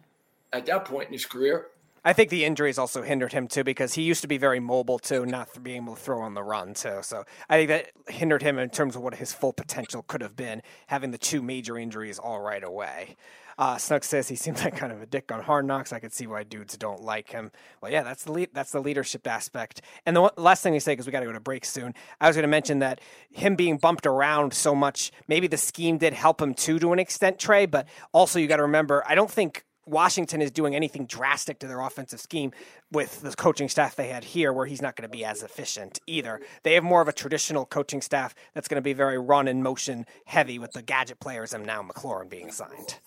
at 0.53 0.67
that 0.67 0.85
point 0.87 1.09
in 1.09 1.13
his 1.13 1.27
career. 1.27 1.67
I 2.07 2.13
think 2.13 2.29
the 2.29 2.45
injuries 2.45 2.79
also 2.79 3.03
hindered 3.03 3.33
him 3.33 3.49
too 3.49 3.65
because 3.65 3.95
he 3.95 4.03
used 4.03 4.21
to 4.21 4.29
be 4.29 4.37
very 4.37 4.61
mobile 4.61 4.99
too, 4.99 5.25
not 5.25 5.49
being 5.63 5.85
able 5.85 5.95
to 5.95 6.01
throw 6.01 6.21
on 6.21 6.35
the 6.35 6.43
run 6.43 6.75
too. 6.75 6.99
So 7.01 7.25
I 7.49 7.57
think 7.57 7.69
that 7.69 8.13
hindered 8.13 8.43
him 8.43 8.59
in 8.59 8.69
terms 8.69 8.95
of 8.95 9.03
what 9.03 9.15
his 9.15 9.33
full 9.33 9.55
potential 9.55 10.03
could 10.03 10.21
have 10.21 10.37
been, 10.37 10.61
having 10.89 11.13
the 11.13 11.19
two 11.19 11.41
major 11.41 11.79
injuries 11.79 12.19
all 12.19 12.41
right 12.41 12.63
away. 12.63 13.17
Uh, 13.59 13.79
says 13.79 14.29
he 14.29 14.37
seems 14.37 14.61
like 14.65 14.77
kind 14.77 14.93
of 14.93 15.03
a 15.03 15.07
dick 15.07 15.31
on 15.33 15.43
Hard 15.43 15.67
Knocks. 15.67 15.93
I 15.93 15.99
could 15.99 16.13
see 16.13 16.27
why 16.27 16.43
dudes 16.43 16.77
don't 16.77 17.03
like 17.03 17.31
him. 17.31 17.51
Well, 17.81 17.93
yeah, 17.93 18.03
that's 18.03 18.25
the 18.25 18.33
lead, 18.33 18.51
that's 18.53 18.73
the 18.73 18.81
leadership 18.81 19.27
aspect. 19.27 19.81
And 20.07 20.17
the 20.17 20.23
one, 20.23 20.33
last 20.37 20.63
thing 20.63 20.73
we 20.73 20.81
say 20.81 20.93
because 20.93 21.07
we 21.07 21.13
got 21.13 21.21
to 21.21 21.27
go 21.27 21.33
to 21.33 21.41
break 21.41 21.65
soon. 21.65 21.95
I 22.21 22.27
was 22.27 22.37
going 22.37 22.43
to 22.43 22.49
mention 22.49 22.81
that 22.81 23.01
him 23.31 23.57
being 23.57 23.77
bumped 23.77 24.07
around 24.07 24.55
so 24.55 24.75
much, 24.75 25.13
maybe 25.29 25.47
the 25.47 25.57
scheme 25.57 25.99
did 25.99 26.13
help 26.13 26.41
him 26.41 26.55
too 26.55 26.79
to 26.79 26.93
an 26.93 26.99
extent, 26.99 27.39
Trey. 27.39 27.67
But 27.67 27.89
also 28.13 28.39
you 28.39 28.47
got 28.47 28.57
to 28.57 28.63
remember, 28.63 29.05
I 29.07 29.15
don't 29.15 29.31
think 29.31 29.65
Washington 29.87 30.41
is 30.41 30.51
doing 30.51 30.75
anything 30.75 31.07
drastic 31.07 31.59
to 31.59 31.67
their 31.67 31.81
offensive 31.81 32.21
scheme 32.21 32.53
with 32.91 33.21
the 33.21 33.35
coaching 33.37 33.69
staff 33.69 33.97
they 33.97 34.09
had 34.09 34.25
here, 34.25 34.53
where 34.53 34.67
he's 34.67 34.81
not 34.81 34.97
going 34.97 35.09
to 35.09 35.15
be 35.15 35.25
as 35.25 35.43
efficient 35.43 35.99
either. 36.07 36.41
They 36.63 36.75
have 36.75 36.85
more 36.85 37.03
of 37.03 37.09
a 37.09 37.13
traditional 37.13 37.67
coaching 37.67 38.01
staff 38.01 38.35
that's 38.55 38.69
going 38.69 38.77
to 38.77 38.83
be 38.83 38.95
very 38.95 39.19
run 39.19 39.49
and 39.49 39.63
motion 39.63 40.07
heavy 40.27 40.59
with 40.59 40.73
the 40.73 40.83
gadget 40.83 41.21
players 41.21 41.53
and 41.53 41.67
now 41.67 41.83
McLaurin 41.83 42.31
being 42.31 42.51
signed. 42.51 42.99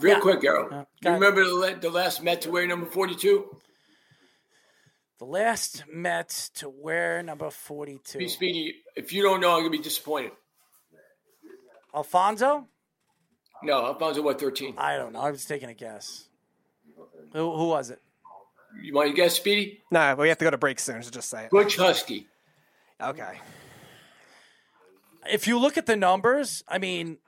Real 0.00 0.20
quick, 0.20 0.42
Errol. 0.44 0.68
Uh, 0.72 0.84
go 1.02 1.08
you 1.08 1.14
remember 1.14 1.44
the, 1.44 1.78
the 1.80 1.90
last 1.90 2.22
Met 2.22 2.42
to 2.42 2.50
wear 2.50 2.66
number 2.66 2.86
forty-two? 2.86 3.56
The 5.18 5.24
last 5.26 5.84
Met 5.92 6.30
to 6.54 6.68
wear 6.68 7.22
number 7.22 7.46
Be 7.46 7.52
42. 7.52 8.28
Speedy. 8.28 8.74
If 8.96 9.12
you 9.12 9.22
don't 9.22 9.40
know, 9.40 9.52
I'm 9.52 9.60
gonna 9.60 9.70
be 9.70 9.78
disappointed. 9.78 10.32
Alfonso? 11.94 12.66
No, 13.62 13.84
Alfonso 13.86 14.22
what 14.22 14.40
thirteen? 14.40 14.74
I 14.78 14.96
don't 14.96 15.12
know. 15.12 15.20
I 15.20 15.30
was 15.30 15.44
taking 15.44 15.68
a 15.68 15.74
guess. 15.74 16.28
Who, 17.32 17.54
who 17.56 17.68
was 17.68 17.90
it? 17.90 18.00
You 18.82 18.94
want 18.94 19.10
to 19.10 19.14
guess, 19.14 19.34
Speedy? 19.34 19.82
No, 19.90 20.14
we 20.16 20.28
have 20.28 20.38
to 20.38 20.44
go 20.44 20.50
to 20.50 20.58
break 20.58 20.78
soon, 20.78 21.02
so 21.02 21.10
just 21.10 21.28
say 21.28 21.44
it. 21.44 21.50
Butch 21.50 21.76
Huskey. 21.76 22.26
Okay. 23.00 23.40
If 25.30 25.46
you 25.46 25.58
look 25.58 25.76
at 25.76 25.86
the 25.86 25.96
numbers, 25.96 26.64
I 26.68 26.78
mean, 26.78 27.18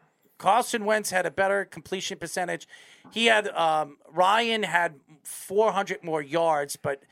Carson 0.42 0.84
Wentz 0.84 1.10
had 1.10 1.24
a 1.24 1.30
better 1.30 1.64
completion 1.64 2.18
percentage. 2.18 2.66
He 3.12 3.26
had 3.26 3.46
um, 3.50 3.98
Ryan 4.12 4.64
had 4.64 4.96
400 5.22 6.02
more 6.02 6.20
yards, 6.20 6.74
but 6.74 7.04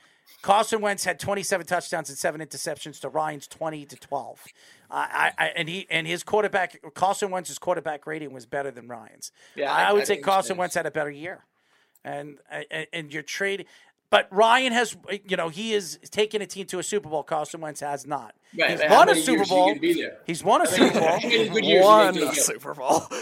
Carson 0.42 0.80
Wentz 0.80 1.04
had 1.04 1.20
27 1.20 1.64
touchdowns 1.64 2.08
and 2.08 2.18
seven 2.18 2.40
interceptions 2.40 3.00
to 3.02 3.08
Ryan's 3.08 3.46
20 3.46 3.86
to 3.86 3.96
12. 3.96 4.44
I, 4.90 5.30
I, 5.38 5.46
and 5.54 5.68
he 5.68 5.86
and 5.88 6.08
his 6.08 6.24
quarterback 6.24 6.80
Carson 6.94 7.30
Wentz's 7.30 7.60
quarterback 7.60 8.04
rating 8.04 8.32
was 8.32 8.46
better 8.46 8.72
than 8.72 8.88
Ryan's. 8.88 9.30
Yeah, 9.54 9.72
I, 9.72 9.84
I- 9.84 9.92
would 9.92 10.08
say 10.08 10.16
Carson 10.16 10.56
so. 10.56 10.58
Wentz 10.58 10.74
had 10.74 10.86
a 10.86 10.90
better 10.90 11.10
year, 11.10 11.44
and 12.04 12.38
and, 12.50 12.86
and 12.92 13.12
you're 13.14 13.22
trading. 13.22 13.66
But 14.10 14.26
Ryan 14.32 14.72
has, 14.72 14.96
you 15.28 15.36
know, 15.36 15.50
he 15.50 15.72
is 15.72 16.00
taking 16.10 16.42
a 16.42 16.46
team 16.46 16.66
to 16.66 16.80
a 16.80 16.82
Super 16.82 17.08
Bowl. 17.08 17.22
Carson 17.22 17.60
Wentz 17.60 17.78
has 17.78 18.08
not. 18.08 18.34
Right, 18.58 18.70
He's 18.70 18.80
but 18.80 18.88
how 18.88 18.96
won 18.96 19.08
a 19.10 19.14
Super 19.14 19.30
years 19.32 19.40
is 19.42 19.48
he 19.48 19.54
Bowl. 19.54 19.66
gonna 19.68 19.80
be 19.80 19.92
there? 19.94 20.18
He's 20.26 20.42
won 20.44 20.62
a 20.62 20.66
Super 20.66 20.98
Bowl. 21.00 21.08
how 21.20 21.28
many 21.28 21.48
good 21.48 21.64
years 21.64 21.84
One 21.84 22.06
you 22.06 22.12
think 22.12 22.24
they'll 22.24 22.34
get? 22.34 22.44
Super 22.44 22.74
Bowl. 22.74 23.02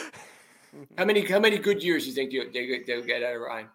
How 0.97 1.05
many 1.07 1.27
how 1.27 1.41
many 1.41 1.59
good 1.59 1.83
years 1.83 2.05
do 2.05 2.11
you 2.11 2.15
think 2.15 2.31
you- 2.33 2.51
they, 2.53 2.83
they'll 2.87 3.03
get 3.05 3.23
out 3.23 3.35
of 3.35 3.41
Ryan? 3.41 3.67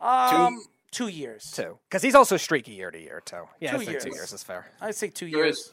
Um, 0.00 0.64
two 0.90 1.08
years. 1.08 1.50
Two. 1.52 1.78
Because 1.88 2.02
he's 2.02 2.14
also 2.14 2.36
streaky 2.36 2.72
year 2.72 2.90
to 2.90 2.98
year, 3.00 3.22
too. 3.24 3.44
Yeah, 3.60 3.70
Two 3.72 3.76
I 3.76 3.78
think 3.84 3.86
two 4.00 4.08
years. 4.08 4.16
years 4.16 4.32
is 4.32 4.42
fair. 4.42 4.66
I'd 4.80 4.94
say 4.96 5.08
two 5.08 5.30
There 5.30 5.44
years. 5.44 5.58
is. 5.58 5.72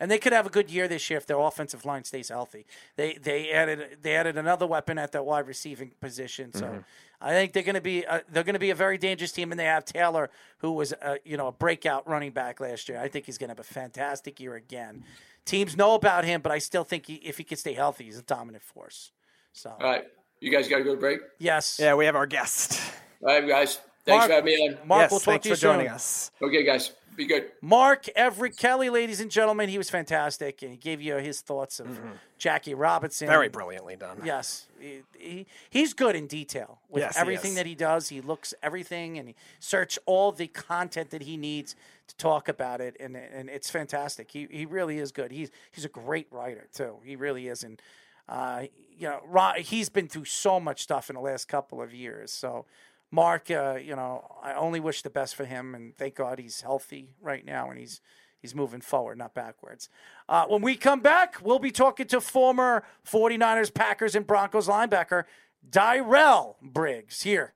And 0.00 0.10
they 0.10 0.18
could 0.18 0.32
have 0.32 0.46
a 0.46 0.50
good 0.50 0.70
year 0.70 0.88
this 0.88 1.08
year 1.10 1.18
if 1.18 1.26
their 1.26 1.38
offensive 1.38 1.84
line 1.84 2.04
stays 2.04 2.28
healthy. 2.30 2.66
They 2.96 3.14
they 3.14 3.50
added 3.52 3.98
they 4.02 4.16
added 4.16 4.36
another 4.36 4.66
weapon 4.66 4.98
at 4.98 5.12
that 5.12 5.24
wide 5.24 5.46
receiving 5.46 5.92
position, 6.00 6.52
so 6.52 6.64
Mm-hmm. 6.66 6.78
I 7.22 7.30
think 7.30 7.52
they're 7.52 7.62
going 7.62 7.76
to 7.76 7.80
be 7.80 8.04
uh, 8.04 8.20
they're 8.30 8.44
going 8.44 8.54
to 8.54 8.60
be 8.60 8.70
a 8.70 8.74
very 8.74 8.98
dangerous 8.98 9.32
team. 9.32 9.52
And 9.52 9.58
they 9.58 9.64
have 9.64 9.84
Taylor, 9.84 10.30
who 10.58 10.72
was 10.72 10.92
uh, 10.92 11.16
you 11.24 11.36
know 11.36 11.46
a 11.46 11.52
breakout 11.52 12.08
running 12.08 12.32
back 12.32 12.60
last 12.60 12.88
year. 12.88 13.00
I 13.00 13.08
think 13.08 13.26
he's 13.26 13.38
going 13.38 13.48
to 13.48 13.52
have 13.52 13.60
a 13.60 13.62
fantastic 13.62 14.40
year 14.40 14.54
again. 14.54 15.04
Teams 15.44 15.76
know 15.76 15.94
about 15.94 16.24
him, 16.24 16.40
but 16.40 16.52
I 16.52 16.58
still 16.58 16.84
think 16.84 17.06
he, 17.06 17.14
if 17.14 17.38
he 17.38 17.44
can 17.44 17.56
stay 17.56 17.72
healthy, 17.72 18.04
he's 18.04 18.18
a 18.18 18.22
dominant 18.22 18.62
force. 18.62 19.12
So 19.52 19.70
All 19.70 19.90
right, 19.90 20.04
you 20.40 20.50
guys 20.50 20.68
got 20.68 20.78
to 20.78 20.84
go 20.84 20.94
to 20.94 21.00
break. 21.00 21.20
yes, 21.38 21.78
Yeah, 21.80 21.94
we 21.94 22.04
have 22.06 22.16
our 22.16 22.26
guest. 22.26 22.80
All 23.22 23.28
right, 23.28 23.46
guys. 23.46 23.80
Thanks 24.04 24.22
Mark- 24.22 24.28
for 24.28 24.34
having 24.34 24.54
me 24.54 24.68
on. 24.68 24.88
Mark, 24.88 25.00
yes, 25.02 25.10
we'll 25.10 25.20
talk 25.20 25.42
to 25.42 25.48
you 25.48 25.54
for 25.54 25.60
joining 25.60 25.88
us. 25.88 26.30
Okay, 26.40 26.64
guys. 26.64 26.92
Be 27.14 27.26
good. 27.26 27.52
Mark 27.60 28.08
Everett 28.16 28.56
Kelly, 28.56 28.88
ladies 28.88 29.20
and 29.20 29.30
gentlemen, 29.30 29.68
he 29.68 29.76
was 29.76 29.90
fantastic, 29.90 30.62
and 30.62 30.70
he 30.70 30.78
gave 30.78 31.02
you 31.02 31.16
his 31.16 31.42
thoughts 31.42 31.78
of 31.78 32.00
Jackie 32.38 32.72
Robinson. 32.72 33.28
Very 33.28 33.50
brilliantly 33.50 33.96
done. 33.96 34.22
Yes, 34.24 34.66
he, 34.80 35.02
he, 35.18 35.46
he's 35.68 35.92
good 35.92 36.16
in 36.16 36.26
detail 36.26 36.78
with 36.88 37.02
Yes, 37.02 37.18
everything 37.18 37.50
is. 37.50 37.56
that 37.56 37.66
he 37.66 37.74
does. 37.74 38.08
He 38.08 38.22
looks 38.22 38.54
everything 38.62 39.18
and 39.18 39.28
he 39.28 39.34
search 39.60 39.98
all 40.06 40.32
the 40.32 40.46
content 40.46 41.10
that 41.10 41.22
he 41.22 41.36
needs 41.36 41.76
to 42.08 42.16
talk 42.16 42.48
about 42.48 42.80
it, 42.80 42.96
and 42.98 43.14
and 43.14 43.50
it's 43.50 43.68
fantastic. 43.68 44.30
He 44.30 44.48
he 44.50 44.64
really 44.64 44.98
is 44.98 45.12
good. 45.12 45.32
He's 45.32 45.50
he's 45.70 45.84
a 45.84 45.90
great 45.90 46.28
writer 46.30 46.66
too. 46.72 46.96
He 47.04 47.16
really 47.16 47.48
is, 47.48 47.62
and 47.62 47.80
uh, 48.26 48.62
you 48.98 49.06
know, 49.06 49.20
Ron, 49.26 49.60
he's 49.60 49.90
been 49.90 50.08
through 50.08 50.24
so 50.24 50.58
much 50.58 50.82
stuff 50.82 51.10
in 51.10 51.14
the 51.14 51.22
last 51.22 51.46
couple 51.46 51.82
of 51.82 51.92
years. 51.92 52.32
So. 52.32 52.64
Mark, 53.14 53.50
uh, 53.50 53.74
you 53.74 53.94
know, 53.94 54.24
I 54.42 54.54
only 54.54 54.80
wish 54.80 55.02
the 55.02 55.10
best 55.10 55.36
for 55.36 55.44
him, 55.44 55.74
and 55.74 55.94
thank 55.94 56.14
God 56.14 56.38
he's 56.38 56.62
healthy 56.62 57.10
right 57.20 57.44
now, 57.44 57.68
and 57.68 57.78
he's 57.78 58.00
he's 58.40 58.54
moving 58.54 58.80
forward, 58.80 59.18
not 59.18 59.34
backwards. 59.34 59.90
Uh, 60.28 60.46
when 60.46 60.62
we 60.62 60.74
come 60.76 61.00
back, 61.00 61.36
we'll 61.42 61.58
be 61.58 61.70
talking 61.70 62.06
to 62.06 62.20
former 62.22 62.82
49ers, 63.06 63.72
Packers, 63.72 64.16
and 64.16 64.26
Broncos 64.26 64.66
linebacker 64.66 65.24
Dyrell 65.68 66.56
Briggs 66.62 67.22
here 67.22 67.52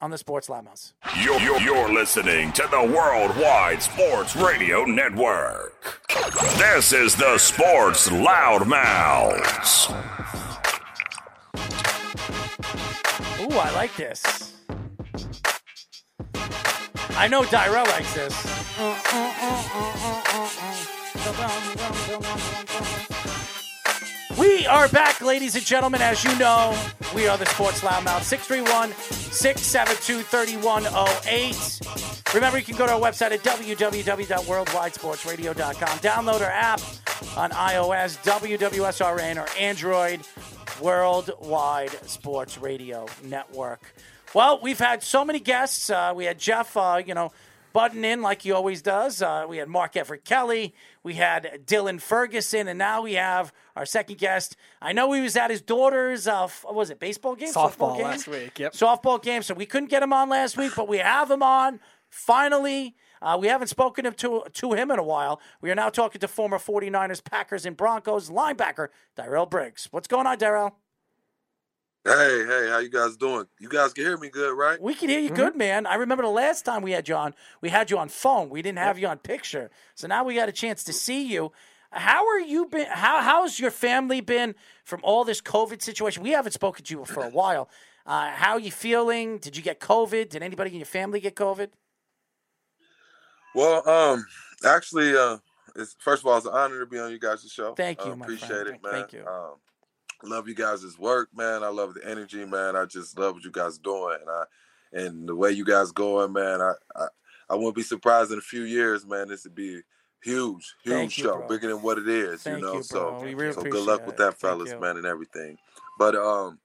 on 0.00 0.10
the 0.10 0.18
Sports 0.18 0.48
Loudmouths. 0.48 0.94
You're, 1.22 1.38
you're, 1.40 1.60
you're 1.60 1.92
listening 1.92 2.52
to 2.52 2.66
the 2.70 2.82
Worldwide 2.82 3.82
Sports 3.82 4.34
Radio 4.34 4.84
Network. 4.86 6.02
This 6.56 6.92
is 6.92 7.14
the 7.14 7.36
Sports 7.38 8.08
Loudmouths. 8.08 9.90
Ooh, 13.40 13.58
I 13.58 13.70
like 13.74 13.94
this. 13.96 14.54
I 17.16 17.28
know 17.28 17.42
Dyrell 17.42 17.86
likes 17.86 18.12
this. 18.14 18.34
We 24.38 24.66
are 24.66 24.88
back, 24.88 25.20
ladies 25.20 25.54
and 25.54 25.64
gentlemen. 25.64 26.02
As 26.02 26.24
you 26.24 26.36
know, 26.38 26.76
we 27.14 27.28
are 27.28 27.38
the 27.38 27.46
Sports 27.46 27.82
Loudmouth 27.82 28.22
631 28.22 28.90
672 28.92 30.22
3108. 30.22 31.80
Remember, 32.34 32.58
you 32.58 32.64
can 32.64 32.76
go 32.76 32.84
to 32.86 32.94
our 32.94 33.00
website 33.00 33.30
at 33.30 33.44
www.worldwidesportsradio.com. 33.44 35.98
Download 35.98 36.40
our 36.40 36.50
app 36.50 36.80
on 37.36 37.50
iOS, 37.50 38.16
WWSRN, 38.24 39.36
or 39.36 39.46
Android 39.56 40.22
Worldwide 40.80 41.92
Sports 42.08 42.58
Radio 42.58 43.06
Network. 43.22 43.94
Well, 44.34 44.58
we've 44.60 44.80
had 44.80 45.04
so 45.04 45.24
many 45.24 45.38
guests. 45.38 45.90
Uh, 45.90 46.12
we 46.14 46.24
had 46.24 46.38
Jeff, 46.38 46.76
uh, 46.76 47.00
you 47.04 47.14
know, 47.14 47.30
button 47.72 48.04
in 48.04 48.20
like 48.20 48.42
he 48.42 48.50
always 48.50 48.82
does. 48.82 49.22
Uh, 49.22 49.46
we 49.48 49.58
had 49.58 49.68
Mark 49.68 49.96
Everett 49.96 50.24
Kelly. 50.24 50.74
We 51.04 51.14
had 51.14 51.62
Dylan 51.66 52.00
Ferguson, 52.00 52.66
and 52.66 52.76
now 52.76 53.02
we 53.02 53.14
have 53.14 53.52
our 53.76 53.86
second 53.86 54.18
guest. 54.18 54.56
I 54.82 54.92
know 54.92 55.12
he 55.12 55.20
was 55.20 55.36
at 55.36 55.50
his 55.50 55.62
daughter's, 55.62 56.26
uh, 56.26 56.44
f- 56.44 56.64
was 56.68 56.90
it, 56.90 56.98
baseball 56.98 57.36
game? 57.36 57.52
Softball 57.52 57.96
game? 57.96 58.06
last 58.06 58.26
week, 58.26 58.58
yep. 58.58 58.72
Softball 58.72 59.22
game. 59.22 59.42
So 59.42 59.54
we 59.54 59.66
couldn't 59.66 59.88
get 59.88 60.02
him 60.02 60.12
on 60.12 60.28
last 60.28 60.56
week, 60.56 60.72
but 60.74 60.88
we 60.88 60.98
have 60.98 61.30
him 61.30 61.42
on 61.42 61.78
finally. 62.08 62.96
Uh, 63.22 63.38
we 63.40 63.46
haven't 63.46 63.68
spoken 63.68 64.12
to, 64.12 64.42
to 64.52 64.72
him 64.72 64.90
in 64.90 64.98
a 64.98 65.02
while. 65.02 65.40
We 65.60 65.70
are 65.70 65.74
now 65.74 65.90
talking 65.90 66.20
to 66.20 66.28
former 66.28 66.58
49ers, 66.58 67.22
Packers, 67.24 67.64
and 67.64 67.76
Broncos 67.76 68.30
linebacker, 68.30 68.88
Darrell 69.16 69.46
Briggs. 69.46 69.88
What's 69.92 70.08
going 70.08 70.26
on, 70.26 70.38
Darrell? 70.38 70.76
Hey, 72.06 72.44
hey, 72.46 72.68
how 72.68 72.78
you 72.80 72.90
guys 72.90 73.16
doing? 73.16 73.46
You 73.58 73.70
guys 73.70 73.94
can 73.94 74.04
hear 74.04 74.18
me 74.18 74.28
good, 74.28 74.52
right? 74.52 74.78
We 74.80 74.94
can 74.94 75.08
hear 75.08 75.20
you 75.20 75.30
good, 75.30 75.56
man. 75.56 75.86
I 75.86 75.94
remember 75.94 76.22
the 76.22 76.28
last 76.28 76.62
time 76.66 76.82
we 76.82 76.90
had 76.90 77.08
you 77.08 77.14
on, 77.14 77.34
we 77.62 77.70
had 77.70 77.90
you 77.90 77.96
on 77.96 78.10
phone. 78.10 78.50
We 78.50 78.60
didn't 78.60 78.78
have 78.78 78.98
you 78.98 79.06
on 79.08 79.16
picture. 79.18 79.70
So 79.94 80.06
now 80.06 80.22
we 80.22 80.34
got 80.34 80.50
a 80.50 80.52
chance 80.52 80.84
to 80.84 80.92
see 80.92 81.26
you. 81.26 81.50
How 81.90 82.26
are 82.28 82.40
you 82.40 82.66
been? 82.66 82.86
How 82.90 83.22
how's 83.22 83.58
your 83.58 83.70
family 83.70 84.20
been 84.20 84.54
from 84.84 85.00
all 85.02 85.24
this 85.24 85.40
COVID 85.40 85.80
situation? 85.80 86.22
We 86.22 86.30
haven't 86.30 86.52
spoken 86.52 86.84
to 86.84 86.94
you 86.94 87.04
for 87.06 87.24
a 87.24 87.30
while. 87.40 87.70
Uh, 88.04 88.32
how 88.32 88.52
are 88.52 88.60
you 88.60 88.72
feeling? 88.72 89.38
Did 89.38 89.56
you 89.56 89.62
get 89.62 89.80
COVID? 89.80 90.28
Did 90.28 90.42
anybody 90.42 90.72
in 90.72 90.76
your 90.76 90.84
family 90.86 91.20
get 91.20 91.36
COVID? 91.36 91.68
Well, 93.54 93.88
um, 93.88 94.26
actually, 94.66 95.16
uh, 95.16 95.38
it's 95.74 95.96
first 96.00 96.22
of 96.22 96.26
all, 96.26 96.36
it's 96.36 96.46
an 96.46 96.52
honor 96.52 96.80
to 96.80 96.86
be 96.86 96.98
on 96.98 97.12
you 97.12 97.18
guys' 97.18 97.50
show. 97.50 97.72
Thank 97.74 98.04
you, 98.04 98.12
Uh, 98.12 98.16
my 98.16 98.24
appreciate 98.26 98.48
friend. 98.48 98.68
it, 98.68 98.82
man. 98.82 98.92
Thank 98.92 99.12
you. 99.14 99.26
Um, 99.26 99.54
love 100.26 100.48
you 100.48 100.54
guys' 100.54 100.98
work, 100.98 101.28
man. 101.34 101.62
I 101.62 101.68
love 101.68 101.94
the 101.94 102.08
energy, 102.08 102.44
man. 102.44 102.76
I 102.76 102.84
just 102.84 103.18
love 103.18 103.34
what 103.34 103.44
you 103.44 103.50
guys 103.50 103.78
doing, 103.78 104.18
and 104.20 104.30
I 104.30 104.44
and 104.92 105.28
the 105.28 105.34
way 105.34 105.50
you 105.52 105.64
guys 105.64 105.92
going, 105.92 106.32
man. 106.32 106.60
I 106.60 106.72
I, 106.96 107.06
I 107.50 107.54
wouldn't 107.54 107.76
be 107.76 107.82
surprised 107.82 108.32
in 108.32 108.38
a 108.38 108.42
few 108.42 108.62
years, 108.62 109.06
man. 109.06 109.28
This 109.28 109.44
would 109.44 109.54
be 109.54 109.82
huge, 110.22 110.74
huge 110.82 111.18
you, 111.18 111.24
show, 111.24 111.38
bro. 111.38 111.48
bigger 111.48 111.68
than 111.68 111.82
what 111.82 111.98
it 111.98 112.08
is, 112.08 112.42
Thank 112.42 112.58
you 112.58 112.64
know. 112.64 112.74
you, 112.74 112.82
so, 112.82 113.20
really 113.22 113.52
so 113.52 113.62
good 113.62 113.86
luck 113.86 114.06
with 114.06 114.16
that, 114.16 114.40
fellas, 114.40 114.74
man, 114.80 114.96
and 114.96 115.06
everything. 115.06 115.58
But 115.98 116.16
um, 116.16 116.58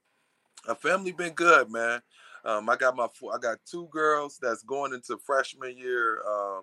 our 0.66 0.74
family 0.74 1.12
been 1.12 1.34
good, 1.34 1.70
man. 1.70 2.00
Um, 2.44 2.68
I 2.70 2.76
got 2.76 2.96
my 2.96 3.06
four, 3.12 3.34
I 3.34 3.38
got 3.38 3.58
two 3.70 3.88
girls 3.90 4.38
that's 4.40 4.62
going 4.62 4.94
into 4.94 5.18
freshman 5.18 5.76
year 5.76 6.22
um, 6.26 6.62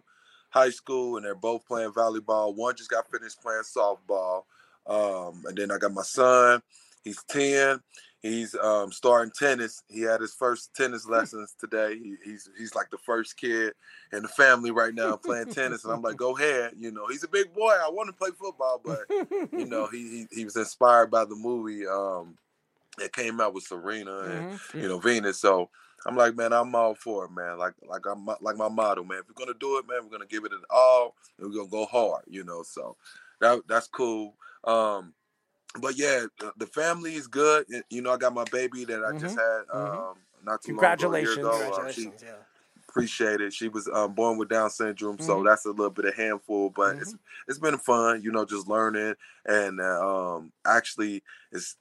high 0.49 0.71
school, 0.71 1.17
and 1.17 1.25
they're 1.25 1.35
both 1.35 1.65
playing 1.67 1.91
volleyball. 1.91 2.55
One 2.55 2.75
just 2.75 2.89
got 2.89 3.09
finished 3.11 3.41
playing 3.41 3.61
softball, 3.61 4.43
um, 4.87 5.43
and 5.45 5.55
then 5.55 5.71
I 5.71 5.77
got 5.77 5.93
my 5.93 6.01
son. 6.01 6.61
He's 7.07 7.23
ten. 7.29 7.79
He's 8.21 8.55
um, 8.55 8.91
starting 8.91 9.31
tennis. 9.31 9.83
He 9.87 10.01
had 10.01 10.19
his 10.19 10.33
first 10.33 10.75
tennis 10.75 11.07
lessons 11.07 11.55
today. 11.59 11.97
He, 11.97 12.15
he's 12.25 12.49
he's 12.57 12.75
like 12.75 12.89
the 12.89 12.97
first 12.97 13.37
kid 13.37 13.73
in 14.11 14.23
the 14.23 14.27
family 14.27 14.71
right 14.71 14.93
now 14.93 15.15
playing 15.15 15.51
tennis, 15.53 15.83
and 15.83 15.93
I'm 15.93 16.01
like, 16.01 16.17
go 16.17 16.35
ahead. 16.35 16.73
You 16.77 16.91
know, 16.91 17.07
he's 17.07 17.23
a 17.23 17.27
big 17.29 17.53
boy. 17.53 17.71
I 17.71 17.89
want 17.89 18.09
to 18.09 18.13
play 18.13 18.29
football, 18.37 18.81
but 18.83 19.01
you 19.53 19.65
know, 19.65 19.87
he 19.87 20.25
he, 20.31 20.37
he 20.39 20.45
was 20.45 20.55
inspired 20.57 21.09
by 21.11 21.25
the 21.25 21.35
movie 21.35 21.87
um, 21.87 22.37
that 22.97 23.13
came 23.13 23.39
out 23.39 23.53
with 23.53 23.63
Serena 23.63 24.19
and 24.19 24.45
Mm-hmm. 24.59 24.79
you 24.79 24.87
know 24.87 24.99
Venus. 24.99 25.39
So 25.39 25.69
I'm 26.05 26.15
like, 26.17 26.35
man, 26.35 26.53
I'm 26.53 26.73
all 26.75 26.95
for 26.95 27.25
it, 27.25 27.31
man. 27.31 27.57
Like 27.57 27.75
like 27.87 28.05
I'm 28.05 28.25
like 28.25 28.57
my 28.57 28.67
motto, 28.67 29.03
man. 29.03 29.19
If 29.19 29.25
we're 29.29 29.45
gonna 29.45 29.57
do 29.59 29.77
it, 29.77 29.87
man, 29.87 29.99
we're 30.03 30.11
gonna 30.11 30.25
give 30.25 30.43
it 30.43 30.51
an 30.51 30.63
all, 30.69 31.15
and 31.37 31.47
we're 31.47 31.55
gonna 31.55 31.69
go 31.69 31.85
hard. 31.85 32.23
You 32.27 32.43
know, 32.43 32.63
so 32.63 32.97
that 33.39 33.61
that's 33.67 33.87
cool. 33.87 34.33
Um, 34.63 35.13
but 35.81 35.97
yeah, 35.97 36.25
the, 36.39 36.53
the 36.57 36.67
family 36.67 37.15
is 37.15 37.27
good. 37.27 37.65
You 37.89 38.01
know, 38.01 38.13
I 38.13 38.17
got 38.17 38.33
my 38.33 38.45
baby 38.51 38.85
that 38.85 39.03
I 39.05 39.13
just 39.19 39.35
had 39.37 39.61
um, 39.73 40.15
not 40.43 40.61
too 40.63 40.75
long 40.75 40.93
ago, 40.93 41.07
Congratulations. 41.07 41.45
Uh, 41.45 41.87
she- 41.89 42.01
Congratulations, 42.01 42.23
yeah. 42.23 42.43
appreciate 42.89 43.41
it. 43.41 43.53
She 43.53 43.69
was 43.69 43.89
um, 43.93 44.13
born 44.13 44.37
with 44.37 44.49
Down 44.49 44.69
syndrome, 44.71 45.19
so 45.19 45.41
Mhm. 45.41 45.45
that's 45.45 45.65
a 45.65 45.71
little 45.71 45.91
bit 45.91 46.05
of 46.05 46.15
handful. 46.15 46.71
But 46.71 46.97
it's 47.01 47.15
it's 47.47 47.59
been 47.59 47.77
fun, 47.79 48.21
you 48.23 48.31
know, 48.31 48.45
just 48.45 48.67
learning 48.67 49.15
and 49.45 49.81
uh, 49.81 50.35
um, 50.37 50.53
actually 50.65 51.23
it's 51.51 51.77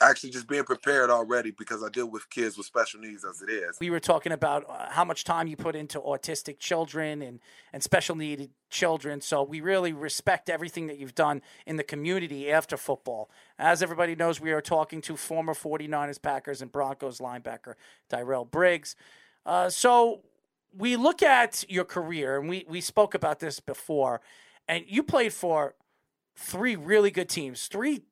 actually 0.00 0.30
just 0.30 0.48
being 0.48 0.64
prepared 0.64 1.10
already 1.10 1.50
because 1.50 1.82
I 1.82 1.88
deal 1.88 2.06
with 2.06 2.28
kids 2.30 2.56
with 2.56 2.66
special 2.66 3.00
needs 3.00 3.24
as 3.24 3.42
it 3.42 3.50
is. 3.50 3.78
We 3.80 3.90
were 3.90 4.00
talking 4.00 4.32
about 4.32 4.64
uh, 4.68 4.90
how 4.90 5.04
much 5.04 5.24
time 5.24 5.46
you 5.46 5.56
put 5.56 5.76
into 5.76 6.00
autistic 6.00 6.58
children 6.58 7.22
and, 7.22 7.40
and 7.72 7.82
special 7.82 8.16
needed 8.16 8.50
children. 8.70 9.20
So 9.20 9.42
we 9.42 9.60
really 9.60 9.92
respect 9.92 10.50
everything 10.50 10.86
that 10.88 10.98
you've 10.98 11.14
done 11.14 11.42
in 11.66 11.76
the 11.76 11.84
community 11.84 12.50
after 12.50 12.76
football. 12.76 13.30
As 13.58 13.82
everybody 13.82 14.14
knows, 14.16 14.40
we 14.40 14.52
are 14.52 14.60
talking 14.60 15.00
to 15.02 15.16
former 15.16 15.54
49ers, 15.54 16.20
Packers, 16.20 16.60
and 16.60 16.72
Broncos 16.72 17.18
linebacker 17.18 17.74
Tyrell 18.08 18.44
Briggs. 18.44 18.96
Uh, 19.46 19.68
so 19.68 20.22
we 20.76 20.96
look 20.96 21.22
at 21.22 21.64
your 21.68 21.84
career, 21.84 22.38
and 22.38 22.48
we, 22.48 22.64
we 22.68 22.80
spoke 22.80 23.14
about 23.14 23.38
this 23.38 23.60
before, 23.60 24.20
and 24.66 24.84
you 24.88 25.02
played 25.02 25.32
for 25.32 25.74
three 26.36 26.74
really 26.74 27.10
good 27.10 27.28
teams, 27.28 27.66
three 27.66 28.02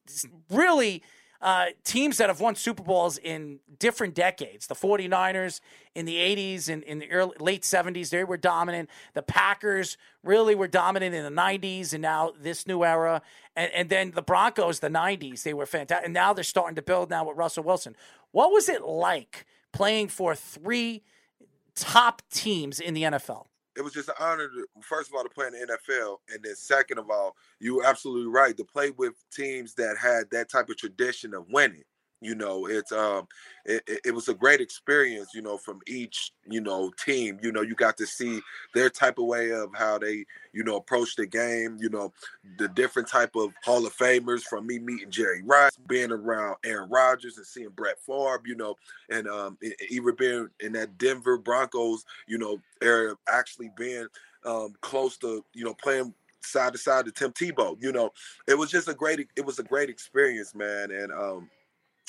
really 0.50 1.02
uh, 1.42 1.66
teams 1.82 2.18
that 2.18 2.28
have 2.28 2.40
won 2.40 2.54
Super 2.54 2.84
Bowls 2.84 3.18
in 3.18 3.58
different 3.80 4.14
decades. 4.14 4.68
The 4.68 4.76
49ers 4.76 5.60
in 5.92 6.06
the 6.06 6.14
80s 6.14 6.68
and 6.68 6.84
in 6.84 7.00
the 7.00 7.10
early, 7.10 7.36
late 7.40 7.62
70s, 7.62 8.10
they 8.10 8.22
were 8.22 8.36
dominant. 8.36 8.88
The 9.14 9.22
Packers 9.22 9.98
really 10.22 10.54
were 10.54 10.68
dominant 10.68 11.16
in 11.16 11.24
the 11.24 11.42
90s 11.42 11.92
and 11.92 12.00
now 12.00 12.32
this 12.40 12.66
new 12.66 12.84
era. 12.84 13.22
And, 13.56 13.72
and 13.72 13.88
then 13.88 14.12
the 14.12 14.22
Broncos, 14.22 14.78
the 14.78 14.88
90s, 14.88 15.42
they 15.42 15.52
were 15.52 15.66
fantastic. 15.66 16.04
And 16.04 16.14
now 16.14 16.32
they're 16.32 16.44
starting 16.44 16.76
to 16.76 16.82
build 16.82 17.10
now 17.10 17.24
with 17.26 17.36
Russell 17.36 17.64
Wilson. 17.64 17.96
What 18.30 18.52
was 18.52 18.68
it 18.68 18.82
like 18.82 19.44
playing 19.72 20.08
for 20.08 20.36
three 20.36 21.02
top 21.74 22.22
teams 22.30 22.78
in 22.78 22.94
the 22.94 23.02
NFL? 23.02 23.46
It 23.76 23.82
was 23.82 23.92
just 23.92 24.08
an 24.08 24.14
honor 24.20 24.48
to 24.48 24.66
first 24.82 25.10
of 25.10 25.16
all 25.16 25.22
to 25.22 25.28
play 25.28 25.46
in 25.46 25.52
the 25.52 25.58
NFL, 25.66 26.18
and 26.32 26.42
then 26.42 26.54
second 26.54 26.98
of 26.98 27.10
all, 27.10 27.36
you 27.60 27.76
were 27.76 27.86
absolutely 27.86 28.30
right 28.30 28.56
to 28.56 28.64
play 28.64 28.90
with 28.90 29.14
teams 29.32 29.74
that 29.74 29.96
had 29.98 30.24
that 30.30 30.50
type 30.50 30.68
of 30.68 30.76
tradition 30.76 31.34
of 31.34 31.46
winning. 31.50 31.84
You 32.22 32.34
know, 32.34 32.66
it's 32.66 32.92
um, 32.92 33.28
it, 33.64 33.82
it- 34.04 34.14
was 34.14 34.28
a 34.28 34.34
great 34.34 34.60
experience. 34.60 35.30
You 35.34 35.42
know, 35.42 35.56
from 35.58 35.80
each 35.86 36.32
you 36.48 36.60
know 36.60 36.90
team. 37.04 37.38
You 37.42 37.52
know, 37.52 37.62
you 37.62 37.74
got 37.74 37.96
to 37.98 38.06
see 38.06 38.40
their 38.74 38.90
type 38.90 39.18
of 39.18 39.26
way 39.26 39.50
of 39.50 39.70
how 39.74 39.98
they 39.98 40.24
you 40.52 40.64
know 40.64 40.76
approach 40.76 41.16
the 41.16 41.26
game. 41.26 41.76
You 41.80 41.90
know, 41.90 42.12
the 42.58 42.68
different 42.68 43.08
type 43.08 43.34
of 43.36 43.52
Hall 43.64 43.86
of 43.86 43.96
Famers 43.96 44.42
from 44.42 44.66
me 44.66 44.78
meeting 44.78 45.10
Jerry 45.10 45.42
Rice, 45.42 45.76
being 45.86 46.12
around 46.12 46.56
Aaron 46.64 46.88
Rodgers 46.90 47.36
and 47.38 47.46
seeing 47.46 47.70
Brett 47.70 47.98
Favre. 48.00 48.42
You 48.44 48.54
know, 48.56 48.76
and 49.10 49.26
um, 49.28 49.58
e- 49.62 49.68
e- 49.68 49.86
even 49.90 50.14
being 50.16 50.48
in 50.60 50.72
that 50.72 50.98
Denver 50.98 51.38
Broncos. 51.38 52.04
You 52.26 52.38
know, 52.38 52.58
area 52.82 53.14
actually 53.28 53.70
being 53.76 54.06
um 54.44 54.74
close 54.80 55.16
to 55.18 55.44
you 55.54 55.64
know 55.64 55.74
playing 55.74 56.12
side 56.40 56.72
to 56.72 56.78
side 56.78 57.04
to 57.04 57.12
Tim 57.12 57.32
Tebow. 57.32 57.76
You 57.80 57.92
know, 57.92 58.10
it 58.48 58.58
was 58.58 58.70
just 58.70 58.88
a 58.88 58.94
great 58.94 59.28
it 59.36 59.44
was 59.44 59.58
a 59.58 59.62
great 59.62 59.88
experience, 59.90 60.54
man. 60.54 60.90
And 60.90 61.12
um 61.12 61.50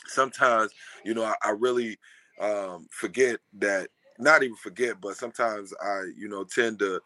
sometimes, 0.08 0.72
you 1.06 1.14
know, 1.14 1.24
I, 1.24 1.36
I 1.44 1.50
really 1.52 1.98
um 2.40 2.88
forget 2.92 3.38
that 3.60 3.90
not 4.20 4.44
even 4.44 4.56
forget, 4.56 5.02
but 5.02 5.18
sometimes 5.18 5.74
I, 5.82 6.04
you 6.18 6.28
know, 6.30 6.44
tend 6.44 6.80
to, 6.80 7.02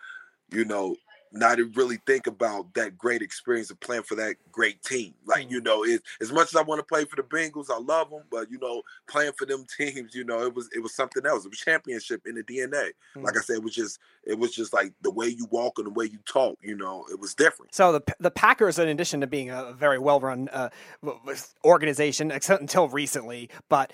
you 0.52 0.66
know, 0.66 0.96
not 1.32 1.58
to 1.58 1.66
really 1.76 1.98
think 2.06 2.28
about 2.28 2.74
that 2.74 2.98
great 2.98 3.22
experience 3.22 3.70
of 3.72 3.80
playing 3.80 4.04
for 4.04 4.16
that 4.16 4.36
great 4.52 4.82
team. 4.84 5.14
Like, 5.26 5.50
you 5.50 5.62
know, 5.62 5.84
it, 5.84 6.02
as 6.22 6.32
much 6.32 6.48
as 6.48 6.56
I 6.56 6.62
want 6.62 6.80
to 6.80 6.84
play 6.84 7.06
for 7.06 7.16
the 7.16 7.24
Bengals, 7.24 7.70
I 7.70 7.80
love 7.80 8.10
them, 8.10 8.24
but 8.32 8.50
you 8.52 8.60
know, 8.60 8.82
playing 9.10 9.34
for 9.38 9.46
them 9.46 9.66
teams, 9.78 10.16
you 10.16 10.24
know, 10.24 10.42
it 10.44 10.54
was 10.54 10.70
it 10.76 10.80
was 10.80 10.96
something 10.96 11.26
else. 11.26 11.46
It 11.46 11.50
was 11.50 11.60
championship 11.60 12.22
in 12.26 12.36
the 12.36 12.44
DNA. 12.44 12.92
Like 13.16 13.38
I 13.38 13.42
said, 13.42 13.58
it 13.58 13.64
was 13.64 13.76
just 13.76 14.00
it 14.24 14.38
was 14.38 14.54
just 14.54 14.74
like 14.74 14.94
the 15.02 15.12
way 15.12 15.28
you 15.28 15.48
walk 15.52 15.78
and 15.78 15.88
the 15.88 15.92
way 15.92 16.06
you 16.06 16.20
talk. 16.26 16.58
You 16.62 16.76
know, 16.76 17.06
it 17.12 17.20
was 17.20 17.34
different. 17.34 17.74
So 17.74 17.92
the 17.92 18.02
the 18.20 18.32
Packers, 18.32 18.80
in 18.80 18.88
addition 18.88 19.22
to 19.22 19.28
being 19.28 19.50
a 19.50 19.74
very 19.74 20.00
well 20.00 20.20
run 20.20 20.50
uh, 20.50 20.70
organization, 21.66 22.32
except 22.32 22.62
until 22.68 22.88
recently, 22.88 23.50
but 23.70 23.92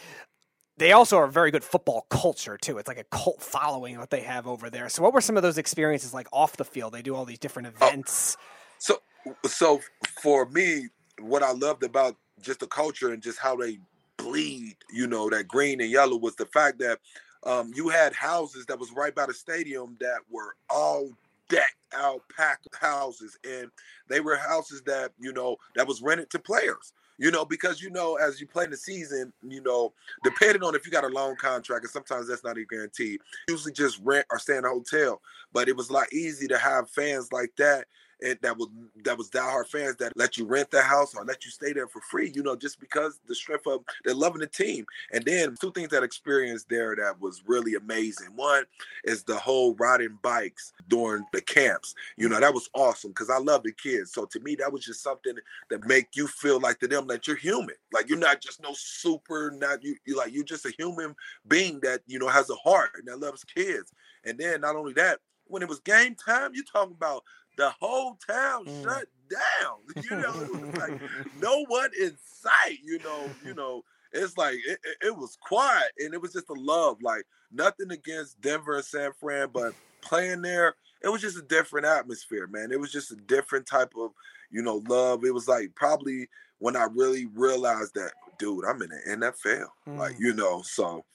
they 0.78 0.92
also 0.92 1.18
are 1.18 1.26
a 1.26 1.32
very 1.32 1.52
good 1.52 1.64
football 1.64 2.06
culture 2.10 2.58
too. 2.58 2.78
It's 2.78 2.88
like 2.88 2.98
a 2.98 3.04
cult 3.06 3.42
following 3.42 3.98
what 4.00 4.10
they 4.10 4.22
have 4.22 4.48
over 4.48 4.70
there. 4.70 4.90
So 4.90 5.04
what 5.04 5.14
were 5.14 5.22
some 5.22 5.38
of 5.38 5.44
those 5.44 5.58
experiences 5.58 6.14
like 6.14 6.28
off 6.32 6.58
the 6.58 6.66
field? 6.66 6.94
They 6.94 7.02
do 7.02 7.16
all 7.16 7.26
these 7.26 7.40
different 7.40 7.68
events. 7.68 8.38
So 8.80 9.02
so 9.46 9.82
for 10.22 10.48
me, 10.48 10.88
what 11.20 11.44
I 11.44 11.52
loved 11.52 11.84
about 11.84 12.16
just 12.42 12.60
the 12.60 12.68
culture 12.68 13.14
and 13.14 13.22
just 13.22 13.40
how 13.40 13.56
they 13.56 13.80
bleed, 14.18 14.76
you 14.92 15.08
know, 15.08 15.30
that 15.30 15.48
green 15.48 15.80
and 15.82 15.90
yellow 15.90 16.18
was 16.18 16.36
the 16.36 16.46
fact 16.48 16.80
that 16.80 17.00
um, 17.46 17.72
you 17.76 17.90
had 17.90 18.14
houses 18.14 18.66
that 18.68 18.80
was 18.80 18.92
right 18.92 19.14
by 19.14 19.26
the 19.26 19.34
stadium 19.34 19.98
that 20.00 20.22
were 20.30 20.56
all 20.70 21.10
decked 21.50 21.76
out 21.94 22.22
packed 22.36 22.68
houses 22.80 23.38
and 23.44 23.70
they 24.08 24.20
were 24.20 24.36
houses 24.36 24.82
that 24.84 25.12
you 25.20 25.34
know 25.34 25.58
that 25.76 25.86
was 25.86 26.02
rented 26.02 26.30
to 26.30 26.40
players 26.40 26.94
you 27.18 27.32
know 27.32 27.46
because 27.46 27.82
you 27.82 27.90
know 27.90 28.16
as 28.16 28.42
you 28.42 28.48
play 28.48 28.66
the 28.66 28.78
season 28.78 29.32
you 29.48 29.62
know 29.62 29.94
depending 30.24 30.64
on 30.64 30.76
if 30.76 30.86
you 30.86 30.92
got 30.92 31.04
a 31.04 31.08
long 31.10 31.36
contract 31.36 31.84
and 31.84 31.92
sometimes 31.92 32.28
that's 32.28 32.44
not 32.44 32.58
a 32.58 32.66
guarantee 32.66 33.20
usually 33.48 33.74
just 33.74 34.00
rent 34.04 34.26
or 34.32 34.40
stay 34.40 34.58
in 34.58 34.66
a 34.66 34.70
hotel. 34.70 35.22
But 35.52 35.68
it 35.68 35.76
was 35.76 35.90
a 35.90 35.94
lot 35.94 36.12
easy 36.12 36.48
to 36.48 36.58
have 36.58 36.90
fans 36.90 37.32
like 37.32 37.52
that 37.58 37.86
and 38.24 38.40
that 38.42 38.58
was 38.58 38.70
that 39.04 39.18
was 39.18 39.30
diehard 39.30 39.68
fans 39.68 39.98
that 39.98 40.14
let 40.16 40.38
you 40.38 40.46
rent 40.46 40.72
the 40.72 40.82
house 40.82 41.14
or 41.14 41.26
let 41.26 41.44
you 41.44 41.52
stay 41.52 41.74
there 41.74 41.88
for 41.88 42.02
free, 42.02 42.32
you 42.34 42.42
know, 42.42 42.56
just 42.56 42.80
because 42.80 43.20
the 43.28 43.36
strength 43.36 43.68
of 43.68 43.84
they're 44.04 44.16
loving 44.16 44.40
the 44.40 44.48
team. 44.48 44.86
And 45.12 45.24
then 45.26 45.56
two 45.60 45.72
things 45.72 45.90
that 45.90 46.04
experienced 46.04 46.70
there 46.70 46.96
that 46.96 47.20
was 47.20 47.44
really 47.46 47.76
amazing. 47.76 48.28
One 48.36 48.64
is 49.04 49.24
the 49.24 49.36
whole 49.36 49.76
riding 49.76 50.18
bikes 50.22 50.72
during 50.88 51.26
the 51.34 51.42
camps. 51.42 51.96
You 52.18 52.30
know, 52.30 52.40
that 52.40 52.54
was 52.54 52.70
awesome 52.74 53.12
because 53.12 53.30
I 53.30 53.40
love 53.40 53.64
the 53.64 53.74
kids. 53.74 54.14
So 54.14 54.26
to 54.26 54.40
me, 54.40 54.56
that 54.56 54.72
was 54.72 54.86
just 54.86 55.04
something 55.04 55.36
that 55.70 55.86
make 55.86 56.16
you 56.16 56.28
feel 56.28 56.60
like 56.60 56.80
to 56.80 56.88
them 56.88 57.08
that 57.08 57.28
you're 57.28 57.36
human. 57.36 57.76
Like 57.92 58.10
you're 58.10 58.18
not 58.18 58.42
just 58.42 58.62
no 58.62 58.74
super, 58.74 59.52
not 59.52 59.84
you 59.84 59.98
you 60.06 60.16
like 60.18 60.34
you're 60.34 60.46
just 60.46 60.66
a 60.66 60.74
human 60.78 61.16
being 61.48 61.82
that, 61.82 62.02
you 62.08 62.20
know, 62.20 62.30
has 62.30 62.50
a 62.50 62.56
heart 62.56 62.92
and 62.98 63.08
that 63.08 63.20
loves 63.20 63.44
kids. 63.44 63.92
And 64.24 64.38
then 64.38 64.62
not 64.62 64.78
only 64.78 64.94
that, 64.94 65.20
when 65.48 65.62
it 65.62 65.70
was 65.70 65.80
game 65.80 66.16
time, 66.16 66.52
you 66.54 66.64
talking 66.64 66.96
about 66.96 67.24
the 67.58 67.70
whole 67.80 68.18
town 68.28 68.66
mm. 68.66 68.84
shut 68.84 69.08
down. 69.30 69.80
You 70.10 70.18
know, 70.18 70.42
it 70.42 70.52
was 70.52 70.78
like 70.78 71.02
no 71.42 71.66
one 71.68 71.90
in 72.00 72.16
sight. 72.24 72.80
You 72.84 73.00
know, 73.00 73.30
you 73.46 73.54
know, 73.54 73.84
it's 74.12 74.38
like 74.38 74.56
it, 74.56 74.80
it, 74.84 75.08
it, 75.08 75.18
was 75.18 75.38
quiet 75.42 75.92
and 76.00 76.14
it 76.14 76.22
was 76.22 76.34
just 76.34 76.50
a 76.50 76.54
love. 76.54 76.98
Like 77.02 77.24
nothing 77.52 77.92
against 77.92 78.42
Denver 78.42 78.76
and 78.76 78.86
San 78.86 79.12
Fran, 79.20 79.50
but 79.54 79.74
playing 80.02 80.42
there, 80.42 80.76
it 81.02 81.10
was 81.10 81.22
just 81.22 81.38
a 81.38 81.42
different 81.44 81.86
atmosphere, 81.86 82.48
man. 82.48 82.72
It 82.72 82.80
was 82.80 82.92
just 82.92 83.12
a 83.12 83.16
different 83.16 83.66
type 83.66 83.94
of, 83.98 84.12
you 84.52 84.62
know, 84.62 84.84
love. 84.88 85.24
It 85.26 85.34
was 85.34 85.48
like 85.48 85.74
probably 85.76 86.28
when 86.60 86.76
I 86.76 86.88
really 86.94 87.26
realized 87.26 87.96
that, 87.96 88.12
dude, 88.40 88.66
I'm 88.66 88.82
in 88.82 88.90
the 88.90 89.32
NFL. 89.32 89.68
Mm. 89.88 89.98
Like, 89.98 90.16
you 90.20 90.34
know, 90.34 90.62
so 90.64 91.06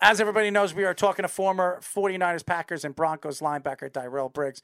as 0.00 0.20
everybody 0.20 0.50
knows, 0.50 0.74
we 0.74 0.84
are 0.84 0.92
talking 0.92 1.22
to 1.22 1.28
former 1.28 1.80
49ers, 1.80 2.44
Packers, 2.44 2.84
and 2.84 2.94
Broncos 2.94 3.40
linebacker 3.40 3.90
Diyral 3.90 4.32
Briggs. 4.32 4.60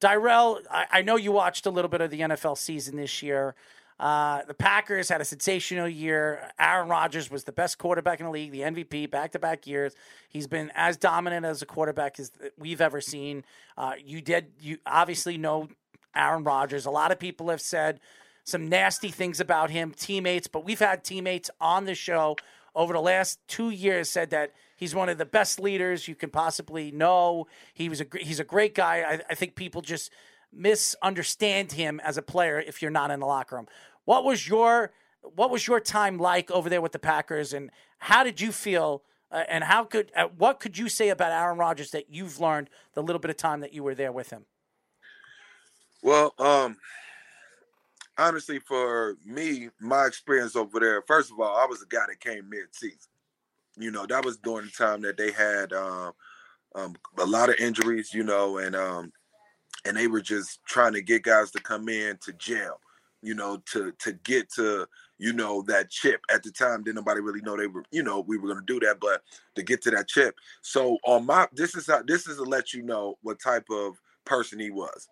Diyral, 0.00 0.60
I, 0.70 0.86
I, 0.90 1.02
know 1.02 1.16
you 1.16 1.32
watched 1.32 1.66
a 1.66 1.70
little 1.70 1.88
bit 1.88 2.00
of 2.00 2.10
the 2.10 2.20
NFL 2.20 2.58
season 2.58 2.96
this 2.96 3.22
year. 3.22 3.54
Uh, 3.98 4.42
the 4.46 4.54
Packers 4.54 5.08
had 5.08 5.20
a 5.20 5.24
sensational 5.24 5.88
year. 5.88 6.50
Aaron 6.58 6.88
Rodgers 6.88 7.30
was 7.30 7.44
the 7.44 7.52
best 7.52 7.78
quarterback 7.78 8.18
in 8.18 8.26
the 8.26 8.32
league, 8.32 8.50
the 8.50 8.60
MVP, 8.60 9.10
back 9.10 9.32
to 9.32 9.38
back 9.38 9.66
years. 9.66 9.94
He's 10.28 10.46
been 10.46 10.72
as 10.74 10.96
dominant 10.96 11.46
as 11.46 11.62
a 11.62 11.66
quarterback 11.66 12.18
as 12.18 12.32
we've 12.58 12.80
ever 12.80 13.00
seen. 13.00 13.44
Uh, 13.78 13.92
you 14.04 14.20
did, 14.20 14.52
you 14.60 14.78
obviously 14.84 15.38
know 15.38 15.68
Aaron 16.14 16.42
Rodgers. 16.42 16.86
A 16.86 16.90
lot 16.90 17.12
of 17.12 17.18
people 17.18 17.50
have 17.50 17.60
said 17.60 18.00
some 18.42 18.68
nasty 18.68 19.08
things 19.08 19.40
about 19.40 19.70
him, 19.70 19.92
teammates, 19.92 20.48
but 20.48 20.64
we've 20.64 20.80
had 20.80 21.04
teammates 21.04 21.50
on 21.60 21.84
the 21.84 21.94
show 21.94 22.36
over 22.74 22.92
the 22.92 23.00
last 23.00 23.38
two 23.46 23.70
years 23.70 24.10
said 24.10 24.30
that 24.30 24.52
he's 24.76 24.94
one 24.94 25.08
of 25.08 25.18
the 25.18 25.24
best 25.24 25.60
leaders 25.60 26.08
you 26.08 26.14
can 26.14 26.30
possibly 26.30 26.90
know. 26.90 27.46
He 27.72 27.88
was 27.88 28.00
a 28.00 28.06
he's 28.20 28.40
a 28.40 28.44
great 28.44 28.74
guy. 28.74 29.02
I, 29.02 29.20
I 29.30 29.34
think 29.34 29.54
people 29.54 29.82
just 29.82 30.10
misunderstand 30.52 31.72
him 31.72 32.00
as 32.04 32.16
a 32.16 32.22
player 32.22 32.60
if 32.60 32.80
you're 32.80 32.90
not 32.90 33.10
in 33.10 33.20
the 33.20 33.26
locker 33.26 33.56
room. 33.56 33.66
What 34.04 34.24
was 34.24 34.48
your 34.48 34.92
what 35.22 35.50
was 35.50 35.66
your 35.66 35.80
time 35.80 36.18
like 36.18 36.50
over 36.50 36.68
there 36.68 36.80
with 36.80 36.92
the 36.92 36.98
Packers, 36.98 37.52
and 37.52 37.70
how 37.98 38.24
did 38.24 38.40
you 38.40 38.52
feel? 38.52 39.02
Uh, 39.32 39.42
and 39.48 39.64
how 39.64 39.84
could 39.84 40.12
uh, 40.16 40.28
what 40.36 40.60
could 40.60 40.78
you 40.78 40.88
say 40.88 41.08
about 41.08 41.32
Aaron 41.32 41.58
Rodgers 41.58 41.90
that 41.90 42.10
you've 42.10 42.40
learned 42.40 42.70
the 42.94 43.02
little 43.02 43.18
bit 43.18 43.30
of 43.30 43.36
time 43.36 43.60
that 43.60 43.72
you 43.72 43.82
were 43.82 43.94
there 43.94 44.12
with 44.12 44.30
him? 44.30 44.44
Well, 46.02 46.34
um, 46.38 46.76
honestly, 48.18 48.58
for 48.58 49.16
me, 49.24 49.70
my 49.80 50.04
experience 50.04 50.54
over 50.54 50.78
there, 50.78 51.02
first 51.02 51.32
of 51.32 51.40
all, 51.40 51.56
I 51.56 51.66
was 51.66 51.82
a 51.82 51.86
guy 51.86 52.04
that 52.08 52.20
came 52.20 52.48
mid-season. 52.50 53.10
You 53.76 53.90
know, 53.90 54.06
that 54.06 54.24
was 54.24 54.38
during 54.38 54.66
the 54.66 54.72
time 54.72 55.02
that 55.02 55.16
they 55.16 55.32
had 55.32 55.72
um, 55.72 56.12
um, 56.74 56.94
a 57.18 57.26
lot 57.26 57.48
of 57.48 57.56
injuries. 57.56 58.12
You 58.14 58.24
know, 58.24 58.58
and 58.58 58.76
um, 58.76 59.12
and 59.84 59.96
they 59.96 60.06
were 60.06 60.20
just 60.20 60.60
trying 60.66 60.92
to 60.94 61.02
get 61.02 61.22
guys 61.22 61.50
to 61.52 61.60
come 61.60 61.88
in 61.88 62.18
to 62.22 62.32
jail. 62.34 62.80
You 63.22 63.34
know, 63.34 63.62
to 63.72 63.92
to 64.00 64.12
get 64.12 64.50
to 64.52 64.86
you 65.18 65.32
know 65.32 65.62
that 65.62 65.90
chip 65.90 66.20
at 66.32 66.42
the 66.42 66.50
time 66.50 66.82
didn't 66.82 66.96
nobody 66.96 67.20
really 67.20 67.40
know 67.42 67.56
they 67.56 67.68
were 67.68 67.84
you 67.92 68.02
know 68.02 68.20
we 68.20 68.36
were 68.36 68.48
going 68.48 68.58
to 68.58 68.66
do 68.66 68.84
that 68.84 68.98
but 69.00 69.22
to 69.54 69.62
get 69.62 69.80
to 69.80 69.90
that 69.92 70.08
chip 70.08 70.34
so 70.60 70.98
on 71.06 71.24
my 71.24 71.46
this 71.52 71.76
is 71.76 71.86
how 71.86 72.02
this 72.02 72.26
is 72.26 72.36
to 72.36 72.42
let 72.42 72.74
you 72.74 72.82
know 72.82 73.16
what 73.22 73.40
type 73.40 73.64
of 73.70 73.94
person 74.24 74.58
he 74.58 74.72
was 74.72 75.08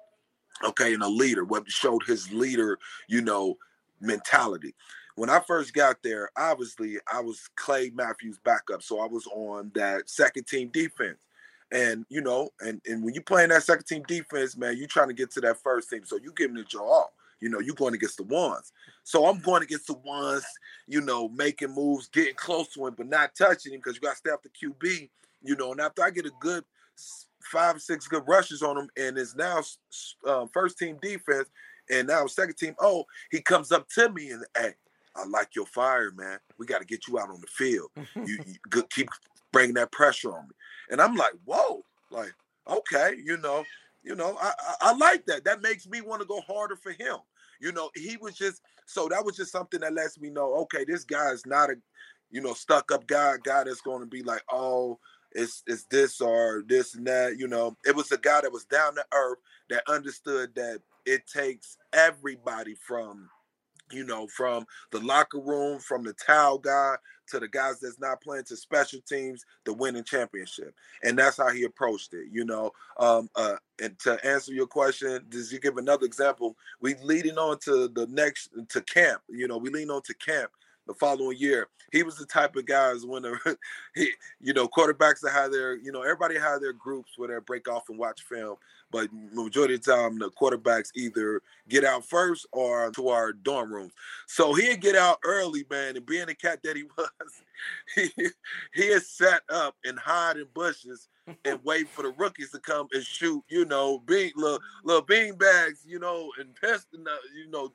okay, 0.64 0.94
and 0.94 1.02
a 1.02 1.08
leader, 1.08 1.44
what 1.44 1.68
showed 1.70 2.02
his 2.04 2.30
leader, 2.32 2.78
you 3.08 3.20
know, 3.20 3.56
mentality. 4.00 4.74
When 5.16 5.30
I 5.30 5.40
first 5.40 5.74
got 5.74 6.02
there, 6.02 6.30
obviously 6.36 6.98
I 7.12 7.20
was 7.20 7.48
Clay 7.56 7.90
Matthews 7.94 8.38
backup, 8.44 8.82
so 8.82 9.00
I 9.00 9.06
was 9.06 9.26
on 9.26 9.70
that 9.74 10.08
second 10.08 10.46
team 10.46 10.68
defense. 10.68 11.18
And 11.70 12.04
you 12.08 12.20
know, 12.20 12.50
and 12.60 12.80
and 12.86 13.02
when 13.02 13.14
you 13.14 13.22
playing 13.22 13.48
that 13.50 13.62
second 13.62 13.84
team 13.84 14.02
defense, 14.06 14.56
man, 14.56 14.76
you 14.76 14.86
trying 14.86 15.08
to 15.08 15.14
get 15.14 15.30
to 15.32 15.40
that 15.42 15.62
first 15.62 15.90
team, 15.90 16.04
so 16.04 16.16
you 16.16 16.32
giving 16.36 16.56
it 16.58 16.72
your 16.72 16.82
all. 16.82 17.12
You 17.40 17.48
know, 17.48 17.58
you're 17.58 17.74
going 17.74 17.94
against 17.94 18.18
the 18.18 18.22
ones. 18.22 18.72
So 19.02 19.26
I'm 19.26 19.40
going 19.40 19.64
against 19.64 19.88
the 19.88 19.94
ones, 19.94 20.44
you 20.86 21.00
know, 21.00 21.28
making 21.28 21.74
moves, 21.74 22.08
getting 22.08 22.36
close 22.36 22.68
to 22.74 22.86
him, 22.86 22.94
but 22.96 23.08
not 23.08 23.34
touching 23.34 23.72
him 23.72 23.80
because 23.80 23.96
you 23.96 24.00
got 24.00 24.12
to 24.12 24.16
stay 24.16 24.30
off 24.30 24.42
the 24.42 24.48
QB. 24.48 25.08
You 25.42 25.56
know, 25.56 25.72
and 25.72 25.80
after 25.80 26.04
I 26.04 26.10
get 26.10 26.26
a 26.26 26.30
good 26.40 26.62
five, 27.42 27.82
six 27.82 28.06
good 28.06 28.22
rushes 28.26 28.62
on 28.62 28.78
him, 28.78 28.88
and 28.96 29.18
it's 29.18 29.34
now 29.34 29.62
uh, 30.26 30.46
first 30.52 30.78
team 30.78 30.98
defense, 31.02 31.50
and 31.90 32.08
now 32.08 32.26
second 32.26 32.56
team. 32.56 32.74
Oh, 32.80 33.04
he 33.30 33.40
comes 33.40 33.72
up 33.72 33.88
to 33.90 34.08
me 34.10 34.30
and 34.30 34.44
hey, 34.56 34.74
I 35.16 35.24
like 35.26 35.54
your 35.54 35.66
fire, 35.66 36.10
man. 36.12 36.38
We 36.58 36.66
got 36.66 36.80
to 36.80 36.86
get 36.86 37.06
you 37.06 37.18
out 37.18 37.30
on 37.30 37.40
the 37.40 37.46
field. 37.46 37.90
you, 38.16 38.38
you 38.46 38.82
keep 38.90 39.08
bringing 39.52 39.74
that 39.74 39.92
pressure 39.92 40.32
on 40.32 40.44
me, 40.44 40.54
and 40.90 41.00
I'm 41.00 41.16
like, 41.16 41.34
whoa, 41.44 41.84
like 42.10 42.32
okay, 42.68 43.14
you 43.24 43.36
know, 43.38 43.64
you 44.02 44.14
know, 44.14 44.36
I, 44.40 44.52
I, 44.58 44.74
I 44.80 44.96
like 44.96 45.26
that. 45.26 45.44
That 45.44 45.62
makes 45.62 45.86
me 45.86 46.00
want 46.00 46.22
to 46.22 46.28
go 46.28 46.40
harder 46.40 46.76
for 46.76 46.92
him. 46.92 47.16
You 47.60 47.72
know, 47.72 47.90
he 47.94 48.16
was 48.20 48.36
just 48.36 48.62
so 48.86 49.08
that 49.08 49.24
was 49.24 49.36
just 49.36 49.52
something 49.52 49.80
that 49.80 49.94
lets 49.94 50.18
me 50.18 50.30
know, 50.30 50.54
okay, 50.62 50.84
this 50.86 51.04
guy 51.04 51.30
is 51.30 51.46
not 51.46 51.70
a, 51.70 51.74
you 52.30 52.40
know, 52.40 52.54
stuck 52.54 52.90
up 52.90 53.06
guy, 53.06 53.36
guy 53.42 53.64
that's 53.64 53.80
going 53.80 54.00
to 54.00 54.06
be 54.06 54.22
like, 54.22 54.42
oh, 54.50 54.98
it's 55.32 55.62
it's 55.66 55.84
this 55.84 56.20
or 56.20 56.64
this 56.66 56.94
and 56.94 57.06
that. 57.06 57.38
You 57.38 57.46
know, 57.46 57.76
it 57.84 57.94
was 57.94 58.10
a 58.10 58.18
guy 58.18 58.40
that 58.40 58.52
was 58.52 58.64
down 58.64 58.96
to 58.96 59.04
earth 59.14 59.38
that 59.70 59.88
understood 59.88 60.54
that 60.56 60.80
it 61.06 61.26
takes 61.26 61.78
everybody 61.92 62.74
from 62.74 63.28
you 63.92 64.04
know, 64.04 64.26
from 64.26 64.64
the 64.90 65.00
locker 65.00 65.40
room, 65.40 65.78
from 65.78 66.02
the 66.02 66.14
towel 66.14 66.58
guy 66.58 66.96
to 67.28 67.40
the 67.40 67.48
guys 67.48 67.80
that's 67.80 67.98
not 67.98 68.20
playing 68.20 68.44
to 68.44 68.56
special 68.56 69.00
teams 69.08 69.44
the 69.64 69.72
winning 69.72 70.04
championship. 70.04 70.74
And 71.02 71.18
that's 71.18 71.36
how 71.36 71.50
he 71.50 71.64
approached 71.64 72.12
it, 72.14 72.26
you 72.30 72.44
know. 72.44 72.72
Um, 72.98 73.30
uh, 73.36 73.56
and 73.80 73.98
to 74.00 74.24
answer 74.24 74.52
your 74.52 74.66
question, 74.66 75.24
does 75.28 75.52
you 75.52 75.58
give 75.58 75.78
another 75.78 76.04
example? 76.04 76.56
We 76.80 76.94
leading 77.02 77.38
on 77.38 77.58
to 77.60 77.88
the 77.88 78.06
next 78.08 78.50
to 78.68 78.80
camp, 78.82 79.22
you 79.28 79.48
know, 79.48 79.58
we 79.58 79.70
lean 79.70 79.90
on 79.90 80.02
to 80.02 80.14
camp 80.14 80.50
the 80.86 80.94
following 80.94 81.38
year. 81.38 81.68
He 81.92 82.02
was 82.02 82.16
the 82.16 82.26
type 82.26 82.56
of 82.56 82.66
guys 82.66 83.04
when 83.04 83.22
the, 83.22 83.56
he, 83.94 84.10
you 84.40 84.52
know, 84.52 84.68
quarterbacks 84.68 85.20
that 85.20 85.32
have 85.32 85.52
their, 85.52 85.76
you 85.76 85.92
know, 85.92 86.02
everybody 86.02 86.38
have 86.38 86.60
their 86.60 86.72
groups 86.72 87.12
where 87.16 87.28
they 87.28 87.44
break 87.44 87.68
off 87.68 87.88
and 87.88 87.98
watch 87.98 88.22
film. 88.22 88.56
But 88.90 89.08
majority 89.32 89.74
of 89.74 89.82
the 89.82 89.92
time, 89.92 90.18
the 90.18 90.30
quarterbacks 90.30 90.90
either 90.94 91.40
get 91.68 91.84
out 91.84 92.04
first 92.04 92.46
or 92.52 92.90
to 92.92 93.08
our 93.08 93.32
dorm 93.32 93.72
rooms. 93.72 93.92
So 94.26 94.52
he'd 94.52 94.82
get 94.82 94.96
out 94.96 95.18
early, 95.24 95.64
man. 95.70 95.96
And 95.96 96.04
being 96.04 96.26
the 96.26 96.34
cat 96.34 96.60
that 96.62 96.76
he 96.76 96.84
was, 96.98 97.08
he 97.94 98.10
he 98.74 98.82
is 98.82 99.08
set 99.08 99.42
up 99.48 99.76
and 99.84 99.98
hide 99.98 100.36
in 100.36 100.46
bushes 100.52 101.08
and 101.44 101.58
wait 101.64 101.88
for 101.88 102.02
the 102.02 102.12
rookies 102.18 102.50
to 102.50 102.58
come 102.58 102.88
and 102.92 103.02
shoot, 103.02 103.42
you 103.48 103.64
know, 103.64 103.98
bean 104.00 104.32
little 104.36 104.60
little 104.84 105.02
bean 105.02 105.36
bags, 105.36 105.80
you 105.86 105.98
know, 105.98 106.30
and 106.38 106.54
pest, 106.56 106.86
you 106.92 107.50
know, 107.50 107.72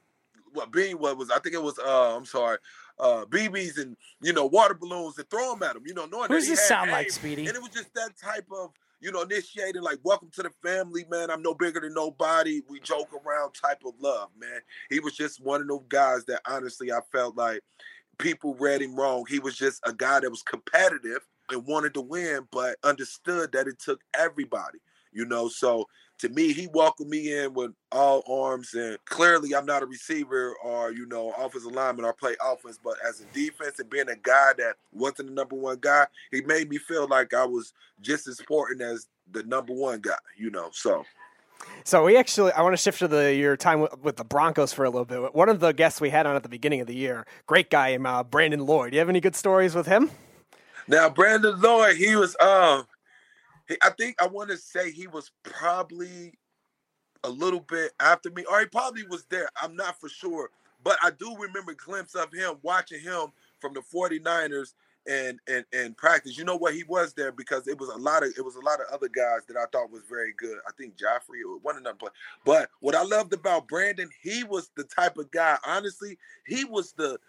what 0.53 0.71
bean 0.71 0.97
what 0.97 1.17
was 1.17 1.29
I 1.29 1.39
think 1.39 1.55
it 1.55 1.63
was 1.63 1.79
uh 1.79 2.15
I'm 2.15 2.25
sorry 2.25 2.57
uh 2.99 3.25
BBs 3.25 3.79
and 3.79 3.95
you 4.21 4.33
know 4.33 4.45
water 4.45 4.73
balloons 4.73 5.17
and 5.17 5.29
throw 5.29 5.53
them 5.53 5.63
at 5.63 5.75
him 5.75 5.83
you 5.85 5.93
know 5.93 6.05
knowing 6.05 6.29
Who 6.29 6.35
does 6.35 6.47
this 6.47 6.67
sound 6.67 6.89
aim, 6.89 6.93
like 6.93 7.11
Speedy? 7.11 7.47
And 7.47 7.55
it 7.55 7.61
was 7.61 7.71
just 7.71 7.93
that 7.95 8.17
type 8.17 8.47
of 8.51 8.71
you 8.99 9.11
know 9.11 9.21
initiating 9.21 9.81
like 9.81 9.99
welcome 10.03 10.29
to 10.33 10.43
the 10.43 10.51
family 10.63 11.05
man. 11.09 11.29
I'm 11.29 11.41
no 11.41 11.53
bigger 11.53 11.79
than 11.79 11.93
nobody. 11.93 12.61
We 12.67 12.79
joke 12.79 13.09
around 13.13 13.53
type 13.53 13.83
of 13.85 13.93
love 13.99 14.29
man. 14.39 14.61
He 14.89 14.99
was 14.99 15.15
just 15.15 15.43
one 15.43 15.61
of 15.61 15.67
those 15.67 15.85
guys 15.89 16.25
that 16.25 16.41
honestly 16.47 16.91
I 16.91 16.99
felt 17.11 17.35
like 17.35 17.61
people 18.17 18.55
read 18.55 18.81
him 18.81 18.95
wrong. 18.95 19.25
He 19.29 19.39
was 19.39 19.55
just 19.55 19.81
a 19.85 19.93
guy 19.93 20.19
that 20.19 20.29
was 20.29 20.41
competitive 20.41 21.27
and 21.49 21.65
wanted 21.65 21.93
to 21.93 22.01
win 22.01 22.47
but 22.51 22.77
understood 22.83 23.51
that 23.53 23.67
it 23.67 23.79
took 23.79 24.01
everybody 24.17 24.79
you 25.17 25.25
know? 25.25 25.47
So 25.49 25.87
to 26.19 26.30
me, 26.30 26.52
he 26.52 26.68
welcomed 26.68 27.10
me 27.10 27.38
in 27.38 27.53
with 27.53 27.72
all 27.91 28.23
arms. 28.27 28.73
And 28.73 28.98
clearly, 29.06 29.53
I'm 29.53 29.65
not 29.65 29.84
a 29.84 29.85
receiver 29.85 30.56
or, 30.64 30.91
you 30.91 31.06
know, 31.06 31.34
offensive 31.38 31.72
lineman 31.72 32.06
or 32.06 32.14
play 32.14 32.35
offense. 32.44 32.80
But 32.84 32.95
as 33.07 33.22
a 33.22 33.26
defense 33.34 33.80
and 33.80 33.89
being 33.89 34.10
a 34.10 34.15
guy 34.15 34.53
that 34.57 34.76
wasn't 34.91 35.30
the 35.30 35.34
number 35.34 35.56
one 35.56 35.77
guy, 35.80 36.07
he 36.31 36.41
made 36.41 36.69
me 36.69 36.77
feel 36.77 37.07
like 37.07 37.34
I 37.34 37.45
was 37.45 37.73
just 38.02 38.27
as 38.27 38.39
important 38.39 38.81
as 38.81 39.07
the 39.31 39.44
number 39.44 39.73
one 39.73 40.02
guy, 40.02 40.18
you 40.38 40.49
know. 40.49 40.69
So. 40.72 41.06
So 41.84 42.03
we 42.03 42.18
actually, 42.18 42.52
I 42.52 42.61
want 42.61 42.73
to 42.73 42.81
shift 42.81 42.99
to 42.99 43.07
the 43.07 43.34
your 43.34 43.57
time 43.57 43.80
with, 43.81 43.98
with, 44.03 44.15
the 44.18 44.23
Broncos 44.23 44.73
for 44.73 44.85
a 44.85 44.89
little 44.91 45.06
bit. 45.06 45.34
One 45.34 45.49
of 45.49 45.60
the 45.60 45.72
guests 45.72 45.99
we 45.99 46.11
had 46.11 46.27
on 46.27 46.35
at 46.35 46.44
the 46.44 46.49
beginning 46.49 46.81
of 46.81 46.88
the 46.88 46.95
year, 46.95 47.26
great 47.48 47.72
guy, 47.72 47.95
uh, 47.95 48.23
Brandon 48.23 48.65
Lloyd. 48.65 48.91
Do 48.91 48.95
you 48.95 48.99
have 48.99 49.10
any 49.10 49.19
good 49.19 49.35
stories 49.35 49.73
with 49.73 49.88
him? 49.88 50.11
Now, 50.88 51.10
Brandon 51.10 51.60
Lloyd, 51.60 51.98
he 51.98 52.15
was 52.15 52.35
um, 52.39 52.85
I 53.81 53.89
think 53.91 54.22
I 54.22 54.27
want 54.27 54.49
to 54.49 54.57
say 54.57 54.91
he 54.91 55.07
was 55.07 55.31
probably 55.44 56.34
a 57.23 57.30
little 57.30 57.60
bit 57.60 57.91
after 57.99 58.30
me, 58.31 58.44
or 58.49 58.60
he 58.60 58.65
probably 58.68 59.03
was 59.07 59.26
there. 59.30 59.49
I'm 59.61 59.76
not 59.76 59.99
for 59.99 60.10
sure. 60.10 60.49
But 60.84 60.98
I 61.03 61.11
do 61.11 61.35
remember 61.38 61.73
glimpse 61.73 62.15
of 62.15 62.31
him 62.31 62.56
watching 62.61 63.02
him 63.02 63.27
from 63.60 63.73
the 63.73 63.81
49ers 63.81 64.73
and 65.07 65.39
and 65.48 65.65
and 65.73 65.98
practice. 65.98 66.38
You 66.38 66.44
know 66.44 66.56
what? 66.56 66.73
He 66.73 66.84
was 66.84 67.14
there 67.14 67.31
because 67.31 67.68
it 67.68 67.80
was 67.80 67.89
a 67.89 67.98
lot 67.98 68.23
of 68.23 68.34
it 68.38 68.44
was 68.44 68.56
a 68.56 68.61
lot 68.61 68.80
of 68.80 68.88
other 68.91 69.10
guys 69.10 69.45
that 69.48 69.57
I 69.57 69.65
thought 69.72 69.91
was 69.91 70.03
very 70.10 70.34
good. 70.38 70.57
I 70.68 70.72
think 70.77 70.95
Joffrey 70.95 71.41
or 71.48 71.57
one 71.60 71.77
another 71.77 71.98
play. 71.98 72.10
But 72.45 72.69
what 72.80 72.95
I 72.95 73.03
loved 73.03 73.34
about 73.34 73.68
Brandon, 73.68 74.10
he 74.22 74.44
was 74.44 74.69
the 74.76 74.84
type 74.84 75.18
of 75.18 75.31
guy. 75.31 75.57
Honestly, 75.65 76.18
he 76.45 76.65
was 76.65 76.94
the 76.94 77.19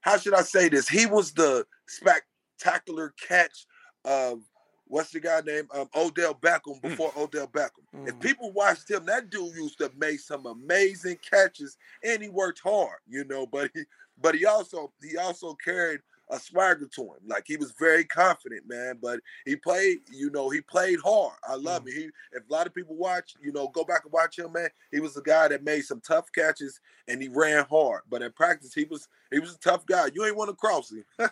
how 0.00 0.16
should 0.16 0.34
I 0.34 0.42
say 0.42 0.68
this? 0.68 0.88
He 0.88 1.06
was 1.06 1.32
the 1.32 1.66
spectacular 1.86 3.14
catch 3.20 3.66
of 4.04 4.42
what's 4.88 5.10
the 5.10 5.20
guy 5.20 5.40
named 5.44 5.68
um, 5.74 5.88
Odell 5.94 6.34
Beckham 6.34 6.80
Hmm. 6.80 6.88
before 6.88 7.12
Odell 7.16 7.46
Beckham. 7.46 7.84
If 8.06 8.18
people 8.20 8.52
watched 8.52 8.90
him, 8.90 9.04
that 9.06 9.30
dude 9.30 9.54
used 9.54 9.78
to 9.78 9.90
make 9.98 10.20
some 10.20 10.46
amazing 10.46 11.18
catches, 11.28 11.76
and 12.02 12.22
he 12.22 12.28
worked 12.28 12.60
hard, 12.60 12.98
you 13.06 13.24
know. 13.24 13.46
But 13.46 13.70
he, 13.74 13.82
but 14.20 14.34
he 14.34 14.46
also 14.46 14.92
he 15.02 15.16
also 15.16 15.54
carried 15.54 16.00
a 16.30 16.38
swagger 16.38 16.86
to 16.86 17.02
him. 17.02 17.20
Like 17.26 17.44
he 17.46 17.56
was 17.56 17.72
very 17.78 18.04
confident, 18.04 18.68
man. 18.68 18.98
But 19.00 19.20
he 19.46 19.56
played, 19.56 20.00
you 20.12 20.30
know, 20.30 20.50
he 20.50 20.60
played 20.60 20.98
hard. 21.00 21.32
I 21.48 21.54
love 21.54 21.82
Hmm. 21.82 21.88
it. 21.88 21.94
He, 21.94 22.04
if 22.32 22.48
a 22.48 22.52
lot 22.52 22.66
of 22.66 22.74
people 22.74 22.96
watch, 22.96 23.34
you 23.42 23.50
know, 23.52 23.68
go 23.68 23.82
back 23.84 24.04
and 24.04 24.12
watch 24.12 24.38
him, 24.38 24.52
man. 24.52 24.68
He 24.90 25.00
was 25.00 25.16
a 25.16 25.22
guy 25.22 25.48
that 25.48 25.64
made 25.64 25.82
some 25.86 26.00
tough 26.00 26.30
catches 26.32 26.80
and 27.08 27.22
he 27.22 27.28
ran 27.28 27.64
hard. 27.64 28.02
But 28.10 28.22
in 28.22 28.32
practice, 28.32 28.74
he 28.74 28.84
was 28.84 29.08
he 29.30 29.38
was 29.38 29.54
a 29.54 29.58
tough 29.58 29.86
guy. 29.86 30.10
You 30.14 30.24
ain't 30.26 30.36
want 30.36 30.50
to 30.50 30.56
cross 30.56 30.90
him. 30.92 31.04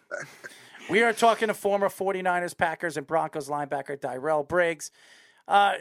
We 0.89 1.03
are 1.03 1.13
talking 1.13 1.49
to 1.49 1.55
former 1.55 1.89
49ers, 1.89 2.57
Packers, 2.57 2.97
and 2.97 3.07
Broncos 3.07 3.49
linebacker 3.49 4.01
Tyrell 4.01 4.45
Briggs. 4.45 4.93
Uh, 5.49 5.75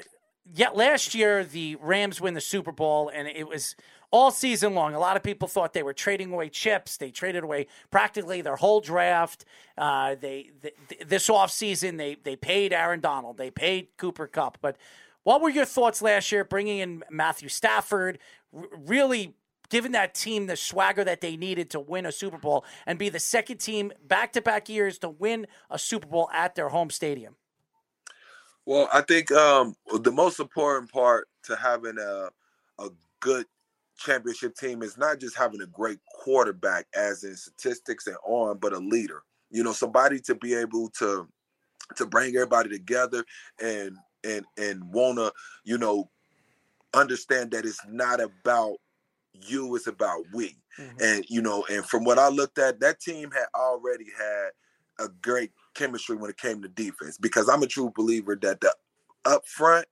yeah, 0.51 0.69
last 0.69 1.13
year 1.13 1.43
the 1.43 1.75
Rams 1.75 2.19
win 2.19 2.33
the 2.33 2.41
Super 2.41 2.71
Bowl, 2.71 3.09
and 3.13 3.27
it 3.27 3.47
was 3.47 3.75
all 4.09 4.31
season 4.31 4.73
long. 4.73 4.95
A 4.95 4.99
lot 4.99 5.15
of 5.15 5.21
people 5.21 5.47
thought 5.47 5.73
they 5.73 5.83
were 5.83 5.93
trading 5.93 6.33
away 6.33 6.49
chips. 6.49 6.97
They 6.97 7.11
traded 7.11 7.43
away 7.43 7.67
practically 7.91 8.41
their 8.41 8.55
whole 8.55 8.81
draft. 8.81 9.45
Uh, 9.77 10.15
they 10.15 10.49
th- 10.61 10.75
this 11.05 11.29
offseason 11.29 11.97
they 11.97 12.15
they 12.23 12.35
paid 12.35 12.73
Aaron 12.73 12.99
Donald, 12.99 13.37
they 13.37 13.51
paid 13.51 13.89
Cooper 13.97 14.25
Kupp. 14.25 14.57
But 14.59 14.75
what 15.23 15.39
were 15.39 15.49
your 15.49 15.65
thoughts 15.65 16.01
last 16.01 16.31
year, 16.31 16.43
bringing 16.43 16.79
in 16.79 17.03
Matthew 17.11 17.49
Stafford, 17.49 18.17
really 18.51 19.35
giving 19.69 19.91
that 19.93 20.13
team 20.13 20.47
the 20.47 20.55
swagger 20.55 21.03
that 21.03 21.21
they 21.21 21.37
needed 21.37 21.69
to 21.71 21.79
win 21.79 22.05
a 22.05 22.11
Super 22.11 22.37
Bowl 22.37 22.65
and 22.85 22.99
be 22.99 23.09
the 23.09 23.19
second 23.19 23.57
team 23.57 23.91
back 24.07 24.33
to 24.33 24.41
back 24.41 24.69
years 24.69 24.97
to 24.99 25.09
win 25.09 25.47
a 25.69 25.79
Super 25.79 26.07
Bowl 26.07 26.29
at 26.33 26.55
their 26.55 26.69
home 26.69 26.89
stadium? 26.89 27.35
Well, 28.65 28.89
I 28.91 29.01
think 29.01 29.31
um, 29.31 29.75
the 30.01 30.11
most 30.11 30.39
important 30.39 30.91
part 30.91 31.27
to 31.43 31.55
having 31.55 31.97
a 31.99 32.29
a 32.79 32.89
good 33.19 33.45
championship 33.97 34.55
team 34.55 34.81
is 34.81 34.97
not 34.97 35.19
just 35.19 35.37
having 35.37 35.61
a 35.61 35.67
great 35.67 35.99
quarterback, 36.11 36.87
as 36.95 37.23
in 37.23 37.35
statistics 37.35 38.07
and 38.07 38.17
on, 38.25 38.57
but 38.57 38.73
a 38.73 38.79
leader. 38.79 39.23
You 39.51 39.63
know, 39.63 39.71
somebody 39.71 40.19
to 40.21 40.35
be 40.35 40.53
able 40.55 40.89
to 40.99 41.27
to 41.95 42.05
bring 42.05 42.35
everybody 42.35 42.69
together 42.69 43.23
and 43.61 43.95
and 44.23 44.45
and 44.57 44.83
wanna, 44.91 45.31
you 45.63 45.77
know, 45.77 46.09
understand 46.93 47.51
that 47.51 47.65
it's 47.65 47.85
not 47.87 48.19
about 48.19 48.77
you, 49.41 49.75
it's 49.75 49.87
about 49.87 50.23
we. 50.33 50.55
Mm-hmm. 50.79 50.97
And 51.01 51.25
you 51.29 51.41
know, 51.41 51.65
and 51.69 51.85
from 51.85 52.03
what 52.03 52.19
I 52.19 52.29
looked 52.29 52.57
at, 52.57 52.79
that 52.79 52.99
team 52.99 53.31
had 53.31 53.47
already 53.55 54.07
had 54.17 54.49
a 54.99 55.09
great 55.21 55.51
chemistry 55.73 56.15
when 56.15 56.29
it 56.29 56.37
came 56.37 56.61
to 56.61 56.69
defense 56.69 57.17
because 57.17 57.49
I'm 57.49 57.63
a 57.63 57.67
true 57.67 57.91
believer 57.95 58.37
that 58.41 58.61
the 58.61 58.73
up 59.25 59.47
front 59.47 59.85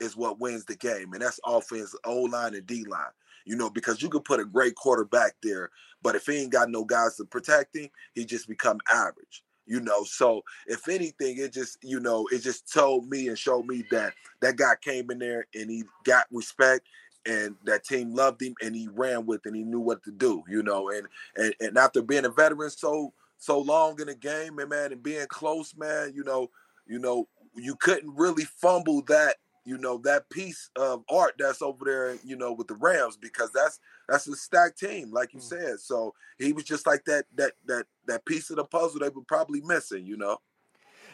is 0.00 0.16
what 0.16 0.40
wins 0.40 0.64
the 0.64 0.76
game, 0.76 1.12
and 1.12 1.22
that's 1.22 1.40
offense, 1.46 1.94
O 2.04 2.22
line, 2.22 2.54
and 2.54 2.66
D 2.66 2.84
line. 2.84 3.12
You 3.44 3.56
know, 3.56 3.70
because 3.70 4.00
you 4.00 4.08
could 4.08 4.24
put 4.24 4.40
a 4.40 4.44
great 4.44 4.76
quarterback 4.76 5.32
there, 5.42 5.70
but 6.00 6.14
if 6.14 6.26
he 6.26 6.42
ain't 6.42 6.52
got 6.52 6.70
no 6.70 6.84
guys 6.84 7.16
to 7.16 7.24
protect 7.24 7.74
him, 7.74 7.88
he 8.14 8.24
just 8.24 8.48
become 8.48 8.78
average. 8.92 9.42
You 9.66 9.80
know, 9.80 10.04
so 10.04 10.42
if 10.66 10.88
anything, 10.88 11.38
it 11.38 11.52
just 11.52 11.78
you 11.82 12.00
know 12.00 12.26
it 12.32 12.38
just 12.38 12.72
told 12.72 13.08
me 13.08 13.28
and 13.28 13.38
showed 13.38 13.66
me 13.66 13.84
that 13.90 14.14
that 14.40 14.56
guy 14.56 14.74
came 14.80 15.10
in 15.10 15.18
there 15.18 15.46
and 15.54 15.70
he 15.70 15.84
got 16.04 16.26
respect 16.30 16.86
and 17.26 17.54
that 17.64 17.84
team 17.84 18.14
loved 18.14 18.42
him 18.42 18.54
and 18.62 18.74
he 18.74 18.88
ran 18.92 19.26
with 19.26 19.40
and 19.44 19.54
he 19.54 19.62
knew 19.62 19.80
what 19.80 20.02
to 20.02 20.10
do 20.10 20.42
you 20.48 20.62
know 20.62 20.90
and 20.90 21.06
and, 21.36 21.54
and 21.60 21.78
after 21.78 22.02
being 22.02 22.24
a 22.24 22.28
veteran 22.28 22.70
so 22.70 23.12
so 23.38 23.58
long 23.58 23.98
in 24.00 24.06
the 24.06 24.14
game 24.14 24.58
and 24.58 24.70
man 24.70 24.92
and 24.92 25.02
being 25.02 25.26
close 25.28 25.74
man 25.76 26.12
you 26.14 26.24
know 26.24 26.50
you 26.86 26.98
know 26.98 27.28
you 27.54 27.76
couldn't 27.76 28.14
really 28.16 28.44
fumble 28.44 29.02
that 29.02 29.36
you 29.64 29.78
know 29.78 29.98
that 29.98 30.28
piece 30.30 30.70
of 30.76 31.04
art 31.10 31.34
that's 31.38 31.62
over 31.62 31.84
there 31.84 32.16
you 32.24 32.36
know 32.36 32.52
with 32.52 32.66
the 32.66 32.74
rams 32.74 33.16
because 33.16 33.50
that's 33.52 33.78
that's 34.08 34.26
a 34.26 34.36
stacked 34.36 34.78
team 34.78 35.10
like 35.12 35.32
you 35.32 35.40
mm. 35.40 35.44
said. 35.44 35.80
So 35.80 36.14
he 36.38 36.52
was 36.52 36.64
just 36.64 36.86
like 36.86 37.04
that 37.04 37.24
that 37.36 37.52
that 37.66 37.86
that 38.06 38.24
piece 38.24 38.50
of 38.50 38.56
the 38.56 38.64
puzzle 38.64 39.00
they 39.00 39.08
were 39.08 39.22
probably 39.22 39.60
missing 39.60 40.06
you 40.06 40.16
know 40.16 40.38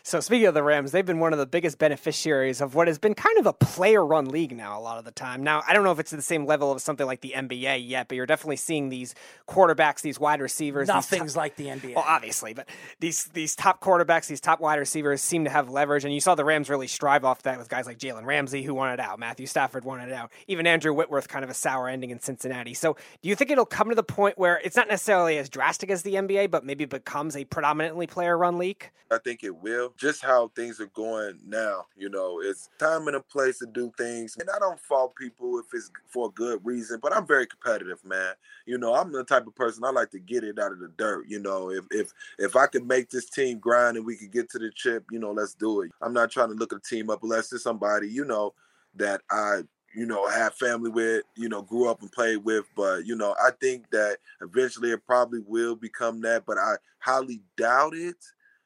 So 0.08 0.20
speaking 0.20 0.46
of 0.46 0.54
the 0.54 0.62
Rams, 0.62 0.90
they've 0.90 1.04
been 1.04 1.18
one 1.18 1.34
of 1.34 1.38
the 1.38 1.44
biggest 1.44 1.76
beneficiaries 1.76 2.62
of 2.62 2.74
what 2.74 2.88
has 2.88 2.98
been 2.98 3.12
kind 3.12 3.36
of 3.36 3.44
a 3.44 3.52
player-run 3.52 4.30
league 4.30 4.56
now 4.56 4.78
a 4.78 4.80
lot 4.80 4.96
of 4.96 5.04
the 5.04 5.10
time. 5.10 5.42
Now, 5.42 5.62
I 5.68 5.74
don't 5.74 5.84
know 5.84 5.92
if 5.92 5.98
it's 5.98 6.14
at 6.14 6.16
the 6.16 6.22
same 6.22 6.46
level 6.46 6.72
of 6.72 6.80
something 6.80 7.04
like 7.04 7.20
the 7.20 7.34
NBA 7.36 7.86
yet, 7.86 8.08
but 8.08 8.14
you're 8.14 8.24
definitely 8.24 8.56
seeing 8.56 8.88
these 8.88 9.14
quarterbacks, 9.46 10.00
these 10.00 10.18
wide 10.18 10.40
receivers. 10.40 10.88
these 10.88 10.94
Nothing's 10.94 11.34
top- 11.34 11.40
like 11.42 11.56
the 11.56 11.66
NBA. 11.66 11.94
Well, 11.94 12.06
obviously, 12.08 12.54
but 12.54 12.70
these 13.00 13.26
these 13.34 13.54
top 13.54 13.82
quarterbacks, 13.82 14.28
these 14.28 14.40
top 14.40 14.60
wide 14.60 14.78
receivers 14.78 15.20
seem 15.20 15.44
to 15.44 15.50
have 15.50 15.68
leverage, 15.68 16.06
and 16.06 16.14
you 16.14 16.22
saw 16.22 16.34
the 16.34 16.42
Rams 16.42 16.70
really 16.70 16.86
strive 16.86 17.26
off 17.26 17.42
that 17.42 17.58
with 17.58 17.68
guys 17.68 17.84
like 17.84 17.98
Jalen 17.98 18.24
Ramsey, 18.24 18.62
who 18.62 18.72
wanted 18.72 19.00
out, 19.00 19.18
Matthew 19.18 19.44
Stafford 19.44 19.84
wanted 19.84 20.10
out, 20.10 20.32
even 20.46 20.66
Andrew 20.66 20.94
Whitworth, 20.94 21.28
kind 21.28 21.44
of 21.44 21.50
a 21.50 21.54
sour 21.54 21.86
ending 21.86 22.08
in 22.08 22.18
Cincinnati. 22.18 22.72
So, 22.72 22.96
do 23.20 23.28
you 23.28 23.34
think 23.34 23.50
it'll 23.50 23.66
come 23.66 23.90
to 23.90 23.94
the 23.94 24.02
point 24.02 24.38
where 24.38 24.58
it's 24.64 24.74
not 24.74 24.88
necessarily 24.88 25.36
as 25.36 25.50
drastic 25.50 25.90
as 25.90 26.00
the 26.00 26.14
NBA, 26.14 26.50
but 26.50 26.64
maybe 26.64 26.86
becomes 26.86 27.36
a 27.36 27.44
predominantly 27.44 28.06
player-run 28.06 28.56
league? 28.56 28.88
I 29.10 29.18
think 29.18 29.42
it 29.42 29.56
will. 29.56 29.94
Just 29.98 30.22
how 30.22 30.48
things 30.54 30.80
are 30.80 30.86
going 30.86 31.40
now, 31.44 31.86
you 31.96 32.08
know, 32.08 32.40
it's 32.40 32.70
time 32.78 33.08
and 33.08 33.16
a 33.16 33.20
place 33.20 33.58
to 33.58 33.66
do 33.66 33.92
things. 33.98 34.36
And 34.38 34.48
I 34.48 34.58
don't 34.60 34.78
fault 34.78 35.16
people 35.16 35.58
if 35.58 35.66
it's 35.74 35.90
for 36.06 36.28
a 36.28 36.30
good 36.30 36.60
reason, 36.64 37.00
but 37.02 37.14
I'm 37.14 37.26
very 37.26 37.46
competitive, 37.46 38.04
man. 38.04 38.34
You 38.64 38.78
know, 38.78 38.94
I'm 38.94 39.10
the 39.10 39.24
type 39.24 39.48
of 39.48 39.56
person 39.56 39.82
I 39.84 39.90
like 39.90 40.10
to 40.12 40.20
get 40.20 40.44
it 40.44 40.58
out 40.58 40.70
of 40.70 40.78
the 40.78 40.92
dirt. 40.96 41.26
You 41.28 41.40
know, 41.40 41.70
if 41.70 41.84
if 41.90 42.12
if 42.38 42.54
I 42.54 42.66
could 42.66 42.86
make 42.86 43.10
this 43.10 43.28
team 43.28 43.58
grind 43.58 43.96
and 43.96 44.06
we 44.06 44.16
could 44.16 44.30
get 44.30 44.48
to 44.50 44.58
the 44.58 44.70
chip, 44.72 45.04
you 45.10 45.18
know, 45.18 45.32
let's 45.32 45.54
do 45.54 45.82
it. 45.82 45.90
I'm 46.00 46.12
not 46.12 46.30
trying 46.30 46.50
to 46.50 46.54
look 46.54 46.72
a 46.72 46.78
team 46.78 47.10
up 47.10 47.24
unless 47.24 47.52
it's 47.52 47.64
somebody, 47.64 48.08
you 48.08 48.24
know, 48.24 48.54
that 48.94 49.22
I 49.30 49.62
you 49.94 50.06
know, 50.06 50.28
have 50.28 50.54
family 50.54 50.90
with, 50.90 51.24
you 51.34 51.48
know, 51.48 51.62
grew 51.62 51.88
up 51.88 52.02
and 52.02 52.12
played 52.12 52.44
with. 52.44 52.64
But, 52.76 53.06
you 53.06 53.16
know, 53.16 53.34
I 53.42 53.50
think 53.60 53.90
that 53.90 54.18
eventually 54.40 54.92
it 54.92 55.04
probably 55.06 55.40
will 55.40 55.74
become 55.74 56.20
that, 56.20 56.44
but 56.46 56.58
I 56.58 56.74
highly 57.00 57.40
doubt 57.56 57.94
it 57.94 58.16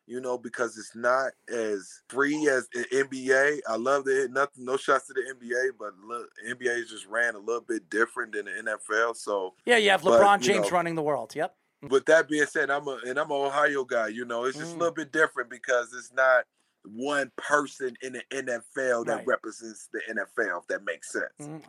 you 0.07 0.21
know, 0.21 0.37
because 0.37 0.77
it's 0.77 0.95
not 0.95 1.33
as 1.49 2.03
free 2.09 2.49
as 2.49 2.69
the 2.73 2.85
NBA. 2.93 3.61
I 3.69 3.77
love 3.77 4.05
the 4.05 4.29
Nothing, 4.31 4.65
no 4.65 4.77
shots 4.77 5.07
to 5.07 5.13
the 5.15 5.21
NBA, 5.35 5.73
but 5.79 5.95
look, 6.07 6.29
NBA 6.49 6.89
just 6.89 7.07
ran 7.07 7.35
a 7.35 7.39
little 7.39 7.61
bit 7.63 7.89
different 7.89 8.33
than 8.33 8.47
the 8.47 8.51
NFL. 8.91 9.17
So 9.17 9.55
Yeah, 9.65 9.77
you 9.77 9.91
have 9.91 10.03
but, 10.03 10.21
LeBron 10.21 10.41
you 10.41 10.53
James 10.55 10.67
know, 10.71 10.77
running 10.77 10.95
the 10.95 11.03
world. 11.03 11.35
Yep. 11.35 11.55
With 11.89 12.05
that 12.07 12.29
being 12.29 12.47
said, 12.47 12.71
I'm 12.71 12.87
a 12.89 12.99
and 13.07 13.19
I'm 13.19 13.31
an 13.31 13.37
Ohio 13.37 13.85
guy. 13.85 14.09
You 14.09 14.25
know, 14.25 14.45
it's 14.45 14.57
Mm. 14.57 14.61
just 14.61 14.75
a 14.75 14.79
little 14.79 14.95
bit 14.95 15.13
different 15.13 15.51
because 15.51 15.93
it's 15.93 16.13
not 16.13 16.45
one 16.85 17.31
person 17.37 17.97
in 18.03 18.13
the 18.15 18.23
NFL 18.33 19.05
that 19.07 19.19
Right. 19.19 19.27
represents 19.27 19.89
the 19.93 20.01
NFL. 20.09 20.59
If 20.63 20.67
that 20.69 20.85
makes 20.85 21.13
sense. 21.13 21.31
Mm, 21.41 21.63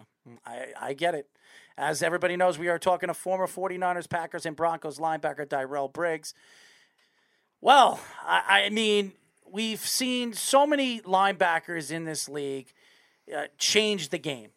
I, 0.46 0.74
I 0.80 0.94
get 0.94 1.14
it. 1.16 1.30
As 1.78 2.02
everybody 2.04 2.36
knows, 2.36 2.58
we 2.60 2.68
are 2.68 2.80
talking 2.80 3.08
to 3.08 3.14
former 3.14 3.46
49ers, 3.48 4.08
Packers, 4.10 4.46
and 4.46 4.56
Broncos 4.56 4.98
linebacker 5.00 5.48
Tyrell 5.48 5.88
Briggs. 5.88 6.34
Well, 7.64 8.02
I, 8.22 8.64
I 8.66 8.70
mean, 8.72 9.14
we've 9.50 9.80
seen 9.80 10.34
so 10.34 10.68
many 10.68 11.00
linebackers 11.00 11.92
in 11.92 12.04
this 12.04 12.28
league 12.28 12.74
uh, 13.34 13.44
change 13.58 14.10
the 14.10 14.18
game. 14.18 14.50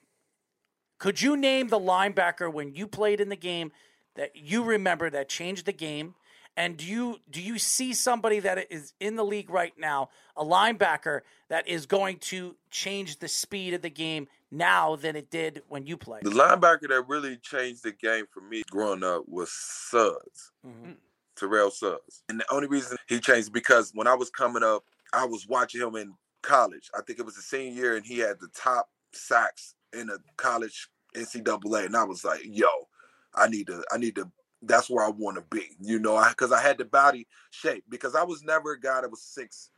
Could 0.98 1.22
you 1.22 1.36
name 1.36 1.68
the 1.68 1.78
linebacker 1.78 2.52
when 2.52 2.74
you 2.74 2.88
played 2.88 3.20
in 3.20 3.28
the 3.28 3.36
game 3.36 3.70
that 4.16 4.34
you 4.34 4.64
remember 4.64 5.08
that 5.08 5.28
changed 5.28 5.66
the 5.66 5.72
game? 5.72 6.16
And 6.56 6.76
do 6.76 6.84
you 6.84 7.18
do 7.30 7.40
you 7.40 7.60
see 7.60 7.94
somebody 7.94 8.40
that 8.40 8.72
is 8.72 8.92
in 8.98 9.14
the 9.14 9.24
league 9.24 9.50
right 9.50 9.74
now, 9.78 10.08
a 10.36 10.44
linebacker 10.44 11.20
that 11.48 11.68
is 11.68 11.86
going 11.86 12.16
to 12.32 12.56
change 12.72 13.20
the 13.20 13.28
speed 13.28 13.72
of 13.74 13.82
the 13.82 13.90
game 13.90 14.26
now 14.50 14.96
than 14.96 15.14
it 15.14 15.30
did 15.30 15.62
when 15.68 15.86
you 15.86 15.96
played? 15.96 16.24
The 16.24 16.30
linebacker 16.30 16.88
that 16.88 17.04
really 17.06 17.36
changed 17.36 17.84
the 17.84 17.92
game 17.92 18.24
for 18.34 18.40
me 18.40 18.64
growing 18.68 19.04
up 19.04 19.28
was 19.28 19.52
Suggs. 19.52 20.50
Terrell 21.36 21.70
Suggs. 21.70 22.22
And 22.28 22.40
the 22.40 22.46
only 22.50 22.68
reason 22.68 22.96
he 23.08 23.20
changed 23.20 23.52
because 23.52 23.92
when 23.94 24.06
I 24.06 24.14
was 24.14 24.30
coming 24.30 24.62
up, 24.62 24.84
I 25.12 25.24
was 25.24 25.46
watching 25.46 25.80
him 25.80 25.96
in 25.96 26.14
college. 26.42 26.90
I 26.96 27.02
think 27.02 27.18
it 27.18 27.24
was 27.24 27.36
the 27.36 27.42
senior 27.42 27.72
year, 27.72 27.96
and 27.96 28.04
he 28.06 28.18
had 28.18 28.40
the 28.40 28.48
top 28.54 28.88
sacks 29.12 29.74
in 29.92 30.08
the 30.08 30.18
college 30.36 30.88
NCAA. 31.14 31.86
And 31.86 31.96
I 31.96 32.04
was 32.04 32.24
like, 32.24 32.40
yo, 32.44 32.68
I 33.34 33.48
need 33.48 33.66
to, 33.68 33.82
I 33.92 33.98
need 33.98 34.14
to, 34.16 34.30
that's 34.62 34.90
where 34.90 35.04
I 35.04 35.10
want 35.10 35.36
to 35.36 35.44
be, 35.50 35.64
you 35.80 35.98
know, 35.98 36.22
because 36.28 36.52
I, 36.52 36.60
had 36.60 36.78
the 36.78 36.84
body 36.84 37.26
shape 37.50 37.84
because 37.88 38.14
I 38.14 38.22
was 38.22 38.42
never 38.42 38.72
a 38.72 38.80
guy 38.80 39.00
that 39.00 39.10
was 39.10 39.22
six, 39.22 39.70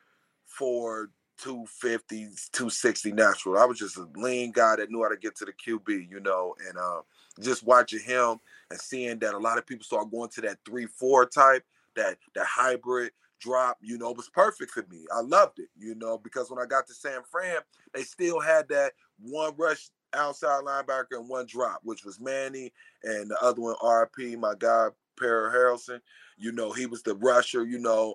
four, 0.46 1.10
250, 1.38 2.28
260 2.52 3.12
natural. 3.12 3.58
I 3.58 3.64
was 3.64 3.78
just 3.78 3.96
a 3.96 4.08
lean 4.16 4.52
guy 4.52 4.76
that 4.76 4.90
knew 4.90 5.02
how 5.02 5.08
to 5.08 5.16
get 5.16 5.36
to 5.36 5.44
the 5.44 5.52
QB, 5.52 6.10
you 6.10 6.20
know, 6.20 6.54
and 6.66 6.78
uh, 6.78 7.00
just 7.40 7.64
watching 7.64 8.00
him 8.00 8.38
and 8.70 8.80
seeing 8.80 9.18
that 9.20 9.34
a 9.34 9.38
lot 9.38 9.58
of 9.58 9.66
people 9.66 9.84
start 9.84 10.10
going 10.10 10.28
to 10.30 10.40
that 10.42 10.58
three 10.64 10.86
four 10.86 11.26
type, 11.26 11.64
that 11.96 12.16
that 12.34 12.46
hybrid 12.46 13.12
drop, 13.40 13.78
you 13.80 13.98
know, 13.98 14.12
was 14.12 14.28
perfect 14.28 14.72
for 14.72 14.84
me. 14.90 15.04
I 15.14 15.20
loved 15.20 15.58
it, 15.58 15.68
you 15.78 15.94
know, 15.94 16.18
because 16.18 16.50
when 16.50 16.58
I 16.58 16.66
got 16.66 16.86
to 16.88 16.94
San 16.94 17.22
Fran, 17.30 17.58
they 17.94 18.02
still 18.02 18.40
had 18.40 18.68
that 18.68 18.92
one 19.20 19.52
rush 19.56 19.88
outside 20.14 20.64
linebacker 20.64 21.18
and 21.18 21.28
one 21.28 21.46
drop, 21.46 21.80
which 21.84 22.04
was 22.04 22.20
Manny, 22.20 22.72
and 23.04 23.30
the 23.30 23.38
other 23.42 23.60
one 23.60 23.76
RP, 23.82 24.38
my 24.38 24.54
guy 24.58 24.88
Parys 25.18 25.54
Haralson. 25.54 26.00
You 26.36 26.52
know, 26.52 26.72
he 26.72 26.86
was 26.86 27.02
the 27.02 27.14
rusher, 27.16 27.64
you 27.64 27.78
know, 27.78 28.14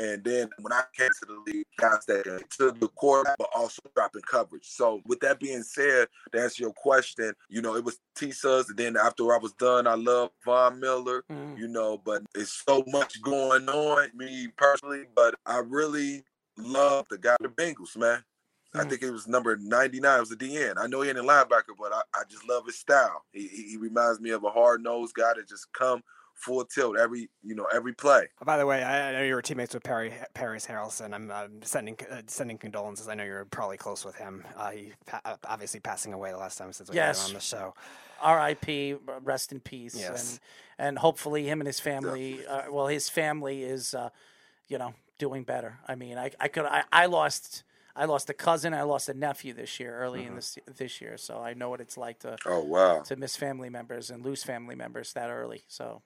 and 0.00 0.24
then 0.24 0.48
when 0.60 0.72
I 0.72 0.82
came 0.96 1.10
to 1.10 1.26
the 1.26 1.52
league, 1.52 1.66
guys 1.78 2.06
that 2.06 2.24
to 2.58 2.72
the 2.72 2.88
quarterback, 2.88 3.36
but 3.36 3.50
also 3.54 3.82
dropping 3.94 4.22
coverage. 4.22 4.66
So 4.66 5.02
with 5.04 5.20
that 5.20 5.38
being 5.38 5.62
said, 5.62 6.08
to 6.32 6.40
answer 6.40 6.62
your 6.62 6.72
question, 6.72 7.34
you 7.50 7.60
know, 7.60 7.76
it 7.76 7.84
was 7.84 7.98
T 8.16 8.30
Sus, 8.30 8.70
and 8.70 8.78
then 8.78 8.96
after 8.96 9.34
I 9.34 9.38
was 9.38 9.52
done, 9.52 9.86
I 9.86 9.94
love 9.94 10.30
Von 10.44 10.80
Miller, 10.80 11.24
mm. 11.30 11.58
you 11.58 11.68
know, 11.68 12.00
but 12.02 12.22
it's 12.34 12.62
so 12.66 12.82
much 12.86 13.20
going 13.20 13.68
on, 13.68 14.08
me 14.14 14.48
personally, 14.56 15.04
but 15.14 15.34
I 15.44 15.58
really 15.58 16.24
love 16.56 17.06
the 17.10 17.18
guy 17.18 17.36
the 17.40 17.48
Bengals, 17.48 17.96
man. 17.96 18.24
I 18.72 18.84
mm. 18.84 18.88
think 18.88 19.02
it 19.02 19.10
was 19.10 19.28
number 19.28 19.56
99. 19.56 20.16
It 20.16 20.20
was 20.20 20.32
a 20.32 20.36
DN. 20.36 20.74
I 20.78 20.86
know 20.86 21.02
he 21.02 21.10
ain't 21.10 21.18
a 21.18 21.22
linebacker, 21.22 21.74
but 21.78 21.92
I, 21.92 22.00
I 22.14 22.22
just 22.30 22.48
love 22.48 22.64
his 22.64 22.78
style. 22.78 23.24
He, 23.32 23.48
he, 23.48 23.62
he 23.70 23.76
reminds 23.76 24.20
me 24.20 24.30
of 24.30 24.44
a 24.44 24.50
hard 24.50 24.82
nosed 24.82 25.14
guy 25.14 25.32
that 25.36 25.48
just 25.48 25.70
come 25.72 26.02
full 26.40 26.64
tilt 26.64 26.98
every 26.98 27.28
you 27.42 27.54
know 27.54 27.66
every 27.72 27.92
play. 27.92 28.26
By 28.44 28.56
the 28.56 28.66
way, 28.66 28.82
I 28.82 29.12
know 29.12 29.22
you 29.22 29.34
were 29.34 29.42
teammates 29.42 29.74
with 29.74 29.82
Perry 29.82 30.12
Parys 30.34 30.66
Haralson. 30.66 31.14
I'm 31.14 31.30
uh, 31.30 31.46
sending 31.62 31.96
uh, 32.10 32.22
sending 32.26 32.58
condolences. 32.58 33.08
I 33.08 33.14
know 33.14 33.24
you're 33.24 33.44
probably 33.46 33.76
close 33.76 34.04
with 34.04 34.16
him. 34.16 34.44
Uh, 34.56 34.70
he 34.70 34.92
pa- 35.06 35.20
uh, 35.24 35.36
obviously 35.48 35.80
passing 35.80 36.12
away 36.12 36.30
the 36.30 36.38
last 36.38 36.56
time 36.56 36.72
since 36.72 36.90
we 36.90 36.96
yes. 36.96 37.18
had 37.18 37.24
him 37.26 37.30
on 37.30 37.34
the 37.34 37.44
show. 37.44 37.74
R.I.P. 38.22 38.96
Rest 39.22 39.52
in 39.52 39.60
peace. 39.60 39.98
Yes. 39.98 40.40
And 40.78 40.88
and 40.88 40.98
hopefully 40.98 41.46
him 41.46 41.60
and 41.60 41.66
his 41.66 41.80
family. 41.80 42.44
Uh, 42.46 42.70
well, 42.70 42.86
his 42.86 43.08
family 43.08 43.62
is, 43.62 43.94
uh, 43.94 44.10
you 44.68 44.78
know, 44.78 44.94
doing 45.18 45.44
better. 45.44 45.78
I 45.86 45.94
mean, 45.94 46.18
I 46.18 46.30
I 46.40 46.48
could 46.48 46.64
I, 46.64 46.84
I 46.92 47.06
lost. 47.06 47.64
I 47.96 48.04
lost 48.04 48.30
a 48.30 48.34
cousin. 48.34 48.72
I 48.72 48.82
lost 48.82 49.08
a 49.08 49.14
nephew 49.14 49.52
this 49.52 49.80
year, 49.80 49.98
early 49.98 50.20
mm-hmm. 50.20 50.28
in 50.28 50.34
this 50.36 50.58
this 50.76 51.00
year. 51.00 51.16
So 51.18 51.38
I 51.38 51.54
know 51.54 51.68
what 51.68 51.80
it's 51.80 51.98
like 51.98 52.20
to 52.20 52.36
oh 52.46 52.60
wow 52.60 53.00
to 53.00 53.16
miss 53.16 53.36
family 53.36 53.68
members 53.68 54.10
and 54.10 54.24
lose 54.24 54.42
family 54.42 54.76
members 54.76 55.12
that 55.14 55.28
early. 55.28 55.64
So 55.66 56.00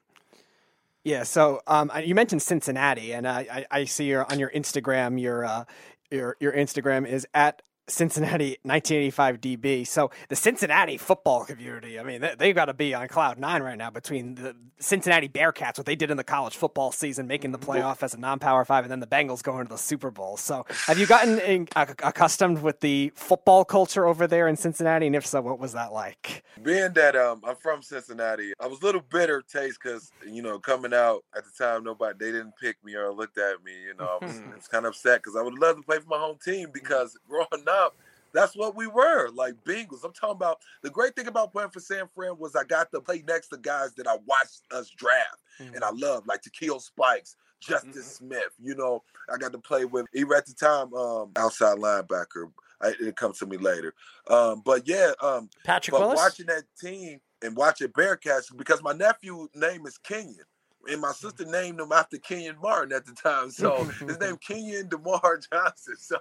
yeah. 1.05 1.23
So 1.23 1.61
um, 1.67 1.93
you 2.03 2.15
mentioned 2.15 2.43
Cincinnati, 2.43 3.13
and 3.13 3.29
I, 3.29 3.67
I 3.71 3.85
see 3.85 4.07
your 4.07 4.31
on 4.31 4.39
your 4.39 4.51
Instagram, 4.51 5.21
your 5.21 5.45
uh, 5.45 5.65
your 6.11 6.37
your 6.41 6.53
Instagram 6.53 7.07
is 7.07 7.27
at 7.35 7.63
Cincinnati 7.87 8.59
1985 8.63 9.41
DB. 9.41 9.87
So 9.87 10.11
the 10.29 10.37
Cincinnati 10.37 10.97
football 10.97 11.45
community, 11.45 11.99
I 11.99 12.03
mean, 12.03 12.21
they, 12.21 12.35
they've 12.39 12.55
got 12.55 12.67
to 12.67 12.75
be 12.75 12.95
on 12.95 13.09
cloud 13.09 13.39
nine 13.39 13.63
right 13.63 13.77
now 13.77 13.91
between 13.91 14.37
the 14.37 14.57
Cincinnati 14.79 15.29
Bearcats, 15.29 15.79
what 15.79 15.87
they 15.87 15.97
did 15.97 16.11
in 16.11 16.17
the 16.17 16.25
college 16.25 16.57
football 16.57 16.93
season, 16.93 17.27
making 17.27 17.53
the 17.53 17.59
playoff 17.59 18.03
as 18.03 18.15
a 18.15 18.19
non-power 18.19 18.65
five, 18.65 18.85
and 18.85 18.91
then 18.91 19.01
the 19.01 19.07
Bengals 19.07 19.43
going 19.43 19.67
to 19.67 19.69
the 19.69 19.79
Super 19.79 20.11
Bowl. 20.11 20.37
So 20.37 20.65
have 20.87 20.99
you 20.99 21.07
gotten 21.07 21.39
in, 21.41 21.69
uh, 21.77 21.87
accustomed 22.03 22.63
with 22.63 22.81
the 22.81 23.13
football 23.15 23.65
culture 23.65 24.07
over 24.07 24.27
there 24.27 24.49
in 24.49 24.57
Cincinnati? 24.57 25.07
And 25.07 25.17
if 25.17 25.27
so, 25.27 25.41
what 25.41 25.59
was 25.59 25.73
that 25.73 25.93
like? 25.93 26.45
Being 26.63 26.93
that 26.95 27.17
um, 27.17 27.43
I'm 27.47 27.57
from 27.57 27.83
Cincinnati, 27.83 28.53
I 28.61 28.67
was 28.67 28.81
a 28.81 28.85
little 28.85 29.03
bitter 29.03 29.43
taste 29.43 29.79
because, 29.83 30.11
you 30.27 30.43
know, 30.43 30.59
coming 30.59 30.95
out 30.95 31.25
at 31.37 31.45
the 31.45 31.51
time, 31.65 31.85
nobody, 31.85 32.17
they 32.19 32.33
didn't 32.33 32.55
pick 32.61 32.83
me 32.85 32.95
or 32.95 33.13
looked 33.13 33.39
at 33.39 33.63
me. 33.63 33.73
You 33.87 33.95
know, 33.95 34.19
I 34.21 34.25
was, 34.25 34.41
was 34.57 34.69
kind 34.69 34.87
of 34.87 34.95
upset 34.95 35.23
because 35.23 35.37
I 35.37 35.43
would 35.43 35.59
love 35.59 35.77
to 35.77 35.83
play 35.83 35.99
for 35.99 36.09
my 36.09 36.19
home 36.19 36.39
team 36.43 36.69
because 36.73 37.19
growing 37.29 37.47
up, 37.69 37.74
up, 37.75 37.97
that's 38.33 38.57
what 38.57 38.75
we 38.75 38.87
were, 38.87 39.31
like 39.31 39.55
Bengals. 39.65 40.05
I'm 40.05 40.13
talking 40.13 40.37
about 40.37 40.59
the 40.83 40.91
great 40.91 41.15
thing 41.15 41.29
about 41.29 41.53
playing 41.53 41.71
for 41.71 41.81
San 41.81 42.09
Fran 42.15 42.37
was 42.39 42.57
I 42.57 42.65
got 42.65 42.91
to 42.91 43.01
play 43.01 43.23
next 43.27 43.49
to 43.49 43.57
guys 43.57 43.95
that 43.95 44.09
I 44.09 44.17
watched 44.27 44.63
us 44.73 44.91
draft 44.91 45.41
mm-hmm. 45.61 45.75
and 45.75 45.85
I 45.85 45.91
love, 45.91 46.27
like 46.27 46.43
Takeo 46.43 46.79
Spikes, 46.79 47.37
Justin 47.61 47.91
mm-hmm. 47.91 48.01
Smith. 48.01 48.53
You 48.61 48.75
know, 48.75 49.03
I 49.33 49.39
got 49.39 49.53
to 49.53 49.59
play 49.59 49.85
with 49.85 50.07
even 50.15 50.37
at 50.37 50.47
the 50.47 50.55
time 50.55 50.93
um, 50.95 51.31
outside 51.37 51.79
linebacker. 51.79 52.51
I, 52.83 52.93
it 53.01 53.17
comes 53.17 53.39
to 53.39 53.47
me 53.47 53.57
later, 53.57 53.95
um, 54.29 54.63
but 54.65 54.87
yeah, 54.87 55.13
um, 55.23 55.49
Patrick 55.65 55.93
but 55.93 56.01
Willis? 56.01 56.19
watching 56.19 56.47
that 56.47 56.65
team 56.79 57.21
and 57.41 57.57
watching 57.57 57.89
Bearcats 57.89 58.55
because 58.55 58.83
my 58.83 58.93
nephew 58.93 59.49
name 59.55 59.87
is 59.87 59.97
Kenyon 59.97 60.45
and 60.91 61.01
my 61.01 61.13
sister 61.13 61.45
named 61.45 61.81
him 61.81 61.93
after 61.93 62.19
Kenyon 62.19 62.57
Martin 62.63 62.93
at 62.95 63.07
the 63.07 63.13
time. 63.13 63.51
So 63.51 63.85
his 64.07 64.19
name 64.21 64.37
Kenyon 64.37 64.89
DeMar 64.89 65.41
Johnson. 65.53 65.97
So 65.99 66.19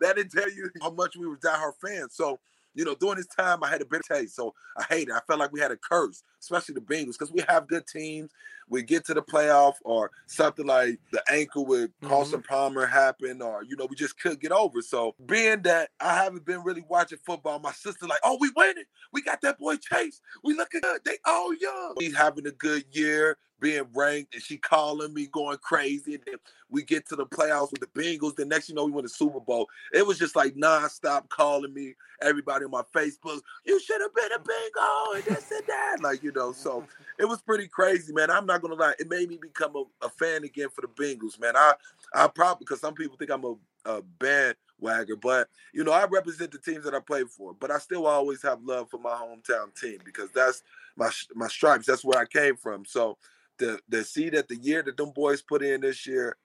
that 0.00 0.16
didn't 0.16 0.32
tell 0.32 0.50
you 0.50 0.70
how 0.80 0.90
much 0.90 1.16
we 1.16 1.26
were 1.26 1.36
diehard 1.36 1.74
fans. 1.80 2.14
So 2.14 2.40
you 2.74 2.84
know, 2.84 2.94
during 2.94 3.16
this 3.16 3.26
time, 3.26 3.62
I 3.62 3.68
had 3.68 3.80
a 3.80 3.84
bitter 3.84 4.02
taste. 4.02 4.36
So 4.36 4.54
I 4.76 4.84
hate 4.84 5.08
it. 5.08 5.14
I 5.14 5.20
felt 5.26 5.38
like 5.38 5.52
we 5.52 5.60
had 5.60 5.70
a 5.70 5.76
curse, 5.76 6.22
especially 6.40 6.74
the 6.74 6.80
Bengals, 6.80 7.12
because 7.18 7.32
we 7.32 7.44
have 7.48 7.68
good 7.68 7.86
teams. 7.86 8.30
We 8.68 8.82
get 8.82 9.04
to 9.06 9.14
the 9.14 9.22
playoff, 9.22 9.74
or 9.84 10.10
something 10.26 10.66
like 10.66 10.98
the 11.12 11.22
ankle 11.30 11.66
with 11.66 11.90
mm-hmm. 11.90 12.08
Carson 12.08 12.42
Palmer 12.42 12.86
happened, 12.86 13.42
or 13.42 13.62
you 13.62 13.76
know, 13.76 13.86
we 13.86 13.94
just 13.94 14.18
couldn't 14.18 14.40
get 14.40 14.52
over. 14.52 14.80
So 14.80 15.14
being 15.26 15.62
that 15.62 15.90
I 16.00 16.14
haven't 16.14 16.46
been 16.46 16.62
really 16.62 16.84
watching 16.88 17.18
football, 17.26 17.58
my 17.58 17.72
sister 17.72 18.06
like, 18.06 18.20
oh, 18.24 18.38
we 18.40 18.50
winning. 18.56 18.84
We 19.12 19.22
got 19.22 19.42
that 19.42 19.58
boy 19.58 19.76
Chase. 19.76 20.20
We 20.42 20.54
looking 20.54 20.80
good. 20.80 21.02
They 21.04 21.18
all 21.26 21.54
young. 21.54 21.94
He's 21.98 22.16
having 22.16 22.46
a 22.46 22.52
good 22.52 22.84
year 22.90 23.36
being 23.64 23.86
ranked 23.94 24.34
and 24.34 24.42
she 24.42 24.58
calling 24.58 25.14
me 25.14 25.26
going 25.26 25.56
crazy. 25.56 26.16
And 26.16 26.22
then 26.26 26.34
we 26.68 26.82
get 26.82 27.08
to 27.08 27.16
the 27.16 27.24
playoffs 27.24 27.72
with 27.72 27.80
the 27.80 27.86
Bengals. 27.98 28.36
The 28.36 28.44
next 28.44 28.68
you 28.68 28.74
know, 28.74 28.84
we 28.84 28.90
win 28.92 29.04
the 29.04 29.08
Super 29.08 29.40
Bowl. 29.40 29.70
It 29.90 30.06
was 30.06 30.18
just 30.18 30.36
like 30.36 30.54
nonstop 30.54 31.30
calling 31.30 31.72
me, 31.72 31.94
everybody 32.20 32.66
on 32.66 32.70
my 32.70 32.82
Facebook, 32.94 33.40
you 33.64 33.80
should 33.80 34.02
have 34.02 34.14
been 34.14 34.32
a 34.32 34.38
Bengal 34.38 35.14
and 35.14 35.24
this 35.24 35.50
and 35.50 35.66
that. 35.66 35.96
Like, 36.02 36.22
you 36.22 36.30
know, 36.32 36.52
so 36.52 36.84
it 37.18 37.24
was 37.24 37.40
pretty 37.40 37.66
crazy, 37.66 38.12
man. 38.12 38.30
I'm 38.30 38.44
not 38.44 38.60
gonna 38.60 38.74
lie, 38.74 38.92
it 38.98 39.08
made 39.08 39.30
me 39.30 39.38
become 39.40 39.74
a, 39.76 39.84
a 40.04 40.10
fan 40.10 40.44
again 40.44 40.68
for 40.68 40.82
the 40.82 40.88
Bengals, 40.88 41.40
man. 41.40 41.56
I 41.56 41.72
I 42.14 42.28
probably 42.28 42.66
because 42.66 42.82
some 42.82 42.92
people 42.92 43.16
think 43.16 43.30
I'm 43.30 43.44
a, 43.44 43.54
a 43.86 44.02
bandwagger, 44.18 45.18
but 45.18 45.48
you 45.72 45.84
know, 45.84 45.92
I 45.92 46.04
represent 46.04 46.50
the 46.50 46.58
teams 46.58 46.84
that 46.84 46.94
I 46.94 47.00
play 47.00 47.24
for, 47.24 47.54
but 47.58 47.70
I 47.70 47.78
still 47.78 48.06
always 48.06 48.42
have 48.42 48.62
love 48.62 48.90
for 48.90 48.98
my 48.98 49.14
hometown 49.14 49.74
team 49.74 50.00
because 50.04 50.30
that's 50.32 50.62
my 50.96 51.08
my 51.34 51.48
stripes. 51.48 51.86
That's 51.86 52.04
where 52.04 52.18
I 52.18 52.26
came 52.26 52.56
from. 52.56 52.84
So 52.84 53.16
the 53.58 53.80
the 53.88 54.04
see 54.04 54.30
that 54.30 54.48
the 54.48 54.56
year 54.56 54.82
that 54.82 54.96
them 54.96 55.12
boys 55.14 55.42
put 55.42 55.62
in 55.62 55.80
this 55.80 56.06
year, 56.06 56.36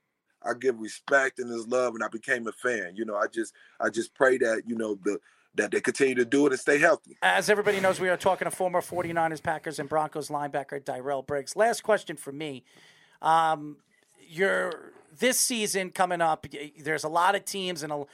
I 0.44 0.53
give 0.60 0.80
respect 0.80 1.40
and 1.40 1.52
his 1.52 1.68
love, 1.68 1.95
and 1.95 2.03
I 2.03 2.07
became 2.07 2.48
a 2.48 2.52
fan. 2.52 2.94
You 2.95 3.06
know, 3.06 3.15
I 3.15 3.27
just 3.27 3.53
I 3.80 3.90
just 3.90 4.14
pray 4.14 4.38
that 4.40 4.64
you 4.68 4.76
know 4.76 4.98
the 5.03 5.19
that 5.56 5.72
they 5.72 5.81
continue 5.81 6.15
to 6.15 6.26
do 6.26 6.45
it 6.45 6.52
and 6.52 6.60
stay 6.60 6.77
healthy. 6.77 7.18
As 7.22 7.49
everybody 7.49 7.80
knows, 7.80 7.99
we 7.99 8.10
are 8.10 8.18
talking 8.18 8.45
to 8.45 8.52
former 8.52 8.81
49ers, 8.81 9.41
Packers, 9.41 9.80
and 9.80 9.90
Broncos 9.90 10.30
linebacker 10.30 10.84
Darrell 10.84 11.23
Briggs. 11.23 11.56
Last 11.56 11.81
question 11.81 12.15
for 12.15 12.31
me. 12.31 12.64
Um, 13.22 13.77
you're 14.27 14.94
this 15.18 15.40
season 15.40 15.90
coming 15.90 16.22
up. 16.22 16.45
There's 16.80 17.03
a 17.03 17.10
lot 17.10 17.36
of 17.36 17.45
teams 17.45 17.84
and 17.84 17.91
a, 17.91 18.06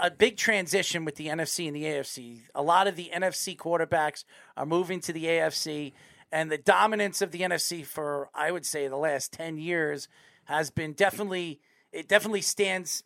a, 0.00 0.10
big 0.10 0.36
transition 0.36 1.04
with 1.04 1.16
the 1.16 1.26
NFC 1.26 1.66
and 1.66 1.76
the 1.76 1.84
AFC. 1.84 2.40
A 2.54 2.62
lot 2.62 2.86
of 2.86 2.96
the 2.96 3.10
NFC 3.14 3.56
quarterbacks 3.56 4.24
are 4.56 4.64
moving 4.64 5.00
to 5.00 5.12
the 5.12 5.24
AFC 5.24 5.92
and 6.30 6.50
the 6.50 6.58
dominance 6.58 7.22
of 7.22 7.30
the 7.30 7.40
NFC 7.40 7.84
for 7.84 8.28
I 8.34 8.50
would 8.50 8.66
say 8.66 8.88
the 8.88 8.96
last 8.96 9.32
ten 9.32 9.58
years 9.58 10.08
has 10.44 10.70
been 10.70 10.92
definitely 10.92 11.60
it 11.92 12.08
definitely 12.08 12.42
stands 12.42 13.02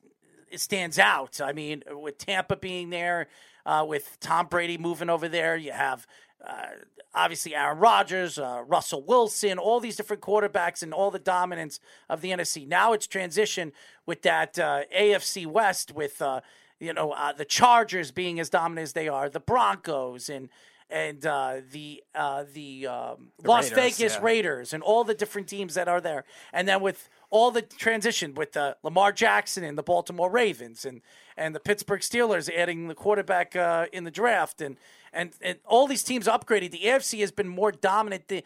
it 0.50 0.60
stands 0.60 0.98
out. 0.98 1.40
I 1.40 1.52
mean, 1.52 1.82
with 1.90 2.18
Tampa 2.18 2.56
being 2.56 2.90
there, 2.90 3.28
uh, 3.64 3.84
with 3.88 4.18
Tom 4.20 4.46
Brady 4.48 4.76
moving 4.76 5.08
over 5.08 5.26
there, 5.28 5.56
you 5.56 5.72
have 5.72 6.06
uh, 6.46 6.66
obviously 7.14 7.54
Aaron 7.54 7.78
Rodgers, 7.78 8.38
uh, 8.38 8.62
Russell 8.66 9.02
Wilson, 9.02 9.58
all 9.58 9.80
these 9.80 9.96
different 9.96 10.22
quarterbacks, 10.22 10.82
and 10.82 10.92
all 10.92 11.10
the 11.10 11.18
dominance 11.18 11.80
of 12.08 12.20
the 12.20 12.30
NFC. 12.30 12.66
Now 12.66 12.92
it's 12.92 13.06
transition 13.06 13.72
with 14.06 14.22
that 14.22 14.58
uh, 14.58 14.82
AFC 14.96 15.46
West 15.46 15.92
with 15.92 16.20
uh, 16.20 16.40
you 16.78 16.92
know 16.92 17.12
uh, 17.12 17.32
the 17.32 17.44
Chargers 17.44 18.10
being 18.10 18.38
as 18.40 18.50
dominant 18.50 18.84
as 18.84 18.92
they 18.92 19.08
are, 19.08 19.28
the 19.28 19.40
Broncos, 19.40 20.28
and 20.28 20.48
and 20.92 21.24
uh, 21.24 21.56
the 21.70 22.02
uh, 22.14 22.44
the, 22.52 22.86
um, 22.86 23.28
the, 23.40 23.48
Las 23.48 23.70
Raiders, 23.70 23.96
Vegas 23.96 24.14
yeah. 24.14 24.20
Raiders 24.22 24.72
and 24.74 24.82
all 24.82 25.04
the 25.04 25.14
different 25.14 25.48
teams 25.48 25.74
that 25.74 25.88
are 25.88 26.00
there, 26.00 26.24
and 26.52 26.68
then 26.68 26.82
with 26.82 27.08
all 27.30 27.50
the 27.50 27.62
transition 27.62 28.34
with 28.34 28.56
uh, 28.56 28.74
Lamar 28.82 29.10
Jackson 29.10 29.64
and 29.64 29.78
the 29.78 29.82
Baltimore 29.82 30.30
Ravens 30.30 30.84
and 30.84 31.00
and 31.36 31.54
the 31.54 31.60
Pittsburgh 31.60 32.02
Steelers 32.02 32.54
adding 32.54 32.88
the 32.88 32.94
quarterback 32.94 33.56
uh, 33.56 33.86
in 33.90 34.04
the 34.04 34.10
draft 34.10 34.60
and, 34.60 34.76
and 35.12 35.32
and 35.40 35.58
all 35.64 35.86
these 35.86 36.04
teams 36.04 36.26
upgraded. 36.26 36.70
The 36.70 36.82
AFC 36.84 37.20
has 37.20 37.32
been 37.32 37.48
more 37.48 37.72
dominant, 37.72 38.28
than, 38.28 38.42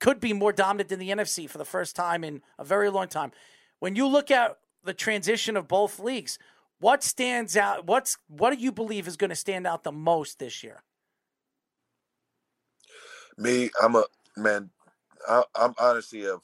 could 0.00 0.18
be 0.18 0.32
more 0.32 0.52
dominant 0.52 0.88
than 0.88 0.98
the 0.98 1.10
NFC 1.10 1.48
for 1.48 1.58
the 1.58 1.64
first 1.64 1.94
time 1.94 2.24
in 2.24 2.42
a 2.58 2.64
very 2.64 2.90
long 2.90 3.06
time. 3.06 3.30
When 3.78 3.94
you 3.94 4.08
look 4.08 4.32
at 4.32 4.58
the 4.82 4.94
transition 4.94 5.56
of 5.56 5.68
both 5.68 6.00
leagues, 6.00 6.38
what 6.80 7.04
stands 7.04 7.56
out? 7.56 7.86
What's 7.86 8.18
what 8.26 8.50
do 8.50 8.56
you 8.56 8.72
believe 8.72 9.06
is 9.06 9.16
going 9.16 9.30
to 9.30 9.36
stand 9.36 9.64
out 9.64 9.84
the 9.84 9.92
most 9.92 10.40
this 10.40 10.64
year? 10.64 10.82
Me, 13.36 13.70
I'm 13.82 13.96
a 13.96 14.04
man. 14.36 14.70
I, 15.28 15.42
am 15.56 15.74
honestly 15.78 16.26
a 16.26 16.36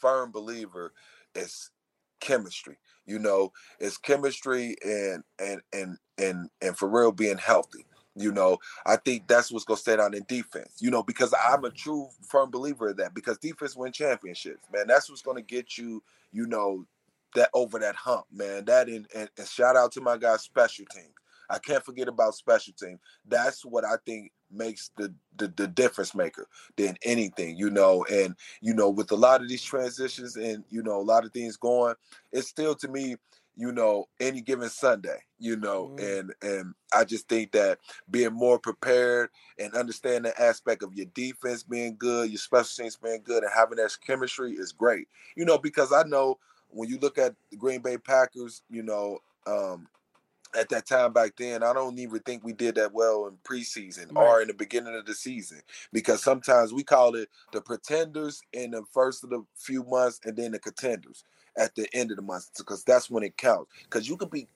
firm 0.00 0.30
believer 0.32 0.92
it's 1.36 1.70
chemistry. 2.20 2.78
You 3.06 3.18
know, 3.18 3.52
it's 3.78 3.98
chemistry 3.98 4.74
and 4.84 5.22
and 5.38 5.60
and 5.72 5.98
and 6.18 6.50
and 6.60 6.76
for 6.76 6.88
real 6.88 7.12
being 7.12 7.38
healthy. 7.38 7.86
You 8.18 8.32
know, 8.32 8.56
I 8.86 8.96
think 8.96 9.28
that's 9.28 9.52
what's 9.52 9.66
gonna 9.66 9.76
stay 9.76 9.98
out 9.98 10.14
in 10.14 10.24
defense. 10.26 10.76
You 10.80 10.90
know, 10.90 11.02
because 11.02 11.34
I'm 11.48 11.64
a 11.64 11.70
true 11.70 12.08
firm 12.26 12.50
believer 12.50 12.88
of 12.88 12.96
that. 12.96 13.14
Because 13.14 13.38
defense 13.38 13.76
win 13.76 13.92
championships, 13.92 14.66
man. 14.72 14.86
That's 14.88 15.08
what's 15.08 15.22
gonna 15.22 15.42
get 15.42 15.78
you. 15.78 16.02
You 16.32 16.46
know, 16.46 16.86
that 17.34 17.50
over 17.54 17.78
that 17.78 17.94
hump, 17.94 18.24
man. 18.32 18.64
That 18.64 18.88
and, 18.88 19.06
and, 19.14 19.28
and 19.38 19.46
shout 19.46 19.76
out 19.76 19.92
to 19.92 20.00
my 20.00 20.16
guys, 20.16 20.42
special 20.42 20.86
teams. 20.92 21.12
I 21.48 21.58
can't 21.58 21.84
forget 21.84 22.08
about 22.08 22.34
special 22.34 22.72
team. 22.72 22.98
That's 23.28 23.64
what 23.64 23.84
I 23.84 23.96
think 24.04 24.32
makes 24.50 24.90
the, 24.96 25.12
the 25.36 25.48
the 25.56 25.66
difference 25.66 26.14
maker 26.14 26.46
than 26.76 26.96
anything, 27.02 27.56
you 27.56 27.70
know. 27.70 28.04
And 28.10 28.34
you 28.60 28.74
know, 28.74 28.90
with 28.90 29.10
a 29.12 29.16
lot 29.16 29.42
of 29.42 29.48
these 29.48 29.62
transitions 29.62 30.36
and 30.36 30.64
you 30.70 30.82
know 30.82 31.00
a 31.00 31.02
lot 31.02 31.24
of 31.24 31.32
things 31.32 31.56
going, 31.56 31.94
it's 32.32 32.48
still 32.48 32.74
to 32.76 32.88
me, 32.88 33.16
you 33.56 33.72
know, 33.72 34.06
any 34.20 34.40
given 34.40 34.68
Sunday, 34.68 35.18
you 35.38 35.56
know, 35.56 35.92
mm. 35.96 36.18
and 36.18 36.34
and 36.42 36.74
I 36.94 37.04
just 37.04 37.28
think 37.28 37.52
that 37.52 37.78
being 38.10 38.32
more 38.32 38.58
prepared 38.58 39.30
and 39.58 39.74
understanding 39.74 40.32
the 40.34 40.42
aspect 40.42 40.82
of 40.82 40.94
your 40.94 41.06
defense 41.14 41.62
being 41.62 41.96
good, 41.98 42.30
your 42.30 42.38
special 42.38 42.84
teams 42.84 42.96
being 42.96 43.22
good, 43.24 43.42
and 43.42 43.52
having 43.54 43.76
that 43.76 43.96
chemistry 44.06 44.52
is 44.52 44.72
great, 44.72 45.08
you 45.36 45.44
know, 45.44 45.58
because 45.58 45.92
I 45.92 46.02
know 46.04 46.38
when 46.68 46.88
you 46.88 46.98
look 46.98 47.18
at 47.18 47.34
the 47.50 47.56
Green 47.56 47.80
Bay 47.80 47.96
Packers, 47.96 48.62
you 48.68 48.82
know, 48.82 49.18
um, 49.46 49.86
at 50.56 50.68
that 50.70 50.86
time 50.86 51.12
back 51.12 51.36
then, 51.36 51.62
I 51.62 51.72
don't 51.72 51.98
even 51.98 52.20
think 52.20 52.44
we 52.44 52.52
did 52.52 52.76
that 52.76 52.92
well 52.92 53.26
in 53.26 53.36
preseason 53.44 54.14
right. 54.14 54.26
or 54.26 54.42
in 54.42 54.48
the 54.48 54.54
beginning 54.54 54.94
of 54.96 55.06
the 55.06 55.14
season 55.14 55.60
because 55.92 56.22
sometimes 56.22 56.72
we 56.72 56.82
call 56.82 57.14
it 57.14 57.28
the 57.52 57.60
pretenders 57.60 58.40
in 58.52 58.70
the 58.72 58.82
first 58.92 59.24
of 59.24 59.30
the 59.30 59.44
few 59.54 59.84
months 59.84 60.20
and 60.24 60.36
then 60.36 60.52
the 60.52 60.58
contenders 60.58 61.24
at 61.56 61.74
the 61.74 61.86
end 61.94 62.10
of 62.10 62.16
the 62.16 62.22
month 62.22 62.50
because 62.58 62.84
that's 62.84 63.10
when 63.10 63.22
it 63.22 63.36
counts. 63.36 63.70
Because 63.84 64.08
you 64.08 64.16
could 64.16 64.30
be 64.30 64.48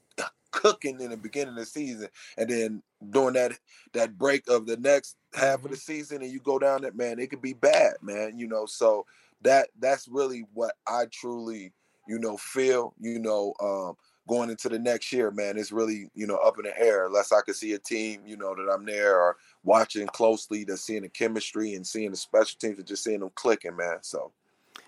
cooking 0.51 1.01
in 1.01 1.11
the 1.11 1.17
beginning 1.17 1.51
of 1.51 1.61
the 1.61 1.65
season 1.65 2.09
and 2.37 2.51
then 2.51 2.83
during 3.11 3.35
that 3.35 3.53
that 3.93 4.19
break 4.19 4.43
of 4.49 4.67
the 4.67 4.77
next 4.79 5.17
half 5.33 5.59
mm-hmm. 5.59 5.67
of 5.67 5.70
the 5.70 5.77
season 5.77 6.23
and 6.23 6.33
you 6.33 6.41
go 6.41 6.59
down 6.59 6.83
that 6.83 6.97
man, 6.97 7.19
it 7.19 7.31
could 7.31 7.43
be 7.43 7.55
bad, 7.55 7.95
man. 8.03 8.39
You 8.39 8.49
know, 8.49 8.67
so 8.67 9.07
that 9.43 9.69
that's 9.79 10.09
really 10.09 10.45
what 10.55 10.75
I 10.87 11.07
truly 11.11 11.73
you 12.09 12.19
know 12.19 12.37
feel. 12.37 12.95
You 13.01 13.19
know. 13.19 13.55
um 13.61 13.97
going 14.29 14.51
into 14.51 14.69
the 14.69 14.79
next 14.79 15.13
year, 15.13 15.31
man, 15.31 15.59
it's 15.59 15.73
really, 15.73 16.11
you 16.15 16.27
know, 16.27 16.37
up 16.37 16.59
in 16.59 16.65
the 16.65 16.79
air. 16.79 17.07
Unless 17.07 17.33
I 17.33 17.41
could 17.41 17.57
see 17.57 17.73
a 17.73 17.79
team, 17.79 18.23
you 18.27 18.37
know, 18.37 18.55
that 18.55 18.73
I'm 18.73 18.85
there 18.85 19.21
or 19.21 19.37
watching 19.65 20.07
closely, 20.07 20.65
that's 20.65 20.83
seeing 20.83 21.03
the 21.03 21.09
chemistry 21.09 21.75
and 21.75 21.87
seeing 21.87 22.11
the 22.11 22.17
special 22.17 22.59
teams 22.61 22.79
and 22.79 22.87
just 22.87 23.05
seeing 23.05 23.21
them 23.21 23.31
clicking, 23.35 23.77
man. 23.77 23.99
So. 24.03 24.33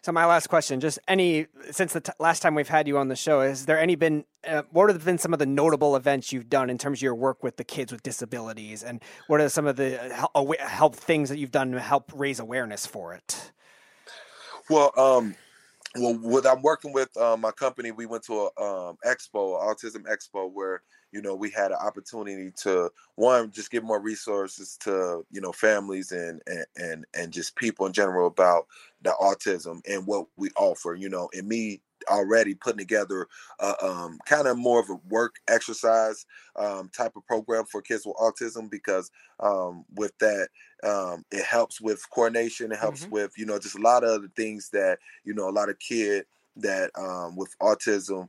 So 0.03 0.11
my 0.11 0.27
last 0.27 0.49
question, 0.49 0.81
just 0.81 0.99
any 1.07 1.47
since 1.71 1.93
the 1.93 2.01
t- 2.01 2.13
last 2.19 2.41
time 2.41 2.55
we've 2.55 2.69
had 2.69 2.89
you 2.89 2.99
on 2.99 3.09
the 3.09 3.17
show, 3.17 3.41
has 3.41 3.67
there 3.67 3.79
any 3.79 3.95
been 3.95 4.25
uh, 4.47 4.63
what 4.71 4.89
have 4.89 5.05
been 5.05 5.19
some 5.19 5.33
of 5.33 5.39
the 5.39 5.47
notable 5.47 5.95
events 5.97 6.33
you've 6.33 6.49
done 6.49 6.71
in 6.71 6.79
terms 6.79 6.99
of 6.99 7.03
your 7.03 7.15
work 7.15 7.43
with 7.43 7.57
the 7.57 7.65
kids 7.65 7.93
with 7.93 8.03
disabilities, 8.03 8.83
and 8.83 9.03
what 9.27 9.41
are 9.41 9.49
some 9.49 9.67
of 9.67 9.77
the 9.77 9.99
help, 10.15 10.59
help 10.61 10.97
things 10.97 11.29
that 11.29 11.39
you've 11.39 11.53
done 11.53 11.73
to 11.73 11.81
help 11.81 12.11
raise 12.15 12.41
awareness 12.41 12.87
for 12.87 13.13
it? 13.15 13.53
Well, 14.69 14.93
um, 14.97 15.37
well, 15.97 16.15
what 16.15 16.47
I'm 16.47 16.63
working 16.63 16.93
with 16.93 17.15
um, 17.19 17.43
my 17.43 17.51
company, 17.51 17.91
we 17.91 18.07
went 18.07 18.25
to 18.25 18.49
a 18.57 18.63
um, 18.63 18.97
expo, 19.05 19.61
autism 19.61 20.05
expo, 20.05 20.51
where 20.51 20.83
you 21.13 21.21
know 21.21 21.35
we 21.35 21.51
had 21.51 21.71
an 21.71 21.79
opportunity 21.85 22.51
to 22.63 22.91
one 23.17 23.51
just 23.51 23.71
give 23.71 23.85
more 23.85 24.01
resources 24.01 24.79
to 24.81 25.25
you 25.31 25.41
know 25.41 25.53
families 25.53 26.13
and 26.13 26.41
and 26.47 26.65
and, 26.77 27.05
and 27.15 27.33
just 27.33 27.57
people 27.57 27.85
in 27.85 27.93
general 27.93 28.27
about 28.27 28.67
the 29.03 29.15
autism 29.21 29.81
and 29.87 30.07
what 30.07 30.27
we 30.37 30.49
offer. 30.57 30.95
You 30.95 31.11
know, 31.11 31.29
and 31.35 31.47
me 31.47 31.83
already 32.09 32.55
putting 32.55 32.79
together 32.79 33.27
uh, 33.61 33.75
um, 33.83 34.19
kind 34.27 34.47
of 34.47 34.57
more 34.59 34.81
of 34.81 34.91
a 34.91 34.99
work 35.09 35.37
exercise 35.49 36.27
um, 36.57 36.91
type 36.97 37.13
of 37.17 37.27
program 37.27 37.65
for 37.65 37.83
kids 37.83 38.07
with 38.07 38.17
autism 38.17 38.71
because 38.71 39.11
um, 39.41 39.85
with 39.95 40.17
that 40.19 40.49
um, 40.85 41.25
it 41.31 41.45
helps 41.45 41.81
with 41.81 42.09
coordination 42.11 42.73
it 42.73 42.79
helps 42.79 43.03
mm-hmm. 43.03 43.13
with 43.13 43.33
you 43.37 43.47
know 43.47 43.59
just 43.59 43.79
a 43.79 43.83
lot 43.83 44.05
of 44.05 44.23
the 44.23 44.31
things 44.37 44.69
that 44.71 44.99
you 45.25 45.35
know 45.35 45.49
a 45.49 45.51
lot 45.51 45.69
of 45.69 45.79
kid 45.79 46.25
that 46.57 46.91
um, 46.99 47.37
with 47.37 47.57
autism 47.61 48.29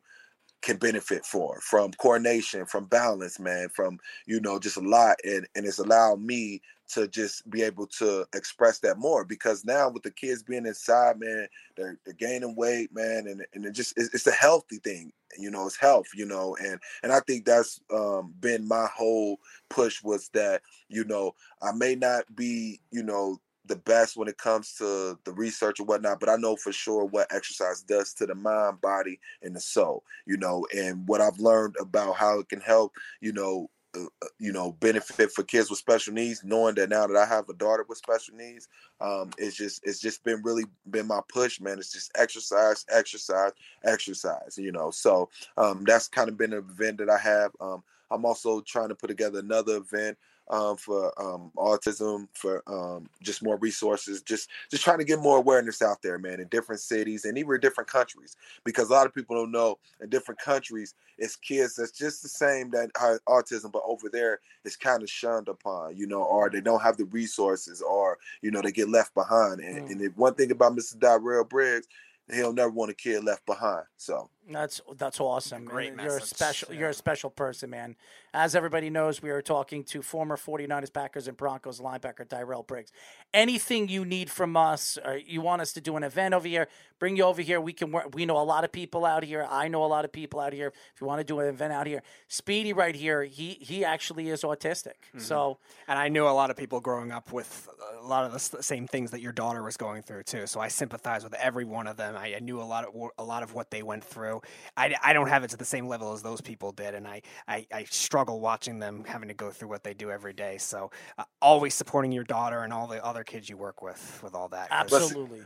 can 0.64 0.78
benefit 0.78 1.26
for 1.26 1.60
from 1.62 1.92
coordination 1.94 2.66
from 2.66 2.86
balance 2.86 3.40
man 3.40 3.68
from 3.70 4.00
you 4.26 4.40
know 4.40 4.58
just 4.58 4.78
a 4.78 4.82
lot 4.82 5.18
and 5.24 5.46
and 5.56 5.66
it's 5.66 5.80
allowed 5.80 6.20
me 6.20 6.62
to 6.94 7.08
just 7.08 7.50
be 7.50 7.64
able 7.64 7.88
to 7.88 8.26
express 8.36 8.80
that 8.80 8.98
more 8.98 9.26
because 9.26 9.66
now 9.66 9.90
with 9.90 10.04
the 10.04 10.12
kids 10.12 10.44
being 10.44 10.66
inside, 10.66 11.20
man, 11.20 11.48
they're, 11.76 11.98
they're 12.06 12.14
gaining 12.14 12.56
weight, 12.56 12.94
man, 12.94 13.26
and 13.28 13.46
and 13.54 13.66
it 13.66 13.72
just 13.72 13.94
it's, 13.98 14.14
it's, 14.14 14.28
a 14.28 14.32
healthy 14.32 14.78
thing, 14.78 15.12
you 15.38 15.50
know, 15.50 15.66
it's 15.66 15.78
health, 15.78 16.08
you 16.14 16.26
know, 16.26 16.56
and 16.62 16.80
and 17.02 17.12
I 17.12 17.20
think 17.22 17.46
that's 17.46 17.80
um, 17.92 18.34
been 18.40 18.68
my 18.68 18.88
whole 18.94 19.38
push 19.70 20.04
was 20.04 20.30
that 20.34 20.62
you 20.90 21.04
know 21.06 21.34
I 21.62 21.72
may 21.72 21.96
not 21.96 22.24
be 22.36 22.80
you 22.92 23.04
know 23.04 23.40
the 23.66 23.76
best 23.78 24.18
when 24.18 24.28
it 24.28 24.38
comes 24.38 24.74
to 24.74 25.18
the 25.24 25.32
research 25.34 25.80
and 25.80 25.88
whatnot, 25.88 26.20
but 26.20 26.30
I 26.30 26.36
know 26.36 26.56
for 26.56 26.72
sure 26.72 27.06
what 27.06 27.34
exercise 27.34 27.82
does 27.82 28.14
to 28.16 28.26
the 28.26 28.36
mind, 28.36 28.82
body, 28.82 29.20
and 29.42 29.56
the 29.56 29.62
soul, 29.62 30.04
you 30.26 30.38
know, 30.38 30.66
and 30.76 31.08
what 31.08 31.22
I've 31.22 31.40
learned 31.40 31.76
about 31.80 32.16
how 32.16 32.40
it 32.40 32.50
can 32.50 32.62
help, 32.62 32.94
you 33.22 33.32
know, 33.32 33.70
uh, 33.96 34.06
uh, 34.24 34.28
you 34.40 34.52
know 34.52 34.72
benefit 34.80 35.32
for 35.32 35.44
kids 35.44 35.70
with 35.70 35.78
special 35.78 36.14
needs 36.16 36.44
knowing 36.44 36.74
that 36.74 36.90
now 36.90 37.06
that 37.06 37.16
i 37.16 37.26
have 37.26 37.48
a 37.50 37.54
daughter 37.54 37.86
with 37.88 38.00
special 38.00 38.36
needs 38.36 38.68
um 39.02 39.30
it's 39.38 39.56
just 39.56 39.82
it's 39.84 40.00
just 40.00 40.24
been 40.24 40.42
really 40.42 40.64
been 40.90 41.06
my 41.06 41.20
push 41.32 41.62
man. 41.62 41.78
It's 41.78 41.92
just 41.92 42.12
exercise 42.16 42.86
exercise 42.90 43.52
exercise 43.84 44.58
you 44.58 44.72
know 44.72 44.90
so 44.90 45.30
um 45.58 45.84
that's 45.86 46.08
kind 46.08 46.28
of 46.28 46.40
been 46.40 46.54
an 46.54 46.66
event 46.68 46.98
that 46.98 47.10
i 47.10 47.20
have 47.20 47.52
um 47.62 47.84
i'm 48.10 48.26
also 48.26 48.62
trying 48.62 48.90
to 48.90 48.96
put 48.96 49.08
together 49.08 49.38
another 49.38 49.78
event 49.78 50.18
um, 50.54 50.78
for 50.78 51.20
um, 51.20 51.52
autism, 51.58 52.28
for 52.34 52.62
um, 52.68 53.10
just 53.24 53.42
more 53.42 53.58
resources, 53.58 54.22
just 54.22 54.50
just 54.70 54.84
trying 54.84 55.00
to 55.00 55.04
get 55.04 55.20
more 55.20 55.38
awareness 55.38 55.82
out 55.82 56.04
there, 56.04 56.20
man, 56.20 56.40
in 56.40 56.48
different 56.50 56.80
cities 56.80 57.26
and 57.26 57.40
even 57.40 57.60
different 57.60 57.90
countries. 57.90 58.38
Because 58.64 58.90
a 58.90 58.94
lot 58.94 59.08
of 59.08 59.16
people 59.16 59.36
don't 59.36 59.52
know 59.52 59.80
in 60.00 60.10
different 60.10 60.40
countries, 60.40 60.94
it's 61.18 61.36
kids 61.36 61.76
that's 61.76 61.92
just 61.92 62.22
the 62.22 62.30
same 62.30 62.70
that 62.70 62.94
autism, 63.28 63.72
but 63.72 63.82
over 63.84 64.10
there 64.10 64.40
it's 64.64 64.76
kind 64.76 65.02
of 65.02 65.10
shunned 65.10 65.48
upon, 65.48 65.98
you 65.98 66.06
know, 66.06 66.22
or 66.22 66.52
they 66.52 66.62
don't 66.62 66.84
have 66.84 66.98
the 66.98 67.06
resources, 67.06 67.82
or 67.82 68.20
you 68.44 68.52
know 68.52 68.62
they 68.62 68.72
get 68.72 68.90
left 68.90 69.16
behind. 69.16 69.60
And, 69.60 69.88
mm. 69.88 69.92
and 69.92 70.16
one 70.16 70.36
thing 70.36 70.52
about 70.52 70.74
Mr. 70.74 71.00
Darrell 71.00 71.46
Briggs, 71.46 71.88
he'll 72.32 72.54
never 72.54 72.70
want 72.70 72.92
a 72.92 72.96
kid 72.96 73.24
left 73.24 73.44
behind. 73.48 73.86
So 73.98 74.30
that's 74.50 74.82
that's 74.98 75.20
awesome. 75.20 75.66
Great 75.66 75.94
You're 75.96 76.18
a 76.18 76.22
special. 76.22 76.74
Yeah. 76.74 76.80
You're 76.80 76.90
a 76.90 76.94
special 76.94 77.30
person, 77.30 77.70
man. 77.70 77.96
As 78.34 78.56
everybody 78.56 78.90
knows, 78.90 79.22
we 79.22 79.30
are 79.30 79.42
talking 79.42 79.84
to 79.86 80.02
former 80.02 80.38
49ers, 80.38 80.92
Packers, 80.92 81.28
and 81.28 81.38
Broncos 81.38 81.80
linebacker 81.80 82.28
Tyrell 82.28 82.64
Briggs. 82.64 82.92
Anything 83.34 83.90
you 83.90 84.06
need 84.06 84.30
from 84.30 84.58
us, 84.58 84.98
or 85.06 85.18
you 85.18 85.42
want 85.42 85.62
us 85.62 85.72
to 85.74 85.82
do 85.82 85.96
an 85.98 86.04
event 86.04 86.34
over 86.34 86.48
here, 86.48 86.68
bring 86.98 87.16
you 87.16 87.24
over 87.24 87.42
here. 87.42 87.62
We 87.62 87.74
can 87.74 87.92
work. 87.92 88.14
We 88.14 88.26
know 88.26 88.38
a 88.38 88.44
lot 88.44 88.64
of 88.64 88.72
people 88.72 89.06
out 89.06 89.24
here. 89.24 89.46
I 89.50 89.68
know 89.68 89.84
a 89.84 89.88
lot 89.88 90.04
of 90.04 90.12
people 90.12 90.40
out 90.40 90.52
here. 90.52 90.74
If 90.96 91.00
you 91.00 91.06
want 91.06 91.20
to 91.20 91.24
do 91.24 91.40
an 91.40 91.48
event 91.48 91.74
out 91.74 91.86
here, 91.86 92.02
Speedy 92.28 92.74
right 92.74 92.96
here, 92.96 93.24
he 93.24 93.58
he 93.62 93.86
actually 93.86 94.30
is 94.30 94.42
autistic. 94.42 94.94
Mm-hmm. 95.10 95.20
So, 95.20 95.60
and 95.88 96.00
I 96.00 96.08
knew 96.08 96.28
a 96.28 96.30
lot 96.30 96.50
of 96.50 96.58
people 96.58 96.80
growing 96.80 97.12
up 97.12 97.32
with 97.32 97.70
a 98.02 98.06
lot 98.06 98.26
of 98.26 98.34
the 98.34 98.64
same 98.64 98.88
things 98.88 99.12
that 99.12 99.22
your 99.22 99.32
daughter 99.32 99.62
was 99.62 99.78
going 99.78 100.02
through 100.02 100.24
too. 100.24 100.48
So 100.48 100.60
I 100.60 100.70
sympathize 100.70 101.24
with 101.24 101.36
every 101.36 101.66
one 101.66 101.86
of 101.86 101.98
them. 101.98 102.16
I, 102.18 102.36
I 102.36 102.40
knew 102.40 102.60
a 102.60 102.64
lot 102.64 102.86
of 102.86 103.12
a 103.20 103.24
lot 103.24 103.44
of 103.44 103.54
what 103.54 103.70
they 103.70 103.84
went 103.84 104.04
through. 104.04 104.33
I, 104.78 104.96
I 105.04 105.14
don't 105.14 105.28
have 105.28 105.44
it 105.44 105.50
to 105.52 105.58
the 105.58 105.66
same 105.66 105.88
level 105.88 106.14
as 106.14 106.24
those 106.24 106.42
people 106.42 106.72
did, 106.72 106.96
and 106.96 107.08
I, 107.08 107.22
I, 107.48 107.68
I 107.72 107.84
struggle 107.86 108.40
watching 108.40 108.80
them 108.80 109.04
having 109.06 109.28
to 109.28 109.34
go 109.34 109.52
through 109.52 109.70
what 109.70 109.84
they 109.84 109.94
do 109.94 110.12
every 110.12 110.34
day. 110.34 110.58
So 110.58 110.92
uh, 111.18 111.24
always 111.42 111.74
supporting 111.74 112.12
your 112.12 112.24
daughter 112.24 112.62
and 112.62 112.72
all 112.72 112.88
the 112.88 113.04
other 113.04 113.24
kids 113.24 113.50
you 113.50 113.58
work 113.58 113.82
with 113.82 114.20
with 114.24 114.36
all 114.36 114.48
that. 114.50 114.68
Absolutely. 114.72 115.42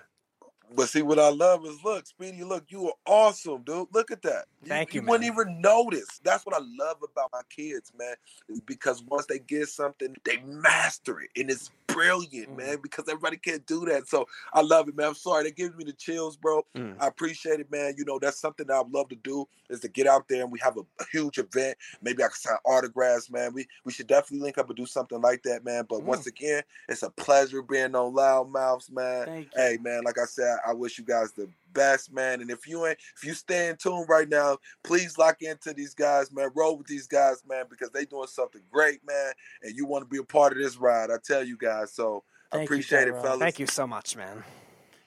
But 0.76 0.90
see, 0.90 1.02
what 1.02 1.18
I 1.18 1.30
love 1.30 1.66
is 1.66 1.78
look, 1.84 2.06
Speedy, 2.06 2.44
look, 2.44 2.66
you 2.70 2.88
are 2.88 2.94
awesome, 3.06 3.64
dude. 3.64 3.88
Look 3.94 4.12
at 4.12 4.22
that. 4.24 4.46
Thank 4.66 4.94
you. 4.94 5.00
You, 5.00 5.06
you 5.06 5.10
wouldn't 5.10 5.32
even 5.32 5.62
notice. 5.62 6.20
That's 6.24 6.46
what 6.46 6.56
I 6.56 6.60
love 6.60 6.98
about 7.04 7.30
my 7.32 7.42
kids, 7.50 7.92
man. 7.98 8.16
Is 8.50 8.60
because 8.62 9.02
once 9.04 9.26
they 9.28 9.40
get 9.40 9.70
something, 9.70 10.16
they 10.26 10.38
master 10.46 11.22
it. 11.22 11.30
And 11.38 11.50
it's 11.50 11.72
brilliant, 11.98 12.52
mm. 12.52 12.58
man, 12.58 12.78
because 12.82 13.06
everybody 13.08 13.38
can't 13.38 13.66
do 13.66 13.86
that. 13.86 14.08
So 14.08 14.28
I 14.54 14.62
love 14.62 14.88
it, 14.88 14.96
man. 14.96 15.08
I'm 15.08 15.16
sorry. 15.16 15.44
That 15.44 15.56
gives 15.56 15.76
me 15.76 15.84
the 15.84 15.94
chills, 15.94 16.38
bro. 16.38 16.64
Mm. 16.76 16.96
I 17.00 17.08
appreciate 17.08 17.60
it, 17.60 17.72
man. 17.72 17.96
You 17.98 18.06
know, 18.06 18.20
that's 18.20 18.40
something 18.40 18.68
that 18.68 18.76
I'd 18.76 18.92
love 18.92 19.10
to 19.10 19.16
do 19.16 19.48
is 19.70 19.80
to 19.80 19.88
get 19.88 20.06
out 20.06 20.28
there 20.28 20.44
and 20.44 20.52
we 20.52 20.60
have 20.60 20.78
a, 20.78 20.82
a, 21.00 21.06
huge 21.12 21.40
event. 21.40 21.78
Maybe 22.02 22.24
I 22.24 22.28
can 22.28 22.36
sign 22.36 22.58
autographs, 22.66 23.32
man. 23.32 23.54
We 23.54 23.68
we 23.84 23.92
should 23.92 24.08
definitely 24.08 24.46
link 24.46 24.58
up 24.58 24.68
and 24.68 24.78
do 24.78 24.86
something 24.86 25.22
like 25.22 25.42
that, 25.44 25.66
man. 25.66 25.86
But 25.90 26.02
mm. 26.02 26.04
once 26.04 26.28
again, 26.28 26.62
it's 26.88 27.04
a 27.04 27.10
pleasure 27.10 27.62
being 27.62 27.96
on 27.96 28.14
Loudmouths, 28.14 28.92
man. 28.92 29.48
Hey, 29.56 29.78
man, 29.82 30.04
like 30.04 30.20
I 30.20 30.26
said, 30.26 30.58
I 30.68 30.74
wish 30.74 31.00
you 31.00 31.06
guys 31.06 31.32
the 31.32 31.50
best, 31.78 32.12
man. 32.12 32.42
And 32.42 32.50
if 32.50 32.68
you 32.68 32.86
ain't, 32.86 32.98
if 33.16 33.24
you 33.24 33.34
stay 33.34 33.70
in 33.70 33.78
tune 33.78 34.06
right 34.10 34.28
now, 34.28 34.58
please 34.84 35.18
lock 35.18 35.42
into 35.42 35.74
these 35.74 35.94
guys, 35.94 36.34
man. 36.34 36.50
Roll 36.56 36.78
with 36.78 36.88
these 36.88 37.08
guys, 37.08 37.44
man, 37.48 37.66
because 37.70 37.92
they 37.92 38.06
doing 38.06 38.28
something 38.28 38.62
great, 38.72 39.00
man. 39.08 39.34
And 39.62 39.76
you 39.76 39.86
want 39.86 40.04
to 40.04 40.10
be 40.10 40.18
a 40.18 40.24
part 40.24 40.54
of 40.54 40.58
this 40.58 40.78
ride. 40.78 41.12
I 41.12 41.18
tell 41.24 41.44
you 41.44 41.58
guys. 41.58 41.94
So 41.94 42.24
I 42.52 42.64
appreciate 42.64 43.08
you, 43.08 43.16
it, 43.16 43.22
fellas. 43.22 43.40
Thank 43.40 43.60
you 43.60 43.68
so 43.68 43.86
much, 43.86 44.16
man. 44.16 44.44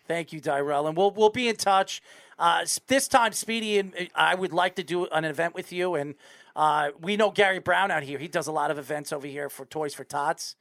Thank 0.06 0.32
you, 0.32 0.40
Diyral. 0.40 0.88
And 0.88 0.96
we'll 0.96 1.10
we'll 1.10 1.30
be 1.30 1.48
in 1.48 1.56
touch. 1.56 2.02
Uh, 2.38 2.64
this 2.86 3.06
time, 3.06 3.32
Speedy 3.32 3.78
and 3.78 3.94
uh, 3.94 4.04
I 4.14 4.34
would 4.34 4.52
like 4.52 4.76
to 4.76 4.82
do 4.82 5.06
an 5.06 5.24
event 5.24 5.54
with 5.54 5.72
you, 5.72 5.94
and 5.94 6.14
uh, 6.56 6.90
we 7.00 7.16
know 7.16 7.30
Gary 7.30 7.58
Brown 7.58 7.90
out 7.90 8.02
here. 8.02 8.18
He 8.18 8.28
does 8.28 8.46
a 8.46 8.52
lot 8.52 8.70
of 8.70 8.78
events 8.78 9.12
over 9.12 9.26
here 9.26 9.48
for 9.48 9.66
Toys 9.66 9.94
for 9.94 10.04
Tots. 10.04 10.56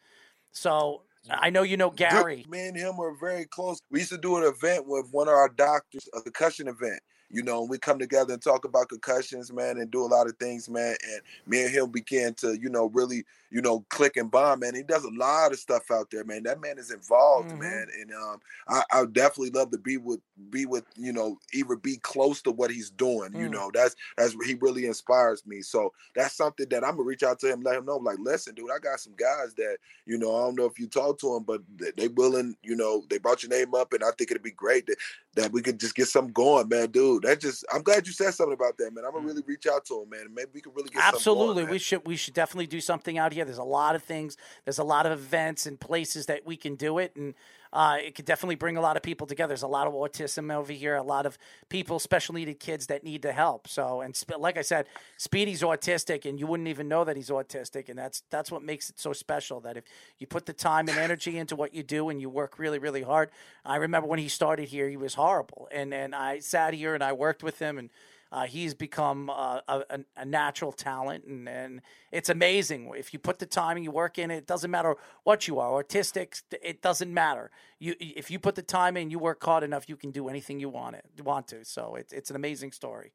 So 0.51 1.03
I 1.29 1.49
know 1.49 1.63
you 1.63 1.77
know 1.77 1.89
Gary. 1.89 2.37
Good. 2.43 2.49
Me 2.49 2.67
and 2.67 2.77
him 2.77 2.97
were 2.97 3.15
very 3.19 3.45
close. 3.45 3.79
We 3.91 3.99
used 3.99 4.11
to 4.11 4.17
do 4.17 4.37
an 4.37 4.43
event 4.43 4.85
with 4.87 5.07
one 5.11 5.27
of 5.27 5.33
our 5.33 5.49
doctors, 5.49 6.07
a 6.15 6.21
concussion 6.21 6.67
event. 6.67 7.01
You 7.29 7.43
know, 7.43 7.63
we 7.63 7.77
come 7.77 7.99
together 7.99 8.33
and 8.33 8.41
talk 8.41 8.65
about 8.65 8.89
concussions, 8.89 9.51
man, 9.53 9.77
and 9.77 9.89
do 9.91 10.03
a 10.03 10.07
lot 10.07 10.27
of 10.27 10.37
things, 10.37 10.69
man. 10.69 10.95
And 11.11 11.21
me 11.45 11.63
and 11.63 11.71
him 11.73 11.91
began 11.91 12.33
to, 12.35 12.57
you 12.59 12.69
know, 12.69 12.87
really, 12.87 13.23
you 13.51 13.61
know, 13.61 13.85
click 13.89 14.17
and 14.17 14.31
bond, 14.31 14.61
man. 14.61 14.75
He 14.75 14.83
does 14.83 15.03
a 15.03 15.11
lot 15.11 15.51
of 15.51 15.59
stuff 15.59 15.91
out 15.91 16.09
there, 16.11 16.23
man. 16.23 16.43
That 16.43 16.61
man 16.61 16.77
is 16.77 16.91
involved, 16.91 17.51
Mm-hmm. 17.51 17.59
man. 17.59 17.87
And 17.99 18.11
um, 18.13 18.39
I, 18.67 18.83
I 18.91 19.01
would 19.01 19.13
definitely 19.13 19.51
love 19.51 19.71
to 19.71 19.77
be 19.77 19.97
with, 19.97 20.21
be 20.49 20.65
with, 20.65 20.85
you 20.95 21.13
know, 21.13 21.37
either 21.53 21.75
be 21.75 21.97
close 21.97 22.41
to 22.43 22.51
what 22.51 22.71
he's 22.71 22.89
doing. 22.89 23.33
You 23.35 23.47
Mm. 23.47 23.49
know, 23.49 23.71
that's 23.73 23.95
that's 24.17 24.35
he 24.45 24.55
really 24.55 24.85
inspires 24.85 25.45
me. 25.45 25.61
So 25.61 25.93
that's 26.15 26.35
something 26.35 26.67
that 26.69 26.83
I'm 26.83 26.91
gonna 26.91 27.03
reach 27.03 27.23
out 27.23 27.39
to 27.39 27.51
him, 27.51 27.61
let 27.61 27.75
him 27.75 27.85
know, 27.85 27.97
like, 27.97 28.17
listen, 28.19 28.55
dude, 28.55 28.71
I 28.71 28.79
got 28.79 28.99
some 28.99 29.13
guys 29.15 29.53
that, 29.55 29.77
you 30.05 30.17
know, 30.17 30.35
I 30.35 30.41
don't 30.41 30.55
know 30.55 30.65
if 30.65 30.79
you 30.79 30.87
talk 30.87 31.19
to 31.19 31.33
them, 31.33 31.43
but 31.43 31.61
they, 31.77 31.91
they 31.97 32.07
willing, 32.07 32.55
you 32.63 32.75
know, 32.75 33.03
they 33.09 33.17
brought 33.19 33.43
your 33.43 33.49
name 33.51 33.73
up, 33.75 33.93
and 33.93 34.03
I 34.03 34.11
think 34.17 34.31
it'd 34.31 34.43
be 34.43 34.51
great 34.51 34.87
that 34.87 34.97
that 35.39 35.51
we 35.51 35.61
could 35.61 35.79
just 35.79 35.95
get 35.95 36.07
something 36.07 36.33
going, 36.33 36.67
man, 36.69 36.91
dude. 36.91 37.23
That 37.23 37.39
just, 37.39 37.65
I'm 37.73 37.81
glad 37.81 38.05
you 38.05 38.13
said 38.13 38.33
something 38.33 38.53
about 38.53 38.77
that, 38.77 38.93
man. 38.93 39.05
I'm 39.05 39.13
gonna 39.13 39.25
really 39.25 39.43
reach 39.45 39.67
out 39.67 39.85
to 39.85 40.01
him, 40.01 40.09
man. 40.09 40.27
Maybe 40.33 40.49
we 40.53 40.61
could 40.61 40.75
really 40.75 40.89
get 40.89 41.01
something 41.01 41.11
Mm. 41.11 41.15
Absolutely, 41.15 41.63
going, 41.63 41.71
we 41.71 41.79
should 41.79 42.07
we 42.07 42.15
should 42.15 42.33
definitely 42.33 42.67
do 42.67 42.81
something 42.81 43.17
out 43.17 43.33
here. 43.33 43.45
There's 43.45 43.57
a 43.57 43.63
lot 43.63 43.95
of 43.95 44.03
things. 44.03 44.37
There's 44.65 44.79
a 44.79 44.83
lot 44.83 45.05
of 45.05 45.11
events 45.11 45.65
and 45.65 45.79
places 45.79 46.25
that 46.27 46.45
we 46.45 46.57
can 46.57 46.75
do 46.75 46.97
it, 46.97 47.15
and 47.15 47.33
uh, 47.71 47.97
it 48.03 48.15
could 48.15 48.25
definitely 48.25 48.55
bring 48.55 48.77
a 48.77 48.81
lot 48.81 48.97
of 48.97 49.03
people 49.03 49.27
together. 49.27 49.49
There's 49.49 49.61
a 49.61 49.67
lot 49.67 49.85
of 49.85 49.93
autism 49.93 50.53
over 50.53 50.73
here. 50.73 50.95
A 50.95 51.03
lot 51.03 51.25
of 51.25 51.37
people, 51.69 51.99
special 51.99 52.33
needed 52.33 52.59
kids 52.59 52.87
that 52.87 53.03
need 53.03 53.21
the 53.21 53.31
help. 53.31 53.67
So, 53.67 54.01
and 54.01 54.15
sp- 54.17 54.39
like 54.39 54.57
I 54.57 54.63
said, 54.63 54.87
Speedy's 55.17 55.61
autistic, 55.61 56.27
and 56.27 56.39
you 56.39 56.47
wouldn't 56.47 56.67
even 56.67 56.87
know 56.87 57.03
that 57.03 57.15
he's 57.15 57.29
autistic, 57.29 57.89
and 57.89 57.97
that's 57.97 58.23
that's 58.29 58.51
what 58.51 58.63
makes 58.63 58.89
it 58.89 58.99
so 58.99 59.13
special. 59.13 59.59
That 59.59 59.77
if 59.77 59.83
you 60.17 60.25
put 60.25 60.45
the 60.47 60.53
time 60.53 60.89
and 60.89 60.97
energy 60.97 61.37
into 61.37 61.55
what 61.55 61.73
you 61.73 61.83
do, 61.83 62.09
and 62.09 62.19
you 62.19 62.29
work 62.29 62.57
really 62.57 62.79
really 62.79 63.03
hard. 63.03 63.29
I 63.63 63.75
remember 63.75 64.07
when 64.07 64.19
he 64.19 64.29
started 64.29 64.69
here, 64.69 64.89
he 64.89 64.97
was 64.97 65.13
horrible, 65.13 65.67
and 65.71 65.93
and 65.93 66.15
I 66.15 66.39
sat 66.39 66.73
here 66.73 66.95
and 66.95 67.03
I 67.03 67.13
worked 67.13 67.43
with 67.43 67.59
him 67.59 67.77
and. 67.77 67.89
Uh, 68.31 68.45
he's 68.45 68.75
become 68.75 69.29
uh, 69.29 69.59
a, 69.67 69.99
a, 70.15 70.25
natural 70.25 70.71
talent, 70.71 71.25
and, 71.25 71.49
and 71.49 71.81
it's 72.11 72.29
amazing. 72.29 72.91
If 72.95 73.11
you 73.11 73.17
put 73.17 73.39
the 73.39 73.47
time 73.47 73.75
and 73.75 73.83
you 73.83 73.89
work 73.89 74.19
in 74.19 74.29
it, 74.29 74.37
it 74.37 74.47
doesn't 74.47 74.69
matter 74.69 74.95
what 75.23 75.47
you 75.47 75.57
are, 75.59 75.73
artistic, 75.73 76.37
it 76.61 76.83
doesn't 76.83 77.11
matter. 77.11 77.49
You, 77.79 77.95
if 77.99 78.29
you 78.29 78.37
put 78.37 78.53
the 78.53 78.61
time 78.61 78.97
in, 78.97 79.09
you 79.09 79.17
work 79.17 79.43
hard 79.43 79.63
enough, 79.63 79.89
you 79.89 79.95
can 79.95 80.11
do 80.11 80.29
anything 80.29 80.59
you 80.59 80.69
want 80.69 80.95
it, 80.95 81.05
want 81.23 81.47
to. 81.47 81.65
So 81.65 81.95
it's 81.95 82.13
it's 82.13 82.29
an 82.29 82.35
amazing 82.35 82.71
story. 82.71 83.13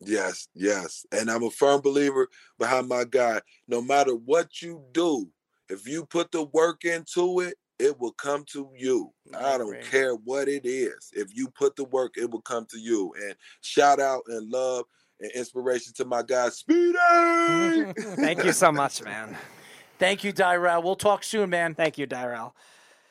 Yes, 0.00 0.48
yes. 0.54 1.06
And 1.12 1.30
I'm 1.30 1.42
a 1.42 1.50
firm 1.50 1.80
believer 1.80 2.28
behind 2.58 2.88
my 2.88 3.04
guy. 3.04 3.40
No 3.68 3.80
matter 3.82 4.12
what 4.14 4.62
you 4.62 4.82
do, 4.92 5.28
if 5.68 5.86
you 5.86 6.04
put 6.04 6.32
the 6.32 6.44
work 6.44 6.84
into 6.84 7.40
it, 7.40 7.54
it 7.80 7.98
will 7.98 8.12
come 8.12 8.44
to 8.52 8.70
you. 8.76 9.10
I 9.36 9.56
don't 9.58 9.82
care 9.82 10.14
what 10.14 10.48
it 10.48 10.66
is. 10.66 11.10
If 11.12 11.34
you 11.34 11.48
put 11.48 11.76
the 11.76 11.84
work, 11.84 12.14
it 12.16 12.30
will 12.30 12.42
come 12.42 12.66
to 12.66 12.78
you. 12.78 13.12
And 13.20 13.34
shout 13.62 14.00
out 14.00 14.22
and 14.28 14.50
love 14.50 14.84
and 15.20 15.30
inspiration 15.32 15.92
to 15.96 16.04
my 16.04 16.22
guy 16.22 16.50
Speedy. 16.50 16.96
Thank 18.16 18.44
you 18.44 18.52
so 18.52 18.70
much, 18.70 19.02
man. 19.02 19.36
Thank 19.98 20.24
you, 20.24 20.32
Diyral. 20.32 20.82
We'll 20.82 20.96
talk 20.96 21.24
soon, 21.24 21.50
man. 21.50 21.74
Thank 21.74 21.98
you, 21.98 22.06
Diyral. 22.06 22.52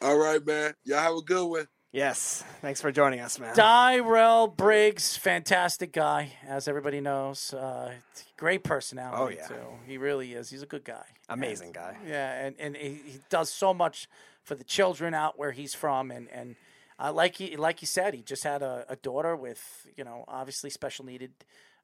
All 0.02 0.18
right, 0.18 0.44
man. 0.46 0.74
Y'all 0.86 1.00
have 1.00 1.16
a 1.16 1.22
good 1.22 1.48
one. 1.48 1.68
Yes. 1.92 2.44
Thanks 2.62 2.82
for 2.82 2.92
joining 2.92 3.20
us, 3.20 3.40
man. 3.40 3.56
Diyral 3.56 4.56
Briggs, 4.56 5.18
fantastic 5.18 5.92
guy, 5.92 6.34
as 6.48 6.68
everybody 6.68 7.02
knows. 7.02 7.54
Uh, 7.54 7.94
great 8.38 8.64
personality. 8.64 9.18
Oh, 9.20 9.30
yeah. 9.30 9.48
too. 9.48 9.64
he 9.88 9.98
really 9.98 10.34
is. 10.34 10.50
He's 10.52 10.62
a 10.62 10.68
good 10.68 10.84
guy. 10.84 11.06
Amazing 11.30 11.72
guy. 11.72 11.98
Yeah, 12.08 12.46
and, 12.46 12.56
and 12.60 12.76
he, 12.76 13.00
he 13.06 13.20
does 13.30 13.52
so 13.52 13.74
much 13.74 14.08
for 14.50 14.56
the 14.56 14.64
children 14.64 15.14
out 15.14 15.38
where 15.38 15.52
he's 15.52 15.76
from, 15.76 16.10
and 16.10 16.28
and 16.32 16.56
uh, 16.98 17.14
like 17.14 17.36
he 17.36 17.56
like 17.56 17.80
he 17.80 17.86
said, 17.86 18.16
he 18.16 18.24
just 18.24 18.44
had 18.44 18.64
a, 18.64 18.84
a 18.90 18.96
daughter 18.96 19.36
with 19.36 19.86
you 19.96 20.04
know 20.04 20.26
obviously 20.28 20.72
special 20.72 21.06
needed 21.06 21.32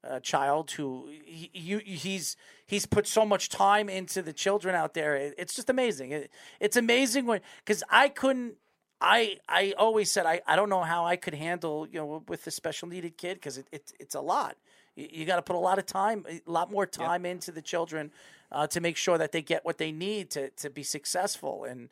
uh, 0.04 0.20
child 0.20 0.72
who 0.72 1.08
he, 1.24 1.52
he 1.54 1.78
he's 1.78 2.36
he's 2.66 2.88
put 2.88 3.06
so 3.06 3.24
much 3.24 3.50
time 3.50 3.88
into 3.88 4.24
the 4.24 4.34
children 4.34 4.74
out 4.74 4.96
there. 4.96 5.16
It, 5.16 5.36
it's 5.38 5.54
just 5.54 5.70
amazing. 5.70 6.12
It, 6.12 6.32
it's 6.60 6.76
amazing 6.76 7.28
when 7.28 7.42
because 7.64 7.84
I 7.88 8.10
couldn't. 8.10 8.56
I 9.00 9.38
I 9.48 9.76
always 9.78 10.10
said 10.10 10.26
I, 10.26 10.42
I 10.48 10.56
don't 10.56 10.70
know 10.70 10.82
how 10.82 11.06
I 11.06 11.18
could 11.18 11.36
handle 11.36 11.88
you 11.88 12.00
know 12.00 12.24
with 12.28 12.46
the 12.46 12.52
special 12.52 12.88
needed 12.88 13.16
kid 13.16 13.36
because 13.36 13.60
it, 13.60 13.68
it 13.72 13.94
it's 14.00 14.16
a 14.16 14.22
lot. 14.22 14.58
You, 14.96 15.08
you 15.12 15.26
got 15.26 15.36
to 15.36 15.44
put 15.44 15.56
a 15.56 15.60
lot 15.60 15.78
of 15.78 15.86
time, 15.86 16.26
a 16.28 16.42
lot 16.52 16.72
more 16.72 16.88
time 16.88 17.28
into 17.28 17.52
the 17.52 17.62
children 17.62 18.12
uh, 18.52 18.66
to 18.66 18.82
make 18.82 18.98
sure 18.98 19.20
that 19.20 19.34
they 19.34 19.44
get 19.44 19.64
what 19.66 19.78
they 19.78 19.92
need 19.92 20.32
to 20.32 20.50
to 20.50 20.72
be 20.72 20.82
successful. 20.82 21.64
And 21.64 21.90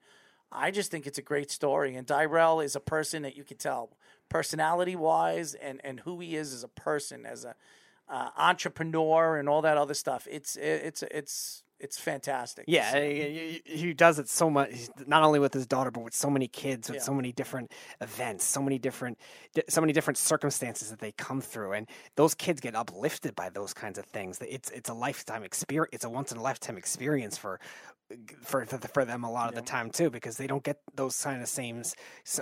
I 0.54 0.72
just 0.72 0.92
think 0.92 1.08
it's 1.08 1.18
a 1.18 1.22
great 1.24 1.52
story. 1.52 1.96
And 1.96 2.06
Diyral 2.08 2.64
is 2.64 2.76
a 2.76 2.80
person 2.80 3.24
that 3.24 3.36
you 3.36 3.44
can 3.44 3.58
tell 3.58 3.90
personality 4.30 4.96
wise 4.96 5.54
and 5.56 5.82
and 5.84 6.00
who 6.02 6.20
he 6.20 6.36
is 6.36 6.54
as 6.54 6.64
a 6.64 6.68
person, 6.70 7.26
as 7.26 7.44
a 7.46 7.56
uh, 8.10 8.30
entrepreneur, 8.38 9.38
and 9.38 9.48
all 9.50 9.62
that 9.62 9.78
other 9.78 9.94
stuff. 9.94 10.28
It's 10.30 10.56
it's 10.56 11.04
it's 11.04 11.64
it's 11.80 12.00
fantastic. 12.00 12.64
Yeah, 12.68 12.98
he- 12.98 13.62
he 13.66 13.94
does 13.94 14.18
it 14.18 14.30
so 14.30 14.50
much. 14.50 14.70
Not 15.06 15.22
only 15.24 15.40
with 15.40 15.54
his 15.54 15.68
daughter, 15.68 15.92
but 15.92 16.02
with 16.04 16.14
so 16.14 16.30
many 16.30 16.48
kids, 16.48 16.88
with 16.90 16.98
Yeah. 17.00 17.04
so 17.04 17.14
many 17.14 17.34
different 17.34 17.74
events, 18.00 18.46
so 18.46 18.62
many 18.62 18.80
different, 18.80 19.18
so 19.68 19.82
many 19.82 19.92
different 19.92 20.18
circumstances 20.18 20.92
that 20.92 21.00
they 21.00 21.12
come 21.14 21.42
through, 21.42 21.74
and 21.74 21.88
those 22.16 22.36
kids 22.36 22.62
get 22.62 22.74
uplifted 22.76 23.36
by 23.36 23.50
those 23.50 23.74
kinds 23.74 23.98
of 23.98 24.06
things. 24.06 24.40
It's 24.42 24.70
it's 24.72 24.90
a 24.90 24.94
lifetime 24.94 25.44
experience. 25.44 25.90
It's 25.94 26.06
a 26.06 26.10
once 26.10 26.32
in 26.32 26.38
a 26.38 26.42
lifetime 26.42 26.78
experience 26.78 27.38
for 27.38 27.60
for 28.42 28.66
for 28.66 28.78
for 28.80 29.06
them 29.06 29.24
a 29.24 29.32
lot 29.32 29.50
of 29.50 29.56
the 29.56 29.62
time 29.62 29.90
too, 29.92 30.10
because 30.10 30.38
they 30.38 30.48
don't 30.48 30.64
get 30.64 30.80
those 30.96 31.22
kind 31.22 31.42
of 31.42 31.50
same 31.50 31.84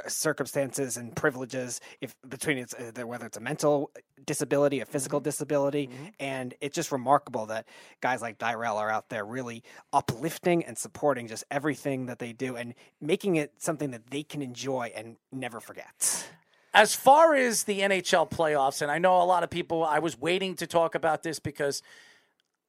circumstances 0.08 0.98
and 0.98 1.16
privileges 1.16 1.82
if 2.02 2.16
between 2.28 2.58
it's 2.58 2.74
uh, 2.76 3.06
whether 3.06 3.26
it's 3.26 3.38
a 3.38 3.42
mental 3.42 3.92
disability, 4.26 4.80
a 4.82 4.86
physical 4.86 5.20
Mm-hmm. 5.20 5.24
disability, 5.24 5.90
and 6.20 6.54
it's 6.62 6.76
just 6.76 6.92
remarkable 6.92 7.46
that 7.48 7.68
guys 8.02 8.22
like 8.22 8.38
Diyral 8.40 8.76
are 8.76 8.90
out 8.90 9.10
there 9.10 9.26
really 9.26 9.64
uplifting 9.94 10.64
and 10.66 10.78
supporting 10.78 11.28
just 11.28 11.44
everything 11.52 12.08
that 12.08 12.20
they 12.20 12.34
do 12.34 12.56
and 12.56 12.74
making 13.02 13.36
it 13.38 13.54
something 13.58 13.92
that 13.92 14.12
they 14.12 14.24
can 14.24 14.42
enjoy 14.42 14.92
and 14.96 15.18
never 15.32 15.60
forget. 15.60 16.30
As 16.74 16.96
far 16.96 17.36
as 17.36 17.64
the 17.66 17.82
NHL 17.82 18.30
playoffs, 18.32 18.82
and 18.82 18.92
I 18.92 18.98
know 18.98 19.22
a 19.22 19.26
lot 19.26 19.44
of 19.44 19.50
people, 19.50 19.84
I 19.84 20.00
was 20.00 20.20
waiting 20.20 20.56
to 20.56 20.68
talk 20.68 20.96
about 20.96 21.24
this 21.24 21.40
because 21.40 21.82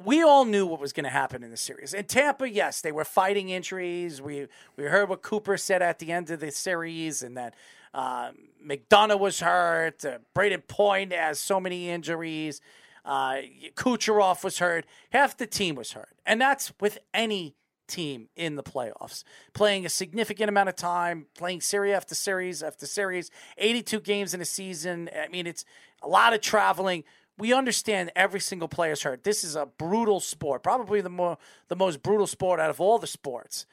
we 0.04 0.22
all 0.22 0.44
knew 0.44 0.66
what 0.66 0.80
was 0.80 0.92
going 0.92 1.04
to 1.04 1.10
happen 1.10 1.42
in 1.42 1.50
the 1.50 1.56
series. 1.56 1.94
In 1.94 2.04
Tampa, 2.04 2.48
yes, 2.48 2.80
they 2.80 2.92
were 2.92 3.04
fighting 3.04 3.48
injuries. 3.48 4.20
We 4.20 4.48
we 4.76 4.84
heard 4.84 5.08
what 5.08 5.22
Cooper 5.22 5.56
said 5.56 5.82
at 5.82 5.98
the 5.98 6.12
end 6.12 6.30
of 6.30 6.40
the 6.40 6.50
series, 6.50 7.22
and 7.22 7.36
that 7.36 7.54
uh, 7.94 8.32
McDonagh 8.64 9.18
was 9.18 9.40
hurt. 9.40 10.04
Uh, 10.04 10.18
Brayden 10.34 10.66
Point 10.66 11.12
has 11.12 11.40
so 11.40 11.60
many 11.60 11.90
injuries. 11.90 12.60
Uh, 13.04 13.38
Kucherov 13.74 14.44
was 14.44 14.58
hurt. 14.58 14.86
Half 15.10 15.36
the 15.36 15.46
team 15.46 15.74
was 15.74 15.92
hurt, 15.92 16.16
and 16.24 16.40
that's 16.40 16.72
with 16.80 16.98
any 17.12 17.54
team 17.88 18.28
in 18.36 18.56
the 18.56 18.62
playoffs, 18.62 19.22
playing 19.52 19.84
a 19.84 19.88
significant 19.88 20.48
amount 20.48 20.68
of 20.68 20.76
time, 20.76 21.26
playing 21.36 21.60
series 21.60 21.94
after 21.94 22.14
series 22.14 22.62
after 22.62 22.86
series, 22.86 23.30
82 23.58 24.00
games 24.00 24.34
in 24.34 24.40
a 24.40 24.44
season. 24.44 25.10
I 25.16 25.28
mean, 25.28 25.46
it's 25.46 25.64
a 26.02 26.08
lot 26.08 26.32
of 26.32 26.40
traveling. 26.40 27.04
We 27.38 27.52
understand 27.52 28.12
every 28.14 28.40
single 28.40 28.68
player's 28.68 29.02
hurt. 29.02 29.24
This 29.24 29.42
is 29.42 29.56
a 29.56 29.66
brutal 29.66 30.20
sport, 30.20 30.62
probably 30.62 31.00
the 31.00 31.10
more 31.10 31.38
the 31.68 31.76
most 31.76 32.02
brutal 32.02 32.26
sport 32.26 32.60
out 32.60 32.70
of 32.70 32.80
all 32.80 32.98
the 32.98 33.06
sports. 33.06 33.66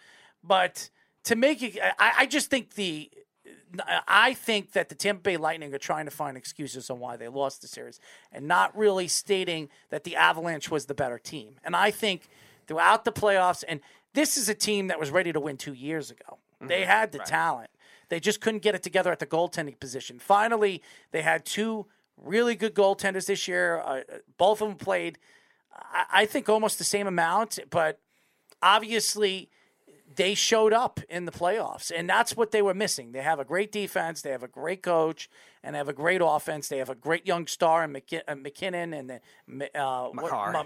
But 0.43 0.89
to 1.25 1.35
make 1.35 1.61
it, 1.61 1.77
I, 1.99 2.13
I 2.19 2.25
just 2.25 2.49
think 2.49 2.75
the 2.75 3.11
I 4.07 4.33
think 4.33 4.71
that 4.71 4.89
the 4.89 4.95
Tampa 4.95 5.21
Bay 5.21 5.37
Lightning 5.37 5.73
are 5.73 5.79
trying 5.79 6.05
to 6.05 6.11
find 6.11 6.35
excuses 6.37 6.89
on 6.89 6.99
why 6.99 7.17
they 7.17 7.27
lost 7.27 7.61
the 7.61 7.67
series 7.67 7.99
and 8.31 8.47
not 8.47 8.75
really 8.75 9.07
stating 9.07 9.69
that 9.89 10.03
the 10.03 10.15
Avalanche 10.15 10.71
was 10.71 10.85
the 10.85 10.95
better 10.95 11.19
team. 11.19 11.55
And 11.63 11.75
I 11.75 11.91
think 11.91 12.29
throughout 12.67 13.05
the 13.05 13.11
playoffs, 13.11 13.63
and 13.67 13.79
this 14.13 14.37
is 14.37 14.49
a 14.49 14.55
team 14.55 14.87
that 14.87 14.99
was 14.99 15.11
ready 15.11 15.31
to 15.31 15.39
win 15.39 15.57
two 15.57 15.73
years 15.73 16.09
ago. 16.09 16.39
Mm-hmm. 16.55 16.67
They 16.67 16.85
had 16.85 17.11
the 17.11 17.19
talent. 17.19 17.69
They 18.09 18.19
just 18.19 18.41
couldn't 18.41 18.63
get 18.63 18.73
it 18.73 18.81
together 18.81 19.11
at 19.11 19.19
the 19.19 19.27
goaltending 19.27 19.79
position. 19.79 20.17
Finally, 20.17 20.81
they 21.11 21.21
had 21.21 21.45
two 21.45 21.85
really 22.23 22.55
good 22.55 22.73
goaltenders 22.75 23.25
this 23.25 23.47
year. 23.47 23.79
Uh, 23.83 24.01
both 24.37 24.61
of 24.61 24.67
them 24.69 24.77
played, 24.77 25.17
I, 25.73 26.05
I 26.11 26.25
think, 26.25 26.49
almost 26.49 26.77
the 26.77 26.83
same 26.83 27.07
amount, 27.07 27.59
but 27.69 27.99
obviously 28.61 29.49
they 30.15 30.33
showed 30.33 30.73
up 30.73 30.99
in 31.09 31.25
the 31.25 31.31
playoffs, 31.31 31.91
and 31.95 32.09
that's 32.09 32.35
what 32.35 32.51
they 32.51 32.61
were 32.61 32.73
missing. 32.73 33.11
They 33.11 33.21
have 33.21 33.39
a 33.39 33.45
great 33.45 33.71
defense, 33.71 34.21
they 34.21 34.31
have 34.31 34.43
a 34.43 34.47
great 34.47 34.81
coach, 34.81 35.29
and 35.63 35.75
they 35.75 35.77
have 35.77 35.89
a 35.89 35.93
great 35.93 36.21
offense. 36.23 36.67
They 36.67 36.77
have 36.77 36.89
a 36.89 36.95
great 36.95 37.27
young 37.27 37.45
star 37.45 37.83
in 37.83 37.95
uh, 37.95 38.35
MacKinnon 38.35 38.93
and 38.93 39.09
then 39.09 39.69
uh, 39.75 40.05
what- 40.07 40.15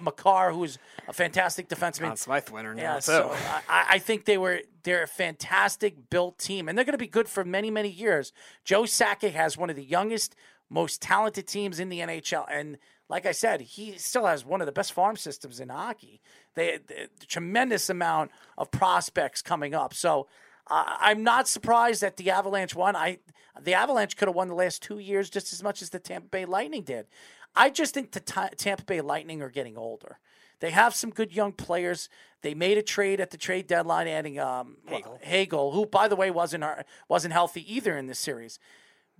Makar. 0.03 0.49
Ma- 0.49 0.51
who's 0.51 0.77
a 1.07 1.14
fantastic 1.14 1.67
defenseman. 1.67 2.07
Conn 2.07 2.17
Smythe 2.17 2.49
winner 2.49 2.73
now, 2.75 2.82
Yeah, 2.82 2.99
so 2.99 3.35
I, 3.67 3.85
I 3.91 3.99
think 3.99 4.25
they 4.25 4.38
were 4.38 4.61
they're 4.83 5.03
a 5.03 5.07
fantastic 5.07 6.09
built 6.09 6.38
team, 6.38 6.67
and 6.69 6.77
they're 6.77 6.85
going 6.85 6.93
to 6.93 6.98
be 6.99 7.07
good 7.07 7.27
for 7.27 7.43
many 7.43 7.72
many 7.72 7.90
years. 7.90 8.32
Joe 8.64 8.83
Sakic 8.83 9.33
has 9.33 9.57
one 9.57 9.69
of 9.69 9.75
the 9.75 9.83
youngest, 9.83 10.35
most 10.74 11.02
talented 11.02 11.48
teams 11.48 11.80
in 11.80 11.90
the 11.90 12.00
NHL. 12.00 12.45
And 12.50 12.77
like 13.08 13.27
I 13.27 13.32
said, 13.32 13.61
he 13.61 13.98
still 13.98 14.26
has 14.26 14.43
one 14.43 14.60
of 14.60 14.66
the 14.66 14.72
best 14.72 14.92
farm 14.92 15.16
systems 15.16 15.60
in 15.60 15.69
hockey. 15.69 16.19
They, 16.56 16.80
they 16.88 17.08
tremendous 17.27 17.90
amount 17.90 18.32
of 18.58 18.72
prospects 18.72 19.43
coming 19.43 19.76
up. 19.76 19.93
So 19.93 20.27
uh, 20.68 20.84
I'm 21.00 21.24
not 21.24 21.48
surprised 21.48 22.02
that 22.02 22.18
the 22.18 22.32
Avalanche 22.32 22.76
won. 22.76 22.95
I 22.95 23.19
the 23.61 23.76
Avalanche 23.76 24.18
could 24.18 24.27
have 24.27 24.35
won 24.35 24.48
the 24.48 24.56
last 24.56 24.82
two 24.82 24.98
years 24.98 25.30
just 25.30 25.53
as 25.53 25.61
much 25.61 25.84
as 25.84 25.92
the 25.92 26.00
Tampa 26.00 26.30
Bay 26.30 26.45
Lightning 26.45 26.82
did. 26.82 27.06
I 27.56 27.69
just 27.69 27.93
think 27.93 28.11
the 28.11 28.19
t- 28.19 28.56
Tampa 28.58 28.84
Bay 28.84 29.02
Lightning 29.02 29.43
are 29.43 29.50
getting 29.50 29.77
older. 29.77 30.18
They 30.60 30.72
have 30.72 30.95
some 30.95 31.11
good 31.11 31.35
young 31.35 31.52
players. 31.52 32.10
They 32.42 32.56
made 32.56 32.80
a 32.80 32.82
trade 32.82 33.19
at 33.19 33.30
the 33.30 33.38
trade 33.38 33.68
deadline, 33.68 34.08
adding 34.08 34.40
um, 34.40 34.77
Hagel. 34.88 35.19
Hagel, 35.22 35.72
who, 35.72 35.85
by 35.85 36.08
the 36.08 36.16
way, 36.16 36.32
wasn't 36.32 36.64
uh, 36.64 36.82
wasn't 37.08 37.34
healthy 37.34 37.72
either 37.72 37.95
in 37.95 38.08
this 38.08 38.18
series. 38.18 38.58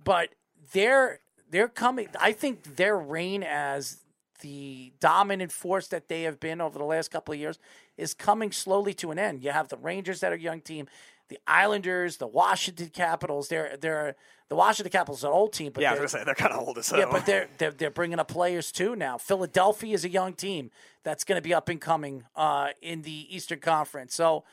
But 0.02 0.30
they're 0.72 1.20
they're 1.50 1.68
coming. 1.68 2.08
I 2.20 2.32
think 2.32 2.76
their 2.76 2.96
reign 2.96 3.42
as 3.42 3.98
the 4.40 4.92
dominant 5.00 5.52
force 5.52 5.88
that 5.88 6.08
they 6.08 6.22
have 6.22 6.40
been 6.40 6.60
over 6.60 6.78
the 6.78 6.84
last 6.84 7.10
couple 7.10 7.32
of 7.34 7.40
years 7.40 7.58
is 7.96 8.12
coming 8.14 8.52
slowly 8.52 8.92
to 8.94 9.10
an 9.10 9.18
end. 9.18 9.42
You 9.42 9.50
have 9.50 9.68
the 9.68 9.76
Rangers 9.76 10.20
that 10.20 10.32
are 10.32 10.36
a 10.36 10.40
young 10.40 10.60
team, 10.60 10.86
the 11.28 11.38
Islanders, 11.46 12.16
the 12.18 12.26
Washington 12.26 12.88
Capitals. 12.88 13.48
They're 13.48 13.76
they're 13.80 14.16
the 14.50 14.56
Washington 14.56 14.90
Capitals 14.92 15.24
are 15.24 15.28
an 15.28 15.32
old 15.32 15.52
team, 15.54 15.72
but 15.72 15.82
yeah, 15.82 15.92
I 15.92 15.94
they're- 15.94 16.02
was 16.02 16.12
gonna 16.12 16.22
say 16.22 16.24
they're 16.26 16.34
kind 16.34 16.52
of 16.52 16.66
old 16.66 16.76
as 16.78 16.90
hell. 16.90 16.98
yeah, 16.98 17.06
but 17.10 17.24
they're, 17.24 17.48
they're 17.58 17.70
they're 17.70 17.90
bringing 17.90 18.18
up 18.18 18.28
players 18.28 18.70
too 18.72 18.94
now. 18.96 19.16
Philadelphia 19.16 19.94
is 19.94 20.04
a 20.04 20.10
young 20.10 20.34
team 20.34 20.70
that's 21.04 21.24
going 21.24 21.36
to 21.38 21.42
be 21.42 21.54
up 21.54 21.68
and 21.68 21.80
coming 21.80 22.24
uh, 22.36 22.68
in 22.82 23.02
the 23.02 23.34
Eastern 23.34 23.60
Conference. 23.60 24.14
So 24.14 24.44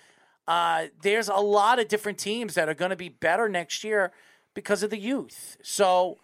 uh, 0.47 0.85
there's 1.01 1.27
a 1.29 1.35
lot 1.35 1.79
of 1.79 1.87
different 1.87 2.17
teams 2.19 2.53
that 2.55 2.69
are 2.69 2.73
going 2.73 2.89
to 2.91 2.95
be 2.97 3.09
better 3.09 3.49
next 3.49 3.83
year 3.83 4.11
because 4.53 4.83
of 4.83 4.89
the 4.89 4.99
youth. 4.99 5.57
So 5.63 6.17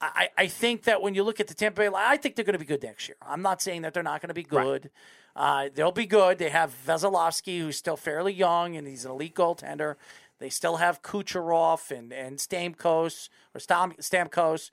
I, 0.00 0.28
I 0.36 0.46
think 0.48 0.84
that 0.84 1.00
when 1.00 1.14
you 1.14 1.22
look 1.22 1.40
at 1.40 1.46
the 1.46 1.54
Tampa 1.54 1.80
Bay, 1.82 1.90
I 1.94 2.16
think 2.16 2.34
they're 2.34 2.44
going 2.44 2.54
to 2.54 2.58
be 2.58 2.64
good 2.64 2.82
next 2.82 3.08
year. 3.08 3.16
I'm 3.22 3.42
not 3.42 3.62
saying 3.62 3.82
that 3.82 3.94
they're 3.94 4.02
not 4.02 4.20
going 4.20 4.28
to 4.28 4.34
be 4.34 4.42
good. 4.42 4.90
Uh, 5.36 5.68
they'll 5.74 5.92
be 5.92 6.06
good. 6.06 6.38
They 6.38 6.50
have 6.50 6.74
Vasilevskiy, 6.86 7.60
who's 7.60 7.76
still 7.76 7.96
fairly 7.96 8.32
young, 8.32 8.76
and 8.76 8.86
he's 8.86 9.04
an 9.04 9.10
elite 9.10 9.34
goaltender. 9.34 9.96
They 10.38 10.50
still 10.50 10.76
have 10.76 11.02
Kucherov 11.02 11.90
and 11.90 12.12
and 12.12 12.38
Stamkos 12.38 13.28
or 13.54 13.60
Stam, 13.60 13.92
Stamkos, 14.00 14.70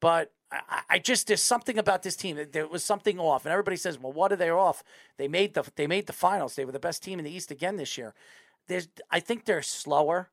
but 0.00 0.32
I, 0.52 0.82
I 0.90 0.98
just 0.98 1.28
there's 1.28 1.42
something 1.42 1.78
about 1.78 2.02
this 2.02 2.16
team. 2.16 2.38
There 2.52 2.66
was 2.66 2.84
something 2.84 3.18
off, 3.18 3.44
and 3.44 3.52
everybody 3.52 3.76
says, 3.76 3.98
"Well, 3.98 4.12
what 4.12 4.32
are 4.32 4.36
they 4.36 4.50
off?" 4.50 4.82
They 5.16 5.28
made 5.28 5.54
the 5.54 5.64
they 5.76 5.86
made 5.86 6.06
the 6.06 6.12
finals. 6.12 6.54
They 6.54 6.64
were 6.64 6.72
the 6.72 6.78
best 6.78 7.02
team 7.02 7.18
in 7.18 7.24
the 7.24 7.30
East 7.30 7.50
again 7.50 7.76
this 7.76 7.96
year. 7.96 8.14
There's 8.66 8.88
I 9.10 9.20
think 9.20 9.44
they're 9.44 9.62
slower, 9.62 10.30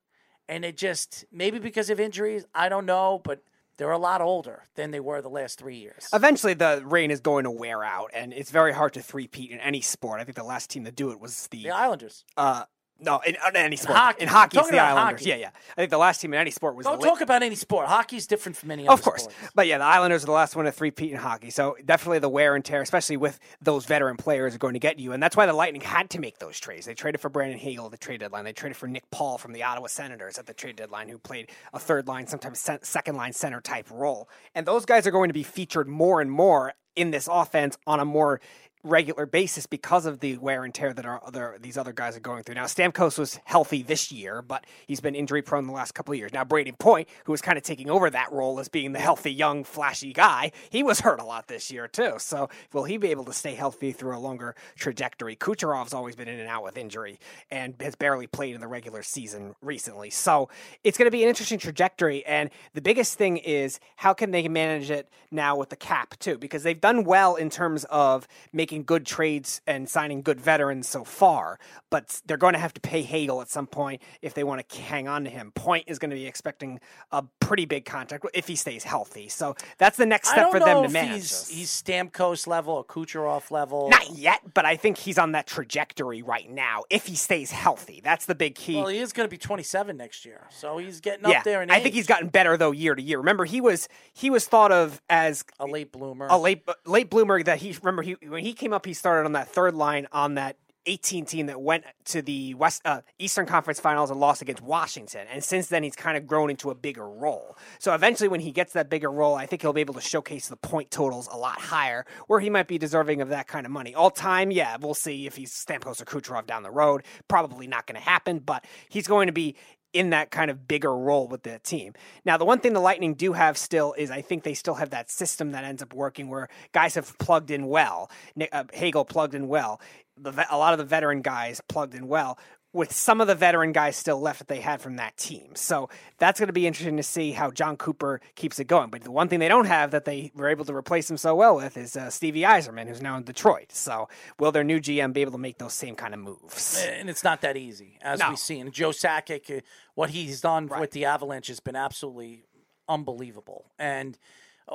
and 0.47 0.65
it 0.65 0.77
just 0.77 1.25
maybe 1.31 1.59
because 1.59 1.89
of 1.89 1.99
injuries. 1.99 2.45
I 2.53 2.69
don't 2.69 2.85
know, 2.85 3.21
but 3.23 3.41
they're 3.81 3.89
a 3.89 3.97
lot 3.97 4.21
older 4.21 4.67
than 4.75 4.91
they 4.91 4.99
were 4.99 5.23
the 5.23 5.29
last 5.29 5.57
three 5.57 5.77
years. 5.77 6.07
Eventually, 6.13 6.53
the 6.53 6.83
reign 6.85 7.09
is 7.09 7.19
going 7.19 7.45
to 7.45 7.51
wear 7.51 7.83
out, 7.83 8.11
and 8.13 8.31
it's 8.31 8.51
very 8.51 8.73
hard 8.73 8.93
to 8.93 9.01
three-peat 9.01 9.49
in 9.49 9.59
any 9.59 9.81
sport. 9.81 10.21
I 10.21 10.23
think 10.23 10.35
the 10.37 10.43
last 10.43 10.69
team 10.69 10.85
to 10.85 10.91
do 10.91 11.09
it 11.09 11.19
was 11.19 11.47
the, 11.47 11.63
The 11.63 11.71
Islanders. 11.71 12.23
Uh, 12.37 12.65
no, 13.01 13.19
in, 13.25 13.35
in 13.35 13.55
any 13.55 13.75
sport. 13.75 13.97
hockey. 13.97 14.21
In 14.21 14.27
hockey, 14.27 14.57
it's 14.59 14.69
the 14.69 14.79
Islanders. 14.79 15.21
hockey. 15.21 15.29
Yeah, 15.29 15.35
yeah. 15.35 15.49
I 15.71 15.75
think 15.81 15.89
the 15.89 15.97
last 15.97 16.21
team 16.21 16.33
in 16.33 16.39
any 16.39 16.51
sport 16.51 16.75
was 16.75 16.85
Don't 16.85 17.01
talk 17.01 17.21
about 17.21 17.43
any 17.43 17.55
sport. 17.55 17.87
Hockey 17.87 18.17
is 18.17 18.27
different 18.27 18.57
from 18.57 18.71
any 18.71 18.87
other 18.87 19.01
sport. 19.01 19.17
of 19.19 19.23
course, 19.25 19.35
sport. 19.35 19.51
but 19.55 19.67
yeah, 19.67 19.77
the 19.79 19.83
Islanders 19.83 20.23
are 20.23 20.27
the 20.27 20.31
last 20.31 20.55
one 20.55 20.65
to 20.65 20.71
three-peat 20.71 21.11
in 21.11 21.17
hockey. 21.17 21.49
So 21.49 21.75
definitely 21.83 22.19
the 22.19 22.29
wear 22.29 22.55
and 22.55 22.63
tear, 22.63 22.81
especially 22.81 23.17
with 23.17 23.39
those 23.61 23.85
veteran 23.85 24.17
players, 24.17 24.55
are 24.55 24.59
going 24.59 24.73
to 24.73 24.79
get 24.79 24.99
you, 24.99 25.13
and 25.13 25.21
that's 25.21 25.35
why 25.35 25.45
the 25.45 25.53
Lightning 25.53 25.81
had 25.81 26.09
to 26.11 26.19
make 26.19 26.39
those 26.39 26.59
trades. 26.59 26.85
They 26.85 26.93
traded 26.93 27.21
for 27.21 27.29
Brandon 27.29 27.57
Hagel 27.59 27.85
at 27.85 27.91
the 27.91 27.97
trade 27.97 28.19
deadline. 28.19 28.45
They 28.45 28.53
traded 28.53 28.77
for 28.77 28.87
Nick 28.87 29.09
Paul 29.11 29.37
from 29.37 29.53
the 29.53 29.63
Ottawa 29.63 29.87
Senators 29.87 30.37
at 30.37 30.45
the 30.45 30.53
trade 30.53 30.75
deadline, 30.75 31.09
who 31.09 31.17
played 31.17 31.49
a 31.73 31.79
third 31.79 32.07
line, 32.07 32.27
sometimes 32.27 32.59
second 32.81 33.15
line 33.15 33.33
center 33.33 33.61
type 33.61 33.87
role. 33.91 34.29
And 34.55 34.65
those 34.65 34.85
guys 34.85 35.07
are 35.07 35.11
going 35.11 35.29
to 35.29 35.33
be 35.33 35.43
featured 35.43 35.87
more 35.87 36.21
and 36.21 36.31
more 36.31 36.73
in 36.95 37.11
this 37.11 37.27
offense 37.31 37.77
on 37.87 37.99
a 37.99 38.05
more 38.05 38.41
regular 38.83 39.25
basis 39.25 39.65
because 39.65 40.05
of 40.05 40.19
the 40.19 40.37
wear 40.37 40.63
and 40.63 40.73
tear 40.73 40.93
that 40.93 41.05
our 41.05 41.21
other 41.25 41.57
these 41.61 41.77
other 41.77 41.93
guys 41.93 42.17
are 42.17 42.21
going 42.21 42.43
through. 42.43 42.55
Now 42.55 42.65
Stamkos 42.65 43.17
was 43.17 43.39
healthy 43.43 43.83
this 43.83 44.11
year, 44.11 44.41
but 44.41 44.65
he's 44.87 44.99
been 44.99 45.15
injury 45.15 45.41
prone 45.41 45.67
the 45.67 45.73
last 45.73 45.93
couple 45.93 46.13
of 46.13 46.17
years. 46.17 46.33
Now 46.33 46.43
Brayden 46.43 46.77
Point, 46.77 47.07
who 47.25 47.31
was 47.31 47.41
kind 47.41 47.57
of 47.57 47.63
taking 47.63 47.89
over 47.89 48.09
that 48.09 48.31
role 48.31 48.59
as 48.59 48.69
being 48.69 48.93
the 48.93 48.99
healthy, 48.99 49.31
young, 49.31 49.63
flashy 49.63 50.13
guy, 50.13 50.51
he 50.69 50.83
was 50.83 51.01
hurt 51.01 51.19
a 51.19 51.23
lot 51.23 51.47
this 51.47 51.71
year 51.71 51.87
too. 51.87 52.15
So 52.17 52.49
will 52.73 52.85
he 52.85 52.97
be 52.97 53.11
able 53.11 53.25
to 53.25 53.33
stay 53.33 53.55
healthy 53.55 53.91
through 53.91 54.15
a 54.15 54.19
longer 54.19 54.55
trajectory? 54.75 55.35
Kucherov's 55.35 55.93
always 55.93 56.15
been 56.15 56.27
in 56.27 56.39
and 56.39 56.49
out 56.49 56.63
with 56.63 56.77
injury 56.77 57.19
and 57.49 57.75
has 57.81 57.95
barely 57.95 58.27
played 58.27 58.55
in 58.55 58.61
the 58.61 58.67
regular 58.67 59.03
season 59.03 59.55
recently. 59.61 60.09
So 60.09 60.49
it's 60.83 60.97
going 60.97 61.07
to 61.07 61.11
be 61.11 61.23
an 61.23 61.29
interesting 61.29 61.59
trajectory. 61.59 62.25
And 62.25 62.49
the 62.73 62.81
biggest 62.81 63.17
thing 63.17 63.37
is 63.37 63.79
how 63.97 64.13
can 64.13 64.31
they 64.31 64.47
manage 64.47 64.89
it 64.89 65.09
now 65.29 65.55
with 65.55 65.69
the 65.69 65.75
cap 65.75 66.17
too? 66.19 66.37
Because 66.37 66.63
they've 66.63 66.79
done 66.79 67.03
well 67.03 67.35
in 67.35 67.49
terms 67.49 67.85
of 67.85 68.27
making 68.51 68.70
good 68.79 69.05
trades 69.05 69.61
and 69.67 69.87
signing 69.89 70.21
good 70.21 70.39
veterans 70.39 70.87
so 70.87 71.03
far, 71.03 71.59
but 71.89 72.21
they're 72.25 72.37
going 72.37 72.53
to 72.53 72.59
have 72.59 72.73
to 72.73 72.81
pay 72.81 73.01
Hagel 73.01 73.41
at 73.41 73.49
some 73.49 73.67
point 73.67 74.01
if 74.21 74.33
they 74.33 74.43
want 74.43 74.67
to 74.67 74.81
hang 74.81 75.07
on 75.07 75.23
to 75.25 75.29
him. 75.29 75.51
Point 75.51 75.85
is 75.87 75.99
going 75.99 76.09
to 76.09 76.15
be 76.15 76.25
expecting 76.25 76.79
a 77.11 77.23
pretty 77.39 77.65
big 77.65 77.85
contract 77.85 78.25
if 78.33 78.47
he 78.47 78.55
stays 78.55 78.83
healthy. 78.83 79.29
So 79.29 79.55
that's 79.77 79.97
the 79.97 80.05
next 80.05 80.29
step 80.29 80.51
for 80.51 80.59
them 80.59 80.83
to 80.83 80.89
manage. 80.89 81.13
he's, 81.13 81.47
he's 81.47 81.69
Stamkos 81.69 82.47
level 82.47 82.73
or 82.73 82.85
Kucherov 82.85 83.51
level. 83.51 83.89
Not 83.89 84.11
yet, 84.11 84.53
but 84.53 84.65
I 84.65 84.75
think 84.75 84.97
he's 84.97 85.17
on 85.17 85.33
that 85.33 85.47
trajectory 85.47 86.21
right 86.21 86.49
now 86.49 86.83
if 86.89 87.05
he 87.05 87.15
stays 87.15 87.51
healthy. 87.51 88.01
That's 88.03 88.25
the 88.25 88.35
big 88.35 88.55
key. 88.55 88.75
Well, 88.75 88.87
he 88.87 88.99
is 88.99 89.13
going 89.13 89.27
to 89.27 89.31
be 89.31 89.37
27 89.37 89.97
next 89.97 90.25
year, 90.25 90.47
so 90.49 90.77
he's 90.77 91.01
getting 91.01 91.29
yeah, 91.29 91.39
up 91.39 91.43
there 91.43 91.61
in 91.61 91.69
I 91.69 91.77
age. 91.77 91.83
think 91.83 91.95
he's 91.95 92.07
gotten 92.07 92.29
better 92.29 92.57
though 92.57 92.71
year 92.71 92.95
to 92.95 93.01
year. 93.01 93.17
Remember, 93.17 93.45
he 93.45 93.61
was 93.61 93.87
he 94.13 94.29
was 94.29 94.47
thought 94.47 94.71
of 94.71 95.01
as 95.09 95.43
a 95.59 95.65
late 95.65 95.91
bloomer. 95.91 96.27
a 96.29 96.37
late 96.37 96.63
late 96.85 97.09
bloomer. 97.09 97.41
That 97.43 97.59
he 97.59 97.75
remember 97.81 98.01
he 98.01 98.17
when 98.27 98.43
he 98.43 98.53
came 98.61 98.73
up, 98.73 98.85
he 98.85 98.93
started 98.93 99.25
on 99.25 99.31
that 99.31 99.47
third 99.47 99.73
line 99.73 100.07
on 100.11 100.35
that 100.35 100.55
18 100.85 101.25
team 101.25 101.47
that 101.47 101.59
went 101.59 101.83
to 102.05 102.21
the 102.21 102.53
West 102.53 102.81
uh, 102.85 103.01
Eastern 103.17 103.47
Conference 103.47 103.79
Finals 103.79 104.11
and 104.11 104.19
lost 104.19 104.41
against 104.41 104.61
Washington. 104.61 105.25
And 105.31 105.43
since 105.43 105.67
then, 105.67 105.81
he's 105.81 105.95
kind 105.95 106.15
of 106.15 106.27
grown 106.27 106.49
into 106.49 106.69
a 106.69 106.75
bigger 106.75 107.07
role. 107.07 107.57
So 107.79 107.93
eventually, 107.93 108.29
when 108.29 108.39
he 108.39 108.51
gets 108.51 108.73
that 108.73 108.89
bigger 108.89 109.11
role, 109.11 109.35
I 109.35 109.47
think 109.47 109.63
he'll 109.63 109.73
be 109.73 109.81
able 109.81 109.95
to 109.95 110.01
showcase 110.01 110.47
the 110.47 110.57
point 110.57 110.91
totals 110.91 111.27
a 111.31 111.37
lot 111.37 111.59
higher, 111.59 112.05
where 112.27 112.39
he 112.39 112.49
might 112.49 112.67
be 112.67 112.77
deserving 112.77 113.21
of 113.21 113.29
that 113.29 113.47
kind 113.47 113.65
of 113.65 113.71
money. 113.71 113.95
All 113.95 114.11
time, 114.11 114.51
yeah, 114.51 114.77
we'll 114.79 114.93
see 114.93 115.25
if 115.25 115.35
he's 115.35 115.51
Stamkos 115.51 116.01
or 116.01 116.05
Kucherov 116.05 116.45
down 116.45 116.63
the 116.63 116.71
road. 116.71 117.03
Probably 117.27 117.67
not 117.67 117.87
going 117.87 117.99
to 117.99 118.07
happen, 118.07 118.39
but 118.39 118.65
he's 118.89 119.07
going 119.07 119.27
to 119.27 119.33
be 119.33 119.55
in 119.93 120.11
that 120.11 120.31
kind 120.31 120.49
of 120.49 120.67
bigger 120.67 120.95
role 120.95 121.27
with 121.27 121.43
the 121.43 121.59
team. 121.59 121.93
Now, 122.23 122.37
the 122.37 122.45
one 122.45 122.59
thing 122.59 122.73
the 122.73 122.79
Lightning 122.79 123.13
do 123.13 123.33
have 123.33 123.57
still 123.57 123.93
is 123.97 124.09
I 124.09 124.21
think 124.21 124.43
they 124.43 124.53
still 124.53 124.75
have 124.75 124.91
that 124.91 125.09
system 125.09 125.51
that 125.51 125.63
ends 125.63 125.81
up 125.81 125.93
working 125.93 126.29
where 126.29 126.49
guys 126.71 126.95
have 126.95 127.17
plugged 127.17 127.51
in 127.51 127.67
well. 127.67 128.09
Nick, 128.35 128.49
uh, 128.51 128.63
Hagel 128.73 129.05
plugged 129.05 129.35
in 129.35 129.47
well. 129.47 129.81
The, 130.17 130.45
a 130.49 130.57
lot 130.57 130.73
of 130.73 130.79
the 130.79 130.85
veteran 130.85 131.21
guys 131.21 131.61
plugged 131.67 131.95
in 131.95 132.07
well. 132.07 132.37
With 132.73 132.93
some 132.93 133.19
of 133.19 133.27
the 133.27 133.35
veteran 133.35 133.73
guys 133.73 133.97
still 133.97 134.21
left 134.21 134.39
that 134.39 134.47
they 134.47 134.61
had 134.61 134.79
from 134.79 134.95
that 134.95 135.17
team. 135.17 135.55
So 135.55 135.89
that's 136.19 136.39
going 136.39 136.47
to 136.47 136.53
be 136.53 136.65
interesting 136.65 136.95
to 136.95 137.03
see 137.03 137.33
how 137.33 137.51
Jon 137.51 137.75
Cooper 137.75 138.21
keeps 138.35 138.59
it 138.59 138.65
going. 138.65 138.89
But 138.89 139.01
the 139.03 139.11
one 139.11 139.27
thing 139.27 139.39
they 139.39 139.49
don't 139.49 139.65
have 139.65 139.91
that 139.91 140.05
they 140.05 140.31
were 140.35 140.47
able 140.47 140.63
to 140.63 140.73
replace 140.73 141.11
him 141.11 141.17
so 141.17 141.35
well 141.35 141.57
with 141.57 141.75
is 141.75 141.97
uh, 141.97 142.09
Stevie 142.09 142.43
Yzerman, 142.43 142.87
who's 142.87 143.01
now 143.01 143.17
in 143.17 143.23
Detroit. 143.23 143.73
So 143.73 144.07
will 144.39 144.53
their 144.53 144.63
new 144.63 144.79
GM 144.79 145.11
be 145.11 145.19
able 145.19 145.33
to 145.33 145.37
make 145.37 145.57
those 145.57 145.73
same 145.73 145.95
kind 145.95 146.13
of 146.13 146.21
moves? 146.21 146.81
and 146.89 147.09
it's 147.09 147.25
not 147.25 147.41
that 147.41 147.57
easy, 147.57 147.97
as 148.01 148.19
No. 148.21 148.29
we've 148.29 148.39
seen. 148.39 148.71
Joe 148.71 148.91
Sakic, 148.91 149.57
uh, 149.57 149.61
what 149.95 150.11
he's 150.11 150.39
done 150.39 150.67
with 150.67 150.91
the 150.91 151.03
Avalanche 151.03 151.47
has 151.47 151.59
been 151.59 151.75
absolutely 151.75 152.45
unbelievable. 152.87 153.65
And 153.79 154.17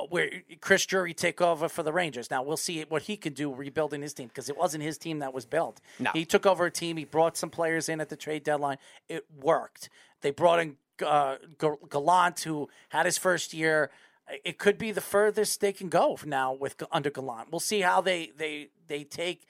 where 0.09 0.29
Chris 0.61 0.85
Drury 0.85 1.13
take 1.13 1.41
over 1.41 1.67
for 1.67 1.83
the 1.83 1.91
Rangers. 1.91 2.29
Now 2.29 2.43
we'll 2.43 2.57
see 2.57 2.83
what 2.87 3.03
he 3.03 3.17
can 3.17 3.33
do 3.33 3.53
rebuilding 3.53 4.01
his 4.01 4.13
team 4.13 4.27
because 4.27 4.49
it 4.49 4.57
wasn't 4.57 4.83
his 4.83 4.97
team 4.97 5.19
that 5.19 5.33
was 5.33 5.45
built. 5.45 5.81
No. 5.99 6.11
He 6.13 6.25
took 6.25 6.45
over 6.45 6.65
a 6.65 6.71
team. 6.71 6.97
He 6.97 7.05
brought 7.05 7.37
some 7.37 7.49
players 7.49 7.89
in 7.89 7.99
at 7.99 8.09
the 8.09 8.15
trade 8.15 8.43
deadline. 8.43 8.77
It 9.09 9.25
worked. 9.39 9.89
They 10.21 10.31
brought 10.31 10.59
in 10.59 10.77
uh, 11.05 11.37
Gallant, 11.89 12.41
who 12.41 12.69
had 12.89 13.05
his 13.05 13.17
first 13.17 13.53
year. 13.53 13.91
It 14.43 14.57
could 14.57 14.77
be 14.77 14.91
the 14.91 15.01
furthest 15.01 15.61
they 15.61 15.71
can 15.71 15.89
go 15.89 16.17
now 16.25 16.53
with 16.53 16.81
under 16.91 17.09
Gallant. 17.09 17.51
We'll 17.51 17.59
see 17.59 17.81
how 17.81 18.01
they 18.01 18.31
they 18.37 18.69
they 18.87 19.03
take 19.03 19.47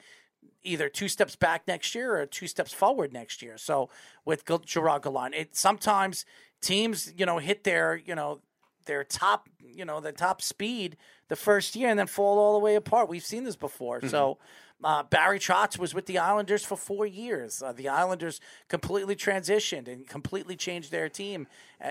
either 0.63 0.89
two 0.89 1.07
steps 1.07 1.35
back 1.35 1.67
next 1.67 1.95
year 1.95 2.17
or 2.17 2.25
two 2.25 2.47
steps 2.47 2.73
forward 2.73 3.13
next 3.13 3.41
year. 3.41 3.57
So 3.57 3.89
with 4.25 4.43
Gerard 4.65 5.03
Gallant, 5.03 5.33
it 5.33 5.55
sometimes 5.55 6.25
teams 6.61 7.13
you 7.17 7.25
know 7.25 7.37
hit 7.37 7.63
their 7.63 7.95
you 7.95 8.15
know 8.15 8.41
their 8.87 9.03
top 9.03 9.49
you 9.59 9.85
know 9.85 9.99
the 9.99 10.11
top 10.11 10.41
speed 10.41 10.97
the 11.27 11.35
first 11.35 11.75
year 11.75 11.89
and 11.89 11.99
then 11.99 12.07
fall 12.07 12.39
all 12.39 12.53
the 12.53 12.59
way 12.59 12.75
apart. 12.75 13.09
We've 13.09 13.23
seen 13.23 13.43
this 13.43 13.55
before. 13.55 14.01
So. 14.07 14.37
Uh, 14.83 15.01
Barry 15.01 15.39
Trotz 15.39 15.79
was 15.79 15.95
with 15.95 16.05
the 16.05 16.19
Islanders 16.19 16.63
for 16.63 16.77
four 16.77 17.07
years. 17.07 17.63
Uh, 17.63 17.71
the 17.71 17.89
Islanders 17.89 18.39
completely 18.67 19.15
transitioned 19.15 19.87
and 19.87 20.07
completely 20.07 20.55
changed 20.55 20.91
their 20.91 21.09
team 21.09 21.47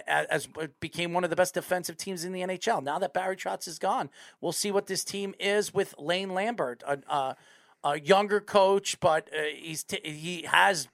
as 0.07 0.47
it 0.57 0.79
became 0.79 1.13
one 1.13 1.25
of 1.25 1.31
the 1.31 1.35
best 1.35 1.55
defensive 1.55 1.97
teams 1.97 2.25
in 2.25 2.31
the 2.31 2.43
NHL. 2.43 2.85
Now 2.85 3.01
that 3.01 3.13
Barry 3.13 3.35
Trotz 3.35 3.67
is 3.67 3.81
gone, 3.81 4.09
we'll 4.41 4.53
see 4.53 4.71
what 4.71 4.87
this 4.87 5.03
team 5.03 5.35
is 5.41 5.75
with 5.75 5.97
Lane 5.99 6.33
Lambert, 6.33 6.85
a, 6.87 6.99
a, 7.09 7.37
a 7.83 8.01
younger 8.01 8.41
coach, 8.41 9.01
but 9.01 9.29
uh, 9.37 9.43
he's 9.53 9.83
t- 9.83 10.01
he 10.05 10.43
has 10.43 10.87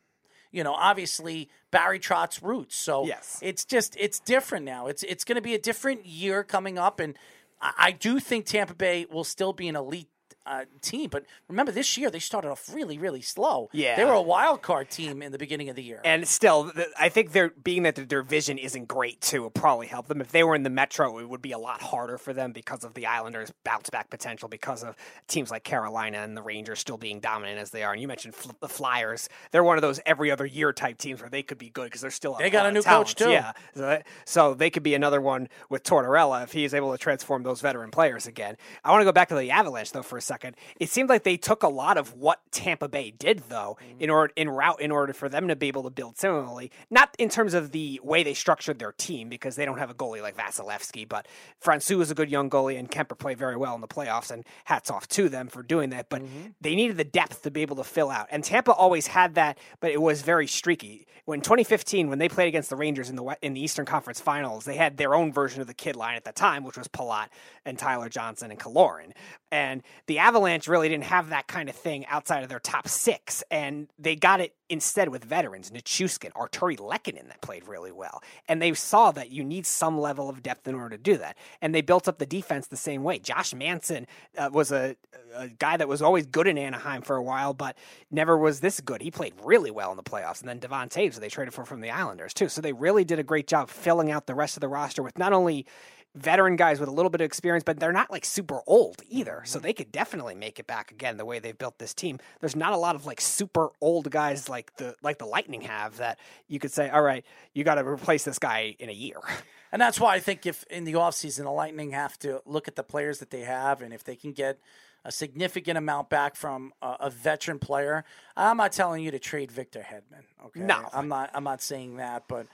you 0.52 0.62
know, 0.62 0.74
obviously 0.74 1.48
Barry 1.70 1.98
Trotz's 1.98 2.42
roots. 2.42 2.76
So 2.76 3.04
Yes. 3.06 3.38
it's 3.42 3.64
just 3.64 3.96
it's 3.98 4.20
different 4.20 4.64
now. 4.64 4.86
It's 4.86 5.02
it's 5.02 5.24
going 5.24 5.36
to 5.36 5.42
be 5.42 5.54
a 5.54 5.58
different 5.58 6.06
year 6.06 6.44
coming 6.44 6.78
up, 6.78 7.00
and 7.00 7.16
I, 7.60 7.72
I 7.78 7.90
do 7.92 8.20
think 8.20 8.46
Tampa 8.46 8.74
Bay 8.74 9.06
will 9.10 9.24
still 9.24 9.52
be 9.52 9.66
an 9.68 9.74
elite 9.76 10.08
uh, 10.46 10.64
team. 10.80 11.08
But 11.10 11.24
remember, 11.48 11.72
this 11.72 11.96
year 11.96 12.10
they 12.10 12.18
started 12.18 12.50
off 12.50 12.72
really, 12.74 12.98
really 12.98 13.20
slow. 13.22 13.68
Yeah. 13.72 13.96
they 13.96 14.04
were 14.04 14.12
a 14.12 14.22
wild 14.22 14.62
card 14.62 14.90
team 14.90 15.22
in 15.22 15.32
the 15.32 15.38
beginning 15.38 15.68
of 15.68 15.76
the 15.76 15.82
year. 15.82 16.00
And 16.04 16.26
still, 16.26 16.72
I 16.98 17.08
think 17.08 17.32
they're 17.32 17.50
being 17.50 17.84
that 17.84 18.08
their 18.08 18.22
vision 18.22 18.58
isn't 18.58 18.86
great 18.88 19.20
too. 19.20 19.42
Would 19.44 19.54
probably 19.54 19.86
help 19.86 20.08
them 20.08 20.20
if 20.20 20.32
they 20.32 20.42
were 20.44 20.54
in 20.54 20.62
the 20.62 20.70
Metro. 20.70 21.18
It 21.18 21.28
would 21.28 21.42
be 21.42 21.52
a 21.52 21.58
lot 21.58 21.80
harder 21.82 22.18
for 22.18 22.32
them 22.32 22.52
because 22.52 22.84
of 22.84 22.94
the 22.94 23.06
Islanders' 23.06 23.52
bounce 23.64 23.90
back 23.90 24.10
potential, 24.10 24.48
because 24.48 24.82
of 24.82 24.96
teams 25.28 25.50
like 25.50 25.64
Carolina 25.64 26.18
and 26.18 26.36
the 26.36 26.42
Rangers 26.42 26.78
still 26.80 26.98
being 26.98 27.20
dominant 27.20 27.58
as 27.58 27.70
they 27.70 27.82
are. 27.82 27.92
And 27.92 28.00
you 28.00 28.08
mentioned 28.08 28.34
fl- 28.34 28.50
the 28.60 28.68
Flyers; 28.68 29.28
they're 29.50 29.64
one 29.64 29.78
of 29.78 29.82
those 29.82 30.00
every 30.06 30.30
other 30.30 30.46
year 30.46 30.72
type 30.72 30.98
teams 30.98 31.20
where 31.20 31.30
they 31.30 31.42
could 31.42 31.58
be 31.58 31.70
good 31.70 31.84
because 31.84 32.00
they're 32.00 32.10
still 32.10 32.34
They 32.34 32.50
got 32.50 32.66
a 32.66 32.72
new 32.72 32.80
of 32.80 32.84
coach, 32.84 33.14
too. 33.14 33.30
Yeah, 33.30 33.52
so, 33.74 33.80
that- 33.82 34.06
so 34.24 34.54
they 34.54 34.70
could 34.70 34.82
be 34.82 34.94
another 34.94 35.20
one 35.20 35.48
with 35.68 35.82
Tortorella 35.84 36.42
if 36.42 36.52
he 36.52 36.64
is 36.64 36.74
able 36.74 36.90
to 36.92 36.98
transform 36.98 37.42
those 37.42 37.60
veteran 37.60 37.90
players 37.90 38.26
again. 38.26 38.56
I 38.84 38.90
want 38.90 39.02
to 39.02 39.04
go 39.04 39.12
back 39.12 39.28
to 39.28 39.34
the 39.36 39.50
Avalanche 39.50 39.92
though 39.92 40.02
for 40.02 40.16
a 40.16 40.20
second. 40.20 40.31
It 40.78 40.88
seemed 40.88 41.08
like 41.08 41.24
they 41.24 41.36
took 41.36 41.62
a 41.62 41.68
lot 41.68 41.96
of 41.98 42.14
what 42.14 42.40
Tampa 42.50 42.88
Bay 42.88 43.10
did 43.10 43.44
though 43.48 43.76
in 43.98 44.08
mm-hmm. 44.08 44.12
order 44.12 44.32
in 44.36 44.50
route 44.50 44.80
in 44.80 44.90
order 44.90 45.12
for 45.12 45.28
them 45.28 45.48
to 45.48 45.56
be 45.56 45.68
able 45.68 45.82
to 45.84 45.90
build 45.90 46.18
similarly. 46.18 46.70
Not 46.90 47.14
in 47.18 47.28
terms 47.28 47.54
of 47.54 47.72
the 47.72 48.00
way 48.02 48.22
they 48.22 48.34
structured 48.34 48.78
their 48.78 48.92
team 48.92 49.28
because 49.28 49.56
they 49.56 49.64
don't 49.64 49.78
have 49.78 49.90
a 49.90 49.94
goalie 49.94 50.22
like 50.22 50.36
Vasilevskiy, 50.36 51.08
but 51.08 51.26
Francouz 51.62 52.02
is 52.02 52.10
a 52.10 52.14
good 52.14 52.30
young 52.30 52.50
goalie 52.50 52.78
and 52.78 52.90
Kuemper 52.90 53.18
played 53.18 53.38
very 53.38 53.56
well 53.56 53.74
in 53.74 53.80
the 53.80 53.88
playoffs 53.88 54.30
and 54.30 54.44
hats 54.64 54.90
off 54.90 55.08
to 55.08 55.28
them 55.28 55.48
for 55.48 55.62
doing 55.62 55.90
that. 55.90 56.08
But 56.08 56.22
mm-hmm. 56.22 56.48
they 56.60 56.74
needed 56.74 56.96
the 56.96 57.04
depth 57.04 57.42
to 57.42 57.50
be 57.50 57.62
able 57.62 57.76
to 57.76 57.84
fill 57.84 58.10
out. 58.10 58.28
And 58.30 58.44
Tampa 58.44 58.72
always 58.72 59.08
had 59.08 59.34
that, 59.34 59.58
but 59.80 59.90
it 59.90 60.00
was 60.00 60.22
very 60.22 60.46
streaky. 60.46 61.06
When 61.24 61.40
2015, 61.40 62.08
when 62.08 62.18
they 62.18 62.28
played 62.28 62.48
against 62.48 62.68
the 62.68 62.76
Rangers 62.76 63.08
in 63.08 63.16
the 63.16 63.36
in 63.42 63.54
the 63.54 63.60
Eastern 63.60 63.86
Conference 63.86 64.20
Finals, 64.20 64.64
they 64.64 64.76
had 64.76 64.96
their 64.96 65.14
own 65.14 65.32
version 65.32 65.60
of 65.60 65.68
the 65.68 65.74
kid 65.74 65.94
line 65.94 66.16
at 66.16 66.24
the 66.24 66.32
time, 66.32 66.64
which 66.64 66.76
was 66.76 66.88
Palat 66.88 67.28
and 67.64 67.78
Tyler 67.78 68.08
Johnson 68.08 68.50
and 68.50 68.58
Killorn. 68.58 69.12
And 69.52 69.82
the 70.06 70.18
Avalanche 70.18 70.66
really 70.66 70.88
didn't 70.88 71.04
have 71.04 71.28
that 71.28 71.46
kind 71.46 71.68
of 71.68 71.76
thing 71.76 72.06
outside 72.06 72.42
of 72.42 72.48
their 72.48 72.58
top 72.58 72.88
six, 72.88 73.44
and 73.50 73.86
they 73.98 74.16
got 74.16 74.40
it 74.40 74.54
instead 74.70 75.10
with 75.10 75.22
veterans, 75.22 75.70
Nichushkin, 75.70 76.32
Artturi 76.32 76.78
Lehkonen 76.78 77.28
that 77.28 77.42
played 77.42 77.68
really 77.68 77.92
well. 77.92 78.22
And 78.48 78.62
they 78.62 78.72
saw 78.72 79.12
that 79.12 79.30
you 79.30 79.44
need 79.44 79.66
some 79.66 80.00
level 80.00 80.30
of 80.30 80.42
depth 80.42 80.66
in 80.66 80.74
order 80.74 80.96
to 80.96 81.02
do 81.02 81.18
that. 81.18 81.36
And 81.60 81.74
they 81.74 81.82
built 81.82 82.08
up 82.08 82.16
the 82.16 82.24
defense 82.24 82.68
the 82.68 82.78
same 82.78 83.02
way. 83.02 83.18
Josh 83.18 83.52
Manson 83.52 84.06
uh, 84.38 84.48
was 84.50 84.72
a, 84.72 84.96
a 85.34 85.48
guy 85.48 85.76
that 85.76 85.88
was 85.88 86.00
always 86.00 86.24
good 86.24 86.46
in 86.46 86.56
Anaheim 86.56 87.02
for 87.02 87.16
a 87.16 87.22
while, 87.22 87.52
but 87.52 87.76
never 88.10 88.38
was 88.38 88.60
this 88.60 88.80
good. 88.80 89.02
He 89.02 89.10
played 89.10 89.34
really 89.44 89.70
well 89.70 89.90
in 89.90 89.98
the 89.98 90.02
playoffs. 90.02 90.40
And 90.40 90.48
then 90.48 90.58
Devon 90.58 90.88
Toews, 90.88 91.16
they 91.16 91.28
traded 91.28 91.52
for 91.52 91.66
from 91.66 91.82
the 91.82 91.90
Islanders, 91.90 92.32
too. 92.32 92.48
So 92.48 92.62
they 92.62 92.72
really 92.72 93.04
did 93.04 93.18
a 93.18 93.22
great 93.22 93.46
job 93.46 93.68
filling 93.68 94.10
out 94.10 94.26
the 94.26 94.34
rest 94.34 94.56
of 94.56 94.62
the 94.62 94.68
roster 94.68 95.02
with 95.02 95.18
not 95.18 95.34
only 95.34 95.66
veteran 96.14 96.56
guys 96.56 96.78
with 96.78 96.88
a 96.88 96.92
little 96.92 97.10
bit 97.10 97.20
of 97.20 97.24
experience, 97.24 97.64
but 97.64 97.80
they're 97.80 97.92
not 97.92 98.10
like 98.10 98.24
super 98.24 98.60
old 98.66 99.02
either. 99.08 99.42
So 99.44 99.58
they 99.58 99.72
could 99.72 99.90
definitely 99.90 100.34
make 100.34 100.58
it 100.58 100.66
back 100.66 100.90
again 100.90 101.16
the 101.16 101.24
way 101.24 101.38
they've 101.38 101.56
built 101.56 101.78
this 101.78 101.94
team. 101.94 102.18
There's 102.40 102.56
not 102.56 102.72
a 102.72 102.76
lot 102.76 102.94
of 102.94 103.06
like 103.06 103.20
super 103.20 103.70
old 103.80 104.10
guys 104.10 104.48
like 104.48 104.76
the 104.76 104.94
like 105.02 105.18
the 105.18 105.26
Lightning 105.26 105.62
have 105.62 105.96
that 105.96 106.18
you 106.48 106.58
could 106.58 106.72
say, 106.72 106.90
all 106.90 107.02
right, 107.02 107.24
you 107.54 107.64
got 107.64 107.76
to 107.76 107.86
replace 107.86 108.24
this 108.24 108.38
guy 108.38 108.76
in 108.78 108.88
a 108.88 108.94
year. 108.94 109.18
And 109.74 109.80
that's 109.80 109.98
why 109.98 110.14
I 110.14 110.20
think 110.20 110.44
if 110.44 110.64
in 110.64 110.84
the 110.84 110.92
offseason 110.92 111.44
the 111.44 111.50
Lightning 111.50 111.92
have 111.92 112.18
to 112.18 112.42
look 112.44 112.68
at 112.68 112.76
the 112.76 112.82
players 112.82 113.20
that 113.20 113.30
they 113.30 113.40
have 113.40 113.80
and 113.80 113.94
if 113.94 114.04
they 114.04 114.16
can 114.16 114.32
get 114.32 114.58
a 115.02 115.10
significant 115.10 115.78
amount 115.78 116.10
back 116.10 116.36
from 116.36 116.74
a, 116.82 116.96
a 117.00 117.10
veteran 117.10 117.58
player, 117.58 118.04
I'm 118.36 118.58
not 118.58 118.72
telling 118.72 119.02
you 119.02 119.10
to 119.10 119.18
trade 119.18 119.50
Victor 119.50 119.80
Hedman. 119.80 120.24
Okay, 120.44 120.60
No. 120.60 120.90
I'm 120.92 121.08
not. 121.08 121.30
I'm 121.32 121.44
not 121.44 121.62
saying 121.62 121.96
that, 121.96 122.24
but 122.28 122.48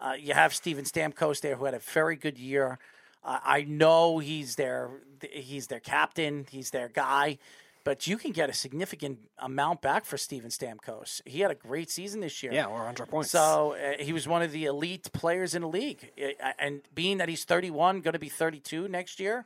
uh, 0.00 0.14
you 0.18 0.34
have 0.34 0.52
Steven 0.52 0.84
Stamkos 0.84 1.40
there 1.40 1.54
who 1.54 1.64
had 1.64 1.74
a 1.74 1.78
very 1.78 2.16
good 2.16 2.38
year. 2.38 2.80
Uh, 3.24 3.38
I 3.42 3.62
know 3.62 4.18
he's 4.18 4.56
their 4.56 4.90
he's 5.30 5.68
their 5.68 5.80
captain. 5.80 6.46
He's 6.50 6.70
their 6.70 6.88
guy. 6.88 7.38
But 7.84 8.06
you 8.06 8.16
can 8.16 8.32
get 8.32 8.48
a 8.48 8.54
significant 8.54 9.18
amount 9.38 9.82
back 9.82 10.06
for 10.06 10.16
Steven 10.16 10.48
Stamkos. 10.48 11.20
He 11.26 11.40
had 11.40 11.50
a 11.50 11.54
great 11.54 11.90
season 11.90 12.20
this 12.22 12.42
year. 12.42 12.50
Yeah, 12.50 12.64
or 12.64 12.76
100 12.76 13.10
points. 13.10 13.30
So 13.30 13.74
uh, 13.74 14.02
he 14.02 14.14
was 14.14 14.26
one 14.26 14.40
of 14.40 14.52
the 14.52 14.64
elite 14.64 15.12
players 15.12 15.54
in 15.54 15.60
the 15.60 15.68
league, 15.68 16.10
and 16.58 16.80
being 16.94 17.18
that 17.18 17.28
he's 17.28 17.44
31, 17.44 18.00
going 18.00 18.14
to 18.14 18.18
be 18.18 18.30
32 18.30 18.88
next 18.88 19.20
year, 19.20 19.44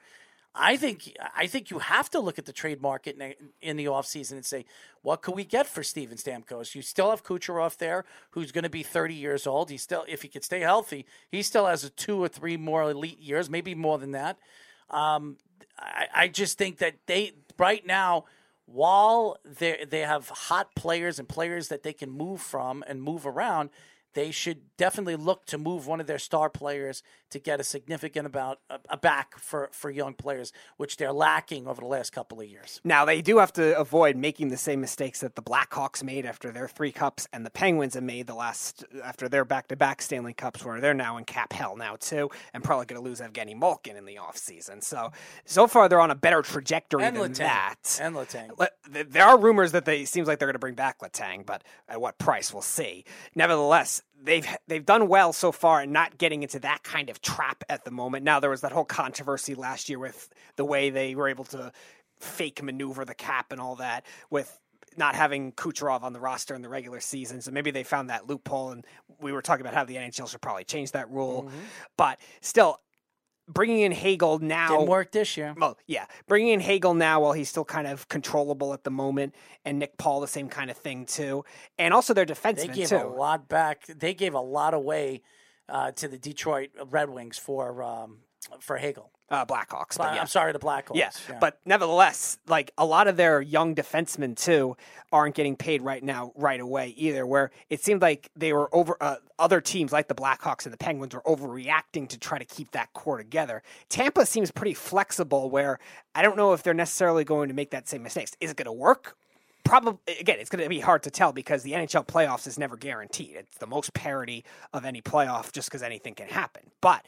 I 0.59 0.77
think 0.77 1.17
I 1.37 1.47
think 1.47 1.71
you 1.71 1.79
have 1.79 2.11
to 2.11 2.21
look 2.21 2.39
at 2.39 2.45
the 2.45 2.53
trade 2.53 2.83
market 2.83 3.17
ne- 3.17 3.37
in 3.63 3.77
the 3.77 3.87
offseason 3.87 4.33
and 4.33 4.45
say, 4.45 4.65
what 5.03 5.23
could 5.23 5.35
we 5.37 5.45
get 5.45 5.67
for 5.67 5.83
Steven 5.83 6.19
Stamkos? 6.19 6.75
You 6.75 6.83
still 6.83 7.11
have 7.11 7.23
Kucherov 7.23 7.77
there, 7.77 8.05
who's 8.31 8.51
going 8.51 8.65
to 8.65 8.71
be 8.71 8.83
30 8.83 9.15
years 9.15 9.47
old. 9.47 9.71
He 9.71 9.77
still, 9.77 10.05
if 10.09 10.23
he 10.23 10.29
could 10.29 10.45
stay 10.45 10.61
healthy, 10.61 11.07
he 11.31 11.43
still 11.43 11.67
has 11.67 11.91
two 11.97 12.23
or 12.23 12.29
three 12.29 12.57
more 12.57 12.91
elite 12.91 13.21
years, 13.21 13.49
maybe 13.49 13.75
more 13.75 13.99
than 13.99 14.11
that. 14.13 14.39
Um, 14.91 15.37
I, 15.79 16.07
I 16.15 16.29
just 16.29 16.59
think 16.59 16.79
that 16.79 16.97
they 17.07 17.33
right 17.57 17.87
now, 17.87 18.25
while 18.67 19.39
they 19.45 19.85
they 19.89 20.01
have 20.01 20.29
hot 20.29 20.75
players 20.75 21.19
and 21.19 21.29
players 21.29 21.69
that 21.69 21.85
they 21.85 21.93
can 21.93 22.11
move 22.11 22.41
from 22.41 22.85
and 22.87 23.01
move 23.01 23.27
around, 23.27 23.71
they 24.15 24.31
should 24.31 24.77
definitely 24.77 25.17
look 25.17 25.45
to 25.47 25.59
move 25.59 25.87
one 25.87 26.01
of 26.01 26.07
their 26.07 26.19
star 26.19 26.49
players 26.51 27.03
to 27.31 27.39
get 27.39 27.61
a 27.61 27.65
significant 27.65 28.27
amount 28.27 28.59
a, 28.71 28.79
a 28.89 28.97
back 28.97 29.39
for 29.39 29.69
for 29.73 29.91
young 29.91 30.15
players, 30.15 30.53
which 30.79 30.97
they're 30.97 31.13
lacking 31.13 31.67
over 31.69 31.81
the 31.83 31.87
last 31.87 32.11
couple 32.11 32.41
of 32.41 32.47
years. 32.47 32.81
Now 32.85 33.05
they 33.05 33.21
do 33.23 33.39
have 33.39 33.53
to 33.55 33.79
avoid 33.79 34.17
making 34.17 34.49
the 34.49 34.57
same 34.57 34.81
mistakes 34.81 35.21
that 35.21 35.35
the 35.37 35.43
Blackhawks 35.43 36.03
made 36.03 36.25
after 36.27 36.51
their 36.51 36.69
three 36.69 36.93
cups, 36.93 37.29
and 37.33 37.45
the 37.45 37.51
Penguins 37.51 37.95
have 37.95 38.03
made 38.03 38.27
the 38.27 38.35
last 38.35 38.85
after 39.05 39.29
their 39.29 39.45
back-to-back 39.45 40.01
Stanley 40.03 40.33
Cups, 40.33 40.65
where 40.65 40.81
they're 40.81 40.95
now 40.95 41.17
in 41.19 41.25
cap 41.25 41.53
hell 41.53 41.77
now 41.77 41.97
too, 41.97 42.31
and 42.55 42.65
probably 42.65 42.87
going 42.87 43.01
to 43.03 43.07
lose 43.07 43.21
Evgeny 43.21 43.57
Malkin 43.59 43.97
in 43.97 44.05
the 44.07 44.17
offseason. 44.17 44.83
So 44.83 45.13
so 45.45 45.67
far 45.67 45.89
they're 45.89 46.01
on 46.01 46.11
a 46.11 46.15
better 46.15 46.43
trajectory 46.43 47.05
And 47.05 47.17
than 47.17 47.33
Letang. 47.33 47.37
that. 47.39 47.99
And 48.01 48.15
Letang. 48.17 48.57
Th- 48.93 49.07
There 49.09 49.25
are 49.25 49.39
rumors 49.39 49.73
that 49.73 49.85
they 49.85 50.05
seems 50.07 50.27
like 50.29 50.39
they're 50.39 50.49
going 50.49 50.55
to 50.55 50.59
bring 50.59 50.75
back 50.75 51.01
Letang, 51.01 51.45
but 51.45 51.63
at 51.89 52.01
what 52.01 52.19
price 52.19 52.53
we'll 52.53 52.63
see. 52.63 53.05
Nevertheless, 53.35 54.03
they've 54.23 54.47
they've 54.67 54.85
done 54.85 55.09
well 55.09 55.33
so 55.33 55.53
far 55.53 55.83
in 55.83 55.93
not 55.93 56.19
getting 56.19 56.43
into 56.43 56.59
that 56.61 56.83
kind 56.83 57.11
of 57.11 57.21
trap 57.21 57.65
at 57.69 57.85
the 57.85 57.91
moment. 57.91 58.25
Now 58.25 58.41
there 58.41 58.51
was 58.51 58.63
that 58.63 58.73
whole 58.73 58.85
controversy 58.85 59.55
last 59.55 59.89
year 59.89 59.99
with 59.99 60.29
the 60.57 60.65
way 60.65 60.91
they 60.91 61.15
were 61.15 61.29
able 61.29 61.45
to 61.47 61.73
fake 62.19 62.63
maneuver 62.63 63.05
the 63.05 63.15
cap 63.15 63.53
and 63.53 63.61
all 63.61 63.77
that 63.77 64.05
with 64.31 64.59
not 64.97 65.15
having 65.15 65.53
Kucherov 65.53 66.03
on 66.03 66.13
the 66.13 66.21
roster 66.21 66.55
in 66.55 66.63
the 66.63 66.69
regular 66.69 66.99
season. 66.99 67.41
So 67.41 67.53
maybe 67.53 67.71
they 67.71 67.85
found 67.85 68.11
that 68.11 68.27
loophole 68.27 68.71
and 68.71 68.85
we 69.21 69.33
were 69.33 69.43
talking 69.43 69.61
about 69.61 69.75
how 69.75 69.85
the 69.85 69.95
NHL 69.95 70.29
should 70.29 70.41
probably 70.41 70.65
change 70.65 70.93
that 70.93 71.09
rule. 71.11 71.45
Mm-hmm. 71.45 71.59
But 71.97 72.19
still 72.41 72.81
bringing 73.49 73.81
in 73.81 73.93
Hagel 73.93 74.39
now 74.39 74.69
Didn't 74.69 74.89
work 74.89 75.13
this 75.13 75.37
year. 75.37 75.55
well, 75.57 75.79
yeah, 75.87 76.07
bringing 76.27 76.53
in 76.53 76.61
Hagel 76.61 76.95
now 76.95 77.23
while 77.23 77.33
he's 77.33 77.49
still 77.49 77.65
kind 77.65 77.87
of 77.87 78.09
controllable 78.09 78.73
at 78.75 78.85
the 78.85 78.91
moment, 78.91 79.35
and 79.65 79.79
Nick 79.79 79.97
Paul 79.99 80.21
the 80.21 80.29
same 80.29 80.49
kind 80.49 80.71
of 80.71 80.77
thing 80.77 81.07
too, 81.07 81.45
and 81.79 81.95
also 81.95 82.15
their 82.15 82.25
defense. 82.25 82.61
They 82.61 82.69
gave 82.69 82.89
too. 82.89 82.97
a 82.97 83.09
lot 83.09 83.49
back. 83.49 83.87
They 83.87 84.15
gave 84.15 84.35
a 84.35 84.41
lot 84.41 84.75
away 84.75 85.23
uh, 85.69 85.93
to 85.93 86.09
the 86.09 86.19
Detroit 86.19 86.71
Red 86.91 87.11
Wings 87.11 87.39
for 87.39 87.83
um, 87.83 88.19
for 88.61 88.77
Hagel. 88.77 89.11
Uh, 89.31 89.45
Blackhawks, 89.45 89.99
but 89.99 90.07
I'm 90.07 90.27
sorry, 90.27 90.53
the 90.53 90.59
Blackhawks. 90.59 90.95
Yeah, 90.95 91.11
but 91.39 91.61
nevertheless, 91.67 92.39
like 92.47 92.71
a 92.79 92.87
lot 92.87 93.09
of 93.09 93.19
their 93.19 93.43
young 93.43 93.75
defensemen 93.75 94.35
too 94.35 94.75
aren't 95.13 95.35
getting 95.35 95.55
paid 95.55 95.83
right 95.83 96.03
now, 96.03 96.33
right 96.35 96.61
away 96.61 96.95
either. 96.97 97.27
Where 97.27 97.51
it 97.69 97.83
seemed 97.83 98.01
like 98.01 98.31
they 98.35 98.55
were 98.55 98.75
over 98.75 98.97
uh, 99.03 99.17
other 99.39 99.61
teams 99.61 99.93
like 99.93 100.09
the 100.09 100.15
Blackhawks 100.15 100.65
and 100.65 100.73
the 100.73 100.79
Penguins 100.79 101.15
were 101.15 101.21
overreacting 101.23 102.09
to 102.09 102.19
try 102.19 102.39
to 102.39 102.45
keep 102.47 102.71
that 102.71 102.93
core 102.95 103.19
together. 103.19 103.63
Tampa 103.91 104.25
seems 104.25 104.51
pretty 104.51 104.73
flexible. 104.75 105.51
Where 105.51 105.79
I 106.15 106.23
don't 106.23 106.39
know 106.39 106.55
if 106.55 106.63
they're 106.63 106.73
necessarily 106.73 107.25
going 107.25 107.49
to 107.49 107.55
make 107.55 107.71
that 107.73 107.87
same 107.87 108.03
mistakes. 108.03 108.35
Is 108.41 108.53
it 108.53 108.57
going 108.57 108.65
to 108.65 108.73
work? 108.73 109.15
Probably 109.65 109.99
again, 110.19 110.39
it's 110.41 110.49
going 110.49 110.63
to 110.63 110.71
be 110.71 110.81
hard 110.81 111.03
to 111.03 111.11
tell 111.11 111.33
because 111.33 111.63
the 111.63 111.73
NHL 111.73 112.07
playoffs 112.07 112.47
is 112.47 112.59
never 112.59 112.79
guaranteed. 112.79 113.37
It's 113.37 113.59
the 113.59 113.67
most 113.67 113.93
parity 113.93 114.43
of 114.73 114.87
any 114.87 115.03
playoff, 115.03 115.53
just 115.53 115.69
because 115.69 115.83
anything 115.83 116.15
can 116.15 116.29
happen. 116.29 116.63
But 116.81 117.05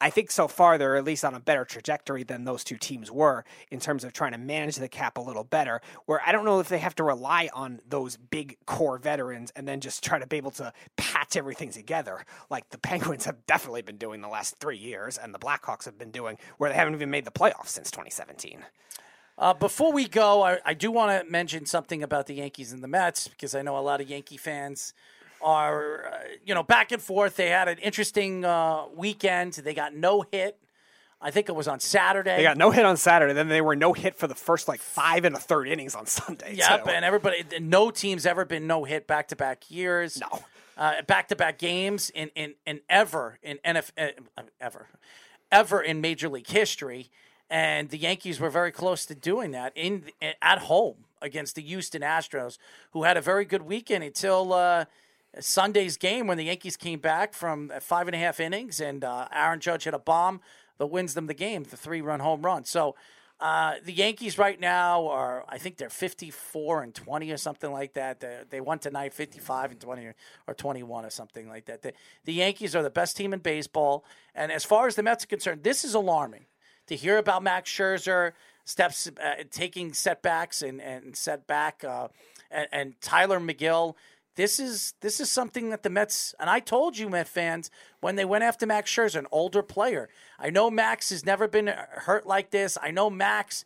I 0.00 0.10
think 0.10 0.30
so 0.30 0.48
far 0.48 0.78
they're 0.78 0.96
at 0.96 1.04
least 1.04 1.24
on 1.24 1.34
a 1.34 1.40
better 1.40 1.64
trajectory 1.64 2.22
than 2.22 2.44
those 2.44 2.64
two 2.64 2.78
teams 2.78 3.10
were 3.10 3.44
in 3.70 3.80
terms 3.80 4.02
of 4.02 4.12
trying 4.12 4.32
to 4.32 4.38
manage 4.38 4.76
the 4.76 4.88
cap 4.88 5.18
a 5.18 5.20
little 5.20 5.44
better. 5.44 5.82
Where 6.06 6.22
I 6.24 6.32
don't 6.32 6.44
know 6.44 6.60
if 6.60 6.68
they 6.68 6.78
have 6.78 6.94
to 6.96 7.04
rely 7.04 7.50
on 7.52 7.80
those 7.86 8.16
big 8.16 8.56
core 8.64 8.98
veterans 8.98 9.52
and 9.54 9.68
then 9.68 9.80
just 9.80 10.02
try 10.02 10.18
to 10.18 10.26
be 10.26 10.38
able 10.38 10.52
to 10.52 10.72
patch 10.96 11.36
everything 11.36 11.70
together, 11.70 12.24
like 12.48 12.70
the 12.70 12.78
Penguins 12.90 13.26
have 13.26 13.46
definitely 13.46 13.82
been 13.82 13.98
doing 13.98 14.20
the 14.20 14.28
last 14.28 14.56
three 14.58 14.78
years, 14.78 15.18
and 15.18 15.34
the 15.34 15.38
Blackhawks 15.38 15.84
have 15.84 15.98
been 15.98 16.10
doing, 16.10 16.38
where 16.58 16.70
they 16.70 16.76
haven't 16.76 16.94
even 16.94 17.10
made 17.10 17.24
the 17.24 17.30
playoffs 17.30 17.68
since 17.68 17.90
2017. 17.90 18.64
Uh, 19.38 19.54
before 19.54 19.92
we 19.92 20.06
go, 20.06 20.42
I, 20.42 20.58
I 20.64 20.74
do 20.74 20.90
want 20.90 21.24
to 21.24 21.30
mention 21.30 21.64
something 21.64 22.02
about 22.02 22.26
the 22.26 22.34
Yankees 22.34 22.72
and 22.72 22.82
the 22.82 22.88
Mets 22.88 23.28
because 23.28 23.54
I 23.54 23.62
know 23.62 23.78
a 23.78 23.80
lot 23.80 24.00
of 24.00 24.10
Yankee 24.10 24.36
fans 24.36 24.92
are, 25.42 26.06
uh, 26.06 26.18
you 26.44 26.54
know, 26.54 26.62
back 26.62 26.92
and 26.92 27.00
forth. 27.00 27.36
They 27.36 27.48
had 27.48 27.68
an 27.68 27.78
interesting 27.78 28.44
uh, 28.44 28.84
weekend. 28.94 29.54
They 29.54 29.74
got 29.74 29.94
no 29.94 30.24
hit. 30.30 30.58
I 31.20 31.30
think 31.30 31.48
it 31.50 31.54
was 31.54 31.68
on 31.68 31.80
Saturday. 31.80 32.36
They 32.36 32.42
got 32.42 32.56
no 32.56 32.70
hit 32.70 32.86
on 32.86 32.96
Saturday, 32.96 33.34
then 33.34 33.48
they 33.48 33.60
were 33.60 33.76
no 33.76 33.92
hit 33.92 34.16
for 34.16 34.26
the 34.26 34.34
first 34.34 34.68
like 34.68 34.80
five 34.80 35.26
and 35.26 35.36
a 35.36 35.38
third 35.38 35.68
innings 35.68 35.94
on 35.94 36.06
Sunday. 36.06 36.54
Yep, 36.54 36.84
too. 36.84 36.90
and 36.90 37.04
everybody, 37.04 37.44
no 37.60 37.90
team's 37.90 38.24
ever 38.24 38.44
been 38.46 38.66
no 38.66 38.84
hit 38.84 39.06
back 39.06 39.28
to 39.28 39.36
back 39.36 39.70
years. 39.70 40.18
No. 40.20 40.40
back 41.06 41.28
to 41.28 41.36
back 41.36 41.58
games 41.58 42.08
in, 42.10 42.30
in, 42.34 42.54
in 42.66 42.80
ever 42.88 43.38
in 43.42 43.58
NFL 43.64 44.12
uh, 44.38 44.42
ever 44.60 44.86
ever 45.52 45.82
in 45.82 46.00
Major 46.00 46.28
League 46.28 46.46
history. 46.46 47.10
and 47.50 47.90
the 47.90 47.98
Yankees 47.98 48.40
were 48.40 48.50
very 48.50 48.70
close 48.70 49.04
to 49.06 49.14
doing 49.14 49.50
that 49.50 49.72
in 49.74 50.04
at 50.40 50.60
home 50.60 51.04
against 51.20 51.56
the 51.56 51.62
Houston 51.62 52.02
Astros, 52.02 52.58
who 52.92 53.02
had 53.02 53.16
a 53.16 53.20
very 53.20 53.44
good 53.44 53.62
weekend 53.62 54.04
until 54.04 54.52
uh, 54.52 54.84
Sunday's 55.38 55.96
game 55.96 56.26
when 56.26 56.38
the 56.38 56.44
Yankees 56.44 56.76
came 56.76 56.98
back 56.98 57.34
from 57.34 57.72
five 57.80 58.08
and 58.08 58.14
a 58.14 58.18
half 58.18 58.40
innings 58.40 58.80
and 58.80 59.04
uh, 59.04 59.28
Aaron 59.32 59.60
Judge 59.60 59.84
hit 59.84 59.94
a 59.94 59.98
bomb 59.98 60.40
that 60.78 60.86
wins 60.86 61.14
them 61.14 61.26
the 61.26 61.34
game, 61.34 61.64
the 61.64 61.76
three-run 61.76 62.20
home 62.20 62.42
run. 62.42 62.64
So. 62.64 62.94
Uh, 63.42 63.76
the 63.86 63.92
Yankees 63.94 64.36
right 64.36 64.60
now 64.60 65.06
are, 65.06 65.46
I 65.48 65.56
think 65.56 65.78
they're 65.78 65.88
54 65.88 66.82
and 66.82 66.94
20 66.94 67.30
or 67.30 67.38
something 67.38 67.72
like 67.72 67.94
that. 67.94 68.20
They, 68.20 68.40
they 68.50 68.60
won 68.60 68.78
tonight 68.78 69.14
55 69.14 69.70
and 69.70 69.80
20 69.80 70.04
or 70.04 70.14
or 70.46 70.52
21 70.52 71.06
or 71.06 71.08
something 71.08 71.48
like 71.48 71.64
that. 71.64 71.80
The, 71.80 71.94
the 72.26 72.34
Yankees 72.34 72.76
are 72.76 72.82
the 72.82 72.90
best 72.90 73.16
team 73.16 73.32
in 73.32 73.38
baseball. 73.38 74.04
And 74.34 74.52
as 74.52 74.66
far 74.66 74.88
as 74.88 74.94
the 74.94 75.02
Mets 75.02 75.24
are 75.24 75.26
concerned, 75.26 75.62
this 75.62 75.86
is 75.86 75.94
alarming 75.94 76.44
to 76.88 76.96
hear 76.96 77.16
about 77.16 77.42
Max 77.42 77.70
Scherzer 77.70 78.32
steps 78.64 79.06
uh, 79.08 79.44
taking 79.50 79.92
setbacks 79.92 80.60
and 80.60 80.80
and 80.80 81.16
setback 81.16 81.82
uh, 81.84 82.08
and, 82.50 82.68
and 82.72 83.00
Tylor 83.00 83.40
Megill. 83.40 83.94
This 84.36 84.60
is 84.60 84.94
this 85.00 85.20
is 85.20 85.30
something 85.30 85.70
that 85.70 85.82
the 85.82 85.90
Mets 85.90 86.34
and 86.38 86.48
I 86.48 86.60
told 86.60 86.96
you, 86.96 87.08
Met 87.08 87.28
fans, 87.28 87.70
when 88.00 88.16
they 88.16 88.24
went 88.24 88.44
after 88.44 88.66
Max 88.66 88.90
Scherzer, 88.90 89.18
an 89.18 89.26
older 89.32 89.62
player. 89.62 90.08
I 90.38 90.50
know 90.50 90.70
Max 90.70 91.10
has 91.10 91.26
never 91.26 91.48
been 91.48 91.66
hurt 91.66 92.26
like 92.26 92.50
this. 92.50 92.78
I 92.80 92.90
know 92.90 93.10
Max 93.10 93.64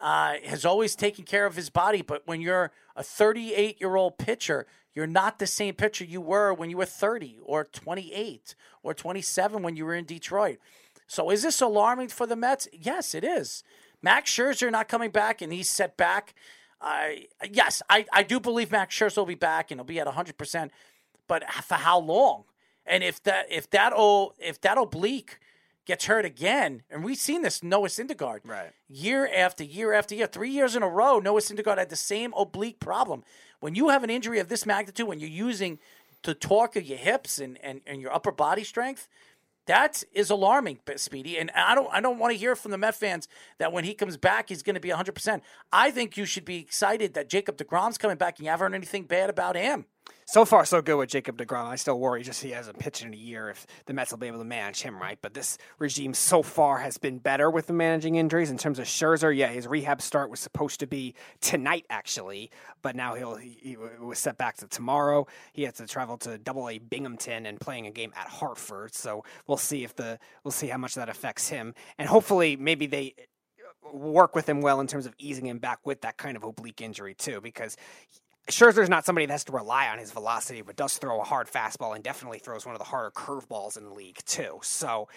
uh, 0.00 0.34
has 0.44 0.64
always 0.64 0.96
taken 0.96 1.24
care 1.24 1.46
of 1.46 1.56
his 1.56 1.70
body, 1.70 2.02
but 2.02 2.26
when 2.26 2.40
you're 2.40 2.72
a 2.94 3.02
38 3.02 3.80
year 3.80 3.96
old 3.96 4.18
pitcher, 4.18 4.66
you're 4.94 5.06
not 5.06 5.38
the 5.38 5.46
same 5.46 5.74
pitcher 5.74 6.04
you 6.04 6.20
were 6.20 6.52
when 6.54 6.70
you 6.70 6.78
were 6.78 6.86
30 6.86 7.38
or 7.42 7.64
28 7.64 8.54
or 8.82 8.94
27 8.94 9.62
when 9.62 9.76
you 9.76 9.84
were 9.84 9.94
in 9.94 10.06
Detroit. 10.06 10.58
So 11.06 11.30
is 11.30 11.42
this 11.42 11.60
alarming 11.60 12.08
for 12.08 12.26
the 12.26 12.36
Mets? 12.36 12.66
Yes, 12.72 13.14
it 13.14 13.22
is. 13.22 13.62
Max 14.02 14.30
Scherzer 14.30 14.70
not 14.70 14.88
coming 14.88 15.10
back 15.10 15.40
and 15.40 15.52
he's 15.52 15.68
set 15.68 15.96
back. 15.96 16.34
I 16.80 17.26
yes, 17.50 17.82
I, 17.88 18.06
I 18.12 18.22
do 18.22 18.40
believe 18.40 18.70
Max 18.70 18.94
Scherzer 18.94 19.18
will 19.18 19.26
be 19.26 19.34
back 19.34 19.70
and 19.70 19.80
he'll 19.80 19.86
be 19.86 19.98
at 19.98 20.06
100%, 20.06 20.70
but 21.26 21.44
for 21.64 21.74
how 21.74 21.98
long? 21.98 22.44
And 22.84 23.02
if 23.02 23.22
that 23.24 23.46
if 23.50 23.70
that 23.70 23.92
oh 23.94 24.34
if 24.38 24.60
that 24.60 24.78
oblique 24.78 25.38
gets 25.86 26.06
hurt 26.06 26.24
again, 26.24 26.82
and 26.90 27.04
we've 27.04 27.16
seen 27.16 27.42
this 27.42 27.62
Noah 27.62 27.88
Syndergaard, 27.88 28.40
right? 28.44 28.72
Year 28.88 29.28
after 29.32 29.64
year 29.64 29.92
after 29.92 30.14
year, 30.14 30.26
three 30.26 30.50
years 30.50 30.76
in 30.76 30.82
a 30.82 30.88
row, 30.88 31.18
Noah 31.18 31.40
Syndergaard 31.40 31.78
had 31.78 31.90
the 31.90 31.96
same 31.96 32.32
oblique 32.36 32.80
problem. 32.80 33.24
When 33.60 33.74
you 33.74 33.88
have 33.88 34.04
an 34.04 34.10
injury 34.10 34.38
of 34.38 34.48
this 34.48 34.66
magnitude, 34.66 35.06
when 35.06 35.20
you're 35.20 35.28
using 35.28 35.78
the 36.22 36.34
torque 36.34 36.76
of 36.76 36.84
your 36.84 36.98
hips 36.98 37.38
and, 37.38 37.58
and, 37.62 37.80
and 37.86 38.02
your 38.02 38.12
upper 38.12 38.32
body 38.32 38.64
strength, 38.64 39.08
that 39.66 40.02
is 40.12 40.30
alarming, 40.30 40.80
Speedy. 40.96 41.38
And 41.38 41.50
I 41.52 41.74
don't 41.74 41.88
I 41.92 42.00
don't 42.00 42.18
want 42.18 42.32
to 42.32 42.38
hear 42.38 42.56
from 42.56 42.70
the 42.70 42.78
Met 42.78 42.94
fans 42.94 43.28
that 43.58 43.72
when 43.72 43.84
he 43.84 43.94
comes 43.94 44.16
back, 44.16 44.48
he's 44.48 44.62
going 44.62 44.74
to 44.74 44.80
be 44.80 44.90
100%. 44.90 45.40
I 45.72 45.90
think 45.90 46.16
you 46.16 46.24
should 46.24 46.44
be 46.44 46.58
excited 46.58 47.14
that 47.14 47.28
Jacob 47.28 47.56
DeGrom's 47.56 47.98
coming 47.98 48.16
back 48.16 48.38
and 48.38 48.44
you 48.46 48.50
haven't 48.50 48.72
heard 48.72 48.76
anything 48.76 49.04
bad 49.04 49.30
about 49.30 49.56
him 49.56 49.86
so 50.26 50.44
far 50.44 50.64
so 50.64 50.82
good 50.82 50.96
with 50.96 51.08
Jacob 51.08 51.38
DeGrom. 51.38 51.66
I 51.66 51.76
still 51.76 52.00
worry 52.00 52.22
just 52.22 52.42
he 52.42 52.50
hasn't 52.50 52.78
pitched 52.78 53.02
in 53.04 53.14
a 53.14 53.16
year 53.16 53.48
if 53.48 53.66
the 53.86 53.94
Mets 53.94 54.10
will 54.10 54.18
be 54.18 54.26
able 54.26 54.40
to 54.40 54.44
manage 54.44 54.82
him 54.82 55.00
right. 55.00 55.18
But 55.22 55.34
this 55.34 55.56
regime 55.78 56.14
so 56.14 56.42
far 56.42 56.78
has 56.78 56.98
been 56.98 57.18
better 57.18 57.48
with 57.48 57.68
the 57.68 57.72
managing 57.72 58.16
injuries 58.16 58.50
in 58.50 58.58
terms 58.58 58.78
of 58.80 58.86
Scherzer. 58.86 59.34
Yeah, 59.34 59.48
his 59.48 59.66
rehab 59.68 60.02
start 60.02 60.28
was 60.28 60.40
supposed 60.40 60.80
to 60.80 60.86
be 60.86 61.14
tonight 61.40 61.86
actually, 61.90 62.50
but 62.82 62.96
now 62.96 63.14
he'll 63.14 63.36
he, 63.36 63.56
he 63.62 63.76
was 63.76 64.18
set 64.18 64.36
back 64.36 64.56
to 64.56 64.66
tomorrow. 64.66 65.26
He 65.52 65.62
has 65.62 65.74
to 65.74 65.86
travel 65.86 66.18
to 66.18 66.38
Double 66.38 66.68
A 66.68 66.78
Binghamton 66.78 67.46
and 67.46 67.60
playing 67.60 67.86
a 67.86 67.92
game 67.92 68.12
at 68.16 68.26
Hartford. 68.26 68.94
So 68.94 69.24
we'll 69.46 69.58
see 69.58 69.84
if 69.84 69.94
the 69.94 70.18
we'll 70.42 70.52
see 70.52 70.66
how 70.66 70.78
much 70.78 70.96
that 70.96 71.08
affects 71.08 71.48
him, 71.48 71.72
and 71.98 72.08
hopefully 72.08 72.56
maybe 72.56 72.86
they 72.86 73.14
uh, 73.60 73.96
work 73.96 74.34
with 74.34 74.48
him 74.48 74.60
well 74.60 74.80
in 74.80 74.88
terms 74.88 75.06
of 75.06 75.14
easing 75.18 75.46
him 75.46 75.58
back 75.58 75.86
with 75.86 76.00
that 76.00 76.16
kind 76.16 76.36
of 76.36 76.42
oblique 76.42 76.80
injury 76.80 77.14
too, 77.14 77.40
because 77.40 77.76
Scherzer's 78.48 78.88
not 78.88 79.04
somebody 79.04 79.26
that 79.26 79.32
has 79.32 79.44
to 79.44 79.52
rely 79.52 79.88
on 79.88 79.98
his 79.98 80.12
velocity, 80.12 80.62
but 80.62 80.76
does 80.76 80.98
throw 80.98 81.20
a 81.20 81.24
hard 81.24 81.48
fastball 81.48 81.94
and 81.94 82.04
definitely 82.04 82.38
throws 82.38 82.64
one 82.64 82.74
of 82.74 82.78
the 82.78 82.84
harder 82.84 83.10
curveballs 83.10 83.76
in 83.76 83.84
the 83.84 83.92
league 83.92 84.18
too. 84.24 84.58
So 84.62 85.08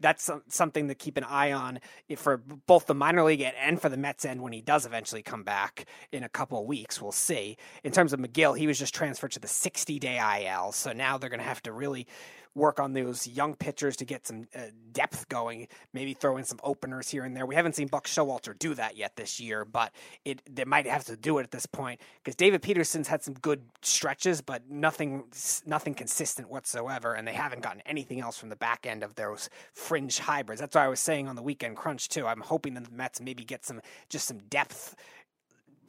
that's 0.00 0.28
something 0.48 0.88
to 0.88 0.94
keep 0.94 1.16
an 1.16 1.24
eye 1.24 1.52
on 1.52 1.78
for 2.16 2.36
both 2.66 2.86
the 2.86 2.94
minor 2.94 3.22
league 3.22 3.40
and 3.40 3.80
for 3.80 3.88
the 3.88 3.96
Mets 3.96 4.24
end 4.24 4.42
when 4.42 4.52
he 4.52 4.60
does 4.60 4.84
eventually 4.84 5.22
come 5.22 5.44
back 5.44 5.86
in 6.12 6.24
a 6.24 6.28
couple 6.28 6.60
of 6.60 6.66
weeks. 6.66 7.00
We'll 7.00 7.12
see. 7.12 7.56
In 7.84 7.92
terms 7.92 8.12
of 8.12 8.20
Megill, 8.20 8.58
he 8.58 8.66
was 8.66 8.78
just 8.78 8.94
transferred 8.94 9.32
to 9.32 9.40
the 9.40 9.48
60 9.48 9.98
day 9.98 10.44
IL, 10.46 10.72
so 10.72 10.92
now 10.92 11.16
they're 11.16 11.30
going 11.30 11.40
to 11.40 11.46
have 11.46 11.62
to 11.62 11.72
really 11.72 12.06
work 12.54 12.80
on 12.80 12.92
those 12.92 13.26
young 13.26 13.54
pitchers 13.54 13.96
to 13.96 14.04
get 14.04 14.26
some 14.26 14.46
uh, 14.54 14.60
depth 14.92 15.28
going. 15.28 15.68
Maybe 15.92 16.14
throw 16.14 16.36
in 16.36 16.44
some 16.44 16.60
openers 16.62 17.10
here 17.10 17.24
and 17.24 17.36
there. 17.36 17.46
We 17.46 17.54
haven't 17.54 17.74
seen 17.74 17.88
Buck 17.88 18.06
Showalter 18.06 18.58
do 18.58 18.74
that 18.74 18.96
yet 18.96 19.16
this 19.16 19.40
year, 19.40 19.64
but 19.64 19.92
it 20.24 20.42
they 20.48 20.64
might 20.64 20.86
have 20.86 21.04
to 21.04 21.16
do 21.16 21.38
it 21.38 21.42
at 21.42 21.50
this 21.50 21.66
point 21.66 22.00
because 22.22 22.36
David 22.36 22.62
Peterson's 22.62 23.08
had 23.08 23.22
some 23.22 23.34
good 23.34 23.62
stretches, 23.82 24.40
but 24.40 24.68
nothing 24.70 25.24
nothing 25.66 25.94
consistent 25.94 26.48
whatsoever, 26.48 27.14
and 27.14 27.26
they 27.26 27.34
haven't 27.34 27.62
gotten 27.62 27.82
anything 27.86 28.20
else 28.20 28.38
from 28.38 28.48
the 28.48 28.56
back 28.56 28.86
end 28.86 29.02
of 29.02 29.14
those 29.16 29.50
fringe 29.72 30.18
hybrids. 30.18 30.60
That's 30.60 30.74
why 30.74 30.84
I 30.84 30.88
was 30.88 31.00
saying 31.00 31.28
on 31.28 31.36
the 31.36 31.42
weekend 31.42 31.76
crunch 31.76 32.08
too. 32.08 32.26
I'm 32.26 32.40
hoping 32.40 32.74
that 32.74 32.84
the 32.84 32.92
Mets 32.92 33.20
maybe 33.20 33.44
get 33.44 33.64
some 33.64 33.80
just 34.08 34.28
some 34.28 34.38
depth 34.48 34.94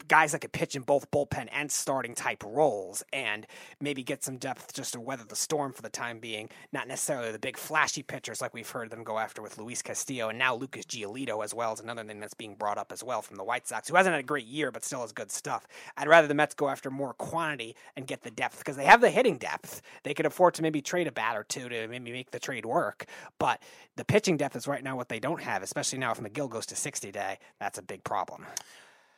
guys 0.08 0.32
that 0.32 0.40
could 0.40 0.52
pitch 0.52 0.76
in 0.76 0.82
both 0.82 1.10
bullpen 1.10 1.48
and 1.52 1.70
starting 1.70 2.14
type 2.14 2.42
roles 2.44 3.02
and 3.12 3.46
maybe 3.80 4.02
get 4.02 4.22
some 4.22 4.36
depth 4.36 4.72
just 4.72 4.92
to 4.92 5.00
weather 5.00 5.24
the 5.24 5.36
storm 5.36 5.72
for 5.72 5.82
the 5.82 5.88
time 5.88 6.18
being. 6.18 6.48
Not 6.72 6.88
necessarily 6.88 7.32
the 7.32 7.38
big 7.38 7.56
flashy 7.56 8.02
pitchers 8.02 8.40
like 8.40 8.54
we've 8.54 8.68
heard 8.68 8.90
them 8.90 9.04
go 9.04 9.18
after 9.18 9.42
with 9.42 9.58
Luis 9.58 9.82
Castillo 9.82 10.28
and 10.28 10.38
now 10.38 10.54
Lucas 10.54 10.86
Giolito 10.86 11.44
as 11.44 11.54
well 11.54 11.72
is 11.72 11.80
another 11.80 12.04
thing 12.04 12.20
that's 12.20 12.34
being 12.34 12.54
brought 12.54 12.78
up 12.78 12.92
as 12.92 13.02
well 13.02 13.22
from 13.22 13.36
the 13.36 13.44
White 13.44 13.66
Sox, 13.66 13.88
who 13.88 13.96
hasn't 13.96 14.14
had 14.14 14.20
a 14.20 14.26
great 14.26 14.46
year 14.46 14.70
but 14.70 14.84
still 14.84 15.00
has 15.00 15.12
good 15.12 15.30
stuff. 15.30 15.66
I'd 15.96 16.08
rather 16.08 16.28
the 16.28 16.34
Mets 16.34 16.54
go 16.54 16.68
after 16.68 16.90
more 16.90 17.14
quantity 17.14 17.76
and 17.96 18.06
get 18.06 18.22
the 18.22 18.30
depth 18.30 18.58
because 18.58 18.76
they 18.76 18.84
have 18.84 19.00
the 19.00 19.10
hitting 19.10 19.38
depth. 19.38 19.82
They 20.02 20.14
could 20.14 20.26
afford 20.26 20.54
to 20.54 20.62
maybe 20.62 20.82
trade 20.82 21.06
a 21.06 21.12
bat 21.12 21.36
or 21.36 21.44
two 21.44 21.68
to 21.68 21.88
maybe 21.88 22.12
make 22.12 22.30
the 22.30 22.38
trade 22.38 22.66
work. 22.66 23.06
But 23.38 23.62
the 23.96 24.04
pitching 24.04 24.36
depth 24.36 24.56
is 24.56 24.68
right 24.68 24.82
now 24.82 24.96
what 24.96 25.08
they 25.08 25.20
don't 25.20 25.42
have, 25.42 25.62
especially 25.62 25.98
now 25.98 26.12
if 26.12 26.20
Megill 26.20 26.50
goes 26.50 26.66
to 26.66 26.76
60 26.76 27.10
day. 27.12 27.38
That's 27.58 27.78
a 27.78 27.82
big 27.82 28.04
problem. 28.04 28.46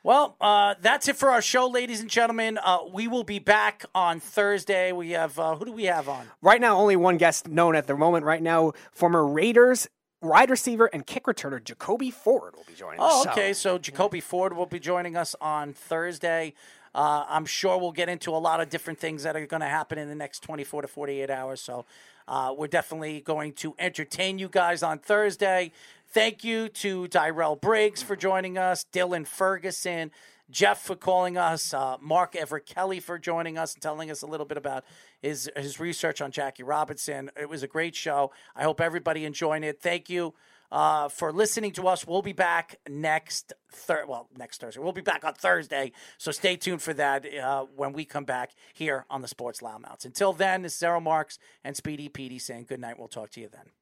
Well, 0.04 0.36
uh, 0.40 0.76
that's 0.80 1.08
it 1.08 1.16
for 1.16 1.30
our 1.30 1.42
show, 1.42 1.66
ladies 1.68 2.00
and 2.00 2.08
gentlemen. 2.08 2.58
Uh, 2.62 2.78
we 2.92 3.08
will 3.08 3.24
be 3.24 3.40
back 3.40 3.84
on 3.94 4.20
Thursday. 4.20 4.92
We 4.92 5.10
have 5.10 5.38
uh, 5.38 5.56
who 5.56 5.64
do 5.64 5.72
we 5.72 5.84
have 5.84 6.08
on? 6.08 6.26
Right 6.40 6.60
now, 6.60 6.76
only 6.76 6.96
one 6.96 7.16
guest 7.16 7.48
known 7.48 7.74
at 7.74 7.86
the 7.86 7.96
moment. 7.96 8.24
Right 8.24 8.42
now, 8.42 8.72
former 8.92 9.26
Raiders 9.26 9.88
wide 10.20 10.50
receiver 10.50 10.86
and 10.86 11.06
kick 11.06 11.24
returner 11.24 11.62
Jacoby 11.62 12.10
Ford 12.10 12.54
will 12.56 12.64
be 12.64 12.74
joining 12.74 13.00
oh, 13.00 13.22
us. 13.22 13.26
Oh, 13.26 13.30
okay. 13.30 13.52
So 13.52 13.78
Jacoby 13.78 14.20
Ford 14.20 14.56
will 14.56 14.66
be 14.66 14.78
joining 14.78 15.16
us 15.16 15.34
on 15.40 15.72
Thursday. 15.72 16.54
Uh, 16.94 17.24
I'm 17.28 17.46
sure 17.46 17.78
we'll 17.78 17.92
get 17.92 18.08
into 18.08 18.34
a 18.34 18.38
lot 18.38 18.60
of 18.60 18.70
different 18.70 18.98
things 18.98 19.22
that 19.22 19.36
are 19.36 19.46
going 19.46 19.60
to 19.60 19.68
happen 19.68 19.98
in 19.98 20.08
the 20.08 20.14
next 20.14 20.40
24 20.40 20.82
to 20.82 20.88
48 20.88 21.30
hours. 21.30 21.60
So 21.60 21.84
uh, 22.26 22.54
we're 22.56 22.66
definitely 22.66 23.20
going 23.20 23.52
to 23.54 23.74
entertain 23.78 24.38
you 24.38 24.48
guys 24.48 24.82
on 24.82 24.98
Thursday. 24.98 25.72
Thank 26.10 26.42
you 26.42 26.70
to 26.70 27.06
Diyral 27.08 27.60
Briggs 27.60 28.02
for 28.02 28.16
joining 28.16 28.56
us, 28.56 28.86
Dylan 28.92 29.26
Ferguson, 29.26 30.10
Jeff 30.50 30.80
for 30.80 30.96
calling 30.96 31.36
us, 31.36 31.74
uh, 31.74 31.98
Mark 32.00 32.34
Everett 32.34 32.64
Kelly 32.64 32.98
for 32.98 33.18
joining 33.18 33.58
us 33.58 33.74
and 33.74 33.82
telling 33.82 34.10
us 34.10 34.22
a 34.22 34.26
little 34.26 34.46
bit 34.46 34.56
about 34.56 34.84
his 35.20 35.50
his 35.54 35.78
research 35.78 36.22
on 36.22 36.30
Jackie 36.30 36.62
Robinson. 36.62 37.30
It 37.38 37.50
was 37.50 37.62
a 37.62 37.66
great 37.66 37.94
show. 37.94 38.32
I 38.56 38.62
hope 38.62 38.80
everybody 38.80 39.26
enjoyed 39.26 39.64
it. 39.64 39.82
Thank 39.82 40.08
you 40.08 40.32
uh, 40.72 41.10
for 41.10 41.30
listening 41.30 41.72
to 41.72 41.86
us. 41.88 42.06
We'll 42.06 42.22
be 42.22 42.32
back 42.32 42.76
next 42.88 43.52
thir- 43.70 44.06
well 44.08 44.30
next 44.34 44.62
Thursday. 44.62 44.80
We'll 44.80 44.92
be 44.92 45.02
back 45.02 45.26
on 45.26 45.34
Thursday, 45.34 45.92
so 46.16 46.30
stay 46.30 46.56
tuned 46.56 46.80
for 46.80 46.94
that 46.94 47.26
uh, 47.34 47.66
when 47.76 47.92
we 47.92 48.06
come 48.06 48.24
back 48.24 48.52
here 48.72 49.04
on 49.10 49.20
the 49.20 49.28
Sports 49.28 49.60
Loudmouths. 49.60 50.06
Until 50.06 50.32
then, 50.32 50.62
this 50.62 50.72
is 50.72 50.78
Zero 50.78 51.00
Marks 51.00 51.38
and 51.62 51.76
Speedy 51.76 52.08
Petey 52.08 52.38
saying 52.38 52.64
good 52.66 52.80
night. 52.80 52.98
We'll 52.98 53.08
talk 53.08 53.28
to 53.32 53.40
you 53.42 53.48
then. 53.52 53.72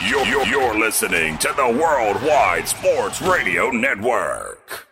You're, 0.00 0.24
you're, 0.26 0.46
you're 0.46 0.78
listening 0.78 1.36
to 1.38 1.52
the 1.54 1.68
Worldwide 1.68 2.66
Sports 2.66 3.20
Radio 3.20 3.70
Network. 3.70 4.88